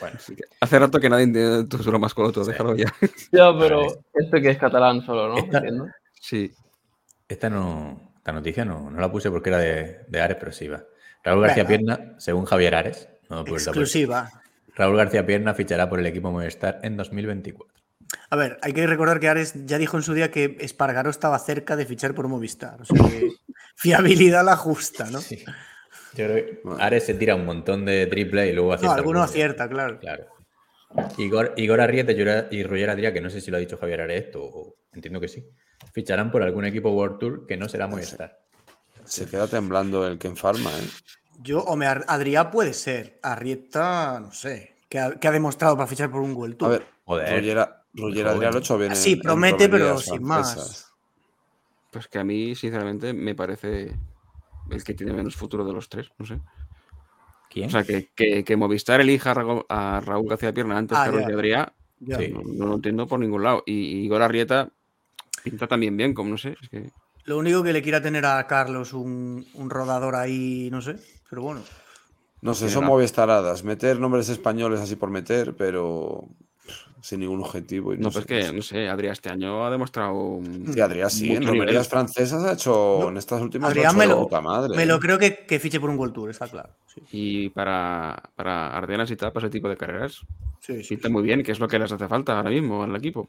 bueno, 0.00 0.18
hace 0.60 0.78
rato 0.78 0.98
que 0.98 1.08
nadie 1.08 1.22
entiende 1.24 1.64
tus 1.68 1.86
bromas 1.86 2.14
con 2.14 2.26
otros, 2.26 2.48
déjalo 2.48 2.74
ya. 2.74 2.92
Ya, 3.32 3.56
pero 3.56 3.86
este 4.12 4.42
que 4.42 4.50
es 4.50 4.58
catalán 4.58 5.06
solo, 5.06 5.28
¿no? 5.28 5.36
Esta, 5.36 5.62
sí. 6.20 6.52
Esta 7.28 7.48
no, 7.48 8.12
esta 8.16 8.32
noticia 8.32 8.64
no, 8.64 8.90
no 8.90 9.00
la 9.00 9.10
puse 9.10 9.30
porque 9.30 9.50
era 9.50 9.58
de, 9.58 10.04
de 10.08 10.20
Ares, 10.20 10.36
pero 10.38 10.50
sí 10.50 10.66
va. 10.66 10.82
Raúl 11.22 11.42
García 11.42 11.66
Pierna, 11.66 12.14
según 12.18 12.44
Javier 12.44 12.74
Ares. 12.74 13.08
Exclusiva. 13.30 14.30
Raúl 14.74 14.96
García 14.96 15.24
Pierna 15.24 15.54
fichará 15.54 15.88
por 15.88 16.00
el 16.00 16.06
equipo 16.06 16.30
Movistar 16.30 16.80
en 16.82 16.96
2024. 16.96 17.72
A 18.30 18.36
ver, 18.36 18.58
hay 18.62 18.72
que 18.72 18.86
recordar 18.86 19.20
que 19.20 19.28
Ares 19.28 19.54
ya 19.66 19.78
dijo 19.78 19.96
en 19.96 20.02
su 20.02 20.14
día 20.14 20.30
que 20.30 20.56
Espargaro 20.60 21.10
estaba 21.10 21.38
cerca 21.38 21.76
de 21.76 21.86
fichar 21.86 22.14
por 22.14 22.28
Movistar. 22.28 22.82
O 22.82 22.84
sea 22.84 23.08
que 23.08 23.30
fiabilidad 23.76 24.44
la 24.44 24.56
justa, 24.56 25.06
¿no? 25.10 25.20
Sí. 25.20 25.44
Yo 26.14 26.26
creo 26.26 26.36
que 26.36 26.62
Ares 26.78 27.06
se 27.06 27.14
tira 27.14 27.34
un 27.34 27.44
montón 27.44 27.84
de 27.84 28.06
triple 28.06 28.48
y 28.48 28.52
luego 28.52 28.72
acierta. 28.72 28.94
No, 28.94 28.98
alguno 28.98 29.22
acierta, 29.22 29.68
claro. 29.68 29.98
claro. 29.98 30.26
Igor, 31.18 31.54
Igor 31.56 31.80
Arrieta 31.80 32.12
y 32.12 32.62
Roger 32.62 32.90
Adrià, 32.90 33.12
que 33.12 33.20
no 33.20 33.30
sé 33.30 33.40
si 33.40 33.50
lo 33.50 33.56
ha 33.56 33.60
dicho 33.60 33.76
Javier 33.76 34.02
Ares 34.02 34.26
o 34.36 34.76
entiendo 34.92 35.20
que 35.20 35.26
sí, 35.26 35.44
ficharán 35.92 36.30
por 36.30 36.42
algún 36.42 36.64
equipo 36.64 36.90
World 36.90 37.18
Tour 37.18 37.46
que 37.46 37.56
no 37.56 37.68
será 37.68 37.88
Movistar. 37.88 38.40
Se 39.04 39.26
queda 39.26 39.48
temblando 39.48 40.06
el 40.06 40.18
Ken 40.18 40.36
Farma, 40.36 40.70
¿eh? 40.70 40.88
Yo, 41.42 41.60
o 41.60 41.76
me 41.76 41.86
Adrià 41.86 42.50
puede 42.50 42.72
ser. 42.74 43.18
Arrieta, 43.22 44.20
no 44.20 44.32
sé. 44.32 44.76
Que 44.88 44.98
ha, 44.98 45.32
demostrado 45.32 45.76
para 45.76 45.88
fichar 45.88 46.10
por 46.10 46.20
un 46.20 46.34
World 46.34 46.62
A 46.62 46.68
ver, 46.68 46.86
Roger, 47.06 47.68
Roger 47.94 48.28
Adrià 48.28 48.52
lo 48.52 48.58
hecho 48.58 48.78
bien. 48.78 48.94
Sí, 48.94 49.16
promete, 49.16 49.68
pero 49.68 49.98
sin 49.98 50.22
más. 50.22 50.92
Pues 51.90 52.08
que 52.08 52.18
a 52.18 52.24
mí, 52.24 52.54
sinceramente, 52.54 53.12
me 53.12 53.34
parece 53.34 53.96
el 54.70 54.84
que 54.84 54.94
tiene 54.94 55.12
menos 55.12 55.36
futuro 55.36 55.64
de 55.64 55.72
los 55.72 55.88
tres, 55.88 56.10
no 56.18 56.26
sé. 56.26 56.40
¿Quién? 57.50 57.66
O 57.66 57.70
sea, 57.70 57.84
que, 57.84 58.56
Movistar 58.56 59.00
elija 59.00 59.34
a 59.68 60.00
Raúl 60.00 60.28
García 60.28 60.52
Pierna 60.52 60.78
antes 60.78 60.98
ah, 60.98 61.04
que 61.04 61.10
Roger 61.12 61.34
Adrià, 61.34 61.72
no, 62.00 62.66
lo 62.66 62.74
entiendo 62.74 63.06
por 63.06 63.20
ningún 63.20 63.42
lado. 63.42 63.62
Y 63.66 64.04
Igor 64.04 64.22
Arrieta 64.22 64.70
pinta 65.42 65.66
también 65.66 65.96
bien, 65.96 66.14
como 66.14 66.30
no 66.30 66.38
sé. 66.38 66.56
Es 66.60 66.68
que... 66.68 66.90
Lo 67.24 67.38
único 67.38 67.62
que 67.62 67.72
le 67.72 67.82
quiera 67.82 68.02
tener 68.02 68.26
a 68.26 68.46
Carlos 68.46 68.92
un, 68.92 69.46
un 69.54 69.70
rodador 69.70 70.14
ahí, 70.14 70.68
no 70.70 70.82
sé, 70.82 70.96
pero 71.34 71.42
bueno. 71.42 71.62
No 72.42 72.54
sé, 72.54 72.70
son 72.70 72.84
movistaradas. 72.84 73.64
Meter 73.64 73.98
nombres 73.98 74.28
españoles 74.28 74.78
así 74.78 74.94
por 74.94 75.10
meter, 75.10 75.56
pero 75.56 76.28
sin 77.00 77.20
ningún 77.20 77.40
objetivo. 77.40 77.92
no, 77.96 78.10
pues 78.10 78.24
que, 78.24 78.52
no 78.52 78.62
sé, 78.62 78.88
Adrián 78.88 79.12
este 79.12 79.30
año 79.30 79.66
ha 79.66 79.70
demostrado. 79.70 80.40
Sí, 80.72 80.80
Adrián 80.80 81.10
sí, 81.10 81.32
en 81.32 81.44
romerías 81.44 81.88
francesas 81.88 82.44
ha 82.44 82.52
hecho 82.52 83.08
en 83.08 83.16
estas 83.16 83.42
últimas 83.42 83.70
Adrián 83.70 83.96
me 83.96 84.06
lo, 84.06 84.28
madre. 84.42 84.76
Me 84.76 84.86
lo 84.86 85.00
creo 85.00 85.18
que, 85.18 85.44
que, 85.44 85.58
fiche 85.58 85.80
por 85.80 85.90
un 85.90 85.98
World 85.98 86.14
Tour, 86.14 86.30
está 86.30 86.46
claro. 86.46 86.70
Y 87.10 87.48
para, 87.48 88.30
para 88.36 88.76
Ardenas 88.76 89.10
y 89.10 89.16
tal, 89.16 89.32
para 89.32 89.46
ese 89.46 89.52
tipo 89.52 89.68
de 89.68 89.76
carreras, 89.76 90.20
sí, 90.60 90.84
sí, 90.84 90.98
muy 91.10 91.22
bien, 91.22 91.42
que 91.42 91.50
es 91.50 91.58
lo 91.58 91.66
que 91.66 91.78
les 91.80 91.90
hace 91.90 92.06
falta 92.06 92.36
ahora 92.36 92.50
mismo 92.50 92.84
al 92.84 92.94
equipo. 92.94 93.26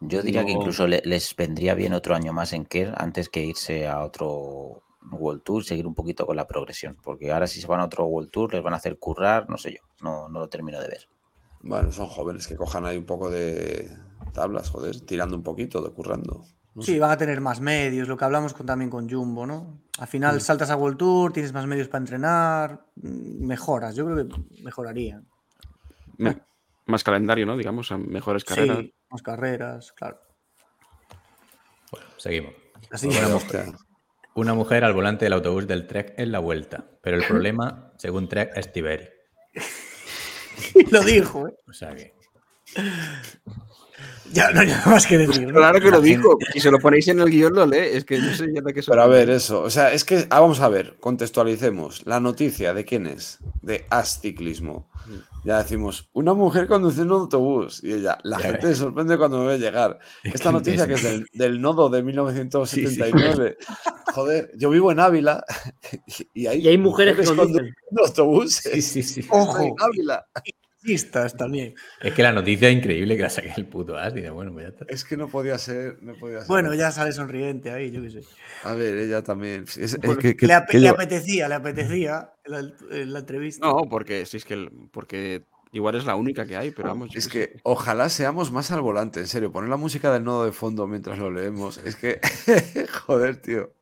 Yo 0.00 0.22
diría 0.22 0.44
que 0.44 0.52
incluso 0.52 0.86
les 0.86 1.34
vendría 1.34 1.74
bien 1.74 1.92
otro 1.94 2.14
año 2.14 2.32
más 2.32 2.52
en 2.52 2.64
Kerr 2.64 2.94
antes 2.96 3.28
que 3.28 3.44
irse 3.44 3.88
a 3.88 4.02
otro 4.04 4.82
World 5.10 5.42
Tour, 5.42 5.64
seguir 5.64 5.86
un 5.86 5.94
poquito 5.94 6.26
con 6.26 6.36
la 6.36 6.46
progresión. 6.46 6.96
Porque 7.02 7.32
ahora 7.32 7.46
si 7.46 7.60
se 7.60 7.66
van 7.66 7.80
a 7.80 7.84
otro 7.84 8.04
World 8.04 8.30
Tour 8.30 8.54
les 8.54 8.62
van 8.62 8.74
a 8.74 8.76
hacer 8.76 8.98
currar, 8.98 9.48
no 9.48 9.56
sé 9.56 9.72
yo, 9.72 9.82
no, 10.02 10.28
no 10.28 10.40
lo 10.40 10.48
termino 10.48 10.80
de 10.80 10.88
ver. 10.88 11.08
Bueno, 11.62 11.92
son 11.92 12.06
jóvenes 12.06 12.46
que 12.46 12.56
cojan 12.56 12.86
ahí 12.86 12.96
un 12.96 13.04
poco 13.04 13.30
de, 13.30 13.90
tablas, 14.32 14.70
joder, 14.70 15.00
tirando 15.00 15.36
un 15.36 15.42
poquito, 15.42 15.82
decurrando. 15.82 16.44
sí, 16.80 16.98
van 16.98 17.10
a 17.10 17.16
tener 17.16 17.40
más 17.40 17.60
medios, 17.60 18.08
lo 18.08 18.16
que 18.16 18.24
hablamos 18.24 18.54
con, 18.54 18.66
también 18.66 18.90
con 18.90 19.08
Jumbo, 19.08 19.46
¿no? 19.46 19.82
Al 19.98 20.08
final 20.08 20.40
saltas 20.40 20.70
a 20.70 20.76
World 20.76 20.98
Tour, 20.98 21.32
tienes 21.32 21.52
más 21.52 21.66
medios 21.66 21.88
para 21.88 22.02
entrenar, 22.02 22.86
mm, 22.96 23.46
mejoras, 23.46 23.94
yo 23.94 24.06
creo 24.06 24.28
que 24.28 24.62
mejorarían. 24.62 25.26
más 26.86 27.04
calendario, 27.04 27.46
¿no? 27.46 27.56
Digamos, 27.56 27.90
mejores 27.92 28.44
carreras. 28.44 28.78
Sí, 28.78 28.94
más 29.10 29.22
carreras, 29.22 29.92
claro. 29.92 30.20
Bueno, 31.90 32.06
seguimos. 32.16 32.54
una, 33.02 33.28
mujer, 33.28 33.72
una 34.40 34.54
mujer 34.54 34.84
al 34.84 34.94
volante 34.94 35.26
del 35.26 35.34
autobús 35.34 35.66
del 35.66 35.86
Trek 35.86 36.14
en 36.16 36.32
la 36.32 36.38
vuelta, 36.38 36.84
pero 37.02 37.16
el 37.16 37.24
problema, 37.24 37.92
según 37.98 38.28
Trek, 38.28 38.52
es 38.56 38.72
Tiberi. 38.72 39.08
lo 40.90 41.02
dijo, 41.02 41.48
¿eh? 41.48 41.54
O 41.68 41.72
sea 41.72 41.94
que. 41.94 42.14
Ya 44.32 44.50
no 44.52 44.60
hay 44.60 44.68
nada 44.68 44.86
más 44.86 45.06
que 45.06 45.18
decir. 45.18 45.52
Claro 45.52 45.80
que 45.80 45.90
lo 45.90 46.00
dijo. 46.00 46.38
Y 46.54 46.60
se 46.60 46.70
lo 46.70 46.78
ponéis 46.78 47.08
en 47.08 47.20
el 47.20 47.30
guion, 47.30 47.54
lo 47.54 47.66
lee. 47.66 47.78
Es 47.92 48.04
que 48.04 48.18
no 48.18 48.32
sé 48.34 48.52
ya 48.52 48.60
de 48.60 48.72
qué 48.72 48.82
Pero 48.86 49.02
a 49.02 49.06
ver, 49.06 49.30
eso. 49.30 49.62
O 49.62 49.70
sea, 49.70 49.92
es 49.92 50.04
que. 50.04 50.26
Ah, 50.30 50.40
vamos 50.40 50.60
a 50.60 50.68
ver, 50.68 50.96
contextualicemos. 51.00 52.06
La 52.06 52.20
noticia 52.20 52.72
de 52.72 52.84
quién 52.84 53.06
es. 53.06 53.38
De 53.62 53.86
As 53.90 54.20
Ciclismo. 54.20 54.88
Ya 55.42 55.62
decimos, 55.62 56.10
una 56.12 56.34
mujer 56.34 56.68
conduciendo 56.68 57.16
un 57.16 57.22
autobús. 57.22 57.82
Y 57.82 57.94
ella, 57.94 58.18
la 58.22 58.38
gente 58.38 58.68
se 58.68 58.76
sorprende 58.76 59.18
cuando 59.18 59.40
me 59.40 59.46
ve 59.46 59.58
llegar. 59.58 59.98
Esta 60.22 60.52
noticia 60.52 60.86
que 60.86 60.94
es 60.94 61.02
del, 61.32 61.60
nodo 61.60 61.88
de 61.88 62.02
1979. 62.02 63.56
Joder, 64.14 64.52
yo 64.56 64.70
vivo 64.70 64.92
en 64.92 65.00
Ávila. 65.00 65.44
Y 66.34 66.46
hay, 66.46 66.68
hay 66.68 66.78
mujeres 66.78 67.16
que 67.16 67.24
conducen 67.24 67.74
autobuses. 67.96 68.72
Sí, 68.72 68.82
sí, 68.82 69.02
sí. 69.02 69.26
Ojo. 69.30 69.62
En 69.62 69.74
Ávila 69.78 70.26
también. 71.36 71.74
Es 72.00 72.14
que 72.14 72.22
la 72.22 72.32
noticia 72.32 72.68
es 72.68 72.76
increíble 72.76 73.16
que 73.16 73.22
la 73.22 73.30
saqué 73.30 73.52
el 73.56 73.66
puto 73.66 73.96
as 73.96 74.16
y 74.16 74.26
bueno, 74.28 74.52
pues 74.52 74.64
ya 74.64 74.68
está. 74.70 74.84
Es 74.88 75.04
que 75.04 75.16
no 75.16 75.28
podía 75.28 75.58
ser, 75.58 75.98
no 76.02 76.14
podía 76.14 76.38
ser. 76.38 76.48
Bueno, 76.48 76.74
ya 76.74 76.90
sale 76.90 77.12
sonriente 77.12 77.70
ahí, 77.70 77.90
yo 77.90 78.02
qué 78.02 78.10
sé. 78.10 78.20
A 78.64 78.74
ver, 78.74 78.96
ella 78.96 79.22
también. 79.22 79.64
le, 79.76 80.54
apetecía, 80.54 81.48
le 81.48 81.54
apetecía 81.54 82.32
la, 82.44 83.18
entrevista. 83.18 83.66
No, 83.66 83.88
porque 83.88 84.24
sí 84.26 84.38
es 84.38 84.44
que 84.44 84.70
porque 84.90 85.44
igual 85.72 85.96
es 85.96 86.04
la 86.04 86.16
única 86.16 86.46
que 86.46 86.56
hay, 86.56 86.70
pero 86.70 86.88
vamos. 86.88 87.14
Es 87.14 87.28
que 87.28 87.60
ojalá 87.62 88.08
seamos 88.08 88.50
más 88.50 88.70
al 88.70 88.80
volante, 88.80 89.20
en 89.20 89.26
serio. 89.26 89.52
Poner 89.52 89.68
la 89.68 89.76
música 89.76 90.12
del 90.12 90.24
nodo 90.24 90.46
de 90.46 90.52
fondo 90.52 90.86
mientras 90.86 91.18
lo 91.18 91.30
leemos. 91.30 91.78
Es 91.78 91.96
que, 91.96 92.20
joder, 93.06 93.36
tío. 93.36 93.74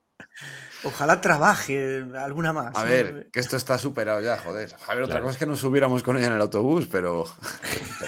Ojalá 0.85 1.21
trabaje 1.21 2.05
alguna 2.17 2.53
más. 2.53 2.77
A 2.77 2.85
ver, 2.85 3.29
que 3.33 3.41
esto 3.41 3.57
está 3.57 3.79
superado 3.79 4.21
ya, 4.21 4.39
joder. 4.39 4.75
A 4.87 4.95
ver, 4.95 5.05
otra 5.05 5.21
cosa 5.21 5.33
es 5.33 5.39
que 5.39 5.47
nos 5.47 5.59
subiéramos 5.59 6.03
con 6.03 6.17
ella 6.17 6.29
en 6.29 6.35
el 6.35 6.41
autobús, 6.41 6.87
pero, 6.91 7.25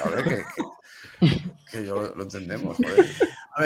a 0.05 0.09
ver, 0.11 0.45
que, 1.71 1.85
yo 1.85 2.13
lo 2.15 2.23
entendemos, 2.23 2.77
joder. 2.77 3.07
A 3.57 3.63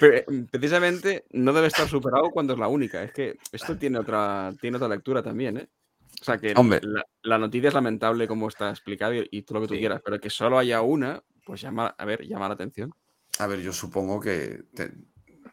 ver, 0.00 0.26
precisamente 0.50 1.24
no 1.30 1.52
debe 1.52 1.68
estar 1.68 1.88
superado 1.88 2.30
cuando 2.30 2.52
es 2.52 2.58
la 2.58 2.68
única. 2.68 3.02
Es 3.02 3.12
que 3.12 3.38
esto 3.52 3.76
tiene 3.76 3.98
otra, 3.98 4.52
tiene 4.60 4.76
otra 4.76 4.88
lectura 4.88 5.22
también, 5.22 5.56
¿eh? 5.56 5.68
O 6.20 6.24
sea 6.24 6.38
que 6.38 6.54
La, 7.22 7.38
noticia 7.38 7.68
es 7.68 7.74
lamentable 7.74 8.28
como 8.28 8.48
está 8.48 8.70
explicado 8.70 9.12
y, 9.14 9.42
todo 9.42 9.58
lo 9.58 9.66
que 9.66 9.74
tú 9.74 9.78
quieras, 9.78 10.00
pero 10.04 10.20
que 10.20 10.30
solo 10.30 10.58
haya 10.58 10.80
una, 10.80 11.22
pues 11.44 11.60
llama, 11.60 11.94
a 11.98 12.04
ver, 12.04 12.26
llama 12.26 12.48
la 12.48 12.54
atención. 12.54 12.92
A 13.38 13.46
ver, 13.46 13.60
yo 13.60 13.72
supongo 13.72 14.20
que 14.20 14.62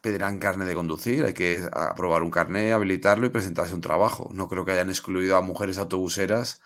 pedirán 0.02 0.40
carne 0.40 0.66
de 0.66 0.74
conducir, 0.74 1.24
hay 1.24 1.34
que 1.34 1.64
aprobar 1.72 2.24
un 2.24 2.32
carné, 2.32 2.74
habilitarlo 2.74 3.28
y 3.28 3.30
presentarse 3.30 3.76
un 3.76 3.82
trabajo. 3.82 4.30
No 4.34 4.50
creo 4.50 4.66
que 4.66 4.72
hayan 4.72 4.90
excluido 4.90 5.38
a 5.38 5.42
mujeres 5.42 5.78
autobuseras 5.78 6.60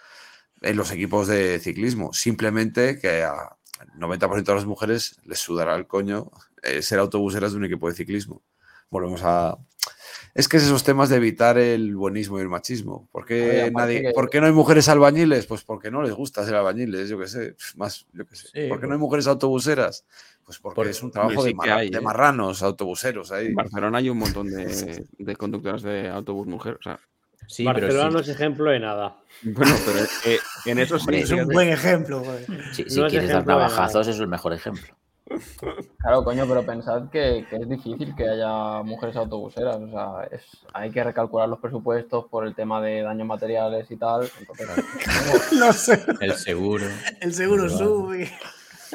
en 0.62 0.78
los 0.78 0.92
equipos 0.92 1.28
de 1.28 1.60
ciclismo. 1.60 2.14
Simplemente 2.14 2.98
que 2.98 3.24
a 3.24 3.58
90% 3.98 4.44
de 4.44 4.56
las 4.56 4.66
mujeres 4.66 5.20
les 5.26 5.40
sudará 5.40 5.76
el 5.76 5.86
coño 5.86 6.32
eh, 6.64 6.82
ser 6.82 7.00
autobuseras 7.00 7.52
de 7.52 7.58
un 7.58 7.66
equipo 7.66 7.90
de 7.90 7.96
ciclismo. 7.96 8.42
Volvemos 8.90 9.22
a... 9.24 9.58
Es 10.34 10.48
que 10.50 10.58
es 10.58 10.64
esos 10.64 10.84
temas 10.84 11.10
de 11.10 11.18
evitar 11.18 11.58
el 11.58 11.96
buenismo 11.96 12.38
y 12.38 12.42
el 12.42 12.50
machismo. 12.50 13.08
¿Por 13.12 13.26
qué, 13.26 13.72
nadie, 13.74 14.12
¿por 14.14 14.30
qué 14.30 14.42
no 14.42 14.48
hay 14.48 14.52
mujeres 14.52 14.90
albañiles? 14.90 15.46
Pues 15.46 15.64
porque 15.64 15.92
no 15.92 16.02
les 16.02 16.14
gusta 16.14 16.46
ser 16.46 16.56
albañiles, 16.56 17.08
yo 17.08 17.18
qué 17.18 17.28
sé. 17.28 17.56
Más, 17.76 18.06
yo 18.12 18.26
qué 18.26 18.36
sé. 18.36 18.68
¿Por 18.68 18.82
qué 18.82 18.88
no 18.88 18.94
hay 18.94 19.00
mujeres 19.00 19.28
autobuseras? 19.28 20.06
Pues 20.46 20.60
porque 20.60 20.92
es 20.92 21.02
un 21.02 21.12
trabajo 21.12 21.44
de, 21.44 21.56
de, 21.56 21.98
¿eh? 21.98 22.02
marranos, 22.02 22.62
autobuseros 22.62 23.32
ahí. 23.32 23.48
En 23.48 23.56
Barcelona 23.56 23.98
hay 23.98 24.10
un 24.10 24.20
montón 24.20 24.48
de, 24.48 25.04
de 25.18 25.36
conductoras 25.36 25.82
de 25.82 26.08
autobús 26.08 26.46
mujer. 26.46 26.78
O 26.80 26.84
sea, 26.84 27.00
sí, 27.48 27.64
Barcelona 27.64 28.12
no 28.12 28.20
es 28.20 28.30
ejemplo 28.30 28.70
de 28.70 28.80
nada. 28.80 29.18
Bueno, 29.42 29.76
pero 29.84 30.06
en 30.66 30.80
eso 30.80 31.00
sí. 31.00 31.16
Es 31.16 31.32
un 31.32 31.48
buen 31.48 31.70
ejemplo. 31.70 32.24
si 32.74 32.84
quieres 32.84 33.30
dar 33.30 33.48
navajazos, 33.48 34.08
es 34.08 34.20
el 34.20 34.28
mejor 34.28 34.54
ejemplo. 34.54 34.96
Claro, 35.98 36.24
coño, 36.24 36.46
pero 36.48 36.64
pensad 36.64 37.10
que, 37.10 37.48
que, 37.50 37.56
es 37.56 37.68
difícil 37.68 38.16
que 38.16 38.30
haya 38.30 38.84
mujeres 38.84 39.16
autobuseras. 39.16 39.78
O 39.78 39.90
sea, 39.90 40.28
es, 40.32 40.44
hay 40.72 40.92
que 40.92 41.04
recalcular 41.04 41.50
los 41.50 41.60
presupuestos 41.60 42.26
por 42.26 42.46
el 42.46 42.54
tema 42.54 42.80
de 42.80 43.02
daños 43.02 43.26
materiales 43.26 43.90
y 43.90 43.98
tal. 43.98 44.30
no 45.60 45.74
sé. 45.74 46.04
El 46.22 46.34
seguro. 46.34 46.86
El 47.20 47.34
seguro 47.34 47.68
sube. 47.68 48.32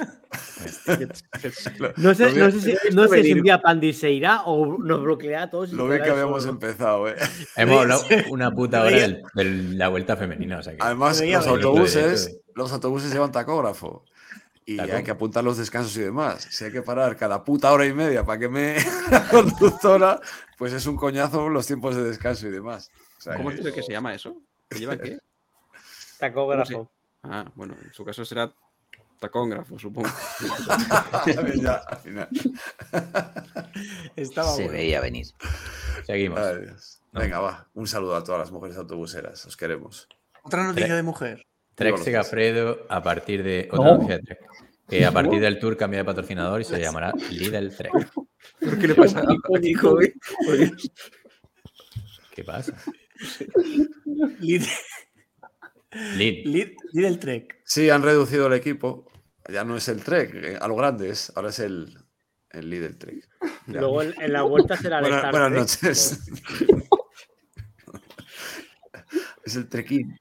no 1.97 2.14
sé, 2.14 2.32
no 2.32 2.51
sé, 2.51 2.60
si, 2.60 2.94
no 2.94 3.09
sé 3.09 3.22
si 3.22 3.32
un 3.32 3.43
día 3.43 3.60
Pandi 3.60 3.93
se 3.93 4.10
irá 4.10 4.43
o 4.43 4.78
nos 4.78 5.02
bloquea 5.02 5.43
a 5.44 5.51
todos. 5.51 5.72
Lo 5.72 5.86
ve 5.86 6.02
que 6.02 6.10
habíamos 6.10 6.47
empezado, 6.47 7.09
¿eh? 7.09 7.16
Hemos 7.56 7.81
hablado 7.81 8.02
una 8.31 8.51
puta 8.51 8.82
hora 8.82 8.90
de 8.90 9.44
la 9.44 9.89
vuelta 9.89 10.16
femenina. 10.16 10.60
Además, 10.78 11.20
los 11.20 11.47
autobuses, 11.47 12.40
los 12.55 12.72
autobuses 12.72 13.12
llevan 13.12 13.32
tacógrafo. 13.32 14.05
Y 14.66 14.78
hay 14.78 15.02
que 15.02 15.10
apuntar 15.10 15.43
los 15.43 15.56
descansos 15.59 15.97
y 15.97 16.01
demás. 16.01 16.47
Si 16.51 16.64
hay 16.64 16.70
que 16.70 16.82
parar 16.82 17.16
cada 17.16 17.43
puta 17.43 17.72
hora 17.72 17.86
y 17.86 17.93
media 17.93 18.24
para 18.24 18.39
que 18.39 18.48
me 18.48 18.77
la 19.10 19.27
conductora, 19.27 20.20
pues 20.56 20.72
es 20.72 20.86
un 20.86 20.97
coñazo 20.97 21.48
los 21.48 21.66
tiempos 21.66 21.97
de 21.97 22.05
descanso 22.05 22.47
y 22.47 22.51
demás. 22.51 22.90
¿Cómo 23.36 23.51
es 23.51 23.60
que 23.60 23.82
se 23.82 23.93
llama 23.93 24.14
eso? 24.14 24.36
¿Que 24.68 24.78
lleva 24.78 24.97
qué? 24.97 25.18
Tacógrafo. 26.18 26.89
Ah, 27.22 27.51
bueno, 27.55 27.74
en 27.82 27.93
su 27.93 28.05
caso 28.05 28.24
será 28.24 28.52
tacógrafo, 29.20 29.78
supongo. 29.78 30.09
ya, 31.62 31.74
al 31.74 31.98
final. 31.98 32.28
Se 34.56 34.68
veía 34.68 35.01
venir. 35.01 35.26
Seguimos. 36.05 36.40
Venga, 37.12 37.40
va. 37.40 37.68
Un 37.74 37.86
saludo 37.86 38.16
a 38.16 38.24
todas 38.24 38.40
las 38.40 38.51
mujeres 38.51 38.76
autobuseras. 38.76 39.44
Os 39.47 39.56
queremos. 39.56 40.09
Otra 40.42 40.64
noticia 40.64 40.97
de 40.97 41.02
mujer. 41.02 41.47
Trek 41.74 41.98
Segafredo 41.98 42.86
a 42.88 43.02
partir 43.02 43.42
de. 43.42 43.68
Otra 43.70 43.92
noticia 43.92 44.16
de 44.16 44.22
Trek. 44.22 44.40
Que 44.88 45.06
a 45.06 45.12
partir 45.12 45.40
del 45.40 45.60
tour 45.60 45.76
cambia 45.76 46.01
de 46.01 46.05
patrocinador 46.05 46.60
y 46.60 46.64
se 46.64 46.80
llamará 46.80 47.12
Lidl 47.30 47.76
Trek. 47.76 47.92
¿Por 48.59 48.78
qué 48.78 48.88
le 48.88 48.94
pasa 48.97 49.20
a 49.20 49.22
Nico, 49.60 49.98
¿Qué 52.34 52.44
pasa? 52.44 52.74
Lidl. 54.40 54.66
Lidl 55.93 57.19
Trek. 57.19 57.61
Sí, 57.65 57.91
han 57.91 58.03
reducido 58.03 58.47
el 58.47 58.55
equipo 58.55 59.11
ya 59.51 59.65
no 59.65 59.77
es 59.77 59.89
el 59.89 60.03
Trek, 60.03 60.35
eh, 60.35 60.59
a 60.61 60.69
lo 60.69 60.77
grande 60.77 61.11
es, 61.11 61.33
ahora 61.35 61.51
es 61.51 61.59
el, 61.59 61.99
el 62.51 62.71
líder 62.71 62.99
Trek. 62.99 63.29
Luego 63.67 64.03
en, 64.03 64.33
la 64.33 64.43
vuelta 64.43 64.77
será 64.77 64.99
el 64.99 65.05
Buenas, 65.05 65.31
buenas 65.31 65.53
noches. 65.53 66.21
es 69.45 69.57
el 69.57 69.69
Trekin. 69.69 70.19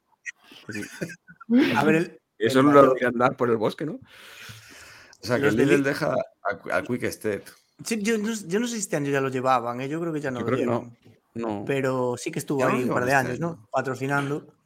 A 1.75 1.83
ver, 1.83 2.21
Eso 2.37 2.63
no 2.63 2.71
lo 2.71 2.95
andar 3.05 3.35
por 3.35 3.49
el 3.49 3.57
bosque, 3.57 3.85
¿no? 3.85 3.99
O 5.21 5.25
sea, 5.25 5.39
que 5.39 5.47
el 5.47 5.57
líder 5.57 5.83
deja 5.83 6.15
a, 6.71 6.81
Quick 6.83 7.05
Step. 7.11 7.45
yo, 7.79 8.17
no, 8.17 8.33
yo, 8.33 8.59
no, 8.59 8.67
sé 8.67 8.75
si 8.75 8.81
este 8.81 8.95
año 8.95 9.11
ya 9.11 9.21
lo 9.21 9.29
llevaban, 9.29 9.81
¿eh? 9.81 9.89
yo 9.89 9.99
creo 9.99 10.13
que 10.13 10.21
ya 10.21 10.31
no 10.31 10.41
lo 10.41 10.55
llevan. 10.55 10.97
No. 11.33 11.63
Pero 11.65 12.15
sí 12.17 12.31
que 12.31 12.39
estuvo 12.39 12.65
ahí 12.65 12.83
un 12.83 12.89
par 12.89 13.05
de 13.05 13.13
años, 13.13 13.33
este 13.33 13.41
¿no? 13.41 13.67
Patrocinando. 13.71 14.58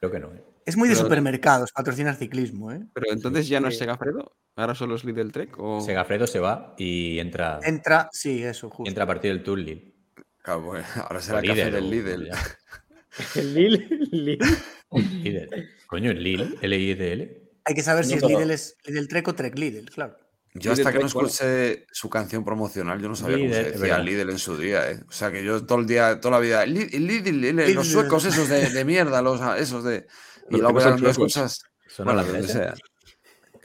Creo 0.00 0.10
que 0.10 0.18
no. 0.18 0.34
¿eh? 0.34 0.42
Es 0.64 0.78
muy 0.78 0.88
de 0.88 0.96
supermercados 0.96 1.72
patrocinar 1.72 2.16
ciclismo, 2.16 2.72
¿eh? 2.72 2.80
Pero 2.94 3.12
entonces 3.12 3.48
ya 3.48 3.60
no 3.60 3.68
es 3.68 3.76
Segafredo, 3.76 4.34
ahora 4.56 4.74
solo 4.74 4.94
es 4.94 5.04
Lidl 5.04 5.30
Trek. 5.30 5.58
¿o? 5.58 5.82
Segafredo 5.82 6.26
se 6.26 6.40
va 6.40 6.74
y 6.78 7.18
entra. 7.18 7.60
Entra, 7.62 8.08
sí, 8.10 8.42
eso, 8.42 8.70
justo. 8.70 8.88
Entra 8.88 9.04
a 9.04 9.06
partir 9.06 9.30
del 9.30 9.42
Tour 9.42 9.58
Lille. 9.58 9.94
Claro, 10.42 10.64
pues, 10.64 10.86
ahora 10.96 11.20
será 11.20 11.40
el 11.40 11.48
café 11.48 11.70
del 11.70 11.90
Lidl. 11.90 12.30
¿El 13.34 13.54
Lille? 13.54 13.88
¿Lidl? 14.10 15.68
Coño, 15.86 16.10
el 16.10 16.22
Lille, 16.22 16.56
L-I-D-L. 16.62 17.50
Hay 17.64 17.74
que 17.74 17.82
saber 17.82 18.06
si 18.06 18.14
es 18.14 18.22
Lidl, 18.24 18.50
es 18.50 18.78
Lidl 18.86 19.06
Trek 19.06 19.28
o 19.28 19.34
Trek 19.34 19.58
Lidl, 19.58 19.90
claro. 19.90 20.16
Yo 20.54 20.72
hasta 20.72 20.92
que 20.92 20.98
no 20.98 21.06
escuché 21.06 21.86
su 21.92 22.10
canción 22.10 22.44
promocional, 22.44 23.00
yo 23.00 23.08
no 23.08 23.14
sabía 23.14 23.36
cómo 23.36 23.54
se 23.54 23.70
decía 23.70 23.98
Lidl 24.00 24.30
en 24.30 24.38
su 24.38 24.56
día, 24.56 24.90
¿eh? 24.90 25.00
O 25.08 25.12
sea, 25.12 25.30
que 25.30 25.44
yo 25.44 25.64
todo 25.64 25.78
el 25.78 25.86
día, 25.86 26.20
toda 26.20 26.38
la 26.38 26.40
vida, 26.40 26.66
Lidl, 26.66 27.74
los 27.74 27.86
suecos 27.86 28.24
esos 28.24 28.48
de, 28.48 28.68
de 28.68 28.84
mierda, 28.84 29.22
los, 29.22 29.40
esos 29.58 29.84
de... 29.84 30.06
Y 30.50 30.56
luego 30.56 30.80
las 30.80 31.16
cosas. 31.16 31.62
Bueno, 31.98 32.22
lo 32.22 32.32
que 32.32 32.42
sea. 32.42 32.74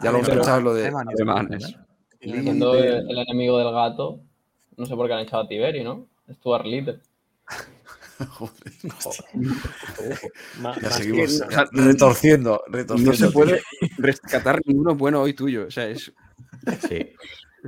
Ya 0.03 0.11
lo 0.11 0.17
hemos 0.17 0.29
escuchado 0.29 0.61
lo 0.61 0.73
de 0.75 0.87
alemanes. 0.87 1.75
Siendo 2.19 2.75
el 2.75 3.17
enemigo 3.17 3.57
del 3.59 3.71
gato, 3.71 4.19
no 4.77 4.85
sé 4.85 4.95
por 4.95 5.07
qué 5.07 5.13
han 5.13 5.19
echado 5.21 5.43
a 5.43 5.47
Tiberi, 5.47 5.83
¿no? 5.83 6.07
Stuart 6.31 6.65
Little. 6.65 6.99
Joder, 8.29 8.53
ya 10.81 10.89
seguimos 10.89 11.41
retorciendo, 11.71 12.63
retorciendo. 12.67 13.11
No 13.11 13.17
se 13.17 13.29
puede 13.29 13.61
rescatar 13.97 14.61
ninguno 14.65 14.95
bueno 14.95 15.21
hoy 15.21 15.33
tuyo. 15.33 15.65
O 15.67 15.71
sea, 15.71 15.87
es 15.87 16.13
Sí. 16.87 17.13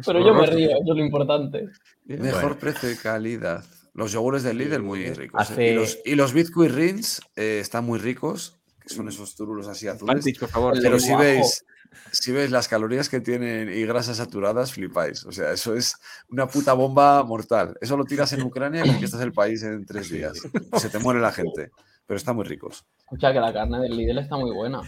Pero 0.05 0.25
yo 0.25 0.33
me 0.33 0.45
río, 0.45 0.69
eso 0.69 0.91
es 0.91 0.97
lo 0.97 1.03
importante. 1.03 1.69
Mejor 2.05 2.57
precio 2.59 2.91
y 2.91 2.95
calidad. 2.95 3.63
Los 3.93 4.11
yogures 4.11 4.43
del 4.43 4.59
Lidl 4.59 4.83
muy 4.83 5.11
ricos. 5.11 5.49
¿eh? 5.57 5.71
Y, 5.71 5.73
los, 5.73 5.97
y 6.05 6.15
los 6.15 6.33
Bitcoin 6.33 6.71
Rins 6.71 7.19
eh, 7.35 7.59
están 7.59 7.83
muy 7.83 7.97
ricos, 7.97 8.59
que 8.79 8.89
son 8.89 9.07
esos 9.07 9.35
turulos 9.35 9.67
así 9.67 9.87
azules. 9.87 10.23
por 10.39 10.49
favor. 10.49 10.77
Pero 10.79 10.99
si 10.99 11.15
veis, 11.15 11.65
si 12.11 12.31
veis 12.31 12.51
las 12.51 12.67
calorías 12.67 13.09
que 13.09 13.21
tienen 13.21 13.69
y 13.69 13.85
grasas 13.85 14.17
saturadas, 14.17 14.71
flipáis. 14.71 15.25
O 15.25 15.31
sea, 15.31 15.51
eso 15.51 15.73
es 15.73 15.95
una 16.29 16.47
puta 16.47 16.73
bomba 16.73 17.23
mortal. 17.23 17.75
Eso 17.81 17.97
lo 17.97 18.05
tiras 18.05 18.31
en 18.33 18.43
Ucrania 18.43 18.85
y 18.85 18.89
conquistas 18.89 19.21
el 19.21 19.33
país 19.33 19.63
en 19.63 19.83
tres 19.85 20.11
días. 20.11 20.39
Se 20.75 20.89
te 20.89 20.99
muere 20.99 21.19
la 21.19 21.31
gente. 21.31 21.71
Pero 22.05 22.17
están 22.17 22.35
muy 22.35 22.45
ricos. 22.45 22.85
Escucha 22.99 23.33
que 23.33 23.39
la 23.39 23.51
carne 23.51 23.79
del 23.79 23.97
Lidl 23.97 24.19
está 24.19 24.37
muy 24.37 24.51
buena. 24.51 24.81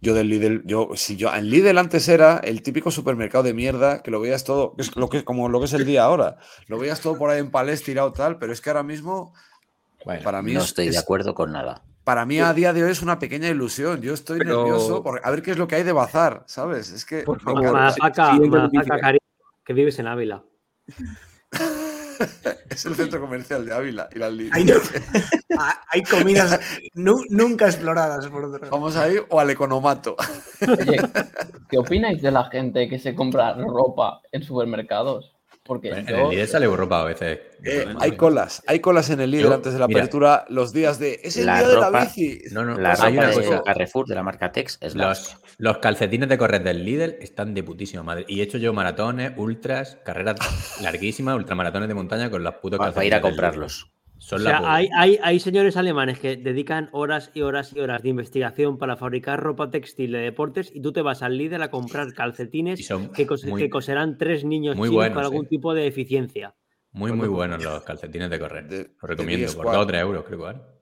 Yo 0.00 0.14
del 0.14 0.28
Lidl, 0.28 0.62
yo, 0.66 0.90
si 0.94 1.16
yo, 1.16 1.34
en 1.34 1.48
Lidl 1.48 1.78
antes 1.78 2.08
era 2.08 2.38
el 2.38 2.62
típico 2.62 2.90
supermercado 2.90 3.44
de 3.44 3.54
mierda 3.54 4.02
que 4.02 4.10
lo 4.10 4.20
veías 4.20 4.44
todo, 4.44 4.74
es 4.78 4.94
lo 4.94 5.08
que, 5.08 5.24
como 5.24 5.48
lo 5.48 5.58
que 5.58 5.64
es 5.64 5.72
el 5.72 5.86
día 5.86 6.04
ahora. 6.04 6.36
Lo 6.66 6.78
veías 6.78 7.00
todo 7.00 7.16
por 7.16 7.30
ahí 7.30 7.40
en 7.40 7.50
palés 7.50 7.82
tirado 7.82 8.12
tal, 8.12 8.38
pero 8.38 8.52
es 8.52 8.60
que 8.60 8.70
ahora 8.70 8.82
mismo, 8.82 9.32
para 10.22 10.42
mí 10.42 10.52
no 10.52 10.60
estoy 10.60 10.90
de 10.90 10.98
acuerdo 10.98 11.34
con 11.34 11.52
nada. 11.52 11.82
Para 12.04 12.24
mí 12.24 12.38
a 12.38 12.52
día 12.52 12.72
de 12.72 12.84
hoy 12.84 12.92
es 12.92 13.02
una 13.02 13.18
pequeña 13.18 13.48
ilusión. 13.48 14.00
Yo 14.00 14.14
estoy 14.14 14.38
nervioso 14.38 15.02
por 15.02 15.20
a 15.24 15.30
ver 15.30 15.42
qué 15.42 15.50
es 15.50 15.58
lo 15.58 15.66
que 15.66 15.74
hay 15.74 15.82
de 15.82 15.92
bazar, 15.92 16.44
¿sabes? 16.46 16.92
Es 16.92 17.04
que. 17.04 17.22
Por 17.22 17.40
favor, 17.40 17.76
que 19.64 19.72
vives 19.72 19.98
en 19.98 20.06
Ávila. 20.06 20.44
es 22.70 22.84
el 22.86 22.94
centro 22.94 23.20
comercial 23.20 23.64
de 23.64 23.74
Ávila 23.74 24.08
y 24.14 24.18
la 24.18 24.26
ah, 25.58 25.82
Hay, 25.90 26.02
comidas 26.02 26.58
nunca 26.94 27.66
exploradas 27.66 28.26
por 28.28 28.44
otro 28.44 28.70
Vamos 28.70 28.96
a 28.96 29.08
ir 29.08 29.24
o 29.28 29.40
al 29.40 29.50
economato. 29.50 30.16
¿qué 31.70 31.78
opináis 31.78 32.22
de 32.22 32.30
la 32.30 32.44
gente 32.44 32.88
que 32.88 32.98
se 32.98 33.14
compra 33.14 33.54
ropa 33.54 34.20
en 34.32 34.42
supermercados? 34.42 35.35
Porque 35.66 35.90
en 35.90 36.08
el 36.08 36.28
Lidl 36.28 36.48
sale 36.48 36.66
ropa 36.66 37.00
a 37.00 37.04
veces. 37.04 37.40
Eh, 37.64 37.86
hay 38.00 38.12
colas, 38.12 38.62
hay 38.66 38.80
colas 38.80 39.10
en 39.10 39.20
el 39.20 39.30
Lidl 39.30 39.52
antes 39.52 39.72
de 39.72 39.78
la 39.78 39.86
apertura, 39.86 40.44
los 40.48 40.72
días 40.72 40.98
de. 40.98 41.20
Es 41.22 41.36
el 41.36 41.44
día 41.44 41.66
de 41.66 41.76
la 41.76 41.90
bici. 41.90 42.42
No, 42.52 42.64
no, 42.64 42.78
la 42.78 42.96
hay 43.00 43.18
una 43.18 43.32
cosa. 43.32 43.62
Carrefour 43.64 44.06
de 44.06 44.14
la 44.14 44.22
marca 44.22 44.52
Tex 44.52 44.78
es 44.80 44.94
los, 44.94 45.36
los 45.58 45.78
calcetines 45.78 46.28
de 46.28 46.38
correr 46.38 46.62
del 46.62 46.84
Lidl 46.84 47.16
están 47.20 47.54
de 47.54 47.62
putísima 47.62 48.02
madre. 48.02 48.24
Y 48.28 48.40
he 48.40 48.42
hecho 48.42 48.58
yo 48.58 48.72
maratones, 48.72 49.32
ultras, 49.36 49.98
carreras 50.04 50.36
larguísimas, 50.82 51.36
ultramaratones 51.36 51.88
de 51.88 51.94
montaña 51.94 52.30
con 52.30 52.42
los 52.42 52.54
putos 52.54 52.78
calcetines. 52.78 52.94
Para 52.94 53.06
ir 53.06 53.14
a 53.14 53.20
comprarlos 53.20 53.95
hay, 54.32 54.88
hay, 54.94 55.18
hay, 55.22 55.40
señores 55.40 55.76
alemanes 55.76 56.18
que 56.18 56.36
dedican 56.36 56.88
horas 56.92 57.30
y 57.34 57.42
horas 57.42 57.72
y 57.74 57.80
horas 57.80 58.02
de 58.02 58.08
investigación 58.08 58.78
para 58.78 58.96
fabricar 58.96 59.40
ropa 59.40 59.70
textil 59.70 60.12
de 60.12 60.18
deportes 60.18 60.70
y 60.74 60.80
tú 60.80 60.92
te 60.92 61.02
vas 61.02 61.22
al 61.22 61.36
líder 61.38 61.62
a 61.62 61.70
comprar 61.70 62.12
calcetines 62.12 62.88
que, 63.14 63.26
que, 63.26 63.70
coserán 63.70 64.18
tres 64.18 64.44
niños 64.44 64.76
chinos 64.76 65.08
con 65.10 65.18
algún 65.18 65.46
tipo 65.46 65.74
de 65.74 65.86
eficiencia. 65.86 66.54
Muy, 66.92 67.12
muy 67.12 67.28
buenos 67.28 67.62
los 67.62 67.82
calcetines 67.82 68.30
de 68.30 68.38
correr. 68.38 68.64
Los 68.70 69.10
recomiendo, 69.10 69.52
por 69.54 69.66
2 69.66 69.76
o 69.76 69.86
3 69.86 70.00
euros, 70.00 70.24
creo 70.24 70.38
que 70.38 70.75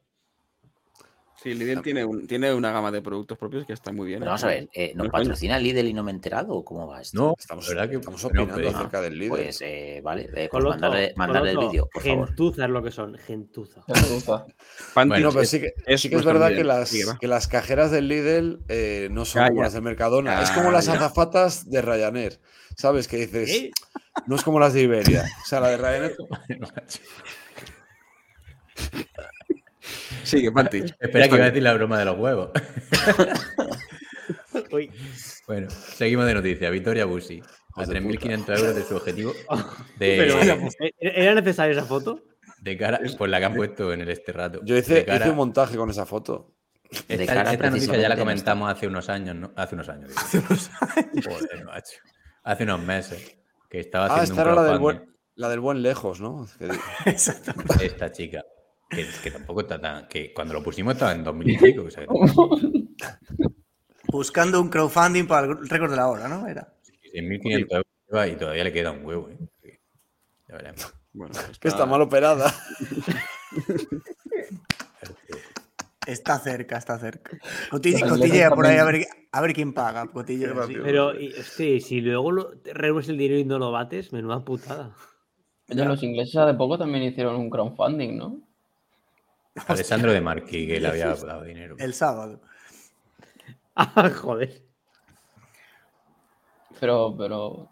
Sí, 1.45 1.53
Lidl 1.53 1.83
tiene, 1.83 2.07
tiene 2.27 2.55
una 2.55 2.73
gama 2.73 2.91
de 2.91 3.03
productos 3.03 3.37
propios 3.37 3.67
que 3.67 3.75
está 3.75 3.93
muy 3.93 4.07
bien. 4.07 4.21
Pero 4.21 4.31
vamos 4.31 4.45
a 4.45 4.47
ver, 4.47 4.71
eh, 4.73 4.93
¿nos 4.95 5.11
patrocina 5.11 5.59
Lidl 5.59 5.87
y 5.87 5.93
no 5.93 6.03
me 6.03 6.11
he 6.11 6.15
enterado? 6.15 6.55
¿O 6.55 6.65
¿Cómo 6.65 6.87
va 6.87 7.03
esto? 7.03 7.21
No, 7.21 7.35
estamos, 7.39 7.69
¿verdad 7.69 7.91
que 7.91 7.97
estamos 7.97 8.25
opinando 8.25 8.67
acerca 8.67 9.03
del 9.03 9.19
Lidl. 9.19 9.29
Pues 9.29 9.61
eh, 9.61 10.01
vale, 10.03 10.31
eh, 10.35 10.49
pues 10.51 10.65
mandarle, 10.65 11.13
mandarle 11.17 11.51
el 11.51 11.59
vídeo, 11.59 11.87
por 11.93 12.03
favor. 12.03 12.29
Gentuza 12.29 12.65
es 12.65 12.71
lo 12.71 12.83
que 12.83 12.91
son, 12.91 13.19
gentuza. 13.19 13.85
bueno, 14.95 15.31
pero 15.35 15.45
sí 15.45 15.61
que 15.61 15.75
es, 15.85 16.01
sí 16.01 16.09
que 16.09 16.17
es 16.17 16.25
verdad 16.25 16.49
que 16.49 16.65
las, 16.65 16.91
que 17.21 17.29
las 17.29 17.47
cajeras 17.47 17.91
del 17.91 18.09
Lidl 18.09 18.61
eh, 18.69 19.09
no 19.11 19.27
son 19.27 19.47
como 19.49 19.65
las 19.65 19.75
de 19.75 19.83
Mercadona. 19.83 20.41
es 20.41 20.51
como 20.51 20.71
las 20.71 20.89
azafatas 20.89 21.69
de 21.69 21.83
Ryanair. 21.83 22.41
¿Sabes? 22.75 23.07
Que 23.07 23.19
dices, 23.19 23.71
no 24.27 24.37
es 24.37 24.43
como 24.43 24.59
las 24.59 24.73
de 24.73 24.81
Iberia. 24.81 25.27
O 25.43 25.47
sea, 25.47 25.61
la 25.61 25.69
de 25.69 25.77
Ryanair. 25.77 26.17
Sigue, 30.23 30.53
Pantich. 30.53 30.95
Espera 30.99 31.29
que 31.29 31.35
iba 31.35 31.45
a 31.45 31.49
decir 31.49 31.63
la 31.63 31.75
broma 31.75 31.99
de 31.99 32.05
los 32.05 32.19
huevos. 32.19 32.51
bueno, 35.47 35.71
seguimos 35.71 36.27
de 36.27 36.35
noticia. 36.35 36.71
Victoria 36.71 37.05
Busi. 37.05 37.43
A 37.77 37.85
3.500 37.85 38.59
euros 38.59 38.77
de 38.77 38.85
su 38.85 38.97
objetivo. 38.97 39.33
¿eh, 40.01 40.93
¿Era 41.01 41.35
necesaria 41.35 41.73
esa 41.73 41.85
foto? 41.85 42.23
De 42.61 42.77
cara, 42.77 43.01
pues 43.19 43.31
la 43.31 43.41
que 43.41 43.45
han 43.45 43.55
puesto 43.55 43.93
en 43.93 44.01
el 44.01 44.09
este 44.09 44.33
rato. 44.33 44.61
Yo 44.65 44.77
hice, 44.77 45.05
un 45.29 45.37
montaje 45.37 45.77
con 45.77 45.91
esa 45.91 46.07
foto. 46.07 46.55
De 47.09 47.27
cara 47.27 47.53
esta 47.53 47.71
noticia 47.71 47.97
ya 47.97 48.09
la 48.09 48.17
comentamos 48.17 48.71
hace 48.71 48.87
unos 48.87 49.09
años, 49.09 49.35
¿no? 49.35 49.53
Hace 49.57 49.75
unos 49.75 49.89
años. 49.89 50.13
Hace 50.17 50.39
unos 50.39 50.71
años. 50.81 51.27
Joder, 51.27 51.65
macho. 51.65 51.97
Hace 52.45 52.63
unos 52.63 52.81
meses. 52.81 53.37
Que 53.69 53.81
estaba 53.81 54.07
ah, 54.07 54.21
haciendo 54.21 54.41
ah, 54.41 54.43
esta 54.43 54.53
era 54.53 54.63
la 54.63 54.71
del, 54.71 54.79
buen, 54.79 55.17
la 55.35 55.49
del 55.49 55.61
buen 55.61 55.83
lejos, 55.83 56.21
¿no? 56.21 56.47
Exacto. 57.07 57.53
Esta 57.83 58.13
chica. 58.13 58.45
Que, 58.95 59.31
tampoco 59.31 59.61
está 59.63 59.81
tan. 59.81 60.09
que 60.09 60.33
cuando 60.33 60.55
lo 60.55 60.63
pusimos 60.63 60.95
estaba 60.95 61.13
en 61.13 61.25
2000 61.25 61.51
y 61.51 61.57
pico. 61.59 61.85
Buscando 64.09 64.61
un 64.61 64.69
crowdfunding 64.69 65.27
para 65.27 65.47
el 65.47 65.69
récord 65.69 65.91
de 65.91 65.97
la 65.97 66.09
hora, 66.09 66.29
¿no? 66.29 66.47
Era. 66.47 66.73
1.500 67.15 67.85
euros 68.11 68.33
y 68.33 68.37
todavía 68.37 68.65
le 68.65 68.73
queda 68.73 68.93
un 68.93 69.05
huevo. 69.05 69.29
¿eh? 69.31 69.81
Ya 70.49 70.57
veremos. 70.57 70.95
Bueno, 71.13 71.33
está... 71.51 71.69
está 71.69 71.87
mal 71.87 72.03
operada. 72.03 72.53
Está 76.07 76.39
cerca, 76.39 76.77
está 76.77 76.99
cerca. 76.99 77.39
Cotilla, 77.71 78.51
por 78.51 78.67
ahí 78.67 78.77
a 78.77 78.85
ver, 78.85 79.07
a 79.33 79.41
ver 79.41 79.55
quién 79.55 79.73
paga. 79.73 80.11
Pero 80.15 81.13
sí, 81.43 81.81
si 81.81 82.01
luego 82.01 82.31
lo, 82.31 82.51
reúnes 82.65 83.09
el 83.09 83.19
dinero 83.19 83.41
y 83.41 83.45
no 83.45 83.59
lo 83.59 83.73
bates, 83.73 84.13
menuda 84.13 84.45
putada. 84.45 84.95
los 85.69 86.03
ingleses 86.03 86.37
hace 86.37 86.55
poco 86.55 86.79
también 86.79 87.05
hicieron 87.05 87.37
un 87.37 87.51
crowdfunding, 87.51 88.17
¿no? 88.17 88.43
Alessandro 89.69 90.13
de 90.13 90.21
Marqui, 90.21 90.67
que 90.67 90.81
le 90.81 90.89
había 90.89 91.15
dado 91.15 91.43
dinero. 91.45 91.77
El 91.79 91.95
sábado. 91.95 92.41
Ah, 93.77 94.09
joder. 94.09 94.63
Pero, 96.79 97.13
pero. 97.19 97.69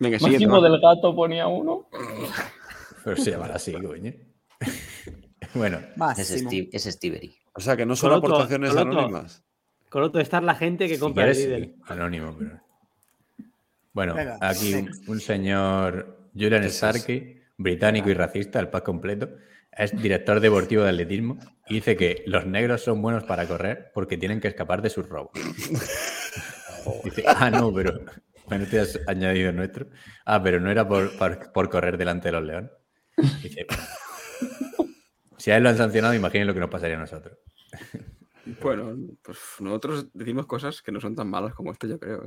Venga, 0.00 0.18
Máximo 0.20 0.60
del 0.60 0.80
gato 0.80 1.14
ponía 1.14 1.46
uno. 1.46 1.86
Pero 3.04 3.16
se 3.16 3.30
llamará 3.30 3.54
así, 3.54 3.72
coño. 3.72 4.12
bueno. 5.54 5.78
Es, 6.18 6.26
Steve, 6.30 6.70
es 6.72 6.82
Stevery. 6.82 7.36
O 7.52 7.60
sea, 7.60 7.76
que 7.76 7.86
no 7.86 7.94
son 7.94 8.14
aportaciones 8.14 8.74
anónimas. 8.74 9.44
Con 9.88 10.02
otro, 10.02 10.20
estar 10.20 10.42
la 10.42 10.56
gente 10.56 10.88
que 10.88 10.98
compra 10.98 11.30
el 11.30 11.36
líder. 11.36 11.74
anónimo, 11.84 12.34
pero. 12.36 12.60
Bueno, 13.92 14.16
aquí 14.40 14.74
un, 15.06 15.20
señor 15.20 16.30
Julian 16.34 16.68
Starkey, 16.68 17.42
británico 17.58 18.10
y 18.10 18.14
racista, 18.14 18.58
el 18.58 18.70
pack 18.70 18.82
completo 18.82 19.28
es 19.76 20.00
director 20.00 20.40
deportivo 20.40 20.84
de 20.84 20.90
atletismo 20.90 21.38
y 21.68 21.74
dice 21.74 21.96
que 21.96 22.22
los 22.26 22.46
negros 22.46 22.82
son 22.82 23.00
buenos 23.02 23.24
para 23.24 23.46
correr 23.46 23.90
porque 23.94 24.16
tienen 24.16 24.40
que 24.40 24.48
escapar 24.48 24.82
de 24.82 24.90
sus 24.90 25.08
robos. 25.08 25.32
dice, 27.04 27.24
ah, 27.26 27.50
no, 27.50 27.72
pero 27.72 28.00
bueno, 28.46 28.66
te 28.66 28.80
has 28.80 29.00
añadido 29.06 29.52
nuestro. 29.52 29.88
Ah, 30.24 30.42
pero 30.42 30.60
no 30.60 30.70
era 30.70 30.86
por, 30.86 31.16
por, 31.52 31.70
correr 31.70 31.96
delante 31.96 32.28
de 32.28 32.32
los 32.32 32.44
leones. 32.44 32.70
Dice, 33.42 33.66
si 35.38 35.50
a 35.50 35.56
él 35.56 35.62
lo 35.62 35.70
han 35.70 35.76
sancionado, 35.76 36.14
imaginen 36.14 36.46
lo 36.46 36.54
que 36.54 36.60
nos 36.60 36.70
pasaría 36.70 36.96
a 36.96 37.00
nosotros. 37.00 37.38
Bueno, 38.60 38.94
pues 39.22 39.38
nosotros 39.60 40.08
decimos 40.12 40.46
cosas 40.46 40.82
que 40.82 40.92
no 40.92 41.00
son 41.00 41.14
tan 41.14 41.28
malas 41.28 41.54
como 41.54 41.72
esto, 41.72 41.86
yo 41.86 41.98
creo. 41.98 42.22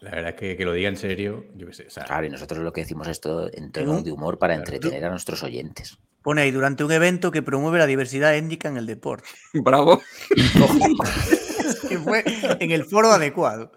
La 0.00 0.10
verdad 0.10 0.30
es 0.30 0.34
que, 0.34 0.56
que 0.56 0.64
lo 0.64 0.72
diga 0.72 0.88
en 0.88 0.96
serio, 0.96 1.44
yo 1.54 1.66
qué 1.66 1.72
sé. 1.72 1.86
claro, 1.86 2.26
y 2.26 2.30
nosotros 2.30 2.60
lo 2.60 2.72
que 2.72 2.80
decimos 2.80 3.06
esto 3.08 3.52
en 3.52 3.70
tono 3.70 4.02
de 4.02 4.12
humor 4.12 4.38
para 4.38 4.54
entretener 4.54 5.04
a 5.04 5.10
nuestros 5.10 5.42
oyentes. 5.42 5.98
Pone 6.22 6.42
ahí, 6.42 6.50
durante 6.50 6.84
un 6.84 6.92
evento 6.92 7.30
que 7.30 7.42
promueve 7.42 7.78
la 7.78 7.86
diversidad 7.86 8.34
étnica 8.34 8.68
en 8.68 8.76
el 8.76 8.86
deporte. 8.86 9.28
Bravo. 9.54 10.02
que 11.88 11.98
fue 11.98 12.24
en 12.60 12.70
el 12.70 12.84
foro 12.84 13.10
adecuado. 13.10 13.72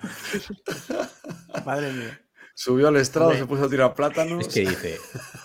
Madre 1.65 1.91
mía. 1.91 2.21
Subió 2.53 2.89
al 2.89 2.97
estrado, 2.97 3.33
se 3.33 3.45
puso 3.45 3.65
a 3.65 3.69
tirar 3.69 3.95
plátanos. 3.95 4.47
Es 4.47 4.53
que 4.53 4.61
dice, 4.61 4.97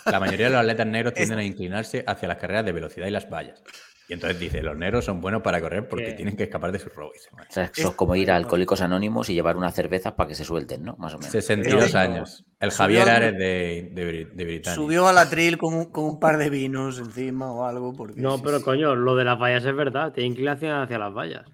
la 0.05 0.21
mayoría 0.21 0.47
de 0.47 0.53
los 0.53 0.61
atletas 0.61 0.87
negros 0.87 1.15
tienden 1.15 1.39
a 1.39 1.45
inclinarse 1.45 2.05
hacia 2.07 2.29
las 2.29 2.37
carreras 2.39 2.65
de 2.65 2.73
velocidad 2.73 3.07
y 3.07 3.11
las 3.11 3.31
vallas. 3.31 3.63
Y 4.09 4.13
entonces 4.13 4.39
dice, 4.39 4.63
los 4.63 4.77
negros 4.77 5.05
son 5.05 5.21
buenos 5.21 5.43
para 5.43 5.61
correr 5.61 5.89
porque 5.89 6.13
tienen 6.13 6.37
que 6.37 6.45
escapar 6.45 6.71
de 6.71 6.79
sus 6.79 6.95
robos. 6.95 7.17
O 7.33 7.53
sea, 7.53 7.65
eso 7.65 7.89
es 7.89 7.95
como 7.97 8.15
ir 8.15 8.31
a 8.31 8.37
Alcohólicos 8.37 8.81
Anónimos 8.81 9.29
y 9.31 9.35
llevar 9.35 9.57
unas 9.57 9.75
cervezas 9.75 10.13
para 10.13 10.29
que 10.29 10.37
se 10.37 10.45
suelten, 10.45 10.85
¿no? 10.85 10.97
Más 10.97 11.15
o 11.15 11.19
menos. 11.19 11.33
62 11.33 11.95
años. 11.97 12.45
El 12.61 12.71
Javier 12.71 13.09
Ares 13.09 13.37
de, 13.37 13.91
de, 13.93 14.45
Britania. 14.45 14.75
Subió 14.75 15.09
al 15.09 15.19
atril 15.19 15.59
con 15.59 15.75
un, 15.75 15.87
con 15.87 16.05
un, 16.05 16.21
par 16.21 16.39
de 16.39 16.51
vinos 16.51 17.01
encima 17.01 17.51
o 17.51 17.65
algo. 17.65 17.93
Porque 17.95 18.21
no, 18.21 18.41
pero 18.41 18.63
coño, 18.63 18.95
lo 18.95 19.17
de 19.17 19.25
las 19.25 19.41
vallas 19.41 19.65
es 19.65 19.75
verdad. 19.75 20.13
Tiene 20.13 20.29
inclinación 20.29 20.73
hacia 20.81 20.99
las 20.99 21.13
vallas. 21.13 21.45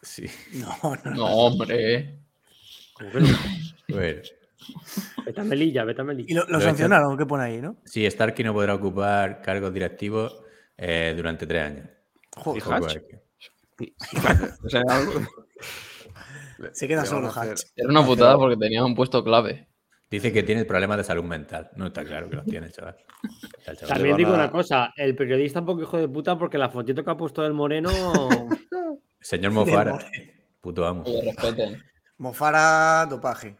Sí. 0.00 0.26
No, 0.54 0.96
no, 1.04 1.10
no 1.10 1.26
hombre. 1.26 2.20
¿Cómo 2.94 3.10
que 3.10 3.20
no? 3.20 3.28
bueno. 3.88 4.22
Vete 5.24 5.40
a 5.40 5.44
Melilla, 5.44 5.84
vete 5.84 6.00
a 6.00 6.04
Melilla. 6.04 6.28
¿Y 6.30 6.34
lo, 6.34 6.60
sancionaron? 6.60 7.16
¿Qué 7.16 7.26
pone 7.26 7.44
ahí, 7.44 7.60
no? 7.60 7.76
Sí, 7.84 8.08
Starkey 8.10 8.44
no 8.44 8.54
podrá 8.54 8.74
ocupar 8.74 9.40
cargos 9.42 9.72
directivos 9.72 10.40
eh, 10.76 11.12
durante 11.16 11.46
tres 11.46 11.62
años. 11.62 11.97
Se 16.72 16.88
queda 16.88 17.04
solo 17.04 17.30
Hatch. 17.30 17.62
Era 17.76 17.88
una 17.88 18.04
putada 18.04 18.36
porque 18.36 18.56
tenía 18.56 18.84
un 18.84 18.94
puesto 18.94 19.22
clave. 19.22 19.68
Dice 20.10 20.32
que 20.32 20.42
tiene 20.42 20.64
problemas 20.64 20.96
de 20.96 21.04
salud 21.04 21.24
mental. 21.24 21.70
No 21.76 21.88
está 21.88 22.04
claro 22.04 22.30
que 22.30 22.36
los 22.36 22.46
tiene, 22.46 22.70
chaval. 22.70 22.96
También 23.86 24.16
digo 24.16 24.32
una 24.32 24.50
cosa, 24.50 24.92
el 24.96 25.14
periodista 25.14 25.60
un 25.60 25.66
poco 25.66 25.82
hijo 25.82 25.98
de 25.98 26.08
puta 26.08 26.38
porque 26.38 26.56
la 26.56 26.70
fotito 26.70 27.04
que 27.04 27.10
ha 27.10 27.16
puesto 27.16 27.42
del 27.42 27.52
moreno... 27.52 27.90
Señor 29.20 29.52
Mofara, 29.52 29.98
puto 30.60 30.86
amo. 30.86 31.04
Mofara 32.18 33.06
dopaje. 33.06 33.56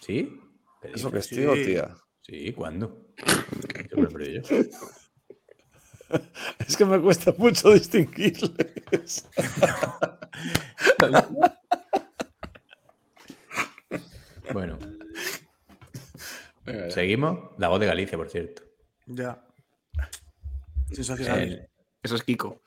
¿Sí? 0.00 0.40
¿Eso 0.82 1.10
que 1.10 1.18
es 1.18 1.28
tío, 1.28 1.52
tía? 1.54 1.94
Sí, 2.22 2.52
¿cuándo? 2.52 3.06
es 6.66 6.76
que 6.76 6.84
me 6.84 7.00
cuesta 7.00 7.34
mucho 7.36 7.72
distinguirles. 7.72 9.28
bueno. 14.52 14.78
Seguimos. 16.90 17.50
La 17.58 17.68
voz 17.68 17.80
de 17.80 17.86
Galicia, 17.86 18.16
por 18.16 18.30
cierto. 18.30 18.62
Ya. 19.06 19.44
Eso 20.90 21.14
es 22.02 22.22
Kiko. 22.22 22.62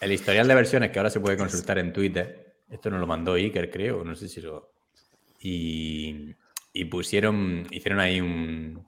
El 0.00 0.12
historial 0.12 0.46
de 0.46 0.54
versiones 0.54 0.90
que 0.90 0.98
ahora 0.98 1.10
se 1.10 1.20
puede 1.20 1.36
consultar 1.36 1.78
en 1.78 1.92
Twitter. 1.92 2.56
Esto 2.68 2.90
nos 2.90 3.00
lo 3.00 3.06
mandó 3.06 3.34
Iker, 3.34 3.70
creo. 3.70 4.04
No 4.04 4.14
sé 4.14 4.28
si 4.28 4.40
lo. 4.40 4.72
Y, 5.40 6.34
y 6.72 6.84
pusieron. 6.84 7.66
Hicieron 7.70 8.00
ahí 8.00 8.20
un. 8.20 8.86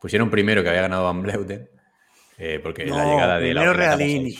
Pusieron 0.00 0.30
primero 0.30 0.62
que 0.62 0.70
había 0.70 0.82
ganado 0.82 1.04
Van 1.04 1.22
Bleuten. 1.22 1.70
Eh, 2.40 2.58
porque 2.62 2.86
la 2.86 3.04
llegada 3.04 3.38
de 3.38 3.50
primero 3.50 3.72
Realini. 3.72 4.34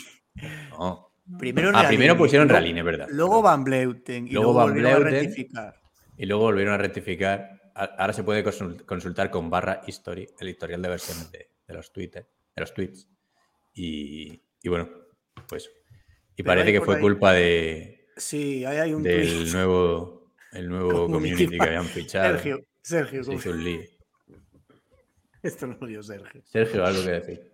No. 0.71 1.11
Primero, 1.37 1.71
ah, 1.73 1.85
primero 1.87 2.17
pusieron 2.17 2.49
Realini, 2.49 2.79
es 2.79 2.85
verdad. 2.85 3.07
Luego 3.09 3.41
Van 3.41 3.63
Bleuten. 3.63 4.27
Y 4.27 4.31
luego, 4.31 4.53
Van 4.53 4.73
Bleuten, 4.73 4.95
a 4.95 4.99
rectificar. 4.99 5.75
Y 6.17 6.25
luego 6.25 6.43
volvieron 6.43 6.73
a 6.73 6.77
rectificar 6.77 7.61
ahora 7.73 8.13
se 8.13 8.23
puede 8.23 8.43
consultar 8.85 9.29
con 9.29 9.49
barra 9.49 9.81
history 9.85 10.27
el 10.39 10.49
historial 10.49 10.81
de 10.81 10.89
versiones 10.89 11.31
de, 11.31 11.47
los, 11.67 11.91
tweets, 11.91 12.15
de 12.15 12.25
los 12.55 12.73
tweets. 12.73 13.07
Y, 13.73 14.41
bueno, 14.65 14.89
pues. 15.47 15.69
Y 16.35 16.43
parece 16.43 16.71
que 16.71 16.81
fue 16.81 16.99
culpa 16.99 17.33
de. 17.33 18.07
Sí, 18.17 18.65
ahí 18.65 18.77
hay 18.77 18.93
un 18.93 19.03
del 19.03 19.51
nuevo, 19.51 20.33
el 20.51 20.69
nuevo 20.69 21.05
community, 21.11 21.57
que 21.57 21.63
habían 21.63 21.85
fichado. 21.85 22.33
Sergio, 22.33 22.65
Sergio. 22.81 23.23
Se 23.23 23.33
hizo 23.33 23.51
un 23.51 23.63
lío. 23.63 23.81
Esto 25.43 25.67
no 25.67 25.77
lo 25.79 25.87
dio 25.87 26.03
Sergio. 26.03 26.41
Sergio, 26.45 26.85
algo 26.85 27.03
que 27.03 27.11
decir. 27.11 27.51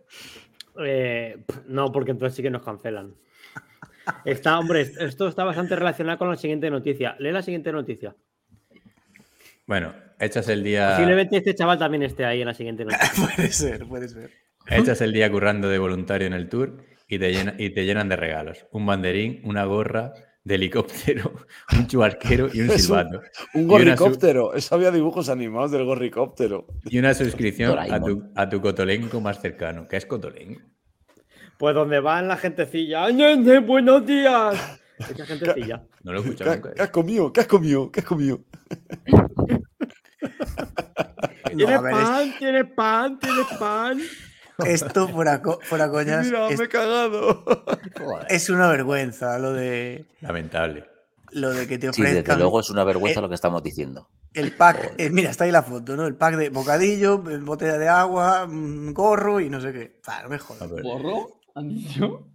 Eh, 0.79 1.43
no, 1.67 1.91
porque 1.91 2.11
entonces 2.11 2.35
sí 2.35 2.43
que 2.43 2.49
nos 2.49 2.63
cancelan. 2.63 3.15
Está, 4.23 4.57
hombre, 4.59 4.81
esto 4.81 5.27
está 5.27 5.43
bastante 5.43 5.75
relacionado 5.75 6.17
con 6.17 6.29
la 6.29 6.37
siguiente 6.37 6.69
noticia. 6.69 7.15
Lee 7.19 7.31
la 7.31 7.41
siguiente 7.41 7.71
noticia. 7.71 8.15
Bueno, 9.65 9.93
echas 10.19 10.47
el 10.47 10.63
día. 10.63 10.91
Posiblemente 10.91 11.37
este 11.37 11.55
chaval 11.55 11.77
también 11.77 12.03
esté 12.03 12.23
ahí 12.23 12.41
en 12.41 12.47
la 12.47 12.53
siguiente 12.53 12.85
noche. 12.85 12.97
puede 13.17 13.51
ser, 13.51 13.85
puede 13.85 14.07
ser. 14.07 14.31
Echas 14.67 15.01
el 15.01 15.13
día 15.13 15.29
currando 15.31 15.67
de 15.69 15.77
voluntario 15.77 16.27
en 16.27 16.33
el 16.33 16.47
tour 16.47 16.77
y 17.07 17.19
te, 17.19 17.31
y 17.57 17.69
te 17.69 17.85
llenan 17.85 18.09
de 18.09 18.15
regalos. 18.15 18.65
Un 18.71 18.85
banderín, 18.85 19.41
una 19.43 19.65
gorra 19.65 20.13
de 20.47 20.55
helicóptero, 20.55 21.33
un 21.77 21.87
chuarquero 21.87 22.47
y 22.53 22.61
un 22.61 22.69
silbato. 22.79 23.21
Un, 23.53 23.67
gorricóptero. 23.67 24.53
Eso 24.53 24.75
había 24.75 24.91
dibujos 24.91 25.27
animados 25.27 25.71
del 25.71 25.83
gorricóptero. 25.83 26.67
Y 26.85 26.99
una 26.99 27.13
suscripción 27.13 27.77
a 27.77 27.99
tu, 27.99 28.23
a 28.33 28.47
tu 28.47 28.61
cotolenco 28.61 29.19
más 29.19 29.41
cercano. 29.41 29.87
¿Qué 29.89 29.97
es 29.97 30.05
cotolenco? 30.05 30.61
Pues 31.57 31.75
donde 31.75 31.99
van 31.99 32.29
la 32.29 32.37
gentecilla. 32.37 33.07
¡Buenos 33.59 34.05
días! 34.05 34.79
Esa 34.97 35.25
gentecilla. 35.25 35.83
No 36.03 36.13
lo 36.13 36.19
he 36.19 36.21
escuchado 36.21 36.55
nunca. 36.55 36.73
¿Qué 36.73 36.81
has 36.81 36.89
comido? 36.91 37.33
¿Qué 37.33 37.41
has 37.41 37.47
comido? 37.47 37.91
¿Qué 37.91 37.99
has 37.99 38.05
comido? 38.05 38.39
¿Tiene 41.53 41.79
pan? 41.79 42.33
¿Tiene 42.39 42.63
pan? 42.63 43.19
¿Tiene 43.19 43.41
pan? 43.59 43.99
Esto 44.65 45.07
fuera, 45.07 45.41
fuera 45.61 45.89
coñas. 45.89 46.25
Mira, 46.25 46.47
me 46.49 46.55
he 46.55 46.67
cagado. 46.67 47.43
Es 48.29 48.49
una 48.49 48.69
vergüenza 48.69 49.37
lo 49.39 49.53
de. 49.53 50.05
Lamentable. 50.21 50.85
Lo 51.31 51.51
de 51.51 51.67
que 51.67 51.77
te 51.77 51.89
ofrezcan. 51.89 52.15
Sí, 52.15 52.21
desde 52.21 52.39
luego 52.39 52.59
es 52.59 52.69
una 52.69 52.83
vergüenza 52.83 53.21
lo 53.21 53.29
que 53.29 53.35
estamos 53.35 53.61
diciendo. 53.61 54.09
El 54.33 54.53
pack, 54.53 54.93
eh, 54.97 55.09
mira, 55.09 55.31
está 55.31 55.45
ahí 55.45 55.51
la 55.51 55.63
foto, 55.63 55.95
¿no? 55.95 56.05
El 56.05 56.15
pack 56.15 56.35
de 56.35 56.49
bocadillo, 56.49 57.19
botella 57.19 57.77
de 57.77 57.89
agua, 57.89 58.47
gorro 58.47 59.39
y 59.39 59.49
no 59.49 59.59
sé 59.59 59.73
qué. 59.73 59.99
Claro, 60.01 60.29
mejor. 60.29 60.57
¿Gorro? 60.81 61.39
¿Han 61.55 61.69
dicho? 61.69 62.27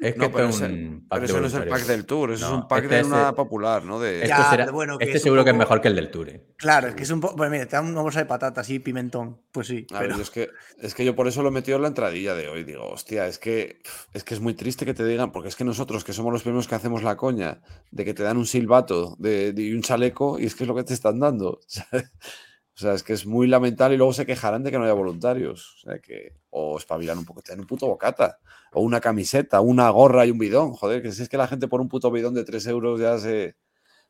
Es 0.00 0.14
que 0.14 0.28
pero, 0.28 0.48
un 0.48 1.06
pero 1.08 1.24
eso 1.24 1.40
no 1.40 1.46
es 1.46 1.54
el 1.54 1.68
pack 1.68 1.86
del 1.86 2.04
Tour, 2.04 2.32
eso 2.32 2.46
es 2.46 2.52
un 2.52 2.68
pack 2.68 2.84
este 2.84 2.96
de 2.96 3.04
una 3.04 3.32
popular, 3.32 3.84
¿no? 3.84 4.00
De... 4.00 4.22
Este, 4.24 4.70
bueno, 4.70 4.96
este 4.98 5.18
seguro 5.18 5.44
que 5.44 5.50
es 5.50 5.56
mejor 5.56 5.80
que 5.80 5.88
el 5.88 5.96
del 5.96 6.10
Tour. 6.10 6.28
¿eh? 6.28 6.44
Claro, 6.56 6.88
es 6.88 6.94
que 6.94 7.04
es 7.04 7.10
un 7.10 7.20
poco. 7.20 7.36
Pues 7.36 7.50
mira, 7.50 7.66
te 7.66 7.76
dan 7.76 7.86
una 7.86 8.02
bolsa 8.02 8.18
de 8.18 8.26
patatas 8.26 8.68
y 8.70 8.80
pimentón. 8.80 9.40
Pues 9.52 9.68
sí. 9.68 9.86
pero... 9.88 10.16
es, 10.16 10.30
que, 10.30 10.50
es 10.80 10.94
que 10.94 11.04
yo 11.04 11.14
por 11.14 11.28
eso 11.28 11.42
lo 11.42 11.48
he 11.48 11.52
metido 11.52 11.76
en 11.76 11.82
la 11.82 11.88
entradilla 11.88 12.34
de 12.34 12.48
hoy. 12.48 12.64
Digo, 12.64 12.88
hostia, 12.88 13.26
es 13.26 13.38
que, 13.38 13.80
es 14.12 14.24
que 14.24 14.34
es 14.34 14.40
muy 14.40 14.54
triste 14.54 14.84
que 14.84 14.94
te 14.94 15.04
digan, 15.04 15.30
porque 15.32 15.48
es 15.48 15.56
que 15.56 15.64
nosotros, 15.64 16.04
que 16.04 16.12
somos 16.12 16.32
los 16.32 16.42
primeros 16.42 16.66
que 16.66 16.74
hacemos 16.74 17.02
la 17.02 17.16
coña, 17.16 17.60
de 17.90 18.04
que 18.04 18.14
te 18.14 18.24
dan 18.24 18.36
un 18.36 18.46
silbato 18.46 19.16
de, 19.18 19.52
de 19.52 19.74
un 19.74 19.82
chaleco 19.82 20.38
y 20.38 20.46
es 20.46 20.54
que 20.54 20.64
es 20.64 20.68
lo 20.68 20.74
que 20.74 20.84
te 20.84 20.94
están 20.94 21.20
dando. 21.20 21.60
O 22.76 22.78
sea, 22.78 22.94
es 22.94 23.04
que 23.04 23.12
es 23.12 23.24
muy 23.24 23.46
lamentable 23.46 23.94
y 23.94 23.98
luego 23.98 24.12
se 24.12 24.26
quejarán 24.26 24.64
de 24.64 24.72
que 24.72 24.78
no 24.78 24.84
haya 24.84 24.94
voluntarios. 24.94 25.76
O 25.76 25.78
sea, 25.78 25.98
que 26.00 26.32
o 26.50 26.76
espabilan 26.76 27.18
un 27.18 27.24
poco, 27.24 27.40
te 27.40 27.52
dan 27.52 27.60
un 27.60 27.66
puto 27.66 27.86
bocata, 27.86 28.38
o 28.72 28.80
una 28.80 29.00
camiseta, 29.00 29.60
una 29.60 29.88
gorra 29.90 30.26
y 30.26 30.32
un 30.32 30.38
bidón. 30.38 30.72
Joder, 30.72 31.00
que 31.00 31.12
si 31.12 31.22
es 31.22 31.28
que 31.28 31.36
la 31.36 31.46
gente 31.46 31.68
por 31.68 31.80
un 31.80 31.88
puto 31.88 32.10
bidón 32.10 32.34
de 32.34 32.44
3 32.44 32.66
euros 32.66 33.00
ya 33.00 33.16
se, 33.18 33.54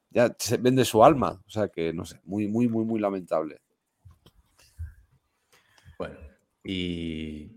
ya 0.08 0.34
se 0.38 0.56
vende 0.56 0.86
su 0.86 1.04
alma. 1.04 1.42
O 1.46 1.50
sea, 1.50 1.68
que 1.68 1.92
no 1.92 2.06
sé, 2.06 2.20
muy, 2.24 2.48
muy, 2.48 2.66
muy, 2.66 2.86
muy 2.86 3.00
lamentable. 3.00 3.60
Bueno, 5.98 6.16
y 6.64 7.50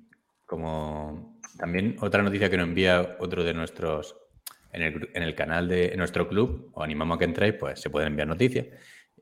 como 0.45 1.39
también 1.57 1.95
otra 2.01 2.21
noticia 2.21 2.49
que 2.49 2.57
nos 2.57 2.67
envía 2.67 3.15
otro 3.19 3.45
de 3.45 3.53
nuestros 3.53 4.17
en 4.73 4.81
el, 4.81 5.09
en 5.13 5.23
el 5.23 5.35
canal 5.35 5.69
de 5.69 5.95
nuestro 5.95 6.27
club, 6.27 6.69
os 6.73 6.83
animamos 6.83 7.15
a 7.15 7.19
que 7.19 7.25
entréis, 7.25 7.53
pues 7.53 7.79
se 7.79 7.89
pueden 7.89 8.09
enviar 8.09 8.27
noticias. 8.27 8.67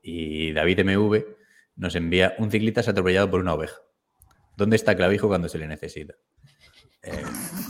Y 0.02 0.52
David 0.52 0.80
MV 0.84 1.36
nos 1.76 1.94
envía 1.94 2.34
un 2.38 2.50
ciclista 2.50 2.82
se 2.82 2.90
atropellado 2.90 3.30
por 3.30 3.40
una 3.40 3.54
oveja. 3.54 3.76
¿Dónde 4.56 4.76
está 4.76 4.96
Clavijo 4.96 5.28
cuando 5.28 5.48
se 5.48 5.58
le 5.58 5.66
necesita? 5.66 6.14
Eh, 7.02 7.22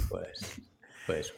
pues, 0.08 0.60
pues 1.06 1.34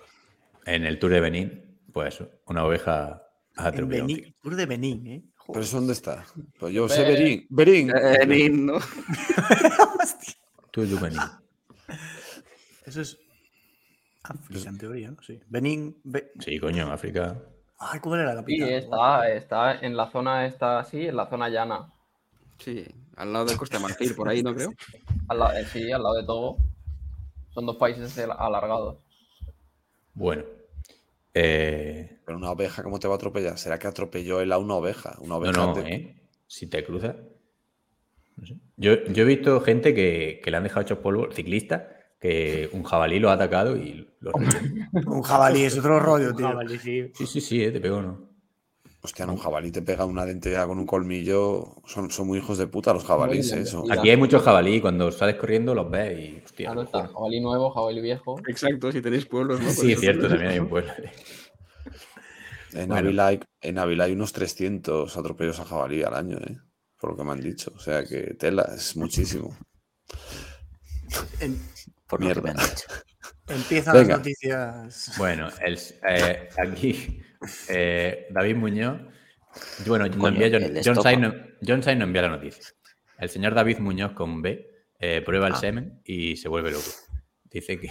en 0.67 0.85
el 0.85 0.99
Tour 0.99 1.13
de 1.13 1.21
Benín, 1.21 1.81
pues 1.93 2.23
una 2.47 2.65
oveja 2.65 3.23
atropellado. 3.57 4.09
El 4.09 4.35
Tour 4.41 4.57
de 4.57 4.67
Benín, 4.67 5.07
¿eh? 5.07 5.25
¿Pero 5.47 5.61
eso 5.61 5.79
dónde 5.79 5.95
está? 5.95 6.27
Pues 6.59 6.75
yo 6.75 6.89
sé 6.89 7.05
Benín. 7.05 7.47
Benín. 7.49 7.89
Benín, 7.89 8.67
¿no? 8.67 8.79
Tour 10.71 10.87
de 10.87 10.97
Benín. 10.97 11.21
Eso 12.85 13.01
es 13.01 13.19
África, 14.23 14.69
en 14.69 14.79
teoría, 14.79 15.11
¿no? 15.11 15.23
Sí. 15.23 15.41
Benín. 15.49 15.97
Sí, 16.39 16.59
coño, 16.59 16.85
en 16.85 16.91
África. 16.91 17.39
Ay, 17.79 18.01
¿cómo 18.01 18.17
era 18.17 18.27
la 18.27 18.35
capital? 18.37 18.69
Sí, 18.69 18.75
está, 18.75 19.31
está 19.31 19.79
en 19.81 19.97
la 19.97 20.11
zona, 20.11 20.47
está 20.47 20.81
así, 20.81 21.07
en 21.07 21.17
la 21.17 21.29
zona 21.31 21.49
llana. 21.49 21.93
Sí, 22.59 22.85
al 23.17 23.33
lado 23.33 23.47
del 23.47 23.57
Costa 23.57 23.77
de 23.79 23.83
Marfil, 23.83 24.15
por 24.15 24.29
ahí, 24.29 24.43
¿no 24.43 24.55
creo? 24.55 24.73
Al 25.29 25.39
lado, 25.39 25.59
eh, 25.59 25.67
sí, 25.67 25.93
al 25.93 26.03
lado 26.03 26.15
de 26.15 26.25
todo. 26.25 26.57
Son 27.51 27.67
dos 27.67 27.77
países 27.77 28.17
alargados. 28.19 28.97
Bueno. 30.15 30.45
Eh, 31.35 32.19
Pero 32.25 32.39
una 32.39 32.51
oveja, 32.51 32.83
¿cómo 32.83 32.99
te 32.99 33.07
va 33.07 33.15
a 33.15 33.17
atropellar? 33.17 33.59
¿Será 33.59 33.79
que 33.79 33.87
atropelló 33.87 34.41
él 34.41 34.53
a 34.53 34.59
una 34.59 34.75
oveja? 34.75 35.17
Una 35.21 35.37
oveja 35.37 35.53
no, 35.53 35.75
no, 35.75 35.81
¿eh? 35.81 36.17
Si 36.47 36.67
te 36.67 36.83
cruza. 36.83 37.17
yo, 38.77 38.93
he 38.93 39.25
visto 39.25 39.61
gente 39.61 39.95
que, 39.95 40.41
le 40.45 40.57
han 40.57 40.63
dejado 40.63 40.81
hechos 40.83 40.99
polvo, 40.99 41.31
ciclistas, 41.31 41.83
que 42.19 42.71
un 42.73 42.83
jabalí 42.83 43.19
lo 43.19 43.31
ha 43.31 43.35
atacado 43.35 43.77
y 43.77 44.09
lo 44.21 44.33
Un 45.07 45.23
jabalí 45.23 45.65
es 45.65 45.79
otro 45.79 46.01
rollo, 46.01 46.35
tío. 46.35 46.59
sí. 46.81 47.13
Sí, 47.15 47.27
sí, 47.27 47.41
sí, 47.41 47.59
te 47.71 47.81
pego, 47.81 48.01
¿no? 48.03 48.28
Hostia, 49.01 49.27
un 49.27 49.37
jabalí 49.37 49.71
te 49.71 49.81
pega 49.81 50.05
una 50.05 50.27
dentella 50.27 50.67
con 50.67 50.79
un 50.79 50.87
colmillo. 50.87 51.77
Son, 51.87 52.11
son 52.11 52.27
muy 52.27 52.39
hijos 52.39 52.59
de 52.59 52.67
puta 52.67 52.93
los 52.93 53.05
jabalíes, 53.05 53.53
eso. 53.53 53.85
Aquí 53.91 54.11
hay 54.11 54.17
muchos 54.17 54.43
jabalí, 54.43 54.81
cuando 54.81 55.13
sales 55.13 55.37
corriendo 55.37 55.73
los 55.73 55.89
ves 55.89 56.19
y. 56.19 56.43
Hostia, 56.45 56.75
jabalí 56.75 57.41
nuevo, 57.41 57.71
jabalí 57.71 58.01
viejo. 58.01 58.41
Exacto, 58.49 58.91
si 58.91 59.01
tenéis 59.01 59.27
pueblos, 59.27 59.61
¿no? 59.61 59.71
Sí, 59.71 59.93
es 59.93 60.01
cierto, 60.01 60.29
también 60.29 60.51
hay 60.51 60.59
un 60.59 60.69
pueblo. 60.69 60.93
En, 62.75 62.93
Ávila 62.93 63.29
hay, 63.29 63.41
en 63.63 63.79
hay 63.79 64.13
unos 64.13 64.35
300 64.35 65.17
atropellos 65.17 65.59
a 65.59 65.65
jabalí 65.65 66.03
al 66.03 66.13
año, 66.13 66.37
¿eh? 66.37 66.59
por 67.01 67.11
lo 67.11 67.17
que 67.17 67.25
me 67.25 67.33
han 67.33 67.41
dicho. 67.41 67.73
O 67.75 67.79
sea 67.79 68.05
que 68.05 68.35
tela, 68.35 68.71
es 68.77 68.95
muchísimo. 68.95 69.57
Por 72.07 72.21
Mierda. 72.21 72.55
Empiezan 73.47 73.97
las 73.97 74.09
noticias. 74.09 75.15
Bueno, 75.17 75.49
el, 75.61 75.79
eh, 76.09 76.49
aquí 76.59 77.23
eh, 77.69 78.27
David 78.31 78.57
Muñoz. 78.57 79.01
Bueno, 79.87 80.07
John, 80.07 80.37
John, 80.85 81.81
no, 81.99 82.05
envía 82.05 82.23
la 82.23 82.29
noticia. 82.29 82.65
El 83.19 83.29
señor 83.29 83.55
David 83.55 83.79
Muñoz 83.79 84.13
con 84.13 84.43
B 84.43 84.71
eh, 85.01 85.23
prueba 85.25 85.49
el 85.49 85.55
ah. 85.55 85.57
semen 85.57 86.01
y 86.05 86.37
se 86.37 86.49
vuelve 86.49 86.71
loco. 86.71 86.91
Dice 87.51 87.81
que, 87.81 87.91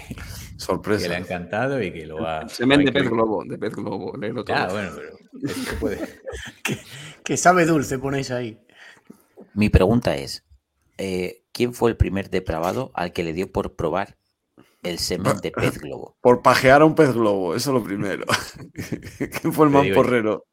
Sorpresa. 0.58 1.03
que 1.03 1.09
le 1.09 1.16
ha 1.16 1.19
encantado 1.19 1.82
y 1.82 1.92
que 1.92 2.06
lo 2.06 2.22
va. 2.22 2.48
Semen 2.48 2.85
de 2.85 2.92
pez 2.92 3.09
globo, 3.09 3.43
de 3.43 3.58
pez 3.58 3.76
globo. 3.76 4.14
Ah, 4.50 4.67
bueno, 4.69 4.92
pero 4.95 5.17
puede. 5.80 6.00
que, 7.24 7.38
sabe 7.38 7.66
dulce, 7.66 7.98
ponéis 7.98 8.30
ahí. 8.32 8.59
Mi 9.53 9.69
pregunta 9.69 10.16
es, 10.16 10.45
eh, 10.98 11.43
¿quién 11.51 11.74
fue 11.74 11.90
el 11.90 11.98
primer 11.98 12.30
depravado 12.30 12.92
al 12.93 13.14
que 13.14 13.24
le 13.24 13.34
dio 13.34 13.51
por 13.51 13.76
probar 13.76 14.17
el 14.90 14.99
semen 14.99 15.38
de 15.38 15.51
pez 15.51 15.77
globo? 15.80 16.17
Por 16.22 16.41
pajear 16.41 16.82
a 16.82 16.85
un 16.85 16.95
pez 16.95 17.14
globo, 17.14 17.56
eso 17.56 17.72
es 17.72 17.74
lo 17.74 17.83
primero. 17.83 18.25
¿Quién 19.41 19.53
fue 19.53 19.66
el 19.67 19.72
mamporrero? 19.72 20.45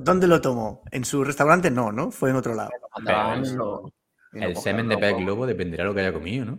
¿Dónde 0.00 0.26
lo 0.26 0.40
tomó? 0.40 0.82
¿En 0.90 1.04
su 1.04 1.22
restaurante? 1.24 1.70
No, 1.70 1.92
¿no? 1.92 2.10
Fue 2.10 2.30
en 2.30 2.36
otro 2.36 2.54
lado. 2.54 2.70
el 4.32 4.56
semen 4.56 4.88
de 4.88 4.98
pez 4.98 5.16
globo 5.16 5.46
dependerá 5.46 5.84
de 5.84 5.88
lo 5.88 5.94
que 5.94 6.00
haya 6.00 6.12
comido, 6.12 6.44
¿no? 6.44 6.58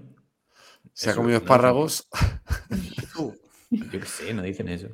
¿Se 0.94 1.10
ha 1.10 1.16
comido 1.16 1.38
espárragos? 1.38 2.08
Yo 3.70 3.90
qué 3.92 4.06
sé, 4.06 4.34
no 4.34 4.42
dicen 4.42 4.70
eso. 4.70 4.90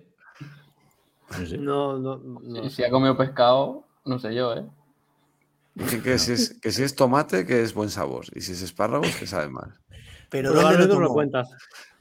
No, 1.59 1.97
no, 1.97 2.17
no. 2.17 2.69
Si, 2.69 2.83
ha 2.83 2.89
comido 2.89 3.17
pescado, 3.17 3.87
no 4.05 4.19
sé 4.19 4.33
yo, 4.35 4.53
¿eh? 4.53 4.65
Dicen 5.73 6.01
que, 6.01 6.17
si 6.17 6.31
es, 6.33 6.59
que 6.61 6.71
si 6.71 6.83
es 6.83 6.95
tomate, 6.95 7.45
que 7.45 7.61
es 7.61 7.73
buen 7.73 7.89
sabor. 7.89 8.25
Y 8.33 8.41
si 8.41 8.53
es 8.53 8.61
espárragos, 8.61 9.13
que 9.15 9.27
sabe 9.27 9.49
mal. 9.49 9.77
Pero 10.35 10.53
¿dónde 10.53 10.87
lo, 10.87 10.99
lo 10.99 11.09
cuentas? 11.09 11.49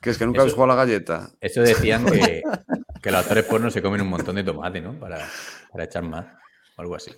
Que 0.00 0.10
es 0.10 0.18
que 0.18 0.26
nunca 0.26 0.40
habéis 0.40 0.54
jugado 0.54 0.72
a 0.72 0.76
la 0.76 0.84
galleta. 0.84 1.30
Eso 1.40 1.62
decían 1.62 2.04
que, 2.04 2.42
que 3.02 3.10
los 3.10 3.20
actores 3.20 3.44
porno 3.44 3.70
se 3.70 3.80
comen 3.80 4.00
un 4.00 4.08
montón 4.08 4.36
de 4.36 4.44
tomate, 4.44 4.80
¿no? 4.80 4.98
Para, 4.98 5.18
para 5.70 5.84
echar 5.84 6.02
más. 6.02 6.26
O 6.76 6.82
algo 6.82 6.96
así. 6.96 7.12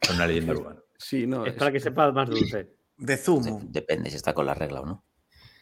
Es 0.00 0.10
una 0.10 0.26
leyenda 0.26 0.52
urbana. 0.52 0.80
Sí, 0.98 1.26
no. 1.26 1.44
Es, 1.46 1.54
para 1.54 1.70
que 1.70 1.80
sepa 1.80 2.10
más 2.12 2.28
dulce. 2.28 2.74
De 2.96 3.16
zumo. 3.16 3.60
Depende 3.64 4.10
si 4.10 4.16
está 4.16 4.32
con 4.32 4.46
la 4.46 4.54
regla 4.54 4.80
o 4.80 4.86
no. 4.86 5.04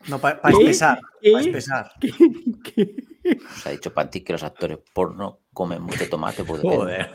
No, 0.08 0.18
para 0.18 0.40
espesar. 0.50 1.00
Para 1.32 1.44
espesar. 1.44 1.92
Os 3.54 3.66
ha 3.66 3.70
dicho 3.70 3.92
Panti 3.92 4.22
que 4.22 4.32
los 4.32 4.42
actores 4.42 4.78
porno 4.92 5.41
comen 5.52 5.82
mucho 5.82 6.08
tomate. 6.08 6.44
Pues 6.44 6.62
Joder, 6.62 7.10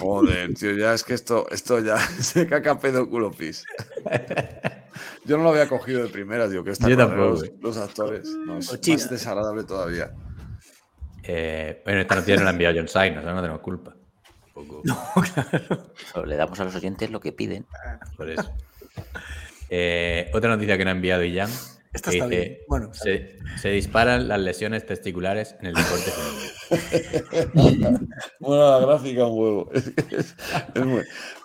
Joder, 0.00 0.54
tío, 0.54 0.72
ya 0.72 0.94
es 0.94 1.04
que 1.04 1.14
esto, 1.14 1.46
esto 1.50 1.80
ya 1.80 1.98
se 2.20 2.46
caca 2.46 2.78
pedo 2.78 3.08
culo 3.08 3.30
pis. 3.30 3.64
Yo 5.24 5.38
no 5.38 5.44
lo 5.44 5.50
había 5.50 5.68
cogido 5.68 6.02
de 6.02 6.08
primera, 6.08 6.48
tío, 6.50 6.64
que 6.64 6.72
está 6.72 6.88
los, 6.88 7.50
los, 7.60 7.76
actores. 7.76 8.28
No, 8.44 8.58
es 8.58 8.88
más 8.88 9.10
desagradable 9.10 9.64
todavía. 9.64 10.12
Eh, 11.22 11.80
bueno, 11.84 12.00
esta 12.00 12.16
noticia 12.16 12.36
no 12.36 12.42
la 12.42 12.50
ha 12.50 12.52
enviado 12.52 12.74
John 12.76 12.88
Sainz, 12.88 13.16
no 13.16 13.40
tenemos 13.40 13.60
culpa. 13.60 13.94
No, 14.84 15.12
claro. 15.32 16.26
Le 16.26 16.36
damos 16.36 16.60
a 16.60 16.64
los 16.64 16.74
oyentes 16.74 17.10
lo 17.10 17.20
que 17.20 17.32
piden. 17.32 17.66
Por 18.16 18.28
eso. 18.28 18.52
Eh, 19.70 20.30
otra 20.34 20.50
noticia 20.50 20.76
que 20.76 20.84
no 20.84 20.90
ha 20.90 20.94
enviado 20.94 21.22
Ian 21.24 21.50
esta 21.92 22.10
está 22.10 22.26
bien. 22.26 22.58
Bueno, 22.68 22.94
se, 22.94 23.38
se, 23.58 23.68
disparan 23.70 24.26
las 24.26 24.40
lesiones 24.40 24.86
testiculares 24.86 25.56
en 25.60 25.66
el 25.66 25.74
deporte 25.74 26.10
femenino. 27.52 28.00
bueno, 28.40 28.70
la 28.70 28.86
gráfica, 28.86 29.26
un 29.26 29.38
huevo. 29.38 29.70
Es, 29.72 30.34
muy, 30.86 31.02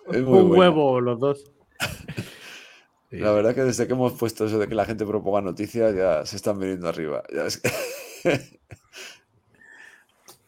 un 0.07 0.51
huevo, 0.51 1.01
los 1.01 1.19
dos. 1.19 1.51
La 3.11 3.31
verdad 3.31 3.55
que 3.55 3.63
desde 3.63 3.87
que 3.87 3.93
hemos 3.93 4.13
puesto 4.13 4.45
eso 4.45 4.59
de 4.59 4.67
que 4.67 4.75
la 4.75 4.83
gente 4.83 5.05
proponga 5.05 5.39
noticias, 5.39 5.95
ya 5.95 6.25
se 6.25 6.35
están 6.35 6.59
viniendo 6.59 6.89
arriba. 6.89 7.23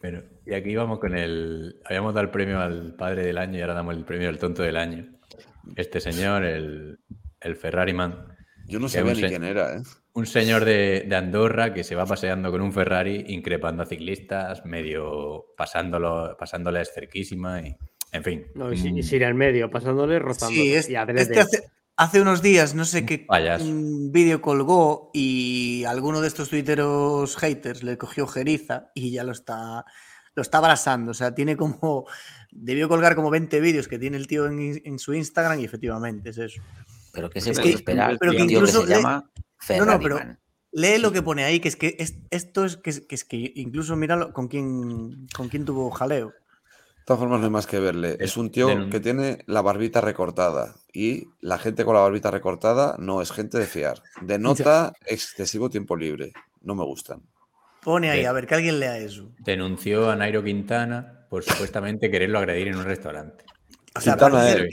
bueno, 0.00 0.22
y 0.46 0.52
aquí 0.52 0.76
vamos 0.76 0.98
con 0.98 1.16
el. 1.16 1.80
Habíamos 1.86 2.12
dado 2.12 2.24
el 2.24 2.30
premio 2.30 2.60
al 2.60 2.94
padre 2.96 3.24
del 3.24 3.38
año 3.38 3.58
y 3.58 3.62
ahora 3.62 3.74
damos 3.74 3.94
el 3.94 4.04
premio 4.04 4.28
al 4.28 4.38
tonto 4.38 4.62
del 4.62 4.76
año. 4.76 5.08
Este 5.74 6.00
señor, 6.00 6.44
el, 6.44 6.98
el 7.40 7.56
Ferrari 7.56 7.94
Man 7.94 8.29
yo 8.70 8.78
no 8.78 8.88
sabía 8.88 9.14
ni 9.14 9.22
quién 9.22 9.44
era, 9.44 9.76
¿eh? 9.76 9.82
Un 10.12 10.26
señor 10.26 10.64
de, 10.64 11.08
Andorra 11.14 11.72
que 11.72 11.84
se 11.84 11.94
va 11.94 12.04
paseando 12.04 12.50
con 12.50 12.60
un 12.60 12.72
Ferrari, 12.72 13.24
increpando 13.28 13.82
a 13.82 13.86
ciclistas, 13.86 14.64
medio 14.64 15.46
pasándolo, 15.56 16.36
pasándoles 16.38 16.92
cerquísima 16.92 17.60
y. 17.60 17.76
En 18.12 18.24
fin. 18.24 18.46
No, 18.56 18.72
y, 18.72 18.76
si, 18.76 19.16
en 19.16 19.36
medio, 19.36 19.70
pasándole, 19.70 20.18
rozando. 20.18 20.60
Sí, 20.60 20.74
este 20.74 20.96
hace, 21.96 22.20
unos 22.20 22.42
días, 22.42 22.74
no 22.74 22.84
sé 22.84 23.06
qué 23.06 23.26
un 23.60 24.10
vídeo 24.10 24.40
colgó 24.40 25.10
y 25.12 25.84
alguno 25.84 26.20
de 26.20 26.28
estos 26.28 26.48
tuiteros 26.48 27.36
haters 27.36 27.84
le 27.84 27.98
cogió 27.98 28.26
jeriza 28.26 28.90
y 28.94 29.12
ya 29.12 29.22
lo 29.22 29.30
está, 29.30 29.84
lo 30.34 30.42
está 30.42 30.58
abrazando. 30.58 31.12
O 31.12 31.14
sea, 31.14 31.34
tiene 31.34 31.56
como. 31.56 32.06
Debió 32.50 32.88
colgar 32.88 33.14
como 33.14 33.30
20 33.30 33.60
vídeos 33.60 33.86
que 33.86 34.00
tiene 34.00 34.16
el 34.16 34.26
tío 34.26 34.46
en, 34.46 34.82
en 34.84 34.98
su 34.98 35.14
Instagram 35.14 35.60
y 35.60 35.64
efectivamente 35.64 36.30
es 36.30 36.38
eso. 36.38 36.62
Pero 37.12 37.30
que 37.30 37.40
se 37.40 37.52
puede 37.52 37.70
esperar. 37.70 38.16
Pero 38.18 38.32
que 38.32 38.42
incluso 38.42 38.86
se 38.86 38.94
llama 38.94 39.30
no, 39.78 39.84
no, 39.84 40.00
pero 40.00 40.18
lee 40.72 40.98
lo 40.98 41.12
que 41.12 41.22
pone 41.22 41.44
ahí, 41.44 41.60
que 41.60 41.68
es 41.68 41.76
que 41.76 41.96
esto 42.30 42.64
es 42.64 42.76
que, 42.76 42.90
es 43.08 43.24
que 43.24 43.52
incluso 43.56 43.96
míralo 43.96 44.32
con 44.32 44.48
quién, 44.48 45.26
con 45.34 45.48
quién 45.48 45.64
tuvo 45.64 45.90
jaleo. 45.90 46.28
De 46.28 47.04
todas 47.04 47.20
formas, 47.20 47.40
no 47.40 47.46
hay 47.46 47.50
más 47.50 47.66
que 47.66 47.80
verle. 47.80 48.16
Es 48.20 48.36
un 48.36 48.50
tío 48.50 48.88
que 48.88 49.00
tiene 49.00 49.42
la 49.46 49.62
barbita 49.62 50.00
recortada. 50.00 50.76
Y 50.92 51.28
la 51.40 51.58
gente 51.58 51.84
con 51.84 51.94
la 51.94 52.02
barbita 52.02 52.30
recortada 52.30 52.94
no 52.98 53.20
es 53.20 53.32
gente 53.32 53.58
de 53.58 53.66
fiar. 53.66 54.02
Denota 54.22 54.92
excesivo 55.06 55.70
tiempo 55.70 55.96
libre. 55.96 56.32
No 56.62 56.74
me 56.74 56.84
gustan. 56.84 57.22
Pone 57.82 58.10
ahí, 58.10 58.24
a 58.24 58.32
ver, 58.32 58.46
que 58.46 58.54
alguien 58.54 58.78
lea 58.78 58.98
eso. 58.98 59.32
Denunció 59.38 60.10
a 60.10 60.14
Nairo 60.14 60.44
Quintana 60.44 61.26
por 61.30 61.42
supuestamente 61.44 62.10
quererlo 62.10 62.38
agredir 62.38 62.68
en 62.68 62.76
un 62.76 62.84
restaurante. 62.84 63.44
O 63.96 64.00
sea, 64.00 64.14
Quintana 64.14 64.50
él 64.50 64.68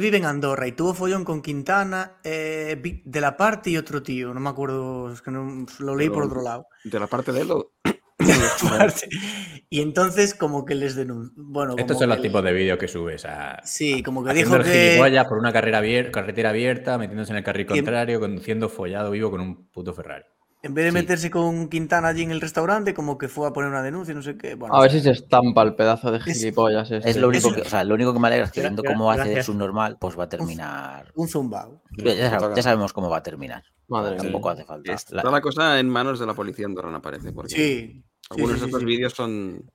vive 0.00 0.16
en 0.16 0.24
Andorra 0.24 0.66
y 0.66 0.72
tuvo 0.72 0.94
follón 0.94 1.24
con 1.24 1.42
Quintana, 1.42 2.18
eh, 2.24 3.02
de 3.04 3.20
la 3.20 3.36
parte 3.36 3.70
y 3.70 3.76
otro 3.76 4.02
tío, 4.02 4.32
no 4.34 4.40
me 4.40 4.50
acuerdo, 4.50 5.12
es 5.12 5.22
que 5.22 5.30
no, 5.30 5.66
lo 5.78 5.96
leí 5.96 6.10
por 6.10 6.24
otro 6.24 6.42
lado. 6.42 6.66
¿De 6.84 6.98
la 6.98 7.06
parte 7.06 7.32
de 7.32 7.42
él 7.42 7.50
o...? 7.50 7.72
y 9.70 9.82
entonces 9.82 10.34
como 10.34 10.64
que 10.64 10.74
les 10.74 10.94
denunció. 10.94 11.32
Bueno, 11.36 11.74
Estos 11.76 11.98
son 11.98 12.08
los 12.08 12.22
tipos 12.22 12.42
de 12.42 12.52
vídeos 12.52 12.78
que 12.78 12.88
subes 12.88 13.24
a... 13.24 13.60
Sí, 13.64 14.02
como 14.02 14.24
que 14.24 14.32
dijo 14.32 14.58
que... 14.60 14.98
por 15.28 15.38
una 15.38 15.52
carrera 15.52 15.82
carretera 16.10 16.50
abierta, 16.50 16.96
metiéndose 16.96 17.32
en 17.32 17.38
el 17.38 17.44
carril 17.44 17.66
contrario, 17.66 18.20
conduciendo 18.20 18.68
follado 18.68 19.10
vivo 19.10 19.30
con 19.30 19.40
un 19.40 19.68
puto 19.70 19.92
Ferrari. 19.92 20.24
En 20.64 20.72
vez 20.72 20.86
de 20.86 20.92
meterse 20.92 21.30
con 21.30 21.68
Quintana 21.68 22.08
allí 22.08 22.22
en 22.22 22.30
el 22.30 22.40
restaurante, 22.40 22.94
como 22.94 23.18
que 23.18 23.28
fue 23.28 23.46
a 23.46 23.52
poner 23.52 23.68
una 23.68 23.82
denuncia, 23.82 24.14
no 24.14 24.22
sé 24.22 24.38
qué. 24.38 24.56
a 24.70 24.80
ver 24.80 24.90
si 24.90 25.00
se 25.00 25.10
estampa 25.10 25.62
el 25.62 25.74
pedazo 25.74 26.10
de 26.10 26.20
gilipollas. 26.20 26.90
Es, 26.90 27.04
este. 27.04 27.20
lo 27.20 27.28
único 27.28 27.52
que, 27.52 27.60
o 27.60 27.64
sea, 27.66 27.84
lo 27.84 27.94
único 27.94 28.14
que 28.14 28.18
me 28.18 28.28
alegra 28.28 28.46
es 28.46 28.50
que 28.50 28.62
viendo 28.62 28.82
cómo 28.82 29.10
hace 29.10 29.42
su 29.42 29.52
normal, 29.52 29.98
pues 30.00 30.18
va 30.18 30.24
a 30.24 30.28
terminar. 30.30 31.12
Un 31.16 31.28
zumbao. 31.28 31.82
Ya, 31.98 32.62
sabemos 32.62 32.94
cómo 32.94 33.10
va 33.10 33.18
a 33.18 33.22
terminar. 33.22 33.62
Madre 33.88 34.16
Tampoco 34.16 34.48
hace 34.48 34.64
falta. 34.64 34.94
Está 34.94 35.30
la... 35.30 35.40
cosa 35.42 35.78
en 35.78 35.90
manos 35.90 36.18
de 36.18 36.24
la 36.24 36.32
policía 36.32 36.64
Andorrana, 36.64 37.02
parece. 37.02 37.30
Porque 37.34 37.54
sí. 37.54 38.02
Algunos 38.30 38.58
de 38.60 38.66
estos 38.66 38.84
vídeos 38.86 39.12
son. 39.12 39.70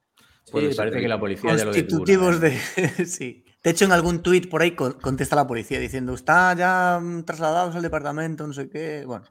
Sí, 0.46 0.72
parece 0.76 1.02
que 1.02 1.08
la 1.08 1.20
policía 1.20 1.56
ya 1.56 1.66
lo 1.66 1.72
Constitutivos 1.72 2.40
de. 2.40 2.58
sí. 3.06 3.46
De 3.62 3.72
hecho, 3.72 3.84
en 3.84 3.92
algún 3.92 4.22
tuit 4.22 4.50
por 4.50 4.62
ahí 4.62 4.72
contesta 4.72 5.36
la 5.36 5.46
policía 5.46 5.80
diciendo, 5.80 6.14
está 6.14 6.56
ya 6.56 7.00
mm, 7.02 7.26
trasladados 7.26 7.76
al 7.76 7.82
departamento, 7.82 8.48
no 8.48 8.54
sé 8.54 8.70
qué. 8.70 9.04
Bueno. 9.06 9.26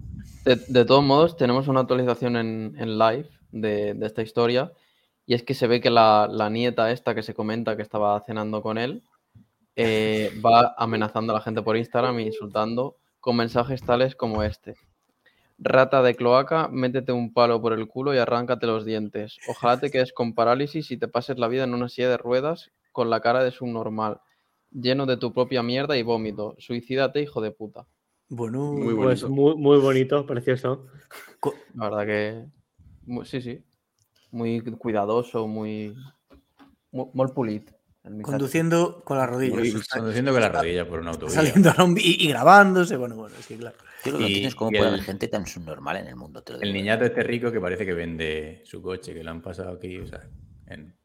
De, 0.45 0.85
todos 0.85 1.03
modos, 1.03 1.37
tenemos 1.37 1.67
una 1.67 1.81
actualización 1.81 2.37
en, 2.37 2.99
live 2.99 3.29
de, 3.53 3.97
esta 4.03 4.21
historia. 4.21 4.73
Y 5.25 5.35
es 5.35 5.43
que 5.43 5.55
se 5.55 5.67
ve 5.67 5.81
que 5.81 5.91
la, 5.91 6.49
nieta 6.51 6.91
esta 6.91 7.15
que 7.15 7.23
se 7.23 7.33
comenta 7.33 7.77
que 7.77 7.83
estaba 7.83 8.21
cenando 8.21 8.61
con 8.63 8.77
él 8.77 9.03
eh, 9.77 10.31
va 10.45 10.75
amenazando 10.77 11.33
a 11.33 11.37
la 11.37 11.43
gente 11.43 11.63
por 11.63 11.77
Instagram 11.77 12.19
e 12.19 12.23
insultando 12.25 12.97
con 13.21 13.37
mensajes 13.37 13.83
tales 13.83 14.15
como 14.15 14.43
este. 14.43 14.75
Rata 15.59 16.03
de 16.03 16.15
cloaca, 16.15 16.69
métete 16.69 17.13
un 17.13 17.33
palo 17.33 17.61
por 17.61 17.73
el 17.73 17.89
culo 17.89 18.15
y 18.15 18.19
arráncate 18.19 18.67
los 18.67 18.85
dientes. 18.85 19.39
Ojalá 19.49 19.81
te 19.81 19.91
quedes 19.91 20.13
con 20.13 20.35
parálisis 20.35 20.91
y 20.91 20.99
te 20.99 21.09
pases 21.09 21.39
la 21.39 21.49
vida 21.49 21.65
en 21.65 21.75
una 21.75 21.89
silla 21.89 22.11
de 22.11 22.19
ruedas 22.19 22.71
con 22.99 23.11
la 23.11 23.21
cara 23.21 23.45
de 23.45 23.53
subnormal, 23.53 24.21
lleno 24.73 25.07
de 25.07 25.17
tu 25.17 25.33
propia 25.33 25.63
mierda 25.63 25.97
y 25.97 26.03
vómito. 26.03 26.57
Suicídate, 26.59 27.23
hijo 27.23 27.41
de 27.41 27.53
puta. 27.53 27.87
Bueno, 28.29 28.73
muy 28.73 28.93
pues 28.93 29.23
bonito. 29.23 29.29
muy, 29.29 29.55
muy 29.55 29.79
bonito, 29.79 30.27
precioso. 30.27 30.89
La 31.77 31.91
verdad 31.91 32.07
que 32.07 32.45
sí, 33.25 33.41
sí. 33.41 33.65
Muy 34.33 34.61
cuidadoso, 34.63 35.47
muy. 35.47 35.95
Muy, 36.91 37.29
pulit. 37.29 37.71
Conduciendo 38.21 39.05
con 39.05 39.17
las 39.17 39.31
rodillas. 39.31 39.87
Conduciendo 39.89 40.33
con 40.33 40.41
la 40.41 40.49
rodilla 40.49 40.89
por 40.89 40.99
un 40.99 41.07
autovía. 41.07 41.37
Saliendo 41.37 41.73
y, 41.99 42.25
y, 42.25 42.29
grabándose. 42.31 42.97
Bueno, 42.97 43.15
bueno, 43.15 43.37
es 43.39 43.47
que 43.47 43.59
claro. 43.59 43.77
Yo 44.05 44.11
no 44.11 44.19
entiendes 44.19 44.57
cómo 44.57 44.73
puede 44.73 44.89
haber 44.89 45.03
gente 45.03 45.29
tan 45.29 45.47
subnormal 45.47 45.99
en 45.99 46.09
el 46.09 46.17
mundo. 46.17 46.43
el 46.61 46.73
niñato 46.73 47.05
este 47.05 47.23
rico 47.23 47.53
que 47.53 47.61
parece 47.61 47.87
que 47.87 47.95
vende 47.95 48.61
su 48.65 48.83
coche, 48.83 49.15
que 49.15 49.23
lo 49.23 49.31
han 49.31 49.41
pasado 49.41 49.71
aquí, 49.71 49.99
o 49.99 50.07
sea, 50.09 50.29
en, 50.67 50.98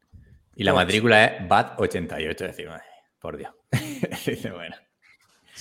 y 0.56 0.64
la 0.64 0.74
matrícula 0.74 1.24
es 1.24 1.48
BAT 1.48 1.80
88, 1.80 2.44
decimos, 2.44 2.80
por 3.18 3.36
Dios. 3.36 3.52
Dice, 4.26 4.50
bueno. 4.50 4.76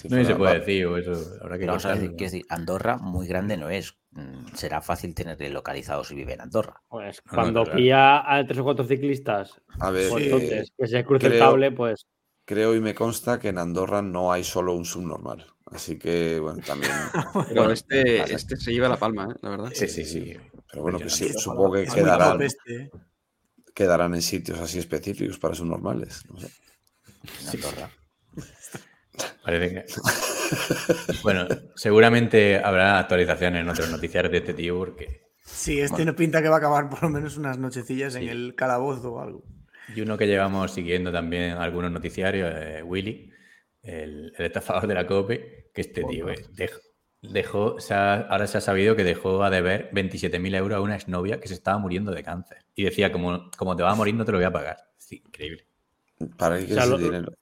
no 0.10 0.26
se 0.26 0.36
puede 0.36 0.60
decir, 0.60 0.88
eso 0.98 1.38
habrá 1.42 1.58
que 1.58 1.66
vamos 1.66 1.86
a 1.86 1.96
decir, 1.96 2.46
Andorra 2.50 2.98
muy 2.98 3.28
grande 3.28 3.58
no 3.58 3.70
es. 3.70 3.96
Mm, 4.12 4.54
será 4.54 4.82
fácil 4.82 5.16
tenerle 5.16 5.50
localizado 5.50 6.04
si 6.04 6.14
vive 6.14 6.34
en 6.34 6.42
Andorra. 6.42 6.82
Pues 6.88 7.22
cuando 7.22 7.64
pilla 7.66 8.32
a 8.32 8.46
tres 8.46 8.60
o 8.60 8.64
cuatro 8.64 8.86
ciclistas, 8.86 9.60
a 9.80 9.90
ver, 9.90 10.10
pues 10.10 10.26
entonces, 10.26 10.72
que 10.78 10.88
se 10.88 11.04
cruce 11.04 11.28
el 11.28 11.40
cable, 11.40 11.72
pues. 11.72 12.06
Creo 12.46 12.76
y 12.76 12.82
me 12.82 12.94
consta 12.94 13.40
que 13.40 13.50
en 13.50 13.58
Andorra 13.58 14.02
no 14.02 14.32
hay 14.32 14.44
solo 14.44 14.74
un 14.74 14.86
subnormal. 14.86 15.48
Así 15.66 15.98
que, 15.98 16.40
bueno, 16.40 16.62
también. 16.66 16.92
Pero 17.50 17.72
este, 17.72 18.22
este 18.34 18.58
se 18.58 18.72
lleva 18.72 18.90
la 18.90 18.98
palma, 18.98 19.30
¿eh? 19.32 19.36
la 19.42 19.50
verdad. 19.50 19.72
Sí, 19.74 19.88
sí, 19.88 20.06
sí. 20.06 20.36
Pero 20.70 20.84
bueno, 20.84 21.00
pues 21.00 21.14
sí, 21.14 21.30
supongo 21.34 21.74
que 21.74 21.86
quedará 21.86 22.38
quedarán 23.74 24.14
en 24.14 24.22
sitios 24.22 24.60
así 24.60 24.80
específicos 24.80 25.40
para 25.40 25.56
sus 25.56 25.66
normales. 25.66 26.24
No 26.30 26.40
sé. 26.40 26.50
Parece 29.44 29.74
que. 29.86 29.86
bueno, 31.24 31.48
seguramente 31.76 32.60
habrá 32.64 33.00
actualizaciones 33.00 33.62
en 33.62 33.70
otros 33.70 33.90
noticiarios 33.90 34.32
de 34.32 34.38
este 34.40 34.54
tío 34.54 34.78
porque. 34.78 35.24
Sí, 35.46 35.80
este 35.80 36.06
no 36.06 36.16
pinta 36.16 36.42
que 36.42 36.48
va 36.48 36.56
a 36.56 36.58
acabar 36.60 36.90
por 36.90 37.04
lo 37.04 37.10
menos 37.10 37.38
unas 37.38 37.58
nochecillas 37.58 38.16
en 38.16 38.30
el 38.30 38.56
calabozo 38.56 39.14
o 39.14 39.22
algo. 39.22 39.44
Y 39.94 40.02
uno 40.02 40.18
que 40.18 40.26
llevamos 40.26 40.72
siguiendo 40.72 41.12
también 41.12 41.58
algunos 41.58 41.92
noticiarios, 41.92 42.54
Willy, 42.86 43.32
el, 43.82 44.34
estafador 44.38 44.88
de 44.88 44.94
la 44.94 45.06
COPE, 45.06 45.70
que 45.74 45.82
este 45.82 46.04
tío 46.06 46.30
eh, 46.30 46.46
dejó, 47.22 47.78
ahora 47.90 48.48
se 48.48 48.58
ha 48.58 48.62
sabido 48.62 48.96
que 48.96 49.04
dejó 49.04 49.44
a 49.44 49.50
deber 49.50 49.90
27.000 49.92 50.56
euros 50.56 50.78
a 50.78 50.82
una 50.82 50.96
exnovia 50.96 51.40
que 51.40 51.50
se 51.50 51.54
estaba 51.54 51.78
muriendo 51.78 52.12
de 52.12 52.24
cáncer. 52.24 52.63
Y 52.76 52.84
decía, 52.84 53.12
como, 53.12 53.50
como 53.58 53.76
te 53.76 53.84
va 53.84 53.92
a 53.92 53.96
morir, 53.96 54.16
no 54.16 54.26
te 54.26 54.32
lo 54.32 54.38
voy 54.38 54.46
a 54.46 54.52
pagar. 54.52 54.78
Increíble. 55.10 55.68
¿Para 56.38 56.60
qué 56.60 56.74
lo, 56.74 56.98
dinero? 56.98 57.34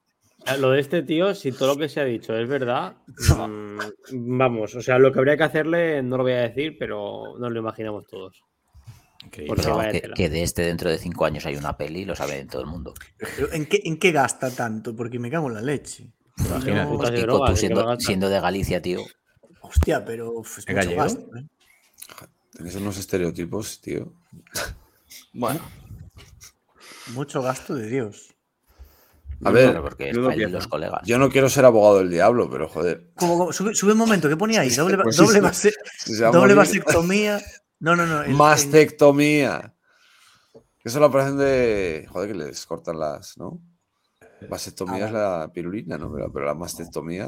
Lo 0.60 0.72
de 0.72 0.80
este 0.80 1.04
tío, 1.04 1.36
si 1.36 1.52
todo 1.52 1.74
lo 1.74 1.78
que 1.78 1.88
se 1.88 2.02
ha 2.02 2.06
dicho 2.06 2.36
es 2.36 2.48
verdad, 2.48 2.96
mm, 3.48 3.80
vamos, 4.12 4.76
o 4.76 4.82
sea, 4.82 4.98
lo 4.98 5.12
que 5.12 5.20
habría 5.20 5.38
que 5.38 5.44
hacerle 5.44 6.02
no 6.02 6.18
lo 6.18 6.24
voy 6.24 6.34
a 6.34 6.42
decir, 6.42 6.78
pero 6.80 7.38
nos 7.38 7.52
lo 7.52 7.60
imaginamos 7.60 8.08
todos. 8.08 8.44
que, 9.30 10.30
de 10.30 10.44
este 10.44 10.64
dentro 10.64 10.90
de 10.90 10.98
cinco 10.98 11.26
años 11.26 11.46
hay 11.46 11.56
una 11.56 11.78
peli, 11.78 12.06
lo 12.06 12.16
sabe 12.16 12.46
todo 12.46 12.62
el 12.62 12.68
mundo. 12.68 12.94
¿En 13.52 13.68
qué, 13.68 13.82
¿En 13.84 13.98
qué 13.98 14.12
gasta 14.12 14.50
tanto? 14.50 14.96
Porque 14.96 15.20
me 15.20 15.30
cago 15.30 15.48
en 15.48 15.54
la 15.54 15.62
leche. 15.62 16.12
Imagínate. 16.38 17.26
tú 17.26 17.56
siendo, 18.00 18.30
de 18.30 18.40
Galicia, 18.40 18.82
tío. 18.82 19.02
Hostia, 19.62 20.04
pero 20.04 20.42
es 20.42 20.68
mucho 20.68 20.96
gasto, 20.96 21.36
¿eh? 21.38 21.46
Tienes 22.52 22.76
unos 22.76 22.98
estereotipos, 22.98 23.80
tío. 23.80 24.12
Bueno. 25.34 25.60
Mucho 27.14 27.42
gasto 27.42 27.76
de 27.76 27.88
Dios. 27.88 28.36
A 29.44 29.52
ver, 29.52 29.82
porque 29.82 30.14
los 30.14 30.68
colegas. 30.68 31.02
Yo 31.04 31.18
no 31.18 31.30
quiero 31.30 31.50
ser 31.50 31.66
abogado 31.66 32.00
del 32.00 32.12
diablo, 32.12 32.50
pero 32.50 32.70
joder. 32.70 33.12
Sube, 33.52 33.92
un 33.92 33.98
momento, 33.98 34.30
¿qué 34.30 34.38
ponía 34.38 34.62
ahí? 34.62 34.70
Doble, 34.70 34.98
pues 35.04 35.18
doble, 35.18 36.54
vasectomía. 36.54 37.42
No, 37.80 37.96
no, 37.96 38.06
no. 38.06 38.28
Mastectomía. 38.36 39.74
Que 40.54 40.90
eso 40.90 41.00
la 41.00 41.08
operación 41.08 41.38
de. 41.38 42.08
Joder, 42.10 42.32
que 42.32 42.38
les 42.38 42.66
cortan 42.66 43.00
las. 43.00 43.38
¿No? 43.38 43.62
Vasectomía 44.50 45.06
ah, 45.06 45.08
es 45.08 45.14
la 45.14 45.52
pirulina, 45.54 45.98
¿no? 45.98 46.12
Pero, 46.12 46.46
la 46.46 46.56
mastectomía. 46.56 47.26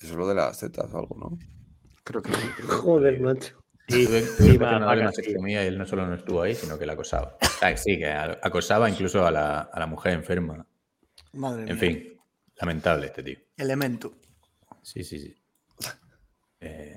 Eso 0.00 0.12
es 0.12 0.16
lo 0.16 0.28
de 0.28 0.34
las 0.34 0.58
tetas 0.58 0.92
o 0.92 0.98
algo, 0.98 1.16
¿no? 1.18 1.38
Creo 2.04 2.22
que 2.22 2.32
Joder, 2.32 3.20
macho. 3.20 3.57
Sí, 3.88 4.06
sí, 4.38 4.56
va, 4.56 4.76
una 4.76 5.04
mastectomía 5.04 5.64
y 5.64 5.68
él 5.68 5.78
no 5.78 5.86
solo 5.86 6.06
no 6.06 6.14
estuvo 6.14 6.42
ahí, 6.42 6.54
sino 6.54 6.78
que 6.78 6.86
la 6.86 6.92
acosaba. 6.92 7.36
sí, 7.76 7.98
que 7.98 8.10
acosaba 8.10 8.88
incluso 8.88 9.26
a 9.26 9.30
la, 9.30 9.60
a 9.60 9.80
la 9.80 9.86
mujer 9.86 10.12
enferma 10.12 10.66
en 11.32 11.78
fin, 11.78 12.20
lamentable 12.56 13.06
este 13.06 13.22
tío. 13.22 13.38
Elemento. 13.56 14.14
Sí, 14.82 15.04
sí, 15.04 15.18
sí. 15.18 15.36
Eh, 16.60 16.96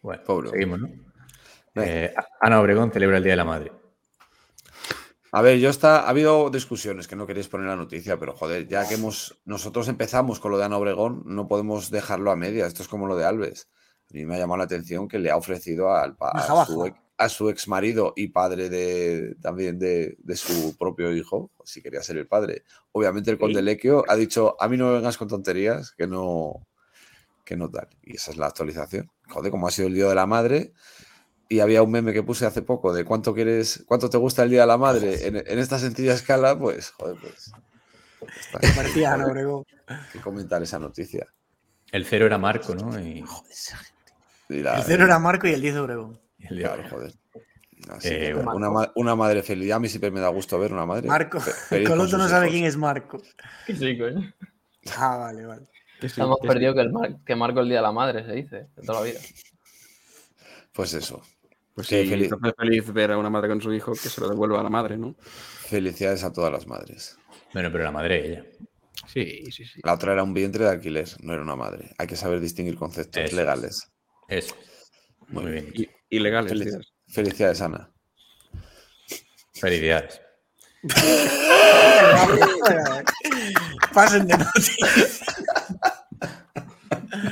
bueno, 0.00 0.22
seguimos, 0.50 0.80
¿no? 0.80 0.88
Eh, 1.76 2.14
Ana 2.40 2.60
Obregón 2.60 2.92
celebra 2.92 3.18
el 3.18 3.24
Día 3.24 3.32
de 3.32 3.36
la 3.36 3.44
Madre. 3.44 3.72
A 5.32 5.42
ver, 5.42 5.58
yo 5.58 5.68
está, 5.68 6.02
ha 6.02 6.08
habido 6.08 6.48
discusiones 6.48 7.08
que 7.08 7.16
no 7.16 7.26
queréis 7.26 7.48
poner 7.48 7.66
la 7.66 7.74
noticia, 7.74 8.18
pero 8.18 8.34
joder, 8.34 8.68
ya 8.68 8.86
que 8.88 8.94
hemos, 8.94 9.40
nosotros 9.44 9.88
empezamos 9.88 10.38
con 10.38 10.52
lo 10.52 10.58
de 10.58 10.64
Ana 10.64 10.78
Obregón, 10.78 11.24
no 11.26 11.48
podemos 11.48 11.90
dejarlo 11.90 12.30
a 12.30 12.36
media. 12.36 12.66
Esto 12.66 12.82
es 12.82 12.88
como 12.88 13.08
lo 13.08 13.16
de 13.16 13.24
Alves. 13.24 13.68
A 14.14 14.16
mí 14.16 14.24
me 14.24 14.36
ha 14.36 14.38
llamado 14.38 14.58
la 14.58 14.64
atención 14.64 15.08
que 15.08 15.18
le 15.18 15.28
ha 15.28 15.36
ofrecido 15.36 15.92
al, 15.92 16.16
a, 16.20 16.64
su, 16.64 16.94
a 17.18 17.28
su 17.28 17.50
ex 17.50 17.66
marido 17.66 18.12
y 18.14 18.28
padre 18.28 18.68
de, 18.68 19.34
también 19.42 19.80
de, 19.80 20.16
su 20.36 20.76
propio 20.78 21.12
hijo, 21.12 21.50
si 21.64 21.82
quería 21.82 22.00
ser 22.00 22.18
el 22.18 22.28
padre. 22.28 22.62
Obviamente 22.92 23.32
el 23.32 23.38
conde 23.38 23.60
Lequio 23.60 24.04
ha 24.06 24.14
dicho, 24.14 24.54
a 24.60 24.68
mí 24.68 24.76
no 24.76 24.86
me 24.86 24.92
vengas 24.94 25.16
con 25.16 25.26
tonterías, 25.26 25.90
que 25.98 26.06
no, 26.06 26.64
que 27.44 27.56
no 27.56 27.68
tal. 27.68 27.88
Y 28.04 28.14
esa 28.14 28.30
es 28.30 28.36
la 28.36 28.46
actualización. 28.46 29.10
Joder, 29.28 29.50
como 29.50 29.66
ha 29.66 29.72
sido 29.72 29.88
el 29.88 29.94
Día 29.94 30.06
de 30.06 30.14
la 30.14 30.26
Madre, 30.26 30.72
y 31.48 31.58
había 31.58 31.82
un 31.82 31.90
meme 31.90 32.12
que 32.12 32.22
puse 32.22 32.46
hace 32.46 32.62
poco 32.62 32.94
de 32.94 33.04
cuánto 33.04 33.34
quieres, 33.34 33.82
cuánto 33.88 34.08
te 34.08 34.16
gusta 34.16 34.44
el 34.44 34.50
Día 34.50 34.60
de 34.60 34.68
la 34.68 34.78
Madre 34.78 35.26
en, 35.26 35.58
esta 35.58 35.80
sencilla 35.80 36.14
escala, 36.14 36.56
pues, 36.56 36.92
joder, 36.92 37.16
pues... 37.20 37.50
que 40.12 40.20
comentar 40.20 40.62
esa 40.62 40.78
noticia. 40.78 41.26
El 41.90 42.06
cero 42.06 42.26
era 42.26 42.38
Marco, 42.38 42.76
¿no? 42.76 42.92
El 44.60 44.82
cero 44.84 45.04
era 45.04 45.18
Marco 45.18 45.46
y 45.46 45.52
el 45.52 45.60
10 45.60 45.74
de 45.74 45.80
Obregón. 45.80 46.20
Claro, 46.48 46.82
joder. 46.90 47.12
Eh, 48.02 48.34
una, 48.94 49.14
madre 49.14 49.42
feliz. 49.42 49.72
A 49.72 49.78
mí 49.78 49.88
siempre 49.88 50.10
me 50.10 50.20
da 50.20 50.28
gusto 50.28 50.58
ver 50.58 50.72
una 50.72 50.86
madre. 50.86 51.06
Marco. 51.06 51.38
Coloto 51.86 52.16
no 52.16 52.28
sabe 52.28 52.48
quién 52.48 52.64
es 52.64 52.76
Marco. 52.76 53.20
Sí, 53.66 53.98
coño. 53.98 54.32
Ah, 54.96 55.16
vale, 55.16 55.44
vale. 55.46 55.66
Hemos 56.16 56.38
perdido 56.40 56.74
que, 56.74 56.80
el 56.80 56.92
que 57.24 57.36
Marco 57.36 57.60
el 57.60 57.68
día 57.68 57.78
de 57.78 57.82
la 57.82 57.92
madre, 57.92 58.24
se 58.24 58.32
dice, 58.32 58.56
de 58.76 58.82
toda 58.82 59.00
la 59.00 59.06
vida. 59.06 59.20
Pues 60.72 60.92
eso. 60.92 61.22
Pues 61.72 61.86
sí, 61.86 62.04
feliz. 62.04 62.32
feliz 62.58 62.92
ver 62.92 63.12
a 63.12 63.16
una 63.16 63.30
madre 63.30 63.48
con 63.48 63.60
su 63.60 63.72
hijo 63.72 63.92
que 63.92 64.08
se 64.08 64.20
lo 64.20 64.28
devuelva 64.28 64.58
a 64.58 64.64
la 64.64 64.70
madre, 64.70 64.98
¿no? 64.98 65.14
Felicidades 65.20 66.24
a 66.24 66.32
todas 66.32 66.50
las 66.50 66.66
madres. 66.66 67.16
Bueno, 67.52 67.70
pero 67.70 67.84
la 67.84 67.92
madre 67.92 68.26
ella. 68.26 68.44
Sí, 69.06 69.44
sí, 69.52 69.64
sí. 69.64 69.80
La 69.84 69.94
otra 69.94 70.14
era 70.14 70.24
un 70.24 70.34
vientre 70.34 70.64
de 70.64 70.70
alquiler, 70.70 71.08
no 71.20 71.32
era 71.32 71.42
una 71.42 71.54
madre. 71.54 71.94
Hay 71.96 72.08
que 72.08 72.16
saber 72.16 72.40
distinguir 72.40 72.74
conceptos 72.74 73.32
legales. 73.32 73.93
Eso. 74.28 74.54
Muy 75.28 75.50
bien 75.52 75.72
ilegales. 76.16 76.52
Felicidades, 77.08 77.60
Ana. 77.60 77.90
Felicidades. 79.54 80.20
Pasen 83.92 84.26
de 84.26 84.36
noticias. 84.36 85.20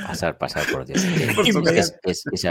Pasar, 0.07 0.37
pasar, 0.37 0.63
por 0.71 0.85
Dios. 0.85 1.03
Es, 1.03 1.95
es, 2.03 2.23
es, 2.31 2.45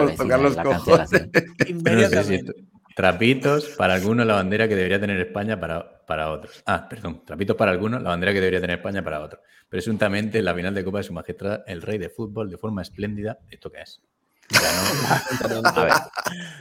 trapitos 2.94 3.70
para 3.70 3.94
algunos 3.94 4.26
la 4.26 4.34
bandera 4.34 4.68
que 4.68 4.76
debería 4.76 5.00
tener 5.00 5.18
España 5.18 5.58
para, 5.58 6.04
para 6.04 6.30
otros. 6.30 6.62
Ah, 6.66 6.86
perdón. 6.88 7.24
Trapitos 7.24 7.56
para 7.56 7.70
algunos 7.70 8.02
la 8.02 8.10
bandera 8.10 8.34
que 8.34 8.40
debería 8.40 8.60
tener 8.60 8.76
España 8.78 9.02
para 9.02 9.22
otros. 9.22 9.40
Presuntamente 9.68 10.38
en 10.40 10.44
la 10.44 10.54
final 10.54 10.74
de 10.74 10.84
Copa 10.84 10.98
de 10.98 11.04
Su 11.04 11.14
Majestad 11.14 11.62
el 11.66 11.80
Rey 11.82 11.96
de 11.98 12.10
Fútbol 12.10 12.50
de 12.50 12.58
forma 12.58 12.82
espléndida. 12.82 13.38
¿Esto 13.50 13.72
qué 13.72 13.80
es? 13.80 14.02
a 15.74 15.84
ver. 15.84 15.92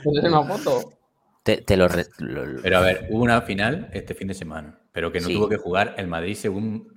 una 0.04 0.44
foto? 0.44 0.98
Te, 1.42 1.76
lo, 1.76 1.88
Pero 2.62 2.78
a 2.78 2.80
ver, 2.82 3.08
hubo 3.10 3.24
una 3.24 3.42
final 3.42 3.88
este 3.92 4.14
fin 4.14 4.28
de 4.28 4.34
semana, 4.34 4.78
pero 4.92 5.10
que 5.10 5.20
no 5.20 5.26
tuvo 5.26 5.48
que 5.48 5.56
jugar 5.56 5.94
el 5.98 6.06
Madrid 6.06 6.36
según. 6.36 6.94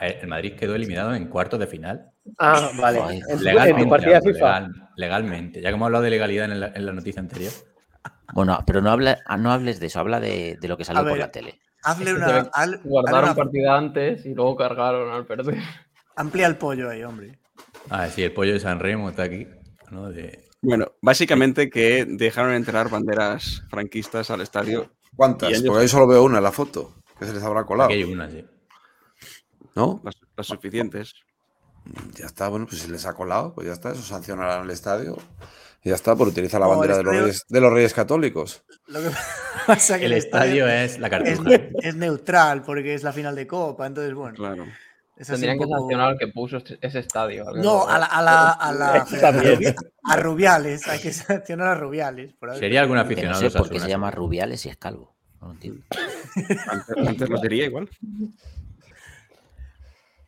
el 0.00 0.28
Madrid 0.28 0.54
quedó 0.54 0.76
eliminado 0.76 1.14
en 1.14 1.26
cuartos 1.26 1.58
de 1.58 1.66
final. 1.66 2.12
Ah, 2.38 2.70
vale. 2.78 3.20
legalmente, 3.40 4.32
legalmente. 4.94 5.60
Ya 5.60 5.72
como 5.72 5.84
he 5.84 5.86
hablado 5.86 6.04
de 6.04 6.10
legalidad 6.10 6.44
en 6.44 6.86
la, 6.86 6.92
noticia 6.92 7.20
anterior. 7.20 7.52
Bueno, 8.34 8.62
pero 8.64 8.80
no, 8.82 8.92
habla, 8.92 9.18
no 9.36 9.50
hables 9.50 9.80
de 9.80 9.86
eso, 9.86 9.98
habla 9.98 10.20
de, 10.20 10.56
lo 10.62 10.76
que 10.76 10.84
salió 10.84 11.04
por 11.04 11.18
la 11.18 11.32
tele. 11.32 11.58
Hazle 11.82 12.14
una. 12.14 12.48
guardaron 12.84 13.34
partida 13.34 13.76
antes 13.76 14.24
y 14.26 14.32
luego 14.32 14.54
cargaron 14.54 15.12
al 15.12 15.26
perder. 15.26 15.56
Amplía 16.14 16.46
el 16.46 16.56
pollo 16.56 16.88
ahí, 16.88 17.02
hombre. 17.02 17.36
Ah, 17.90 18.06
sí, 18.06 18.22
el 18.22 18.32
pollo 18.32 18.52
de 18.52 18.60
San 18.60 18.78
Remo 18.78 19.10
está 19.10 19.24
aquí. 19.24 19.46
Bueno, 20.60 20.92
básicamente 21.00 21.70
que 21.70 22.04
dejaron 22.04 22.52
entrar 22.52 22.90
banderas 22.90 23.62
franquistas 23.70 24.30
al 24.30 24.40
estadio. 24.40 24.90
¿Cuántas? 25.16 25.62
Porque 25.62 25.82
ahí 25.82 25.88
solo 25.88 26.06
veo 26.06 26.24
una 26.24 26.38
en 26.38 26.44
la 26.44 26.52
foto, 26.52 26.94
que 27.18 27.26
se 27.26 27.32
les 27.32 27.42
habrá 27.42 27.64
colado. 27.64 27.90
hay 27.90 28.04
una, 28.04 28.30
sí. 28.30 28.44
¿No? 29.74 30.00
Las, 30.04 30.46
suficientes. 30.46 31.14
Ya 32.14 32.26
está, 32.26 32.48
bueno, 32.48 32.66
pues 32.66 32.82
si 32.82 32.90
les 32.90 33.06
ha 33.06 33.14
colado, 33.14 33.54
pues 33.54 33.66
ya 33.66 33.72
está, 33.72 33.92
eso 33.92 34.02
sancionarán 34.02 34.64
el 34.64 34.70
estadio. 34.70 35.16
Y 35.82 35.90
ya 35.90 35.94
está, 35.94 36.16
por 36.16 36.28
utilizar 36.28 36.60
la 36.60 36.66
bandera 36.66 36.98
de, 36.98 37.04
los 37.60 37.72
reyes, 37.72 37.94
católicos. 37.94 38.64
Lo 38.86 39.00
que 39.00 39.10
pasa 39.66 39.98
que 39.98 40.06
el, 40.06 40.12
estadio, 40.12 40.68
es 40.68 40.98
la 40.98 41.06
es, 41.08 41.38
es, 41.82 41.94
neutral 41.94 42.62
porque 42.62 42.94
es 42.94 43.04
la 43.04 43.12
final 43.12 43.36
de 43.36 43.46
Copa, 43.46 43.86
entonces 43.86 44.14
bueno. 44.14 44.34
Claro. 44.34 44.66
Tendrían 45.26 45.58
que 45.58 45.66
sancionar 45.66 46.10
al 46.10 46.18
que 46.18 46.28
puso 46.28 46.58
este, 46.58 46.78
ese 46.80 47.00
estadio. 47.00 47.44
No, 47.56 47.88
a 47.88 47.98
la, 47.98 48.06
a 48.06 48.22
la, 48.22 48.50
a, 48.52 48.72
la, 48.72 49.06
a, 50.04 50.16
Rubiales, 50.16 50.86
hay 50.86 51.00
que 51.00 51.12
sancionar 51.12 51.68
a 51.68 51.74
Rubiales. 51.74 52.34
¿Sería 52.58 52.82
algún 52.82 52.98
aficionado? 52.98 53.42
No 53.42 53.50
sé 53.50 53.58
por 53.58 53.68
qué 53.68 53.80
se 53.80 53.88
llama 53.88 54.10
Rubiales 54.10 54.64
y 54.66 54.68
es 54.68 54.76
calvo. 54.76 55.16
No 55.40 55.52
entiendo. 55.52 55.84
antes, 57.06 57.28
lo 57.28 57.38
sería 57.38 57.64
igual. 57.64 57.88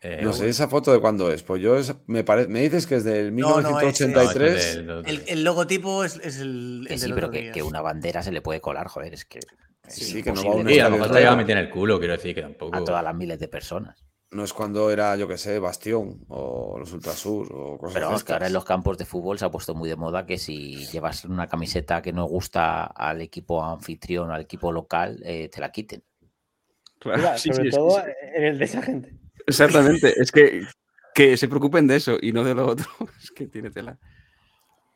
Eh, 0.02 0.20
no 0.22 0.32
sé, 0.32 0.48
esa 0.48 0.66
foto 0.66 0.92
de 0.92 1.00
cuándo 1.00 1.30
es. 1.30 1.42
Pues 1.42 1.60
yo 1.60 1.76
me, 2.06 2.24
me 2.48 2.60
dices 2.62 2.86
que 2.86 2.96
es 2.96 3.04
del 3.04 3.32
1983. 3.32 4.82
el, 5.26 5.44
logotipo 5.44 6.04
es, 6.04 6.16
es 6.22 6.38
el. 6.38 6.88
sí, 6.96 7.12
pero 7.12 7.30
que, 7.30 7.50
que, 7.50 7.62
una 7.62 7.80
bandera 7.80 8.22
se 8.22 8.32
le 8.32 8.40
puede 8.40 8.60
colar, 8.60 8.88
joder, 8.88 9.14
es 9.14 9.24
que. 9.24 9.40
Sí, 9.88 10.04
sí 10.04 10.22
que 10.22 10.32
no 10.32 10.44
va 10.44 10.52
a 10.52 10.54
un 10.54 10.68
sí, 10.68 10.78
a 10.78 10.88
lo 10.88 10.98
mejor 10.98 11.18
a 11.18 11.36
meter 11.36 11.58
en 11.58 11.64
el 11.64 11.70
culo, 11.70 11.98
quiero 11.98 12.14
decir 12.14 12.34
que 12.34 12.42
tampoco. 12.42 12.76
A 12.76 12.84
todas 12.84 13.02
las 13.02 13.14
miles 13.14 13.38
de 13.40 13.48
personas 13.48 14.09
no 14.32 14.44
es 14.44 14.52
cuando 14.52 14.90
era, 14.90 15.16
yo 15.16 15.26
que 15.26 15.36
sé, 15.36 15.58
Bastión 15.58 16.24
o 16.28 16.78
los 16.78 16.92
Ultrasur 16.92 17.48
o 17.52 17.78
cosas 17.78 17.94
Pero 17.94 18.06
vamos, 18.06 18.24
que 18.24 18.32
ahora 18.32 18.46
en 18.46 18.52
los 18.52 18.64
campos 18.64 18.96
de 18.96 19.04
fútbol 19.04 19.38
se 19.38 19.44
ha 19.44 19.50
puesto 19.50 19.74
muy 19.74 19.88
de 19.88 19.96
moda 19.96 20.24
que 20.24 20.38
si 20.38 20.86
llevas 20.86 21.24
una 21.24 21.48
camiseta 21.48 22.00
que 22.00 22.12
no 22.12 22.26
gusta 22.26 22.84
al 22.84 23.20
equipo 23.22 23.64
anfitrión, 23.64 24.30
al 24.30 24.42
equipo 24.42 24.70
local, 24.70 25.20
eh, 25.24 25.48
te 25.48 25.60
la 25.60 25.72
quiten. 25.72 26.04
Claro, 26.98 27.38
sobre 27.38 27.70
todo 27.70 28.02
en 28.34 28.44
el 28.44 28.58
de 28.58 28.64
esa 28.64 28.82
gente. 28.82 29.16
Exactamente, 29.46 30.20
es 30.20 30.30
que, 30.30 30.64
que 31.14 31.36
se 31.36 31.48
preocupen 31.48 31.86
de 31.86 31.96
eso 31.96 32.16
y 32.20 32.32
no 32.32 32.44
de 32.44 32.54
lo 32.54 32.66
otro. 32.68 32.86
Es 33.22 33.30
que 33.32 33.48
tiene 33.48 33.70
tela. 33.70 33.98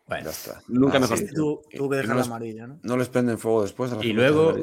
Bueno, 0.07 0.27
ya 0.27 0.31
está. 0.31 0.63
Nunca 0.69 1.01
mejor. 1.01 1.19
Tú, 1.35 1.63
tú 1.75 1.89
que 1.89 1.97
dejar 1.97 2.17
la 2.17 2.23
amarilla, 2.23 2.67
¿no? 2.67 2.79
No 2.83 2.97
les 2.97 3.09
prenden 3.09 3.39
fuego 3.39 3.63
después. 3.63 3.91
De 3.91 4.07
y 4.07 4.13
luego 4.13 4.55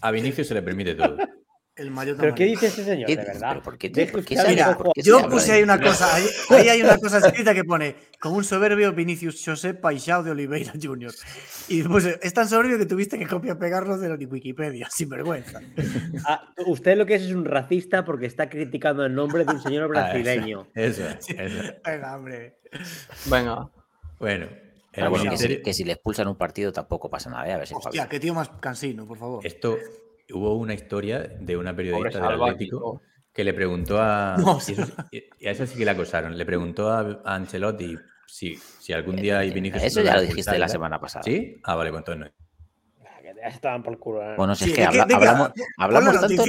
a 0.00 0.10
Vinicius 0.10 0.48
se 0.48 0.54
le 0.54 0.62
permite 0.62 0.94
todo. 0.94 1.16
El 1.76 1.90
mayor 1.90 2.16
¿Pero 2.16 2.34
qué 2.36 2.44
dice 2.44 2.68
ese 2.68 2.84
señor, 2.84 3.08
de 3.08 3.16
verdad? 3.16 3.60
¿Por 3.60 3.76
qué, 3.76 3.90
¿Por 4.06 4.24
qué 4.24 4.36
Mira, 4.46 4.78
yo 4.94 5.28
puse 5.28 5.52
ahí 5.52 5.62
una 5.64 5.80
cosa, 5.80 6.14
ahí, 6.14 6.24
ahí, 6.50 6.68
hay 6.68 6.82
una 6.82 6.98
cosa 6.98 7.18
escrita 7.18 7.52
que 7.52 7.64
pone 7.64 7.96
con 8.20 8.32
un 8.32 8.44
soberbio 8.44 8.92
Vinicius 8.92 9.42
José 9.44 9.74
Paixao 9.74 10.22
de 10.22 10.30
Oliveira 10.30 10.72
Jr. 10.80 11.12
Y 11.66 11.82
puse, 11.82 12.20
es 12.22 12.32
tan 12.32 12.48
soberbio 12.48 12.78
que 12.78 12.86
tuviste 12.86 13.18
que 13.18 13.26
copiar 13.26 13.58
pegarlo 13.58 13.98
de 13.98 14.08
la 14.08 14.14
Wikipedia, 14.14 14.88
sin 14.88 15.08
vergüenza. 15.08 15.60
Ah, 16.24 16.48
usted 16.66 16.96
lo 16.96 17.06
que 17.06 17.16
es 17.16 17.22
es 17.22 17.32
un 17.32 17.44
racista 17.44 18.04
porque 18.04 18.26
está 18.26 18.48
criticando 18.48 19.04
el 19.04 19.12
nombre 19.12 19.44
de 19.44 19.52
un 19.52 19.60
señor 19.60 19.88
brasileño. 19.88 20.68
Ah, 20.76 20.80
eso, 20.80 21.08
eso, 21.08 21.32
eso. 21.40 21.74
Venga, 21.84 22.16
hombre. 22.16 22.58
Venga. 23.26 23.68
Bueno, 24.18 24.46
Pero 24.92 25.10
bueno, 25.10 25.30
que, 25.30 25.36
si, 25.36 25.62
que 25.62 25.72
si 25.72 25.84
le 25.84 25.92
expulsan 25.92 26.28
un 26.28 26.36
partido 26.36 26.72
tampoco 26.72 27.10
pasa 27.10 27.30
nada. 27.30 27.48
¿eh? 27.48 27.52
A 27.52 27.58
ver 27.58 27.66
si 27.66 27.74
Hostia, 27.74 28.08
qué 28.08 28.20
tío 28.20 28.32
más 28.32 28.48
cansino, 28.60 29.06
por 29.06 29.18
favor. 29.18 29.46
Esto 29.46 29.76
hubo 30.32 30.54
una 30.56 30.74
historia 30.74 31.20
de 31.20 31.56
una 31.56 31.74
periodista 31.74 32.20
del 32.20 32.40
Atlético 32.40 33.02
que 33.32 33.44
le 33.44 33.52
preguntó 33.52 34.00
a. 34.00 34.36
No, 34.38 34.58
y, 34.66 34.72
eso, 34.72 34.92
y, 35.10 35.46
a 35.46 35.50
esa 35.50 35.66
sí 35.66 35.76
que 35.76 35.84
la 35.84 35.92
acosaron. 35.92 36.36
Le 36.36 36.46
preguntó 36.46 36.90
a, 36.90 37.22
a 37.24 37.34
Ancelotti 37.34 37.96
si, 38.26 38.56
si 38.56 38.92
algún 38.92 39.16
día 39.16 39.40
hay 39.40 39.50
Vinicius. 39.50 39.82
Eso 39.82 40.02
ya 40.02 40.16
lo 40.16 40.22
dijiste 40.22 40.58
la 40.58 40.68
semana 40.68 41.00
pasada. 41.00 41.22
¿Sí? 41.22 41.60
Ah, 41.64 41.74
vale, 41.74 41.90
pues 41.90 42.00
entonces 42.00 42.32
no. 42.32 42.44
Ya 43.22 43.48
estaban 43.48 43.82
por 43.82 43.92
el 43.92 43.98
culo. 43.98 44.22
¿eh? 44.22 44.34
Bueno, 44.36 44.54
si 44.54 44.64
sí, 44.64 44.70
es 44.70 44.76
que, 44.76 44.84
habla, 44.84 45.06
hablamos, 45.12 45.52
hablamos 45.76 46.20
tanto. 46.20 46.44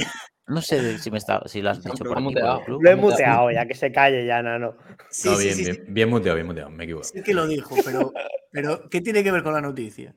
No 0.48 0.62
sé 0.62 1.00
si, 1.00 1.10
me 1.10 1.18
está, 1.18 1.42
si 1.48 1.62
lo 1.62 1.72
has 1.72 1.84
dicho 1.84 2.04
por, 2.04 2.18
aquí, 2.20 2.34
por 2.34 2.38
el 2.38 2.66
club. 2.66 2.84
Lo 2.84 2.90
he 2.92 2.96
muteado, 2.96 3.50
ya 3.52 3.66
que 3.66 3.74
se 3.74 3.92
calle 3.92 4.26
ya, 4.26 4.44
Nano. 4.44 4.78
Sí, 5.10 5.30
no, 5.30 5.38
bien, 5.38 5.58
bien, 5.58 5.86
bien, 5.88 6.10
muteado, 6.10 6.36
bien 6.36 6.48
muteado, 6.48 6.70
me 6.70 6.84
equivoco. 6.84 7.06
Sí 7.06 7.24
que 7.24 7.34
lo 7.34 7.48
dijo, 7.48 7.76
pero, 7.84 8.14
pero 8.52 8.88
¿qué 8.90 9.02
tiene 9.02 9.24
que 9.24 9.32
ver 9.32 9.42
con 9.42 9.54
la 9.54 9.62
noticia? 9.62 10.16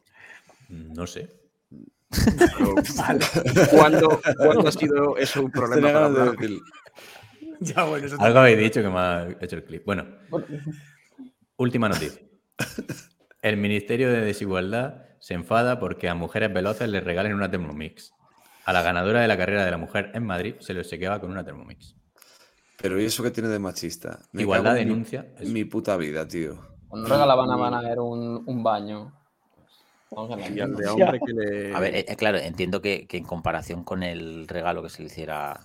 No 0.69 1.07
sé. 1.07 1.31
Vale. 2.97 3.25
¿Cuándo, 3.71 4.21
¿Cuándo, 4.37 4.69
ha 4.69 4.73
sido 4.73 5.17
eso 5.17 5.43
un 5.43 5.51
problema 5.51 5.93
para 5.93 6.09
Blanco? 6.09 6.43
Ya, 7.61 7.83
bueno, 7.83 8.07
eso 8.07 8.17
Algo 8.21 8.39
habéis 8.39 8.59
dicho 8.59 8.83
que 8.83 8.89
me 8.89 8.99
ha 8.99 9.29
hecho 9.41 9.57
el 9.57 9.65
clip. 9.65 9.85
Bueno, 9.85 10.07
última 11.57 11.89
noticia. 11.89 12.23
El 13.43 13.57
Ministerio 13.57 14.13
de 14.13 14.21
Desigualdad 14.21 15.07
se 15.19 15.35
enfada 15.35 15.81
porque 15.81 16.09
a 16.09 16.15
mujeres 16.15 16.53
veloces 16.53 16.89
les 16.89 17.03
regalen 17.03 17.35
una 17.35 17.51
Thermomix. 17.51 18.13
A 18.65 18.73
la 18.73 18.83
ganadora 18.83 19.21
de 19.21 19.29
la 19.29 19.37
carrera 19.37 19.65
de 19.65 19.71
la 19.73 19.77
mujer 19.77 20.13
en 20.15 20.25
Madrid 20.25 20.55
se 20.61 20.73
le 20.73 20.81
obsequiaba 20.81 21.21
con 21.21 21.33
una 21.33 21.45
Thermomix. 21.45 21.97
Pero 22.81 23.01
¿y 23.01 23.07
eso 23.07 23.25
qué 23.25 23.33
tiene 23.33 23.49
de 23.49 23.59
machista? 23.59 24.21
Me 24.31 24.43
Igualdad 24.43 24.75
denuncia. 24.75 25.27
Mi, 25.41 25.51
mi, 25.51 25.65
puta 25.65 25.97
vida, 25.97 26.29
tío. 26.29 26.61
Cuando 26.87 27.09
regalaban 27.09 27.51
a 27.51 27.57
Banaer 27.57 27.99
un, 27.99 28.45
un 28.47 28.63
baño. 28.63 29.13
Vamos 30.11 30.33
a 30.33 30.37
ver, 30.37 30.53
de 30.53 30.87
hombre 30.89 31.21
que 31.25 31.33
le... 31.33 31.75
A 31.75 31.81
ver, 31.81 31.95
eh, 31.97 32.17
claro, 32.17 32.39
entiendo 32.39 32.81
que, 32.81 33.07
que, 33.07 33.19
en 33.19 33.25
comparación 33.25 33.85
con 33.85 34.03
el 34.03 34.49
regalo 34.49 34.83
que 34.83 34.89
se 34.89 35.03
le 35.03 35.09
hiciera. 35.09 35.61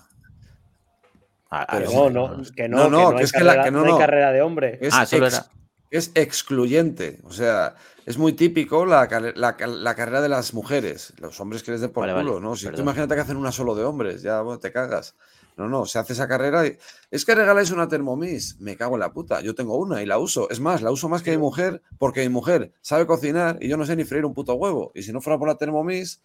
A, 1.49 1.61
a 1.61 1.67
Pero 1.67 1.91
no, 1.91 2.09
no, 2.09 2.43
que 2.55 2.67
no, 2.67 2.89
no, 2.89 3.09
que 3.09 3.13
no, 3.13 3.15
que 3.15 3.23
es 3.23 3.31
carrera, 3.31 3.51
que, 3.51 3.57
la, 3.57 3.63
que 3.63 3.71
no, 3.71 3.85
no, 3.85 3.93
hay 3.93 3.99
carrera 3.99 4.31
de 4.31 4.41
hombre. 4.41 4.79
Es 4.81 4.93
ah, 4.93 5.05
solo 5.05 5.27
ex, 5.27 5.35
era. 5.35 5.45
Es 5.91 6.11
excluyente. 6.15 7.19
O 7.23 7.31
sea, 7.31 7.75
es 8.05 8.17
muy 8.17 8.33
típico 8.33 8.85
la, 8.85 9.07
la, 9.35 9.55
la, 9.67 9.95
carrera 9.95 10.21
de 10.21 10.29
las 10.29 10.53
mujeres. 10.53 11.13
Los 11.19 11.39
hombres 11.39 11.63
que 11.63 11.71
les 11.71 11.81
den 11.81 11.91
por 11.91 12.05
vale, 12.05 12.19
culo, 12.19 12.33
vale, 12.35 12.45
¿no? 12.45 12.55
Si 12.55 12.65
perdón. 12.65 12.77
tú 12.77 12.81
imagínate 12.81 13.15
que 13.15 13.21
hacen 13.21 13.37
una 13.37 13.51
solo 13.51 13.75
de 13.75 13.85
hombres, 13.85 14.21
ya 14.21 14.41
bueno, 14.41 14.59
te 14.59 14.71
cagas. 14.71 15.15
No, 15.55 15.69
no, 15.69 15.85
se 15.85 15.99
hace 15.99 16.13
esa 16.13 16.27
carrera 16.27 16.65
y 16.65 16.77
es 17.11 17.25
que 17.25 17.35
regaláis 17.35 17.71
una 17.71 17.87
Thermomix. 17.87 18.59
Me 18.59 18.75
cago 18.75 18.95
en 18.95 19.01
la 19.01 19.13
puta. 19.13 19.41
Yo 19.41 19.53
tengo 19.53 19.77
una 19.77 20.01
y 20.01 20.05
la 20.05 20.17
uso. 20.17 20.49
Es 20.49 20.59
más, 20.59 20.81
la 20.81 20.91
uso 20.91 21.09
más 21.09 21.21
que 21.21 21.31
mi 21.31 21.37
mujer 21.37 21.81
porque 21.97 22.21
mi 22.21 22.29
mujer 22.29 22.73
sabe 22.81 23.05
cocinar 23.05 23.57
y 23.61 23.67
yo 23.67 23.77
no 23.77 23.85
sé 23.85 23.95
ni 23.95 24.03
freír 24.03 24.25
un 24.25 24.33
puto 24.33 24.55
huevo. 24.55 24.91
Y 24.95 25.03
si 25.03 25.13
no 25.13 25.21
fuera 25.21 25.37
por 25.37 25.47
la 25.47 25.55
Thermomix, 25.55 26.21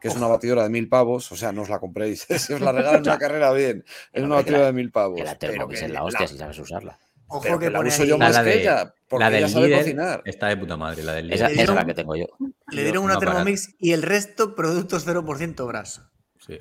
que 0.00 0.08
es 0.08 0.16
una 0.16 0.28
batidora 0.28 0.62
de 0.62 0.68
mil 0.68 0.88
pavos, 0.88 1.30
o 1.32 1.36
sea, 1.36 1.52
no 1.52 1.62
os 1.62 1.68
la 1.68 1.80
compréis. 1.80 2.26
si 2.38 2.52
os 2.52 2.60
la 2.60 2.72
regalan 2.72 3.02
una 3.02 3.18
carrera 3.18 3.52
bien, 3.52 3.84
es 4.12 4.22
una 4.22 4.36
batidora 4.36 4.66
de 4.66 4.72
mil 4.72 4.90
pavos. 4.90 5.20
La 5.20 5.36
Thermomix 5.36 5.82
es 5.82 5.90
la 5.90 6.04
hostia 6.04 6.26
si 6.26 6.38
sabes 6.38 6.58
usarla. 6.58 6.98
Ojo 7.30 7.42
pero 7.42 7.58
que 7.58 7.68
la 7.68 7.80
uso 7.80 8.04
yo 8.04 8.16
más 8.16 8.38
que 8.38 8.60
ella, 8.62 8.94
porque 9.06 9.24
la 9.24 9.30
del 9.30 9.44
ella 9.44 9.52
sabe 9.52 9.66
líder 9.66 9.78
cocinar. 9.80 10.22
Está 10.24 10.46
de 10.48 10.56
puta 10.56 10.78
madre, 10.78 11.02
la 11.02 11.12
del 11.12 11.30
Esa, 11.30 11.48
es 11.48 11.68
la 11.68 11.84
que 11.84 11.92
tengo 11.92 12.16
yo. 12.16 12.26
Le 12.70 12.82
dieron 12.82 13.04
una 13.04 13.14
No, 13.14 13.20
Thermomix 13.20 13.74
y 13.78 13.92
el 13.92 14.02
resto 14.02 14.54
productos 14.54 15.06
0% 15.06 15.66
grasa. 15.66 16.10
Sí. 16.38 16.58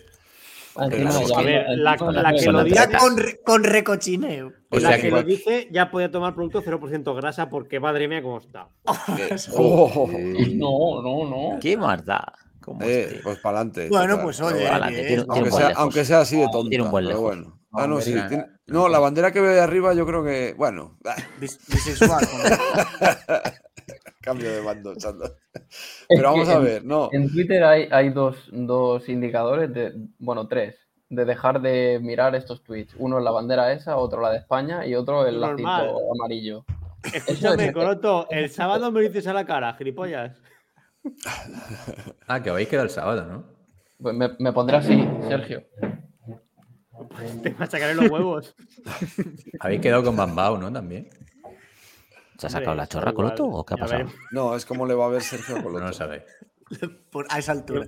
Con, 2.99 3.17
re- 3.17 3.39
con 3.43 3.63
recochineo. 3.63 4.51
O 4.69 4.79
la 4.79 4.95
que, 4.95 5.01
que- 5.03 5.11
lo 5.11 5.23
dice 5.23 5.67
ya 5.71 5.89
puede 5.91 6.09
tomar 6.09 6.35
producto 6.35 6.61
0% 6.61 7.15
grasa 7.15 7.49
porque 7.49 7.79
madre 7.79 8.07
mía 8.07 8.21
cómo 8.21 8.37
está. 8.39 8.69
Oh, 9.53 10.07
No, 10.09 11.01
no, 11.01 11.29
no. 11.29 11.59
¿Qué? 11.59 11.77
¿Cómo 12.61 12.81
eh, 12.83 13.03
estoy? 13.03 13.19
pues 13.23 13.39
para 13.39 13.59
adelante. 13.59 13.87
Bueno, 13.89 14.19
pues 14.21 14.41
oye, 14.41 14.67
Adelante, 14.67 15.03
tiene- 15.07 15.25
Aunque 15.29 15.51
sea, 15.51 15.67
lejos. 15.69 15.81
aunque 15.83 16.05
sea 16.05 16.19
así 16.19 16.37
de 16.37 16.47
tonta. 16.51 16.69
Tiene 16.69 16.83
un 16.83 16.91
buen 16.91 17.05
pero 17.05 17.21
bueno. 17.21 17.59
Ah, 17.71 17.87
no, 17.87 18.01
sí. 18.01 18.13
Venga. 18.13 18.27
tiene- 18.27 18.45
No, 18.67 18.89
la 18.89 18.99
bandera 18.99 19.31
que 19.31 19.39
veo 19.39 19.51
de 19.51 19.61
arriba 19.61 19.93
yo 19.93 20.05
creo 20.05 20.23
que. 20.23 20.53
Bueno, 20.57 20.97
Bis- 21.39 21.59
bisexual. 21.67 22.27
cambio 24.27 24.51
de 24.51 24.61
bando, 24.61 24.95
chando. 24.95 25.25
Es 25.53 26.05
Pero 26.09 26.23
vamos 26.31 26.47
que 26.47 26.53
a 26.53 26.57
en- 26.57 26.63
ver, 26.63 26.85
no. 26.85 27.09
En 27.11 27.29
Twitter 27.31 27.63
hay, 27.63 27.87
hay 27.91 28.09
dos, 28.11 28.37
dos 28.51 29.09
indicadores, 29.09 29.73
de, 29.73 29.93
bueno, 30.19 30.47
tres, 30.47 30.75
de 31.09 31.25
dejar 31.25 31.61
de 31.61 31.99
mirar 32.01 32.35
estos 32.35 32.63
tweets. 32.63 32.93
Uno 32.99 33.17
es 33.17 33.23
la 33.23 33.31
bandera 33.31 33.71
esa, 33.73 33.97
otro 33.97 34.21
la 34.21 34.29
de 34.31 34.37
España 34.37 34.85
y 34.85 34.93
otro 34.95 35.25
el 35.27 35.39
Normal. 35.39 35.85
lacito 35.87 36.11
amarillo. 36.13 36.65
Escúchame, 37.13 37.71
Coroto, 37.73 38.27
el 38.29 38.49
sábado 38.49 38.91
me 38.91 39.01
lo 39.01 39.07
dices 39.07 39.25
a 39.27 39.33
la 39.33 39.45
cara, 39.45 39.73
gilipollas. 39.75 40.37
Ah, 42.27 42.41
que 42.43 42.49
habéis 42.49 42.67
quedado 42.67 42.85
el 42.85 42.91
sábado, 42.91 43.25
¿no? 43.25 43.45
Pues 44.01 44.15
me, 44.15 44.29
me 44.39 44.51
pondré 44.53 44.77
así, 44.77 45.07
Sergio. 45.27 45.63
Te 47.41 47.51
machacaré 47.51 47.95
los 47.95 48.09
huevos. 48.09 48.55
Habéis 49.59 49.81
quedado 49.81 50.03
con 50.03 50.15
Bambao, 50.15 50.57
¿no? 50.57 50.71
También. 50.71 51.07
¿Se 52.37 52.47
ha 52.47 52.49
sacado 52.49 52.71
Hombre, 52.71 52.83
la 52.83 52.87
chorra, 52.87 53.11
igual. 53.11 53.35
Coloto? 53.35 53.45
¿O 53.57 53.65
qué 53.65 53.73
ha 53.73 53.77
pasado? 53.77 54.09
No, 54.31 54.55
es 54.55 54.65
como 54.65 54.85
le 54.85 54.93
va 54.93 55.05
a 55.05 55.09
ver 55.09 55.21
Sergio 55.21 55.55
No 55.57 55.63
Coloto. 55.63 55.85
lo 55.87 55.93
sabéis. 55.93 56.23
por- 57.11 57.25
a 57.29 57.39
esa 57.39 57.53
altura. 57.53 57.87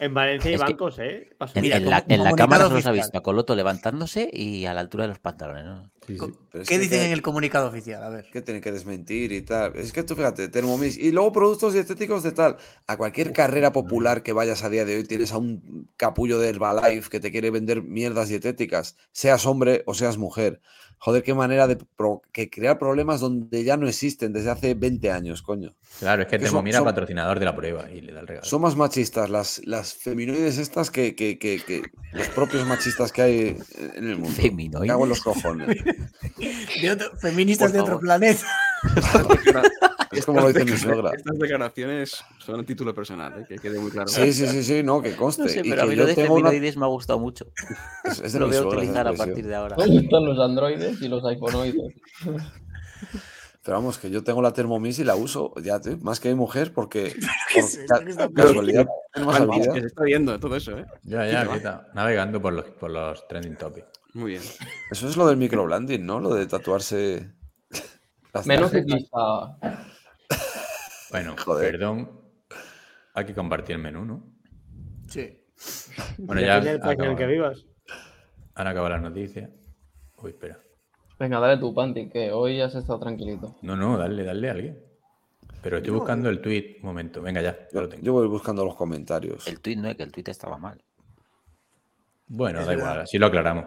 En 0.00 0.12
Valencia 0.12 0.48
hay 0.48 0.54
Es 0.56 0.60
que- 0.60 0.66
bancos, 0.72 0.98
¿eh? 0.98 1.30
Paso- 1.38 1.52
En, 1.56 1.62
Mira, 1.62 1.76
en 1.76 1.88
la, 1.88 2.02
como- 2.02 2.14
en 2.16 2.24
la 2.24 2.32
cámara 2.32 2.64
solo 2.64 2.80
se 2.80 2.88
ha 2.88 2.90
oficial. 2.90 2.94
visto 2.94 3.18
a 3.18 3.22
Coloto 3.22 3.54
levantándose 3.54 4.28
y 4.32 4.66
a 4.66 4.74
la 4.74 4.80
altura 4.80 5.04
de 5.04 5.08
los 5.08 5.20
pantalones, 5.20 5.64
¿no? 5.64 5.90
Sí, 6.04 6.18
sí. 6.18 6.26
¿Qué 6.50 6.62
que 6.62 6.78
dicen 6.80 6.98
que- 6.98 7.06
en 7.06 7.12
el 7.12 7.22
comunicado 7.22 7.68
oficial? 7.68 8.02
A 8.02 8.08
ver. 8.08 8.26
que 8.32 8.42
tienen 8.42 8.60
que 8.60 8.72
desmentir 8.72 9.30
y 9.30 9.42
tal. 9.42 9.76
Es 9.76 9.92
que 9.92 10.02
tú 10.02 10.16
fíjate, 10.16 10.48
Thermomix 10.48 10.96
y 10.98 11.12
luego 11.12 11.30
productos 11.32 11.74
dietéticos 11.74 12.24
de 12.24 12.32
tal. 12.32 12.56
A 12.88 12.96
cualquier 12.96 13.32
carrera 13.32 13.72
popular 13.72 14.24
que 14.24 14.32
vayas 14.32 14.64
a 14.64 14.68
día 14.68 14.84
de 14.84 14.96
hoy 14.96 15.04
tienes 15.04 15.32
a 15.32 15.38
un 15.38 15.88
capullo 15.96 16.40
de 16.40 16.48
Herbalife 16.48 17.08
que 17.10 17.20
te 17.20 17.30
quiere 17.30 17.50
vender 17.52 17.82
mierdas 17.84 18.28
dietéticas, 18.28 18.96
seas 19.12 19.46
hombre 19.46 19.84
o 19.86 19.94
seas 19.94 20.18
mujer. 20.18 20.60
Joder, 21.00 21.22
qué 21.22 21.32
manera 21.32 21.66
de 21.68 21.76
pro- 21.76 22.22
que 22.32 22.50
crear 22.50 22.78
problemas 22.78 23.20
donde 23.20 23.62
ya 23.62 23.76
no 23.76 23.86
existen 23.88 24.32
desde 24.32 24.50
hace 24.50 24.74
20 24.74 25.10
años, 25.12 25.42
coño. 25.42 25.74
Claro, 26.00 26.22
es 26.22 26.28
que 26.28 26.38
Que 26.38 26.44
era 26.46 26.50
son- 26.50 26.84
patrocinador 26.84 27.38
de 27.38 27.44
la 27.44 27.54
prueba 27.54 27.90
y 27.90 28.00
le 28.00 28.12
da 28.12 28.20
el 28.20 28.26
regalo. 28.26 28.44
Son 28.46 28.60
más 28.60 28.74
machistas 28.76 29.30
las, 29.30 29.60
las 29.64 29.94
feminoides 29.94 30.58
estas 30.58 30.90
que, 30.90 31.14
que- 31.14 31.38
que- 31.38 31.60
que 31.64 31.82
los 32.12 32.26
propios 32.28 32.66
machistas 32.66 33.12
que 33.12 33.22
hay 33.22 33.56
en 33.94 34.08
el 34.08 34.16
mundo. 34.16 34.34
Me 34.36 34.42
Feminoides. 34.42 34.88
cago 34.90 35.04
en 35.04 35.08
los 35.08 35.20
cojones. 35.22 35.68
De 36.82 36.90
otro- 36.90 37.16
feministas 37.18 37.72
de 37.72 37.80
otro 37.80 37.98
planeta. 38.00 38.44
Es 40.10 40.24
como 40.24 40.40
lo 40.40 40.48
dice 40.48 40.64
mi 40.64 40.76
suegra. 40.76 41.10
Estas 41.14 41.38
declaraciones 41.38 42.24
son 42.38 42.60
a 42.60 42.64
título 42.64 42.94
personal, 42.94 43.40
¿eh? 43.40 43.44
que 43.46 43.56
quede 43.56 43.78
muy 43.78 43.90
claro. 43.90 44.08
Sí, 44.08 44.32
sí, 44.32 44.46
sí, 44.46 44.62
sí, 44.64 44.82
no, 44.82 45.02
que 45.02 45.14
conste. 45.14 45.42
No 45.42 45.48
sé, 45.48 45.60
Y 45.64 45.68
pero 45.70 45.82
a 45.82 45.84
que 45.84 45.90
mí 45.90 45.96
yo 45.96 46.02
lo 46.02 46.08
de 46.08 46.14
tengo 46.14 46.34
una- 46.34 46.48
feminoides 46.48 46.76
me 46.78 46.84
ha 46.84 46.88
gustado 46.88 47.18
mucho. 47.18 47.46
Es, 48.04 48.20
es 48.20 48.32
de 48.32 48.38
Lo 48.40 48.46
voy 48.48 48.56
a 48.56 48.62
utilizar 48.62 49.06
a 49.06 49.12
partir 49.12 49.46
de 49.46 49.54
ahora. 49.54 49.76
Me 49.76 49.86
gustan 49.86 50.24
los 50.24 50.38
androides 50.38 51.00
y 51.02 51.08
los 51.08 51.22
iPhoneoides. 51.24 51.94
Pero 53.64 53.76
vamos, 53.76 53.98
que 53.98 54.08
yo 54.10 54.24
tengo 54.24 54.40
la 54.40 54.52
Thermomix 54.54 54.98
y 54.98 55.04
la 55.04 55.14
uso, 55.14 55.52
ya, 55.62 55.78
tío, 55.78 55.98
más 55.98 56.20
que 56.20 56.30
mi 56.30 56.36
mujer, 56.36 56.72
porque 56.72 57.12
¿Qué 57.52 57.60
por 57.60 57.64
es 57.68 57.76
esto? 57.76 57.94
ca- 57.94 58.04
¿Qué 58.04 58.10
está 58.10 58.30
casualidad 58.32 58.86
que 59.74 59.80
se 59.80 59.86
está 59.88 60.04
viendo 60.04 60.40
todo 60.40 60.56
eso, 60.56 60.78
¿eh? 60.78 60.86
Ya, 61.02 61.26
ya, 61.26 61.42
está. 61.54 61.88
Navegando 61.94 62.40
por 62.40 62.54
los, 62.54 62.64
por 62.64 62.90
los 62.90 63.28
trending 63.28 63.56
topics. 63.56 63.86
Muy 64.14 64.30
bien. 64.32 64.42
Eso 64.90 65.06
es 65.06 65.16
lo 65.18 65.26
del 65.26 65.36
microblending, 65.36 66.04
¿no? 66.06 66.18
Lo 66.18 66.32
de 66.34 66.46
tatuarse. 66.46 67.30
Las 68.32 68.46
Menos 68.46 68.70
ciclista. 68.70 69.56
Bueno, 71.10 71.34
Joder. 71.42 71.70
perdón. 71.72 72.20
Hay 73.14 73.24
que 73.24 73.34
compartir 73.34 73.76
el 73.76 73.82
menú, 73.82 74.04
¿no? 74.04 74.22
Sí. 75.08 75.40
Bueno, 76.18 76.40
ya 76.42 76.60
del 76.60 76.78
país 76.80 76.98
en 76.98 77.04
el 77.06 77.16
que 77.16 77.24
acaba- 77.24 77.32
vivas. 77.32 77.64
han 78.54 78.66
acabado 78.66 78.90
las 78.94 79.00
noticias. 79.02 79.48
Uy, 80.18 80.30
espera. 80.32 80.58
Venga, 81.18 81.40
dale 81.40 81.56
tu 81.58 81.72
panty, 81.74 82.08
que 82.10 82.30
hoy 82.30 82.60
has 82.60 82.74
estado 82.74 83.00
tranquilito. 83.00 83.56
No, 83.62 83.74
no, 83.74 83.96
dale, 83.96 84.22
dale 84.22 84.48
a 84.48 84.52
alguien. 84.52 84.78
Pero 85.62 85.78
estoy 85.78 85.92
buscando 85.94 86.28
el 86.28 86.40
tweet. 86.42 86.76
Un 86.82 86.86
momento, 86.88 87.22
venga 87.22 87.40
ya. 87.40 87.56
ya 87.72 87.80
lo 87.80 87.86
Yo, 87.86 87.88
tengo. 87.88 88.02
yo 88.04 88.12
voy 88.12 88.28
buscando 88.28 88.64
los 88.64 88.76
comentarios. 88.76 89.48
El 89.48 89.60
tuit 89.60 89.78
no 89.78 89.88
es 89.88 89.96
que 89.96 90.02
el 90.02 90.12
tuit 90.12 90.28
estaba 90.28 90.58
mal. 90.58 90.80
Bueno, 92.26 92.60
Es 92.60 92.66
da 92.66 92.70
verdad. 92.72 92.84
igual, 92.84 93.00
así 93.00 93.18
lo 93.18 93.26
aclaramos. 93.26 93.64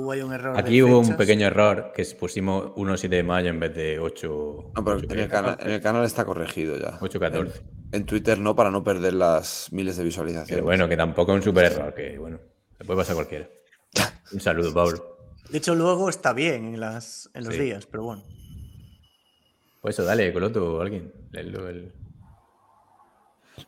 Hubo 0.00 0.12
ahí 0.12 0.22
un 0.22 0.32
error. 0.32 0.58
Aquí 0.58 0.82
hubo 0.82 0.98
un 1.00 1.14
pequeño 1.14 1.46
error 1.46 1.92
que 1.94 2.04
pusimos 2.18 2.70
1-7 2.74 3.08
de 3.08 3.22
mayo 3.22 3.50
en 3.50 3.60
vez 3.60 3.74
de 3.74 3.98
8. 3.98 4.72
No, 4.74 4.84
pero 4.84 4.98
en, 4.98 5.18
el 5.18 5.80
canal, 5.82 6.04
está 6.06 6.24
corregido 6.24 6.78
ya. 6.78 6.98
8-14. 7.00 7.52
En, 7.92 8.06
Twitter 8.06 8.38
no, 8.38 8.56
para 8.56 8.70
no 8.70 8.82
perder 8.82 9.12
las 9.12 9.68
miles 9.72 9.98
de 9.98 10.04
visualizaciones. 10.04 10.48
Pero 10.48 10.64
bueno, 10.64 10.88
que 10.88 10.96
tampoco 10.96 11.32
es 11.32 11.36
un 11.36 11.42
super 11.42 11.66
error, 11.66 11.92
que 11.92 12.16
bueno, 12.16 12.40
se 12.78 12.84
puede 12.84 12.98
pasar 13.00 13.14
cualquiera. 13.14 13.50
un 14.32 14.40
saludo, 14.40 14.72
Pablo. 14.72 15.18
De 15.50 15.58
hecho, 15.58 15.74
luego 15.74 16.08
está 16.08 16.32
bien 16.32 16.74
en, 16.74 16.80
las, 16.80 17.28
en 17.34 17.44
los 17.44 17.58
días, 17.58 17.84
pero 17.84 18.04
bueno. 18.04 18.22
Pues 19.82 19.96
eso, 19.96 20.04
dale, 20.04 20.32
Coloto, 20.32 20.80
alguien. 20.80 21.12
El... 21.34 21.92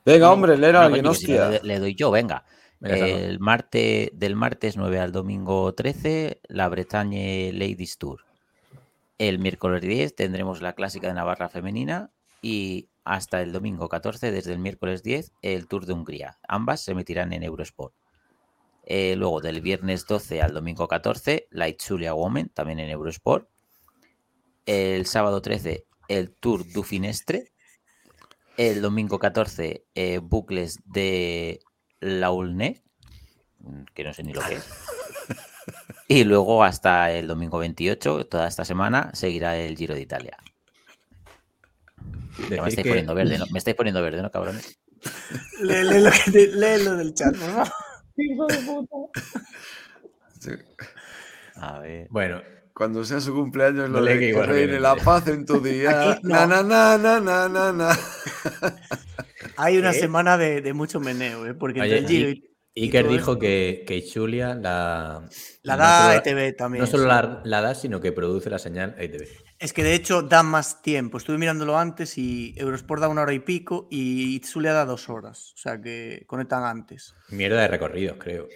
Venga, 0.03 0.33
hombre, 0.33 0.57
leer 0.57 0.77
a 0.77 0.85
alguien, 0.85 1.05
hostia. 1.05 1.61
le, 1.63 1.79
doy 1.79 1.95
yo, 1.95 2.11
venga. 2.11 2.47
El 2.83 3.39
martes, 3.39 4.11
del 4.13 4.35
martes 4.35 4.77
9 4.77 4.99
al 4.99 5.13
domingo 5.13 5.73
13, 5.73 6.41
la 6.49 6.69
Bretagne 6.69 7.53
Ladies 7.53 7.97
Tour. 7.97 8.25
El 9.19 9.39
miércoles 9.39 9.83
10 9.83 10.17
tendremos 10.17 10.63
la 10.63 10.73
clásica 10.73 11.07
de 11.07 11.15
Navarra 11.15 11.49
femenina 11.49 12.11
y 12.41 12.89
hasta 13.05 13.41
el 13.41 13.53
domingo 13.53 13.89
14, 13.89 14.33
desde 14.33 14.53
el 14.53 14.59
miércoles 14.59 15.05
10, 15.05 15.33
el 15.43 15.69
Tour 15.69 15.87
de 15.87 15.93
Hungría. 15.93 16.39
Ambas 16.49 16.81
se 16.81 16.91
emitirán 16.91 17.33
en 17.33 17.45
Eurosport. 17.45 17.95
Eh, 18.85 19.15
luego 19.17 19.41
del 19.41 19.61
viernes 19.61 20.07
12 20.07 20.43
al 20.43 20.53
domingo 20.53 20.89
14, 20.89 21.47
la 21.51 21.69
Itzulia 21.69 22.15
Women, 22.15 22.49
también 22.49 22.81
en 22.81 22.91
Eurosport. 22.91 23.49
El 24.67 25.07
sábado 25.07 25.41
13, 25.41 25.87
el 26.09 26.33
Tour 26.33 26.67
du 26.73 26.83
Finestre. 26.83 27.53
El 28.57 28.83
domingo 28.83 29.21
14, 29.21 29.87
eh, 29.95 30.19
bucles 30.19 30.81
de 30.85 31.61
Laulne, 32.03 32.83
que 33.95 34.05
no 34.05 34.13
sé 34.13 34.23
ni 34.23 34.33
lo 34.33 34.43
que 34.43 34.55
es. 34.55 34.65
Y 36.09 36.25
luego 36.25 36.63
hasta 36.63 37.11
el 37.11 37.27
domingo 37.27 37.59
28, 37.59 38.27
toda 38.27 38.47
esta 38.47 38.67
semana, 38.67 39.11
seguirá 39.15 39.57
el 39.57 39.77
Giro 39.79 39.95
de 39.95 40.03
Italia. 40.03 40.37
me 42.51 42.57
estáis 42.69 42.87
poniendo 42.87 43.15
verde, 43.15 43.39
¿no? 43.39 43.47
Me 43.51 43.59
estáis 43.59 43.77
poniendo 43.77 44.03
verde, 44.03 44.21
¿no, 44.21 44.31
cabrones? 44.31 44.79
Lee, 45.63 46.83
lo, 46.85 46.97
del 46.97 47.15
chat, 47.15 47.35
¿no? 47.35 47.65
Hijo 48.17 48.47
de 48.47 48.59
puta. 48.59 48.97
A 51.55 51.79
ver. 51.79 52.09
Bueno, 52.11 52.43
cuando 52.75 53.05
sea 53.05 53.21
su 53.21 53.35
cumpleaños, 53.35 53.91
lo 53.91 54.03
de 54.03 54.19
que 54.19 54.43
reine 54.43 54.81
la 54.81 54.97
paz 54.97 55.29
en 55.29 55.45
tu 55.45 55.61
día. 55.61 56.19
na, 56.23 56.47
na, 56.47 56.63
na, 56.63 56.99
na, 56.99 57.49
na, 57.49 57.73
na, 57.73 57.99
Hay 59.57 59.79
una 59.79 59.93
semana 59.93 60.39
de, 60.39 60.61
de, 60.61 60.73
mucho 60.73 61.01
meneo, 61.01 61.47
¿eh? 61.47 61.55
porque 61.55 61.81
entre 61.81 61.99
el 61.99 62.07
Giro 62.07 62.31
y, 62.31 62.53
Iker 62.75 63.07
dijo 63.07 63.39
que, 63.39 63.85
que 63.87 64.03
Julia 64.03 64.55
la... 64.55 65.29
La 65.63 65.77
da 65.77 66.11
a 66.11 66.17
ETV 66.17 66.57
también. 66.57 66.81
No 66.81 66.87
solo 66.87 67.05
la, 67.05 67.43
la, 67.45 67.61
da, 67.61 67.75
sino 67.75 68.01
que 68.01 68.13
produce 68.13 68.49
la 68.49 68.59
señal 68.59 68.95
ETV. 68.99 69.29
Es 69.59 69.75
que 69.75 69.85
de 69.85 69.95
hecho 69.95 70.23
da 70.23 70.43
más 70.43 70.81
tiempo. 70.81 71.19
Estuve 71.19 71.37
mirándolo 71.37 71.79
antes 71.79 72.17
y 72.17 72.55
Eurosport 72.57 73.03
da 73.03 73.09
una 73.09 73.23
hora 73.23 73.35
y 73.35 73.41
pico 73.41 73.89
y 73.91 74.41
Zulia 74.45 74.73
da 74.73 74.87
dos 74.87 75.11
horas. 75.11 75.53
O 75.55 75.59
sea 75.59 75.81
que 75.83 76.25
conectan 76.27 76.65
antes. 76.65 77.15
Mierda 77.29 77.61
de 77.61 77.69
recorridos, 77.69 78.17
creo. 78.19 78.49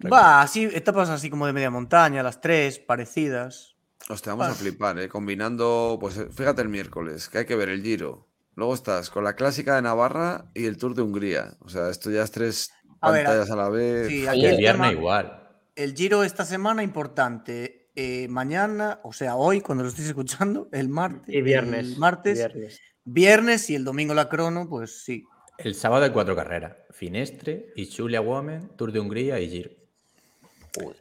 Va, 0.00 0.42
así, 0.42 0.64
etapas 0.64 1.08
así 1.10 1.28
como 1.28 1.46
de 1.46 1.52
media 1.52 1.70
montaña, 1.70 2.22
las 2.22 2.40
tres, 2.40 2.78
parecidas. 2.78 3.76
Hostia, 4.08 4.34
vamos 4.34 4.52
a 4.52 4.54
flipar, 4.54 4.98
¿eh? 4.98 5.08
Combinando, 5.08 5.98
pues 6.00 6.24
fíjate 6.34 6.62
el 6.62 6.68
miércoles, 6.68 7.28
que 7.28 7.38
hay 7.38 7.46
que 7.46 7.56
ver 7.56 7.68
el 7.68 7.82
Giro. 7.82 8.28
Luego 8.54 8.74
estás 8.74 9.10
con 9.10 9.24
la 9.24 9.34
clásica 9.34 9.76
de 9.76 9.82
Navarra 9.82 10.50
y 10.54 10.66
el 10.66 10.78
Tour 10.78 10.94
de 10.94 11.02
Hungría. 11.02 11.56
O 11.60 11.68
sea, 11.68 11.90
esto 11.90 12.10
ya 12.10 12.22
es 12.22 12.30
tres 12.30 12.72
pantallas 13.00 13.50
a, 13.50 13.56
la 13.56 13.68
vez. 13.68 14.08
Sí, 14.08 14.26
el 14.26 14.56
viernes 14.56 14.92
igual. 14.92 15.48
El 15.74 15.94
Giro 15.94 16.24
esta 16.24 16.44
semana 16.44 16.82
importante. 16.82 17.90
Eh, 17.94 18.28
mañana, 18.28 19.00
o 19.02 19.12
sea, 19.12 19.36
hoy, 19.36 19.60
cuando 19.60 19.82
lo 19.82 19.90
estéis 19.90 20.08
escuchando, 20.08 20.68
el 20.72 20.88
martes. 20.88 21.34
Y 21.34 21.42
viernes. 21.42 21.80
El 21.80 21.98
martes. 21.98 22.38
Viernes. 22.38 22.80
viernes 23.04 23.70
y 23.70 23.74
el 23.74 23.84
domingo 23.84 24.14
la 24.14 24.28
crono, 24.28 24.68
pues 24.68 25.04
sí. 25.04 25.24
El 25.58 25.74
sábado 25.74 26.04
hay 26.04 26.10
cuatro 26.10 26.34
carreras: 26.34 26.76
Finestre, 26.90 27.72
Ichulia 27.76 28.20
Women, 28.20 28.76
Tour 28.76 28.92
de 28.92 29.00
Hungría 29.00 29.40
y 29.40 29.50
Giro. 29.50 29.70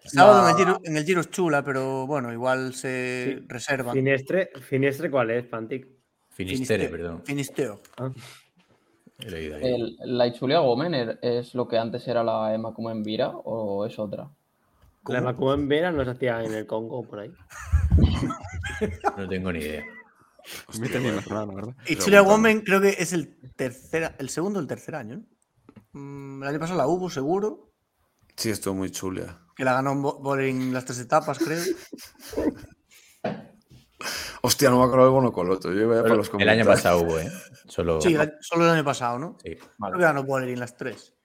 Sábado 0.03 0.79
en, 0.83 0.97
el 0.97 1.05
Giro, 1.05 1.21
es 1.21 1.29
chula, 1.29 1.63
pero 1.63 2.07
bueno, 2.07 2.31
igual 2.31 2.73
se 2.73 3.43
reserva. 3.47 3.93
Finestre, 3.93 4.49
¿Finestre 4.61 5.11
cuál 5.11 5.31
es, 5.31 5.45
Pantic? 5.45 5.87
Finistere, 6.29 6.87
perdón. 6.89 7.23
Finisteo. 7.25 7.81
Ah. 7.97 8.11
¿La 9.19 10.27
Ichulia 10.27 10.59
Gomen 10.59 11.17
es 11.21 11.55
lo 11.55 11.67
que 11.67 11.77
antes 11.77 12.07
era 12.07 12.23
la 12.23 12.53
Emma 12.53 12.73
como 12.73 12.91
en 12.91 13.01
Vira 13.01 13.29
o 13.29 13.85
es 13.85 13.97
otra? 13.97 14.29
La 15.07 15.19
Emma 15.19 15.35
como 15.35 15.53
en 15.53 15.67
Vira 15.67 15.91
no 15.91 16.03
se 16.03 16.11
hacía 16.11 16.43
en 16.43 16.53
el 16.53 16.67
Congo 16.67 17.03
por 17.03 17.19
ahí. 17.19 17.31
no 19.17 19.27
tengo 19.27 19.51
ni 19.51 19.59
idea. 19.59 19.83
Ichulia 21.87 22.21
Women 22.21 22.61
creo 22.61 22.81
que 22.81 22.89
es 22.89 23.13
el 23.13 23.37
tercer, 23.55 24.15
el 24.17 24.29
segundo 24.29 24.59
o 24.59 24.61
el 24.61 24.67
tercer 24.67 24.95
año. 24.95 25.23
Mm, 25.93 26.43
el 26.43 26.49
año 26.49 26.59
pasado 26.59 26.77
la 26.77 26.87
hubo, 26.87 27.09
seguro. 27.09 27.71
Sí, 28.35 28.51
estuvo 28.51 28.75
muy 28.75 28.91
chula. 28.91 29.41
Que 29.57 29.65
la 29.65 29.73
ganó 29.73 29.95
Bollering 29.95 30.71
las 30.71 30.85
tres 30.85 30.99
etapas, 30.99 31.39
creo. 31.39 31.63
Hostia, 34.43 34.69
no 34.69 34.77
me 34.79 34.85
acuerdo 34.85 35.05
de 35.05 35.11
Bono 35.11 35.31
Coloto. 35.31 35.73
Yo 35.73 35.87
voy 35.87 35.97
a 35.97 36.01
los 36.03 36.31
el 36.37 36.49
año 36.49 36.63
pasado 36.63 37.01
hubo, 37.01 37.19
¿eh? 37.19 37.27
Solo... 37.67 37.99
Sí, 37.99 38.15
solo 38.39 38.65
el 38.65 38.71
año 38.71 38.83
pasado, 38.83 39.17
¿no? 39.17 39.37
Sí. 39.43 39.55
Creo 39.55 39.97
que 39.97 40.03
ganó 40.03 40.23
Bollering 40.23 40.59
las 40.59 40.77
tres. 40.77 41.15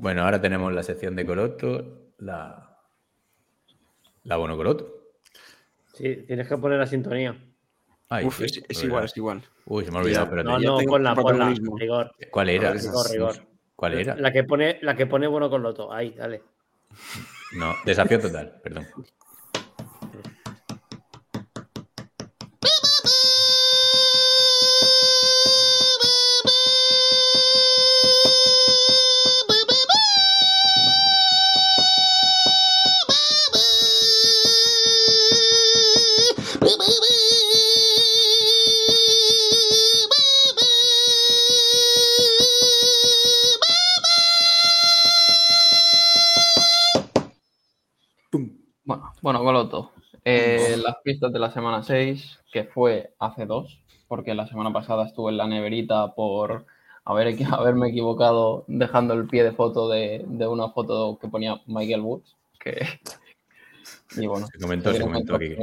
Bueno, 0.00 0.24
ahora 0.24 0.40
tenemos 0.40 0.72
la 0.74 0.82
sección 0.82 1.16
de 1.16 1.24
Coloto, 1.24 2.12
la, 2.18 2.78
la 4.24 4.36
Bono 4.36 4.56
Coloto. 4.56 5.14
Sí, 5.94 6.24
tienes 6.26 6.46
que 6.46 6.58
poner 6.58 6.78
la 6.78 6.86
sintonía. 6.86 7.34
Uf, 8.24 8.42
es, 8.42 8.84
igual, 8.84 9.06
es 9.06 9.16
igual. 9.16 9.42
Uy, 9.64 9.86
se 9.86 9.90
me 9.90 9.96
ha 9.96 10.00
olvidado, 10.02 10.28
pero 10.28 10.44
No, 10.44 10.58
no, 10.58 10.78
ponla, 10.80 11.14
ponla, 11.14 11.54
rigor. 11.76 12.12
¿Cuál 12.30 12.50
era? 12.50 12.72
Rigor, 12.72 13.10
rigor. 13.10 13.36
¿Cuál 13.74 13.94
era? 13.94 14.16
La 14.16 14.30
que 14.30 14.44
pone, 14.44 14.78
la 14.82 14.94
que 14.94 15.06
pone 15.06 15.26
bueno 15.26 15.48
con 15.48 15.62
Loto. 15.62 15.90
Ahí, 15.90 16.10
dale. 16.10 16.42
No, 17.52 17.74
desafío 17.84 18.20
total, 18.20 18.60
perdón. 18.62 18.86
Pistas 51.02 51.32
de 51.32 51.38
la 51.38 51.50
semana 51.50 51.82
6, 51.82 52.40
que 52.52 52.64
fue 52.64 53.12
hace 53.18 53.46
dos, 53.46 53.80
porque 54.08 54.34
la 54.34 54.46
semana 54.46 54.72
pasada 54.72 55.06
estuve 55.06 55.30
en 55.30 55.36
la 55.36 55.46
neverita 55.46 56.14
por 56.14 56.66
haber, 57.04 57.36
haberme 57.52 57.88
equivocado 57.88 58.64
dejando 58.68 59.14
el 59.14 59.26
pie 59.26 59.44
de 59.44 59.52
foto 59.52 59.88
de, 59.88 60.24
una 60.48 60.68
foto 60.70 61.18
que 61.20 61.28
ponía 61.28 61.60
Michael 61.66 62.00
Woods, 62.00 62.36
que... 62.58 62.86
Y 64.14 64.26
bueno, 64.26 64.46
se 64.46 64.58
comentó, 64.58 64.92
se 64.92 65.00
comentó 65.00 65.36
aquí. 65.36 65.56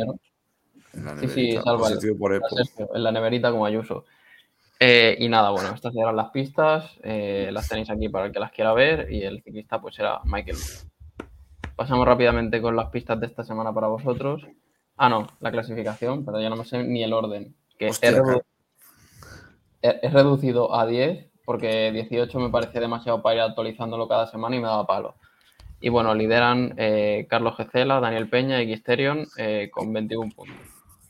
Sí, 1.19 1.27
sí, 1.27 1.57
salva 1.63 1.89
en 1.91 3.03
la 3.03 3.11
neverita 3.11 3.51
como 3.51 3.63
Ayuso. 3.63 4.05
Eh, 4.79 5.17
y 5.19 5.29
nada, 5.29 5.51
bueno, 5.51 5.69
estas 5.75 5.95
eran 5.95 6.15
las 6.15 6.31
pistas, 6.31 6.97
eh, 7.03 7.49
las 7.51 7.67
tenéis 7.67 7.89
aquí 7.89 8.09
para 8.09 8.25
el 8.25 8.31
que 8.31 8.39
las 8.39 8.51
quiera 8.51 8.73
ver 8.73 9.11
y 9.11 9.21
el 9.21 9.43
ciclista 9.43 9.79
pues 9.79 9.99
era 9.99 10.21
Michael 10.23 10.57
Woods. 10.57 10.87
Pasamos 11.75 12.07
rápidamente 12.07 12.61
con 12.61 12.75
las 12.75 12.89
pistas 12.89 13.19
de 13.19 13.27
esta 13.27 13.43
semana 13.43 13.73
para 13.73 13.87
vosotros. 13.87 14.45
Ah, 15.01 15.07
no, 15.07 15.27
la 15.39 15.49
clasificación, 15.49 16.25
pero 16.25 16.41
ya 16.41 16.49
no 16.49 16.57
me 16.57 16.65
sé 16.65 16.83
ni 16.83 17.01
el 17.01 17.13
orden. 17.13 17.55
Que 17.77 17.89
he, 19.81 20.09
reducido 20.09 20.75
a 20.75 20.85
10 20.85 21.25
porque 21.45 21.89
18 21.93 22.37
me 22.37 22.49
parecía 22.49 22.81
demasiado 22.81 23.21
para 23.21 23.35
ir 23.35 23.41
actualizándolo 23.43 24.09
cada 24.09 24.27
semana 24.27 24.57
y 24.57 24.59
me 24.59 24.67
daba 24.67 24.85
palo. 24.85 25.15
Y 25.79 25.87
bueno, 25.87 26.13
lideran 26.13 26.73
eh, 26.75 27.27
Carlos 27.29 27.55
Gecela, 27.55 28.01
Daniel 28.01 28.29
Peña 28.29 28.61
y 28.61 28.75
Xterion 28.75 29.25
eh, 29.37 29.69
con 29.71 29.93
21 29.93 30.31
puntos. 30.35 30.57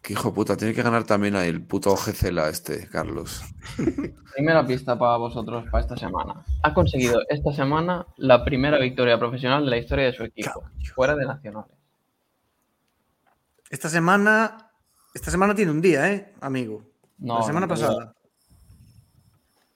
Qué 0.03 0.13
hijo 0.13 0.31
puta, 0.31 0.55
tiene 0.55 0.75
que 0.75 0.83
ganar 0.83 1.05
también 1.05 1.35
ahí 1.35 1.49
el 1.49 1.65
puto 1.65 1.97
Gecela 1.97 2.47
este, 2.47 2.87
Carlos. 2.89 3.41
Primera 4.35 4.67
pista 4.67 4.99
para 4.99 5.17
vosotros 5.17 5.65
para 5.71 5.81
esta 5.83 5.97
semana. 5.97 6.45
Ha 6.61 6.75
conseguido 6.75 7.21
esta 7.27 7.51
semana 7.53 8.05
la 8.17 8.45
primera 8.45 8.77
victoria 8.77 9.17
profesional 9.17 9.65
de 9.65 9.71
la 9.71 9.77
historia 9.77 10.05
de 10.05 10.13
su 10.13 10.23
equipo, 10.25 10.63
fuera 10.93 11.15
de 11.15 11.25
nacionales. 11.25 11.78
Esta 13.69 13.87
semana, 13.87 14.71
esta 15.13 15.29
semana 15.29 15.53
tiene 15.53 15.71
un 15.71 15.81
día, 15.81 16.11
¿eh, 16.11 16.33
amigo? 16.41 16.83
No, 17.19 17.39
la 17.39 17.45
semana 17.45 17.67
pasada. 17.67 18.15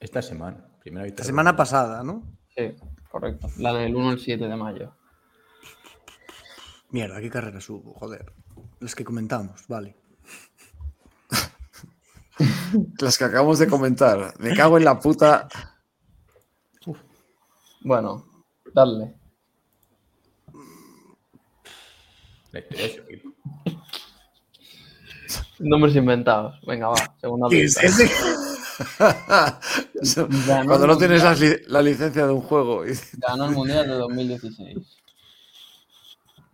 Esta 0.00 0.20
semana, 0.20 0.66
primera 0.80 1.04
victoria. 1.04 1.22
La 1.22 1.26
semana 1.26 1.56
pasada, 1.56 2.02
¿no? 2.02 2.24
Sí, 2.56 2.74
correcto. 3.08 3.48
La 3.58 3.72
del 3.72 3.94
1 3.94 4.10
al 4.10 4.18
7 4.18 4.48
de 4.48 4.56
mayo. 4.56 4.92
Mierda, 6.90 7.20
¿qué 7.20 7.30
carreras 7.30 7.68
hubo? 7.70 7.94
Joder. 7.94 8.32
Las 8.80 8.96
que 8.96 9.04
comentamos, 9.04 9.66
vale. 9.68 9.96
Las 13.00 13.16
que 13.16 13.24
acabamos 13.24 13.60
de 13.60 13.68
comentar. 13.68 14.34
Me 14.40 14.56
cago 14.56 14.76
en 14.76 14.84
la 14.84 14.98
puta. 14.98 15.48
Bueno, 17.82 18.26
dale. 18.72 19.14
Nombres 25.58 25.96
inventados. 25.96 26.60
Venga, 26.66 26.88
va. 26.88 27.16
Segunda 27.20 27.48
Cuando 30.66 30.86
no 30.86 30.98
tienes 30.98 31.22
la, 31.68 31.82
licencia 31.82 32.26
de 32.26 32.32
un 32.32 32.40
juego. 32.40 32.82
Ganó 33.14 33.46
el 33.46 33.52
Mundial 33.52 33.88
de 33.88 33.94
2016. 33.94 34.78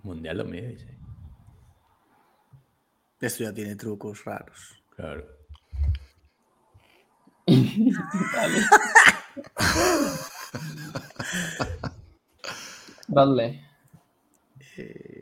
Mundial 0.02 0.38
2016. 0.38 0.90
Esto 3.20 3.44
ya 3.44 3.52
tiene 3.52 3.76
trucos 3.76 4.24
raros. 4.24 4.82
Claro. 4.96 5.26
Dale. 13.08 13.66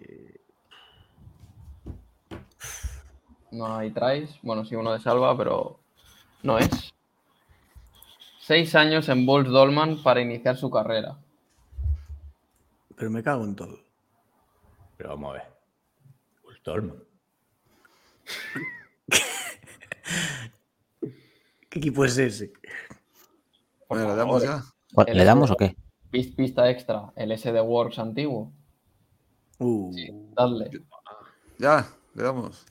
No 3.51 3.77
hay 3.77 3.91
tries. 3.91 4.39
Bueno, 4.43 4.65
sí, 4.65 4.75
uno 4.77 4.93
de 4.93 5.01
salva, 5.01 5.37
pero 5.37 5.81
no 6.43 6.59
es. 6.59 6.95
Seis 8.41 8.75
años 8.75 9.09
en 9.09 9.27
Bulls 9.27 9.51
Dolman 9.51 10.03
para 10.03 10.21
iniciar 10.21 10.57
su 10.57 10.71
carrera. 10.71 11.19
Pero 12.97 13.11
me 13.11 13.23
cago 13.23 13.45
en 13.45 13.55
todo. 13.55 13.79
Pero 14.97 15.11
vamos 15.11 15.31
a 15.31 15.33
ver. 15.35 15.43
Bulls 16.43 16.63
Dolman. 16.63 17.03
¿Qué 21.71 21.79
equipo 21.79 22.05
es 22.05 22.17
ese? 22.19 22.53
Bueno, 23.89 24.09
¿le 24.09 24.17
damos 24.17 24.43
ya? 24.43 24.63
¿Le 25.07 25.25
damos 25.25 25.51
o 25.51 25.57
qué? 25.57 25.77
Pista 26.11 26.71
extra, 26.71 27.13
el 27.17 27.37
SD 27.37 27.61
Works 27.61 27.99
antiguo. 27.99 28.53
Uh. 29.59 29.93
dale. 30.35 30.71
Ya, 31.59 31.87
le 32.15 32.23
damos. 32.23 32.65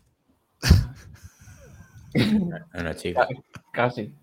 Una 2.73 2.95
chica. 2.95 3.27
Casi. 3.71 4.13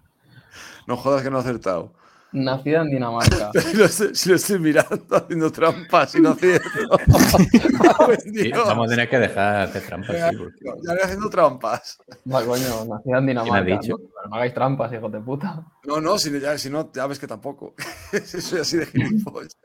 No 0.87 0.97
jodas 0.97 1.23
que 1.23 1.31
no 1.31 1.39
ha 1.39 1.41
acertado. 1.41 1.93
Nacida 2.35 2.83
en 2.83 2.91
Dinamarca. 2.91 3.53
si, 4.13 4.29
lo 4.29 4.35
estoy, 4.35 4.59
mirando 4.59 5.17
haciendo 5.17 5.53
trampas 5.53 6.17
y 6.17 6.21
no 6.21 6.35
cierto. 6.35 6.69
vamos 8.67 8.87
a 8.87 8.91
tener 8.91 9.09
que 9.09 9.21
dejar 9.21 9.55
de 9.55 9.63
hacer 9.63 9.83
trampas. 9.87 10.17
Ya, 10.17 10.31
voy 10.33 10.99
haciendo 11.01 11.31
trampas. 11.31 11.99
Va, 12.31 12.45
coño, 12.45 12.87
nacida 12.87 13.19
en 13.19 13.27
Dinamarca. 13.27 13.81
¿no? 13.87 13.99
no 14.29 14.35
hagáis 14.35 14.53
trampas, 14.53 14.93
hijos 14.93 15.13
de 15.13 15.21
puta. 15.21 15.65
No, 15.85 16.01
no, 16.01 16.19
si, 16.19 16.41
ya, 16.41 16.59
si 16.59 16.71
no, 16.71 16.91
ya 16.93 17.07
ves 17.07 17.21
que 17.21 17.29
tampoco. 17.29 17.75
Soy 18.25 18.61
así 18.61 18.79
de 18.79 18.87
gilipollas. 18.87 19.57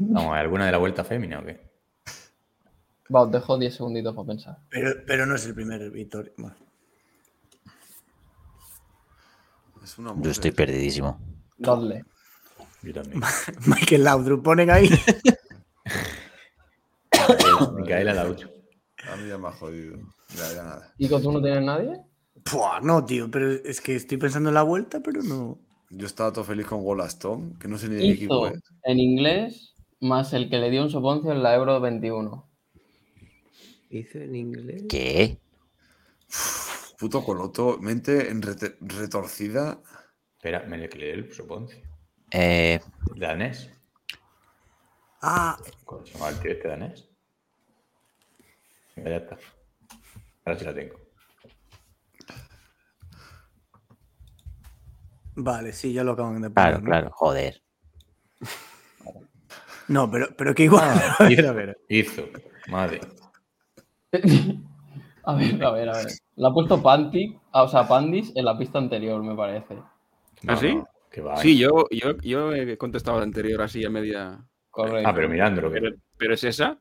Vamos, 0.00 0.36
¿alguna 0.36 0.66
de 0.66 0.72
la 0.72 0.78
vuelta 0.78 1.02
fémina 1.02 1.38
o 1.38 1.44
qué? 1.46 1.69
Va, 3.14 3.22
os 3.22 3.30
dejo 3.32 3.58
10 3.58 3.74
segunditos 3.74 4.14
para 4.14 4.26
pensar. 4.26 4.58
Pero, 4.70 4.94
pero 5.06 5.26
no 5.26 5.34
es 5.34 5.46
el 5.46 5.54
primer 5.54 5.90
Victoria. 5.90 6.32
Yo 10.18 10.30
estoy 10.30 10.52
perdidísimo. 10.52 11.18
Dale. 11.58 12.04
Michael 13.66 14.04
Laudrup, 14.04 14.42
ponen 14.42 14.70
ahí. 14.70 14.88
Micaela 17.76 18.14
Laudrup. 18.24 18.50
A 19.10 19.16
mí 19.16 19.28
ya 19.28 19.38
me 19.38 19.48
ha 19.48 19.52
jodido. 19.52 19.96
Ya, 20.36 20.54
ya 20.54 20.62
nada. 20.62 20.94
¿Y 20.96 21.08
con 21.08 21.22
tú 21.22 21.32
no 21.32 21.42
tienes 21.42 21.62
nadie? 21.62 22.00
no, 22.82 23.04
tío, 23.04 23.30
pero 23.30 23.50
es 23.50 23.80
que 23.80 23.96
estoy 23.96 24.16
pensando 24.16 24.48
en 24.48 24.54
la 24.54 24.62
vuelta, 24.62 25.00
pero 25.00 25.22
no. 25.22 25.58
Yo 25.90 26.06
estaba 26.06 26.32
todo 26.32 26.44
feliz 26.44 26.66
con 26.66 26.82
Golastón, 26.82 27.58
que 27.58 27.68
no 27.68 27.76
sé 27.76 27.88
ni 27.88 27.96
de 27.96 28.02
qué 28.02 28.12
equipo 28.12 28.46
es. 28.46 28.60
En 28.84 28.98
inglés, 28.98 29.74
más 30.00 30.32
el 30.32 30.48
que 30.48 30.58
le 30.58 30.70
dio 30.70 30.82
un 30.82 30.90
soponcio 30.90 31.32
en 31.32 31.42
la 31.42 31.54
Euro 31.54 31.80
21. 31.80 32.49
¿Hizo 33.90 34.18
en 34.18 34.36
inglés? 34.36 34.84
¿Qué? 34.88 35.38
Puto 36.96 37.24
coloto, 37.24 37.78
mente 37.78 38.32
retorcida. 38.80 39.82
Espera, 40.36 40.64
me 40.66 40.78
le 40.78 40.86
dio 40.88 41.12
el 41.12 41.32
soponcio. 41.32 41.80
Eh. 42.30 42.80
Danés. 43.16 43.68
Ah. 45.22 45.58
¿Cómo 45.84 46.06
se 46.06 46.12
llama 46.14 46.28
el 46.28 46.38
tío 46.38 46.52
este 46.52 46.68
danés? 46.68 47.08
Ya 48.94 49.16
está. 49.16 49.38
Ahora 50.44 50.58
sí 50.58 50.64
la 50.64 50.74
tengo. 50.74 51.00
Vale, 55.34 55.72
sí, 55.72 55.92
ya 55.92 56.04
lo 56.04 56.12
acaban 56.12 56.40
de 56.42 56.50
poner. 56.50 56.52
Claro, 56.52 56.84
claro, 56.84 57.10
joder. 57.12 57.62
No, 59.88 60.08
pero, 60.08 60.28
pero 60.36 60.54
que 60.54 60.64
igual. 60.64 60.88
Ah, 60.88 61.16
a 61.48 61.52
ver, 61.52 61.76
hizo, 61.88 62.28
madre. 62.68 63.00
a 65.24 65.34
ver, 65.34 65.64
a 65.64 65.70
ver, 65.70 65.88
a 65.88 65.92
ver. 65.92 66.06
La 66.36 66.48
ha 66.48 66.52
puesto 66.52 66.82
Panty, 66.82 67.38
o 67.52 67.68
sea, 67.68 67.86
Pandis 67.86 68.32
en 68.34 68.44
la 68.44 68.58
pista 68.58 68.78
anterior, 68.78 69.22
me 69.22 69.34
parece. 69.34 69.76
¿Ah, 70.46 70.56
sí? 70.56 70.78
sí, 71.42 71.58
yo, 71.58 71.86
yo, 71.90 72.16
yo 72.22 72.52
he 72.52 72.76
contestado 72.78 73.18
la 73.18 73.24
anterior 73.24 73.62
así 73.62 73.84
a 73.84 73.90
media. 73.90 74.38
Correcto. 74.70 75.08
Ah, 75.08 75.14
pero 75.14 75.28
mirándolo. 75.28 75.70
Pero, 75.70 75.90
pero 76.16 76.34
es 76.34 76.44
esa. 76.44 76.78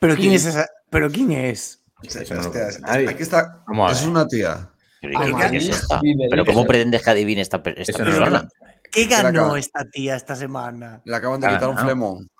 ¿Pero 0.00 0.16
quién 0.16 0.32
es 0.32 0.46
esa? 0.46 0.66
¿Pero 0.90 1.10
quién 1.10 1.32
es? 1.32 1.82
Aquí 1.98 3.22
está. 3.22 3.64
Es 3.90 4.06
una 4.06 4.26
tía. 4.26 4.70
Pero, 5.00 6.44
¿cómo 6.44 6.64
pretendes 6.64 7.02
que 7.02 7.10
adivine 7.10 7.40
esta, 7.40 7.62
persona? 7.62 8.48
¿Qué 8.90 9.06
ganó 9.06 9.56
esta 9.56 9.84
tía 9.84 10.16
esta 10.16 10.36
semana? 10.36 11.02
Le 11.04 11.16
acaban 11.16 11.40
de 11.40 11.48
quitar 11.48 11.68
un 11.68 11.78
flemón. 11.78 12.30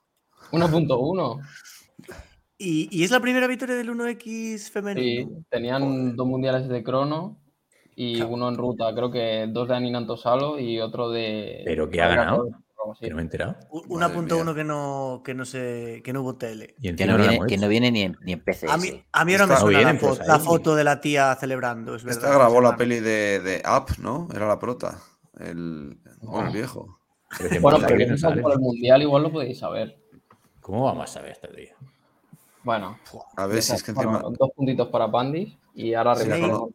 1.1. 0.52 1.40
¿Y, 2.56 2.88
¿Y, 2.90 3.04
es 3.04 3.10
la 3.10 3.20
primera 3.20 3.46
victoria 3.46 3.74
del 3.74 3.90
1X 3.90 4.70
femenino? 4.70 5.28
Sí, 5.28 5.44
tenían 5.50 6.14
dos 6.14 6.26
mundiales 6.26 6.68
de 6.68 6.84
crono 6.84 7.40
y 7.96 8.22
uno 8.22 8.48
en 8.48 8.56
ruta. 8.56 8.94
Creo 8.94 9.10
que 9.10 9.46
dos 9.48 9.68
de 9.68 9.74
Aninanto 9.74 10.16
Salo 10.16 10.58
y 10.58 10.80
otro 10.80 11.10
de. 11.10 11.62
¿Pero 11.64 11.90
que 11.90 12.00
ha 12.00 12.08
ganado? 12.08 12.48
Que 13.00 13.08
no 13.08 13.16
me 13.16 13.22
he 13.22 13.24
enterado. 13.24 13.56
1.1 13.70 14.54
que 14.54 14.64
no, 14.64 15.22
que, 15.24 15.34
no 15.34 15.44
se, 15.44 16.02
que 16.04 16.12
no 16.12 16.20
hubo 16.20 16.36
tele. 16.36 16.74
¿Y 16.78 16.94
que, 16.94 17.06
no 17.06 17.16
viene, 17.16 17.40
que 17.48 17.56
no 17.56 17.68
viene 17.68 17.90
ni 17.90 18.02
en, 18.02 18.16
ni 18.20 18.32
en 18.32 18.40
PC. 18.40 18.70
A 18.70 18.76
mí, 18.76 19.02
a 19.10 19.24
mí 19.24 19.32
ahora 19.32 19.46
me 19.46 19.56
suena 19.56 19.92
la, 19.92 19.98
foto, 19.98 20.22
la, 20.26 20.38
foto, 20.38 20.74
de 20.76 20.84
la 20.84 21.00
tía 21.00 21.34
celebrando. 21.40 21.94
Es 21.94 22.04
Esta 22.04 22.34
grabó 22.34 22.60
la 22.60 22.76
peli 22.76 23.00
de, 23.00 23.40
de 23.40 23.62
Up, 23.66 23.96
¿no? 23.98 24.28
Era 24.34 24.46
la 24.46 24.58
prota. 24.58 24.98
El, 25.40 25.98
el 26.22 26.52
viejo. 26.52 27.00
Bueno, 27.60 27.78
pero 27.86 28.16
si 28.16 28.40
por 28.40 28.52
el 28.52 28.60
mundial 28.60 29.02
igual 29.02 29.22
lo 29.24 29.32
podéis 29.32 29.58
saber. 29.58 29.98
¿Cómo 30.60 30.84
vamos 30.84 31.04
a 31.04 31.12
saber 31.14 31.32
esta 31.32 31.48
tía? 31.48 31.74
Bueno, 32.64 32.98
a 33.36 33.46
ver 33.46 33.62
si 33.62 33.74
es 33.74 33.82
que 33.82 33.90
encima... 33.90 34.20
dos 34.20 34.50
puntitos 34.56 34.88
para 34.88 35.10
Pandis 35.10 35.54
y 35.74 35.92
ahora 35.92 36.14
revisamos 36.14 36.70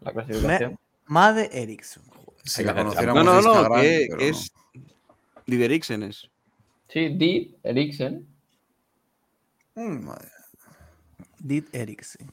la, 0.00 0.12
clasificación. 0.12 0.78
Made 1.06 1.50
Ericsson. 1.52 2.02
Si 2.44 2.64
la 2.64 2.72
no, 2.72 3.22
no, 3.22 3.40
no, 3.42 3.74
que 3.74 4.08
es 4.18 4.52
Did 5.46 5.62
Eriksen 5.62 6.02
es. 6.04 6.30
Sí, 6.88 7.08
Did 7.10 7.54
Eriksen. 7.62 8.26
Mm, 9.74 10.10
Did 11.38 11.64
Eriksen. 11.72 12.32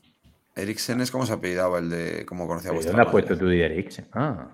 Eriksen 0.55 1.01
es 1.01 1.11
como 1.11 1.25
se 1.25 1.33
apellidaba 1.33 1.79
el 1.79 1.89
de 1.89 2.25
cómo 2.25 2.47
conocía 2.47 2.71
vuestra 2.71 2.91
¿Dónde 2.91 3.05
has 3.05 3.11
puesto 3.11 3.37
tú 3.37 3.47
Did 3.47 3.61
Eriksen? 3.61 4.07
Ah. 4.13 4.47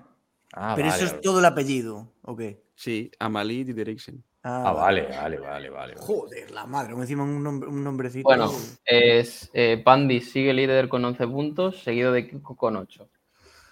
ah 0.53 0.73
Pero 0.75 0.89
eso 0.89 1.05
es 1.05 1.21
todo 1.21 1.39
el 1.39 1.45
apellido, 1.45 2.11
¿ok? 2.23 2.41
Sí, 2.77 3.09
Amalí 3.19 3.63
Did 3.63 3.79
Eriksen. 3.79 4.23
Ah, 4.43 4.71
vale, 4.71 5.07
vale, 5.09 5.39
vale, 5.39 5.69
vale. 5.71 5.95
Joder, 5.97 6.51
la 6.51 6.67
madre, 6.67 6.93
encima 6.93 7.23
un, 7.23 7.41
nombre, 7.41 7.67
un 7.67 7.83
nombrecito. 7.83 8.29
Bueno, 8.29 8.53
es 8.85 9.49
eh, 9.53 9.81
Pandis 9.83 10.31
sigue 10.31 10.53
líder 10.53 10.87
con 10.87 11.03
11 11.03 11.27
puntos, 11.27 11.81
seguido 11.81 12.11
de 12.11 12.29
Kiko 12.29 12.55
con 12.55 12.75
8. 12.75 13.09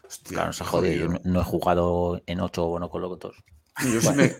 Hostia, 0.08 0.36
claro, 0.36 0.54
se 0.54 0.64
jode, 0.66 0.98
yo 0.98 1.08
no, 1.24 1.40
he 1.40 1.44
jugado 1.44 2.20
en 2.26 2.40
8 2.40 2.66
bueno 2.66 2.90
con 2.90 3.04
los 3.04 3.20
dos. 3.20 3.36
Yo 3.84 4.02
sí 4.02 4.10
me, 4.16 4.36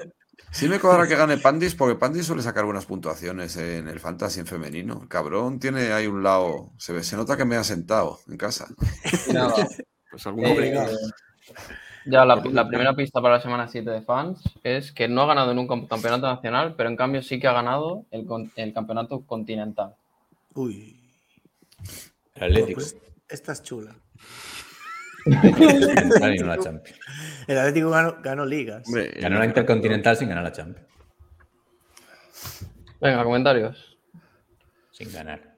sí 0.52 0.68
me 0.68 0.80
cuadra 0.80 1.08
que 1.08 1.16
gane 1.16 1.38
Pandis 1.38 1.76
porque 1.76 1.96
Pandis 1.96 2.26
suele 2.26 2.42
sacar 2.42 2.66
buenas 2.66 2.88
puntuaciones 2.88 3.56
en 3.58 3.88
el 3.88 4.00
fantasy 4.00 4.40
en 4.40 4.48
femenino. 4.48 5.00
El 5.04 5.08
cabrón 5.08 5.60
tiene 5.60 5.94
ahí 5.94 6.08
un 6.08 6.24
lado, 6.24 6.72
se, 6.80 6.92
ve, 6.92 7.04
se 7.04 7.16
nota 7.16 7.38
que 7.38 7.46
me 7.46 7.56
ha 7.56 7.64
sentado 7.64 8.20
en 8.28 8.38
casa. 8.38 8.68
pues 10.12 10.26
algún 10.26 10.46
obligado. 10.46 10.98
Ya, 12.06 12.24
la, 12.24 12.42
primera 12.68 12.94
pista 12.94 13.20
para 13.20 13.36
la 13.36 13.42
semana 13.42 13.68
7 13.68 13.90
de 13.90 14.02
fans 14.02 14.44
es 14.64 14.92
que 14.92 15.08
no 15.08 15.24
ha 15.24 15.28
ganado 15.28 15.54
nunca 15.56 15.74
un 15.74 15.88
campeonato 15.88 16.28
nacional, 16.28 16.76
pero 16.76 16.90
en 16.90 16.96
cambio 16.96 17.24
sí 17.24 17.40
que 17.40 17.48
ha 17.48 17.54
ganado 17.54 18.06
el, 18.12 18.28
el 18.56 18.74
campeonato 18.74 19.22
continental. 19.26 19.96
Uy. 20.54 21.00
El 22.36 22.44
Atlético. 22.44 22.76
Pues, 22.76 22.96
esta 23.28 23.54
es 23.54 23.64
chula. 23.64 23.96
el 27.48 27.58
Atlético 27.58 27.90
ganó, 27.90 28.18
ganó 28.22 28.46
ligas. 28.46 28.84
ganó 29.20 29.40
la 29.40 29.46
Intercontinental 29.46 30.16
sin 30.16 30.30
ganar 30.30 30.44
la 30.44 30.52
Champions. 30.52 30.88
Venga, 33.02 33.24
comentarios. 33.24 33.98
sin 34.92 35.12
ganar. 35.12 35.58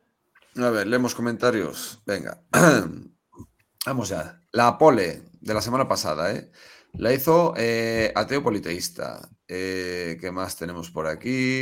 A 0.56 0.69
ver, 0.69 0.88
leemos 0.88 1.14
comentarios. 1.14 2.01
Venga. 2.06 2.42
Vamos 3.85 4.09
ya. 4.09 4.42
La 4.58 4.76
pole 4.80 5.22
de 5.40 5.53
la 5.53 5.61
semana 5.61 5.88
pasada, 5.88 6.34
¿eh? 6.34 6.50
La 6.94 7.14
hizo 7.14 7.53
eh, 7.56 8.11
Ateo 8.16 8.42
Politeísta. 8.42 9.30
Eh, 9.48 10.18
¿Qué 10.19 10.32
más 10.32 10.58
tenemos 10.58 10.90
por 10.90 11.06
aquí? 11.06 11.61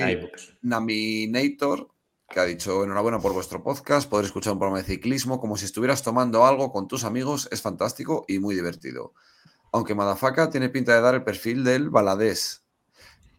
Naminator, 0.61 1.89
que 2.29 2.39
ha 2.39 2.45
dicho 2.45 2.85
enhorabuena 2.85 3.19
por 3.19 3.33
vuestro 3.33 3.61
podcast. 3.61 4.09
Poder 4.09 4.27
escuchar 4.27 4.53
un 4.53 4.59
programa 4.59 4.81
de 4.81 4.85
ciclismo 4.85 5.41
como 5.41 5.57
si 5.57 5.65
estuvieras 5.65 6.03
tomando 6.03 6.45
algo 6.45 6.71
con 6.71 6.87
tus 6.87 7.03
amigos 7.03 7.49
es 7.51 7.61
fantástico 7.61 8.23
y 8.29 8.39
muy 8.39 8.55
divertido. 8.55 9.13
Aunque 9.73 9.93
Madafaka 9.93 10.49
tiene 10.49 10.69
pinta 10.69 10.95
de 10.95 11.01
dar 11.01 11.15
el 11.15 11.23
perfil 11.25 11.65
del 11.65 11.89
baladés. 11.89 12.63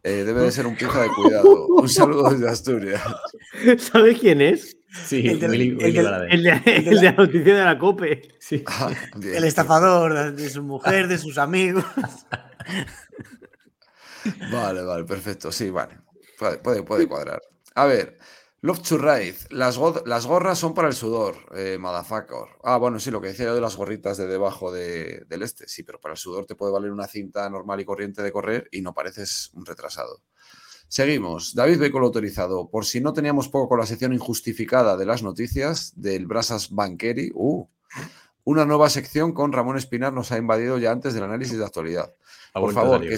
Eh, 0.03 0.23
debe 0.23 0.41
de 0.41 0.51
ser 0.51 0.67
un 0.67 0.75
pija 0.75 1.01
de 1.01 1.09
cuidado. 1.09 1.65
Un 1.65 1.89
saludo 1.89 2.29
desde 2.29 2.47
Asturias. 2.47 3.01
¿Sabes 3.79 4.19
quién 4.19 4.39
es? 4.39 4.76
Sí, 4.89 5.27
el, 5.27 5.39
de, 5.39 5.47
la 5.49 7.11
noticia 7.11 7.55
de 7.55 7.65
la 7.65 7.77
COPE. 7.77 8.21
Ah, 8.65 8.91
el 9.21 9.43
estafador 9.43 10.33
de 10.33 10.49
su 10.49 10.63
mujer, 10.63 11.07
de 11.07 11.17
sus 11.17 11.37
amigos. 11.37 11.83
Vale, 14.51 14.83
vale, 14.83 15.05
perfecto. 15.05 15.53
Sí, 15.53 15.69
vale. 15.69 15.99
Puede, 16.37 16.83
puede, 16.83 17.07
cuadrar. 17.07 17.41
A 17.75 17.85
ver, 17.85 18.17
Love 18.61 18.81
to 18.81 18.97
Ride. 18.97 19.37
Las, 19.51 19.79
las 20.05 20.25
gorras 20.25 20.57
son 20.59 20.73
para 20.73 20.87
el 20.87 20.93
sudor, 20.93 21.35
eh, 21.55 21.77
motherfucker. 21.79 22.57
Ah, 22.63 22.77
bueno, 22.77 22.99
sí, 22.99 23.11
lo 23.11 23.21
que 23.21 23.29
decía 23.29 23.45
yo 23.45 23.55
de 23.55 23.61
las 23.61 23.75
gorritas 23.75 24.17
de 24.17 24.27
debajo 24.27 24.71
del 24.71 25.41
este. 25.41 25.67
Sí, 25.67 25.83
pero 25.83 25.99
para 25.99 26.13
el 26.13 26.17
sudor 26.17 26.45
te 26.45 26.55
puede 26.55 26.73
valer 26.73 26.91
una 26.91 27.07
cinta 27.07 27.49
normal 27.49 27.79
y 27.79 27.85
corriente 27.85 28.21
de 28.21 28.31
correr 28.31 28.67
y 28.71 28.81
no 28.81 28.93
pareces 28.93 29.51
un 29.53 29.65
retrasado. 29.65 30.23
Seguimos. 30.87 31.53
David 31.53 31.79
Vehículo 31.79 32.05
autorizado. 32.05 32.69
Por 32.69 32.85
si 32.85 33.01
no 33.01 33.13
teníamos 33.13 33.49
poco 33.49 33.69
con 33.69 33.79
la 33.79 33.85
sección 33.85 34.13
injustificada 34.13 34.95
de 34.95 35.05
las 35.05 35.21
noticias 35.21 35.93
del 35.95 36.27
Brasas 36.27 36.71
Banqueri. 36.71 37.31
Uh, 37.33 37.67
una 38.45 38.65
nueva 38.65 38.89
sección 38.89 39.33
con 39.33 39.51
Ramón 39.51 39.77
Espinar 39.77 40.13
nos 40.13 40.31
ha 40.31 40.37
invadido 40.37 40.77
ya 40.77 40.91
antes 40.91 41.13
del 41.13 41.23
análisis 41.23 41.57
de 41.57 41.65
actualidad. 41.65 42.13
Por 42.53 42.73
favor, 42.73 43.01
que, 43.01 43.17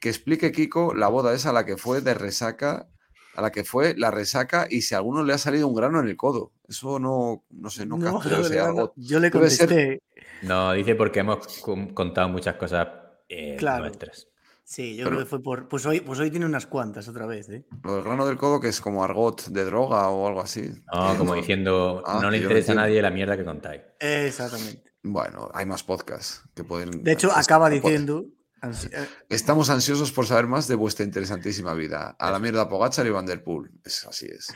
que, 0.00 0.08
explique 0.08 0.52
Kiko 0.52 0.94
la 0.94 1.08
boda 1.08 1.34
esa 1.34 1.50
a 1.50 1.52
la 1.52 1.66
que 1.66 1.76
fue 1.76 2.00
de 2.00 2.14
resaca, 2.14 2.88
a 3.34 3.42
la 3.42 3.52
que 3.52 3.64
fue 3.64 3.94
la 3.96 4.10
resaca 4.10 4.66
y 4.70 4.80
si 4.80 4.94
a 4.94 4.98
alguno 4.98 5.22
le 5.22 5.34
ha 5.34 5.38
salido 5.38 5.68
un 5.68 5.74
grano 5.74 6.00
en 6.00 6.08
el 6.08 6.16
codo. 6.16 6.52
Eso 6.66 6.98
no, 6.98 7.44
no 7.50 7.68
sé, 7.68 7.84
no, 7.84 7.98
no 7.98 8.92
Yo 8.96 9.20
le 9.20 9.30
contesté. 9.30 10.00
No, 10.40 10.72
dice 10.72 10.94
porque 10.94 11.20
hemos 11.20 11.46
contado 11.92 12.30
muchas 12.30 12.56
cosas 12.56 12.88
eh, 13.28 13.58
nuestras. 13.60 14.29
Sí, 14.70 14.94
yo 14.94 15.06
creo 15.06 15.18
que 15.18 15.26
fue 15.26 15.42
por. 15.42 15.66
Pues 15.66 15.84
hoy, 15.84 15.98
pues 15.98 16.20
hoy 16.20 16.30
tiene 16.30 16.46
unas 16.46 16.64
cuantas 16.64 17.08
otra 17.08 17.26
vez, 17.26 17.48
¿eh? 17.48 17.66
Lo 17.82 17.96
del 17.96 18.04
grano 18.04 18.24
del 18.24 18.36
codo, 18.36 18.60
que 18.60 18.68
es 18.68 18.80
como 18.80 19.02
argot 19.02 19.48
de 19.48 19.64
droga 19.64 20.08
o 20.10 20.28
algo 20.28 20.40
así. 20.40 20.70
No, 20.94 21.18
como 21.18 21.34
diciendo, 21.34 22.04
ah, 22.06 22.20
no 22.22 22.30
le 22.30 22.38
interesa 22.38 22.70
a 22.70 22.76
nadie 22.76 23.02
la 23.02 23.10
mierda 23.10 23.36
que 23.36 23.44
contáis. 23.44 23.82
Exactamente. 23.98 24.92
Bueno, 25.02 25.50
hay 25.52 25.66
más 25.66 25.82
podcasts 25.82 26.44
que 26.54 26.62
pueden. 26.62 27.02
De 27.02 27.10
hecho, 27.10 27.32
acaba 27.34 27.68
diciendo. 27.68 28.26
Eh, 28.62 29.08
Estamos 29.28 29.70
ansiosos 29.70 30.12
por 30.12 30.28
saber 30.28 30.46
más 30.46 30.68
de 30.68 30.76
vuestra 30.76 31.04
interesantísima 31.04 31.74
vida. 31.74 32.14
A 32.16 32.30
la 32.30 32.38
mierda 32.38 32.68
Pogachar 32.68 33.04
y 33.08 33.10
Vanderpool. 33.10 33.72
Es, 33.84 34.06
así 34.06 34.26
es. 34.26 34.54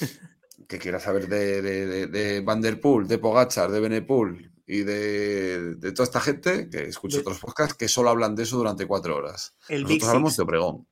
que 0.68 0.80
quiera 0.80 0.98
saber 0.98 1.28
de, 1.28 1.62
de, 1.62 2.06
de, 2.08 2.40
Vanderpool, 2.40 3.06
de 3.06 3.18
Pogachar, 3.18 3.70
de 3.70 3.78
Benepool, 3.78 4.51
y 4.66 4.82
de, 4.82 5.76
toda 5.94 6.04
esta 6.04 6.20
gente 6.20 6.68
que 6.70 6.84
escucha 6.84 7.20
otros 7.20 7.38
podcasts 7.40 7.74
que 7.74 7.88
solo 7.88 8.10
hablan 8.10 8.34
de 8.34 8.44
eso 8.44 8.56
durante 8.56 8.86
cuatro 8.86 9.16
horas. 9.16 9.54
Nosotros 9.68 10.08
hablamos 10.08 10.36
de 10.36 10.42
Obregón. 10.42 10.86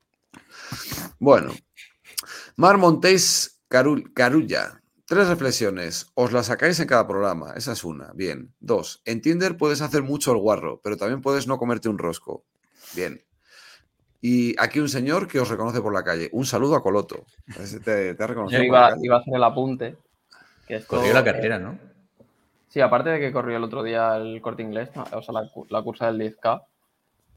Bueno, 1.19 1.53
Mar 2.57 2.79
Montéis 2.79 3.63
Carulla. 3.69 4.83
Tres 5.07 5.27
reflexiones. 5.27 6.07
Os 6.15 6.33
las 6.33 6.47
sacáis 6.47 6.79
en 6.79 6.87
cada 6.87 7.07
programa. 7.07 7.55
Esa 7.57 7.73
es 7.73 7.83
una. 7.83 8.13
Bien. 8.15 8.55
Dos. 8.61 9.03
En 9.05 9.21
Tinder 9.21 9.57
puedes 9.57 9.81
hacer 9.81 10.03
mucho 10.03 10.31
el 10.33 10.39
guarro, 10.39 10.81
pero 10.85 10.97
también 10.97 11.21
puedes 11.21 11.49
no 11.49 11.59
comerte 11.59 11.89
un 11.89 11.99
rosco. 11.99 12.45
Bien. 12.95 13.25
Y 14.21 14.55
aquí 14.61 14.79
un 14.79 14.89
señor 14.89 15.27
que 15.27 15.41
os 15.41 15.49
reconoce 15.49 15.81
por 15.81 15.93
la 15.93 16.05
calle. 16.05 16.29
Un 16.33 16.47
saludo 16.47 16.77
a 16.77 16.83
Coloto. 16.83 17.25
Te, 17.85 18.11
ha 18.11 18.27
reconocido 18.27 18.61
Yo 18.61 18.67
iba, 18.67 18.87
a 18.87 18.93
hacer 18.93 19.35
el 19.35 19.43
apunte. 19.43 19.97
Que 20.69 20.81
Corrió 20.85 21.13
la 21.13 21.25
carrera, 21.25 21.59
¿no? 21.59 21.90
Sí, 22.71 22.81
aparte 22.81 23.11
de 23.11 23.19
que 23.19 23.33
corrió 23.33 23.57
el 23.57 23.65
otro 23.65 23.83
día 23.83 24.17
el 24.17 24.41
corte 24.41 24.63
inglés, 24.63 24.91
o 25.13 25.23
sea, 25.23 25.35
la, 25.69 25.83
cursa 25.83 26.07
del 26.11 26.21
10K, 26.21 26.63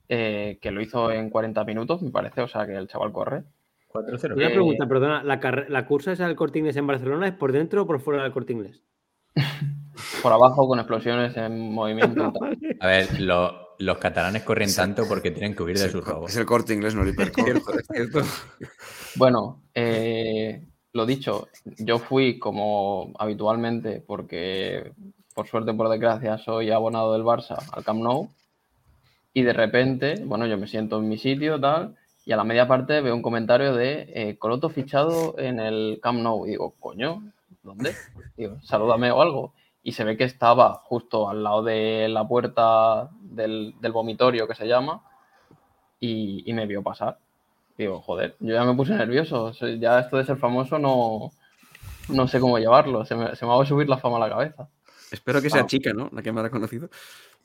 eh, 0.08 0.60
que 0.62 0.70
lo 0.70 0.80
hizo 0.80 1.12
en 1.12 1.32
40 1.32 1.64
minutos, 1.64 2.04
me 2.04 2.12
parece, 2.12 2.42
o 2.42 2.48
sea, 2.48 2.68
que 2.68 2.76
el 2.76 2.88
chaval 2.88 3.12
corre. 3.12 3.44
4-0. 3.92 4.36
Una 4.36 4.50
pregunta, 4.50 4.88
perdona, 4.88 5.24
¿la, 5.24 5.40
¿la 5.68 5.86
cursa 5.88 6.12
esa 6.12 6.28
del 6.28 6.36
corte 6.36 6.60
inglés 6.60 6.78
en 6.78 6.86
Barcelona 6.86 7.28
es 7.28 7.34
por 7.34 7.52
dentro 7.52 7.82
o 7.82 7.88
por 7.88 8.00
fuera 8.00 8.22
del 8.22 8.32
corte 8.32 8.54
inglés? 8.54 8.84
por 10.22 10.32
abajo 10.32 10.68
con 10.68 10.78
explosiones 10.78 11.36
en 11.36 11.72
movimiento. 11.72 12.32
A 12.80 12.88
ver, 12.88 13.20
los 13.20 13.98
catalanes 13.98 14.44
corren 14.44 14.74
tanto 14.74 15.08
porque 15.08 15.32
tienen 15.32 15.56
que 15.56 15.64
huir 15.64 15.80
de 15.80 15.90
sus 15.90 16.06
robos. 16.06 16.32
Es 16.32 16.38
el 16.38 16.46
corte 16.46 16.76
inglés, 16.76 16.94
no 16.94 17.02
el 17.02 17.10
hipercore. 17.10 17.60
bueno, 19.16 19.64
eh, 19.74 20.64
lo 20.94 21.06
dicho, 21.06 21.50
yo 21.80 21.98
fui 21.98 22.38
como 22.38 23.14
habitualmente 23.18 24.04
porque 24.06 24.94
por 25.34 25.48
suerte, 25.48 25.74
por 25.74 25.90
desgracia, 25.90 26.38
soy 26.38 26.72
abonado 26.72 27.14
del 27.14 27.24
Barça 27.24 27.58
al 27.72 27.84
Camp 27.84 28.02
Nou. 28.02 28.30
Y 29.34 29.42
de 29.42 29.54
repente, 29.54 30.24
bueno, 30.26 30.46
yo 30.46 30.58
me 30.58 30.68
siento 30.68 31.00
en 31.00 31.10
mi 31.10 31.18
sitio, 31.18 31.60
tal, 31.60 31.96
y 32.26 32.32
a 32.32 32.38
la 32.38 32.44
media 32.44 32.68
parte 32.68 33.02
veo 33.02 33.16
un 33.16 33.22
comentario 33.22 33.74
de 33.74 34.12
eh, 34.14 34.38
Coloto 34.38 34.70
fichado 34.70 35.36
en 35.38 35.60
el 35.60 36.00
Camp 36.02 36.20
Nou. 36.20 36.46
Y 36.46 36.52
digo, 36.52 36.76
coño, 36.80 37.24
¿dónde? 37.64 37.94
Digo, 38.38 38.58
salúdame 38.62 39.12
o 39.12 39.22
algo. 39.22 39.54
Y 39.82 39.94
se 39.94 40.04
ve 40.04 40.16
que 40.16 40.24
estaba 40.24 40.76
justo 40.86 41.30
al 41.30 41.44
lado 41.44 41.64
de 41.64 42.08
la 42.10 42.28
puerta 42.28 43.10
del, 43.22 43.76
vomitorio 43.92 44.48
que 44.48 44.56
se 44.56 44.68
llama, 44.68 45.02
y, 46.00 46.50
y 46.50 46.54
me 46.54 46.68
vio 46.68 46.84
pasar. 46.84 47.18
Digo, 47.78 48.02
joder, 48.02 48.36
yo 48.40 48.54
ya 48.54 48.64
me 48.64 48.76
puse 48.76 48.94
nervioso. 48.94 49.52
Ya 49.52 50.00
esto 50.00 50.18
de 50.18 50.26
ser 50.26 50.38
famoso 50.38 50.78
no, 50.78 51.32
no 52.10 52.28
sé 52.28 52.40
cómo 52.40 52.60
llevarlo. 52.60 53.06
Se 53.06 53.16
me, 53.16 53.36
se 53.36 53.46
me 53.46 53.52
va 53.52 53.62
a 53.62 53.66
subir 53.66 53.90
la 53.90 53.98
fama 53.98 54.18
a 54.18 54.20
la 54.22 54.30
cabeza. 54.30 54.70
Espero 55.14 55.44
que 55.44 55.50
sea 55.52 55.68
chica, 55.68 55.94
¿no? 55.94 56.10
La 56.12 56.24
que 56.24 56.32
me 56.32 56.42
ha 56.42 56.50
conocido. 56.50 56.90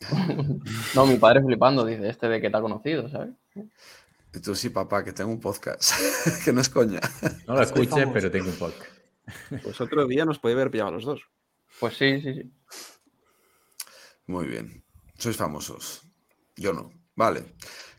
no, 0.95 1.07
mi 1.07 1.19
padre 1.19 1.43
flipando, 1.43 1.85
dice, 1.85 2.09
este 2.09 2.27
de 2.27 2.41
que 2.41 2.49
te 2.49 2.57
ha 2.57 2.63
conocido, 2.63 3.11
¿sabes? 3.11 3.35
Y 4.35 4.41
tú 4.41 4.55
sí, 4.55 4.71
papá, 4.71 5.05
que 5.05 5.13
tengo 5.13 5.31
un 5.31 5.39
podcast. 5.39 5.93
que 6.47 6.51
no 6.51 6.63
es 6.63 6.71
coña. 6.71 7.01
No 7.47 7.55
lo 7.55 7.63
escuché, 7.63 8.07
pero 8.07 8.31
tengo 8.31 8.49
un 8.49 8.57
podcast. 8.57 8.91
Pues 9.63 9.79
otro 9.83 10.07
día 10.07 10.25
nos 10.25 10.39
puede 10.39 10.55
ver 10.55 10.71
pillado 10.71 10.93
los 10.93 11.05
dos. 11.05 11.21
Pues 11.79 11.99
sí, 11.99 12.19
sí, 12.23 12.33
sí. 12.33 12.51
Muy 14.27 14.47
bien. 14.47 14.83
Sois 15.19 15.37
famosos. 15.37 16.01
Yo 16.57 16.73
no. 16.73 16.91
Vale. 17.15 17.45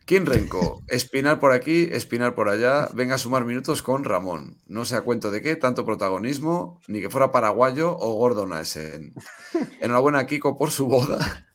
¿Quién 0.09 0.25
Renco? 0.25 0.81
Espinar 0.87 1.39
por 1.39 1.51
aquí, 1.51 1.87
espinar 1.91 2.33
por 2.33 2.49
allá. 2.49 2.89
Venga 2.95 3.13
a 3.13 3.19
sumar 3.19 3.45
minutos 3.45 3.83
con 3.83 4.03
Ramón. 4.03 4.57
No 4.65 4.83
sé 4.83 4.95
a 4.95 5.01
cuento 5.01 5.29
de 5.29 5.43
qué, 5.43 5.55
tanto 5.55 5.85
protagonismo, 5.85 6.81
ni 6.87 6.99
que 6.99 7.11
fuera 7.11 7.31
paraguayo 7.31 7.95
o 7.95 8.15
gordo 8.15 8.47
Naesen. 8.47 9.13
Enhorabuena 9.81 10.25
Kiko 10.25 10.57
por 10.57 10.71
su 10.71 10.87
boda. 10.87 11.45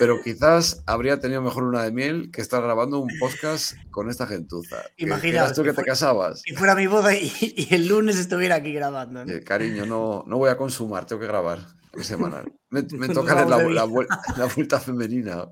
Pero 0.00 0.20
quizás 0.20 0.82
habría 0.84 1.20
tenido 1.20 1.42
mejor 1.42 1.62
una 1.62 1.84
de 1.84 1.92
miel 1.92 2.32
que 2.32 2.40
estar 2.40 2.60
grabando 2.60 2.98
un 2.98 3.08
podcast 3.20 3.76
con 3.92 4.10
esta 4.10 4.26
gentuza. 4.26 4.78
Imagina 4.96 5.52
tú 5.52 5.62
que, 5.62 5.72
te 5.72 5.84
casabas. 5.84 6.42
Y 6.46 6.56
fuera 6.56 6.74
mi 6.74 6.88
boda 6.88 7.14
y, 7.14 7.68
el 7.70 7.86
lunes 7.86 8.18
estuviera 8.18 8.56
aquí 8.56 8.72
grabando. 8.72 9.22
Eh, 9.22 9.44
cariño, 9.44 9.86
no, 9.86 10.24
no 10.26 10.38
voy 10.38 10.50
a 10.50 10.56
consumar, 10.56 11.06
tengo 11.06 11.20
que 11.20 11.28
grabar 11.28 11.79
semanal. 12.00 12.52
Me, 12.70 12.82
me 12.98 13.08
toca 13.08 13.34
la, 13.44 13.58
la, 13.68 13.84
vuelta 13.84 14.80
femenina. 14.80 15.48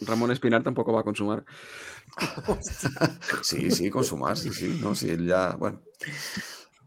Ramón 0.00 0.30
Espinar 0.30 0.62
tampoco 0.62 0.92
va 0.92 1.00
a 1.00 1.04
consumar. 1.04 1.44
sí, 3.42 3.70
sí, 3.70 3.90
consumar, 3.90 4.36
sí, 4.36 4.50
sí. 4.52 4.78
No, 4.82 4.94
sí, 4.94 5.16
ya, 5.26 5.56
bueno. 5.56 5.82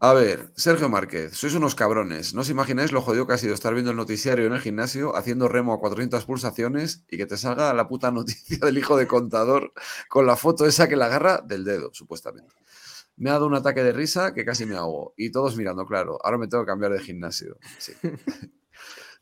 A 0.04 0.14
ver, 0.14 0.50
Sergio 0.56 0.88
Márquez, 0.88 1.36
sois 1.38 1.54
unos 1.54 1.76
cabrones. 1.76 2.34
No 2.34 2.40
os 2.40 2.50
imagináis 2.50 2.90
lo 2.90 3.02
jodido 3.02 3.24
que 3.24 3.34
ha 3.34 3.38
sido 3.38 3.54
estar 3.54 3.72
viendo 3.72 3.92
el 3.92 3.96
noticiario 3.96 4.46
en 4.46 4.52
el 4.52 4.60
gimnasio 4.60 5.14
haciendo 5.14 5.46
remo 5.46 5.72
a 5.72 5.78
400 5.78 6.24
pulsaciones 6.24 7.04
y 7.08 7.16
que 7.18 7.26
te 7.26 7.36
salga 7.36 7.72
la 7.72 7.86
puta 7.86 8.10
noticia 8.10 8.58
del 8.58 8.78
hijo 8.78 8.96
de 8.96 9.06
contador 9.06 9.72
con 10.08 10.26
la 10.26 10.34
foto 10.34 10.66
esa 10.66 10.88
que 10.88 10.96
la 10.96 11.06
agarra 11.06 11.40
del 11.46 11.62
dedo, 11.62 11.90
supuestamente. 11.92 12.52
Me 13.16 13.30
ha 13.30 13.34
dado 13.34 13.46
un 13.46 13.54
ataque 13.54 13.84
de 13.84 13.92
risa 13.92 14.34
que 14.34 14.44
casi 14.44 14.66
me 14.66 14.76
hago. 14.76 15.14
Y 15.16 15.30
todos 15.30 15.56
mirando, 15.56 15.86
claro. 15.86 16.18
Ahora 16.24 16.36
me 16.36 16.48
tengo 16.48 16.64
que 16.64 16.70
cambiar 16.70 16.92
de 16.92 16.98
gimnasio. 16.98 17.58
Sí. 17.78 17.92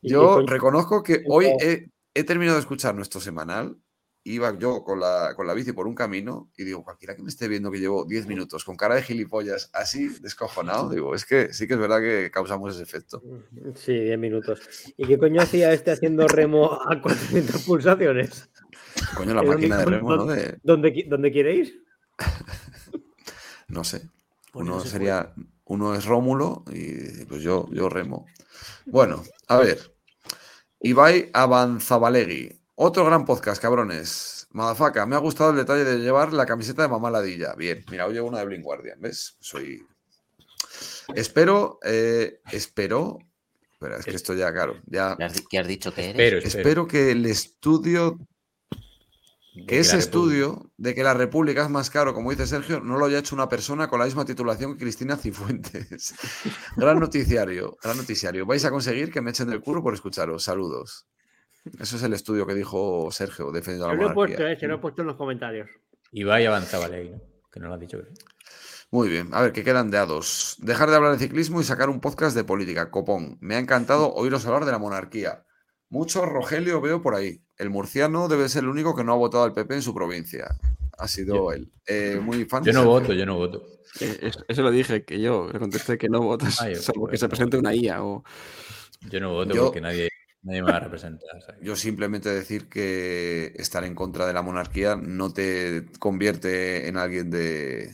Yo 0.02 0.46
reconozco 0.46 1.02
que 1.02 1.22
hoy 1.28 1.46
he, 1.60 2.24
terminado 2.24 2.56
de 2.56 2.60
escuchar 2.60 2.94
nuestro 2.94 3.20
semanal. 3.20 3.76
Iba 4.22 4.58
yo 4.58 4.84
con 4.84 5.00
la, 5.00 5.32
con 5.34 5.46
la 5.46 5.54
bici 5.54 5.72
por 5.72 5.86
un 5.86 5.94
camino 5.94 6.50
y 6.54 6.64
digo, 6.64 6.84
cualquiera 6.84 7.16
que 7.16 7.22
me 7.22 7.30
esté 7.30 7.48
viendo 7.48 7.70
que 7.70 7.80
llevo 7.80 8.04
10 8.04 8.26
minutos 8.26 8.66
con 8.66 8.76
cara 8.76 8.94
de 8.94 9.02
gilipollas 9.02 9.70
así 9.72 10.08
descojonado, 10.20 10.90
digo, 10.94 11.14
es 11.14 11.24
que 11.24 11.54
sí 11.54 11.66
que 11.66 11.72
es 11.74 11.80
verdad 11.80 12.00
que 12.00 12.30
causamos 12.30 12.74
ese 12.74 12.82
efecto. 12.82 13.22
Sí, 13.74 13.98
10 13.98 14.18
minutos. 14.18 14.60
¿Y 14.98 15.06
qué 15.06 15.16
coño 15.16 15.40
hacía 15.40 15.72
este 15.72 15.90
haciendo 15.90 16.28
remo 16.28 16.70
a 16.70 17.00
400 17.00 17.62
pulsaciones? 17.62 18.50
Coño, 19.16 19.34
la 19.34 19.42
máquina 19.42 19.78
de 19.78 19.84
remo, 19.86 20.16
¿no? 20.16 20.26
¿Dónde, 20.26 21.06
¿Dónde 21.08 21.32
quiere 21.32 21.54
ir? 21.54 21.84
no 23.68 23.84
sé. 23.84 24.02
Uno 24.52 24.80
sería, 24.80 25.32
Uno 25.64 25.94
es 25.94 26.04
Rómulo 26.04 26.64
y 26.72 27.24
pues 27.24 27.42
yo, 27.42 27.68
yo 27.70 27.88
remo. 27.88 28.26
Bueno, 28.86 29.24
a 29.48 29.56
ver. 29.58 29.94
Ibai 30.80 31.30
Avanzabalegui. 31.32 32.60
Otro 32.74 33.04
gran 33.04 33.24
podcast, 33.24 33.60
cabrones. 33.60 34.48
Madafaca, 34.52 35.06
me 35.06 35.14
ha 35.14 35.18
gustado 35.18 35.50
el 35.50 35.56
detalle 35.56 35.84
de 35.84 35.98
llevar 35.98 36.32
la 36.32 36.46
camiseta 36.46 36.82
de 36.82 36.88
mamá 36.88 37.10
ladilla. 37.10 37.54
Bien, 37.54 37.84
mira, 37.90 38.06
hoy 38.06 38.14
llevo 38.14 38.28
una 38.28 38.38
de 38.38 38.46
Blink 38.46 38.64
Guardian, 38.64 39.00
¿ves? 39.00 39.36
Soy. 39.40 39.86
Espero, 41.14 41.78
eh, 41.84 42.40
espero. 42.50 43.18
Espera, 43.72 43.98
es 43.98 44.04
que 44.04 44.16
esto 44.16 44.34
ya, 44.34 44.52
claro. 44.52 44.80
Ya... 44.86 45.16
¿Qué 45.50 45.58
has 45.58 45.68
dicho 45.68 45.92
que 45.94 46.10
eres? 46.10 46.44
espero 46.44 46.86
que 46.86 47.12
el 47.12 47.26
estudio 47.26 48.18
que 49.66 49.80
ese 49.80 49.98
estudio 49.98 50.70
de 50.76 50.94
que 50.94 51.02
la 51.02 51.14
República 51.14 51.64
es 51.64 51.70
más 51.70 51.90
caro, 51.90 52.14
como 52.14 52.30
dice 52.30 52.46
Sergio, 52.46 52.80
no 52.80 52.96
lo 52.96 53.06
haya 53.06 53.18
hecho 53.18 53.34
una 53.34 53.48
persona 53.48 53.88
con 53.88 53.98
la 53.98 54.04
misma 54.04 54.24
titulación 54.24 54.74
que 54.74 54.84
Cristina 54.84 55.16
Cifuentes. 55.16 56.14
gran 56.76 57.00
noticiario, 57.00 57.76
gran 57.82 57.96
noticiario. 57.96 58.46
Vais 58.46 58.64
a 58.64 58.70
conseguir 58.70 59.10
que 59.10 59.20
me 59.20 59.30
echen 59.30 59.48
del 59.48 59.60
culo 59.60 59.82
por 59.82 59.94
escucharos. 59.94 60.44
Saludos. 60.44 61.06
Eso 61.78 61.96
es 61.96 62.02
el 62.02 62.12
estudio 62.12 62.46
que 62.46 62.54
dijo 62.54 63.10
Sergio, 63.10 63.50
defendiendo 63.50 63.88
la 63.88 63.94
monarquía. 63.94 64.14
Lo 64.14 64.22
he 64.22 64.26
puesto, 64.26 64.46
eh, 64.46 64.56
se 64.58 64.68
lo 64.68 64.76
he 64.76 64.78
puesto 64.78 65.02
en 65.02 65.08
los 65.08 65.16
comentarios. 65.16 65.68
Y 66.12 66.24
vaya 66.24 66.48
avanzaba 66.48 66.88
ley, 66.88 67.10
¿no? 67.10 67.20
Que 67.52 67.60
no 67.60 67.68
lo 67.68 67.74
ha 67.74 67.78
dicho. 67.78 67.98
Muy 68.92 69.08
bien, 69.08 69.28
a 69.32 69.42
ver, 69.42 69.52
que 69.52 69.62
quedan 69.62 69.90
de 69.90 69.98
a 69.98 70.06
dos. 70.06 70.56
Dejar 70.58 70.90
de 70.90 70.96
hablar 70.96 71.12
de 71.12 71.18
ciclismo 71.18 71.60
y 71.60 71.64
sacar 71.64 71.90
un 71.90 72.00
podcast 72.00 72.34
de 72.34 72.44
política. 72.44 72.90
Copón, 72.90 73.36
me 73.40 73.56
ha 73.56 73.58
encantado 73.58 74.12
oíros 74.14 74.46
hablar 74.46 74.64
de 74.64 74.72
la 74.72 74.78
monarquía. 74.78 75.44
Mucho 75.90 76.24
Rogelio 76.24 76.80
veo 76.80 77.02
por 77.02 77.16
ahí. 77.16 77.42
El 77.58 77.68
murciano 77.68 78.28
debe 78.28 78.48
ser 78.48 78.62
el 78.62 78.70
único 78.70 78.94
que 78.94 79.02
no 79.02 79.12
ha 79.12 79.16
votado 79.16 79.44
al 79.44 79.52
PP 79.52 79.74
en 79.74 79.82
su 79.82 79.92
provincia. 79.92 80.56
Ha 80.96 81.08
sido 81.08 81.52
él. 81.52 81.70
Eh, 81.86 82.20
muy 82.22 82.44
fan. 82.44 82.64
Yo 82.64 82.72
no 82.72 82.84
voto, 82.84 83.12
yo 83.12 83.26
no 83.26 83.36
voto. 83.36 83.66
Eh, 84.00 84.30
eso, 84.46 84.62
lo 84.62 84.70
dije, 84.70 85.04
que 85.04 85.20
yo 85.20 85.48
le 85.52 85.58
contesté 85.58 85.98
que 85.98 86.08
no 86.08 86.20
votas, 86.20 86.58
porque 86.94 87.18
se 87.18 87.28
presente 87.28 87.56
una 87.56 87.74
IA. 87.74 88.04
O... 88.04 88.22
Yo 89.10 89.18
no 89.18 89.32
voto 89.32 89.54
porque 89.56 89.80
nadie, 89.80 90.10
nadie 90.42 90.62
me 90.62 90.70
va 90.70 90.76
a 90.76 90.80
representar. 90.80 91.28
Yo 91.60 91.74
simplemente 91.74 92.28
decir 92.28 92.68
que 92.68 93.52
estar 93.56 93.82
en 93.82 93.96
contra 93.96 94.26
de 94.26 94.32
la 94.32 94.42
monarquía 94.42 94.94
no 94.94 95.32
te 95.32 95.86
convierte 95.98 96.86
en 96.86 96.98
alguien 96.98 97.30
de 97.30 97.92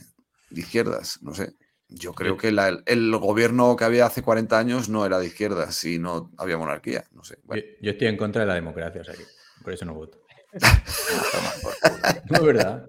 izquierdas, 0.51 1.19
no 1.23 1.33
sé. 1.33 1.55
Yo 1.89 2.13
creo 2.13 2.35
que 2.35 2.49
el 2.49 3.17
gobierno 3.17 3.75
que 3.77 3.85
había 3.85 4.05
hace 4.05 4.21
40 4.21 4.59
años 4.59 4.89
no 4.89 5.05
era 5.05 5.19
de 5.19 5.27
izquierda, 5.27 5.71
si 5.71 5.99
no 5.99 6.31
había 6.37 6.57
monarquía. 6.57 7.05
No 7.13 7.23
sé. 7.23 7.39
Yo, 7.81 7.91
estoy 7.91 8.07
en 8.07 8.17
contra 8.17 8.41
de 8.41 8.47
la 8.47 8.55
democracia, 8.55 9.01
o 9.01 9.03
sea 9.03 9.15
por 9.63 9.73
eso 9.73 9.85
no 9.85 9.93
voto. 9.95 10.21
no, 12.29 12.37
es 12.37 12.43
verdad. 12.43 12.87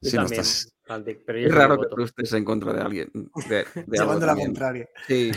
es 0.00 1.54
raro 1.54 1.80
que 1.80 1.86
tú 1.94 2.02
estés 2.02 2.32
en 2.32 2.44
contra 2.44 2.72
de 2.72 2.80
alguien. 2.80 3.10
De, 3.48 3.64
de 3.86 3.98
la 4.26 4.34
contraria. 4.34 4.88
Sí. 5.06 5.30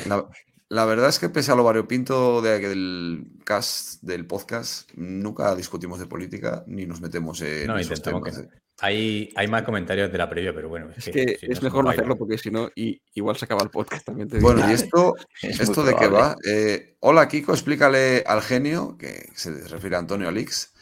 La, 0.69 0.85
verdad 0.85 1.09
es 1.09 1.19
que 1.19 1.29
pese 1.29 1.51
a 1.51 1.55
lo 1.55 1.63
variopinto 1.63 2.41
de, 2.41 2.57
del 2.57 3.27
cast, 3.45 4.01
del 4.01 4.25
podcast, 4.25 4.89
nunca 4.95 5.55
discutimos 5.55 5.99
de 5.99 6.07
política 6.07 6.63
ni 6.65 6.87
nos 6.87 7.01
metemos 7.01 7.39
en 7.41 7.67
no, 7.67 7.77
esos 7.77 8.01
temas. 8.01 8.35
Que... 8.35 8.47
Hay, 8.79 9.31
hay 9.35 9.47
más 9.47 9.63
comentarios 9.63 10.11
de 10.11 10.17
la 10.17 10.29
previa, 10.29 10.53
pero 10.53 10.67
bueno. 10.67 10.89
Es, 10.95 11.05
que, 11.05 11.37
es 11.41 11.61
mejor 11.61 11.83
no 11.83 11.91
hacerlo 11.91 12.17
porque 12.17 12.37
si 12.37 12.49
no, 12.49 12.69
igual 12.75 13.37
se 13.37 13.45
acaba 13.45 13.63
el 13.63 13.69
podcast 13.69 14.05
también. 14.05 14.27
bueno, 14.41 14.67
y 14.69 14.73
esto, 14.73 15.15
esto 15.41 15.83
de 15.83 15.95
qué 15.95 16.07
va. 16.07 16.35
Eh, 16.45 16.97
hola 16.99 17.27
Kiko, 17.27 17.53
explícale 17.53 18.23
al 18.25 18.41
genio, 18.41 18.97
que 18.97 19.29
se 19.35 19.67
refiere 19.67 19.95
a 19.95 19.99
Antonio 19.99 20.27
Alix, 20.27 20.73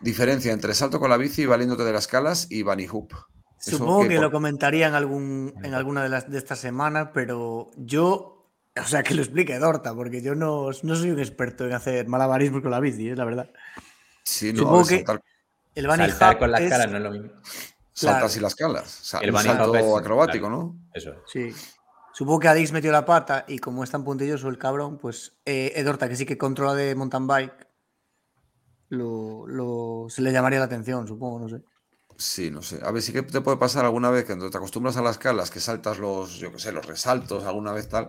diferencia 0.00 0.52
entre 0.52 0.74
salto 0.74 0.98
con 0.98 1.10
la 1.10 1.16
bici, 1.16 1.46
valiéndote 1.46 1.84
de 1.84 1.92
las 1.92 2.08
calas 2.08 2.48
y 2.50 2.62
bunny 2.62 2.86
hoop. 2.86 3.12
Supongo 3.60 4.06
que, 4.06 4.18
lo 4.18 4.30
comentaría 4.30 4.88
en, 4.88 4.94
algún, 4.94 5.54
en 5.62 5.74
alguna 5.74 6.02
de, 6.02 6.08
las, 6.08 6.30
de 6.30 6.38
estas 6.38 6.60
semanas, 6.60 7.08
pero 7.12 7.70
yo, 7.76 8.52
o 8.76 8.86
sea, 8.86 9.02
que 9.02 9.14
lo 9.14 9.22
explique 9.22 9.58
Dorta, 9.58 9.94
porque 9.94 10.22
yo 10.22 10.34
no, 10.34 10.70
no 10.82 10.96
soy 10.96 11.10
un 11.10 11.18
experto 11.18 11.66
en 11.66 11.72
hacer 11.72 12.06
malabarismo 12.06 12.62
con 12.62 12.70
la 12.70 12.80
bici, 12.80 13.10
es 13.10 13.18
la 13.18 13.24
verdad. 13.24 13.50
Sí, 14.22 14.52
no, 14.52 14.60
Supongo 14.60 14.86
que 14.86 15.04
el 15.78 16.10
Saltar 16.10 16.38
con 16.38 16.50
las 16.50 16.60
calas 16.62 16.90
no 16.90 16.96
es 16.96 17.02
lo 17.02 17.10
mismo. 17.10 17.30
Saltas 17.92 18.36
y 18.36 18.40
las 18.40 18.54
calas. 18.54 19.14
el 19.20 19.34
un 19.34 19.42
salto 19.42 19.96
acrobático, 19.96 20.48
¿no? 20.48 20.76
Eso. 20.92 21.14
Sí. 21.26 21.52
Supongo 22.12 22.40
que 22.40 22.48
Adix 22.48 22.72
metió 22.72 22.90
la 22.90 23.04
pata 23.04 23.44
y 23.46 23.58
como 23.58 23.84
es 23.84 23.90
tan 23.90 24.02
puntilloso 24.02 24.48
el 24.48 24.58
cabrón, 24.58 24.98
pues 24.98 25.36
eh, 25.44 25.72
Edorta, 25.76 26.08
que 26.08 26.16
sí 26.16 26.26
que 26.26 26.36
controla 26.36 26.74
de 26.74 26.94
mountain 26.96 27.26
bike, 27.28 27.68
lo, 28.88 30.06
se 30.08 30.22
le 30.22 30.32
llamaría 30.32 30.58
la 30.58 30.64
atención, 30.64 31.06
supongo, 31.06 31.38
no 31.40 31.48
sé. 31.48 31.62
Sí, 32.16 32.50
no 32.50 32.62
sé. 32.62 32.80
A 32.82 32.90
ver, 32.90 33.02
sí 33.02 33.12
que 33.12 33.22
te 33.22 33.40
puede 33.40 33.56
pasar 33.56 33.84
alguna 33.84 34.10
vez 34.10 34.24
que 34.24 34.28
cuando 34.28 34.50
te 34.50 34.56
acostumbras 34.56 34.96
a 34.96 35.02
las 35.02 35.18
calas, 35.18 35.50
que 35.52 35.60
saltas 35.60 35.98
los, 35.98 36.38
yo 36.38 36.50
qué 36.50 36.58
sé, 36.58 36.72
los 36.72 36.84
resaltos, 36.84 37.44
alguna 37.44 37.72
vez 37.72 37.88
tal, 37.88 38.08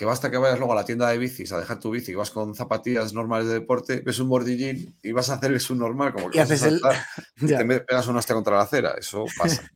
que 0.00 0.06
basta 0.06 0.30
que 0.30 0.38
vayas 0.38 0.58
luego 0.58 0.72
a 0.72 0.76
la 0.76 0.84
tienda 0.86 1.10
de 1.10 1.18
bicis 1.18 1.52
a 1.52 1.58
dejar 1.58 1.78
tu 1.78 1.90
bici 1.90 2.12
y 2.12 2.14
vas 2.14 2.30
con 2.30 2.54
zapatillas 2.54 3.12
normales 3.12 3.48
de 3.48 3.52
deporte, 3.52 4.00
ves 4.00 4.18
un 4.18 4.30
bordillín 4.30 4.96
y 5.02 5.12
vas 5.12 5.28
a 5.28 5.34
hacer 5.34 5.52
el 5.52 5.78
normal 5.78 6.14
como 6.14 6.30
que 6.30 6.38
y 6.38 6.40
haces 6.40 6.62
el... 6.62 6.80
y 7.36 7.48
te 7.48 7.80
pegas 7.80 8.08
un 8.08 8.16
hostia 8.16 8.34
contra 8.34 8.56
la 8.56 8.62
acera, 8.62 8.94
eso 8.98 9.26
pasa. 9.38 9.70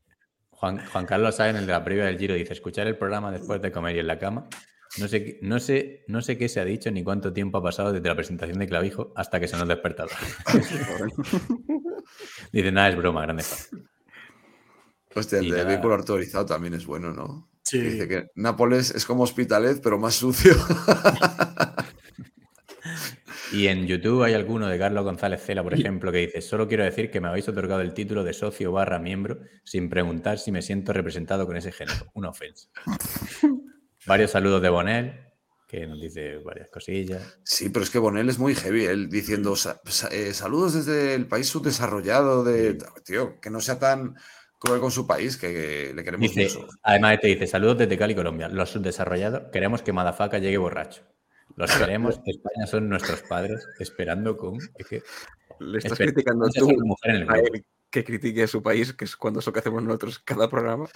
Juan, 0.48 0.80
Juan 0.90 1.04
Carlos 1.04 1.38
en 1.40 1.56
el 1.56 1.66
de 1.66 1.72
la 1.72 1.84
previa 1.84 2.06
del 2.06 2.16
Giro, 2.16 2.32
dice, 2.32 2.54
escuchar 2.54 2.86
el 2.86 2.96
programa 2.96 3.30
después 3.30 3.60
de 3.60 3.70
comer 3.70 3.96
y 3.96 3.98
en 3.98 4.06
la 4.06 4.18
cama. 4.18 4.48
No 4.96 5.08
sé, 5.08 5.40
no, 5.42 5.60
sé, 5.60 6.06
no 6.08 6.22
sé 6.22 6.38
qué 6.38 6.48
se 6.48 6.58
ha 6.58 6.64
dicho 6.64 6.90
ni 6.90 7.04
cuánto 7.04 7.30
tiempo 7.30 7.58
ha 7.58 7.62
pasado 7.62 7.92
desde 7.92 8.08
la 8.08 8.16
presentación 8.16 8.58
de 8.58 8.66
Clavijo 8.66 9.12
hasta 9.16 9.38
que 9.38 9.46
se 9.46 9.58
nos 9.58 9.68
despertado. 9.68 10.08
dice, 12.50 12.72
nada, 12.72 12.88
es 12.88 12.96
broma, 12.96 13.20
grande. 13.20 13.44
Hostia, 15.14 15.40
el 15.40 15.50
de 15.50 15.64
vehículo 15.64 15.96
autorizado 15.96 16.46
también 16.46 16.72
es 16.72 16.86
bueno, 16.86 17.12
¿no? 17.12 17.53
Dice 17.72 18.08
que 18.08 18.26
Nápoles 18.34 18.90
es 18.90 19.06
como 19.06 19.22
Hospitalet, 19.22 19.82
pero 19.82 19.98
más 19.98 20.14
sucio. 20.14 20.54
Y 23.54 23.68
en 23.68 23.86
YouTube 23.86 24.24
hay 24.24 24.34
alguno 24.34 24.66
de 24.66 24.76
Carlos 24.78 25.04
González 25.04 25.40
Cela, 25.40 25.62
por 25.62 25.74
ejemplo, 25.74 26.10
que 26.10 26.18
dice: 26.18 26.40
Solo 26.40 26.66
quiero 26.66 26.82
decir 26.82 27.08
que 27.08 27.20
me 27.20 27.28
habéis 27.28 27.48
otorgado 27.48 27.82
el 27.82 27.94
título 27.94 28.24
de 28.24 28.32
socio 28.32 28.72
barra 28.72 28.98
miembro 28.98 29.38
sin 29.62 29.88
preguntar 29.88 30.40
si 30.40 30.50
me 30.50 30.60
siento 30.60 30.92
representado 30.92 31.46
con 31.46 31.56
ese 31.56 31.70
género. 31.70 32.10
Una 32.14 32.30
ofensa. 32.30 32.68
Varios 34.06 34.32
saludos 34.32 34.60
de 34.60 34.70
Bonel, 34.70 35.20
que 35.68 35.86
nos 35.86 36.00
dice 36.00 36.38
varias 36.38 36.68
cosillas. 36.68 37.38
Sí, 37.42 37.70
pero 37.70 37.84
es 37.84 37.90
que 37.90 37.98
Bonel 37.98 38.28
es 38.28 38.38
muy 38.38 38.54
heavy, 38.54 38.84
él 38.84 39.08
diciendo 39.08 39.54
eh, 40.10 40.34
saludos 40.34 40.74
desde 40.74 41.14
el 41.14 41.26
país 41.26 41.46
subdesarrollado 41.46 42.44
de. 42.44 42.76
Tío, 43.04 43.40
que 43.40 43.50
no 43.50 43.60
sea 43.60 43.78
tan 43.78 44.16
con 44.64 44.90
su 44.90 45.06
país, 45.06 45.36
que, 45.36 45.92
le 45.94 46.04
queremos 46.04 46.36
mucho. 46.36 46.66
Además, 46.82 47.20
te 47.20 47.28
dice: 47.28 47.46
Saludos 47.46 47.78
desde 47.78 47.96
Cali, 47.98 48.14
Colombia. 48.14 48.48
Los 48.48 48.70
subdesarrollados 48.70 49.50
queremos 49.52 49.82
que 49.82 49.92
Madafaca 49.92 50.38
llegue 50.38 50.58
borracho. 50.58 51.02
Los 51.56 51.70
queremos, 51.76 52.20
España 52.24 52.66
son 52.66 52.88
nuestros 52.88 53.22
padres, 53.22 53.66
esperando 53.78 54.36
con. 54.36 54.58
le 55.60 55.78
estás 55.78 55.98
criticando 55.98 56.48
tú 56.50 56.96
a 57.02 57.38
él 57.38 57.64
que 57.90 58.02
critique 58.02 58.42
a 58.42 58.48
su 58.48 58.60
país, 58.60 58.92
que 58.92 59.04
es 59.04 59.14
cuando 59.16 59.38
eso 59.38 59.52
que 59.52 59.60
hacemos 59.60 59.80
nosotros 59.82 60.18
cada 60.18 60.50
programa. 60.50 60.88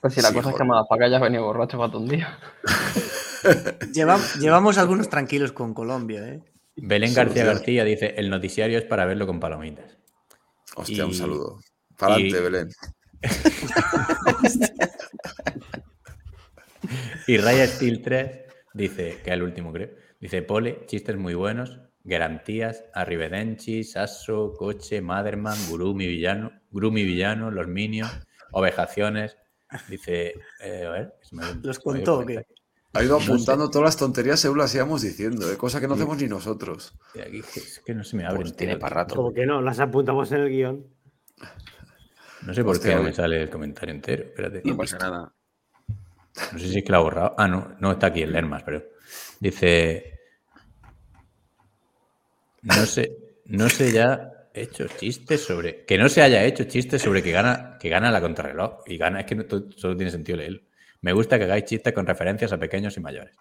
Pues 0.00 0.14
si 0.14 0.22
la 0.22 0.32
cosa 0.32 0.48
es 0.48 0.56
que 0.56 0.64
Madafaca 0.64 1.08
ya 1.08 1.18
venía 1.18 1.40
borracho 1.40 1.76
para 1.76 1.98
un 1.98 2.08
día. 2.08 2.38
llevamos 4.40 4.78
algunos 4.78 5.10
tranquilos 5.10 5.52
con 5.52 5.74
Colombia, 5.74 6.26
¿eh? 6.26 6.42
Belén 6.76 7.12
García 7.12 7.44
García 7.44 7.84
dice: 7.84 8.14
El 8.16 8.30
noticiario 8.30 8.78
es 8.78 8.84
para 8.84 9.04
verlo 9.04 9.26
con 9.26 9.40
palomitas. 9.40 9.98
Hostia, 10.74 11.04
un 11.04 11.12
saludo. 11.12 11.60
Para 12.00 12.14
adelante, 12.14 12.40
Belén. 12.40 12.70
y 17.26 17.36
Raya 17.36 17.66
Steel 17.66 18.00
3 18.00 18.30
dice, 18.72 19.18
que 19.22 19.30
es 19.30 19.34
el 19.34 19.42
último 19.42 19.72
creo, 19.72 19.90
dice 20.18 20.40
Pole, 20.42 20.86
chistes 20.86 21.16
muy 21.16 21.34
buenos, 21.34 21.78
garantías, 22.04 22.84
Arrivederci, 22.94 23.84
Sasso, 23.84 24.54
Coche, 24.56 25.02
Maderman, 25.02 25.58
Gurumi 25.68 26.06
Villano, 26.06 26.52
Grumi 26.70 27.04
Villano, 27.04 27.50
Los 27.50 27.68
Minions, 27.68 28.26
Ovejaciones. 28.52 29.36
Dice, 29.88 30.34
eh, 30.60 30.86
a 30.86 30.90
ver, 30.90 31.14
los 31.62 31.78
contó, 31.78 32.26
¿qué? 32.26 32.44
Ha 32.92 33.04
ido 33.04 33.16
apuntando 33.16 33.70
todas 33.70 33.84
las 33.84 33.96
tonterías 33.96 34.40
según 34.40 34.58
las 34.58 34.74
íbamos 34.74 35.02
diciendo, 35.02 35.48
¿eh? 35.52 35.56
cosa 35.56 35.80
que 35.80 35.86
no 35.86 35.94
hacemos 35.94 36.20
ni 36.20 36.26
nosotros. 36.26 36.98
es 37.14 37.80
que 37.86 37.94
no 37.94 38.02
se 38.02 38.16
me 38.16 38.26
abre. 38.26 38.40
Pues 38.40 38.56
tiene 38.56 38.78
para 38.78 38.96
rato. 38.96 39.14
Como 39.14 39.32
que 39.32 39.46
no, 39.46 39.62
las 39.62 39.78
apuntamos 39.78 40.32
en 40.32 40.40
el 40.40 40.48
guion. 40.48 40.86
No 42.42 42.54
sé 42.54 42.64
por 42.64 42.80
qué 42.80 42.94
no 42.94 43.02
me 43.02 43.12
sale 43.12 43.42
el 43.42 43.50
comentario 43.50 43.94
entero. 43.94 44.24
Espérate. 44.24 44.62
No 44.64 44.76
pasa 44.76 44.98
nada. 44.98 45.34
No 46.52 46.58
sé 46.58 46.68
si 46.68 46.78
es 46.78 46.84
que 46.84 46.92
lo 46.92 46.98
ha 46.98 47.02
borrado. 47.02 47.34
Ah, 47.36 47.48
no, 47.48 47.76
no 47.80 47.92
está 47.92 48.08
aquí 48.08 48.22
el 48.22 48.32
Lermas, 48.32 48.62
pero. 48.62 48.82
Dice. 49.40 50.18
No 52.62 52.86
sé, 52.86 53.40
no 53.46 53.68
sé 53.68 53.90
ya 53.92 54.30
hecho 54.54 54.86
chistes 54.86 55.44
sobre. 55.44 55.84
Que 55.84 55.98
no 55.98 56.08
se 56.08 56.22
haya 56.22 56.44
hecho 56.44 56.64
chistes 56.64 57.02
sobre 57.02 57.22
que 57.22 57.32
gana, 57.32 57.78
que 57.78 57.88
gana 57.88 58.10
la 58.10 58.20
contrarreloj. 58.20 58.82
Y 58.86 58.96
gana, 58.96 59.20
es 59.20 59.26
que 59.26 59.34
no, 59.34 59.44
solo 59.76 59.96
tiene 59.96 60.10
sentido 60.10 60.38
leerlo. 60.38 60.60
Me 61.02 61.12
gusta 61.12 61.38
que 61.38 61.44
hagáis 61.44 61.64
chistes 61.64 61.92
con 61.92 62.06
referencias 62.06 62.52
a 62.52 62.58
pequeños 62.58 62.96
y 62.96 63.00
mayores. 63.00 63.36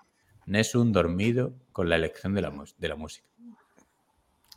Nesun 0.45 0.92
dormido 0.92 1.53
con 1.72 1.90
la 1.90 1.95
elección 1.95 2.34
de 2.34 2.42
la, 2.42 2.53
de 2.78 2.88
la 2.88 2.95
música. 2.95 3.28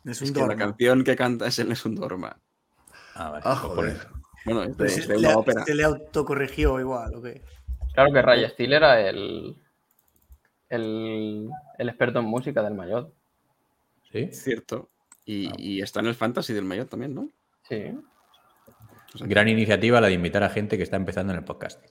Es, 0.05 0.21
un 0.21 0.33
la 0.47 0.55
canción 0.55 1.03
que 1.03 1.15
canta 1.15 1.47
es 1.47 1.59
el 1.59 1.69
Nesun 1.69 1.95
Dorma. 1.95 2.41
Ah, 3.15 3.29
vale. 3.29 3.43
Ah, 3.45 3.59
pues 3.61 3.73
joder. 3.73 4.22
Bueno, 4.45 4.63
es 4.63 5.07
de, 5.07 5.17
una 5.17 5.37
ópera. 5.37 5.63
Se 5.65 5.75
le 5.75 5.83
autocorrigió 5.83 6.79
igual, 6.79 7.15
¿o 7.15 7.21
qué? 7.21 7.41
Claro 7.93 8.11
que 8.11 8.21
Ray 8.21 8.49
Steele 8.49 8.75
era 8.75 9.09
el, 9.09 9.55
el, 10.69 11.49
experto 11.77 12.19
en 12.19 12.25
música 12.25 12.61
del 12.63 12.73
Mayotte. 12.73 13.13
Sí. 14.11 14.29
Cierto. 14.31 14.89
Y, 15.25 15.81
está 15.81 16.01
en 16.01 16.07
el 16.07 16.15
fantasy 16.15 16.53
del 16.53 16.65
Mayotte 16.65 16.89
también, 16.89 17.15
¿no? 17.15 17.29
Sí. 17.69 17.97
Gran 19.21 19.47
iniciativa 19.47 20.01
la 20.01 20.07
de 20.07 20.13
invitar 20.13 20.43
a 20.43 20.49
gente 20.49 20.75
que 20.75 20.83
está 20.83 20.97
empezando 20.97 21.31
en 21.33 21.39
el 21.39 21.45
podcast. 21.45 21.83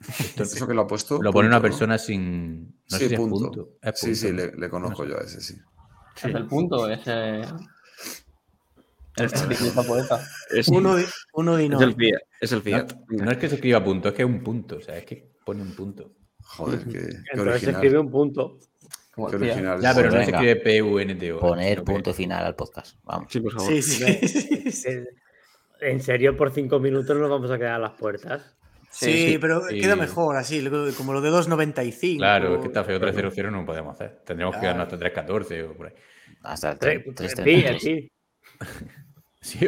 Eso 0.36 0.66
que 0.66 0.74
lo 0.74 0.82
ha 0.82 0.86
puesto. 0.86 1.20
Lo 1.20 1.32
pone 1.32 1.48
una 1.48 1.60
persona 1.60 1.98
sin. 1.98 2.66
No 2.90 2.98
sí, 2.98 3.08
sé 3.08 3.16
punto. 3.16 3.70
Sí, 3.94 4.14
sí, 4.14 4.32
le, 4.32 4.68
conozco 4.68 5.04
yo 5.06 5.18
a 5.18 5.22
ese, 5.22 5.40
sí. 5.40 5.56
Es 6.16 6.24
el 6.24 6.46
punto, 6.46 6.88
ese. 6.88 7.42
El 9.16 9.30
poeta. 9.86 10.26
Es, 10.50 10.68
uno, 10.68 10.96
de, 10.96 11.04
uno 11.34 11.56
de 11.56 11.68
no. 11.68 11.78
Es 11.78 11.86
el 11.86 11.94
Fiat. 11.94 12.20
Es 12.40 12.52
el 12.52 12.62
Fiat. 12.62 12.92
No, 13.08 13.30
es 13.30 13.38
que 13.38 13.48
se 13.48 13.54
escriba 13.56 13.82
punto, 13.82 14.08
es 14.08 14.14
que 14.14 14.22
es 14.22 14.28
un 14.28 14.42
punto. 14.42 14.76
O 14.76 14.80
sea, 14.80 14.96
es 14.96 15.04
que 15.04 15.30
pone 15.44 15.62
un 15.62 15.74
punto. 15.74 16.12
Joder, 16.42 16.84
que. 16.84 16.98
Entonces 17.32 17.62
se 17.62 17.70
escribe 17.70 17.98
un 17.98 18.10
punto. 18.10 18.58
Qué 19.14 19.22
original. 19.22 19.80
Ya, 19.80 19.94
pero 19.94 20.10
no 20.10 20.16
se 20.16 20.30
escribe 20.30 20.56
P-U-N-T-O. 20.56 21.38
Poner 21.38 21.84
punto 21.84 22.12
final 22.12 22.44
al 22.44 22.56
podcast. 22.56 22.96
Vamos. 23.04 23.28
Sí, 23.30 23.40
por 23.40 23.52
favor. 23.52 23.72
Sí, 23.72 23.82
sí. 24.72 24.90
¿En 25.80 26.00
serio 26.00 26.36
por 26.36 26.50
cinco 26.50 26.80
minutos 26.80 27.16
nos 27.16 27.30
vamos 27.30 27.50
a 27.50 27.58
quedar 27.58 27.74
a 27.74 27.78
las 27.78 27.92
puertas? 27.92 28.56
Sí, 28.90 29.38
pero 29.40 29.62
queda 29.68 29.96
mejor 29.96 30.36
así, 30.36 30.64
como 30.96 31.12
lo 31.12 31.20
de 31.20 31.30
2.95. 31.30 32.16
Claro, 32.18 32.54
es 32.54 32.60
que 32.60 32.68
está 32.68 32.84
feo 32.84 33.00
3.00 33.00 33.50
no 33.50 33.66
podemos 33.66 33.94
hacer. 33.94 34.22
Tendríamos 34.24 34.54
que 34.54 34.60
quedarnos 34.60 34.92
hasta 34.92 34.98
3.14 34.98 35.70
o 35.70 35.74
por 35.74 35.88
ahí. 35.88 35.92
Hasta 36.42 36.72
el 36.72 36.78
3.30. 36.78 37.78
Sí, 37.78 37.80
sí. 37.80 38.12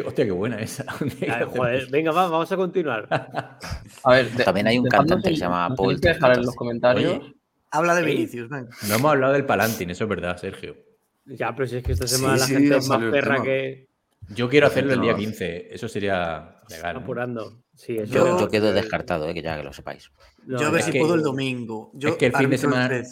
Hostia, 0.05 0.25
qué 0.25 0.31
buena 0.31 0.59
esa. 0.59 0.85
joder, 1.55 1.87
venga, 1.89 2.11
va, 2.11 2.27
vamos 2.27 2.51
a 2.51 2.57
continuar. 2.57 3.07
A 4.03 4.11
ver, 4.11 4.29
también 4.43 4.67
hay 4.67 4.79
un 4.79 4.87
cantante 4.87 5.29
que 5.29 5.35
se 5.35 5.41
llama 5.41 5.73
Paul. 5.75 5.99
que 5.99 6.09
dejar 6.09 6.37
en 6.37 6.45
los 6.45 6.55
comentarios. 6.55 7.21
habla 7.71 7.95
de 7.95 8.03
Vinicius, 8.03 8.49
venga. 8.49 8.69
No 8.87 8.95
hemos 8.95 9.11
hablado 9.11 9.33
del 9.33 9.45
Palantin, 9.45 9.89
eso 9.89 10.05
es 10.05 10.09
verdad, 10.09 10.37
Sergio. 10.37 10.75
Ya, 11.25 11.53
pero 11.55 11.67
si 11.67 11.77
es 11.77 11.83
que 11.83 11.91
esta 11.91 12.07
semana 12.07 12.37
la 12.37 12.47
gente 12.47 12.77
es 12.77 12.87
más 12.87 13.03
perra 13.11 13.41
que. 13.43 13.87
Yo 14.29 14.49
quiero 14.49 14.67
hacerlo 14.67 14.93
el 14.93 15.01
día 15.01 15.15
15, 15.15 15.73
eso 15.73 15.87
sería 15.87 16.57
legal. 16.69 16.97
Apurando. 16.97 17.63
yo, 17.87 18.49
quedo 18.49 18.73
descartado, 18.73 19.29
eh, 19.29 19.33
que 19.33 19.41
ya 19.41 19.57
que 19.57 19.63
lo 19.63 19.71
sepáis. 19.71 20.11
yo 20.45 20.67
a 20.67 20.71
ver 20.71 20.81
si 20.81 20.99
puedo 20.99 21.15
el 21.15 21.21
domingo. 21.21 21.91
es 22.01 22.15
que 22.15 22.25
el 22.25 22.33
fin 22.33 22.49
de 22.49 22.57
semana, 22.57 23.03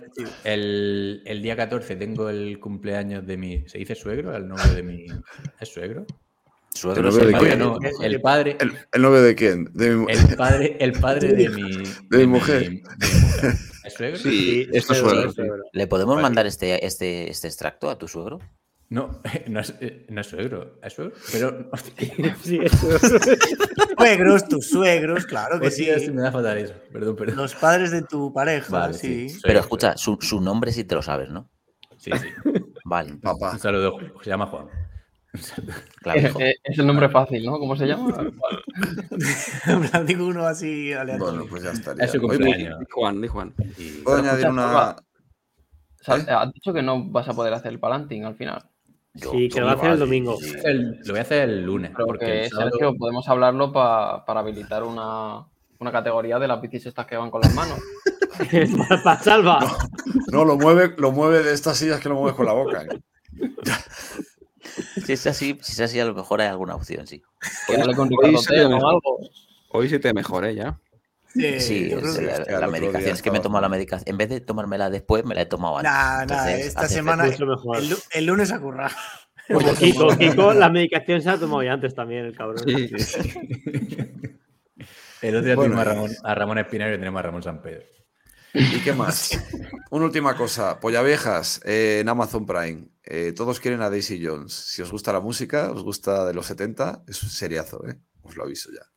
el, 0.44 1.22
el, 1.26 1.42
día 1.42 1.56
14 1.56 1.96
tengo 1.96 2.30
el 2.30 2.60
cumpleaños 2.60 3.26
de 3.26 3.38
mi. 3.38 3.68
¿Se 3.68 3.78
dice 3.78 3.96
suegro? 3.96 4.36
El 4.36 4.48
novio 4.48 4.74
de 4.74 4.84
mi. 4.84 5.06
¿Es 5.60 5.70
suegro? 5.70 6.06
¿Suegro? 6.76 7.08
¿El, 7.08 7.32
novio 7.32 7.50
de 7.50 7.56
no, 7.56 7.80
el 8.02 8.22
padre. 8.22 8.58
¿El, 8.60 9.02
novio 9.02 9.22
de 9.22 9.34
quién? 9.34 9.70
De 9.74 9.92
mi... 9.92 10.12
El 10.12 10.36
padre, 10.36 10.76
el 10.80 10.92
padre 11.02 11.34
de 11.34 11.50
mi. 11.50 11.84
De, 12.10 12.18
mi 12.18 12.28
mujer. 12.28 12.82
¿Es 13.86 13.94
suegro? 13.94 14.18
Sí, 14.18 14.68
esto 14.74 14.94
es 14.94 15.00
suegro. 15.00 15.32
¿Le 15.72 15.88
podemos 15.88 16.22
mandar 16.22 16.46
este, 16.46 16.86
este, 16.86 17.32
este 17.32 17.48
extracto 17.48 17.90
a 17.90 17.98
tu 17.98 18.10
suegro? 18.10 18.40
No, 18.90 19.22
no 19.48 19.60
es, 19.62 19.74
eh, 19.80 20.06
no 20.10 20.22
es 20.22 20.28
suegro, 20.28 20.80
es 20.84 20.94
suegro, 20.94 21.16
pero... 21.32 21.70
sí, 22.44 22.60
es 22.62 22.72
suegro. 22.74 23.00
suegros, 23.98 24.48
tus 24.48 24.70
suegros, 24.70 25.26
claro 25.26 25.60
que 25.60 25.72
sí. 25.72 25.90
Me 26.12 26.22
da 26.22 26.32
fatal 26.32 26.58
eso, 26.58 26.74
perdón, 26.92 27.16
perdón. 27.16 27.38
Los 27.38 27.56
padres 27.56 27.92
de 27.92 28.02
tu 28.02 28.34
pareja, 28.34 28.92
sí. 28.94 29.28
Pero 29.44 29.62
escucha, 29.62 29.96
su, 29.98 30.18
su, 30.20 30.42
nombre 30.42 30.72
sí 30.72 30.84
te 30.84 30.94
lo 30.94 31.02
sabes, 31.02 31.30
¿no? 31.30 31.50
Sí, 31.98 32.12
sí. 32.12 32.28
Vale. 32.84 33.16
Papá. 33.16 33.54
Un 33.54 33.60
saludo, 33.60 33.98
se 34.22 34.30
llama 34.30 34.46
Juan. 34.48 34.68
Claro, 36.02 36.20
es, 36.20 36.56
es, 36.64 36.80
el 36.80 36.88
nombre 36.88 37.10
fácil, 37.10 37.46
¿no? 37.46 37.60
¿Cómo 37.60 37.76
se 37.76 37.88
llama? 37.88 38.32
Digo 40.06 40.28
uno 40.28 40.46
así 40.46 40.94
aleatorio. 40.94 41.40
Bueno, 41.40 41.46
pues 41.50 41.64
ya 41.64 41.72
estaría. 41.72 42.06
Es 42.06 42.12
su 42.12 42.22
cumpleaños. 42.22 42.80
Juan, 42.92 43.22
di 43.22 43.28
Juan. 43.28 43.54
¿Puedo 44.04 44.18
añadir 44.18 44.48
una...? 44.48 44.92
O 44.92 44.96
sea, 46.02 46.18
¿Eh? 46.18 46.26
Has 46.28 46.54
dicho 46.54 46.74
que 46.74 46.82
no 46.82 47.04
vas 47.10 47.28
a 47.28 47.34
poder 47.34 47.54
hacer 47.54 47.72
el 47.72 47.80
palanting 47.80 48.24
al 48.24 48.36
final 48.36 48.64
sí, 49.16 49.50
que 49.50 49.60
lo 49.60 49.66
va 49.68 49.74
a 49.74 49.76
hacer 49.76 49.92
el 49.92 50.00
domingo. 50.00 50.38
lo 50.64 51.14
voy 51.14 51.20
a 51.20 51.22
hacer 51.22 51.50
el 51.50 51.64
lunes. 51.64 51.92
porque 51.96 52.50
Sergio, 52.50 52.96
podemos 52.96 53.28
hablarlo 53.28 53.72
para 53.72 54.40
habilitar 54.40 54.84
una, 54.84 55.46
una, 55.80 55.92
categoría 55.92 56.40
de 56.40 56.48
las 56.48 56.62
bicis 56.62 56.86
estas 56.86 57.06
que 57.06 57.18
van 57.18 57.32
con 57.32 57.42
las 57.42 57.54
manos. 57.54 57.80
para 59.04 59.20
salva. 59.22 59.60
No, 60.32 60.44
lo, 60.44 60.58
mueve, 60.58 60.94
lo 60.98 61.12
mueve 61.12 61.44
de 61.44 61.54
estas 61.54 61.78
sillas 61.78 62.00
que 62.00 62.10
lo 62.10 62.16
mueves 62.16 62.36
con 62.36 62.46
la 62.46 62.54
boca. 62.54 62.84
¿eh? 62.84 63.00
si 65.06 65.14
es 65.14 65.28
así, 65.28 65.58
si 65.62 65.72
es 65.74 65.80
así, 65.80 66.00
a 66.00 66.06
lo 66.06 66.14
mejor 66.14 66.42
hay 66.42 66.48
alguna 66.48 66.76
opción, 66.76 67.08
sí. 67.08 67.22
hoy, 67.70 68.38
se 68.38 68.54
te 68.54 68.68
mejor, 68.68 69.02
hoy 69.70 69.90
se 69.90 70.00
te 70.00 70.14
mejoré 70.14 70.56
ya. 70.56 70.80
Sí, 71.60 71.90
la, 71.90 72.68
medicación. 72.68 73.14
Es 73.14 73.22
que 73.22 73.30
me 73.30 73.40
he 73.40 73.42
tomado 73.42 73.62
la 73.62 73.70
medicación. 73.70 74.08
En 74.08 74.18
vez 74.18 74.30
de 74.30 74.40
tomármela 74.40 74.90
después, 74.90 75.26
me 75.26 75.36
la 75.36 75.42
he 75.42 75.46
tomado 75.46 75.78
antes. 75.78 75.92
Nah, 75.92 76.26
nah, 76.26 76.50
esta 76.50 76.88
semana. 76.88 77.26
El, 77.26 77.98
el, 78.14 78.26
lunes 78.26 78.54
a 78.54 78.60
currar. 78.60 78.92
Pues 79.48 79.78
Kiko, 79.78 80.08
Kiko, 80.18 80.54
la 80.54 80.70
medicación 80.70 81.22
se 81.22 81.30
ha 81.30 81.38
tomado 81.38 81.62
ya 81.62 81.74
antes 81.74 81.94
también, 81.94 82.26
el 82.26 82.36
cabrón. 82.36 82.64
Sí. 82.66 82.90
el 85.22 85.36
otro 85.36 85.46
día 85.46 85.56
bueno, 85.56 85.80
a 85.80 85.84
Ramón, 85.84 86.12
a 86.24 86.36
Ramón 86.36 86.58
Espinero 86.58 86.96
y 86.96 86.98
tenemos 86.98 87.20
a 87.20 87.24
Ramón 87.24 87.44
San 87.44 87.62
Pedro. 87.62 87.84
¿Y 88.56 88.82
qué 88.82 88.94
más? 88.94 89.38
Una 89.92 90.06
última 90.06 90.36
cosa. 90.36 90.80
Pollavejas 90.80 91.62
eh, 91.66 92.00
en 92.02 92.10
Amazon 92.10 92.46
Prime. 92.46 92.88
Eh, 93.04 93.34
todos 93.36 93.60
quieren 93.60 93.82
a 93.82 93.90
Daisy 93.90 94.26
Jones. 94.26 94.54
Si 94.54 94.82
os 94.82 94.92
gusta 94.92 95.14
la 95.14 95.20
música, 95.20 95.72
os 95.72 95.84
gusta 95.84 96.26
de 96.26 96.34
los 96.34 96.48
70, 96.48 97.04
es 97.08 97.22
un 97.22 97.30
seriazo, 97.30 97.88
¿eh? 97.88 98.00
Os 98.24 98.36
lo 98.36 98.44
aviso 98.44 98.72
ya 98.72 98.96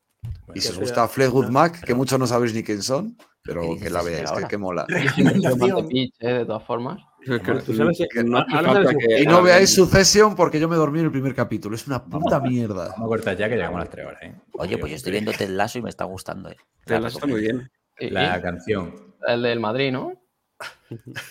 y 0.55 0.61
si 0.61 0.69
os 0.69 0.79
gusta 0.79 1.07
Fleetwood 1.09 1.49
Mac, 1.49 1.85
que 1.85 1.95
muchos 1.95 2.19
no 2.19 2.27
sabéis 2.27 2.55
ni 2.55 2.63
quién 2.63 2.83
son, 2.83 3.17
pero 3.43 3.77
que 3.81 3.91
la 3.91 4.03
veáis, 4.03 4.31
que, 4.49 4.59
mola. 4.59 4.87
de 4.89 6.45
todas 6.47 6.65
formas. 6.65 7.01
y 7.27 9.27
no 9.27 9.43
veáis 9.43 9.75
Succession 9.75 10.35
porque 10.35 10.59
yo 10.59 10.69
me 10.69 10.77
dormí 10.77 11.01
en 11.01 11.07
el 11.07 11.13
primer 11.13 11.35
capítulo. 11.35 11.77
Es 11.77 11.87
una 11.87 12.05
puta 12.05 12.41
mierda. 12.41 12.95
Vamos 12.99 13.27
a 13.27 13.33
ya 13.35 13.49
que 13.49 13.57
llegamos 13.57 13.77
a 13.77 13.81
las 13.81 13.91
3 13.91 14.07
horas. 14.07 14.23
¿eh? 14.23 14.35
Oye, 14.53 14.79
pues 14.79 14.91
yo 14.91 14.97
estoy 14.97 15.13
viendo 15.13 15.33
Ted 15.33 15.51
Lasso 15.51 15.79
y 15.79 15.83
me 15.83 15.91
está 15.91 16.05
gustando. 16.05 16.51
¿eh? 16.51 16.57
Ted 16.85 17.01
Lasso 17.01 17.19
está 17.19 17.27
muy 17.27 17.41
bien. 17.41 17.71
La 17.99 18.41
canción. 18.41 19.08
El 19.27 19.43
del 19.43 19.61
Madrid, 19.61 19.93
¿no? 19.93 20.13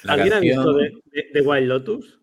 ¿Alguien 0.07 0.33
ha 0.33 0.39
visto 0.39 0.73
de, 0.73 0.91
de, 1.33 1.41
Wild 1.41 1.67
Lotus? 1.67 2.19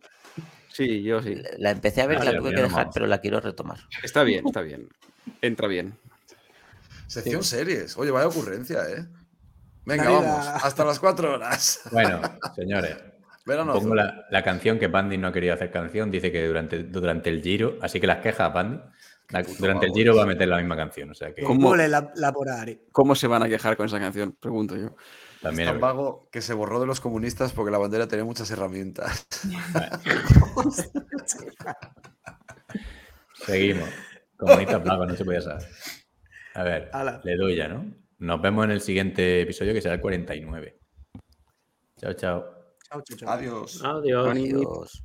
Sí, 0.72 1.02
yo 1.02 1.22
sí. 1.22 1.40
La 1.58 1.70
empecé 1.70 2.02
a 2.02 2.06
ver, 2.06 2.24
la 2.24 2.36
tuve 2.36 2.54
que 2.54 2.62
dejar, 2.62 2.90
pero 2.92 3.06
la 3.06 3.18
quiero 3.18 3.40
retomar. 3.40 3.78
Está 4.02 4.22
bien, 4.22 4.46
está 4.46 4.60
bien. 4.60 4.88
Entra 5.40 5.68
bien. 5.68 5.94
Sección 7.06 7.44
series. 7.44 7.96
Oye, 7.96 8.10
vaya 8.10 8.26
ocurrencia, 8.26 8.82
¿eh? 8.88 9.06
Venga, 9.84 10.10
vamos. 10.10 10.46
Hasta 10.46 10.84
las 10.84 10.98
cuatro 10.98 11.34
horas. 11.34 11.80
Bueno, 11.92 12.20
señores. 12.56 12.96
Pongo 13.44 13.94
la, 13.94 14.42
canción 14.42 14.78
que 14.78 14.86
Bandy 14.86 15.18
no 15.18 15.28
ha 15.28 15.32
querido 15.32 15.52
hacer 15.52 15.70
canción. 15.70 16.10
Dice 16.10 16.32
que 16.32 16.46
durante, 16.46 16.84
durante 16.84 17.28
el 17.28 17.42
giro, 17.42 17.76
así 17.82 18.00
que 18.00 18.06
las 18.06 18.18
quejas, 18.18 18.52
Bandy. 18.52 18.80
durante 19.58 19.86
el 19.86 19.92
giro 19.92 20.16
va 20.16 20.22
a 20.22 20.26
meter 20.26 20.48
la 20.48 20.56
misma 20.56 20.76
canción. 20.76 21.10
O 21.10 21.14
sea 21.14 21.32
que... 21.34 21.42
¿Cómo, 21.42 21.76
la, 21.76 22.10
¿Cómo 22.90 23.14
se 23.14 23.26
van 23.26 23.42
a 23.42 23.48
quejar 23.48 23.76
con 23.76 23.86
esa 23.86 24.00
canción? 24.00 24.32
Pregunto 24.40 24.76
yo. 24.76 24.96
También 25.44 25.68
es 25.68 25.74
tan 25.74 25.80
vago 25.80 26.28
que 26.32 26.40
se 26.40 26.54
borró 26.54 26.80
de 26.80 26.86
los 26.86 27.00
comunistas 27.00 27.52
porque 27.52 27.70
la 27.70 27.78
bandera 27.78 28.08
tenía 28.08 28.24
muchas 28.24 28.50
herramientas. 28.50 29.26
Seguimos. 33.46 33.88
Comunistas 34.36 34.82
vagos, 34.82 35.08
no 35.08 35.16
se 35.16 35.24
podía 35.24 35.40
saber. 35.42 35.68
A 36.54 36.62
ver, 36.62 36.90
le 37.24 37.36
doy 37.36 37.56
ya, 37.56 37.68
¿no? 37.68 37.84
Nos 38.18 38.40
vemos 38.40 38.64
en 38.64 38.70
el 38.70 38.80
siguiente 38.80 39.42
episodio 39.42 39.74
que 39.74 39.82
será 39.82 39.94
el 39.94 40.00
49. 40.00 40.78
Chao, 42.00 42.12
chao. 42.14 42.44
Chao, 42.88 43.02
chao, 43.02 43.18
chao. 43.18 43.28
Adiós. 43.28 43.82
Adiós. 43.84 44.28
Adiós. 44.28 45.04